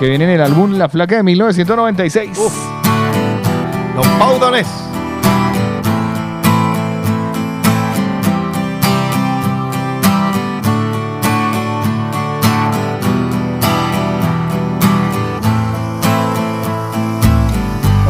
Que 0.01 0.09
viene 0.09 0.25
en 0.25 0.31
el 0.31 0.41
álbum 0.41 0.79
La 0.79 0.89
Flaca 0.89 1.17
de 1.17 1.23
1996. 1.23 2.31
Los 3.95 4.07
paudones. 4.19 4.67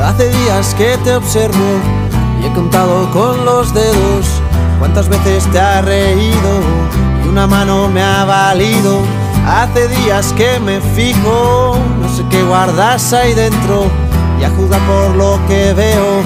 Hace 0.05 0.29
días 0.31 0.75
que 0.77 0.97
te 1.03 1.17
observo 1.17 1.57
y 2.41 2.47
he 2.47 2.53
contado 2.53 3.11
con 3.11 3.45
los 3.45 3.75
dedos 3.75 4.41
cuántas 4.79 5.09
veces 5.09 5.45
te 5.51 5.59
has 5.59 5.85
reído 5.85 6.61
y 7.25 7.29
una 7.29 7.49
mano 7.49 7.89
me 7.89 8.01
ha 8.01 8.25
valido. 8.25 9.20
Hace 9.47 9.89
días 9.89 10.33
que 10.35 10.61
me 10.61 10.81
fijo, 10.81 11.77
no 12.01 12.09
sé 12.09 12.25
qué 12.31 12.43
guardas 12.43 13.13
ahí 13.13 13.35
dentro 13.35 13.91
y 14.41 14.45
a 14.45 14.51
juzgar 14.51 14.81
por 14.83 15.17
lo 15.17 15.41
que 15.49 15.73
veo, 15.75 16.23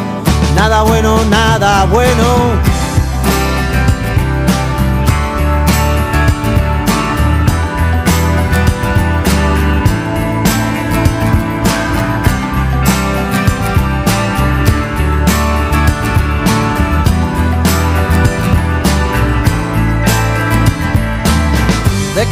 nada 0.54 0.82
bueno, 0.82 1.24
nada 1.30 1.84
bueno. 1.86 2.73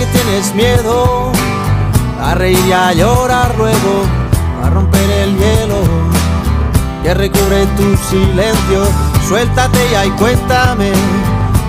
Que 0.02 0.18
tienes 0.18 0.52
miedo 0.54 1.30
a 2.20 2.34
reír 2.34 2.58
y 2.66 2.72
a 2.72 2.92
llorar 2.92 3.54
luego, 3.56 4.04
a 4.64 4.70
romper 4.70 5.10
el 5.10 5.36
hielo 5.38 5.80
que 7.02 7.14
recubre 7.14 7.66
tu 7.76 7.96
silencio. 7.96 8.84
Suéltate 9.28 9.78
ya 9.92 10.06
y 10.06 10.10
cuéntame, 10.12 10.90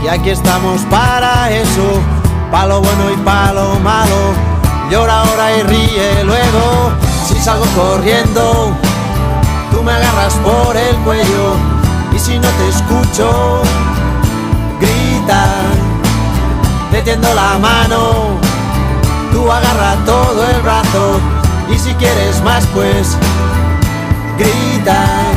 y 0.03 0.08
aquí 0.08 0.32
estamos 0.32 0.82
para 0.90 1.52
eso, 1.52 2.02
pa' 2.52 2.66
lo 2.66 2.82
bueno 2.82 3.12
y 3.12 3.18
pa' 3.18 3.53
lo 3.53 3.80
malo. 3.82 4.34
Llora 4.90 5.22
ahora 5.22 5.56
y 5.58 5.64
ríe 5.64 6.24
luego, 6.24 6.92
si 7.28 7.36
salgo 7.36 7.66
corriendo, 7.76 8.76
tú 9.72 9.84
me 9.84 9.92
agarras 9.92 10.34
por 10.36 10.76
el 10.76 10.95
cuello, 10.98 11.56
y 12.12 12.18
si 12.18 12.40
no 12.40 12.48
te 12.48 12.70
escucho, 12.70 13.62
grita 14.80 15.45
te 16.94 17.02
tiendo 17.02 17.34
la 17.34 17.58
mano, 17.58 18.40
tú 19.32 19.52
agarra 19.52 19.96
todo 20.06 20.48
el 20.48 20.62
brazo 20.62 21.20
y 21.74 21.80
si 21.80 21.92
quieres 21.96 22.40
más 22.44 22.68
pues 22.68 23.18
grita. 24.38 25.33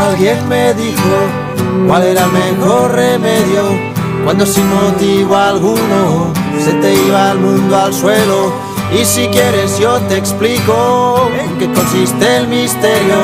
Alguien 0.00 0.48
me 0.48 0.74
dijo 0.74 1.16
cuál 1.86 2.02
era 2.04 2.24
el 2.24 2.32
mejor 2.32 2.92
remedio 2.92 3.62
cuando 4.24 4.44
sin 4.44 4.68
motivo 4.74 5.36
alguno 5.36 6.32
se 6.58 6.72
te 6.72 6.94
iba 6.94 7.32
el 7.32 7.38
mundo 7.38 7.76
al 7.76 7.94
suelo. 7.94 8.52
Y 8.92 9.04
si 9.04 9.28
quieres 9.28 9.78
yo 9.78 9.98
te 10.08 10.16
explico 10.16 11.30
en 11.38 11.58
qué 11.58 11.72
consiste 11.72 12.36
el 12.36 12.48
misterio, 12.48 13.16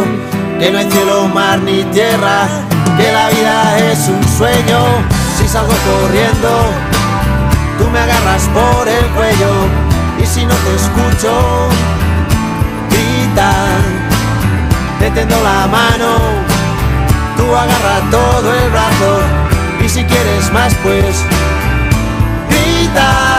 que 0.59 0.71
no 0.71 0.79
hay 0.79 0.91
cielo, 0.91 1.29
mar 1.29 1.61
ni 1.61 1.83
tierra, 1.85 2.49
que 2.97 3.13
la 3.13 3.29
vida 3.31 3.91
es 3.91 4.09
un 4.09 4.23
sueño. 4.37 4.81
Si 5.39 5.49
salgo 5.49 5.73
corriendo, 5.91 6.49
tú 7.79 7.89
me 7.91 7.99
agarras 7.99 8.49
por 8.55 8.89
el 8.89 9.07
cuello 9.17 9.53
y 10.23 10.27
si 10.27 10.45
no 10.45 10.55
te 10.55 10.75
escucho, 10.75 11.69
grita 12.91 13.53
te 15.03 15.11
tendo 15.11 15.35
la 15.43 15.67
mano, 15.67 16.17
tú 17.43 17.55
agarra 17.55 18.11
todo 18.11 18.55
el 18.55 18.71
brazo 18.71 19.21
y 19.85 19.89
si 19.89 20.05
quieres 20.05 20.53
más 20.53 20.75
pues 20.83 21.25
grita. 22.49 23.32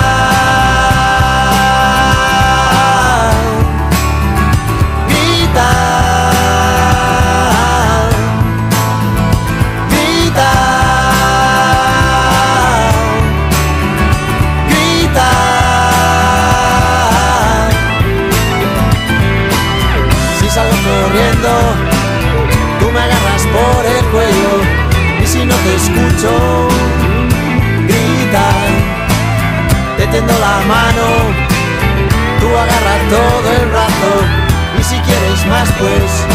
Escucho, 26.24 26.68
grita, 27.88 28.50
te 29.98 30.08
tendo 30.08 30.34
la 30.34 30.62
mano, 30.68 31.06
tú 32.40 32.48
agarras 32.48 33.10
todo 33.10 33.52
el 33.62 33.70
brazo 33.70 34.12
y 34.80 34.84
si 34.84 34.96
quieres 35.00 35.46
más 35.48 35.70
pues 35.80 36.33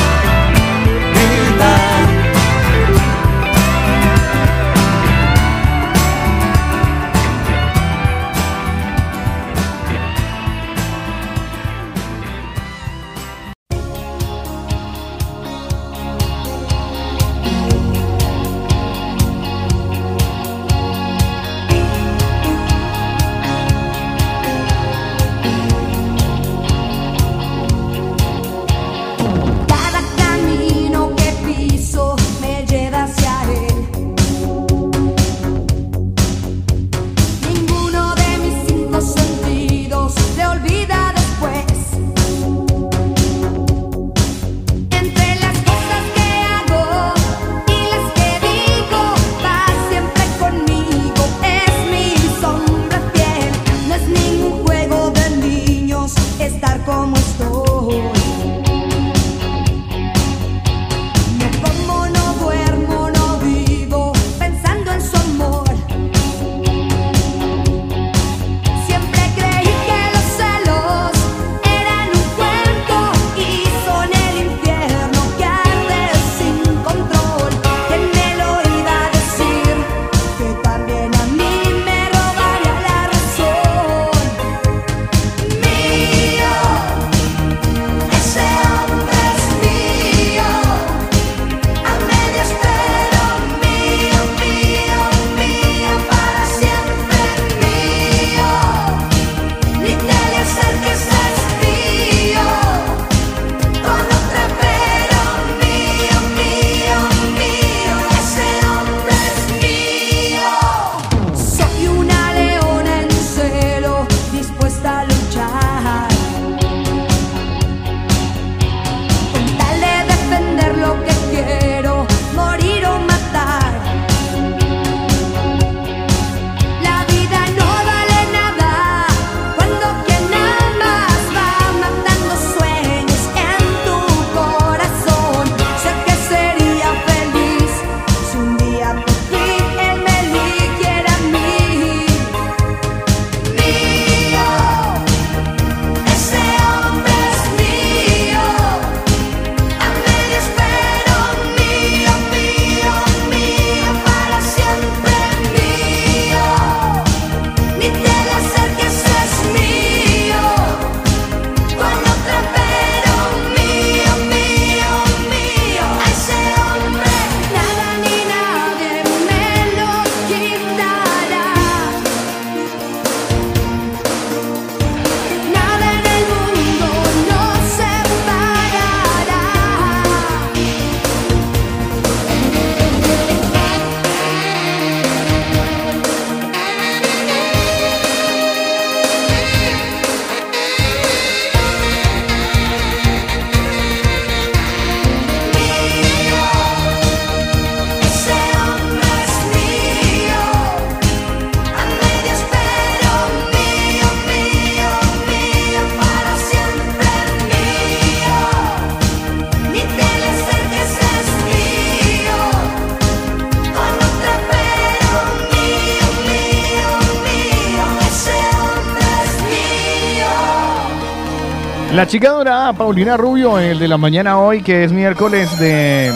La 221.93 222.07
chica 222.07 222.31
dorada, 222.31 222.73
Paulina 222.75 223.17
Rubio, 223.17 223.59
el 223.59 223.79
de 223.79 223.89
la 223.89 223.97
mañana 223.97 224.39
hoy, 224.39 224.63
que 224.63 224.85
es 224.85 224.93
miércoles 224.93 225.59
de 225.59 226.13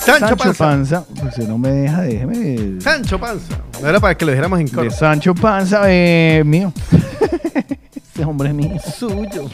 Sancho 0.00 0.36
Panza. 0.56 1.04
Pues 1.20 1.38
no 1.48 1.58
me 1.58 1.70
deja, 1.70 2.02
déjeme. 2.02 2.80
Sancho 2.80 3.18
Panza. 3.18 3.58
No 3.80 3.88
era 3.88 3.98
para 4.00 4.16
que 4.16 4.24
lo 4.24 4.32
dijéramos 4.32 4.60
en 4.60 4.68
coro. 4.68 4.84
De 4.84 4.90
Sancho 4.90 5.34
Panza, 5.34 5.82
eh, 5.86 6.42
mío. 6.44 6.72
Ese 8.14 8.24
hombre 8.24 8.50
es 8.50 8.54
mío. 8.54 8.76
Suyo. 8.96 9.48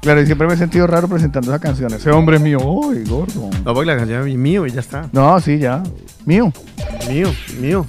Claro, 0.00 0.22
y 0.22 0.26
siempre 0.26 0.46
me 0.46 0.54
he 0.54 0.56
sentido 0.56 0.86
raro 0.86 1.08
presentando 1.08 1.50
esa 1.50 1.58
canción. 1.58 1.92
Ese 1.92 2.10
hombre 2.10 2.36
es 2.36 2.42
mío. 2.42 2.60
Uy, 2.60 3.04
gordo. 3.04 3.50
No, 3.64 3.74
porque 3.74 3.86
la 3.86 3.96
canción 3.96 4.26
es 4.26 4.36
mío 4.36 4.66
y 4.66 4.70
ya 4.70 4.80
está. 4.80 5.08
No, 5.12 5.38
sí, 5.40 5.58
ya. 5.58 5.82
Mío. 6.24 6.52
Mío, 7.08 7.34
mío. 7.58 7.86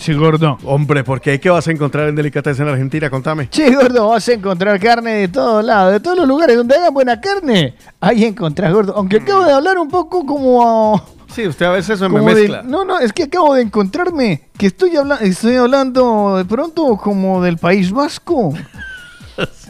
Sí, 0.00 0.14
gordo. 0.14 0.56
Hombre, 0.64 1.04
¿por 1.04 1.20
qué? 1.20 1.38
¿Qué 1.38 1.50
vas 1.50 1.68
a 1.68 1.72
encontrar 1.72 2.08
en 2.08 2.16
Delicatessen 2.16 2.66
en 2.66 2.72
Argentina? 2.72 3.10
Contame. 3.10 3.50
Che, 3.50 3.70
gordo, 3.74 4.08
vas 4.08 4.26
a 4.28 4.32
encontrar 4.32 4.80
carne 4.80 5.12
de 5.12 5.28
todos 5.28 5.62
lados, 5.62 5.92
de 5.92 6.00
todos 6.00 6.16
los 6.16 6.26
lugares 6.26 6.56
donde 6.56 6.74
hagan 6.74 6.94
buena 6.94 7.20
carne. 7.20 7.74
Ahí 8.00 8.24
encontrás, 8.24 8.72
gordo. 8.72 8.94
Aunque 8.96 9.18
acabo 9.18 9.44
de 9.44 9.52
hablar 9.52 9.76
un 9.78 9.88
poco 9.88 10.24
como... 10.24 11.02
Sí, 11.28 11.46
usted 11.46 11.66
a 11.66 11.70
veces 11.72 11.90
eso 11.96 12.08
me 12.08 12.20
de- 12.20 12.34
mezcla. 12.34 12.62
no, 12.62 12.84
no, 12.84 12.98
es 12.98 13.12
que 13.12 13.24
acabo 13.24 13.54
de 13.54 13.62
encontrarme 13.62 14.48
que 14.56 14.66
estoy, 14.66 14.96
habla- 14.96 15.18
estoy 15.20 15.56
hablando 15.56 16.36
de 16.38 16.44
pronto 16.46 16.96
como 16.96 17.42
del 17.42 17.58
País 17.58 17.90
Vasco. 17.92 18.52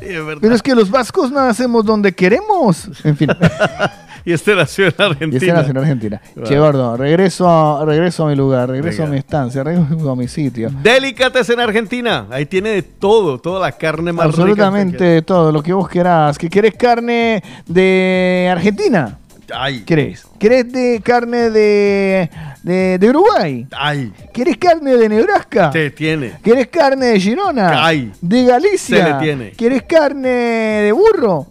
Sí, 0.01 0.07
es 0.07 0.25
verdad. 0.27 0.39
Pero 0.41 0.55
es 0.57 0.63
que 0.63 0.75
los 0.75 0.91
vascos 0.91 1.31
nacemos 1.31 1.85
donde 1.85 2.13
queremos. 2.13 2.89
En 3.05 3.17
fin. 3.17 3.29
y 4.25 4.33
este 4.33 4.55
nació 4.55 4.87
en 4.87 4.95
Argentina. 4.99 5.33
Y 5.33 5.37
este 5.37 5.53
nació 5.53 5.71
en 5.71 5.79
Argentina. 5.79 6.21
Wow. 6.37 6.45
Che, 6.45 6.59
gordo, 6.59 6.97
regreso 6.97 7.49
a, 7.49 7.85
regreso 7.85 8.27
a 8.27 8.29
mi 8.31 8.37
lugar, 8.37 8.69
regreso 8.69 8.99
Venga. 8.99 9.09
a 9.09 9.13
mi 9.13 9.19
estancia, 9.19 9.63
regreso 9.65 10.11
a 10.11 10.17
mi 10.17 10.29
sitio. 10.29 10.71
Delicatessen 10.83 11.55
en 11.55 11.61
Argentina. 11.61 12.27
Ahí 12.31 12.47
tiene 12.47 12.71
de 12.71 12.83
todo, 12.83 13.39
toda 13.39 13.61
la 13.61 13.73
carne 13.73 14.13
más 14.13 14.27
Absolutamente 14.27 15.05
de 15.05 15.23
todo, 15.23 15.53
lo 15.53 15.63
que 15.63 15.73
vos 15.73 15.89
querás. 15.89 16.39
¿Que 16.39 16.49
querés 16.49 16.75
carne 16.75 17.43
de 17.67 18.49
Argentina? 18.51 19.17
Ay, 19.53 19.81
¿Querés? 19.85 20.25
¿Querés 20.39 20.73
de 20.73 21.01
carne 21.03 21.51
de, 21.51 22.31
de, 22.63 22.99
de 22.99 23.09
Uruguay? 23.11 23.67
ay, 23.73 24.13
¿Querés 24.33 24.57
carne 24.59 24.97
de 24.97 25.09
Nebraska? 25.09 25.71
te 25.71 25.91
tiene. 25.91 26.35
¿Querés 26.41 26.69
carne 26.69 27.07
de 27.07 27.21
Girona? 27.21 27.85
Ay. 27.85 28.13
¿De 28.21 28.45
Galicia? 28.45 28.97
Se 28.97 29.13
le 29.13 29.19
tiene. 29.19 29.51
¿Querés 29.53 29.83
carne 29.83 30.29
de 30.29 30.93
burro? 30.93 31.47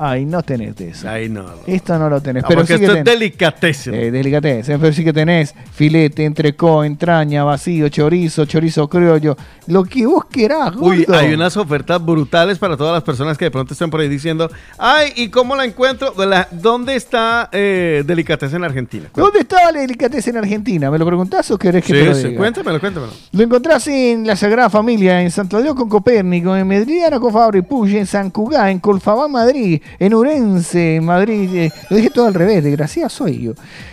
Ay, 0.00 0.24
no 0.24 0.42
tenés 0.44 0.76
de 0.76 0.90
eso. 0.90 1.08
Ay, 1.08 1.28
no. 1.28 1.44
Esto 1.66 1.98
no 1.98 2.08
lo 2.08 2.20
tenés. 2.20 2.44
No, 2.44 2.48
pero 2.48 2.60
porque 2.60 2.74
sí 2.74 2.78
que 2.78 2.84
esto 2.86 2.98
es 2.98 3.04
tenés. 3.04 3.18
delicatessen. 3.18 3.94
Eh, 3.94 4.10
delicatessen, 4.12 4.80
pero 4.80 4.92
sí 4.92 5.02
que 5.02 5.12
tenés 5.12 5.54
filete, 5.72 6.24
entrecó, 6.24 6.84
entraña, 6.84 7.42
vacío, 7.42 7.88
chorizo, 7.88 8.44
chorizo 8.44 8.88
criollo, 8.88 9.36
lo 9.66 9.82
que 9.84 10.06
vos 10.06 10.24
querás, 10.26 10.76
Uy, 10.76 11.04
gordo. 11.04 11.18
hay 11.18 11.34
unas 11.34 11.56
ofertas 11.56 12.04
brutales 12.04 12.58
para 12.58 12.76
todas 12.76 12.92
las 12.94 13.02
personas 13.02 13.36
que 13.36 13.46
de 13.46 13.50
pronto 13.50 13.72
estén 13.72 13.90
por 13.90 14.00
ahí 14.00 14.08
diciendo, 14.08 14.48
ay, 14.78 15.12
¿y 15.16 15.30
cómo 15.30 15.56
la 15.56 15.64
encuentro? 15.64 16.14
¿Dónde 16.52 16.94
está 16.94 17.48
eh, 17.50 18.04
Delicatessen 18.06 18.58
en 18.58 18.64
Argentina? 18.64 19.08
¿Dónde 19.14 19.40
estaba 19.40 19.72
la 19.72 19.80
delicatessen 19.80 20.36
en 20.36 20.42
Argentina? 20.44 20.90
¿Me 20.92 20.98
lo 20.98 21.06
preguntás 21.06 21.50
o 21.50 21.58
querés 21.58 21.84
que 21.84 21.92
Sí, 21.92 21.98
te 21.98 22.04
lo 22.04 22.14
sí, 22.14 22.26
diga? 22.28 22.38
cuéntamelo, 22.38 22.78
cuéntamelo. 22.78 23.12
Lo 23.32 23.42
encontrás 23.42 23.86
en 23.88 24.24
la 24.26 24.36
Sagrada 24.36 24.70
Familia, 24.70 25.20
en 25.22 25.30
Santo 25.32 25.60
Dios 25.60 25.74
con 25.74 25.88
Copérnico, 25.88 26.54
en 26.56 26.68
Medriana 26.68 27.18
con 27.18 27.32
Fabri 27.32 27.62
Puy, 27.62 27.96
en 27.96 28.06
San 28.06 28.30
Cugá, 28.30 28.70
en 28.70 28.78
Colfabá, 28.78 29.26
Madrid, 29.26 29.80
en 29.98 30.14
Urense, 30.14 30.96
en 30.96 31.04
Madrid. 31.04 31.54
eh, 31.54 31.72
lo 31.90 31.96
dije 31.96 32.10
todo 32.10 32.26
al 32.26 32.34
revés, 32.34 32.62
desgraciado 32.64 33.08
soy 33.08 33.42
yo. 33.42 33.52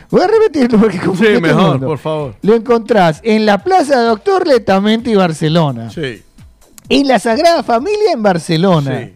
Voy 0.10 0.22
a 0.22 0.28
repetirlo 0.28 0.80
porque 0.80 1.00
confundí 1.00 1.36
Sí, 1.36 1.42
mejor, 1.42 1.80
por 1.80 1.98
favor. 1.98 2.36
Lo 2.42 2.56
encontrás 2.56 3.20
en 3.24 3.46
la 3.46 3.64
Plaza 3.64 4.00
Doctor 4.02 4.48
Letamente 4.48 5.10
y 5.12 5.16
Barcelona. 5.16 5.90
Sí. 5.90 6.22
En 6.90 7.08
la 7.08 7.20
Sagrada 7.20 7.64
Familia 7.64 8.12
en 8.14 8.22
Barcelona. 8.24 9.00
Sí. 9.00 9.14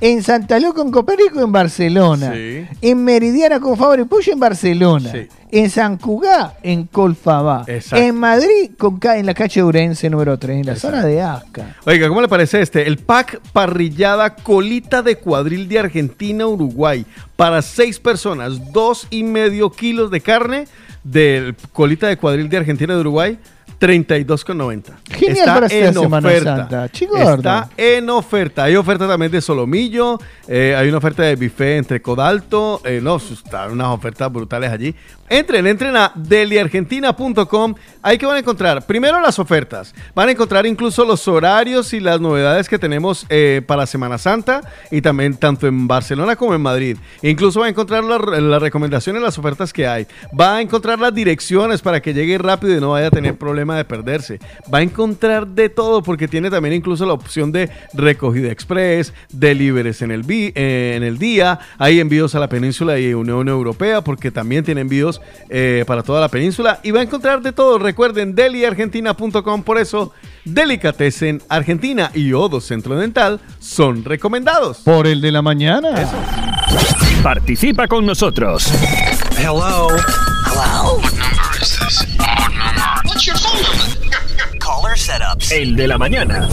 En 0.00 0.22
Santa 0.22 0.60
Luz 0.60 0.74
con 0.74 0.90
Copérico 0.90 1.40
en 1.40 1.52
Barcelona. 1.52 2.32
Sí. 2.34 2.66
En 2.82 3.02
Meridiana 3.02 3.60
con 3.60 3.78
Fabri 3.78 4.04
Puy 4.04 4.22
en 4.30 4.38
Barcelona. 4.38 5.10
Sí. 5.10 5.26
En 5.50 5.70
San 5.70 5.96
Cugá 5.96 6.54
en 6.62 6.84
Colfabá. 6.84 7.64
Exacto. 7.66 8.04
En 8.04 8.14
Madrid 8.16 8.72
con 8.76 9.00
en 9.02 9.24
la 9.24 9.32
calle 9.32 9.62
Urense 9.62 10.10
número 10.10 10.38
3, 10.38 10.58
en 10.58 10.66
la 10.66 10.76
zona 10.76 11.02
de 11.02 11.22
Asca. 11.22 11.76
Oiga, 11.86 12.08
¿cómo 12.08 12.20
le 12.20 12.28
parece 12.28 12.60
este? 12.60 12.86
El 12.86 12.98
pack 12.98 13.40
parrillada 13.52 14.34
colita 14.34 15.02
de 15.02 15.16
cuadril 15.16 15.66
de 15.66 15.78
Argentina, 15.78 16.46
Uruguay. 16.46 17.06
Para 17.36 17.62
seis 17.62 17.98
personas, 17.98 18.72
dos 18.72 19.06
y 19.10 19.22
medio 19.22 19.70
kilos 19.70 20.10
de 20.10 20.20
carne 20.20 20.66
del 21.04 21.54
colita 21.72 22.06
de 22.08 22.18
cuadril 22.18 22.50
de 22.50 22.56
Argentina 22.58 22.94
de 22.94 23.00
Uruguay. 23.00 23.38
32,90. 23.80 24.82
Genial 25.10 25.36
Está 25.38 25.54
para 25.54 25.66
esta 25.66 25.88
en 25.88 25.94
Semana 25.94 26.28
oferta. 26.28 26.56
Santa. 26.56 26.88
Chico. 26.90 27.16
Está 27.16 27.68
en 27.76 28.10
oferta. 28.10 28.64
Hay 28.64 28.76
oferta 28.76 29.06
también 29.08 29.30
de 29.32 29.40
solomillo. 29.40 30.18
eh, 30.48 30.74
hay 30.76 30.88
una 30.88 30.98
oferta 30.98 31.22
de 31.22 31.36
buffet 31.36 31.78
entre 31.78 32.00
codalto. 32.02 32.80
eh, 32.84 33.00
no, 33.02 33.16
están 33.16 33.72
unas 33.72 33.88
ofertas 33.88 34.32
brutales 34.32 34.70
allí. 34.70 34.94
Entren, 35.28 35.66
entren 35.66 35.96
a 35.96 36.12
deliargentina.com. 36.14 37.74
Ahí 38.02 38.16
que 38.18 38.26
van 38.26 38.36
a 38.36 38.38
encontrar 38.38 38.86
primero 38.86 39.20
las 39.20 39.38
ofertas. 39.38 39.94
Van 40.14 40.28
a 40.28 40.32
encontrar 40.32 40.66
incluso 40.66 41.04
los 41.04 41.26
horarios 41.26 41.92
y 41.92 42.00
las 42.00 42.20
novedades 42.20 42.68
que 42.68 42.78
tenemos 42.78 43.26
eh, 43.28 43.60
para 43.66 43.86
Semana 43.86 44.18
Santa 44.18 44.60
y 44.90 45.00
también 45.00 45.36
tanto 45.36 45.66
en 45.66 45.88
Barcelona 45.88 46.36
como 46.36 46.54
en 46.54 46.60
Madrid. 46.60 46.96
Incluso 47.22 47.60
va 47.60 47.66
a 47.66 47.68
encontrar 47.68 48.04
las 48.04 48.62
recomendaciones, 48.62 49.20
las 49.20 49.36
ofertas 49.38 49.72
que 49.72 49.86
hay. 49.86 50.06
Va 50.38 50.56
a 50.56 50.60
encontrar 50.62 50.98
las 51.00 51.12
direcciones 51.12 51.82
para 51.82 52.00
que 52.00 52.14
llegue 52.14 52.38
rápido 52.38 52.76
y 52.76 52.80
no 52.80 52.90
vaya 52.90 53.08
a 53.08 53.10
tener 53.10 53.36
problema 53.66 53.76
de 53.76 53.84
perderse. 53.84 54.38
Va 54.72 54.78
a 54.78 54.82
encontrar 54.82 55.46
de 55.46 55.68
todo 55.68 56.02
porque 56.02 56.28
tiene 56.28 56.50
también 56.50 56.74
incluso 56.74 57.04
la 57.06 57.12
opción 57.14 57.50
de 57.52 57.68
recogida 57.94 58.50
express, 58.50 59.12
deliveries 59.32 60.02
en 60.02 60.10
el, 60.12 60.22
vi- 60.22 60.52
eh, 60.54 60.94
en 60.96 61.02
el 61.02 61.18
día. 61.18 61.58
Hay 61.78 61.98
envíos 62.00 62.34
a 62.34 62.38
la 62.38 62.48
península 62.48 62.98
y 62.98 63.12
Unión 63.14 63.48
Europea 63.48 64.02
porque 64.02 64.30
también 64.30 64.64
tiene 64.64 64.82
envíos 64.82 65.20
eh, 65.48 65.84
para 65.86 66.02
toda 66.02 66.20
la 66.20 66.28
península. 66.28 66.78
Y 66.84 66.90
va 66.92 67.00
a 67.00 67.02
encontrar 67.02 67.42
de 67.42 67.52
todo. 67.52 67.78
Recuerden, 67.78 68.34
deliargentina.com. 68.34 69.62
Por 69.62 69.78
eso, 69.78 70.12
Delicatessen 70.44 71.42
Argentina 71.48 72.10
y 72.14 72.32
Odo 72.32 72.60
Centro 72.60 72.96
Dental 72.96 73.40
son 73.58 74.04
recomendados. 74.04 74.78
Por 74.78 75.06
el 75.08 75.20
de 75.20 75.32
la 75.32 75.42
mañana. 75.42 76.08
Participa 77.22 77.88
con 77.88 78.06
nosotros. 78.06 78.66
Hello. 79.38 79.88
Hello. 80.46 80.98
What 80.98 81.12
number 81.12 81.60
is 81.62 81.78
this? 81.78 82.15
El 85.50 85.76
de 85.76 85.88
la 85.88 85.98
mañana. 85.98 86.48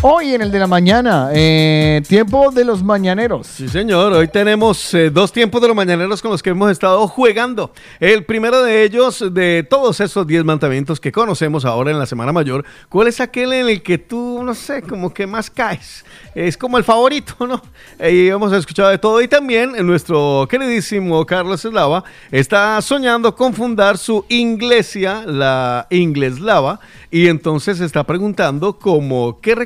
Hoy 0.00 0.32
en 0.32 0.42
el 0.42 0.52
de 0.52 0.60
la 0.60 0.68
mañana, 0.68 1.30
eh, 1.32 2.00
tiempo 2.06 2.52
de 2.52 2.64
los 2.64 2.84
mañaneros. 2.84 3.48
Sí, 3.48 3.68
señor. 3.68 4.12
Hoy 4.12 4.28
tenemos 4.28 4.94
eh, 4.94 5.10
dos 5.10 5.32
tiempos 5.32 5.60
de 5.60 5.66
los 5.66 5.76
mañaneros 5.76 6.22
con 6.22 6.30
los 6.30 6.40
que 6.40 6.50
hemos 6.50 6.70
estado 6.70 7.08
jugando. 7.08 7.72
El 7.98 8.24
primero 8.24 8.62
de 8.62 8.84
ellos, 8.84 9.24
de 9.32 9.66
todos 9.68 9.98
esos 9.98 10.24
10 10.24 10.44
mandamientos 10.44 11.00
que 11.00 11.10
conocemos 11.10 11.64
ahora 11.64 11.90
en 11.90 11.98
la 11.98 12.06
Semana 12.06 12.32
Mayor, 12.32 12.64
¿cuál 12.88 13.08
es 13.08 13.20
aquel 13.20 13.52
en 13.52 13.68
el 13.68 13.82
que 13.82 13.98
tú, 13.98 14.40
no 14.44 14.54
sé, 14.54 14.82
como 14.82 15.12
que 15.12 15.26
más 15.26 15.50
caes? 15.50 16.04
Es 16.32 16.56
como 16.56 16.78
el 16.78 16.84
favorito, 16.84 17.34
¿no? 17.44 17.60
Y 17.98 18.28
hemos 18.28 18.52
escuchado 18.52 18.90
de 18.90 18.98
todo. 18.98 19.20
Y 19.20 19.26
también 19.26 19.72
nuestro 19.84 20.46
queridísimo 20.48 21.26
Carlos 21.26 21.64
Eslava 21.64 22.04
está 22.30 22.80
soñando 22.82 23.34
con 23.34 23.52
fundar 23.52 23.98
su 23.98 24.24
iglesia, 24.28 25.24
la 25.26 25.88
Ingleslava, 25.90 26.78
y 27.10 27.26
entonces 27.26 27.80
está 27.80 28.04
preguntando 28.04 28.78
como 28.78 29.40
qué 29.40 29.56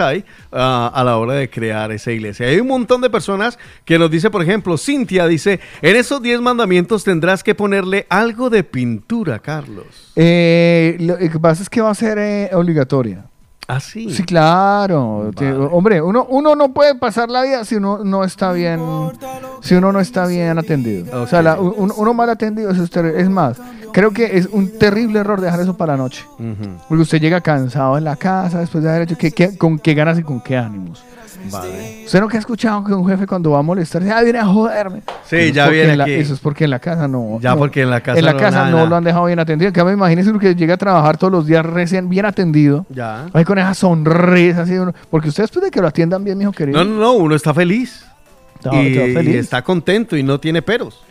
hay 0.00 0.24
ah, 0.52 0.90
a 0.94 1.04
la 1.04 1.16
hora 1.16 1.34
de 1.34 1.48
crear 1.48 1.92
esa 1.92 2.12
iglesia. 2.12 2.46
Hay 2.46 2.60
un 2.60 2.68
montón 2.68 3.00
de 3.00 3.10
personas 3.10 3.58
que 3.84 3.98
nos 3.98 4.10
dice, 4.10 4.30
por 4.30 4.42
ejemplo, 4.42 4.76
Cintia 4.76 5.26
dice, 5.26 5.60
en 5.82 5.96
esos 5.96 6.22
10 6.22 6.40
mandamientos 6.40 7.04
tendrás 7.04 7.42
que 7.42 7.54
ponerle 7.54 8.06
algo 8.08 8.50
de 8.50 8.64
pintura, 8.64 9.38
Carlos. 9.38 10.12
Eh, 10.16 10.96
lo 11.00 11.16
que 11.18 11.38
pasa 11.40 11.62
es 11.62 11.70
que 11.70 11.80
va 11.80 11.90
a 11.90 11.94
ser 11.94 12.18
eh, 12.18 12.50
obligatoria. 12.52 13.29
Ah, 13.72 13.80
sí. 13.80 14.10
Sí, 14.10 14.22
claro. 14.24 15.30
Hombre, 15.72 16.02
uno, 16.02 16.26
uno 16.28 16.54
no 16.56 16.72
puede 16.72 16.94
pasar 16.94 17.30
la 17.30 17.42
vida 17.42 17.64
si 17.64 17.76
uno 17.76 17.98
no 18.04 18.24
está 18.24 18.52
bien, 18.52 18.80
si 19.60 19.74
uno 19.74 19.92
no 19.92 20.00
está 20.00 20.26
bien 20.26 20.58
atendido. 20.58 21.22
O 21.22 21.26
sea, 21.26 21.40
la- 21.42 21.60
un- 21.60 21.92
uno 21.96 22.14
mal 22.14 22.30
atendido 22.30 22.70
es, 22.70 22.78
usted- 22.78 23.16
es 23.16 23.28
más. 23.30 23.58
Creo 23.92 24.12
que 24.12 24.36
es 24.38 24.46
un 24.52 24.78
terrible 24.78 25.18
error 25.20 25.40
dejar 25.40 25.60
eso 25.60 25.76
para 25.76 25.92
la 25.94 26.02
noche. 26.02 26.24
Porque 26.88 27.02
usted 27.02 27.20
llega 27.20 27.40
cansado 27.40 27.98
en 27.98 28.04
la 28.04 28.16
casa 28.16 28.60
después 28.60 28.82
de 28.84 28.90
haber 28.90 29.02
hecho, 29.02 29.16
¿qué- 29.18 29.32
qué- 29.32 29.56
¿con 29.56 29.78
qué 29.78 29.94
ganas 29.94 30.18
y 30.18 30.22
con 30.22 30.40
qué 30.40 30.56
ánimos? 30.56 31.02
Vale. 31.50 32.02
¿Usted 32.06 32.20
no 32.20 32.28
que 32.28 32.36
ha 32.36 32.40
escuchado 32.40 32.84
que 32.84 32.92
un 32.92 33.06
jefe 33.08 33.26
cuando 33.26 33.50
va 33.52 33.58
a 33.60 33.62
molestar, 33.62 34.02
ah, 34.12 34.22
viene 34.22 34.38
a 34.38 34.46
joderme? 34.46 35.00
Sí, 35.24 35.36
Eso 35.36 35.48
es 35.48 35.52
ya 35.52 35.68
viene 35.68 35.96
la- 35.96 36.04
aquí. 36.04 36.12
eso 36.14 36.34
es 36.34 36.40
porque 36.40 36.64
en 36.64 36.70
la 36.70 36.78
casa 36.78 37.06
no. 37.08 37.38
Ya 37.40 37.50
no- 37.50 37.58
porque 37.58 37.82
en 37.82 37.90
la 37.90 38.00
casa 38.00 38.18
En 38.18 38.24
la 38.24 38.32
no, 38.32 38.38
casa 38.38 38.64
nada, 38.64 38.70
no 38.70 38.86
lo 38.86 38.96
han 38.96 39.04
dejado 39.04 39.26
bien 39.26 39.38
atendido. 39.38 39.68
En 39.68 39.74
cambio, 39.74 39.94
imagínese 39.94 40.30
uno 40.30 40.38
que 40.38 40.54
llega 40.54 40.74
a 40.74 40.78
trabajar 40.78 41.16
todos 41.16 41.32
los 41.32 41.46
días 41.46 41.64
recién 41.64 42.08
bien 42.08 42.26
atendido. 42.26 42.86
Ya. 42.90 43.26
Ahí 43.32 43.44
con 43.44 43.58
esa 43.58 43.74
sonrisa 43.74 44.62
así 44.62 44.74
uno. 44.74 44.92
Porque 45.10 45.28
usted 45.28 45.44
después 45.44 45.64
de 45.64 45.70
que 45.70 45.80
lo 45.80 45.88
atiendan 45.88 46.24
bien, 46.24 46.38
mijo 46.38 46.52
querido. 46.52 46.82
No, 46.82 46.90
no, 46.90 46.98
no, 47.00 47.12
uno 47.12 47.34
está 47.34 47.52
feliz. 47.54 48.04
Y, 48.72 48.88
está 48.88 49.18
feliz. 49.20 49.34
y 49.34 49.38
está 49.38 49.62
contento 49.62 50.16
y 50.16 50.22
no 50.22 50.38
tiene 50.38 50.60
peros. 50.62 51.02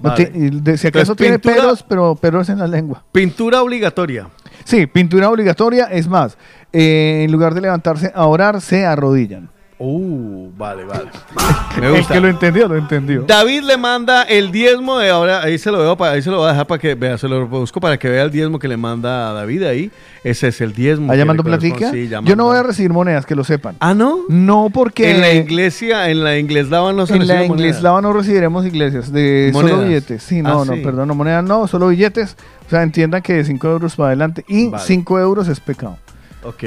No 0.00 0.10
Vale. 0.10 0.26
de- 0.26 0.76
si 0.76 0.86
acaso 0.88 1.12
Entonces, 1.12 1.16
tiene 1.16 1.38
pintura- 1.38 1.56
pelos, 1.62 1.82
pero 1.82 2.14
pelos 2.16 2.48
en 2.50 2.58
la 2.58 2.66
lengua. 2.66 3.02
Pintura 3.12 3.62
obligatoria. 3.62 4.28
Sí, 4.64 4.86
pintura 4.86 5.30
obligatoria. 5.30 5.84
Es 5.84 6.06
más, 6.08 6.36
eh, 6.72 7.22
en 7.24 7.32
lugar 7.32 7.54
de 7.54 7.60
levantarse 7.62 8.12
a 8.14 8.26
orar, 8.26 8.60
se 8.60 8.84
arrodillan. 8.84 9.48
Uh, 9.78 10.50
vale, 10.56 10.84
vale. 10.84 11.10
Me 11.80 11.88
El 11.88 11.96
gusta. 11.98 12.14
que 12.14 12.20
lo 12.20 12.28
entendió, 12.28 12.66
lo 12.66 12.76
entendió. 12.76 13.22
David 13.26 13.62
le 13.64 13.76
manda 13.76 14.22
el 14.22 14.50
diezmo 14.50 14.98
de 14.98 15.10
ahora, 15.10 15.42
ahí 15.42 15.58
se 15.58 15.70
lo 15.70 15.78
veo, 15.78 15.96
para, 15.98 16.12
ahí 16.12 16.22
se 16.22 16.30
lo 16.30 16.38
voy 16.38 16.46
a 16.46 16.52
dejar 16.52 16.66
para 16.66 16.80
que 16.80 16.94
vea, 16.94 17.18
se 17.18 17.28
lo 17.28 17.46
busco 17.46 17.78
para 17.78 17.98
que 17.98 18.08
vea 18.08 18.22
el 18.22 18.30
diezmo 18.30 18.58
que 18.58 18.68
le 18.68 18.78
manda 18.78 19.28
a 19.30 19.32
David 19.34 19.64
ahí. 19.64 19.90
Ese 20.24 20.48
es 20.48 20.60
el 20.62 20.72
diezmo. 20.72 21.12
¿Ah, 21.12 21.16
llamando 21.16 21.44
platica? 21.44 21.90
Sí, 21.90 22.08
ya 22.08 22.20
Yo 22.22 22.34
no 22.36 22.44
voy 22.46 22.56
a 22.56 22.62
recibir 22.62 22.90
monedas, 22.90 23.26
que 23.26 23.34
lo 23.34 23.44
sepan. 23.44 23.76
Ah, 23.80 23.92
¿no? 23.92 24.20
No, 24.30 24.70
porque 24.72 25.10
En 25.10 25.20
la 25.20 25.32
iglesia, 25.34 26.08
en 26.10 26.24
la 26.24 26.38
ingleslava 26.38 26.92
no 26.94 27.06
se 27.06 27.14
en 27.14 27.26
la 27.26 27.44
ingleslava 27.44 28.00
no 28.00 28.12
recibiremos 28.14 28.64
iglesias, 28.64 29.12
de 29.12 29.50
solo 29.52 29.68
Monedas. 29.68 29.88
billetes. 29.88 30.22
Sí, 30.22 30.40
no, 30.42 30.62
Ah, 30.62 30.64
no, 30.66 30.74
sí. 30.74 30.80
perdón, 30.82 31.08
no 31.08 31.14
monedas, 31.14 31.44
no, 31.44 31.68
solo 31.68 31.88
billetes. 31.88 32.34
O 32.66 32.70
sea, 32.70 32.82
entiendan 32.82 33.20
que 33.20 33.34
de 33.34 33.44
5 33.44 33.68
euros 33.68 33.94
para 33.94 34.08
adelante 34.08 34.42
y 34.48 34.68
Vale. 34.70 34.82
5 34.84 35.20
euros 35.20 35.46
es 35.48 35.60
pecado. 35.60 35.98
Ok. 36.42 36.64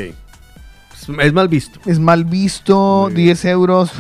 Es- 1.21 1.33
mal 1.33 1.47
visto. 1.47 1.79
Es 1.85 1.99
mal 1.99 2.25
visto, 2.25 3.09
10 3.13 3.45
euros. 3.45 3.91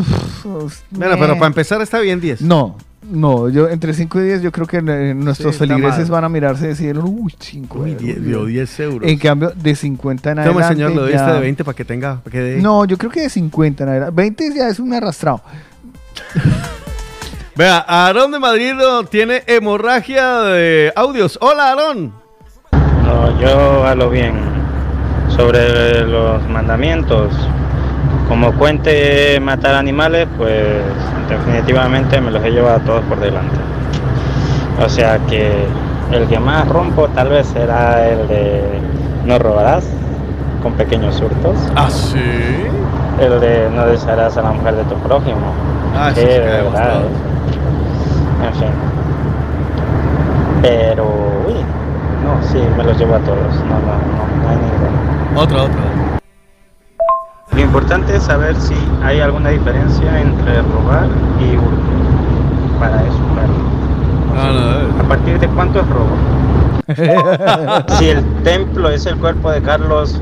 Bueno, 0.91 1.15
pero 1.19 1.35
para 1.35 1.47
empezar 1.47 1.81
está 1.81 1.99
bien 1.99 2.19
10. 2.21 2.41
No, 2.41 2.77
no, 3.09 3.49
yo 3.49 3.67
entre 3.69 3.93
5 3.93 4.19
y 4.19 4.23
10 4.25 4.41
yo 4.41 4.51
creo 4.51 4.67
que 4.67 4.77
eh, 4.77 5.13
nuestros 5.15 5.55
Sí, 5.55 5.63
está 5.63 5.73
feligreses 5.75 6.03
mal. 6.09 6.11
van 6.11 6.23
a 6.25 6.29
mirarse 6.29 6.65
y 6.65 6.67
decir, 6.69 6.97
uy, 6.99 7.33
5 7.39 7.79
Uy, 7.79 7.89
euros. 7.91 8.03
10, 8.03 8.25
dio 8.25 8.45
10 8.45 8.79
euros. 8.81 9.09
En 9.09 9.17
cambio, 9.17 9.51
de 9.55 9.75
50 9.75 10.29
en 10.31 10.35
Toma, 10.37 10.49
adelante. 10.49 10.73
señor, 10.75 10.89
le 10.91 10.95
doy 10.97 11.11
ya- 11.13 11.17
este 11.19 11.31
de 11.33 11.39
20 11.39 11.63
para 11.63 11.75
que 11.75 11.85
tenga, 11.85 12.15
para 12.21 12.31
que 12.31 12.39
dé. 12.39 12.61
No, 12.61 12.85
yo 12.85 12.97
creo 12.97 13.09
que 13.11 13.21
de 13.21 13.29
50 13.29 13.83
en 13.83 13.89
adelante. 13.89 14.13
20 14.15 14.53
ya 14.55 14.67
es 14.69 14.79
un 14.79 14.93
arrastrado. 14.93 15.41
Vea, 17.55 17.79
Aarón 17.87 18.31
de 18.31 18.39
Madrid 18.39 18.73
oh, 18.81 19.03
tiene 19.03 19.43
hemorragia 19.47 20.39
de 20.43 20.93
audios. 20.95 21.37
Hola, 21.41 21.69
Aarón. 21.71 22.13
No, 22.71 23.41
yo 23.41 23.85
hablo 23.85 24.09
bien 24.09 24.33
sobre 25.39 26.05
los 26.05 26.45
mandamientos. 26.49 27.31
Como 28.27 28.51
cuente 28.53 29.39
matar 29.39 29.73
animales, 29.75 30.27
pues 30.37 30.83
definitivamente 31.29 32.19
me 32.19 32.29
los 32.29 32.43
he 32.43 32.51
llevado 32.51 32.75
a 32.75 32.79
todos 32.79 33.01
por 33.05 33.19
delante. 33.21 33.55
O 34.85 34.89
sea 34.89 35.17
que 35.29 35.65
el 36.11 36.27
que 36.27 36.39
más 36.39 36.67
rompo 36.67 37.07
tal 37.15 37.29
vez 37.29 37.47
será 37.47 38.05
el 38.09 38.27
de 38.27 38.61
no 39.25 39.39
robarás 39.39 39.85
con 40.61 40.73
pequeños 40.73 41.21
hurtos. 41.21 41.55
Ah, 41.75 41.89
sí. 41.89 42.19
El 43.21 43.39
de 43.39 43.69
no 43.73 43.85
desearás 43.85 44.35
a 44.37 44.41
la 44.41 44.51
mujer 44.51 44.75
de 44.75 44.83
tu 44.83 44.95
prójimo. 44.95 45.53
Ah, 45.95 46.11
sí, 46.13 46.21
de 46.21 46.39
verdad. 46.39 47.01
¿eh? 47.01 48.45
En 48.45 48.53
fin. 48.55 48.69
Pero, 50.61 51.05
uy, 51.47 51.55
no, 52.25 52.47
sí, 52.47 52.59
me 52.77 52.83
los 52.83 52.97
llevo 52.97 53.15
a 53.15 53.19
todos. 53.19 53.55
No, 53.69 53.79
no, 53.79 53.93
no, 53.95 54.43
no 54.43 54.49
hay. 54.49 55.08
Otro, 55.35 55.63
otro. 55.63 55.79
Lo 57.51 57.61
importante 57.61 58.15
es 58.15 58.23
saber 58.23 58.55
si 58.55 58.75
hay 59.03 59.19
alguna 59.19 59.49
diferencia 59.49 60.21
entre 60.21 60.61
robar 60.61 61.09
y 61.39 61.57
hurto. 61.57 62.79
Para 62.79 63.01
eso, 63.01 63.19
claro. 63.33 63.69
¿A 64.99 65.03
partir 65.07 65.39
de 65.39 65.47
cuánto 65.49 65.81
es 65.81 65.87
robo? 65.87 66.15
si 67.99 68.09
el 68.09 68.23
templo 68.43 68.89
es 68.89 69.05
el 69.05 69.17
cuerpo 69.17 69.51
de 69.51 69.61
Carlos, 69.61 70.21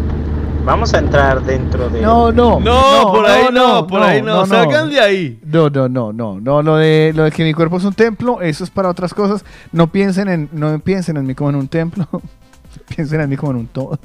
vamos 0.65 0.93
a 0.93 0.99
entrar 0.99 1.41
dentro 1.43 1.89
de... 1.89 2.01
No, 2.01 2.31
no. 2.31 2.59
No, 2.59 3.11
por 3.13 3.25
ahí 3.25 3.45
no, 3.53 3.87
por 3.87 4.01
ahí 4.01 4.21
no. 4.21 4.45
Salgan 4.45 4.89
de 4.89 4.99
ahí. 4.99 5.39
No, 5.45 5.69
no, 5.69 5.87
no, 5.87 6.11
no, 6.11 6.41
no. 6.41 6.61
Lo 6.61 6.77
de, 6.77 7.13
lo 7.15 7.23
de 7.23 7.31
que 7.31 7.43
mi 7.43 7.53
cuerpo 7.53 7.77
es 7.77 7.83
un 7.83 7.93
templo, 7.93 8.41
eso 8.41 8.63
es 8.63 8.69
para 8.69 8.89
otras 8.89 9.13
cosas. 9.13 9.45
No 9.71 9.87
piensen 9.87 10.27
en, 10.27 10.49
no 10.51 10.79
piensen 10.79 11.17
en 11.17 11.25
mí 11.25 11.35
como 11.35 11.51
en 11.51 11.55
un 11.57 11.67
templo. 11.67 12.07
piensen 12.95 13.21
en 13.21 13.29
mí 13.29 13.35
como 13.37 13.51
en 13.51 13.57
un 13.57 13.67
todo. 13.67 13.99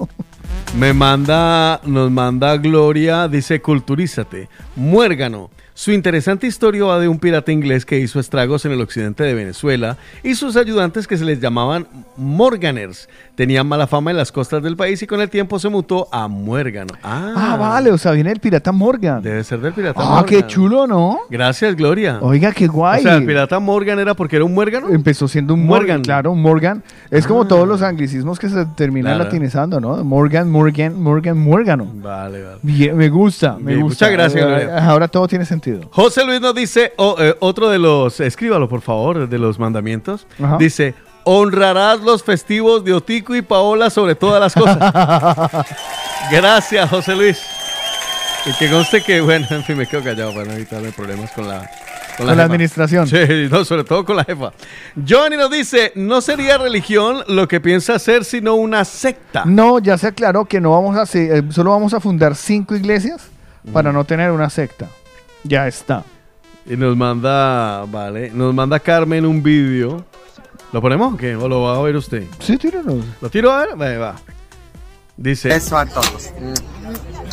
Me 0.77 0.93
manda, 0.93 1.81
nos 1.85 2.11
manda 2.11 2.57
Gloria, 2.57 3.29
dice 3.29 3.61
culturízate. 3.61 4.49
Muérgano. 4.77 5.51
Su 5.75 5.91
interesante 5.91 6.47
historia 6.47 6.85
va 6.85 6.99
de 7.01 7.09
un 7.09 7.19
pirata 7.19 7.51
inglés 7.51 7.87
que 7.87 7.99
hizo 7.99 8.21
estragos 8.21 8.65
en 8.67 8.73
el 8.73 8.81
occidente 8.83 9.25
de 9.25 9.33
Venezuela 9.35 9.97
y 10.23 10.35
sus 10.35 10.57
ayudantes 10.57 11.07
que 11.07 11.17
se 11.17 11.25
les 11.25 11.41
llamaban 11.41 11.87
Morganers. 12.17 13.09
Tenían 13.35 13.67
mala 13.67 13.87
fama 13.87 14.11
en 14.11 14.19
las 14.19 14.31
costas 14.31 14.63
del 14.63 14.77
país 14.77 15.03
y 15.03 15.07
con 15.07 15.21
el 15.23 15.31
tiempo 15.31 15.59
se 15.59 15.71
mutó 15.71 16.09
a 16.13 16.29
Muérgano. 16.29 16.93
Ah, 17.03 17.33
Ah, 17.35 17.57
vale, 17.57 17.91
o 17.91 17.97
sea, 17.99 18.13
viene 18.13 18.31
el 18.31 18.39
pirata 18.41 18.71
Morgan. 18.71 19.23
debe 19.23 19.43
ser 19.45 19.61
del 19.61 19.73
pirata 19.73 20.01
Ah, 20.03 20.09
Morgan. 20.17 20.25
qué 20.27 20.47
chulo, 20.47 20.87
¿no? 20.87 21.21
Gracias, 21.31 21.75
Gloria. 21.75 22.19
Oiga, 22.21 22.53
qué 22.53 22.67
guay. 22.67 23.01
O 23.01 23.03
sea, 23.05 23.17
el 23.17 23.25
pirata 23.25 23.59
Morgan 23.59 23.99
era 23.99 24.13
porque 24.15 24.37
era 24.37 24.45
un 24.45 24.53
muérgano. 24.53 24.91
Empezó 24.91 25.27
siendo 25.27 25.55
un 25.55 25.61
Morgan, 25.67 25.79
Morgan. 25.99 26.03
claro, 26.03 26.35
Morgan. 26.35 26.83
Es 27.11 27.27
como 27.27 27.47
todos 27.47 27.67
los 27.67 27.81
anglicismos 27.83 28.39
que 28.39 28.49
se 28.51 28.67
terminan 28.77 29.15
Claro. 29.15 29.25
latinizando, 29.25 29.81
¿no? 29.81 30.05
Morgan, 30.05 30.51
Morgan, 30.51 31.01
Morgan, 31.03 31.39
Morgano. 31.39 31.87
Vale, 31.95 32.43
vale. 32.43 32.59
Bien, 32.63 32.95
me 32.97 33.09
gusta, 33.09 33.57
me 33.59 33.73
Bien, 33.73 33.81
gusta. 33.83 34.05
muchas 34.07 34.13
gracias, 34.13 34.45
Gloria. 34.47 34.87
Ahora 34.87 35.09
todo 35.09 35.27
tiene 35.27 35.47
sentido. 35.47 35.62
José 35.91 36.25
Luis 36.25 36.41
nos 36.41 36.55
dice 36.55 36.93
oh, 36.97 37.17
eh, 37.19 37.35
otro 37.41 37.69
de 37.69 37.79
los, 37.79 38.21
escríbalo 38.21 38.69
por 38.69 38.81
favor, 38.81 39.29
de 39.29 39.39
los 39.39 39.59
mandamientos. 39.59 40.27
Ajá. 40.43 40.57
Dice, 40.59 40.95
honrarás 41.25 42.01
los 42.01 42.23
festivos 42.23 42.85
de 42.85 42.95
Otico 42.95 43.35
y 43.35 43.43
Paola 43.43 43.91
sobre 43.91 44.15
todas 44.15 44.41
las 44.41 44.55
cosas. 44.55 44.79
Gracias, 46.31 46.89
José 46.91 47.15
Luis. 47.15 47.39
Y 48.45 48.53
que 48.55 48.71
conste 48.71 49.03
que, 49.03 49.21
bueno, 49.21 49.47
en 49.51 49.63
fin, 49.63 49.77
me 49.77 49.87
quedo 49.87 50.03
callado 50.03 50.33
para 50.33 50.47
no 50.47 50.53
evitarme 50.53 50.91
problemas 50.93 51.31
con 51.33 51.47
la... 51.47 51.69
Con 52.17 52.27
la 52.27 52.43
administración. 52.43 53.07
Sí, 53.07 53.17
no, 53.51 53.65
sobre 53.65 53.85
todo 53.85 54.05
con 54.05 54.17
la 54.17 54.25
jefa. 54.25 54.53
Johnny 55.09 55.37
nos 55.37 55.51
dice, 55.51 55.93
no 55.95 56.21
sería 56.21 56.59
religión 56.59 57.25
lo 57.27 57.49
que 57.49 57.59
piensa 57.59 57.95
hacer, 57.95 58.25
sino 58.25 58.55
una 58.55 58.85
secta. 58.85 59.45
No, 59.47 59.79
ya 59.79 59.97
se 59.97 60.09
aclaró 60.09 60.45
que 60.45 60.61
no 60.61 60.73
vamos 60.73 60.97
a 60.97 61.19
eh, 61.19 61.43
solo 61.51 61.71
vamos 61.71 61.95
a 61.95 62.01
fundar 62.01 62.35
cinco 62.35 62.75
iglesias 62.75 63.31
para 63.73 63.93
no 63.93 64.05
tener 64.05 64.31
una 64.31 64.51
secta. 64.51 64.89
Ya 65.45 65.67
está. 65.67 66.05
Y 66.67 66.77
nos 66.77 66.97
manda, 66.97 67.85
vale, 67.87 68.31
nos 68.31 68.55
manda 68.55 68.79
Carmen 68.79 69.27
un 69.27 69.43
vídeo. 69.43 70.05
¿Lo 70.73 70.81
ponemos 70.81 71.15
o 71.15 71.17
qué? 71.17 71.37
¿O 71.37 71.49
lo 71.49 71.63
va 71.63 71.77
a 71.77 71.83
ver 71.83 71.97
usted? 71.97 72.25
Sí, 72.39 72.57
tíranos. 72.57 73.05
¿Lo 73.21 73.29
tiro 73.29 73.51
a 73.51 73.67
ver? 73.67 73.81
Va, 73.81 73.99
va. 73.99 74.17
Dice. 75.17 75.49
Beso 75.49 75.77
a 75.79 75.87
todos. 75.87 76.31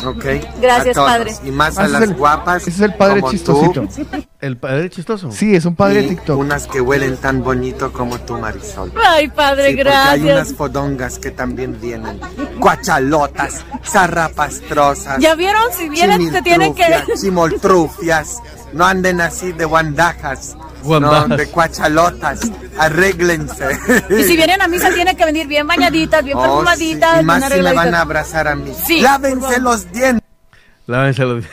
¿ok? 0.06 0.24
Gracias, 0.60 0.96
A 0.96 1.00
todos, 1.00 1.10
padre. 1.10 1.34
Y 1.44 1.50
más 1.50 1.76
a 1.78 1.88
las 1.88 2.02
el- 2.02 2.14
guapas. 2.14 2.62
ese 2.62 2.70
es 2.70 2.80
el 2.80 2.94
padre 2.94 3.20
como 3.20 3.32
chistosito. 3.32 3.82
tú. 3.86 4.06
¿El 4.40 4.56
padre 4.56 4.88
chistoso? 4.88 5.30
Sí, 5.32 5.54
es 5.54 5.64
un 5.66 5.74
padre 5.76 6.00
y 6.00 6.02
de 6.04 6.08
TikTok. 6.10 6.38
Unas 6.38 6.66
que 6.66 6.80
huelen 6.80 7.16
tan 7.18 7.42
bonito 7.42 7.92
como 7.92 8.18
tú, 8.20 8.38
Marisol. 8.38 8.92
Ay, 9.06 9.28
padre, 9.28 9.70
Sí, 9.70 9.76
porque 9.76 9.90
hay 9.90 10.20
unas 10.22 10.34
gracias. 10.36 10.56
fodongas 10.56 11.18
que 11.18 11.30
también 11.30 11.78
vienen. 11.80 12.18
Cuachalotas, 12.60 13.64
zarrapastrosas. 13.84 15.18
Ya 15.20 15.34
vieron, 15.34 15.62
si 15.76 15.88
vienen, 15.88 16.30
se 16.32 16.42
tienen 16.42 16.74
que- 16.74 17.04
Chimoltrufias. 17.20 18.38
No 18.72 18.86
anden 18.86 19.20
así 19.20 19.52
de 19.52 19.64
guandajas. 19.64 20.56
No, 20.84 21.28
de 21.36 21.46
cuachalotas. 21.46 22.40
Arréglense. 22.78 23.64
Y 24.10 24.22
si 24.24 24.36
vienen 24.36 24.60
a 24.62 24.68
misa, 24.68 24.90
tienen 24.92 25.16
que 25.16 25.24
venir 25.24 25.46
bien 25.46 25.66
bañaditas, 25.66 26.24
bien 26.24 26.36
Oh, 26.38 26.42
perfumaditas. 26.42 27.14
sí, 27.16 27.20
Y 27.20 27.24
más 27.24 27.44
si 27.52 27.60
me 27.62 27.72
van 27.72 27.94
a 27.94 28.00
abrazar 28.00 28.48
a 28.48 28.56
mí. 28.56 28.72
Sí, 28.86 29.00
Lávense 29.00 29.60
los 29.60 29.90
dientes. 29.92 30.20
Lávense 30.86 31.24
los 31.24 31.44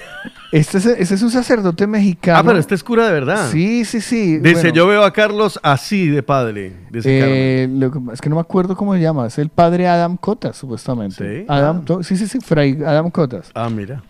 Este 0.51 0.77
es, 0.79 0.85
ese 0.85 1.15
es 1.15 1.21
un 1.21 1.29
sacerdote 1.29 1.85
mexicano. 1.85 2.39
Ah, 2.39 2.43
pero 2.43 2.57
este 2.57 2.73
es 2.73 2.83
cura 2.83 3.05
de 3.05 3.11
verdad. 3.13 3.49
Sí, 3.51 3.85
sí, 3.85 4.01
sí. 4.01 4.37
Dice, 4.39 4.53
Bueno, 4.61 4.69
yo 4.73 4.87
veo 4.87 5.03
a 5.03 5.11
Carlos 5.13 5.59
así 5.61 6.07
de 6.07 6.23
padre. 6.23 6.73
Dice 6.89 7.63
eh, 7.63 7.67
lo 7.69 7.91
que- 7.91 7.99
es 8.13 8.21
que 8.21 8.29
no 8.29 8.35
me 8.35 8.41
acuerdo 8.41 8.75
cómo 8.75 8.93
se 8.95 9.01
llama. 9.01 9.27
Es 9.27 9.37
el 9.37 9.49
padre 9.49 9.87
Adam 9.87 10.17
Cotas, 10.17 10.57
supuestamente. 10.57 11.45
Adam, 11.47 11.85
to- 11.85 12.01
sí, 12.01 12.17
sí, 12.17 12.27
sí, 12.27 12.39
Fray 12.39 12.81
Adam 12.83 13.11
Cotas. 13.11 13.51
Ah, 13.53 13.69
mira. 13.69 14.01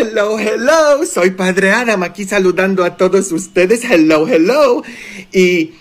Hello, 0.00 0.38
hello, 0.38 1.04
soy 1.04 1.30
Padre 1.30 1.72
Adam 1.72 2.04
aquí 2.04 2.24
saludando 2.24 2.84
a 2.84 2.96
todos 2.96 3.32
ustedes. 3.32 3.82
Hello, 3.82 4.28
hello. 4.28 4.84
Y 5.32 5.72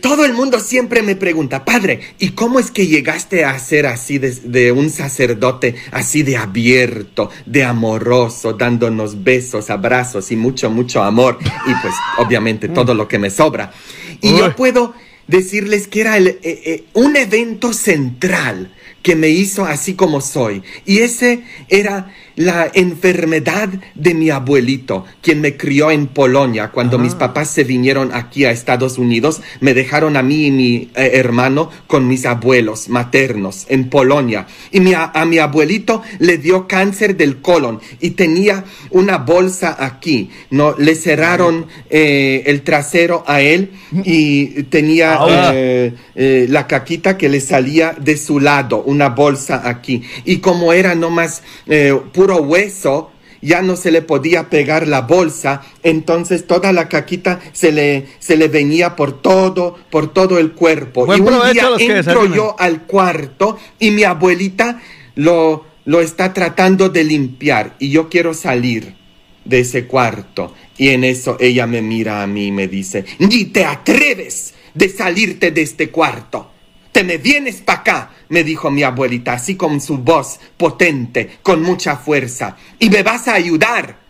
todo 0.00 0.24
el 0.24 0.32
mundo 0.32 0.60
siempre 0.60 1.02
me 1.02 1.16
pregunta, 1.16 1.64
Padre, 1.64 1.98
¿y 2.20 2.30
cómo 2.30 2.60
es 2.60 2.70
que 2.70 2.86
llegaste 2.86 3.44
a 3.44 3.58
ser 3.58 3.86
así 3.86 4.18
de, 4.18 4.30
de 4.30 4.70
un 4.70 4.90
sacerdote, 4.90 5.74
así 5.90 6.22
de 6.22 6.36
abierto, 6.36 7.30
de 7.46 7.64
amoroso, 7.64 8.52
dándonos 8.52 9.24
besos, 9.24 9.70
abrazos 9.70 10.30
y 10.30 10.36
mucho, 10.36 10.70
mucho 10.70 11.02
amor? 11.02 11.36
Y 11.66 11.74
pues 11.82 11.94
obviamente 12.18 12.68
todo 12.68 12.94
lo 12.94 13.08
que 13.08 13.18
me 13.18 13.28
sobra. 13.28 13.72
Y 14.20 14.38
yo 14.38 14.54
puedo 14.54 14.94
decirles 15.26 15.88
que 15.88 16.02
era 16.02 16.16
el, 16.16 16.28
eh, 16.28 16.38
eh, 16.44 16.84
un 16.94 17.16
evento 17.16 17.72
central 17.72 18.70
que 19.02 19.16
me 19.16 19.28
hizo 19.28 19.64
así 19.64 19.94
como 19.94 20.20
soy. 20.20 20.62
Y 20.84 20.98
ese 20.98 21.42
era 21.68 22.12
la 22.36 22.70
enfermedad 22.72 23.68
de 23.96 24.14
mi 24.14 24.30
abuelito, 24.30 25.04
quien 25.22 25.40
me 25.40 25.56
crió 25.56 25.90
en 25.90 26.06
Polonia. 26.06 26.68
Cuando 26.68 26.98
mis 26.98 27.14
papás 27.14 27.50
se 27.50 27.64
vinieron 27.64 28.10
aquí 28.14 28.44
a 28.44 28.52
Estados 28.52 28.96
Unidos, 28.96 29.40
me 29.60 29.74
dejaron 29.74 30.16
a 30.16 30.22
mí 30.22 30.46
y 30.46 30.50
mi 30.52 30.74
eh, 30.94 31.10
hermano 31.14 31.70
con 31.88 32.06
mis 32.06 32.26
abuelos 32.26 32.88
maternos 32.88 33.66
en 33.68 33.90
Polonia. 33.90 34.46
Y 34.70 34.78
mi, 34.80 34.94
a, 34.94 35.10
a 35.14 35.24
mi 35.24 35.38
abuelito 35.38 36.02
le 36.20 36.38
dio 36.38 36.68
cáncer 36.68 37.16
del 37.16 37.40
colon 37.40 37.80
y 38.00 38.10
tenía 38.10 38.64
una 38.90 39.18
bolsa 39.18 39.76
aquí. 39.78 40.30
No, 40.50 40.76
le 40.78 40.94
cerraron 40.94 41.66
eh, 41.90 42.44
el 42.46 42.62
trasero 42.62 43.24
a 43.26 43.40
él 43.40 43.72
y 44.04 44.62
tenía 44.64 45.18
eh, 45.54 46.46
la 46.48 46.66
caquita 46.66 47.18
que 47.18 47.28
le 47.28 47.40
salía 47.40 47.96
de 47.98 48.16
su 48.16 48.38
lado, 48.38 48.82
una 48.88 49.10
bolsa 49.10 49.68
aquí. 49.68 50.02
Y 50.24 50.38
como 50.38 50.72
era 50.72 50.94
nomás 50.94 51.42
eh, 51.66 51.98
puro 52.12 52.38
hueso, 52.38 53.10
ya 53.40 53.62
no 53.62 53.76
se 53.76 53.90
le 53.90 54.02
podía 54.02 54.50
pegar 54.50 54.88
la 54.88 55.02
bolsa, 55.02 55.62
entonces 55.82 56.46
toda 56.46 56.72
la 56.72 56.88
caquita 56.88 57.40
se 57.52 57.70
le, 57.70 58.06
se 58.18 58.36
le 58.36 58.48
venía 58.48 58.96
por 58.96 59.22
todo, 59.22 59.76
por 59.90 60.12
todo 60.12 60.38
el 60.38 60.52
cuerpo. 60.52 61.06
Buen 61.06 61.24
y 61.24 61.28
un 61.28 61.52
día 61.52 61.68
entro 61.78 62.26
yo 62.34 62.56
al 62.58 62.82
cuarto 62.82 63.58
y 63.78 63.90
mi 63.90 64.04
abuelita 64.04 64.80
lo, 65.14 65.66
lo 65.84 66.00
está 66.00 66.32
tratando 66.32 66.88
de 66.88 67.04
limpiar 67.04 67.76
y 67.78 67.90
yo 67.90 68.08
quiero 68.08 68.34
salir 68.34 68.96
de 69.44 69.60
ese 69.60 69.86
cuarto. 69.86 70.54
Y 70.76 70.88
en 70.88 71.04
eso 71.04 71.36
ella 71.40 71.66
me 71.66 71.82
mira 71.82 72.22
a 72.22 72.26
mí 72.26 72.46
y 72.46 72.52
me 72.52 72.68
dice, 72.68 73.04
ni 73.18 73.46
te 73.46 73.64
atreves 73.64 74.54
de 74.74 74.88
salirte 74.88 75.50
de 75.50 75.62
este 75.62 75.90
cuarto. 75.90 76.52
Te 76.98 77.04
me 77.04 77.16
vienes 77.16 77.60
para 77.60 77.78
acá, 77.78 78.10
me 78.28 78.42
dijo 78.42 78.72
mi 78.72 78.82
abuelita, 78.82 79.34
así 79.34 79.54
con 79.54 79.80
su 79.80 79.98
voz 79.98 80.40
potente, 80.56 81.38
con 81.44 81.62
mucha 81.62 81.94
fuerza, 81.96 82.56
y 82.80 82.90
me 82.90 83.04
vas 83.04 83.28
a 83.28 83.34
ayudar. 83.34 84.00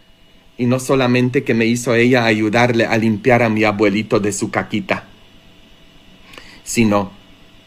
Y 0.57 0.65
no 0.65 0.81
solamente 0.81 1.45
que 1.45 1.53
me 1.53 1.67
hizo 1.67 1.95
ella 1.95 2.25
ayudarle 2.25 2.87
a 2.87 2.97
limpiar 2.97 3.43
a 3.43 3.51
mi 3.51 3.63
abuelito 3.63 4.21
de 4.21 4.33
su 4.33 4.51
caquita, 4.51 5.05
sino 6.65 7.13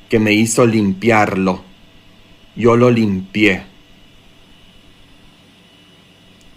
que 0.09 0.17
me 0.17 0.33
hizo 0.33 0.65
limpiarlo. 0.65 1.63
Yo 2.55 2.75
lo 2.75 2.89
limpié. 2.89 3.61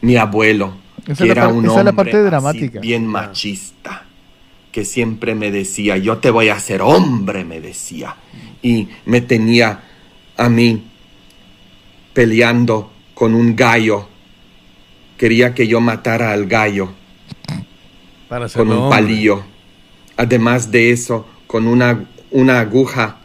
Mi 0.01 0.17
abuelo, 0.17 0.79
Esa 1.07 1.25
que 1.25 1.35
la 1.35 1.43
era 1.43 1.49
un 1.49 1.67
esa 1.67 1.81
es 1.81 1.85
la 1.85 1.91
hombre 1.91 2.05
parte 2.05 2.23
dramática. 2.23 2.81
bien 2.81 3.07
machista, 3.07 4.07
que 4.75 4.85
siempre 4.85 5.37
me 5.37 5.53
decía, 5.53 5.97
yo 5.99 6.19
te 6.19 6.31
voy 6.31 6.49
a 6.49 6.55
hacer 6.55 6.83
hombre, 6.83 7.45
me 7.45 7.61
decía. 7.61 8.17
Y 8.61 8.89
me 9.07 9.21
tenía 9.21 9.85
a 10.37 10.49
mí 10.49 10.91
peleando 12.13 12.91
con 13.15 13.37
un 13.37 13.55
gallo. 13.55 14.09
Quería 15.17 15.55
que 15.55 15.69
yo 15.69 15.81
matara 15.81 16.33
al 16.33 16.47
gallo 16.47 16.93
Para 18.29 18.49
con 18.49 18.67
un 18.67 18.79
hombre. 18.79 18.91
palillo. 18.91 19.45
Además 20.17 20.73
de 20.73 20.91
eso, 20.91 21.25
con 21.47 21.69
una, 21.69 22.09
una 22.33 22.59
aguja. 22.59 23.19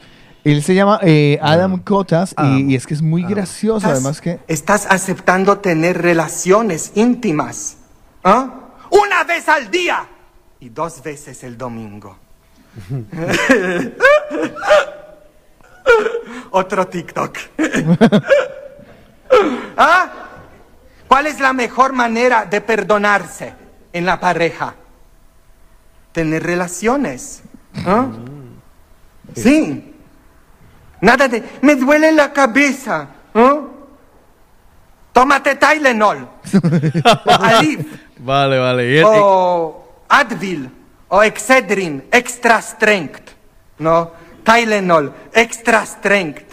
Él 0.43 0.61
se 0.61 0.75
llama 0.75 0.99
eh, 1.01 1.39
Adam 1.41 1.79
Cotas 1.79 2.35
y, 2.37 2.73
y 2.73 2.75
es 2.75 2.85
que 2.85 2.93
es 2.93 3.01
muy 3.01 3.23
gracioso, 3.23 3.87
además 3.87 4.21
que... 4.21 4.37
Estás 4.47 4.85
aceptando 4.87 5.57
tener 5.57 5.99
relaciones 5.99 6.91
íntimas. 6.93 7.77
¿Ah? 8.23 8.69
Una 8.91 9.23
vez 9.23 9.49
al 9.49 9.71
día 9.71 10.07
y 10.59 10.69
dos 10.69 11.01
veces 11.03 11.43
el 11.43 11.57
domingo. 11.57 12.17
Otro 16.51 16.87
TikTok. 16.87 17.37
¿Ah? 19.77 20.11
¿Cuál 21.07 21.27
es 21.27 21.39
la 21.39 21.53
mejor 21.53 21.93
manera 21.93 22.45
de 22.45 22.61
perdonarse 22.61 23.53
en 23.93 24.05
la 24.05 24.19
pareja? 24.19 24.75
Tener 26.11 26.43
relaciones. 26.43 27.41
¿Ah? 27.85 28.07
Sí. 29.35 29.93
Nada 31.01 31.27
de, 31.27 31.43
me 31.61 31.75
duele 31.75 32.11
la 32.11 32.31
cabeza. 32.33 33.07
¿ah? 33.33 33.59
Tómate 35.13 35.55
Tylenol. 35.55 36.27
Aleve. 37.25 37.85
Vale, 38.19 38.57
vale. 38.59 38.91
Y 38.91 38.97
el- 38.97 39.05
O 39.07 39.78
Advil. 40.09 40.69
O 41.07 41.23
Excedrin. 41.23 42.03
Extra 42.11 42.61
Strength. 42.61 43.21
¿No? 43.79 44.11
Tylenol. 44.43 45.13
Extra 45.33 45.85
Strength. 45.85 46.43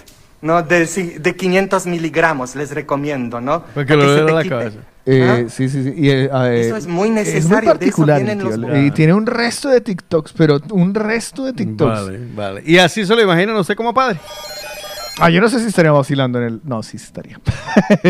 ¿No? 0.42 0.62
De, 0.62 0.86
de 0.86 1.36
500 1.36 1.86
miligramos 1.86 2.54
les 2.54 2.70
recomiendo, 2.70 3.40
¿no? 3.40 3.64
Porque 3.74 3.96
lo 3.96 4.02
que 4.02 4.14
se 4.14 4.24
te 4.24 4.32
la 4.32 4.42
quite. 4.42 4.54
cabeza. 4.54 4.78
Eh, 5.08 5.44
¿Ah? 5.46 5.48
Sí, 5.48 5.68
sí, 5.68 5.84
sí. 5.84 5.94
y, 5.96 6.10
eh, 6.10 6.28
ah, 6.32 6.50
eh, 6.50 6.62
Eso 6.66 6.76
es 6.76 6.86
muy 6.88 7.08
Es 7.08 7.10
muy 7.10 7.10
necesario, 7.10 7.74
de 7.78 7.86
eso 7.86 8.04
particular, 8.04 8.36
los. 8.36 8.76
Y 8.84 8.90
tiene 8.90 9.14
un 9.14 9.24
resto 9.24 9.68
de 9.68 9.80
TikToks, 9.80 10.32
pero 10.32 10.60
un 10.70 10.94
resto 10.94 11.44
de 11.44 11.52
TikToks. 11.52 12.04
Vale, 12.04 12.20
vale. 12.34 12.62
Y 12.66 12.78
así 12.78 13.06
se 13.06 13.14
lo 13.14 13.22
imaginan 13.22 13.56
usted 13.56 13.76
como 13.76 13.94
padre. 13.94 14.18
Ah, 15.18 15.30
yo 15.30 15.40
no 15.40 15.48
sé 15.48 15.60
si 15.60 15.66
estaría 15.68 15.92
vacilando 15.92 16.38
en 16.38 16.44
el... 16.44 16.60
No, 16.64 16.82
sí 16.82 16.98
estaría. 16.98 17.40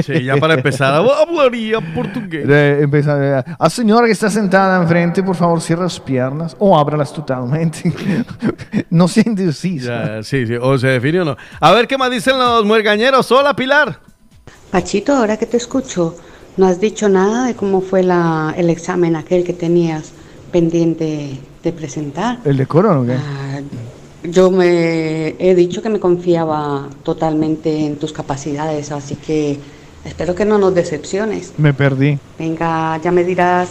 Sí, 0.05 0.25
ya 0.25 0.37
para 0.39 0.55
empezar, 0.55 0.95
hablaría 1.29 1.81
portugués. 1.95 2.49
De 2.49 2.83
empezar, 2.83 3.23
eh, 3.23 3.55
a 3.57 3.71
señora 3.71 4.07
que 4.07 4.13
está 4.13 4.29
sentada 4.29 4.83
enfrente, 4.83 5.23
por 5.23 5.37
favor, 5.37 5.61
cierre 5.61 5.85
las 5.85 6.01
piernas 6.01 6.57
o 6.59 6.77
ábralas 6.77 7.13
totalmente. 7.13 7.93
no 8.91 9.07
sea 9.07 9.23
indecisa. 9.25 10.23
Sí, 10.25 10.47
sí, 10.47 10.55
o 10.55 10.77
se 10.79 10.89
define 10.89 11.21
o 11.21 11.25
no. 11.25 11.37
A 11.61 11.73
ver 11.73 11.87
qué 11.87 11.97
más 11.97 12.11
dicen 12.11 12.39
los 12.39 12.65
muergañeros. 12.65 13.31
Hola, 13.31 13.55
Pilar. 13.55 14.01
Pachito, 14.73 15.15
ahora 15.15 15.37
que 15.37 15.47
te 15.47 15.59
escucho, 15.59 16.17
no 16.57 16.67
has 16.67 16.81
dicho 16.81 17.09
nada 17.09 17.47
de 17.47 17.55
cómo 17.55 17.83
fue 17.83 18.03
la, 18.03 18.53
el 18.57 18.69
examen 18.69 19.15
aquel 19.15 19.45
que 19.45 19.53
tenías 19.53 20.13
pendiente 20.51 21.39
de 21.63 21.73
presentar. 21.73 22.39
¿El 22.45 22.57
decoro 22.57 22.95
no 22.95 23.07
qué? 23.07 23.15
Ah, 23.15 23.61
Yo 24.31 24.51
me 24.51 25.35
he 25.39 25.55
dicho 25.55 25.83
que 25.83 25.89
me 25.89 26.01
confiaba 26.01 26.89
totalmente 27.03 27.87
en 27.87 27.97
tus 27.97 28.13
capacidades, 28.13 28.91
así 28.93 29.15
que 29.17 29.59
espero 30.05 30.35
que 30.35 30.45
no 30.45 30.59
nos 30.59 30.75
decepciones. 30.75 31.53
Me 31.59 31.73
perdí. 31.73 32.19
Venga, 32.39 32.99
ya 33.03 33.11
me 33.13 33.25
dirás. 33.25 33.71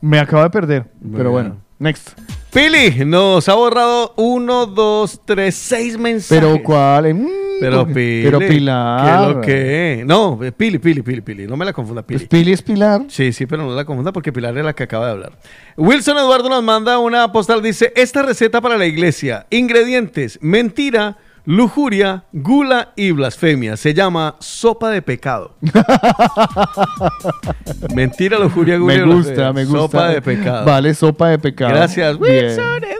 Me 0.00 0.18
acabo 0.18 0.42
de 0.42 0.50
perder. 0.50 0.84
Pero 1.16 1.30
Bueno. 1.30 1.50
bueno, 1.50 1.56
next. 1.78 2.10
Pili 2.52 3.04
nos 3.04 3.48
ha 3.48 3.54
borrado 3.54 4.12
uno, 4.16 4.66
dos, 4.66 5.20
tres, 5.24 5.54
seis 5.54 5.96
mensajes. 5.98 6.40
Pero 6.42 6.62
cuál? 6.62 7.14
Mm, 7.14 7.28
Pero 7.60 7.78
porque- 7.80 7.94
Pili. 7.94 8.22
Pero 8.24 8.38
Pilar. 8.40 9.04
¿Qué 9.04 9.10
es 9.30 9.34
lo 9.36 9.40
que? 9.40 10.02
No, 10.06 10.38
eh, 10.44 10.52
Pili, 10.52 10.78
Pili, 10.78 11.02
Pili, 11.02 11.20
Pili. 11.20 11.46
No 11.46 11.56
me 11.56 11.64
la 11.64 11.72
confunda, 11.72 12.02
Pili. 12.02 12.18
Pues 12.20 12.28
Pili 12.28 12.52
es 12.52 12.62
Pilar. 12.62 13.02
Sí, 13.08 13.32
sí, 13.32 13.46
pero 13.46 13.64
no 13.64 13.74
la 13.74 13.84
confunda 13.84 14.12
porque 14.12 14.32
Pilar 14.32 14.56
es 14.58 14.64
la 14.64 14.72
que 14.74 14.82
acaba 14.84 15.06
de 15.06 15.12
hablar. 15.12 15.32
Wilson 15.76 16.18
Eduardo 16.18 16.48
nos 16.48 16.62
manda 16.62 16.98
una 16.98 17.30
postal, 17.32 17.62
dice, 17.62 17.92
esta 17.96 18.22
receta 18.22 18.60
para 18.60 18.76
la 18.76 18.86
iglesia, 18.86 19.46
ingredientes, 19.50 20.38
mentira, 20.42 21.16
lujuria, 21.46 22.24
gula 22.32 22.92
y 22.96 23.12
blasfemia. 23.12 23.76
Se 23.76 23.94
llama 23.94 24.36
sopa 24.40 24.90
de 24.90 25.02
pecado. 25.02 25.54
Mentira, 27.94 28.38
lujuria, 28.38 28.78
gula 28.78 28.94
Me 28.94 29.00
y 29.00 29.04
gusta, 29.04 29.32
blasfemia. 29.32 29.52
me 29.52 29.64
gusta. 29.64 29.78
Sopa 29.80 30.08
de 30.08 30.22
pecado. 30.22 30.64
Vale, 30.66 30.94
sopa 30.94 31.28
de 31.30 31.38
pecado. 31.38 31.74
Gracias, 31.74 32.18
Bien. 32.18 32.44
Wilson 32.46 32.84
Eduardo. 32.84 32.96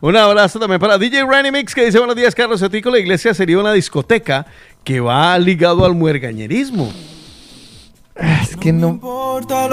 Un 0.00 0.14
abrazo 0.14 0.58
también 0.58 0.78
para 0.78 0.98
DJ 0.98 1.24
Randy 1.24 1.50
Mix 1.50 1.74
que 1.74 1.86
dice 1.86 1.98
buenos 1.98 2.16
días, 2.16 2.34
Carlos 2.34 2.60
Otico. 2.60 2.90
La 2.90 2.98
iglesia 2.98 3.32
sería 3.32 3.58
una 3.58 3.72
discoteca 3.72 4.46
que 4.84 5.00
va 5.00 5.38
ligado 5.38 5.86
al 5.86 5.94
muergañerismo. 5.94 6.92
Es 8.18 8.56
que 8.56 8.72
no. 8.72 8.98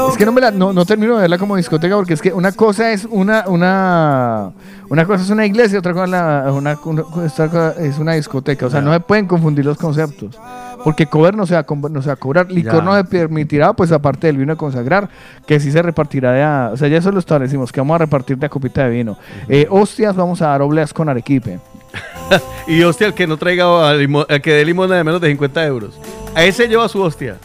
Es 0.10 0.18
que 0.18 0.26
no, 0.26 0.32
me 0.34 0.42
la, 0.42 0.52
no, 0.52 0.74
no 0.74 0.86
termino 0.86 1.16
de 1.16 1.22
verla 1.22 1.38
como 1.38 1.56
discoteca 1.56 1.96
porque 1.96 2.14
es 2.14 2.22
que 2.22 2.34
una 2.34 2.52
cosa 2.52 2.92
es 2.92 3.06
una 3.10 3.46
una 3.48 4.52
una 4.90 5.06
cosa 5.06 5.24
es 5.24 5.30
una 5.30 5.46
iglesia, 5.46 5.80
otra 5.80 5.94
cosa 5.94 6.08
la- 6.08 6.52
una, 6.52 6.78
una- 6.84 7.04
cosa 7.04 7.74
es 7.80 7.98
una 8.00 8.14
discoteca. 8.14 8.66
O 8.66 8.70
sea, 8.70 8.82
no 8.82 8.92
se 8.94 9.00
pueden 9.00 9.28
confundir 9.28 9.64
los 9.64 9.78
conceptos. 9.78 10.38
Porque 10.84 11.06
cover 11.06 11.34
no 11.34 11.46
se 11.46 11.56
va 11.56 11.66
no 11.90 12.02
se 12.02 12.08
va 12.10 12.14
a 12.14 12.18
cobrar, 12.18 12.52
licor 12.52 12.84
no 12.84 12.94
se 12.98 13.06
permitirá, 13.06 13.72
pues 13.72 13.94
aparte 13.94 14.28
del 14.28 14.36
vino 14.36 14.52
de 14.52 14.58
consagrar, 14.58 15.08
que 15.48 15.62
sí 15.62 15.72
se 15.72 15.82
repartirá 15.82 16.34
de 16.34 16.44
a, 16.44 16.72
o 16.74 16.78
sea, 16.78 16.90
ya 16.90 16.98
eso 16.98 17.10
lo 17.14 17.20
establecimos, 17.20 17.72
que 17.72 17.80
vamos 17.80 17.96
a 17.96 18.00
repartir 18.00 18.38
de 18.38 18.48
a 18.48 18.50
copita 18.50 18.84
de 18.84 18.90
vino. 18.90 19.18
Eh, 19.48 19.66
hostias, 19.70 20.14
vamos 20.18 20.42
a 20.42 20.48
dar 20.48 20.62
obleas 20.62 20.94
con 20.94 21.08
arequipe. 21.08 21.60
Y 22.68 22.82
hostia, 22.84 23.08
el 23.08 23.14
que 23.14 23.28
no 23.28 23.38
traiga 23.38 23.92
el 23.92 24.42
que 24.42 24.54
dé 24.54 24.66
limosna 24.66 24.96
de 24.96 25.04
menos 25.04 25.22
de 25.22 25.30
50 25.30 25.66
euros. 25.66 26.00
A 26.36 26.44
ese 26.44 26.68
lleva 26.68 26.90
su 26.90 27.02
hostia. 27.02 27.38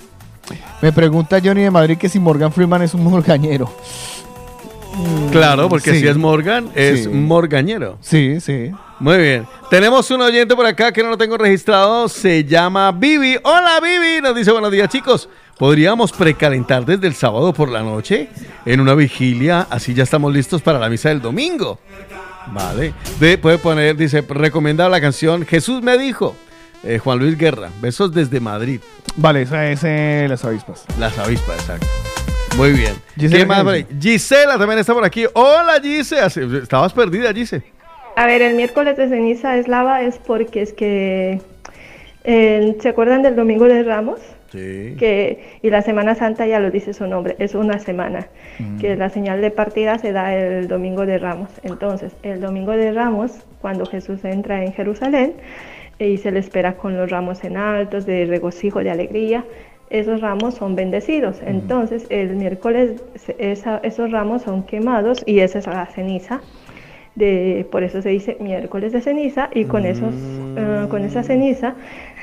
Me 0.82 0.92
pregunta 0.92 1.38
Johnny 1.42 1.62
de 1.62 1.70
Madrid 1.70 1.96
que 1.98 2.08
si 2.08 2.18
Morgan 2.18 2.52
Freeman 2.52 2.82
es 2.82 2.94
un 2.94 3.04
morgañero. 3.04 3.70
Claro, 5.30 5.68
porque 5.68 5.92
Sí. 5.92 6.00
si 6.00 6.08
es 6.08 6.16
Morgan, 6.16 6.70
es 6.74 7.04
Sí. 7.04 7.08
morgañero. 7.08 7.98
Sí, 8.00 8.40
sí. 8.40 8.70
Muy 8.98 9.18
bien. 9.18 9.46
Tenemos 9.70 10.10
un 10.10 10.22
oyente 10.22 10.56
por 10.56 10.66
acá 10.66 10.90
que 10.90 11.02
no 11.02 11.10
lo 11.10 11.18
tengo 11.18 11.36
registrado. 11.38 12.08
Se 12.08 12.44
llama 12.44 12.90
Vivi. 12.90 13.36
Hola, 13.44 13.78
Vivi. 13.80 14.20
Nos 14.20 14.34
dice 14.34 14.50
buenos 14.50 14.72
días, 14.72 14.88
chicos. 14.88 15.28
¿Podríamos 15.56 16.10
precalentar 16.12 16.84
desde 16.84 17.06
el 17.06 17.14
sábado 17.14 17.52
por 17.52 17.68
la 17.68 17.82
noche 17.82 18.28
en 18.64 18.80
una 18.80 18.94
vigilia? 18.94 19.66
Así 19.70 19.94
ya 19.94 20.02
estamos 20.02 20.32
listos 20.32 20.62
para 20.62 20.78
la 20.80 20.88
misa 20.88 21.10
del 21.10 21.20
domingo. 21.20 21.78
Vale. 22.52 22.92
De- 23.20 23.38
puede 23.38 23.58
poner, 23.58 23.96
dice, 23.96 24.24
recomienda 24.28 24.88
la 24.88 25.00
canción 25.00 25.44
Jesús 25.46 25.82
me 25.82 25.96
dijo. 25.98 26.34
Eh, 26.84 26.98
Juan 26.98 27.18
Luis 27.18 27.36
Guerra. 27.38 27.70
Besos 27.80 28.12
desde 28.12 28.40
Madrid. 28.40 28.80
Vale, 29.16 29.42
esa 29.42 29.68
es 29.70 29.80
eh, 29.84 30.26
las 30.28 30.44
avispas. 30.44 30.84
Las 30.98 31.18
avispas, 31.18 31.56
exacto. 31.60 31.86
Muy 32.56 32.72
bien. 32.72 32.94
Gisela, 33.16 33.38
¿Qué 33.38 33.46
más 33.46 33.58
¿qué 33.58 33.64
por 33.64 33.74
ahí? 33.74 33.86
Gisela 34.00 34.58
también 34.58 34.78
está 34.78 34.94
por 34.94 35.04
aquí. 35.04 35.24
Hola, 35.34 35.80
Gise. 35.82 36.20
Así- 36.20 36.40
Estabas 36.62 36.92
perdida, 36.92 37.32
Gise. 37.32 37.62
A 38.16 38.26
ver, 38.26 38.42
el 38.42 38.54
miércoles 38.56 38.96
de 38.96 39.08
ceniza 39.08 39.56
es 39.56 39.68
lava 39.68 40.02
es 40.02 40.18
porque 40.18 40.62
es 40.62 40.72
que 40.72 41.40
eh, 42.24 42.76
¿se 42.80 42.88
acuerdan 42.88 43.22
del 43.22 43.36
Domingo 43.36 43.66
de 43.66 43.82
Ramos? 43.84 44.18
Sí. 44.50 44.96
Que, 44.98 45.58
y 45.62 45.70
la 45.70 45.82
Semana 45.82 46.14
Santa 46.14 46.46
ya 46.46 46.58
lo 46.58 46.70
dice 46.70 46.94
su 46.94 47.06
nombre, 47.06 47.36
es 47.38 47.54
una 47.54 47.78
semana, 47.80 48.28
que 48.80 48.96
la 48.96 49.10
señal 49.10 49.42
de 49.42 49.50
partida 49.50 49.98
se 49.98 50.12
da 50.12 50.34
el 50.34 50.68
Domingo 50.68 51.04
de 51.04 51.18
Ramos. 51.18 51.50
Entonces, 51.64 52.12
el 52.22 52.40
Domingo 52.40 52.72
de 52.72 52.90
Ramos, 52.92 53.32
cuando 53.60 53.84
Jesús 53.84 54.24
entra 54.24 54.64
en 54.64 54.72
Jerusalén 54.72 55.34
y 55.98 56.16
se 56.18 56.30
le 56.30 56.38
espera 56.40 56.74
con 56.76 56.96
los 56.96 57.10
ramos 57.10 57.42
en 57.44 57.56
altos, 57.56 58.06
de 58.06 58.24
regocijo, 58.26 58.80
de 58.84 58.90
alegría, 58.90 59.44
esos 59.90 60.20
ramos 60.20 60.54
son 60.54 60.76
bendecidos. 60.76 61.40
Entonces, 61.44 62.06
el 62.10 62.36
miércoles 62.36 63.02
esa- 63.38 63.78
esos 63.82 64.10
ramos 64.10 64.42
son 64.42 64.62
quemados 64.64 65.22
y 65.26 65.40
esa 65.40 65.58
es 65.58 65.66
la 65.66 65.86
ceniza. 65.86 66.40
De, 67.14 67.66
por 67.72 67.82
eso 67.82 68.00
se 68.00 68.10
dice 68.10 68.36
miércoles 68.38 68.92
de 68.92 69.00
ceniza 69.00 69.50
y 69.52 69.64
con, 69.64 69.84
esos, 69.86 70.14
eh, 70.56 70.86
con 70.88 71.02
esa 71.04 71.24
ceniza 71.24 71.74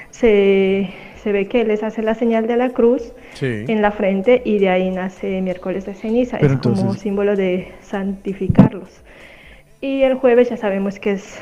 se, 0.10 0.90
se 1.22 1.32
ve 1.34 1.48
que 1.48 1.66
les 1.66 1.84
hace 1.84 2.02
la 2.02 2.16
señal 2.16 2.48
de 2.48 2.56
la 2.56 2.70
cruz 2.70 3.12
Sí. 3.34 3.66
en 3.68 3.82
la 3.82 3.92
frente 3.92 4.42
y 4.46 4.60
de 4.60 4.70
ahí 4.70 4.90
nace 4.92 5.42
miércoles 5.42 5.86
de 5.86 5.96
ceniza. 5.96 6.38
Pero 6.40 6.54
es 6.54 6.60
como 6.60 6.76
entonces- 6.76 7.02
símbolo 7.02 7.36
de 7.36 7.68
santificarlos. 7.82 9.02
Y 9.82 10.04
el 10.04 10.14
jueves 10.14 10.50
ya 10.50 10.56
sabemos 10.56 11.00
que 11.00 11.12
es 11.14 11.38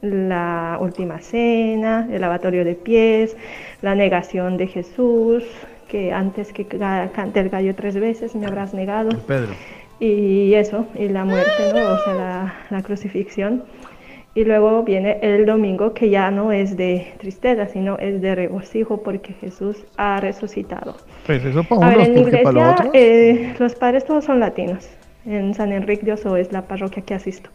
la 0.00 0.78
última 0.80 1.20
cena, 1.20 2.08
el 2.10 2.20
lavatorio 2.20 2.64
de 2.64 2.74
pies, 2.74 3.36
la 3.82 3.94
negación 3.94 4.56
de 4.56 4.66
Jesús, 4.66 5.44
que 5.88 6.12
antes 6.12 6.52
que 6.52 6.66
ca- 6.66 7.10
cante 7.14 7.40
el 7.40 7.48
gallo 7.50 7.74
tres 7.74 7.96
veces 7.98 8.34
me 8.36 8.46
habrás 8.46 8.74
negado. 8.74 9.10
Pedro. 9.26 9.54
Y 10.00 10.54
eso, 10.54 10.86
y 10.94 11.08
la 11.08 11.24
muerte, 11.24 11.66
¿no? 11.66 11.84
O 11.90 11.98
sea, 11.98 12.14
la, 12.14 12.54
la 12.70 12.82
crucifixión. 12.82 13.64
Y 14.34 14.44
luego 14.44 14.84
viene 14.84 15.18
el 15.22 15.46
domingo, 15.46 15.94
que 15.94 16.10
ya 16.10 16.30
no 16.30 16.52
es 16.52 16.76
de 16.76 17.14
tristeza, 17.18 17.66
sino 17.66 17.98
es 17.98 18.20
de 18.22 18.34
regocijo, 18.34 19.02
porque 19.02 19.32
Jesús 19.32 19.84
ha 19.96 20.20
resucitado. 20.20 20.96
Pues 21.26 21.44
eso 21.44 21.62
para 21.64 21.86
A 21.86 21.90
ver, 21.90 22.00
en 22.00 22.14
mi 22.14 22.20
para 22.20 22.28
iglesia 22.28 22.70
otros. 22.70 22.90
eh, 22.94 23.54
los 23.58 23.74
padres 23.74 24.04
todos 24.04 24.24
son 24.24 24.38
latinos. 24.40 24.88
En 25.24 25.54
San 25.54 25.72
Enrique 25.72 26.06
de 26.06 26.12
Oso 26.12 26.36
es 26.36 26.52
la 26.52 26.62
parroquia 26.62 27.02
que 27.02 27.14
asisto. 27.14 27.50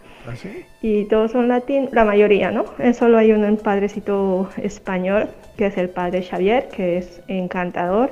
Y 0.82 1.06
todos 1.06 1.32
son 1.32 1.48
latinos, 1.48 1.92
la 1.92 2.06
mayoría, 2.06 2.52
¿no? 2.52 2.66
Solo 2.94 3.18
hay 3.18 3.32
un 3.32 3.58
padrecito 3.58 4.50
español, 4.58 5.30
que 5.58 5.68
es 5.68 5.78
el 5.78 5.90
padre 5.90 6.24
Xavier, 6.24 6.68
que 6.70 6.98
es 6.98 7.22
encantador, 7.28 8.12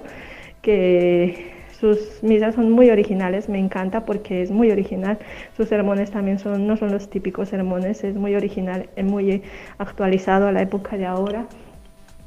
que 0.62 1.52
sus 1.82 2.22
misas 2.22 2.54
son 2.54 2.70
muy 2.70 2.92
originales, 2.92 3.50
me 3.50 3.58
encanta 3.58 4.06
porque 4.06 4.44
es 4.44 4.52
muy 4.52 4.70
original. 4.70 5.18
Sus 5.58 5.68
sermones 5.68 6.12
también 6.12 6.38
son, 6.38 6.68
no 6.68 6.78
son 6.78 6.92
los 6.92 7.10
típicos 7.10 7.50
sermones, 7.50 8.04
es 8.04 8.16
muy 8.16 8.36
original, 8.36 8.88
es 8.96 9.04
muy 9.04 9.42
actualizado 9.80 10.48
a 10.48 10.52
la 10.52 10.62
época 10.62 10.96
de 10.96 11.08
ahora. 11.08 11.48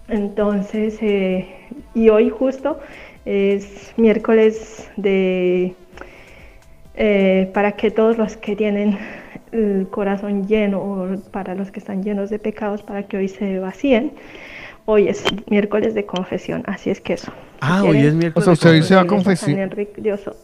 Entonces, 0.09 0.99
eh, 1.01 1.47
y 1.95 2.09
hoy 2.09 2.31
justo 2.31 2.81
es 3.25 3.95
miércoles 3.97 4.91
de 4.97 5.75
eh, 6.95 7.51
para 7.55 7.73
que 7.73 7.91
todos 7.91 8.19
los 8.19 8.37
que 8.37 8.57
tienen 8.57 8.99
el 9.53 9.87
corazón 9.91 10.47
lleno 10.47 10.79
o 10.79 11.17
para 11.31 11.55
los 11.55 11.71
que 11.71 11.79
están 11.81 12.03
llenos 12.03 12.31
de 12.31 12.39
pecados, 12.39 12.83
para 12.83 13.05
que 13.05 13.17
hoy 13.17 13.29
se 13.29 13.59
vacíen. 13.59 14.13
Hoy 14.87 15.09
es 15.09 15.25
miércoles 15.49 15.95
de 15.95 16.05
confesión, 16.05 16.63
así 16.67 16.91
es 16.91 17.01
que 17.01 17.15
eso. 17.15 17.33
Ah, 17.61 17.79
Si 17.81 17.87
hoy 17.87 17.93
quieren, 17.93 18.09
es 18.11 18.15
miércoles 18.17 18.49
O 18.49 18.57
sea, 18.57 18.71
hoy 18.71 18.83
se 18.83 18.95
va 18.95 19.01
a 19.03 19.07
confesar. 19.07 19.71
Oso. 20.13 20.37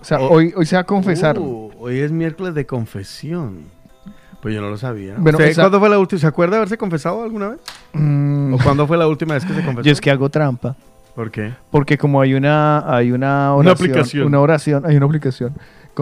O 0.00 0.04
sea, 0.04 0.20
hoy, 0.20 0.52
hoy 0.56 0.66
se 0.66 0.76
va 0.76 0.82
a 0.82 0.84
confesar. 0.84 1.38
Uh, 1.38 1.70
hoy 1.78 2.00
es 2.00 2.10
miércoles 2.12 2.54
de 2.54 2.66
confesión. 2.66 3.64
Pues 4.42 4.54
yo 4.54 4.60
no 4.60 4.68
lo 4.70 4.76
sabía. 4.76 5.14
Bueno, 5.18 5.38
¿Usted 5.38 5.50
esa- 5.50 5.62
¿Cuándo 5.62 5.80
fue 5.80 5.88
la 5.88 5.98
última? 5.98 6.20
¿Se 6.20 6.26
acuerda 6.26 6.52
de 6.52 6.56
haberse 6.58 6.76
confesado 6.78 7.22
alguna 7.24 7.48
vez? 7.50 7.60
Mm. 7.92 8.54
¿O 8.54 8.58
cuándo 8.62 8.86
fue 8.86 8.96
la 8.96 9.08
última 9.08 9.34
vez 9.34 9.44
que 9.44 9.52
se 9.54 9.64
confesó? 9.64 9.82
Yo 9.82 9.92
es 9.92 10.00
que 10.00 10.10
hago 10.10 10.28
trampa. 10.28 10.76
¿Por 11.14 11.30
qué? 11.30 11.52
Porque 11.70 11.98
como 11.98 12.20
hay 12.20 12.34
una, 12.34 12.94
hay 12.94 13.10
una 13.10 13.54
oración, 13.54 13.60
Una 13.60 13.72
aplicación. 13.72 14.26
una 14.28 14.40
oración, 14.40 14.86
hay 14.86 14.96
una 14.96 15.06
aplicación. 15.06 15.54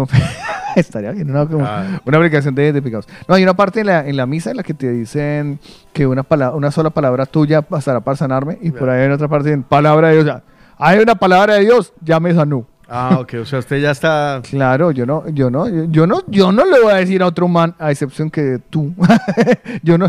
Estaría 0.77 1.11
bien, 1.13 1.31
una, 1.31 1.47
como- 1.47 1.65
Ah. 1.65 2.01
una 2.05 2.19
aplicación 2.19 2.55
de, 2.55 2.73
de 2.73 2.83
pecados. 2.83 3.07
No, 3.27 3.35
hay 3.35 3.43
una 3.43 3.55
parte 3.55 3.81
en 3.81 3.87
la, 3.87 4.07
en 4.07 4.17
la 4.17 4.27
misa 4.27 4.51
en 4.51 4.59
la 4.59 4.63
que 4.63 4.75
te 4.75 4.91
dicen 4.93 5.59
que 5.95 6.07
una, 6.07 6.23
pala- 6.23 6.51
una 6.55 6.71
sola 6.71 6.91
palabra 6.91 7.25
tuya 7.25 7.65
bastará 7.69 8.01
para 8.01 8.17
sanarme. 8.17 8.59
Y 8.61 8.73
por 8.73 8.91
ahí 8.91 9.03
hay 9.07 9.11
otra 9.11 9.29
parte 9.29 9.51
en 9.53 9.63
palabra 9.63 10.09
de 10.09 10.15
Dios. 10.15 10.27
ya, 10.27 10.43
Hay 10.77 10.99
una 10.99 11.15
palabra 11.15 11.55
de 11.55 11.61
Dios, 11.61 11.95
ya 12.03 12.21
me 12.21 12.35
sanó. 12.35 12.67
Ah, 12.89 13.19
ok. 13.21 13.35
O 13.43 13.45
sea, 13.45 13.59
usted 13.59 13.81
ya 13.81 13.91
está... 13.91 14.41
Claro, 14.49 14.91
yo 14.93 15.05
no, 15.07 15.29
yo 15.31 15.51
no, 15.51 15.67
yo, 15.87 16.07
no, 16.07 16.23
yo 16.29 16.53
no 16.53 16.65
le 16.65 16.81
voy 16.81 16.93
a 16.93 16.97
decir 16.97 17.23
a 17.23 17.27
otro 17.27 17.49
man, 17.49 17.75
a 17.79 17.91
excepción 17.91 18.31
que 18.31 18.61
tú. 18.71 18.93
yo 19.83 19.99
no, 19.99 20.09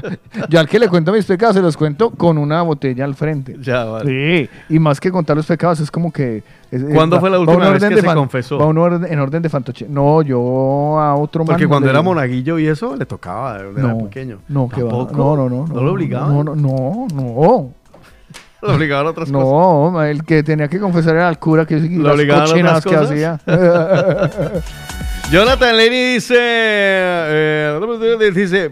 yo 0.50 0.60
al 0.60 0.68
que 0.68 0.78
le 0.80 0.88
cuento 0.88 1.12
mis 1.12 1.26
pecados 1.26 1.56
se 1.56 1.62
los 1.62 1.76
cuento 1.76 2.12
con 2.12 2.38
una 2.38 2.62
botella 2.62 3.06
al 3.06 3.16
frente. 3.16 3.56
Ya, 3.62 3.84
vale. 3.86 4.48
Sí, 4.68 4.74
y 4.76 4.80
más 4.80 5.00
que 5.00 5.12
contar 5.12 5.36
los 5.38 5.46
pecados 5.48 5.80
es 5.80 5.90
como 5.90 6.12
que... 6.12 6.44
es- 6.72 6.84
¿Cuándo 6.94 7.16
va- 7.16 7.20
fue 7.22 7.30
la 7.30 7.40
última 7.40 7.70
vez 7.70 7.84
que 7.84 7.96
se 7.96 8.04
fan- 8.04 8.16
confesó? 8.18 8.58
Va 8.60 8.66
un 8.68 8.78
orden, 8.78 9.12
en 9.12 9.20
orden 9.20 9.42
de 9.42 9.50
fantoche. 9.50 9.88
No, 9.90 10.22
yo 10.22 11.00
a 11.00 11.16
otro 11.16 11.44
man 11.44 11.54
Porque 11.56 11.68
cuando 11.68 11.90
era 11.90 12.02
monaguillo 12.02 12.60
y 12.60 12.68
eso, 12.68 12.96
le 12.96 13.06
tocaba 13.06 13.58
de 13.58 13.70
era 13.72 13.82
No, 13.82 13.98
pequeño. 14.06 14.40
No, 14.50 14.70
que 14.70 14.84
va. 14.84 14.92
No, 14.92 15.36
no, 15.36 15.50
no. 15.50 15.66
¿No 15.68 15.82
lo 15.84 15.92
obligaban? 15.94 16.34
No, 16.34 16.44
no, 16.44 16.56
no, 16.56 17.08
no. 17.14 17.70
Lo 18.62 18.76
obligaban 18.76 19.08
a 19.08 19.10
otras 19.12 19.32
cosas. 19.32 19.48
No, 19.48 20.04
el 20.04 20.24
que 20.24 20.44
tenía 20.44 20.68
que 20.68 20.80
confesar 20.80 21.16
era 21.16 21.30
el 21.30 21.38
cura 21.38 21.66
que 21.66 21.80
¿Lo 21.80 22.16
las 22.16 22.52
otras 22.52 22.86
que 22.86 22.96
hacía. 22.96 23.40
Jonathan 25.32 25.76
Lenny 25.76 26.14
dice, 26.14 26.36
eh, 26.40 28.32
dice, 28.34 28.72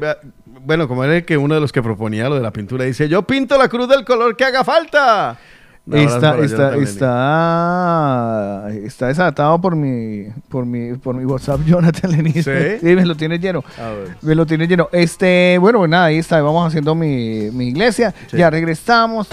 bueno, 0.61 0.87
como 0.87 1.03
era 1.03 1.17
el 1.17 1.25
que 1.25 1.37
uno 1.37 1.53
de 1.53 1.61
los 1.61 1.73
que 1.73 1.83
proponía 1.83 2.29
lo 2.29 2.35
de 2.35 2.41
la 2.41 2.51
pintura, 2.51 2.85
dice, 2.85 3.09
yo 3.09 3.23
pinto 3.23 3.57
la 3.57 3.67
cruz 3.67 3.89
del 3.89 4.05
color 4.05 4.37
que 4.37 4.45
haga 4.45 4.63
falta. 4.63 5.37
Está, 5.91 6.39
está, 6.39 6.75
está, 6.77 8.69
está 8.83 9.07
desatado 9.07 9.61
por 9.61 9.75
mi, 9.75 10.25
por 10.49 10.65
mi, 10.65 10.93
por 10.97 11.15
mi 11.15 11.25
WhatsApp, 11.25 11.61
Jonathan 11.65 12.11
Lenis. 12.11 12.43
¿Sí? 12.45 12.51
me 12.81 13.05
lo 13.05 13.15
tiene 13.15 13.37
lleno. 13.37 13.63
A 13.79 13.89
ver. 13.89 14.17
Me 14.21 14.33
lo 14.33 14.47
tiene 14.47 14.67
lleno. 14.67 14.89
Este, 14.91 15.57
bueno, 15.59 15.79
pues 15.79 15.91
nada, 15.91 16.05
ahí 16.05 16.17
está, 16.17 16.41
vamos 16.41 16.67
haciendo 16.67 16.95
mi, 16.95 17.51
mi 17.51 17.67
iglesia. 17.67 18.15
Sí. 18.31 18.37
Ya 18.37 18.49
regresamos. 18.49 19.27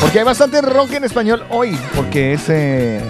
Porque 0.00 0.20
hay 0.20 0.24
bastante 0.24 0.62
rock 0.62 0.92
en 0.94 1.04
español 1.04 1.44
hoy, 1.50 1.78
porque 1.94 2.32
es, 2.32 2.48
eh, 2.48 3.00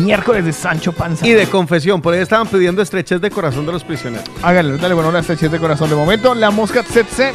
Miércoles 0.00 0.44
de 0.44 0.52
Sancho 0.52 0.92
Panza. 0.92 1.26
Y 1.26 1.32
de 1.32 1.46
confesión, 1.46 2.02
por 2.02 2.12
ahí 2.12 2.20
estaban 2.20 2.46
pidiendo 2.46 2.82
estrechez 2.82 3.20
de 3.20 3.30
corazón 3.30 3.64
de 3.66 3.72
los 3.72 3.84
prisioneros. 3.84 4.26
Háganlo, 4.42 4.76
dale, 4.76 4.94
bueno, 4.94 5.10
la 5.10 5.20
estrechez 5.20 5.50
de 5.50 5.58
corazón 5.58 5.88
de 5.88 5.96
momento. 5.96 6.34
La 6.34 6.50
mosca 6.50 6.82
tsetse. 6.82 7.32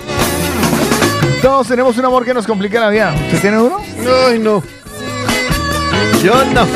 Todos 1.41 1.67
tenemos 1.67 1.97
un 1.97 2.05
amor 2.05 2.23
que 2.23 2.35
nos 2.35 2.45
complica 2.45 2.79
la 2.79 2.89
vida. 2.89 3.15
¿Usted 3.25 3.41
tiene 3.41 3.59
uno? 3.59 3.77
Ay, 4.27 4.37
no. 4.37 4.61
Yo 6.23 6.45
no. 6.53 6.67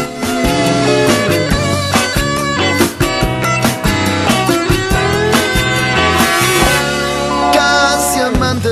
Casi 7.53 8.19
amante, 8.21 8.69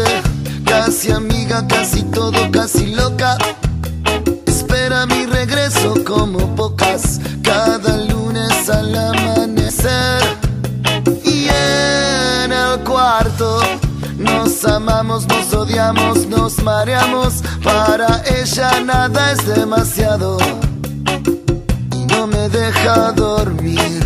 casi 0.66 1.12
amiga, 1.12 1.68
casi 1.68 2.02
todo, 2.06 2.50
casi 2.52 2.88
loca. 2.88 3.38
Espera 4.48 5.06
mi 5.06 5.28
regreso 5.28 5.94
como 6.04 6.56
pocas, 6.56 7.22
cada 7.44 7.98
lunes 7.98 8.68
al 8.68 8.96
amanecer. 8.96 9.23
Nos 15.22 15.54
odiamos, 15.54 16.26
nos 16.28 16.64
mareamos. 16.64 17.44
Para 17.64 18.24
ella 18.26 18.80
nada 18.82 19.32
es 19.32 19.46
demasiado 19.46 20.38
y 21.92 22.06
no 22.08 22.26
me 22.26 22.50
deja 22.50 23.12
dormir. 23.12 24.03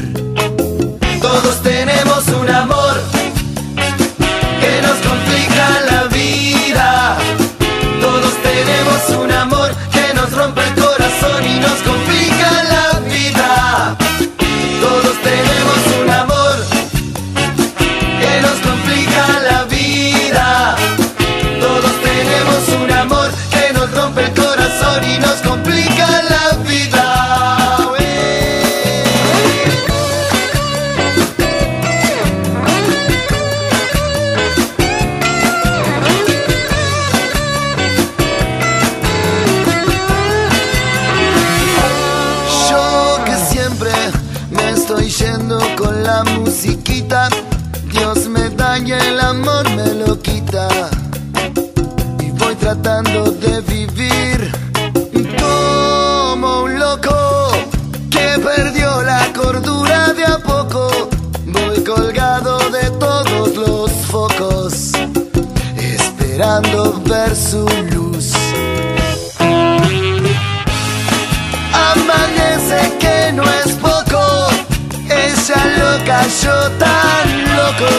Tan 76.77 77.26
loco. 77.56 77.92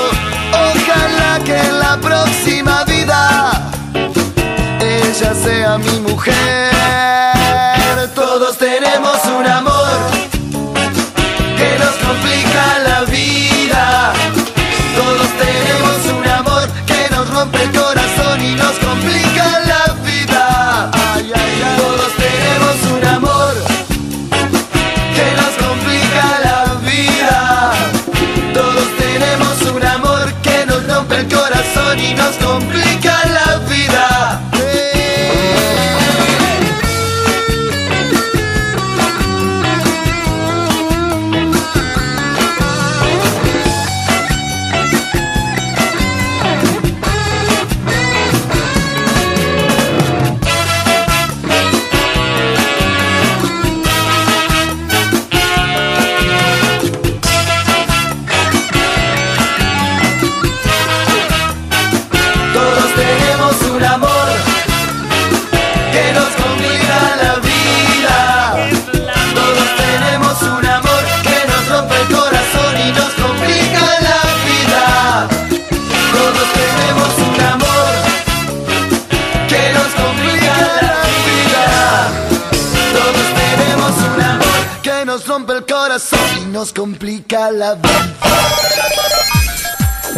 Ojalá 0.52 1.38
que 1.44 1.56
en 1.56 1.78
la 1.78 1.96
próxima 1.98 2.84
vida 2.84 3.72
ella 4.80 5.34
sea 5.34 5.78
mi 5.78 6.00
mujer. 6.00 6.72
Todos 8.14 8.56
tenemos 8.58 9.16
un 9.26 9.46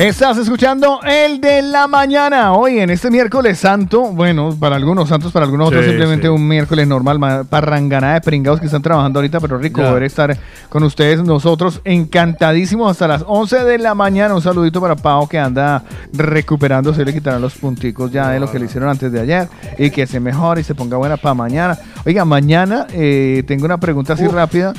Estás 0.00 0.38
escuchando 0.38 1.00
el 1.02 1.42
de 1.42 1.60
la 1.60 1.86
mañana. 1.86 2.54
Hoy 2.54 2.78
en 2.78 2.88
este 2.88 3.10
miércoles 3.10 3.58
santo, 3.58 4.00
bueno, 4.04 4.56
para 4.58 4.76
algunos 4.76 5.10
santos, 5.10 5.30
para 5.30 5.44
algunos 5.44 5.68
otros 5.68 5.84
simplemente 5.84 6.26
sí. 6.26 6.28
un 6.30 6.48
miércoles 6.48 6.88
normal, 6.88 7.18
ma- 7.18 7.44
parranganada 7.44 8.14
de 8.14 8.22
pringados 8.22 8.60
que 8.60 8.64
están 8.66 8.80
trabajando 8.80 9.18
ahorita, 9.18 9.40
pero 9.40 9.58
rico 9.58 9.82
poder 9.82 10.04
estar 10.04 10.38
con 10.70 10.84
ustedes, 10.84 11.22
nosotros 11.22 11.82
encantadísimos 11.84 12.90
hasta 12.90 13.08
las 13.08 13.24
11 13.26 13.62
de 13.64 13.76
la 13.76 13.94
mañana. 13.94 14.34
Un 14.34 14.40
saludito 14.40 14.80
para 14.80 14.96
Pau 14.96 15.28
que 15.28 15.38
anda 15.38 15.84
recuperándose, 16.14 17.04
le 17.04 17.12
quitarán 17.12 17.42
los 17.42 17.52
punticos 17.56 18.10
ya 18.10 18.30
de 18.30 18.40
lo 18.40 18.50
que 18.50 18.58
le 18.58 18.64
hicieron 18.64 18.88
antes 18.88 19.12
de 19.12 19.20
ayer 19.20 19.48
y 19.76 19.90
que 19.90 20.06
se 20.06 20.18
mejore 20.18 20.62
y 20.62 20.64
se 20.64 20.74
ponga 20.74 20.96
buena 20.96 21.18
para 21.18 21.34
mañana. 21.34 21.78
Oiga, 22.06 22.24
mañana 22.24 22.86
eh, 22.94 23.44
tengo 23.46 23.66
una 23.66 23.78
pregunta 23.78 24.14
así 24.14 24.26
rápida. 24.26 24.72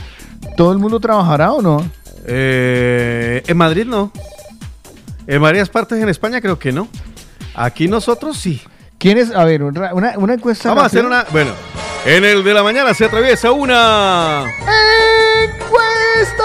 ¿Todo 0.57 0.71
el 0.71 0.79
mundo 0.79 0.99
trabajará 0.99 1.51
o 1.51 1.61
no? 1.61 1.85
Eh, 2.25 3.43
en 3.45 3.57
Madrid 3.57 3.85
no. 3.85 4.11
En 5.27 5.41
varias 5.41 5.69
partes 5.69 6.01
en 6.01 6.09
España 6.09 6.41
creo 6.41 6.57
que 6.59 6.71
no. 6.71 6.87
Aquí 7.55 7.87
nosotros 7.87 8.37
sí. 8.37 8.61
¿Quién 8.97 9.17
es? 9.17 9.31
A 9.35 9.43
ver, 9.45 9.63
una, 9.63 9.93
una- 9.93 10.17
una 10.17 10.33
encuesta. 10.33 10.69
Vamos 10.69 10.83
a 10.83 10.87
hacer 10.87 11.05
una. 11.05 11.25
Bueno, 11.31 11.51
en 12.05 12.23
el 12.25 12.43
de 12.43 12.53
la 12.53 12.63
mañana 12.63 12.93
se 12.93 13.05
atraviesa 13.05 13.51
una. 13.51 14.43
¡Encuesta! 15.43 16.43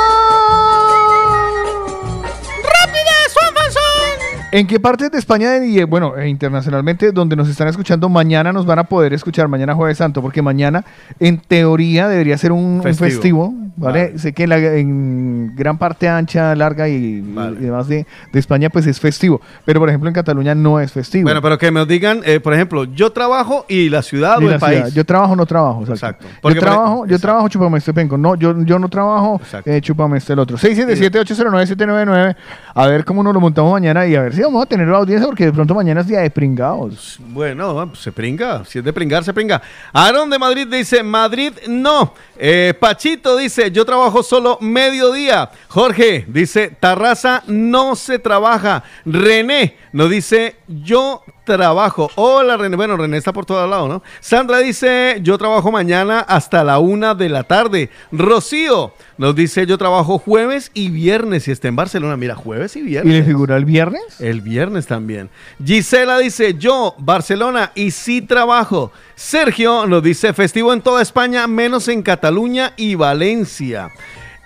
¿En 4.57 4.67
qué 4.67 4.81
partes 4.81 5.10
de 5.10 5.18
España 5.18 5.62
y 5.67 5.78
eh, 5.81 5.85
bueno, 5.85 6.17
e 6.17 6.28
internacionalmente 6.28 7.12
donde 7.12 7.36
nos 7.36 7.47
están 7.47 7.68
escuchando 7.68 8.09
mañana 8.09 8.55
nos 8.55 8.65
van 8.65 8.78
a 8.78 8.85
poder 8.85 9.12
escuchar 9.12 9.49
mañana 9.49 9.75
jueves 9.75 9.99
santo? 9.99 10.23
Porque 10.23 10.41
mañana 10.41 10.83
en 11.20 11.39
teoría 11.39 12.09
debería 12.09 12.39
ser 12.39 12.52
un 12.52 12.81
un 12.83 12.94
festivo. 12.94 13.52
¿vale? 13.76 14.18
Sé 14.18 14.33
que 14.33 14.47
la- 14.47 14.57
en 14.57 15.55
gran 15.55 15.76
parte 15.76 16.09
ancha, 16.09 16.55
larga 16.55 16.89
y, 16.89 16.94
y 16.94 17.20
demás 17.60 17.86
de, 17.89 18.07
de 18.33 18.39
España, 18.41 18.70
pues 18.70 18.86
es 18.86 18.99
festivo. 18.99 19.43
Pero, 19.67 19.78
por 19.81 19.91
ejemplo, 19.91 20.09
en 20.09 20.15
Cataluña 20.15 20.55
no 20.55 20.81
es 20.81 20.91
festivo. 20.91 21.25
Bueno, 21.25 21.43
pero 21.43 21.59
que 21.59 21.70
me 21.70 21.85
digan, 21.85 22.23
eh, 22.25 22.41
por 22.41 22.55
ejemplo, 22.55 22.85
yo 22.85 23.12
trabajo 23.12 23.67
y 23.68 23.91
la 23.91 24.01
ciudad 24.01 24.39
Ni 24.39 24.47
o 24.47 24.52
el 24.52 24.59
país. 24.59 24.78
ciudad. 24.78 24.93
Yo 24.94 25.05
trabajo, 25.05 25.36
no 25.36 25.44
trabajo. 25.44 25.85
Exacto. 25.86 26.26
Porque 26.41 26.55
yo 26.55 26.60
trabajo, 26.62 27.05
yo 27.07 27.18
trabajo, 27.18 27.49
chúpame 27.51 27.76
este 27.76 27.93
penco. 27.93 28.17
No, 28.17 28.35
yo, 28.36 28.59
yo 28.65 28.78
no 28.78 28.89
trabajo, 28.89 29.39
eh, 29.67 29.83
chúpame 29.83 30.17
este 30.17 30.33
el 30.33 30.39
otro. 30.39 30.57
677-809-799. 30.57 32.36
A 32.75 32.86
ver 32.86 33.05
cómo 33.05 33.23
nos 33.23 33.35
lo 33.35 33.41
montamos 33.41 33.73
mañana 33.73 34.07
y 34.07 34.15
a 34.17 34.23
ver 34.23 34.35
si 34.35 34.45
vamos 34.47 34.62
a 34.62 34.66
tener 34.66 34.89
la 34.89 34.99
audiencia, 34.99 35.26
porque 35.26 35.47
de 35.47 35.52
pronto 35.52 35.75
mañana 35.75 36.00
es 36.00 36.07
día 36.07 36.20
de 36.20 36.31
pringados. 36.31 37.18
Bueno, 37.20 37.94
se 37.94 38.12
pringa. 38.12 38.65
Si 38.65 38.78
es 38.78 38.84
de 38.84 38.92
pringar, 38.92 39.25
se 39.25 39.34
pringa. 39.34 39.60
Aaron 39.92 40.31
de 40.31 40.39
Madrid 40.39 40.66
dice, 40.66 41.02
Madrid 41.02 41.52
no. 41.68 42.15
Eh, 42.39 42.75
Pachito 42.78 43.36
dice, 43.36 43.70
yo 43.70 43.84
trabajo 43.84 44.23
solo 44.23 44.58
mediodía. 44.60 45.50
Jorge 45.68 46.25
dice, 46.28 46.68
Tarraza 46.81 47.42
no 47.47 47.97
se 47.97 48.18
trabaja. 48.18 48.84
René 49.05 49.76
nos 49.92 50.10
dice, 50.10 50.57
yo 50.66 51.23
trabajo. 51.47 52.10
Hola 52.16 52.58
René. 52.58 52.76
Bueno, 52.76 52.97
René 52.99 53.16
está 53.16 53.33
por 53.33 53.47
todos 53.47 53.68
lados, 53.70 53.89
¿no? 53.89 54.02
Sandra 54.20 54.58
dice, 54.58 55.18
yo 55.23 55.39
trabajo 55.39 55.73
mañana 55.73 56.20
hasta 56.20 56.62
la 56.62 56.78
una 56.78 57.15
de 57.15 57.31
la 57.31 57.44
tarde. 57.44 57.89
Rocío 58.12 58.92
nos 59.16 59.34
dice, 59.34 59.65
yo 59.66 59.78
trabajo 59.78 60.18
jueves 60.18 60.70
y 60.75 60.91
viernes 60.91 61.49
y 61.49 61.52
está 61.52 61.68
en 61.68 61.76
Barcelona. 61.76 62.16
Mira, 62.18 62.34
jueves 62.34 62.76
y 62.76 62.81
¿Y 62.81 62.83
viernes. 62.83 63.15
le 63.15 63.23
figura 63.25 63.57
el 63.57 63.65
viernes? 63.65 64.20
El 64.20 64.42
viernes 64.42 64.86
también. 64.86 65.31
Gisela 65.65 66.18
dice, 66.18 66.55
yo, 66.58 66.94
Barcelona, 66.99 67.73
y 67.75 67.92
sí 67.92 68.20
trabajo. 68.20 68.92
Sergio 69.15 69.86
nos 69.86 70.02
dice, 70.02 70.34
festivo 70.34 70.73
en 70.73 70.83
toda 70.83 71.00
España, 71.00 71.47
menos 71.47 71.89
en 71.89 72.02
Cataluña 72.02 72.75
y 72.76 72.97
Valencia. 72.97 73.91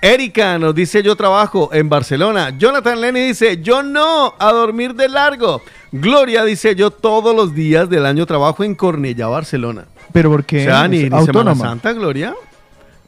Erika 0.02 0.58
nos 0.58 0.74
dice, 0.74 1.02
yo 1.02 1.14
trabajo 1.14 1.68
en 1.72 1.90
Barcelona. 1.90 2.56
Jonathan 2.56 3.00
Lenny 3.00 3.20
dice, 3.20 3.60
yo 3.60 3.82
no, 3.82 4.34
a 4.38 4.50
dormir 4.52 4.94
de 4.94 5.08
largo. 5.08 5.60
Gloria 5.92 6.42
dice, 6.44 6.74
yo 6.74 6.90
todos 6.90 7.36
los 7.36 7.54
días 7.54 7.90
del 7.90 8.06
año 8.06 8.24
trabajo 8.24 8.64
en 8.64 8.74
Cornellá, 8.74 9.26
Barcelona. 9.26 9.84
Pero 10.12 10.30
porque 10.30 10.62
O 10.62 10.64
sea, 10.64 10.88
ni, 10.88 11.02
es 11.02 11.10
ni 11.10 11.24
Semana. 11.26 11.54
Santa, 11.54 11.92
Gloria. 11.92 12.34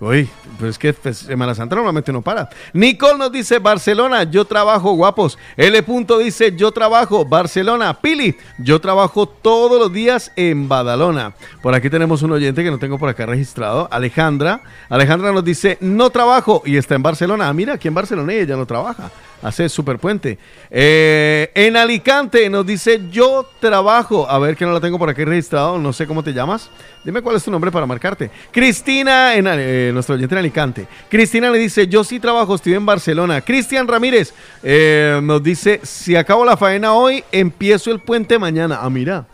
Uy, 0.03 0.29
pero 0.59 0.69
es 0.69 0.81
que 0.81 0.93
pues, 0.93 1.19
Semana 1.19 1.55
Santa 1.55 1.77
normalmente 1.77 2.13
no 2.13 2.23
para. 2.23 2.51
Nicole 2.73 3.19
nos 3.19 3.31
dice 3.31 3.61
Barcelona, 3.61 4.25
yo 4.25 4.45
trabajo 4.45 4.95
guapos. 4.95 5.39
L. 5.57 5.81
Punto 5.85 6.19
dice 6.19 6.57
yo 6.57 6.73
trabajo 6.73 7.25
Barcelona. 7.25 8.01
Pili, 8.01 8.37
yo 8.59 8.81
trabajo 8.81 9.27
todos 9.27 9.79
los 9.79 9.93
días 9.93 10.33
en 10.35 10.69
Badalona. 10.69 11.35
Por 11.63 11.73
aquí 11.77 11.89
tenemos 11.89 12.23
un 12.23 12.33
oyente 12.33 12.65
que 12.65 12.73
no 12.73 12.81
tengo 12.81 12.99
por 12.99 13.09
acá 13.09 13.27
registrado, 13.27 13.87
Alejandra. 13.93 14.63
Alejandra 14.89 15.31
nos 15.31 15.45
dice 15.45 15.79
no 15.81 16.11
trabajo 16.11 16.65
y 16.67 16.79
está 16.79 16.97
en 16.97 17.05
Barcelona. 17.05 17.49
Ah, 17.49 17.53
mira, 17.53 17.75
aquí 17.75 17.87
en 17.87 17.95
Barcelona 17.95 18.33
ella 18.33 18.57
no 18.57 18.67
trabaja. 18.67 19.13
Hace 19.43 19.69
super 19.69 19.99
puente. 19.99 20.39
Eh, 20.71 21.51
en 21.55 21.77
Alicante 21.77 22.49
nos 22.49 22.65
dice 22.65 23.01
yo 23.11 23.49
trabajo. 23.61 24.29
A 24.31 24.39
ver 24.39 24.57
que 24.57 24.65
no 24.65 24.73
la 24.73 24.81
tengo 24.81 24.99
por 24.99 25.11
aquí 25.11 25.25
registrado. 25.25 25.79
No 25.79 25.93
sé 25.93 26.07
cómo 26.07 26.23
te 26.23 26.33
llamas. 26.33 26.71
Dime 27.05 27.21
cuál 27.23 27.37
es 27.37 27.43
tu 27.43 27.51
nombre 27.51 27.73
para 27.73 27.85
marcarte. 27.85 28.31
Cristina, 28.53 29.35
en, 29.35 29.47
eh, 29.49 29.91
nuestro 29.93 30.15
oyente 30.15 30.35
en 30.37 30.39
Alicante. 30.39 30.87
Cristina 31.09 31.51
le 31.51 31.59
dice, 31.59 31.89
yo 31.89 32.05
sí 32.05 32.21
trabajo, 32.21 32.55
estoy 32.55 32.75
en 32.75 32.87
Barcelona. 32.87 33.41
Cristian 33.41 33.89
Ramírez 33.89 34.33
eh, 34.63 35.19
nos 35.21 35.43
dice, 35.43 35.81
si 35.83 36.15
acabo 36.15 36.45
la 36.45 36.57
faena 36.57 36.93
hoy, 36.93 37.25
empiezo 37.33 37.91
el 37.91 38.01
puente 38.01 38.39
mañana. 38.39 38.79
Ah, 38.81 38.91
mira. 38.91 39.27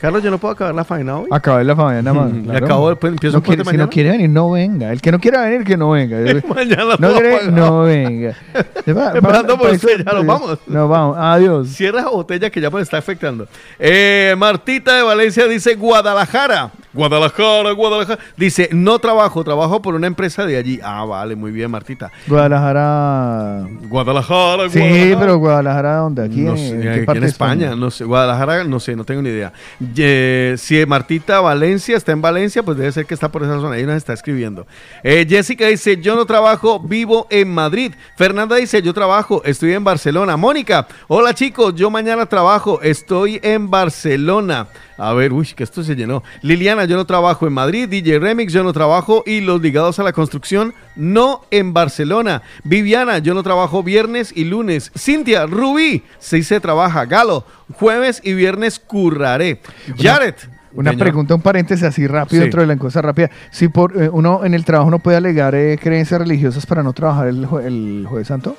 Carlos, 0.00 0.22
yo 0.22 0.30
no 0.30 0.38
puedo 0.38 0.52
acabar 0.52 0.74
la 0.74 0.84
faena 0.84 1.18
hoy. 1.18 1.28
Acabé 1.30 1.64
la 1.64 1.74
mañana 1.74 2.12
más. 2.12 2.30
Mm, 2.30 2.50
acabo 2.50 2.90
el 2.90 2.96
puente, 2.96 3.14
empiezo 3.16 3.38
no 3.38 3.42
quiere- 3.42 3.64
Si 3.64 3.76
no 3.76 3.88
quiere 3.88 4.10
venir, 4.10 4.28
no 4.30 4.50
venga. 4.50 4.92
El 4.92 5.00
que 5.00 5.10
no 5.10 5.18
quiera 5.18 5.40
venir, 5.42 5.64
que 5.64 5.76
no 5.76 5.90
venga. 5.90 6.18
Mañana 6.54 6.96
no 6.98 7.12
quiere, 7.12 7.50
no 7.50 7.80
venga. 7.82 8.34
Esperando 8.86 9.56
por 9.58 9.68
pues, 9.68 9.82
usted, 9.82 9.98
ya 10.04 10.12
nos 10.12 10.14
pues, 10.14 10.26
vamos. 10.26 10.58
Nos 10.66 10.88
vamos. 10.88 11.16
Adiós. 11.18 11.68
Cierra 11.68 12.02
la 12.02 12.10
botella 12.10 12.50
que 12.50 12.60
ya 12.60 12.70
me 12.70 12.80
está 12.82 12.98
afectando. 12.98 13.48
Eh, 13.78 14.34
Martita 14.38 14.94
de 14.96 15.02
Valencia 15.02 15.46
dice 15.46 15.74
Guadalajara. 15.74 16.70
Guadalajara, 16.92 17.72
Guadalajara. 17.72 18.18
Dice, 18.38 18.70
no 18.72 18.98
trabajo, 18.98 19.44
trabajo 19.44 19.82
por 19.82 19.94
una 19.94 20.06
empresa 20.06 20.46
de 20.46 20.56
allí. 20.56 20.80
Ah, 20.82 21.04
vale, 21.04 21.36
muy 21.36 21.50
bien, 21.52 21.70
Martita. 21.70 22.10
Guadalajara. 22.26 23.66
Guadalajara, 23.88 24.68
Sí, 24.70 24.78
Guadalajara. 24.78 25.20
pero 25.20 25.36
Guadalajara, 25.38 25.96
¿dónde? 25.96 26.24
Aquí 26.24 26.40
No 26.40 26.52
en, 26.52 26.58
sé, 26.58 26.68
¿en 26.70 26.80
qué 26.82 26.90
aquí 26.90 27.04
parte 27.04 27.18
en 27.18 27.22
de 27.24 27.28
España, 27.30 27.74
no 27.76 27.90
sé, 27.90 28.04
Guadalajara, 28.04 28.64
no 28.64 28.80
sé, 28.80 28.96
no 28.96 29.04
tengo 29.04 29.20
ni 29.22 29.28
idea. 29.28 29.52
Si 29.94 30.86
Martita 30.86 31.40
Valencia 31.40 31.96
está 31.96 32.12
en 32.12 32.22
Valencia, 32.22 32.62
pues 32.62 32.76
debe 32.78 32.92
ser 32.92 33.06
que 33.06 33.14
está 33.14 33.30
por 33.30 33.42
esa 33.42 33.60
zona, 33.60 33.76
ahí 33.76 33.84
nos 33.84 33.96
está 33.96 34.12
escribiendo. 34.12 34.66
Eh, 35.02 35.26
Jessica 35.28 35.66
dice, 35.66 36.00
yo 36.00 36.16
no 36.16 36.26
trabajo, 36.26 36.80
vivo 36.80 37.26
en 37.30 37.52
Madrid. 37.52 37.92
Fernanda 38.16 38.56
dice, 38.56 38.82
yo 38.82 38.94
trabajo, 38.94 39.42
estoy 39.44 39.72
en 39.72 39.84
Barcelona. 39.84 40.36
Mónica, 40.36 40.86
hola 41.08 41.34
chicos, 41.34 41.74
yo 41.74 41.90
mañana 41.90 42.26
trabajo, 42.26 42.80
estoy 42.82 43.40
en 43.42 43.70
Barcelona. 43.70 44.68
A 44.98 45.12
ver, 45.12 45.32
uy, 45.32 45.46
que 45.54 45.62
esto 45.62 45.82
se 45.82 45.94
llenó. 45.94 46.22
Liliana, 46.40 46.86
yo 46.86 46.96
no 46.96 47.04
trabajo 47.04 47.46
en 47.46 47.52
Madrid. 47.52 47.88
DJ 47.88 48.18
Remix, 48.18 48.52
yo 48.52 48.62
no 48.62 48.72
trabajo. 48.72 49.22
Y 49.26 49.42
los 49.42 49.60
ligados 49.60 49.98
a 49.98 50.02
la 50.02 50.12
construcción, 50.12 50.74
no 50.94 51.42
en 51.50 51.74
Barcelona. 51.74 52.42
Viviana, 52.64 53.18
yo 53.18 53.34
no 53.34 53.42
trabajo 53.42 53.82
viernes 53.82 54.32
y 54.34 54.44
lunes. 54.44 54.90
Cintia, 54.96 55.46
Rubí, 55.46 56.02
sí 56.18 56.42
se 56.42 56.60
trabaja. 56.60 57.04
Galo, 57.04 57.44
jueves 57.74 58.20
y 58.24 58.34
viernes 58.34 58.78
curraré. 58.78 59.60
Jared. 59.98 60.34
Una 60.74 60.90
Señor. 60.90 61.04
pregunta, 61.04 61.34
un 61.34 61.40
paréntesis 61.40 61.84
así 61.84 62.06
rápido 62.06 62.40
Sí. 62.40 62.44
dentro 62.44 62.60
de 62.60 62.66
la 62.66 62.74
encuesta 62.74 63.00
rápida. 63.00 63.30
Si 63.50 63.68
por 63.68 64.00
eh, 64.00 64.10
uno 64.12 64.44
en 64.44 64.52
el 64.52 64.64
trabajo 64.66 64.90
no 64.90 64.98
puede 64.98 65.16
alegar 65.16 65.54
eh, 65.54 65.78
creencias 65.82 66.20
religiosas 66.20 66.66
para 66.66 66.82
no 66.82 66.92
trabajar 66.92 67.28
el, 67.28 67.46
jue- 67.46 67.64
el 67.64 68.04
jueves 68.06 68.28
santo. 68.28 68.56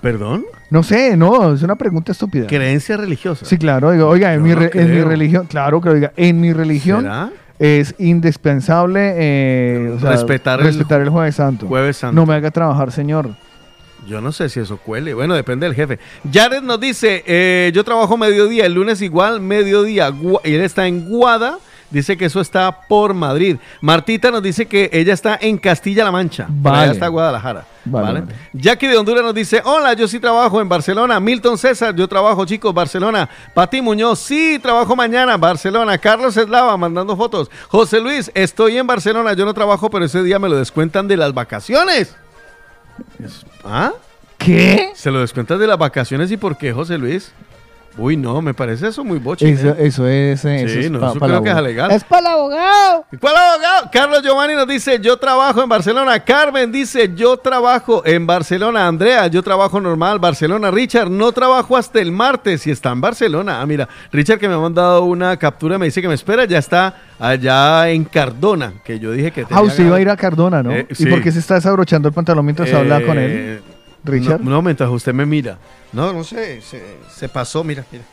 ¿Perdón? 0.00 0.44
No 0.70 0.84
sé, 0.84 1.16
no, 1.16 1.54
es 1.54 1.62
una 1.62 1.74
pregunta 1.74 2.12
estúpida. 2.12 2.46
Creencia 2.46 2.96
religiosa. 2.96 3.44
Sí, 3.44 3.58
claro. 3.58 3.88
Oiga, 3.88 4.06
oiga, 4.06 4.34
en, 4.34 4.42
mi, 4.42 4.50
no 4.50 4.60
en 4.62 4.94
mi 4.94 5.02
religión, 5.02 5.46
claro 5.46 5.80
que 5.80 5.88
oiga, 5.88 6.12
en 6.16 6.40
mi 6.40 6.52
religión 6.52 7.00
¿Será? 7.02 7.30
es 7.58 7.94
indispensable 7.98 9.14
eh, 9.16 9.92
o 9.96 10.00
sea, 10.00 10.10
Respetar 10.10 10.60
el 10.60 10.66
respetar 10.66 11.00
el 11.00 11.08
jueves 11.08 11.34
santo. 11.34 11.66
Jueves 11.66 11.96
Santo. 11.96 12.14
No 12.14 12.26
me 12.26 12.34
haga 12.34 12.50
trabajar, 12.52 12.92
señor. 12.92 13.30
Yo 14.06 14.20
no 14.20 14.32
sé 14.32 14.48
si 14.48 14.60
eso 14.60 14.76
cuele. 14.76 15.14
Bueno, 15.14 15.34
depende 15.34 15.66
del 15.66 15.74
jefe. 15.74 15.98
Jared 16.32 16.62
nos 16.62 16.80
dice, 16.80 17.24
eh, 17.26 17.70
yo 17.74 17.84
trabajo 17.84 18.16
mediodía, 18.16 18.66
el 18.66 18.74
lunes 18.74 19.02
igual, 19.02 19.40
mediodía. 19.40 20.12
Él 20.44 20.60
está 20.60 20.86
en 20.86 21.08
Guada. 21.08 21.58
Dice 21.88 22.16
que 22.16 22.24
eso 22.24 22.40
está 22.40 22.80
por 22.88 23.14
Madrid. 23.14 23.58
Martita 23.80 24.32
nos 24.32 24.42
dice 24.42 24.66
que 24.66 24.90
ella 24.92 25.14
está 25.14 25.38
en 25.40 25.56
Castilla-La 25.56 26.10
Mancha. 26.10 26.46
Por 26.46 26.72
allá 26.72 26.80
Vale. 26.80 26.92
está 26.92 27.06
Guadalajara. 27.06 27.64
Vale, 27.84 28.06
¿vale? 28.06 28.20
vale. 28.22 28.34
Jackie 28.52 28.88
de 28.88 28.96
Honduras 28.96 29.22
nos 29.22 29.34
dice, 29.34 29.62
hola, 29.64 29.92
yo 29.92 30.08
sí 30.08 30.18
trabajo 30.18 30.60
en 30.60 30.68
Barcelona. 30.68 31.20
Milton 31.20 31.56
César, 31.56 31.94
yo 31.94 32.08
trabajo, 32.08 32.44
chicos, 32.44 32.74
Barcelona. 32.74 33.28
Pati 33.54 33.80
Muñoz, 33.80 34.18
sí, 34.18 34.58
trabajo 34.60 34.96
mañana, 34.96 35.36
Barcelona. 35.36 35.96
Carlos 35.98 36.36
Eslava, 36.36 36.76
mandando 36.76 37.16
fotos. 37.16 37.48
José 37.68 38.00
Luis, 38.00 38.32
estoy 38.34 38.78
en 38.78 38.86
Barcelona, 38.88 39.34
yo 39.34 39.44
no 39.44 39.54
trabajo, 39.54 39.88
pero 39.88 40.04
ese 40.04 40.24
día 40.24 40.40
me 40.40 40.48
lo 40.48 40.56
descuentan 40.56 41.06
de 41.06 41.16
las 41.16 41.32
vacaciones. 41.34 42.16
¿Ah? 43.64 43.92
¿Qué? 44.38 44.90
Se 44.94 45.10
lo 45.10 45.20
descuentas 45.20 45.58
de 45.58 45.66
las 45.66 45.78
vacaciones 45.78 46.30
y 46.30 46.36
por 46.36 46.56
qué, 46.56 46.72
José 46.72 46.98
Luis. 46.98 47.32
Uy, 47.98 48.14
no, 48.16 48.42
me 48.42 48.52
parece 48.52 48.88
eso 48.88 49.02
muy 49.04 49.18
boche. 49.18 49.48
Eso, 49.50 49.70
eso 49.70 50.06
es. 50.06 50.44
eh, 50.44 50.64
eso 50.64 50.74
Sí, 50.74 50.80
es 50.84 50.90
no, 50.90 51.00
pa- 51.00 51.10
eso 51.10 51.18
pa 51.18 51.26
creo 51.28 51.42
que 51.42 51.50
es 51.50 51.62
legal. 51.62 51.90
Es 51.90 52.04
para 52.04 52.20
el 52.20 52.26
abogado. 52.34 53.06
¿Cuál 53.18 53.34
abogado? 53.36 53.90
Carlos 53.90 54.22
Giovanni 54.22 54.54
nos 54.54 54.68
dice, 54.68 54.98
yo 55.00 55.16
trabajo 55.16 55.62
en 55.62 55.68
Barcelona. 55.70 56.20
Carmen 56.20 56.70
dice, 56.70 57.10
yo 57.14 57.38
trabajo 57.38 58.02
en 58.04 58.26
Barcelona. 58.26 58.86
Andrea, 58.86 59.28
yo 59.28 59.42
trabajo 59.42 59.80
normal. 59.80 60.18
Barcelona. 60.18 60.70
Richard, 60.70 61.08
no 61.10 61.32
trabajo 61.32 61.74
hasta 61.74 61.98
el 62.00 62.12
martes 62.12 62.66
y 62.66 62.70
está 62.70 62.90
en 62.92 63.00
Barcelona. 63.00 63.62
Ah, 63.62 63.66
mira, 63.66 63.88
Richard 64.12 64.38
que 64.38 64.48
me 64.48 64.54
ha 64.54 64.58
mandado 64.58 65.04
una 65.04 65.36
captura, 65.38 65.78
me 65.78 65.86
dice 65.86 66.02
que 66.02 66.08
me 66.08 66.14
espera, 66.14 66.44
ya 66.44 66.58
está 66.58 66.94
allá 67.18 67.88
en 67.88 68.04
Cardona, 68.04 68.74
que 68.84 68.98
yo 68.98 69.10
dije 69.12 69.30
que 69.30 69.40
Ah, 69.42 69.46
tenía 69.48 69.62
usted 69.62 69.86
iba 69.86 69.96
a 69.96 70.00
ir 70.02 70.10
a 70.10 70.16
Cardona, 70.18 70.62
¿no? 70.62 70.70
Eh, 70.70 70.86
¿Y 70.90 70.94
sí. 70.94 71.06
por 71.06 71.22
qué 71.22 71.32
se 71.32 71.38
está 71.38 71.54
desabrochando 71.54 72.08
el 72.08 72.14
pantalón 72.14 72.44
mientras 72.44 72.70
habla 72.74 73.00
con 73.02 73.16
él? 73.18 73.62
Richard. 74.06 74.40
No, 74.40 74.50
no, 74.50 74.62
mientras 74.62 74.88
usted 74.90 75.12
me 75.12 75.26
mira. 75.26 75.58
No, 75.92 76.12
no 76.12 76.24
sé, 76.24 76.60
se, 76.62 76.82
se 77.14 77.28
pasó, 77.28 77.62
mira, 77.64 77.84
mira. 77.92 78.04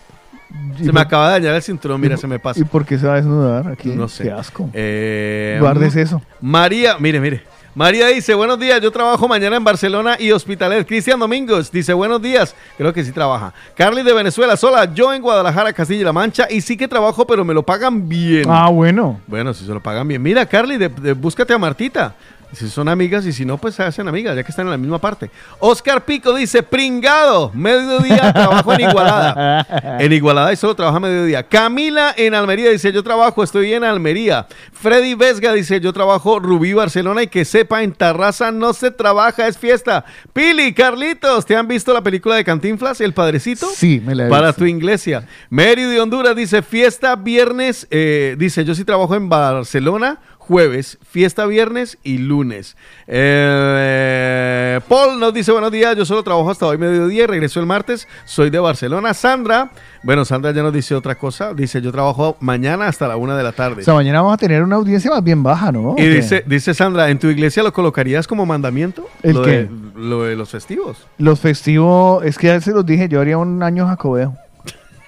¿Y 0.80 0.86
Se 0.86 0.92
me 0.92 1.00
acaba 1.00 1.28
de 1.28 1.40
dañar 1.40 1.56
el 1.56 1.62
cinturón, 1.64 2.00
mira, 2.00 2.16
¿Y 2.16 2.18
se 2.20 2.28
me 2.28 2.38
pasa. 2.38 2.60
¿Y 2.60 2.64
por 2.64 2.86
qué 2.86 2.98
se 3.00 3.08
va 3.08 3.14
a 3.14 3.16
desnudar 3.16 3.68
aquí? 3.72 3.90
No 3.90 4.08
sé. 4.08 4.24
Qué 4.26 4.32
asco. 4.32 4.70
Eh, 4.74 5.58
Guardes 5.60 5.96
eso. 5.96 6.22
María, 6.42 6.98
mire, 7.00 7.20
mire. 7.20 7.44
María 7.76 8.06
dice, 8.10 8.36
buenos 8.36 8.60
días, 8.60 8.80
yo 8.82 8.92
trabajo 8.92 9.28
mañana 9.28 9.56
en 9.56 9.64
Barcelona 9.64 10.16
y 10.20 10.30
Hospitalet. 10.32 10.86
Cristian 10.88 11.20
Domingos 11.20 11.72
dice, 11.72 11.92
buenos 11.94 12.22
días, 12.22 12.56
creo 12.78 12.94
que 12.94 13.04
sí 13.04 13.12
trabaja. 13.12 13.52
Carly 13.76 14.04
de 14.04 14.14
Venezuela, 14.14 14.56
sola, 14.56 14.94
yo 14.94 15.12
en 15.12 15.24
Guadalajara, 15.24 15.74
Castilla-La 15.74 16.14
Mancha, 16.14 16.46
y 16.52 16.62
sí 16.62 16.78
que 16.78 16.88
trabajo, 16.88 17.26
pero 17.26 17.44
me 17.44 17.56
lo 17.56 17.64
pagan 17.64 18.08
bien. 18.08 18.44
Ah, 18.48 18.70
bueno. 18.70 19.20
Bueno, 19.26 19.56
si 19.56 19.66
se 19.66 19.74
lo 19.74 19.82
pagan 19.82 20.08
bien. 20.08 20.22
Mira, 20.22 20.46
Carly, 20.46 20.78
de- 20.78 20.90
de- 20.90 21.14
búscate 21.14 21.52
a 21.52 21.58
Martita. 21.58 22.14
Si 22.54 22.70
son 22.70 22.88
amigas 22.88 23.26
y 23.26 23.34
si 23.34 23.46
no, 23.46 23.58
pues 23.58 23.76
se 23.76 23.84
hacen 23.84 24.08
amigas, 24.08 24.36
ya 24.36 24.44
que 24.44 24.52
están 24.52 24.68
en 24.68 24.72
la 24.72 24.78
misma 24.78 25.00
parte. 25.00 25.30
Oscar 25.60 26.06
Pico 26.06 26.34
dice, 26.36 26.62
pringado, 26.64 27.52
mediodía 27.54 28.32
trabajo 28.34 28.74
en 28.74 28.82
Igualada. 28.82 29.68
En 30.00 30.12
Igualada 30.14 30.54
y 30.54 30.56
solo 30.56 30.76
trabaja 30.76 31.00
mediodía. 31.00 31.44
Camila 31.44 32.14
en 32.16 32.34
Almería 32.34 32.70
dice, 32.70 32.92
yo 32.92 33.04
trabajo, 33.04 33.44
estoy 33.44 33.74
en 33.74 33.84
Almería. 33.84 34.48
Freddy 34.72 35.14
Vesga 35.16 35.54
dice, 35.54 35.80
yo 35.80 35.94
trabajo 35.94 36.40
Rubí 36.40 36.74
Barcelona 36.74 37.24
y 37.24 37.28
que 37.28 37.46
sepa, 37.46 37.84
en 37.84 37.94
Tarraza 37.94 38.52
no 38.52 38.74
se 38.74 38.92
trabaja, 38.92 39.48
es 39.48 39.58
fiesta. 39.58 40.06
Pili, 40.34 40.74
Carlitos, 40.74 41.46
¿te 41.46 41.56
han 41.56 41.68
visto 41.68 41.94
la 41.94 42.02
película 42.02 42.36
de 42.36 42.44
Cantinflas, 42.44 43.02
El 43.02 43.14
Padrecito? 43.14 43.68
Sí, 43.74 44.02
me 44.06 44.14
la 44.16 44.28
he 44.28 44.30
Para 44.30 44.48
visto. 44.48 44.60
tu 44.60 44.66
iglesia. 44.66 45.26
Mary 45.50 45.84
de 45.84 46.00
Honduras 46.00 46.36
dice, 46.36 46.62
fiesta 46.62 47.16
viernes, 47.16 47.88
eh, 47.92 48.36
dice, 48.38 48.64
yo 48.66 48.76
sí 48.76 48.84
trabajo 48.84 49.16
en 49.16 49.30
Barcelona, 49.30 50.20
jueves, 50.48 50.98
fiesta 51.10 51.46
viernes 51.46 51.98
y 52.04 52.18
lunes. 52.18 52.76
Eh, 53.08 54.80
Paul 54.90 55.20
nos 55.20 55.34
dice, 55.34 55.52
buenos 55.54 55.72
días, 55.72 55.96
yo 55.96 56.06
solo 56.06 56.22
trabajo 56.22 56.52
hasta 56.52 56.66
hoy 56.66 56.78
mediodía, 56.78 57.28
regreso 57.28 57.62
el 57.62 57.66
martes, 57.66 58.08
soy 58.26 58.50
de 58.50 58.60
Barcelona. 58.60 59.14
Sandra, 59.14 59.72
bueno, 60.04 60.26
Sandra 60.26 60.52
ya 60.52 60.62
nos 60.62 60.74
dice 60.74 60.96
otra 60.96 61.16
cosa, 61.16 61.54
dice, 61.54 61.82
yo 61.82 61.92
trabajo 61.94 62.36
mañana 62.42 62.88
hasta 62.88 63.08
la 63.08 63.16
una 63.16 63.38
de 63.38 63.44
la 63.44 63.54
tarde. 63.54 63.82
O 63.82 63.86
sea, 63.86 63.94
mañana 63.94 64.22
vamos 64.22 64.34
a 64.34 64.38
tener 64.38 64.62
una 64.64 64.76
audiencia 64.76 65.12
más 65.12 65.24
bien 65.24 65.44
baja, 65.44 65.72
¿no? 65.72 65.96
Y 65.98 66.08
dice, 66.08 66.44
dice 66.46 66.74
Sandra, 66.74 67.10
¿en 67.10 67.20
tu 67.20 67.28
iglesia 67.28 67.64
lo 67.64 67.72
colocarías 67.72 68.28
como 68.28 68.46
mandamiento? 68.46 69.08
¿El 69.22 69.36
lo 69.36 69.44
qué? 69.44 69.52
De, 69.52 69.70
lo 69.96 70.24
de 70.24 70.36
los 70.36 70.50
festivos. 70.50 71.08
Los 71.18 71.40
festivos, 71.40 72.26
es 72.26 72.38
que 72.38 72.48
ya 72.48 72.60
se 72.60 72.72
los 72.72 72.86
dije, 72.86 73.08
yo 73.08 73.22
haría 73.22 73.38
un 73.38 73.64
año 73.64 73.88
jacobeo. 73.88 74.36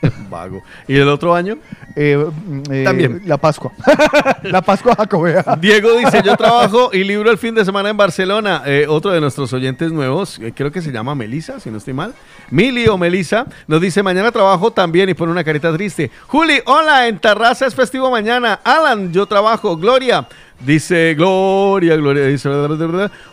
Vago. 0.30 0.64
¿Y 0.88 0.96
el 0.96 1.08
otro 1.08 1.34
año? 1.36 1.58
Eh, 1.96 2.26
eh, 2.70 2.84
También. 2.84 3.22
La 3.26 3.38
Pascua. 3.38 3.72
la 4.44 4.62
Pascua 4.62 4.96
jacobea. 4.96 5.44
Diego 5.60 5.94
dice, 5.98 6.22
yo 6.24 6.36
trabajo 6.36 6.90
y 6.94 7.04
libro 7.04 7.32
el 7.32 7.38
fin 7.38 7.56
de 7.56 7.64
semana 7.64 7.90
en 7.90 7.98
Barcelona. 7.98 8.64
Eh, 8.66 8.86
otro 8.88 9.12
de 9.12 9.22
nuestros 9.22 9.52
oyentes 9.54 9.92
nuevos, 9.92 10.40
creo 10.56 10.72
que 10.72 10.82
se 10.82 10.92
llama 10.92 11.16
Melisa, 11.16 11.60
si 11.60 11.70
no 11.70 11.78
estoy 11.78 11.94
mal. 11.94 12.14
Mili 12.50 12.88
o 12.88 12.98
Melisa, 12.98 13.46
nos 13.68 13.82
dice, 13.82 14.04
mañana 14.04 14.32
trabajo 14.32 14.72
también 14.72 15.10
y 15.10 15.14
pone 15.14 15.32
una 15.32 15.44
carita 15.44 15.72
triste. 15.74 16.12
Juli, 16.28 16.62
hola, 16.66 17.08
en 17.08 17.20
Tarraza 17.20 17.66
es 17.66 17.76
festivo 17.76 18.12
mañana. 18.12 18.60
Alan, 18.64 19.12
yo 19.12 19.26
trabajo. 19.26 19.78
Gloria, 19.78 20.28
dice, 20.60 21.14
Gloria, 21.16 21.96
Gloria, 21.96 22.26
dice, 22.26 22.50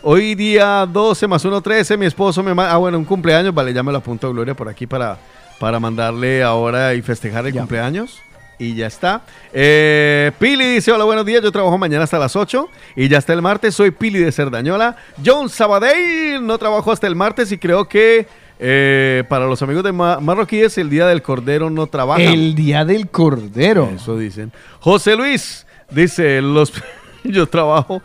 hoy 0.01 0.35
día 0.35 0.85
12 0.85 1.27
más 1.27 1.43
1, 1.43 1.61
13, 1.61 1.97
mi 1.97 2.05
esposo 2.05 2.43
me 2.43 2.53
manda, 2.53 2.73
ah, 2.73 2.77
bueno, 2.77 2.97
un 2.97 3.05
cumpleaños, 3.05 3.53
vale, 3.53 3.73
ya 3.73 3.83
me 3.83 3.91
lo 3.91 3.99
apunto 3.99 4.31
Gloria 4.31 4.53
por 4.53 4.69
aquí 4.69 4.87
para, 4.87 5.17
para 5.63 5.79
mandarle 5.79 6.43
ahora 6.43 6.93
y 6.93 7.01
festejar 7.01 7.45
el 7.47 7.53
cumpleaños. 7.53 8.19
Y 8.59 8.75
ya 8.75 8.85
está. 8.87 9.21
Eh, 9.53 10.33
Pili 10.37 10.65
dice, 10.75 10.91
hola, 10.91 11.05
buenos 11.05 11.25
días, 11.25 11.41
yo 11.41 11.53
trabajo 11.53 11.77
mañana 11.77 12.03
hasta 12.03 12.19
las 12.19 12.35
8 12.35 12.67
y 12.97 13.07
ya 13.07 13.19
está 13.19 13.31
el 13.31 13.41
martes, 13.41 13.73
soy 13.73 13.91
Pili 13.91 14.19
de 14.19 14.33
Cerdañola. 14.33 14.97
John 15.25 15.47
Sabadell, 15.47 16.45
no 16.45 16.57
trabajo 16.57 16.91
hasta 16.91 17.07
el 17.07 17.15
martes 17.15 17.49
y 17.53 17.57
creo 17.57 17.87
que 17.87 18.27
eh, 18.59 19.23
para 19.29 19.45
los 19.45 19.61
amigos 19.61 19.85
de 19.85 19.93
Ma- 19.93 20.19
marroquíes 20.19 20.77
el 20.77 20.89
Día 20.89 21.07
del 21.07 21.21
Cordero 21.21 21.69
no 21.69 21.87
trabaja. 21.87 22.21
El 22.21 22.55
Día 22.55 22.83
del 22.83 23.07
Cordero. 23.07 23.89
Eso 23.95 24.17
dicen. 24.17 24.51
José 24.81 25.15
Luis 25.15 25.65
dice, 25.91 26.41
los 26.41 26.73
yo 27.23 27.47
trabajo, 27.47 28.01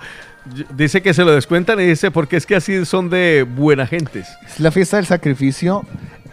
dice 0.77 1.03
que 1.03 1.13
se 1.13 1.25
lo 1.25 1.33
descuentan 1.33 1.81
y 1.81 1.87
dice, 1.87 2.13
porque 2.13 2.37
es 2.37 2.47
que 2.47 2.55
así 2.55 2.85
son 2.85 3.11
de 3.11 3.43
buena 3.43 3.85
gentes. 3.85 4.29
Es 4.47 4.61
la 4.61 4.71
fiesta 4.71 4.97
del 4.99 5.07
sacrificio 5.07 5.85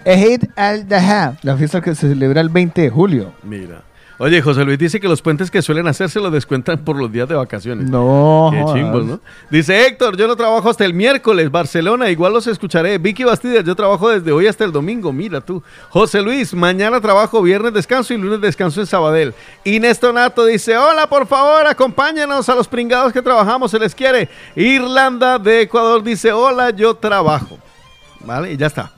Eid 0.06 0.44
al-Daha, 0.56 1.38
la 1.42 1.58
fiesta 1.58 1.82
que 1.82 1.96
se 1.96 2.10
celebra 2.10 2.40
el 2.42 2.50
20 2.50 2.82
de 2.82 2.90
julio. 2.90 3.34
Mira. 3.44 3.82
Oye, 4.18 4.42
José 4.42 4.64
Luis 4.64 4.78
dice 4.78 5.02
que 5.02 5.10
los 5.10 5.22
puentes 5.22 5.52
que 5.52 5.62
suelen 5.62 5.88
hacer 5.88 6.10
se 6.10 6.22
lo 6.22 6.32
descuentan 6.32 6.78
por 6.86 6.96
los 6.96 7.12
días 7.12 7.28
de 7.28 7.36
vacaciones. 7.36 7.90
No. 7.90 8.50
Qué 8.50 8.64
chimbos, 8.74 9.04
¿no? 9.04 9.20
Dice 9.50 9.86
Héctor, 9.86 10.16
yo 10.16 10.26
no 10.26 10.38
trabajo 10.38 10.70
hasta 10.70 10.86
el 10.86 10.94
miércoles, 10.94 11.52
Barcelona, 11.52 12.10
igual 12.10 12.32
los 12.32 12.48
escucharé. 12.48 12.98
Vicky 12.98 13.26
Bastidas, 13.26 13.66
yo 13.66 13.76
trabajo 13.76 14.10
desde 14.10 14.32
hoy 14.32 14.48
hasta 14.48 14.64
el 14.64 14.72
domingo, 14.72 15.12
mira 15.12 15.42
tú. 15.42 15.62
José 15.90 16.22
Luis, 16.22 16.54
mañana 16.54 17.02
trabajo, 17.02 17.42
viernes 17.42 17.74
descanso 17.74 18.14
y 18.14 18.18
lunes 18.18 18.40
descanso 18.40 18.80
en 18.80 18.88
Sabadell. 18.88 19.34
Inés 19.66 20.00
Tonato 20.00 20.46
dice, 20.46 20.78
hola, 20.78 21.08
por 21.08 21.28
favor, 21.28 21.68
acompáñanos 21.68 22.48
a 22.48 22.56
los 22.56 22.70
pringados 22.70 23.12
que 23.12 23.22
trabajamos, 23.22 23.72
se 23.72 23.80
les 23.80 23.94
quiere. 23.94 24.30
Irlanda 24.56 25.40
de 25.40 25.64
Ecuador 25.64 26.02
dice, 26.02 26.32
hola, 26.32 26.70
yo 26.70 26.96
trabajo. 26.96 27.58
¿Vale? 28.22 28.54
Y 28.54 28.58
ya 28.58 28.68
está. 28.68 28.92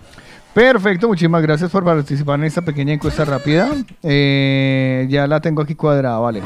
Perfecto, 0.58 1.08
muchísimas 1.08 1.44
gracias 1.44 1.70
por 1.70 1.84
participar 1.84 2.40
en 2.40 2.46
esta 2.46 2.64
pequeña 2.64 2.92
encuesta 2.92 3.24
rápida. 3.24 3.70
Eh, 4.02 5.06
ya 5.08 5.28
la 5.28 5.40
tengo 5.40 5.62
aquí 5.62 5.76
cuadrada, 5.76 6.18
vale. 6.18 6.42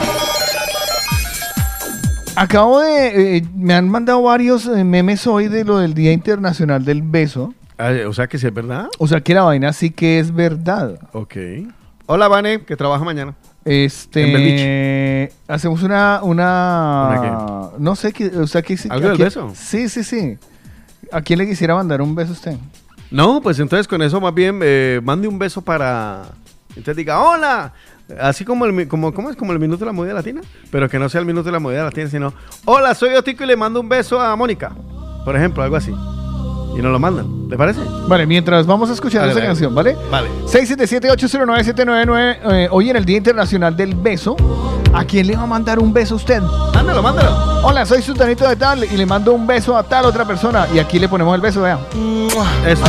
Acabo 2.36 2.82
de... 2.82 3.38
eh, 3.38 3.46
me 3.56 3.74
han 3.74 3.88
mandado 3.88 4.22
varios 4.22 4.66
eh, 4.66 4.84
memes 4.84 5.26
hoy 5.28 5.48
de 5.48 5.64
lo 5.64 5.78
del 5.78 5.94
Día 5.94 6.12
Internacional 6.12 6.84
del 6.84 7.04
Beso. 7.04 7.54
Ah, 7.78 7.92
o 8.06 8.12
sea 8.12 8.28
que 8.28 8.38
sí 8.38 8.48
es 8.48 8.54
verdad. 8.54 8.90
O 9.00 9.08
sea 9.08 9.22
que 9.22 9.34
la 9.34 9.44
vaina 9.44 9.72
sí 9.72 9.92
que 9.92 10.20
es 10.20 10.34
verdad. 10.34 11.00
Ok. 11.14 11.38
Hola, 12.06 12.28
Vane, 12.28 12.64
que 12.66 12.76
trabaja 12.76 13.06
mañana. 13.06 13.34
Este... 13.64 15.32
Hacemos 15.48 15.84
una... 15.84 16.20
una 16.22 17.16
¿Una 17.18 17.70
no 17.80 17.96
sé, 17.96 18.12
qué, 18.12 18.26
o 18.28 18.46
sea 18.46 18.62
que... 18.62 18.76
sí- 18.76 18.90
¿Algo 18.92 19.08
del 19.08 19.18
beso? 19.20 19.54
Sí, 19.56 19.88
sí, 19.88 20.04
sí. 20.04 20.38
¿A 21.14 21.22
quién 21.22 21.40
le 21.40 21.48
quisiera 21.48 21.76
mandar 21.76 22.02
un 22.02 22.14
beso 22.14 22.32
a 22.32 22.34
usted? 22.34 22.58
No, 23.12 23.42
pues 23.42 23.60
entonces 23.60 23.88
con 23.88 24.02
eso 24.02 24.22
más 24.22 24.34
bien 24.34 24.62
eh, 24.64 25.02
mande 25.04 25.28
un 25.28 25.38
beso 25.38 25.62
para... 25.62 26.24
Entonces 26.70 26.96
diga, 26.96 27.22
hola. 27.22 27.74
Así 28.20 28.44
como 28.44 28.66
el, 28.66 28.88
como, 28.88 29.14
¿cómo 29.14 29.30
es? 29.30 29.36
Como 29.36 29.52
el 29.52 29.60
minuto 29.60 29.80
de 29.80 29.88
la 29.88 29.92
movida 29.92 30.14
latina. 30.14 30.42
Pero 30.72 30.90
que 30.90 30.98
no 30.98 31.10
sea 31.10 31.20
el 31.20 31.26
minuto 31.26 31.46
de 31.46 31.52
la 31.52 31.60
movida 31.60 31.84
latina, 31.84 32.10
sino, 32.10 32.34
hola, 32.66 32.96
soy 32.96 33.14
Otico 33.14 33.44
y 33.44 33.48
le 33.48 33.58
mando 33.58 33.82
un 33.82 33.90
beso 33.90 34.20
a 34.20 34.36
Mónica. 34.36 34.72
Por 35.26 35.36
ejemplo, 35.36 35.62
algo 35.62 35.76
así. 35.76 35.94
Y 36.78 36.82
nos 36.82 36.92
lo 36.92 37.00
mandan. 37.00 37.50
¿Le 37.50 37.58
parece? 37.58 37.82
Vale, 38.08 38.26
mientras 38.26 38.66
vamos 38.66 38.90
a 38.90 38.94
escuchar 38.94 39.22
Dale, 39.22 39.32
esa 39.32 39.40
dale. 39.42 39.48
canción, 39.50 39.76
¿vale? 39.76 39.98
Vale. 40.10 40.30
677-809-799. 40.48 42.38
eh, 42.52 42.68
hoy 42.72 42.90
en 42.90 42.96
el 42.96 43.06
Día 43.06 43.18
Internacional 43.18 43.76
del 43.76 43.94
Beso. 43.96 44.36
¿A 44.94 45.04
quién 45.06 45.28
le 45.28 45.36
va 45.38 45.44
a 45.44 45.48
mandar 45.48 45.80
un 45.80 45.94
beso 45.94 46.16
a 46.16 46.18
usted? 46.18 46.42
Mándalo, 46.74 47.02
mándalo. 47.02 47.62
Hola, 47.64 47.86
soy 47.86 48.02
Sultanito 48.02 48.48
de 48.48 48.56
tal 48.58 48.84
y 48.84 48.98
le 48.98 49.06
mando 49.06 49.32
un 49.34 49.48
beso 49.48 49.76
a 49.78 49.84
tal 49.84 50.06
otra 50.06 50.26
persona. 50.26 50.68
Y 50.74 50.80
aquí 50.80 51.00
le 51.00 51.08
ponemos 51.08 51.34
el 51.36 51.42
beso, 51.42 51.62
vea. 51.62 51.80
Eso. 52.68 52.84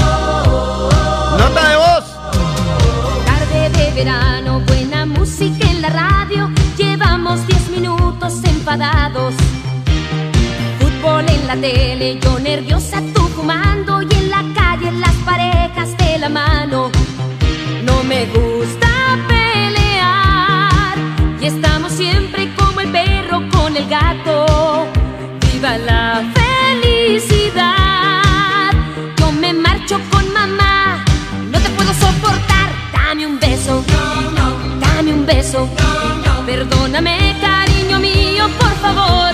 Nota 1.38 1.68
de 1.68 1.76
voz. 1.76 2.04
Tarde 3.24 3.70
de 3.70 3.90
verano, 3.94 4.60
buena 4.66 5.06
música 5.06 5.68
en 5.70 5.82
la 5.82 5.90
radio. 5.90 6.50
Llevamos 6.76 7.46
10 7.46 7.70
minutos 7.70 8.34
enfadados. 8.44 9.34
Fútbol 10.80 11.24
en 11.28 11.46
la 11.46 11.54
tele, 11.56 12.18
yo 12.20 12.38
nerviosa, 12.40 13.00
tú 13.14 13.21
Me 18.22 18.28
gusta 18.28 19.18
pelear. 19.26 20.94
Y 21.40 21.46
estamos 21.46 21.90
siempre 21.90 22.54
como 22.54 22.80
el 22.80 22.88
perro 22.92 23.42
con 23.50 23.76
el 23.76 23.88
gato. 23.88 24.86
Viva 25.40 25.76
la 25.78 26.22
felicidad. 26.40 27.72
Yo 29.18 29.32
me 29.32 29.52
marcho 29.52 29.98
con 30.12 30.32
mamá. 30.32 31.04
No 31.50 31.58
te 31.58 31.68
puedo 31.70 31.92
soportar. 31.94 32.70
Dame 32.92 33.26
un 33.26 33.40
beso. 33.40 33.84
Dame 34.78 35.14
un 35.14 35.26
beso. 35.26 35.68
Perdóname, 36.46 37.36
cariño 37.40 37.98
mío, 37.98 38.48
por 38.56 38.72
favor. 38.84 39.32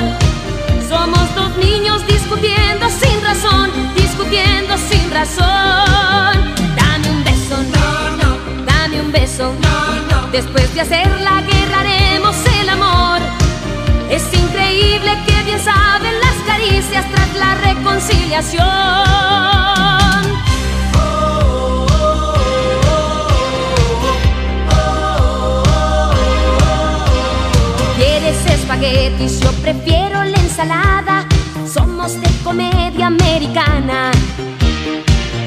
Somos 0.88 1.34
dos 1.34 1.54
niños 1.58 2.06
discutiendo 2.06 2.88
sin 2.88 3.22
razón, 3.22 3.70
discutiendo 3.94 4.78
sin 4.78 5.10
razón. 5.10 5.77
Después 10.32 10.74
de 10.74 10.82
hacer 10.82 11.08
la 11.22 11.40
guerra 11.40 11.80
haremos 11.80 12.36
el 12.60 12.68
amor. 12.68 13.20
Es 14.10 14.22
increíble 14.34 15.10
que 15.26 15.42
bien 15.44 15.58
saben 15.58 16.12
las 16.20 16.34
caricias 16.46 17.04
tras 17.10 17.34
la 17.34 17.54
reconciliación. 17.54 18.64
¿Quieres 27.96 28.46
espaguetis? 28.46 29.40
Yo 29.40 29.50
prefiero 29.62 30.24
la 30.24 30.36
ensalada. 30.36 31.26
Somos 31.66 32.20
de 32.20 32.28
comedia 32.44 33.06
americana. 33.06 34.10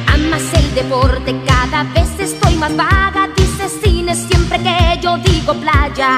Amas 0.07 0.43
el 0.55 0.73
deporte, 0.73 1.35
cada 1.45 1.83
vez 1.83 2.19
estoy 2.19 2.55
más 2.55 2.75
vaga. 2.75 3.29
Cine 3.69 4.15
siempre 4.15 4.59
que 4.59 4.99
yo 5.01 5.17
digo 5.17 5.53
playa. 5.53 6.17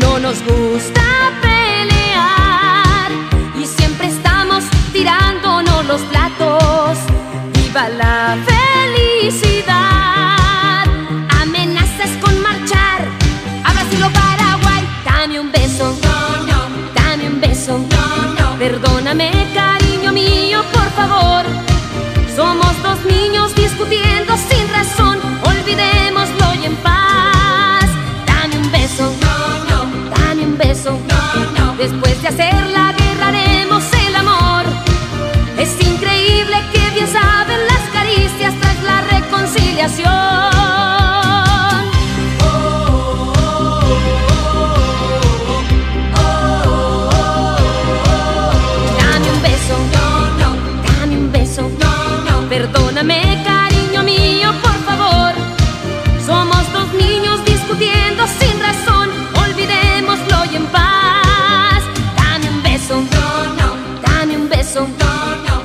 No 0.00 0.18
nos 0.18 0.42
gusta 0.44 1.02
pelear 1.42 3.10
y 3.54 3.66
siempre 3.66 4.08
estamos 4.08 4.64
tirándonos 4.92 5.84
los 5.86 6.00
platos. 6.02 6.98
Viva 7.52 7.88
la 7.90 8.36
felicidad. 8.50 9.76
Amenazas 11.42 12.10
con 12.20 12.40
marchar 12.40 13.02
a 13.64 13.72
Brasil 13.74 14.02
o 14.02 14.10
Paraguay. 14.10 14.88
Dame 15.04 15.40
un 15.40 15.52
beso. 15.52 15.94
Dame 16.94 17.28
un 17.28 17.40
beso. 17.40 17.78
Perdón 18.58 18.58
Perdóname, 18.58 19.30
cariño 19.54 20.12
mío, 20.12 20.62
por 20.72 20.90
favor. 20.92 21.44
Somos 22.34 22.82
dos 22.82 23.04
niños 23.04 23.54
discutiendo 23.54 24.36
sin 24.36 24.68
razón. 24.68 25.18
Olvidémoslo 25.44 26.07
Después 31.78 32.20
de 32.22 32.28
hacer 32.28 32.66
la 32.66 32.92
guerra 32.92 33.28
haremos 33.28 33.84
el 34.04 34.16
amor. 34.16 34.64
Es 35.56 35.70
increíble 35.80 36.56
que 36.72 36.90
bien 36.92 37.06
saben 37.06 37.60
las 37.68 37.88
caricias 37.92 38.52
tras 38.60 38.82
la 38.82 39.00
reconciliación. 39.02 40.57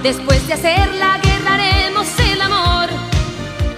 Después 0.04 0.46
de 0.48 0.54
hacer 0.54 0.94
la 0.96 1.18
guerra 1.18 1.56
haremos 1.56 2.08
el 2.20 2.40
amor. 2.42 2.90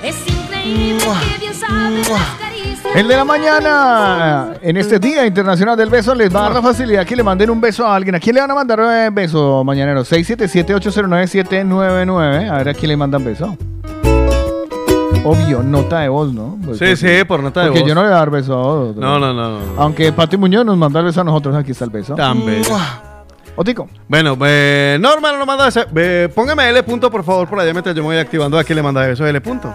Es 0.03 0.15
increíble 0.27 1.03
que 1.31 1.37
bien 1.39 1.53
saben 1.53 2.01
las 2.01 2.09
caricias. 2.39 2.95
El 2.95 3.07
de 3.07 3.15
la 3.15 3.23
mañana, 3.25 4.53
en 4.61 4.77
este 4.77 4.99
Día 4.99 5.25
Internacional 5.25 5.75
del 5.77 5.89
Beso, 5.89 6.13
les 6.15 6.33
va 6.33 6.39
a 6.39 6.43
dar 6.43 6.53
la 6.53 6.61
facilidad 6.61 7.05
que 7.05 7.15
le 7.15 7.23
manden 7.23 7.49
un 7.51 7.59
beso 7.61 7.85
a 7.85 7.95
alguien. 7.95 8.15
¿A 8.15 8.19
quién 8.19 8.33
le 8.35 8.41
van 8.41 8.51
a 8.51 8.55
mandar 8.55 8.79
un 8.79 9.13
beso, 9.13 9.63
mañanero? 9.63 10.01
677-809-799. 10.03 12.49
A 12.49 12.57
ver 12.57 12.69
a 12.69 12.73
quién 12.73 12.89
le 12.89 12.97
mandan 12.97 13.23
beso. 13.23 13.55
Obvio, 15.23 15.61
nota 15.63 15.99
de 16.01 16.09
voz, 16.09 16.31
¿no? 16.33 16.57
Pues, 16.63 16.77
Sí, 16.79 16.95
sí, 16.95 17.23
por 17.27 17.41
nota 17.43 17.61
de 17.61 17.67
porque 17.67 17.81
voz. 17.81 17.89
yo 17.89 17.95
no 17.95 18.01
le 18.01 18.07
voy 18.09 18.15
a 18.15 18.19
dar 18.19 18.29
beso 18.29 18.53
a 18.53 18.61
otro. 18.61 19.01
No, 19.01 19.17
no, 19.19 19.33
no. 19.33 19.59
no. 19.59 19.81
Aunque 19.81 20.11
Pati 20.11 20.37
Muñoz 20.37 20.65
nos 20.65 20.77
manda 20.77 20.99
el 20.99 21.05
beso 21.07 21.21
a 21.21 21.23
nosotros, 21.23 21.55
aquí 21.55 21.71
está 21.71 21.85
el 21.85 21.91
beso. 21.91 22.13
Tan 22.15 22.45
bello. 22.45 22.77
Otico. 23.55 23.87
Bueno, 24.07 24.37
eh, 24.45 24.97
Norma 24.99 25.31
no 25.31 25.45
manda 25.45 25.67
ese. 25.67 25.85
eh, 25.95 26.29
póngame 26.33 26.69
L 26.69 26.83
punto, 26.83 27.09
por 27.09 27.23
favor, 27.23 27.47
por 27.47 27.59
allá 27.59 27.71
mientras 27.71 27.95
yo 27.95 28.01
me 28.01 28.07
voy 28.09 28.17
activando. 28.17 28.59
¿A 28.59 28.63
quién 28.63 28.75
le 28.75 28.83
manda 28.83 29.07
eso? 29.09 29.25
L 29.25 29.39
punto. 29.41 29.73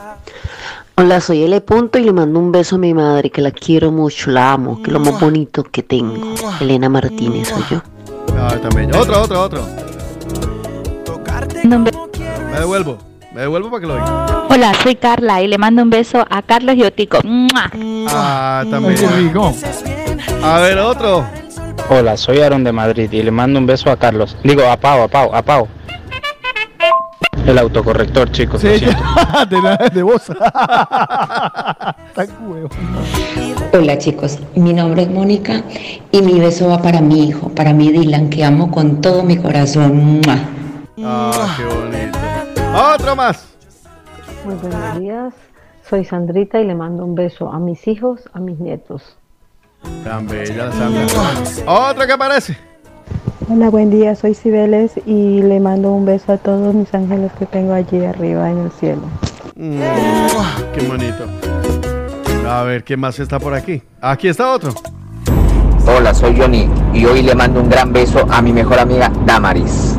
Hola, 0.96 1.20
soy 1.20 1.44
L. 1.44 1.58
Punto 1.62 1.98
y 1.98 2.04
le 2.04 2.12
mando 2.12 2.38
un 2.38 2.52
beso 2.52 2.76
a 2.76 2.78
mi 2.78 2.92
madre, 2.92 3.30
que 3.30 3.40
la 3.40 3.52
quiero 3.52 3.90
mucho, 3.90 4.30
la 4.30 4.52
amo, 4.52 4.82
que 4.82 4.90
es 4.90 4.92
lo 4.92 5.00
más 5.00 5.18
bonito 5.18 5.62
que 5.64 5.82
tengo. 5.82 6.34
Elena 6.60 6.90
Martínez 6.90 7.48
soy 7.48 7.62
yo. 7.70 7.82
Ah, 8.36 8.54
también. 8.60 8.94
Otro, 8.94 9.22
otro, 9.22 9.40
otro. 9.40 9.66
Me 11.64 12.58
devuelvo. 12.58 12.98
Me 13.32 13.40
devuelvo 13.42 13.70
para 13.70 13.80
que 13.80 13.86
lo 13.86 13.94
oiga. 13.94 14.44
Hola, 14.50 14.74
soy 14.82 14.96
Carla 14.96 15.40
y 15.40 15.46
le 15.48 15.56
mando 15.56 15.82
un 15.82 15.88
beso 15.88 16.26
a 16.28 16.42
Carlos 16.42 16.76
y 16.76 16.82
Otico. 16.82 17.18
¡Mua! 17.24 17.70
Ah, 18.08 18.64
también. 18.70 18.98
A 20.42 20.58
ver, 20.58 20.78
otro. 20.80 21.24
Hola, 21.92 22.16
soy 22.16 22.38
Aaron 22.40 22.62
de 22.64 22.70
Madrid 22.72 23.10
y 23.12 23.20
le 23.22 23.30
mando 23.32 23.58
un 23.58 23.66
beso 23.66 23.90
a 23.90 23.96
Carlos. 23.96 24.36
Digo, 24.44 24.62
a 24.64 24.76
Pau, 24.76 25.02
a 25.02 25.08
Pau, 25.08 25.34
a 25.34 25.42
Pau. 25.42 25.66
El 27.46 27.58
autocorrector, 27.58 28.30
chicos. 28.30 28.62
lo 28.62 28.70
siento. 28.78 29.02
de, 29.50 29.60
la- 29.62 29.76
de 29.92 30.02
voz. 30.02 30.30
Hola 33.72 33.98
chicos, 33.98 34.38
mi 34.54 34.72
nombre 34.72 35.02
es 35.02 35.10
Mónica 35.10 35.62
y 36.12 36.22
mi 36.22 36.38
beso 36.40 36.68
va 36.68 36.80
para 36.82 37.00
mi 37.00 37.28
hijo, 37.28 37.48
para 37.50 37.72
mi 37.72 37.90
Dylan, 37.90 38.30
que 38.30 38.44
amo 38.44 38.70
con 38.70 39.00
todo 39.00 39.22
mi 39.24 39.36
corazón. 39.36 40.20
Ah, 41.02 41.56
qué 41.56 41.64
bonito. 41.64 42.18
Otro 42.94 43.16
más. 43.16 43.48
Muy 44.44 44.54
buenos 44.56 44.98
días, 45.00 45.34
soy 45.88 46.04
Sandrita 46.04 46.60
y 46.60 46.66
le 46.66 46.74
mando 46.74 47.04
un 47.04 47.14
beso 47.14 47.50
a 47.52 47.58
mis 47.58 47.86
hijos, 47.88 48.28
a 48.32 48.40
mis 48.40 48.58
nietos. 48.58 49.16
Tan 50.04 50.26
bella 50.26 50.66
la 50.66 50.72
Sandra. 50.72 51.06
Otro 51.66 52.06
que 52.06 52.12
aparece. 52.12 52.56
Hola, 53.48 53.70
buen 53.70 53.90
día, 53.90 54.14
soy 54.14 54.34
Cibeles 54.34 54.92
y 55.06 55.42
le 55.42 55.58
mando 55.58 55.90
un 55.90 56.04
beso 56.04 56.32
a 56.32 56.36
todos 56.36 56.74
mis 56.74 56.92
ángeles 56.94 57.32
que 57.38 57.46
tengo 57.46 57.72
allí 57.72 58.04
arriba 58.04 58.50
en 58.50 58.58
el 58.58 58.70
cielo. 58.70 59.02
Mm, 59.56 59.80
qué 60.72 60.86
bonito. 60.86 61.24
A 62.48 62.62
ver, 62.62 62.84
¿qué 62.84 62.96
más 62.96 63.18
está 63.18 63.38
por 63.38 63.54
aquí? 63.54 63.82
Aquí 64.00 64.28
está 64.28 64.52
otro. 64.52 64.72
Hola, 65.86 66.14
soy 66.14 66.38
Johnny 66.38 66.68
y 66.94 67.04
hoy 67.04 67.22
le 67.22 67.34
mando 67.34 67.60
un 67.60 67.68
gran 67.68 67.92
beso 67.92 68.26
a 68.30 68.40
mi 68.40 68.52
mejor 68.52 68.78
amiga 68.78 69.10
Damaris. 69.26 69.96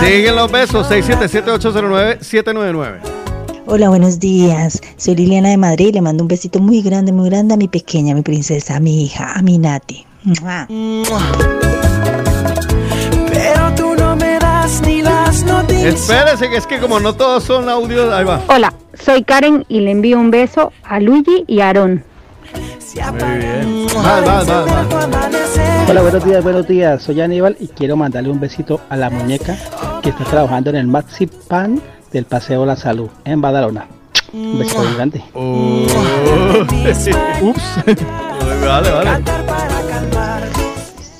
Siguen 0.00 0.36
los 0.36 0.50
besos. 0.50 0.90
677-809-799. 0.90 3.23
Hola, 3.66 3.88
buenos 3.88 4.20
días. 4.20 4.82
Soy 4.98 5.16
Liliana 5.16 5.48
de 5.48 5.56
Madrid 5.56 5.88
y 5.88 5.92
le 5.92 6.02
mando 6.02 6.22
un 6.22 6.28
besito 6.28 6.60
muy 6.60 6.82
grande, 6.82 7.12
muy 7.12 7.30
grande 7.30 7.54
a 7.54 7.56
mi 7.56 7.66
pequeña, 7.66 8.12
a 8.12 8.14
mi 8.14 8.20
princesa, 8.20 8.76
a 8.76 8.80
mi 8.80 9.04
hija, 9.04 9.32
a 9.34 9.40
mi 9.40 9.56
Nati. 9.56 10.04
¡Mua! 10.22 10.66
Pero 13.32 13.74
tú 13.74 13.94
no 13.98 14.16
me 14.16 14.38
das 14.38 14.82
ni 14.82 15.00
las 15.00 15.42
noticias. 15.44 15.94
Espérese, 15.94 16.50
que 16.50 16.58
es 16.58 16.66
que 16.66 16.78
como 16.78 17.00
no 17.00 17.14
todos 17.14 17.44
son 17.44 17.70
audios, 17.70 18.12
ahí 18.12 18.24
va. 18.24 18.42
Hola, 18.48 18.74
soy 19.02 19.24
Karen 19.24 19.64
y 19.70 19.80
le 19.80 19.92
envío 19.92 20.20
un 20.20 20.30
beso 20.30 20.70
a 20.82 21.00
Luigi 21.00 21.44
y 21.46 21.60
a 21.60 21.68
Aarón. 21.68 22.04
Muy 22.94 23.38
bien. 23.38 23.86
Va, 23.96 24.20
va, 24.20 24.44
va, 24.44 24.64
va. 24.66 24.86
Hola, 25.88 26.02
buenos 26.02 26.24
días, 26.24 26.44
buenos 26.44 26.68
días. 26.68 27.02
Soy 27.02 27.22
Aníbal 27.22 27.56
y 27.58 27.68
quiero 27.68 27.96
mandarle 27.96 28.30
un 28.30 28.40
besito 28.40 28.82
a 28.90 28.96
la 28.96 29.08
muñeca 29.08 29.56
que 30.02 30.10
está 30.10 30.24
trabajando 30.24 30.68
en 30.68 30.76
el 30.76 30.86
Maxi 30.86 31.26
Pan 31.26 31.80
del 32.14 32.24
Paseo 32.24 32.64
La 32.64 32.76
Salud 32.76 33.10
en 33.24 33.42
Badalona. 33.42 33.88
Un 34.32 34.58
besito 34.60 34.82
muy 34.82 34.94
grande. 34.94 35.22
Ups. 37.42 37.62
vale, 38.64 38.90
vale. 38.90 39.24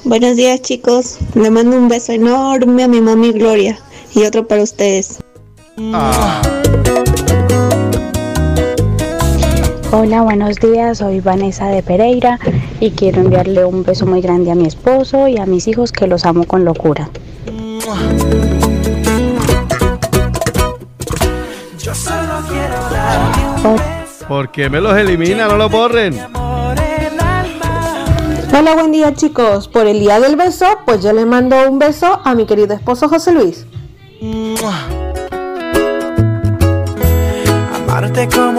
Buenos 0.04 0.36
días 0.36 0.62
chicos, 0.62 1.18
le 1.34 1.50
mando 1.50 1.76
un 1.76 1.88
beso 1.88 2.12
enorme 2.12 2.84
a 2.84 2.88
mi 2.88 3.00
mami 3.00 3.32
Gloria 3.32 3.76
y 4.14 4.22
otro 4.22 4.46
para 4.46 4.62
ustedes. 4.62 5.18
Ah. 5.92 6.40
Hola, 9.90 10.22
buenos 10.22 10.56
días. 10.56 10.98
Soy 10.98 11.20
Vanessa 11.20 11.66
de 11.66 11.82
Pereira 11.82 12.38
y 12.78 12.92
quiero 12.92 13.20
enviarle 13.20 13.64
un 13.64 13.82
beso 13.82 14.06
muy 14.06 14.20
grande 14.20 14.52
a 14.52 14.54
mi 14.54 14.66
esposo 14.66 15.26
y 15.26 15.38
a 15.38 15.46
mis 15.46 15.66
hijos 15.66 15.90
que 15.90 16.06
los 16.06 16.24
amo 16.24 16.44
con 16.44 16.64
locura. 16.64 17.10
¿Por 24.28 24.50
qué 24.50 24.70
me 24.70 24.80
los 24.80 24.96
elimina? 24.96 25.46
No 25.46 25.56
los 25.56 25.70
borren. 25.70 26.18
Hola, 28.56 28.74
buen 28.74 28.92
día 28.92 29.12
chicos. 29.14 29.68
Por 29.68 29.86
el 29.86 30.00
día 30.00 30.20
del 30.20 30.36
beso, 30.36 30.66
pues 30.86 31.02
yo 31.02 31.12
le 31.12 31.26
mando 31.26 31.68
un 31.68 31.78
beso 31.78 32.20
a 32.24 32.34
mi 32.34 32.46
querido 32.46 32.74
esposo 32.74 33.08
José 33.08 33.32
Luis. 33.32 33.66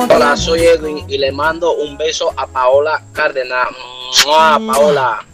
Hola, 0.09 0.35
soy 0.37 0.61
Edwin 0.61 1.03
y 1.07 1.17
le 1.17 1.31
mando 1.31 1.73
un 1.75 1.97
beso 1.97 2.31
a 2.37 2.45
Paola 2.45 3.01
Cárdenas. 3.13 3.67
¡Mua, 4.25 4.59
Paola. 4.67 5.25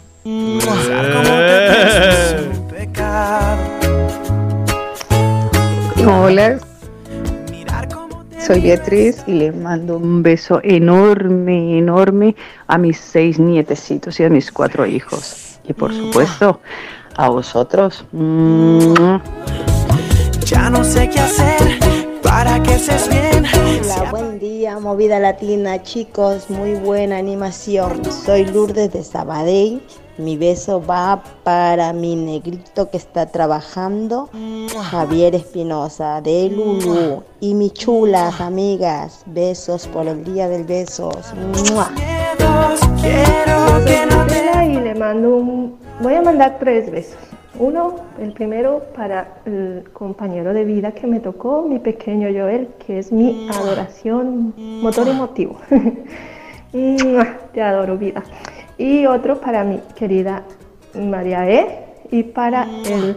Hola, 6.06 6.58
soy 8.46 8.60
Beatriz 8.60 9.22
y 9.26 9.32
le 9.32 9.52
mando 9.52 9.96
un 9.96 10.22
beso 10.22 10.60
enorme, 10.64 11.78
enorme 11.78 12.34
a 12.66 12.76
mis 12.76 12.98
seis 12.98 13.38
nietecitos 13.38 14.18
y 14.18 14.24
a 14.24 14.28
mis 14.28 14.50
cuatro 14.50 14.84
hijos. 14.86 15.58
Y 15.64 15.72
por 15.72 15.94
supuesto, 15.94 16.60
a 17.16 17.28
vosotros. 17.28 18.04
Ya 20.44 20.70
no 20.70 20.82
sé 20.84 21.08
qué 21.08 21.20
hacer 21.20 21.78
para 22.22 22.60
que 22.62 22.74
estés 22.74 23.08
bien. 23.08 23.44
Hola, 23.84 24.10
buen 24.10 24.38
día, 24.40 24.78
movida 24.80 25.20
latina, 25.20 25.82
chicos, 25.82 26.50
muy 26.50 26.74
buena 26.74 27.18
animación. 27.18 28.02
Soy 28.10 28.44
Lourdes 28.46 28.92
de 28.92 29.04
Sabadell. 29.04 29.82
Mi 30.22 30.36
beso 30.36 30.80
va 30.80 31.20
para 31.42 31.92
mi 31.92 32.14
negrito 32.14 32.88
que 32.90 32.96
está 32.96 33.26
trabajando, 33.26 34.30
Javier 34.90 35.34
Espinosa 35.34 36.20
de 36.20 36.48
Lulu. 36.48 37.24
Y 37.40 37.54
mis 37.54 37.72
chulas 37.72 38.40
amigas, 38.40 39.24
besos 39.26 39.88
por 39.88 40.06
el 40.06 40.22
día 40.22 40.48
del 40.48 40.62
besos. 40.62 41.34
¡Mua! 41.72 41.90
Quiero 43.00 43.84
que 43.84 44.06
no 44.06 44.22
y 44.64 44.80
le 44.80 44.94
mando 44.94 45.36
un... 45.38 45.76
Voy 46.00 46.14
a 46.14 46.22
mandar 46.22 46.58
tres 46.60 46.88
besos. 46.88 47.18
Uno, 47.58 47.96
el 48.20 48.32
primero 48.32 48.84
para 48.94 49.38
el 49.44 49.82
compañero 49.92 50.54
de 50.54 50.64
vida 50.64 50.92
que 50.92 51.08
me 51.08 51.18
tocó, 51.18 51.62
mi 51.62 51.80
pequeño 51.80 52.28
Joel, 52.28 52.68
que 52.86 53.00
es 53.00 53.10
mi 53.10 53.48
adoración, 53.50 54.54
motor 54.56 55.08
y 55.12 55.12
motivo. 55.14 55.58
Te 56.72 57.60
adoro 57.60 57.98
vida. 57.98 58.22
Y 58.82 59.06
otro 59.06 59.40
para 59.40 59.62
mi 59.62 59.78
querida 59.94 60.42
María 60.92 61.48
E. 61.48 61.84
Y 62.10 62.24
para 62.24 62.66
el 62.84 63.16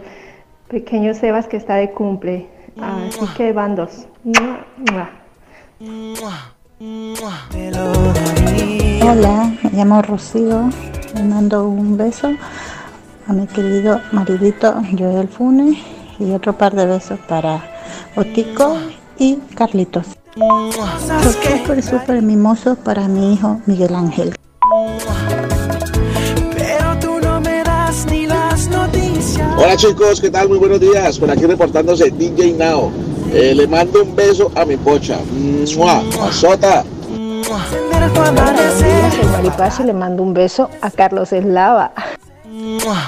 pequeño 0.68 1.16
Sebas 1.16 1.48
que 1.48 1.58
está 1.58 1.78
de 1.78 1.90
cumple. 1.90 2.48
Así 2.80 3.26
que 3.36 3.52
van 3.52 3.76
dos. 3.76 4.06
Mua, 4.24 4.60
mua. 4.92 5.10
Hola, 9.10 9.54
me 9.64 9.70
llamo 9.72 10.04
Rocío. 10.04 10.70
Le 11.16 11.24
mando 11.24 11.68
un 11.68 11.98
beso 11.98 12.30
a 13.28 13.34
mi 13.34 13.48
querido 13.48 14.00
maridito 14.12 14.76
Joel 14.96 15.28
Fune 15.28 15.80
y 16.20 16.32
otro 16.32 16.54
par 16.54 16.76
de 16.76 16.86
besos 16.86 17.20
para 17.28 17.60
Otico 18.16 18.78
y 19.18 19.38
Carlitos. 19.56 20.16
Súper, 21.24 21.82
súper 21.82 22.22
mimoso 22.22 22.76
para 22.76 23.08
mi 23.08 23.34
hijo 23.34 23.62
Miguel 23.66 23.96
Ángel. 23.96 24.36
Hola 29.58 29.78
chicos, 29.78 30.20
¿qué 30.20 30.30
tal? 30.30 30.50
Muy 30.50 30.58
buenos 30.58 30.80
días. 30.80 31.18
Por 31.18 31.32
aquí 31.32 31.46
reportándose 31.46 32.12
DJ 32.12 32.54
Now. 32.54 32.92
Eh, 33.34 33.56
le 33.56 33.68
mando 33.68 34.04
un 34.04 34.16
beso 34.16 34.52
a 34.56 34.66
mi 34.66 34.76
pocha. 34.76 35.18
¡Mua! 35.78 36.04
Soy 36.42 36.58
Maripaz 39.32 39.80
y 39.80 39.84
le 39.84 39.94
mando 39.94 40.24
un 40.24 40.34
beso 40.34 40.70
a 40.82 40.92
Carlos 40.92 41.32
Eslava. 41.32 41.92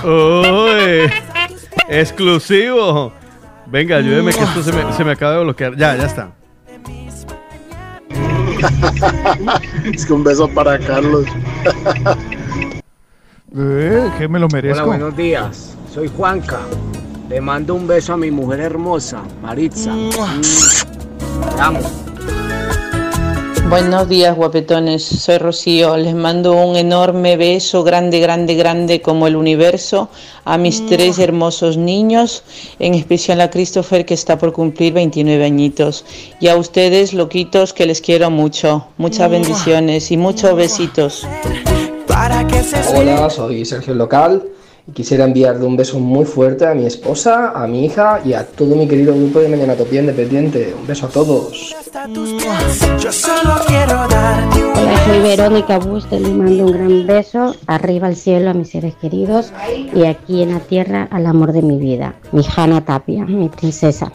Uy, 0.04 1.12
exclusivo. 1.90 3.12
Venga, 3.66 3.98
ayúdeme 3.98 4.32
que 4.32 4.44
esto 4.44 4.64
se 4.64 4.72
me, 4.72 4.94
se 4.94 5.04
me 5.04 5.12
acaba 5.12 5.34
de 5.34 5.44
bloquear. 5.44 5.76
Ya, 5.76 5.98
ya 5.98 6.06
está. 6.06 6.32
es 9.94 10.06
que 10.06 10.14
un 10.14 10.24
beso 10.24 10.48
para 10.48 10.80
Carlos. 10.80 11.26
Eh, 13.56 14.12
que 14.18 14.28
me 14.28 14.40
lo 14.40 14.48
merezco. 14.50 14.84
Hola, 14.84 14.98
buenos 14.98 15.18
días. 15.18 15.78
Soy 15.98 16.12
Juanca. 16.16 16.60
Le 17.28 17.42
mando 17.42 17.74
un 17.74 17.88
beso 17.88 18.14
a 18.14 18.18
mi 18.18 18.30
mujer 18.30 18.60
hermosa, 18.60 19.24
Maritza. 19.42 19.94
Mm. 19.94 20.12
Te 20.12 21.60
amo. 21.60 21.80
Buenos 23.68 24.08
días, 24.08 24.36
guapetones. 24.36 25.02
Soy 25.04 25.40
Rocío. 25.40 25.98
Les 25.98 26.14
mando 26.14 26.54
un 26.54 26.76
enorme 26.76 27.36
beso, 27.36 27.84
grande, 27.84 28.20
grande, 28.20 28.54
grande 28.54 29.02
como 29.02 29.26
el 29.26 29.36
universo, 29.36 30.10
a 30.46 30.60
mis 30.60 30.86
tres 30.86 31.18
hermosos 31.18 31.78
niños, 31.78 32.44
en 32.78 32.94
especial 32.94 33.42
a 33.42 33.50
Christopher, 33.50 34.06
que 34.06 34.14
está 34.14 34.38
por 34.38 34.54
cumplir 34.54 34.94
29 34.94 35.44
añitos. 35.44 36.06
Y 36.40 36.50
a 36.50 36.58
ustedes, 36.58 37.16
loquitos, 37.16 37.74
que 37.74 37.88
les 37.88 38.02
quiero 38.02 38.30
mucho. 38.30 38.86
Muchas 38.98 39.32
bendiciones 39.32 40.12
y 40.12 40.18
muchos 40.18 40.56
besitos. 40.56 41.28
Hola, 42.94 43.32
soy 43.32 43.66
Sergio 43.66 43.96
Local 43.96 44.44
y 44.88 44.92
quisiera 44.92 45.26
enviarle 45.26 45.66
un 45.66 45.76
beso 45.76 46.00
muy 46.00 46.26
fuerte 46.26 46.66
a 46.66 46.74
mi 46.74 46.86
esposa, 46.86 47.52
a 47.52 47.68
mi 47.68 47.86
hija 47.86 48.22
y 48.24 48.34
a 48.34 48.46
todo 48.46 48.76
mi 48.76 48.88
querido 48.88 49.14
grupo 49.14 49.40
de 49.40 49.50
Mañana 49.50 49.76
Topía 49.76 50.00
Independiente. 50.00 50.74
Un 50.80 50.88
beso 50.88 51.08
a 51.08 51.10
todos. 51.10 51.76
Yo 53.00 53.12
solo 53.12 53.56
quiero 53.68 54.08
darte 54.08 54.64
un 54.64 54.72
Hola, 54.72 55.06
soy 55.06 55.20
Verónica 55.20 55.80
Buste, 55.80 56.20
le 56.20 56.30
mando 56.30 56.66
un 56.66 56.72
gran 56.72 57.08
beso, 57.08 57.56
arriba 57.66 58.08
al 58.08 58.16
cielo 58.16 58.52
a 58.52 58.54
mis 58.54 58.70
seres 58.70 58.96
queridos 58.96 59.52
y 59.94 60.06
aquí 60.06 60.42
en 60.42 60.54
la 60.54 60.60
tierra 60.60 61.08
al 61.12 61.26
amor 61.26 61.52
de 61.52 61.62
mi 61.62 61.78
vida, 61.78 62.16
mi 62.32 62.44
Hanna 62.56 62.86
Tapia, 62.86 63.26
mi 63.26 63.50
princesa. 63.50 64.12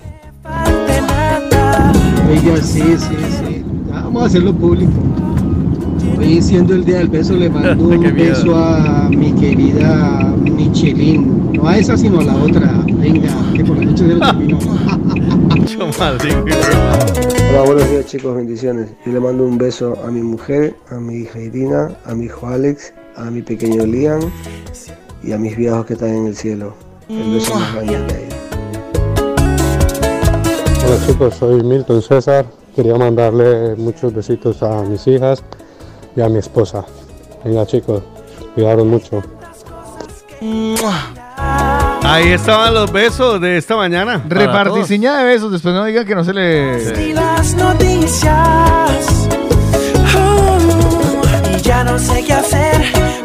Oiga, 2.31 2.57
sí, 2.62 2.83
sí, 2.97 3.17
sí. 3.31 3.65
Vamos 3.91 4.23
a 4.23 4.26
hacerlo 4.26 4.55
público. 4.55 4.92
Hoy 6.18 6.41
siendo 6.41 6.75
el 6.75 6.84
día 6.84 6.99
del 6.99 7.09
beso, 7.09 7.34
le 7.34 7.51
mando 7.51 7.84
un 7.89 8.15
beso 8.15 8.57
a 8.57 9.09
mi 9.10 9.33
querida 9.33 10.33
Michelin. 10.73 11.52
No 11.52 11.68
a 11.68 11.76
esa, 11.76 11.99
sino 11.99 12.20
a 12.20 12.25
la 12.25 12.34
otra. 12.34 12.83
Venga, 12.86 13.28
que 13.55 13.62
por 13.62 13.76
la 13.76 13.84
noche 13.84 14.07
se 14.07 14.15
lo 14.15 14.20
termino. 14.20 14.59
Hola, 17.51 17.62
buenos 17.67 17.91
días 17.91 18.07
chicos, 18.07 18.34
bendiciones. 18.34 18.89
Yo 19.05 19.12
le 19.12 19.20
mando 19.20 19.44
un 19.44 19.59
beso 19.59 19.94
a 20.02 20.10
mi 20.10 20.23
mujer, 20.23 20.75
a 20.91 20.94
mi 20.94 21.17
hija 21.17 21.39
Irina, 21.41 21.91
a 22.07 22.15
mi 22.15 22.25
hijo 22.25 22.47
Alex, 22.47 22.94
a 23.17 23.31
mi 23.31 23.42
pequeño 23.42 23.84
Liam 23.84 24.20
y 25.23 25.33
a 25.33 25.39
mis 25.39 25.55
viejos 25.57 25.84
que 25.84 25.92
están 25.92 26.15
en 26.15 26.26
el 26.28 26.36
cielo. 26.36 26.73
El 27.10 27.34
beso 27.34 27.55
más 27.55 27.75
grande 27.75 28.07
que 28.07 28.15
hay. 28.15 28.28
Hola 30.86 31.07
chicos, 31.07 31.34
soy 31.34 31.62
Milton 31.62 32.01
César. 32.01 32.47
Quería 32.75 32.97
mandarle 32.97 33.76
muchos 33.76 34.15
besitos 34.15 34.62
a 34.62 34.83
mis 34.84 35.07
hijas 35.07 35.44
y 36.17 36.23
a 36.23 36.31
mi 36.31 36.39
esposa. 36.39 36.86
Venga 37.44 37.67
chicos, 37.67 38.02
cuidaros 38.55 38.86
mucho. 38.86 39.23
Ahí 42.05 42.29
estaban 42.33 42.75
los 42.75 42.91
besos 42.93 43.41
de 43.41 43.57
esta 43.57 43.77
mañana. 43.77 44.21
Reparticiña 44.29 45.17
de 45.19 45.25
besos, 45.25 45.53
después 45.53 45.75
no 45.75 45.85
digan 45.85 46.05
que 46.05 46.15
no 46.15 46.25
se 46.25 46.33
le... 46.35 47.09
Y 47.09 47.12
las 47.12 47.55
noticias. 47.55 49.29
Oh, 50.17 50.59
y 51.57 51.61
ya 51.62 51.85
no 51.85 51.99
sé 51.99 52.25
qué 52.25 52.33
hacer 52.35 52.83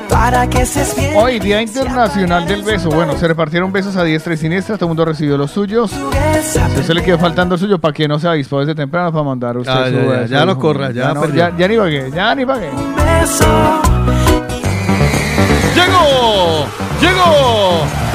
para 0.09 0.47
que 0.47 0.65
se 0.65 0.99
bien. 0.99 1.13
Hoy, 1.17 1.39
Día 1.39 1.61
Internacional 1.61 2.47
del 2.47 2.63
Beso. 2.63 2.89
Bueno, 2.89 3.17
se 3.17 3.27
repartieron 3.27 3.71
besos 3.71 3.95
a 3.95 4.03
diestra 4.03 4.33
y 4.33 4.37
siniestra, 4.37 4.75
todo 4.77 4.85
el 4.85 4.89
mundo 4.89 5.05
recibió 5.05 5.37
los 5.37 5.51
suyos. 5.51 5.91
Si 5.91 6.59
a 6.59 6.67
usted 6.67 6.93
le 6.93 7.03
quedó 7.03 7.17
faltando 7.17 7.55
el 7.55 7.59
suyo, 7.61 7.79
para 7.79 7.93
que 7.93 8.07
no 8.07 8.19
se 8.19 8.27
avispó 8.27 8.59
desde 8.59 8.75
temprano 8.75 9.11
para 9.11 9.23
mandar 9.23 9.57
usted 9.57 9.71
Ah, 9.73 9.85
su 9.87 9.91
ya, 9.93 10.01
ya, 10.03 10.07
beso. 10.07 10.25
ya 10.33 10.45
no 10.45 10.57
corra, 10.59 10.91
ya 10.91 11.13
no, 11.13 11.21
perdió. 11.21 11.49
ya, 11.49 11.57
ya 11.57 11.67
ni 11.67 11.77
pagué, 11.77 12.11
ya 12.13 12.35
ni 12.35 12.45
pagué. 12.45 12.69
¡Llegó! 12.71 14.46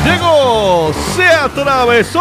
¡Llegó! 0.05 0.93
¡Se 1.15 1.27
atravesó! 1.27 2.21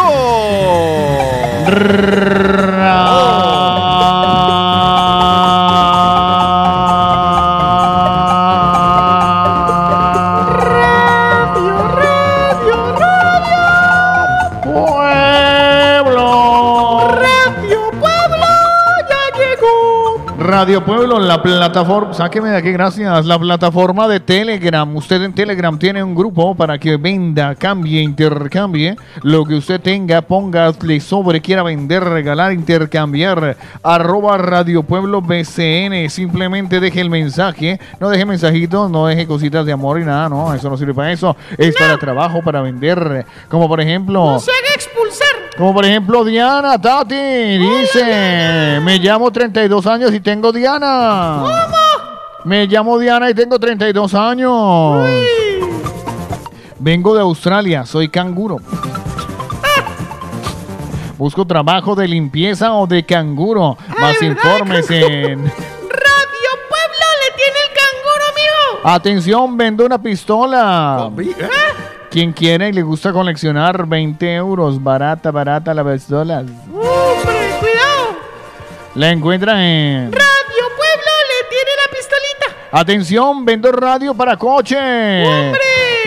Radio 20.62 20.84
Pueblo, 20.84 21.18
la 21.18 21.42
plataforma, 21.42 22.14
sáqueme 22.14 22.50
de 22.50 22.56
aquí, 22.58 22.70
gracias, 22.70 23.26
la 23.26 23.36
plataforma 23.36 24.06
de 24.06 24.20
Telegram. 24.20 24.94
Usted 24.94 25.20
en 25.22 25.34
Telegram 25.34 25.76
tiene 25.76 26.04
un 26.04 26.14
grupo 26.14 26.54
para 26.54 26.78
que 26.78 26.96
venda, 26.96 27.56
cambie, 27.56 28.00
intercambie 28.00 28.94
lo 29.24 29.44
que 29.44 29.56
usted 29.56 29.80
tenga, 29.80 30.22
póngale 30.22 31.00
sobre, 31.00 31.40
quiera 31.40 31.64
vender, 31.64 32.04
regalar, 32.04 32.52
intercambiar. 32.52 33.56
Arroba 33.82 34.38
Radio 34.38 34.84
Pueblo 34.84 35.20
BCN, 35.20 36.08
simplemente 36.08 36.78
deje 36.78 37.00
el 37.00 37.10
mensaje, 37.10 37.80
no 37.98 38.08
deje 38.08 38.24
mensajitos, 38.24 38.88
no 38.88 39.08
deje 39.08 39.26
cositas 39.26 39.66
de 39.66 39.72
amor 39.72 39.98
y 39.98 40.04
nada, 40.04 40.28
no, 40.28 40.54
eso 40.54 40.70
no 40.70 40.76
sirve 40.76 40.94
para 40.94 41.10
eso, 41.10 41.36
es 41.58 41.74
para 41.74 41.98
trabajo, 41.98 42.40
para 42.40 42.62
vender, 42.62 43.26
como 43.48 43.66
por 43.66 43.80
ejemplo... 43.80 44.24
No 44.26 44.38
se 44.38 44.52
haga 44.52 44.74
expulsar. 44.76 45.41
Como 45.56 45.72
por 45.74 45.84
ejemplo 45.84 46.24
Diana 46.24 46.80
Tati 46.80 47.14
dice, 47.14 48.80
me 48.82 48.98
llamo 48.98 49.30
32 49.30 49.86
años 49.86 50.12
y 50.14 50.20
tengo 50.20 50.50
Diana. 50.50 51.44
Me 52.44 52.66
llamo 52.66 52.98
Diana 52.98 53.28
y 53.30 53.34
tengo 53.34 53.56
32 53.58 54.14
años. 54.14 55.06
Vengo 56.78 57.14
de 57.14 57.20
Australia, 57.20 57.84
soy 57.86 58.08
canguro. 58.08 58.56
Busco 61.18 61.46
trabajo 61.46 61.94
de 61.94 62.08
limpieza 62.08 62.72
o 62.72 62.86
de 62.86 63.04
canguro. 63.04 63.76
Más 64.00 64.20
informes 64.22 64.90
en... 64.90 65.44
Radio 65.52 66.50
Pueblo 66.68 67.06
le 67.20 67.28
tiene 67.36 67.58
el 67.62 67.68
canguro, 67.78 68.24
amigo. 68.32 68.80
Atención, 68.82 69.56
vendo 69.56 69.86
una 69.86 70.02
pistola. 70.02 71.10
Quien 72.12 72.34
quiere 72.34 72.68
y 72.68 72.72
le 72.74 72.82
gusta 72.82 73.10
coleccionar 73.10 73.86
20 73.86 74.34
euros. 74.34 74.82
Barata, 74.82 75.30
barata 75.30 75.72
la 75.72 75.82
pistola. 75.82 76.40
¡Hombre, 76.40 77.56
cuidado! 77.58 78.18
La 78.96 79.10
encuentra 79.10 79.54
en... 79.54 80.12
Radio 80.12 80.64
Pueblo 80.76 81.12
le 81.30 81.48
tiene 81.48 81.70
la 81.74 81.88
pistolita. 81.96 82.68
Atención, 82.70 83.46
vendo 83.46 83.72
radio 83.72 84.12
para 84.12 84.36
coche. 84.36 85.24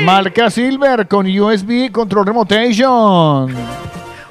Marca 0.01 0.51
Silver 0.51 1.07
con 1.07 1.25
USB 1.25 1.91
Control 1.91 2.27
Remotation. 2.27 3.51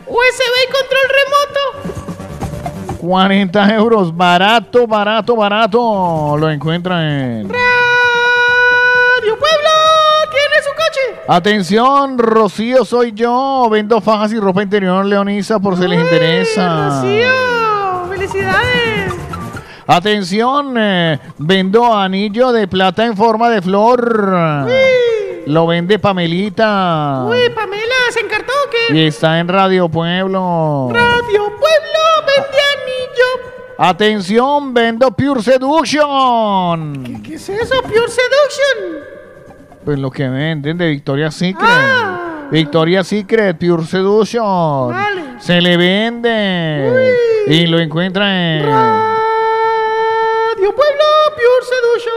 USB 0.07 0.53
y 0.63 0.71
control 0.71 1.09
remoto. 1.25 2.99
40 2.99 3.75
euros. 3.75 4.17
Barato, 4.17 4.87
barato, 4.87 5.35
barato. 5.35 6.37
Lo 6.39 6.49
encuentra 6.53 7.03
en... 7.03 7.49
Radio 7.49 7.84
Atención, 11.27 12.19
Rocío, 12.19 12.85
soy 12.85 13.13
yo. 13.13 13.69
Vendo 13.71 14.01
fajas 14.01 14.33
y 14.33 14.39
ropa 14.39 14.63
interior 14.63 15.05
leonisa 15.07 15.59
por 15.59 15.79
si 15.79 15.89
les 15.89 16.01
interesa. 16.01 17.01
Rocío, 17.01 18.09
felicidades. 18.11 19.15
Atención, 19.87 20.75
eh, 20.77 21.19
vendo 21.39 21.95
anillo 21.95 22.53
de 22.53 22.69
plata 22.69 23.07
en 23.07 23.17
forma 23.17 23.49
de 23.49 23.63
flor. 23.63 24.67
Lo 25.47 25.67
vende 25.67 25.99
Pamelita. 25.99 27.25
Uy, 27.27 27.51
Pamela, 27.55 27.95
¿se 28.11 28.21
encartó 28.21 28.53
o 28.53 28.71
qué? 28.71 28.95
Y 28.95 29.07
está 29.07 29.41
en 29.41 29.49
Radio 29.49 29.89
Pueblo. 29.89 30.89
Radio 30.93 31.45
Pueblo, 31.45 32.01
vende 32.27 32.59
anillo. 32.75 33.53
Atención, 33.79 34.75
vendo 34.75 35.11
Pure 35.11 35.43
Seduction. 35.43 37.23
¿Qué 37.23 37.35
es 37.35 37.49
eso, 37.49 37.83
Pure 37.83 38.09
Seduction? 38.09 39.24
Pues 39.85 39.99
lo 39.99 40.11
que 40.11 40.27
venden 40.29 40.79
de 40.79 40.89
Victoria's 40.89 41.35
Secret. 41.35 41.63
Ah. 41.63 42.49
Victoria's 42.51 43.07
Secret, 43.07 43.59
Pure 43.59 43.85
Seduction. 43.85 44.89
Vale. 44.91 45.23
Se 45.39 45.61
le 45.61 45.77
vende. 45.77 47.15
Y 47.47 47.67
lo 47.67 47.79
encuentra 47.79 48.57
en... 48.57 48.65
Radio 48.65 50.75
Pueblo, 50.75 51.05
Pure 51.35 51.67
Seduction. 51.69 52.15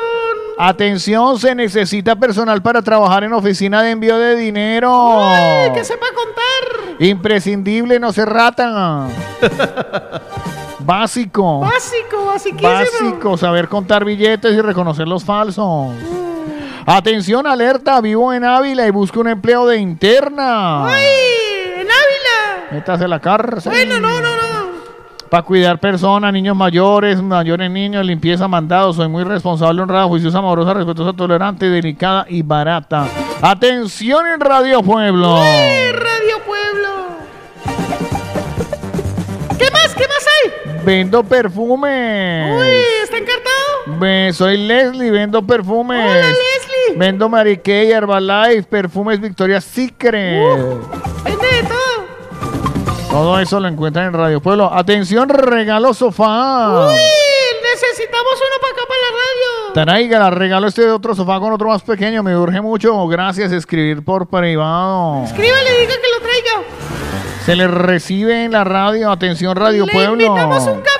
Atención, 0.59 1.37
se 1.39 1.53
necesita 1.53 2.15
personal 2.15 2.61
para 2.61 2.81
trabajar 2.81 3.25
en 3.25 3.33
oficina 3.33 3.83
de 3.83 3.91
envío 3.91 4.17
de 4.17 4.35
dinero. 4.35 5.19
Ay, 5.25 5.71
que 5.73 5.83
sepa 5.83 6.05
contar. 6.07 6.95
Imprescindible, 6.99 7.99
no 7.99 8.13
se 8.13 8.25
rata. 8.25 9.07
Básico. 10.79 11.59
Básico, 11.59 12.25
basiquísimo. 12.27 12.71
Básico, 12.71 13.37
saber 13.37 13.67
contar 13.67 14.05
billetes 14.05 14.53
y 14.53 14.61
reconocer 14.61 15.05
los 15.07 15.25
falsos. 15.25 15.93
Atención, 16.89 17.45
alerta, 17.45 17.99
vivo 17.99 18.31
en 18.33 18.45
Ávila 18.45 18.87
y 18.87 18.91
busco 18.91 19.19
un 19.19 19.27
empleo 19.27 19.67
de 19.67 19.75
interna. 19.77 20.87
¡Ay! 20.87 21.03
¡En 21.79 21.81
Ávila! 21.81 22.67
Métase 22.71 23.03
a 23.03 23.07
la 23.09 23.19
cárcel. 23.19 23.73
Bueno, 23.73 23.99
no, 23.99 24.21
no, 24.21 24.29
no. 24.29 24.67
Para 25.29 25.43
cuidar 25.43 25.79
personas, 25.81 26.31
niños 26.31 26.55
mayores, 26.55 27.21
mayores 27.21 27.69
niños, 27.69 28.05
limpieza, 28.05 28.47
mandado. 28.47 28.93
Soy 28.93 29.09
muy 29.09 29.25
responsable, 29.25 29.81
honrada, 29.81 30.05
juiciosa, 30.05 30.37
amorosa, 30.37 30.73
respetuosa, 30.73 31.11
tolerante, 31.11 31.65
delicada 31.65 32.25
y 32.29 32.41
barata. 32.41 33.05
Atención 33.41 34.25
en 34.25 34.39
Radio 34.39 34.81
Pueblo. 34.81 35.41
¡Uy, 35.41 35.91
Radio 35.91 36.39
Pueblo! 36.45 37.07
¿Qué 39.59 39.69
más? 39.71 39.93
¿Qué 39.93 40.05
más 40.07 40.25
hay? 40.45 40.51
Vendo 40.85 41.21
perfumes. 41.21 42.49
Uy, 42.57 42.83
¿está 43.03 43.17
encartado? 43.17 43.97
Me- 43.99 44.31
soy 44.31 44.55
Leslie, 44.55 45.11
vendo 45.11 45.41
perfumes. 45.45 45.99
Hola, 46.01 46.15
Leslie. 46.15 46.56
Vendo 46.95 47.29
Mary 47.29 47.57
Kay, 47.57 47.91
Herbalife, 47.91 48.63
perfumes 48.63 49.19
Victoria's 49.19 49.63
Secret. 49.63 50.43
Vende 51.23 51.47
de 51.47 51.63
todo. 51.63 52.07
Todo 53.09 53.39
eso 53.39 53.59
lo 53.59 53.67
encuentran 53.67 54.07
en 54.07 54.13
Radio 54.13 54.41
Pueblo. 54.41 54.71
Atención, 54.71 55.29
regalo 55.29 55.93
sofá. 55.93 56.87
Uy, 56.89 56.95
necesitamos 57.73 58.33
uno 58.35 58.61
para 58.61 58.73
acá, 58.73 58.81
para 58.87 59.01
la 59.01 59.07
radio. 59.17 59.73
Tráigala, 59.73 60.29
regalo 60.29 60.67
este 60.67 60.89
otro 60.89 61.15
sofá 61.15 61.39
con 61.39 61.53
otro 61.53 61.69
más 61.69 61.81
pequeño. 61.83 62.21
Me 62.23 62.35
urge 62.37 62.61
mucho. 62.61 63.07
Gracias, 63.07 63.51
escribir 63.51 64.03
por 64.03 64.27
privado. 64.27 65.23
Escríbale, 65.23 65.79
diga 65.79 65.93
que 65.93 66.09
lo 66.15 66.21
traiga. 66.21 66.67
Se 67.45 67.55
le 67.55 67.67
recibe 67.67 68.43
en 68.43 68.51
la 68.51 68.63
radio. 68.63 69.09
Atención, 69.11 69.55
Radio 69.55 69.85
Le 69.85 69.91
Pueblo. 69.91 70.11
invitamos 70.13 70.63
un 70.67 70.81
cafecito. 70.81 70.96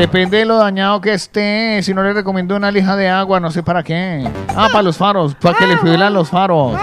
Depende 0.00 0.38
de 0.38 0.46
lo 0.46 0.56
dañado 0.56 0.98
que 1.02 1.12
esté. 1.12 1.82
Si 1.82 1.92
no 1.92 2.02
le 2.02 2.14
recomiendo 2.14 2.56
una 2.56 2.70
lija 2.70 2.96
de 2.96 3.10
agua, 3.10 3.38
no 3.38 3.50
sé 3.50 3.62
para 3.62 3.82
qué. 3.82 4.26
Ah, 4.48 4.68
para 4.72 4.82
los 4.82 4.96
faros, 4.96 5.34
para 5.34 5.58
que 5.58 5.66
le 5.66 5.76
fuelan 5.76 6.14
los 6.14 6.30
faros. 6.30 6.80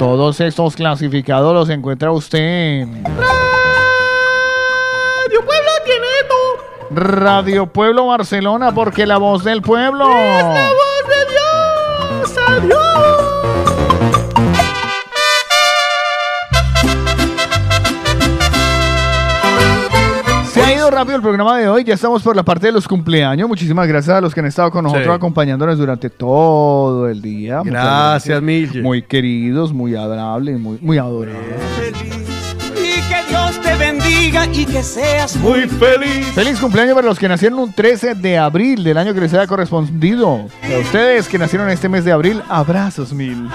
Todos 0.00 0.40
estos 0.40 0.74
clasificados 0.74 1.54
los 1.54 1.70
encuentra 1.70 2.10
usted 2.10 2.88
Radio 3.04 3.14
Pueblo 5.44 5.70
tiene 5.84 6.08
todo. 6.28 6.56
Radio 6.90 7.68
Pueblo 7.68 8.08
Barcelona, 8.08 8.74
porque 8.74 9.06
la 9.06 9.18
voz 9.18 9.44
del 9.44 9.62
pueblo. 9.62 10.10
Es 10.10 10.44
la 10.44 10.72
voz 10.72 11.06
de 11.08 11.24
Dios. 12.24 12.36
Adiós. 12.48 13.95
Rápido 20.96 21.16
el 21.16 21.22
programa 21.22 21.58
de 21.58 21.68
hoy, 21.68 21.84
ya 21.84 21.92
estamos 21.92 22.22
por 22.22 22.34
la 22.34 22.42
parte 22.42 22.68
de 22.68 22.72
los 22.72 22.88
cumpleaños. 22.88 23.46
Muchísimas 23.46 23.86
gracias 23.86 24.16
a 24.16 24.20
los 24.22 24.32
que 24.32 24.40
han 24.40 24.46
estado 24.46 24.70
con 24.70 24.82
nosotros 24.84 25.04
Sí. 25.06 25.12
acompañándonos 25.12 25.76
durante 25.76 26.08
todo 26.08 27.06
el 27.10 27.20
día. 27.20 27.60
Gracias, 27.62 28.40
Mille. 28.40 28.80
Muy 28.80 29.02
queridos, 29.02 29.74
muy 29.74 29.94
adorables, 29.94 30.58
muy, 30.58 30.78
muy 30.80 30.96
adorables. 30.96 31.44
Y 32.74 33.08
que 33.10 33.28
Dios 33.28 33.60
te 33.60 33.74
bendiga 33.76 34.46
y 34.46 34.64
que 34.64 34.82
seas 34.82 35.36
muy 35.36 35.68
feliz. 35.68 36.28
Feliz 36.34 36.58
cumpleaños 36.58 36.94
para 36.94 37.08
los 37.08 37.18
que 37.18 37.28
nacieron 37.28 37.58
un 37.58 37.74
13 37.74 38.14
de 38.14 38.38
abril 38.38 38.82
del 38.82 38.96
año 38.96 39.12
que 39.12 39.20
les 39.20 39.34
haya 39.34 39.46
correspondido. 39.46 40.46
Para 40.62 40.78
ustedes 40.78 41.28
que 41.28 41.36
nacieron 41.38 41.68
este 41.68 41.90
mes 41.90 42.06
de 42.06 42.12
abril, 42.12 42.42
abrazos 42.48 43.12
mil. 43.12 43.48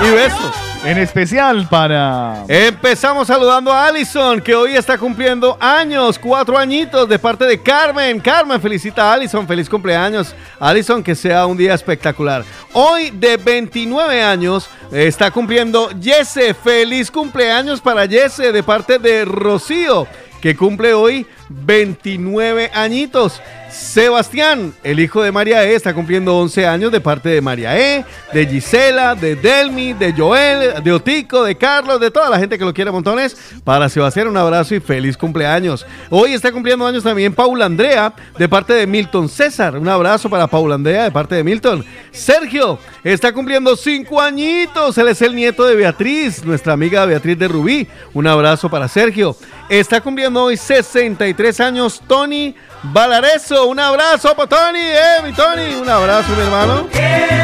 Y 0.00 0.10
besos. 0.12 0.54
En 0.84 0.96
especial 0.96 1.68
para... 1.68 2.44
Empezamos 2.46 3.26
saludando 3.26 3.72
a 3.72 3.86
Allison, 3.86 4.40
que 4.40 4.54
hoy 4.54 4.76
está 4.76 4.96
cumpliendo 4.96 5.56
años, 5.60 6.20
cuatro 6.20 6.56
añitos, 6.56 7.08
de 7.08 7.18
parte 7.18 7.44
de 7.46 7.60
Carmen. 7.60 8.20
Carmen, 8.20 8.60
felicita 8.60 9.10
a 9.10 9.14
Allison, 9.14 9.46
feliz 9.46 9.68
cumpleaños. 9.68 10.36
Allison, 10.60 11.02
que 11.02 11.16
sea 11.16 11.46
un 11.46 11.56
día 11.56 11.74
espectacular. 11.74 12.44
Hoy, 12.72 13.10
de 13.10 13.36
29 13.36 14.22
años, 14.22 14.70
está 14.92 15.32
cumpliendo 15.32 15.90
Jesse. 16.00 16.54
Feliz 16.62 17.10
cumpleaños 17.10 17.80
para 17.80 18.06
Jesse, 18.06 18.52
de 18.52 18.62
parte 18.62 19.00
de 19.00 19.24
Rocío, 19.24 20.06
que 20.40 20.54
cumple 20.56 20.94
hoy 20.94 21.26
29 21.48 22.70
añitos. 22.72 23.42
Sebastián, 23.70 24.72
el 24.82 24.98
hijo 24.98 25.22
de 25.22 25.30
María 25.30 25.64
E, 25.64 25.74
está 25.74 25.92
cumpliendo 25.92 26.36
11 26.38 26.66
años 26.66 26.90
de 26.90 27.00
parte 27.00 27.28
de 27.28 27.40
María 27.40 27.78
E, 27.78 28.04
de 28.32 28.46
Gisela, 28.46 29.14
de 29.14 29.36
Delmi, 29.36 29.92
de 29.92 30.12
Joel, 30.12 30.82
de 30.82 30.92
Otico, 30.92 31.44
de 31.44 31.56
Carlos, 31.56 32.00
de 32.00 32.10
toda 32.10 32.30
la 32.30 32.38
gente 32.38 32.58
que 32.58 32.64
lo 32.64 32.72
quiere 32.72 32.90
montones. 32.90 33.36
Para 33.64 33.88
Sebastián, 33.88 34.28
un 34.28 34.36
abrazo 34.36 34.74
y 34.74 34.80
feliz 34.80 35.16
cumpleaños. 35.16 35.86
Hoy 36.08 36.32
está 36.32 36.50
cumpliendo 36.50 36.86
años 36.86 37.04
también 37.04 37.34
Paula 37.34 37.66
Andrea, 37.66 38.14
de 38.38 38.48
parte 38.48 38.72
de 38.72 38.86
Milton 38.86 39.28
César. 39.28 39.76
Un 39.76 39.88
abrazo 39.88 40.30
para 40.30 40.46
Paula 40.46 40.74
Andrea, 40.74 41.04
de 41.04 41.10
parte 41.10 41.34
de 41.34 41.44
Milton. 41.44 41.84
Sergio, 42.10 42.78
está 43.04 43.32
cumpliendo 43.32 43.76
5 43.76 44.20
añitos. 44.20 44.96
Él 44.96 45.08
es 45.08 45.20
el 45.20 45.34
nieto 45.34 45.64
de 45.66 45.76
Beatriz, 45.76 46.44
nuestra 46.44 46.72
amiga 46.72 47.04
Beatriz 47.04 47.38
de 47.38 47.48
Rubí. 47.48 47.86
Un 48.14 48.26
abrazo 48.26 48.70
para 48.70 48.88
Sergio. 48.88 49.36
Está 49.68 50.00
cumpliendo 50.00 50.44
hoy 50.44 50.56
63 50.56 51.60
años 51.60 52.00
Tony 52.06 52.54
Valareso. 52.84 53.66
Un 53.66 53.78
abrazo 53.78 54.34
para 54.34 54.48
Tony, 54.48 54.80
eh, 54.80 55.22
mi 55.22 55.32
Tony. 55.32 55.74
Un 55.74 55.88
abrazo, 55.88 56.32
mi 56.34 56.42
hermano. 56.42 56.88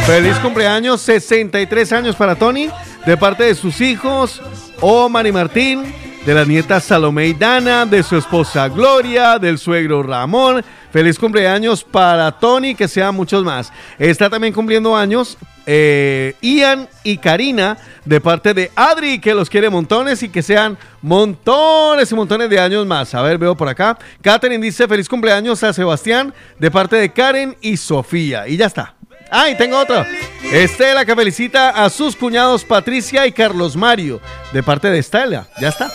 Feliz 0.07 0.39
cumpleaños, 0.39 1.03
63 1.03 1.93
años 1.93 2.17
para 2.17 2.35
Tony, 2.35 2.71
de 3.05 3.17
parte 3.19 3.45
de 3.45 3.55
sus 3.55 3.79
hijos, 3.83 4.41
Omar 4.81 5.27
y 5.27 5.33
Martín, 5.33 5.95
de 6.25 6.35
la 6.35 6.47
nieta 6.47 6.81
Salomé 6.81 7.27
y 7.27 7.35
Dana, 7.35 7.85
de 7.85 8.03
su 8.03 8.17
esposa 8.17 8.69
Gloria, 8.69 9.39
del 9.39 9.59
suegro 9.59 10.03
Ramón. 10.03 10.65
Feliz 10.91 11.19
cumpleaños 11.19 11.85
para 11.85 12.33
Tony, 12.33 12.75
que 12.75 12.89
sean 12.89 13.15
muchos 13.15 13.45
más. 13.45 13.71
Está 13.99 14.31
también 14.31 14.55
cumpliendo 14.55 14.97
años 14.97 15.37
eh, 15.67 16.35
Ian 16.41 16.89
y 17.03 17.19
Karina, 17.19 17.79
de 18.05 18.21
parte 18.21 18.55
de 18.55 18.71
Adri, 18.75 19.19
que 19.19 19.35
los 19.35 19.49
quiere 19.49 19.71
montones 19.71 20.23
y 20.23 20.29
que 20.29 20.43
sean 20.43 20.79
montones 21.03 22.11
y 22.11 22.15
montones 22.15 22.51
de 22.51 22.61
años 22.61 22.87
más. 22.87 23.15
A 23.15 23.23
ver, 23.23 23.39
veo 23.39 23.57
por 23.57 23.69
acá. 23.69 23.99
Catherine 24.23 24.65
dice 24.65 24.87
feliz 24.89 25.09
cumpleaños 25.09 25.63
a 25.63 25.73
Sebastián, 25.73 26.35
de 26.59 26.71
parte 26.71 26.97
de 26.97 27.13
Karen 27.13 27.57
y 27.61 27.77
Sofía. 27.77 28.47
Y 28.49 28.57
ya 28.57 28.67
está. 28.67 28.95
Ah, 29.31 29.47
tengo 29.57 29.79
otro. 29.79 30.05
Estela 30.53 31.05
que 31.05 31.17
felicita 31.17 31.71
a 31.71 31.91
sus 31.91 32.15
cuñados 32.15 32.65
Patricia 32.65 33.27
y 33.27 33.33
Carlos 33.33 33.75
Mario, 33.75 34.21
de 34.53 34.63
parte 34.63 34.89
de 34.89 34.99
Estela. 34.99 35.49
Ya 35.61 35.69
está. 35.69 35.91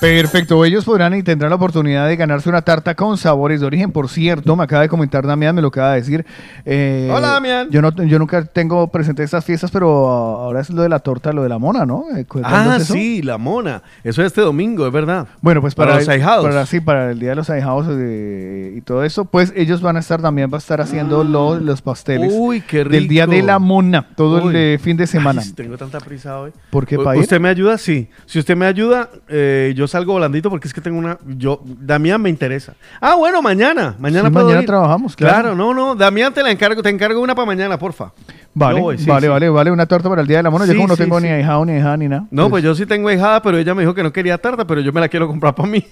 Perfecto, 0.00 0.64
ellos 0.64 0.84
podrán 0.84 1.14
y 1.14 1.22
tendrán 1.22 1.50
la 1.50 1.56
oportunidad 1.56 2.06
de 2.08 2.16
ganarse 2.16 2.48
una 2.48 2.60
tarta 2.62 2.94
con 2.94 3.16
sabores 3.16 3.60
de 3.60 3.66
origen. 3.66 3.90
Por 3.90 4.08
cierto, 4.08 4.54
me 4.54 4.64
acaba 4.64 4.82
de 4.82 4.88
comentar 4.88 5.26
Damián, 5.26 5.54
me 5.54 5.62
lo 5.62 5.68
acaba 5.68 5.92
de 5.92 6.00
decir. 6.00 6.26
eh, 6.66 7.08
Hola, 7.10 7.28
Damián. 7.28 7.68
Yo, 7.70 7.80
no, 7.80 7.90
yo 8.04 8.18
nunca 8.18 8.44
tengo 8.44 8.88
presente 8.88 9.22
estas 9.22 9.44
fiestas, 9.44 9.70
pero 9.70 9.88
ahora 9.88 10.60
es 10.60 10.68
lo 10.70 10.82
de 10.82 10.88
la 10.90 10.98
torta, 10.98 11.32
lo 11.32 11.42
de 11.42 11.48
la 11.48 11.58
mona, 11.58 11.86
¿no? 11.86 12.04
Eh, 12.16 12.24
¿cu- 12.26 12.40
cuándo 12.40 12.72
Ah, 12.72 12.76
es 12.76 12.86
sí, 12.86 13.22
la 13.22 13.38
mona. 13.38 13.82
Eso 14.02 14.20
es 14.20 14.26
este 14.26 14.40
domingo, 14.42 14.86
es 14.86 14.92
verdad. 14.92 15.26
Bueno, 15.40 15.60
pues 15.62 15.74
para, 15.74 15.92
Para 15.92 16.00
los 16.00 16.08
ahijados. 16.08 16.44
Para, 16.44 16.66
sí, 16.66 16.80
para 16.80 17.10
el 17.10 17.18
Día 17.18 17.30
de 17.30 17.36
los 17.36 17.48
Ahijados 17.48 17.86
eh, 17.90 18.74
y 18.76 18.80
todo 18.82 19.04
eso, 19.04 19.24
pues 19.24 19.52
ellos 19.56 19.80
van 19.80 19.96
a 19.96 20.00
estar, 20.00 20.20
también 20.20 20.50
va 20.52 20.56
a 20.56 20.58
estar 20.58 20.80
haciendo 20.80 21.24
los, 21.24 21.62
los 21.62 21.80
pasteles 21.82 22.32
Uy, 22.36 22.60
qué 22.60 22.84
del 22.84 23.08
Día 23.08 23.24
rico. 23.26 23.36
de 23.36 23.42
la 23.42 23.58
Mona, 23.58 24.08
todo 24.16 24.42
Uy. 24.44 24.50
el 24.50 24.56
eh, 24.56 24.78
fin 24.78 24.96
de 24.96 25.06
semana. 25.06 25.40
Ay, 25.42 25.52
tengo 25.52 25.78
tanta 25.78 25.98
prisa 26.00 26.38
hoy. 26.40 26.50
¿Por 26.70 26.86
qué, 26.86 26.98
U- 26.98 27.04
pa' 27.04 27.16
ir? 27.16 27.22
¿Usted 27.22 27.40
me 27.40 27.48
ayuda? 27.48 27.78
Sí. 27.78 28.08
Si 28.26 28.38
usted 28.38 28.56
me 28.56 28.66
ayuda, 28.66 29.08
eh, 29.28 29.72
yo 29.76 29.83
yo 29.84 29.88
salgo 29.88 30.14
volandito 30.14 30.48
porque 30.50 30.66
es 30.66 30.72
que 30.74 30.80
tengo 30.80 30.98
una. 30.98 31.18
Yo, 31.36 31.60
Damián 31.64 32.20
me 32.22 32.30
interesa. 32.30 32.72
Ah, 33.00 33.14
bueno, 33.16 33.42
mañana. 33.42 33.94
Mañana 33.98 34.28
Sí, 34.28 34.32
puedo 34.32 34.46
mañana 34.46 34.62
ir. 34.62 34.66
trabajamos, 34.66 35.14
claro. 35.14 35.54
no, 35.54 35.74
no. 35.74 35.94
Damián 35.94 36.32
te 36.32 36.42
la 36.42 36.50
encargo, 36.50 36.82
te 36.82 36.88
encargo 36.88 37.20
una 37.20 37.34
para 37.34 37.46
mañana, 37.46 37.78
porfa. 37.78 38.12
Vale, 38.56 38.76
Yo 38.78 38.82
voy, 38.84 38.98
sí, 38.98 39.06
vale, 39.06 39.26
sí. 39.26 39.30
vale, 39.30 39.48
vale, 39.48 39.70
una 39.72 39.84
torta 39.84 40.08
para 40.08 40.22
el 40.22 40.28
Día 40.28 40.36
de 40.36 40.44
la 40.44 40.50
Mona. 40.50 40.64
Yo 40.64 40.74
como 40.76 40.86
no 40.86 40.96
tengo 40.96 41.18
ni 41.20 41.26
ahijado, 41.28 41.64
ni 41.64 41.72
ahijada, 41.72 41.96
ni 41.96 42.06
nada. 42.08 42.24
No, 42.30 42.48
pues 42.48 42.62
yo 42.62 42.72
sí 42.76 42.86
tengo 42.86 43.10
hijada, 43.10 43.42
pero 43.42 43.58
ella 43.58 43.74
me 43.74 43.82
dijo 43.82 43.94
que 43.94 44.02
no 44.04 44.12
quería 44.12 44.38
tarta, 44.38 44.64
pero 44.64 44.80
yo 44.80 44.92
me 44.92 45.00
la 45.00 45.08
quiero 45.08 45.26
comprar 45.26 45.54
para 45.56 45.68
mí. 45.68 45.84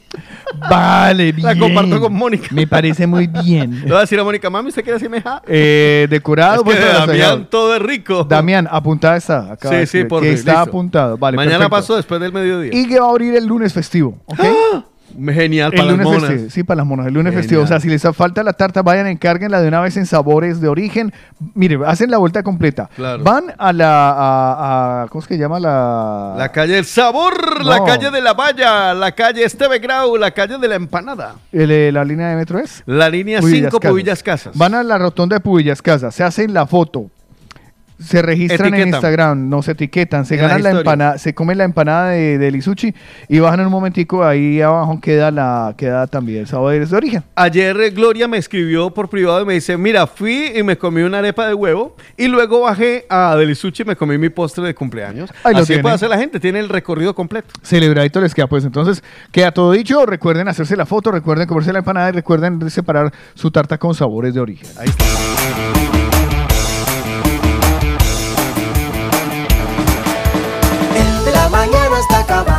Vale, 0.71 1.33
bien. 1.33 1.43
La 1.53 1.59
comparto 1.59 2.01
con 2.01 2.13
Mónica. 2.13 2.47
Me 2.53 2.67
parece 2.69 3.07
muy 3.07 3.27
bien. 3.45 3.81
Le 3.81 3.87
voy 3.89 3.97
a 3.97 4.01
decir 4.01 4.19
a 4.21 4.25
Mónica, 4.25 4.49
mami, 4.49 4.69
¿usted 4.69 4.83
quiere 4.83 4.95
decirme 4.95 5.19
hijada? 5.19 5.43
Eh, 5.47 6.07
decorado, 6.09 6.57
Es 6.59 6.63
pues, 6.63 6.79
que 6.79 6.85
Damián 6.85 7.47
todo 7.51 7.75
es 7.75 7.83
rico. 7.83 8.25
Damián, 8.25 8.69
apuntada 8.71 9.17
está. 9.17 9.53
Acá 9.53 9.69
Sí, 9.71 9.87
sí, 9.87 10.05
por 10.05 10.23
Que 10.23 10.33
está 10.33 10.53
listo. 10.53 10.69
apuntado. 10.71 11.19
Vale, 11.19 11.37
Mañana 11.37 11.57
perfecto. 11.69 11.77
paso 11.77 11.97
después 11.97 12.21
del 12.21 12.33
mediodía. 12.33 12.71
Y 12.73 12.87
que 12.87 13.01
va 13.01 13.07
a 13.07 13.11
abrir 13.11 13.35
el 13.35 13.45
lunes 13.47 13.75
festivo, 13.83 14.17
¿ok? 14.27 14.41
Genial, 15.15 15.73
El 15.73 15.77
para 15.79 15.83
las 15.83 15.99
lunes 15.99 16.07
monas. 16.07 16.23
festivo, 16.31 16.51
sí, 16.51 16.63
para 16.63 16.77
las 16.79 16.87
monas. 16.87 17.07
El 17.07 17.13
lunes 17.13 17.33
Genial. 17.33 17.43
festivo. 17.43 17.63
O 17.65 17.67
sea, 17.67 17.81
si 17.81 17.89
les 17.89 18.03
falta 18.15 18.43
la 18.43 18.55
tarta, 18.55 18.81
vayan, 18.81 19.07
encárguenla 19.09 19.61
de 19.61 19.69
una 19.69 19.83
vez 19.83 19.99
en 19.99 20.07
sabores 20.07 20.59
de 20.63 20.69
origen. 20.69 21.13
Mire, 21.55 21.79
hacen 21.87 22.11
la 22.11 22.17
vuelta 22.17 22.43
completa. 22.43 22.89
Claro. 22.97 23.23
Van 23.23 23.53
a 23.59 23.73
la. 23.75 24.11
A, 24.11 25.03
a- 25.03 25.09
¿Cómo 25.09 25.21
es 25.21 25.29
que 25.29 25.37
llama 25.37 25.61
la.? 25.61 26.35
La 26.39 26.49
calle 26.51 26.79
El 26.79 26.87
Sabor, 26.87 27.63
la 27.63 27.85
calle 27.85 28.11
de 28.11 28.23
la 28.23 28.33
Valla, 28.33 28.95
la 28.95 29.13
calle 29.13 29.45
Esteve 29.45 29.81
Grau, 29.81 30.17
la 30.17 30.31
calle 30.31 30.57
de 30.57 30.67
la 30.69 30.77
Empanada. 30.77 31.35
el, 31.53 31.71
eh, 31.71 31.93
la 31.93 32.05
línea 32.07 32.29
de 32.29 32.37
metro 32.37 32.59
es? 32.59 32.83
La 32.87 33.11
línea 33.11 33.41
Pubillas 33.41 33.65
5 33.71 33.81
Casas. 33.81 33.91
Pubillas 33.93 34.23
Casas. 34.23 34.57
Van 34.57 34.75
a 34.75 34.83
la 34.83 34.97
rotonda 34.97 35.37
de 35.37 35.41
Pubillas 35.41 35.83
Casas, 35.83 36.15
se 36.15 36.25
hacen 36.25 36.55
la 36.55 36.67
foto, 36.67 37.11
se 37.99 38.23
registran 38.23 38.75
en. 38.75 38.89
Instagram, 38.89 39.49
no 39.49 39.63
se 39.63 39.73
etiquetan, 39.73 40.27
se 40.27 40.35
En 40.35 40.41
ganan 40.43 40.63
la 40.63 40.71
empanada, 40.71 41.19
se 41.19 41.35
comen 41.35 41.59
la 41.59 41.65
empanada 41.65 42.11
de, 42.11 42.39
de 42.39 42.51
Lisuchi 42.51 42.95
y 43.29 43.39
bajan 43.39 43.61
en 43.61 43.67
un 43.67 43.73
momentico, 43.73 44.25
ahí 44.25 44.61
abajo 44.61 45.01
queda 45.01 45.31
la 45.31 45.75
queda 45.77 46.07
también 46.07 46.47
sabores 46.47 46.91
de 46.91 46.97
origen. 46.97 47.23
Ayer 47.35 47.81
eh, 47.81 47.91
Gloria 47.91 48.29
me 48.29 48.39
escribió 48.39 48.91
por 48.91 49.09
privado 49.09 49.43
y 49.43 49.45
me 49.47 49.55
dice, 49.55 49.77
mira, 49.77 50.07
fui 50.07 50.53
y 50.55 50.63
me 50.63 50.77
comí 50.77 51.03
una 51.03 51.19
arepa 51.19 51.47
de 51.47 51.55
huevo 51.55 51.97
y 52.17 52.29
luego 52.29 52.61
bajé 52.61 53.07
a 53.09 53.37
Delisuchi 53.37 53.83
y 53.83 53.87
me 53.87 53.97
comí 53.97 54.19
mi 54.19 54.29
postre 54.29 54.65
de 54.65 54.75
cumpleaños. 54.75 55.31
Ahí 55.45 55.55
Así 55.55 55.79
puede 55.79 55.95
hacer 55.95 56.09
la 56.11 56.19
gente, 56.19 56.41
tiene 56.41 56.59
el 56.59 56.69
recorrido 56.69 57.15
completo. 57.15 57.49
Celebradito 57.63 58.21
les 58.21 58.35
queda, 58.35 58.47
pues 58.47 58.65
entonces 58.65 59.03
queda 59.31 59.53
todo 59.53 59.73
dicho. 59.73 60.05
Recuerden 60.07 60.49
hacerse 60.49 60.77
la 60.77 60.87
foto, 60.87 61.11
recuerden 61.11 61.47
comerse 61.47 61.73
la 61.73 61.81
empanada 61.81 62.09
y 62.09 62.13
recuerden 62.13 62.71
separar 62.71 63.13
su 63.35 63.51
tarta 63.51 63.79
con 63.79 63.95
sabores 63.95 64.35
de 64.35 64.41
origen. 64.41 64.69
Ahí 64.79 64.89
está. 64.89 66.02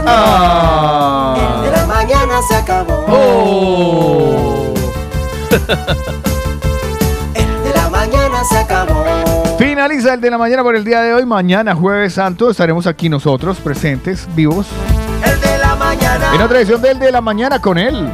Ah. 0.06 1.36
El 1.38 1.64
de 1.64 1.72
la 1.78 1.86
mañana 1.86 2.42
se 2.48 2.56
acabó. 2.56 3.06
Oh. 3.08 4.74
El 7.36 7.64
de 7.64 7.74
la 7.74 7.90
mañana 7.90 8.44
se 8.44 8.58
acabó. 8.58 9.04
Finaliza 9.58 10.16
el 10.16 10.22
de 10.22 10.30
la 10.32 10.38
mañana 10.38 10.64
por 10.64 10.76
el 10.76 10.84
día 10.84 11.02
de 11.02 11.14
hoy. 11.14 11.26
Mañana, 11.26 11.76
jueves 11.76 12.14
santo, 12.16 12.50
estaremos 12.50 12.88
aquí 12.88 13.08
nosotros, 13.08 13.58
presentes, 13.58 14.28
vivos, 14.36 14.68
mañana. 15.96 16.36
en 16.36 16.42
otra 16.42 16.60
edición 16.60 16.82
del 16.82 17.00
de 17.00 17.12
la 17.12 17.22
mañana 17.22 17.62
con 17.62 17.78
él. 17.78 18.10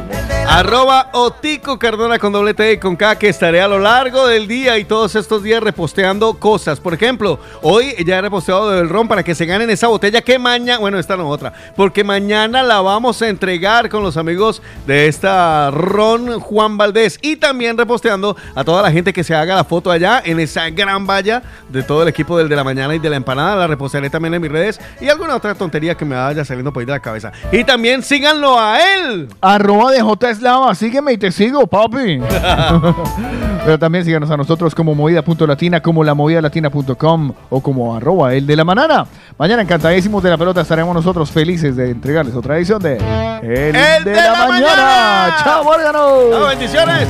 Arroba 0.52 1.10
Otico 1.12 1.78
Cardona 1.78 2.18
con 2.18 2.32
doble 2.32 2.54
T 2.54 2.72
y 2.72 2.78
con 2.78 2.96
K 2.96 3.14
que 3.14 3.28
estaré 3.28 3.60
a 3.60 3.68
lo 3.68 3.78
largo 3.78 4.26
del 4.26 4.48
día 4.48 4.78
y 4.78 4.84
todos 4.84 5.14
estos 5.14 5.44
días 5.44 5.62
reposteando 5.62 6.34
cosas. 6.40 6.80
Por 6.80 6.92
ejemplo, 6.92 7.38
hoy 7.62 7.94
ya 8.04 8.18
he 8.18 8.20
reposteado 8.20 8.68
del 8.72 8.88
ron 8.88 9.06
para 9.06 9.22
que 9.22 9.36
se 9.36 9.46
ganen 9.46 9.70
esa 9.70 9.86
botella 9.86 10.22
que 10.22 10.40
mañana, 10.40 10.80
bueno, 10.80 10.98
esta 10.98 11.16
no 11.16 11.28
otra, 11.28 11.52
porque 11.76 12.02
mañana 12.02 12.64
la 12.64 12.80
vamos 12.80 13.22
a 13.22 13.28
entregar 13.28 13.88
con 13.88 14.02
los 14.02 14.16
amigos 14.16 14.60
de 14.88 15.06
esta 15.06 15.70
ron 15.70 16.40
Juan 16.40 16.76
Valdés 16.76 17.20
y 17.22 17.36
también 17.36 17.78
reposteando 17.78 18.36
a 18.56 18.64
toda 18.64 18.82
la 18.82 18.90
gente 18.90 19.12
que 19.12 19.22
se 19.22 19.36
haga 19.36 19.54
la 19.54 19.64
foto 19.64 19.92
allá 19.92 20.20
en 20.24 20.40
esa 20.40 20.68
gran 20.70 21.06
valla 21.06 21.42
de 21.68 21.84
todo 21.84 22.02
el 22.02 22.08
equipo 22.08 22.36
del 22.36 22.48
de 22.48 22.56
la 22.56 22.64
mañana 22.64 22.92
y 22.96 22.98
de 22.98 23.08
la 23.08 23.16
empanada. 23.16 23.54
La 23.54 23.66
repostearé 23.68 24.10
también 24.10 24.34
en 24.34 24.42
mis 24.42 24.50
redes 24.50 24.80
y 25.00 25.08
alguna 25.08 25.36
otra 25.36 25.54
tontería 25.54 25.94
que 25.94 26.04
me 26.04 26.16
vaya 26.16 26.44
saliendo 26.44 26.72
por 26.72 26.80
ahí 26.80 26.86
de 26.86 26.92
la 26.92 27.00
cabeza. 27.00 27.30
Y 27.52 27.62
también 27.70 28.02
síganlo 28.02 28.58
a 28.58 28.80
él. 28.80 29.28
Arroba 29.40 29.92
de 29.92 30.00
J 30.00 30.30
Eslava, 30.30 30.74
sígueme 30.74 31.12
y 31.12 31.18
te 31.18 31.30
sigo, 31.30 31.68
papi. 31.68 32.18
Pero 33.64 33.78
también 33.78 34.04
síganos 34.04 34.28
a 34.28 34.36
nosotros 34.36 34.74
como 34.74 34.92
movida.latina, 34.96 35.80
como 35.80 36.02
la 36.02 36.12
latina.com 36.40 37.32
o 37.48 37.60
como 37.60 37.94
arroba 37.94 38.34
el 38.34 38.44
de 38.44 38.56
la 38.56 38.64
manana. 38.64 39.06
Mañana 39.38 39.62
encantadísimos 39.62 40.20
de 40.20 40.30
la 40.30 40.36
pelota 40.36 40.62
estaremos 40.62 40.92
nosotros 40.96 41.30
felices 41.30 41.76
de 41.76 41.90
entregarles 41.90 42.34
otra 42.34 42.56
edición 42.56 42.82
de 42.82 42.96
El, 42.96 44.04
de, 44.04 44.14
la, 44.16 44.48
mañana. 44.48 45.36
Chao, 45.44 45.62
Morgano. 45.62 46.08
Chao, 46.28 46.46
bendiciones. 46.48 47.06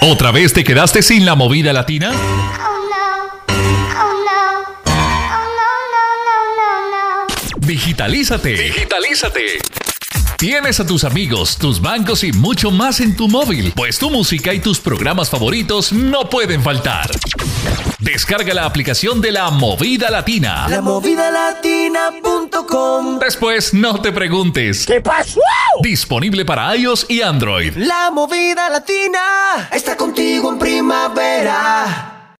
¿Otra 0.00 0.30
vez 0.30 0.54
te 0.54 0.64
quedaste 0.64 1.02
sin 1.02 1.26
la 1.26 1.34
movida 1.34 1.74
latina? 1.74 2.10
Digitalízate. 7.70 8.50
Digitalízate. 8.50 9.58
Tienes 10.36 10.80
a 10.80 10.86
tus 10.86 11.04
amigos, 11.04 11.56
tus 11.56 11.80
bancos 11.80 12.24
y 12.24 12.32
mucho 12.32 12.72
más 12.72 12.98
en 12.98 13.14
tu 13.14 13.28
móvil, 13.28 13.72
pues 13.76 13.96
tu 13.96 14.10
música 14.10 14.52
y 14.52 14.58
tus 14.58 14.80
programas 14.80 15.30
favoritos 15.30 15.92
no 15.92 16.28
pueden 16.28 16.64
faltar. 16.64 17.08
Descarga 18.00 18.52
la 18.54 18.64
aplicación 18.64 19.20
de 19.20 19.30
la 19.30 19.50
Movida 19.50 20.10
Latina. 20.10 20.66
Lamovidalatina.com 20.68 23.20
Después 23.20 23.72
no 23.72 24.02
te 24.02 24.10
preguntes. 24.10 24.84
¿Qué 24.84 25.00
pasó? 25.00 25.40
Disponible 25.80 26.44
para 26.44 26.74
iOS 26.74 27.06
y 27.08 27.22
Android. 27.22 27.76
La 27.76 28.10
movida 28.10 28.68
latina 28.68 29.68
está 29.70 29.96
contigo 29.96 30.50
en 30.50 30.58
primavera. 30.58 32.19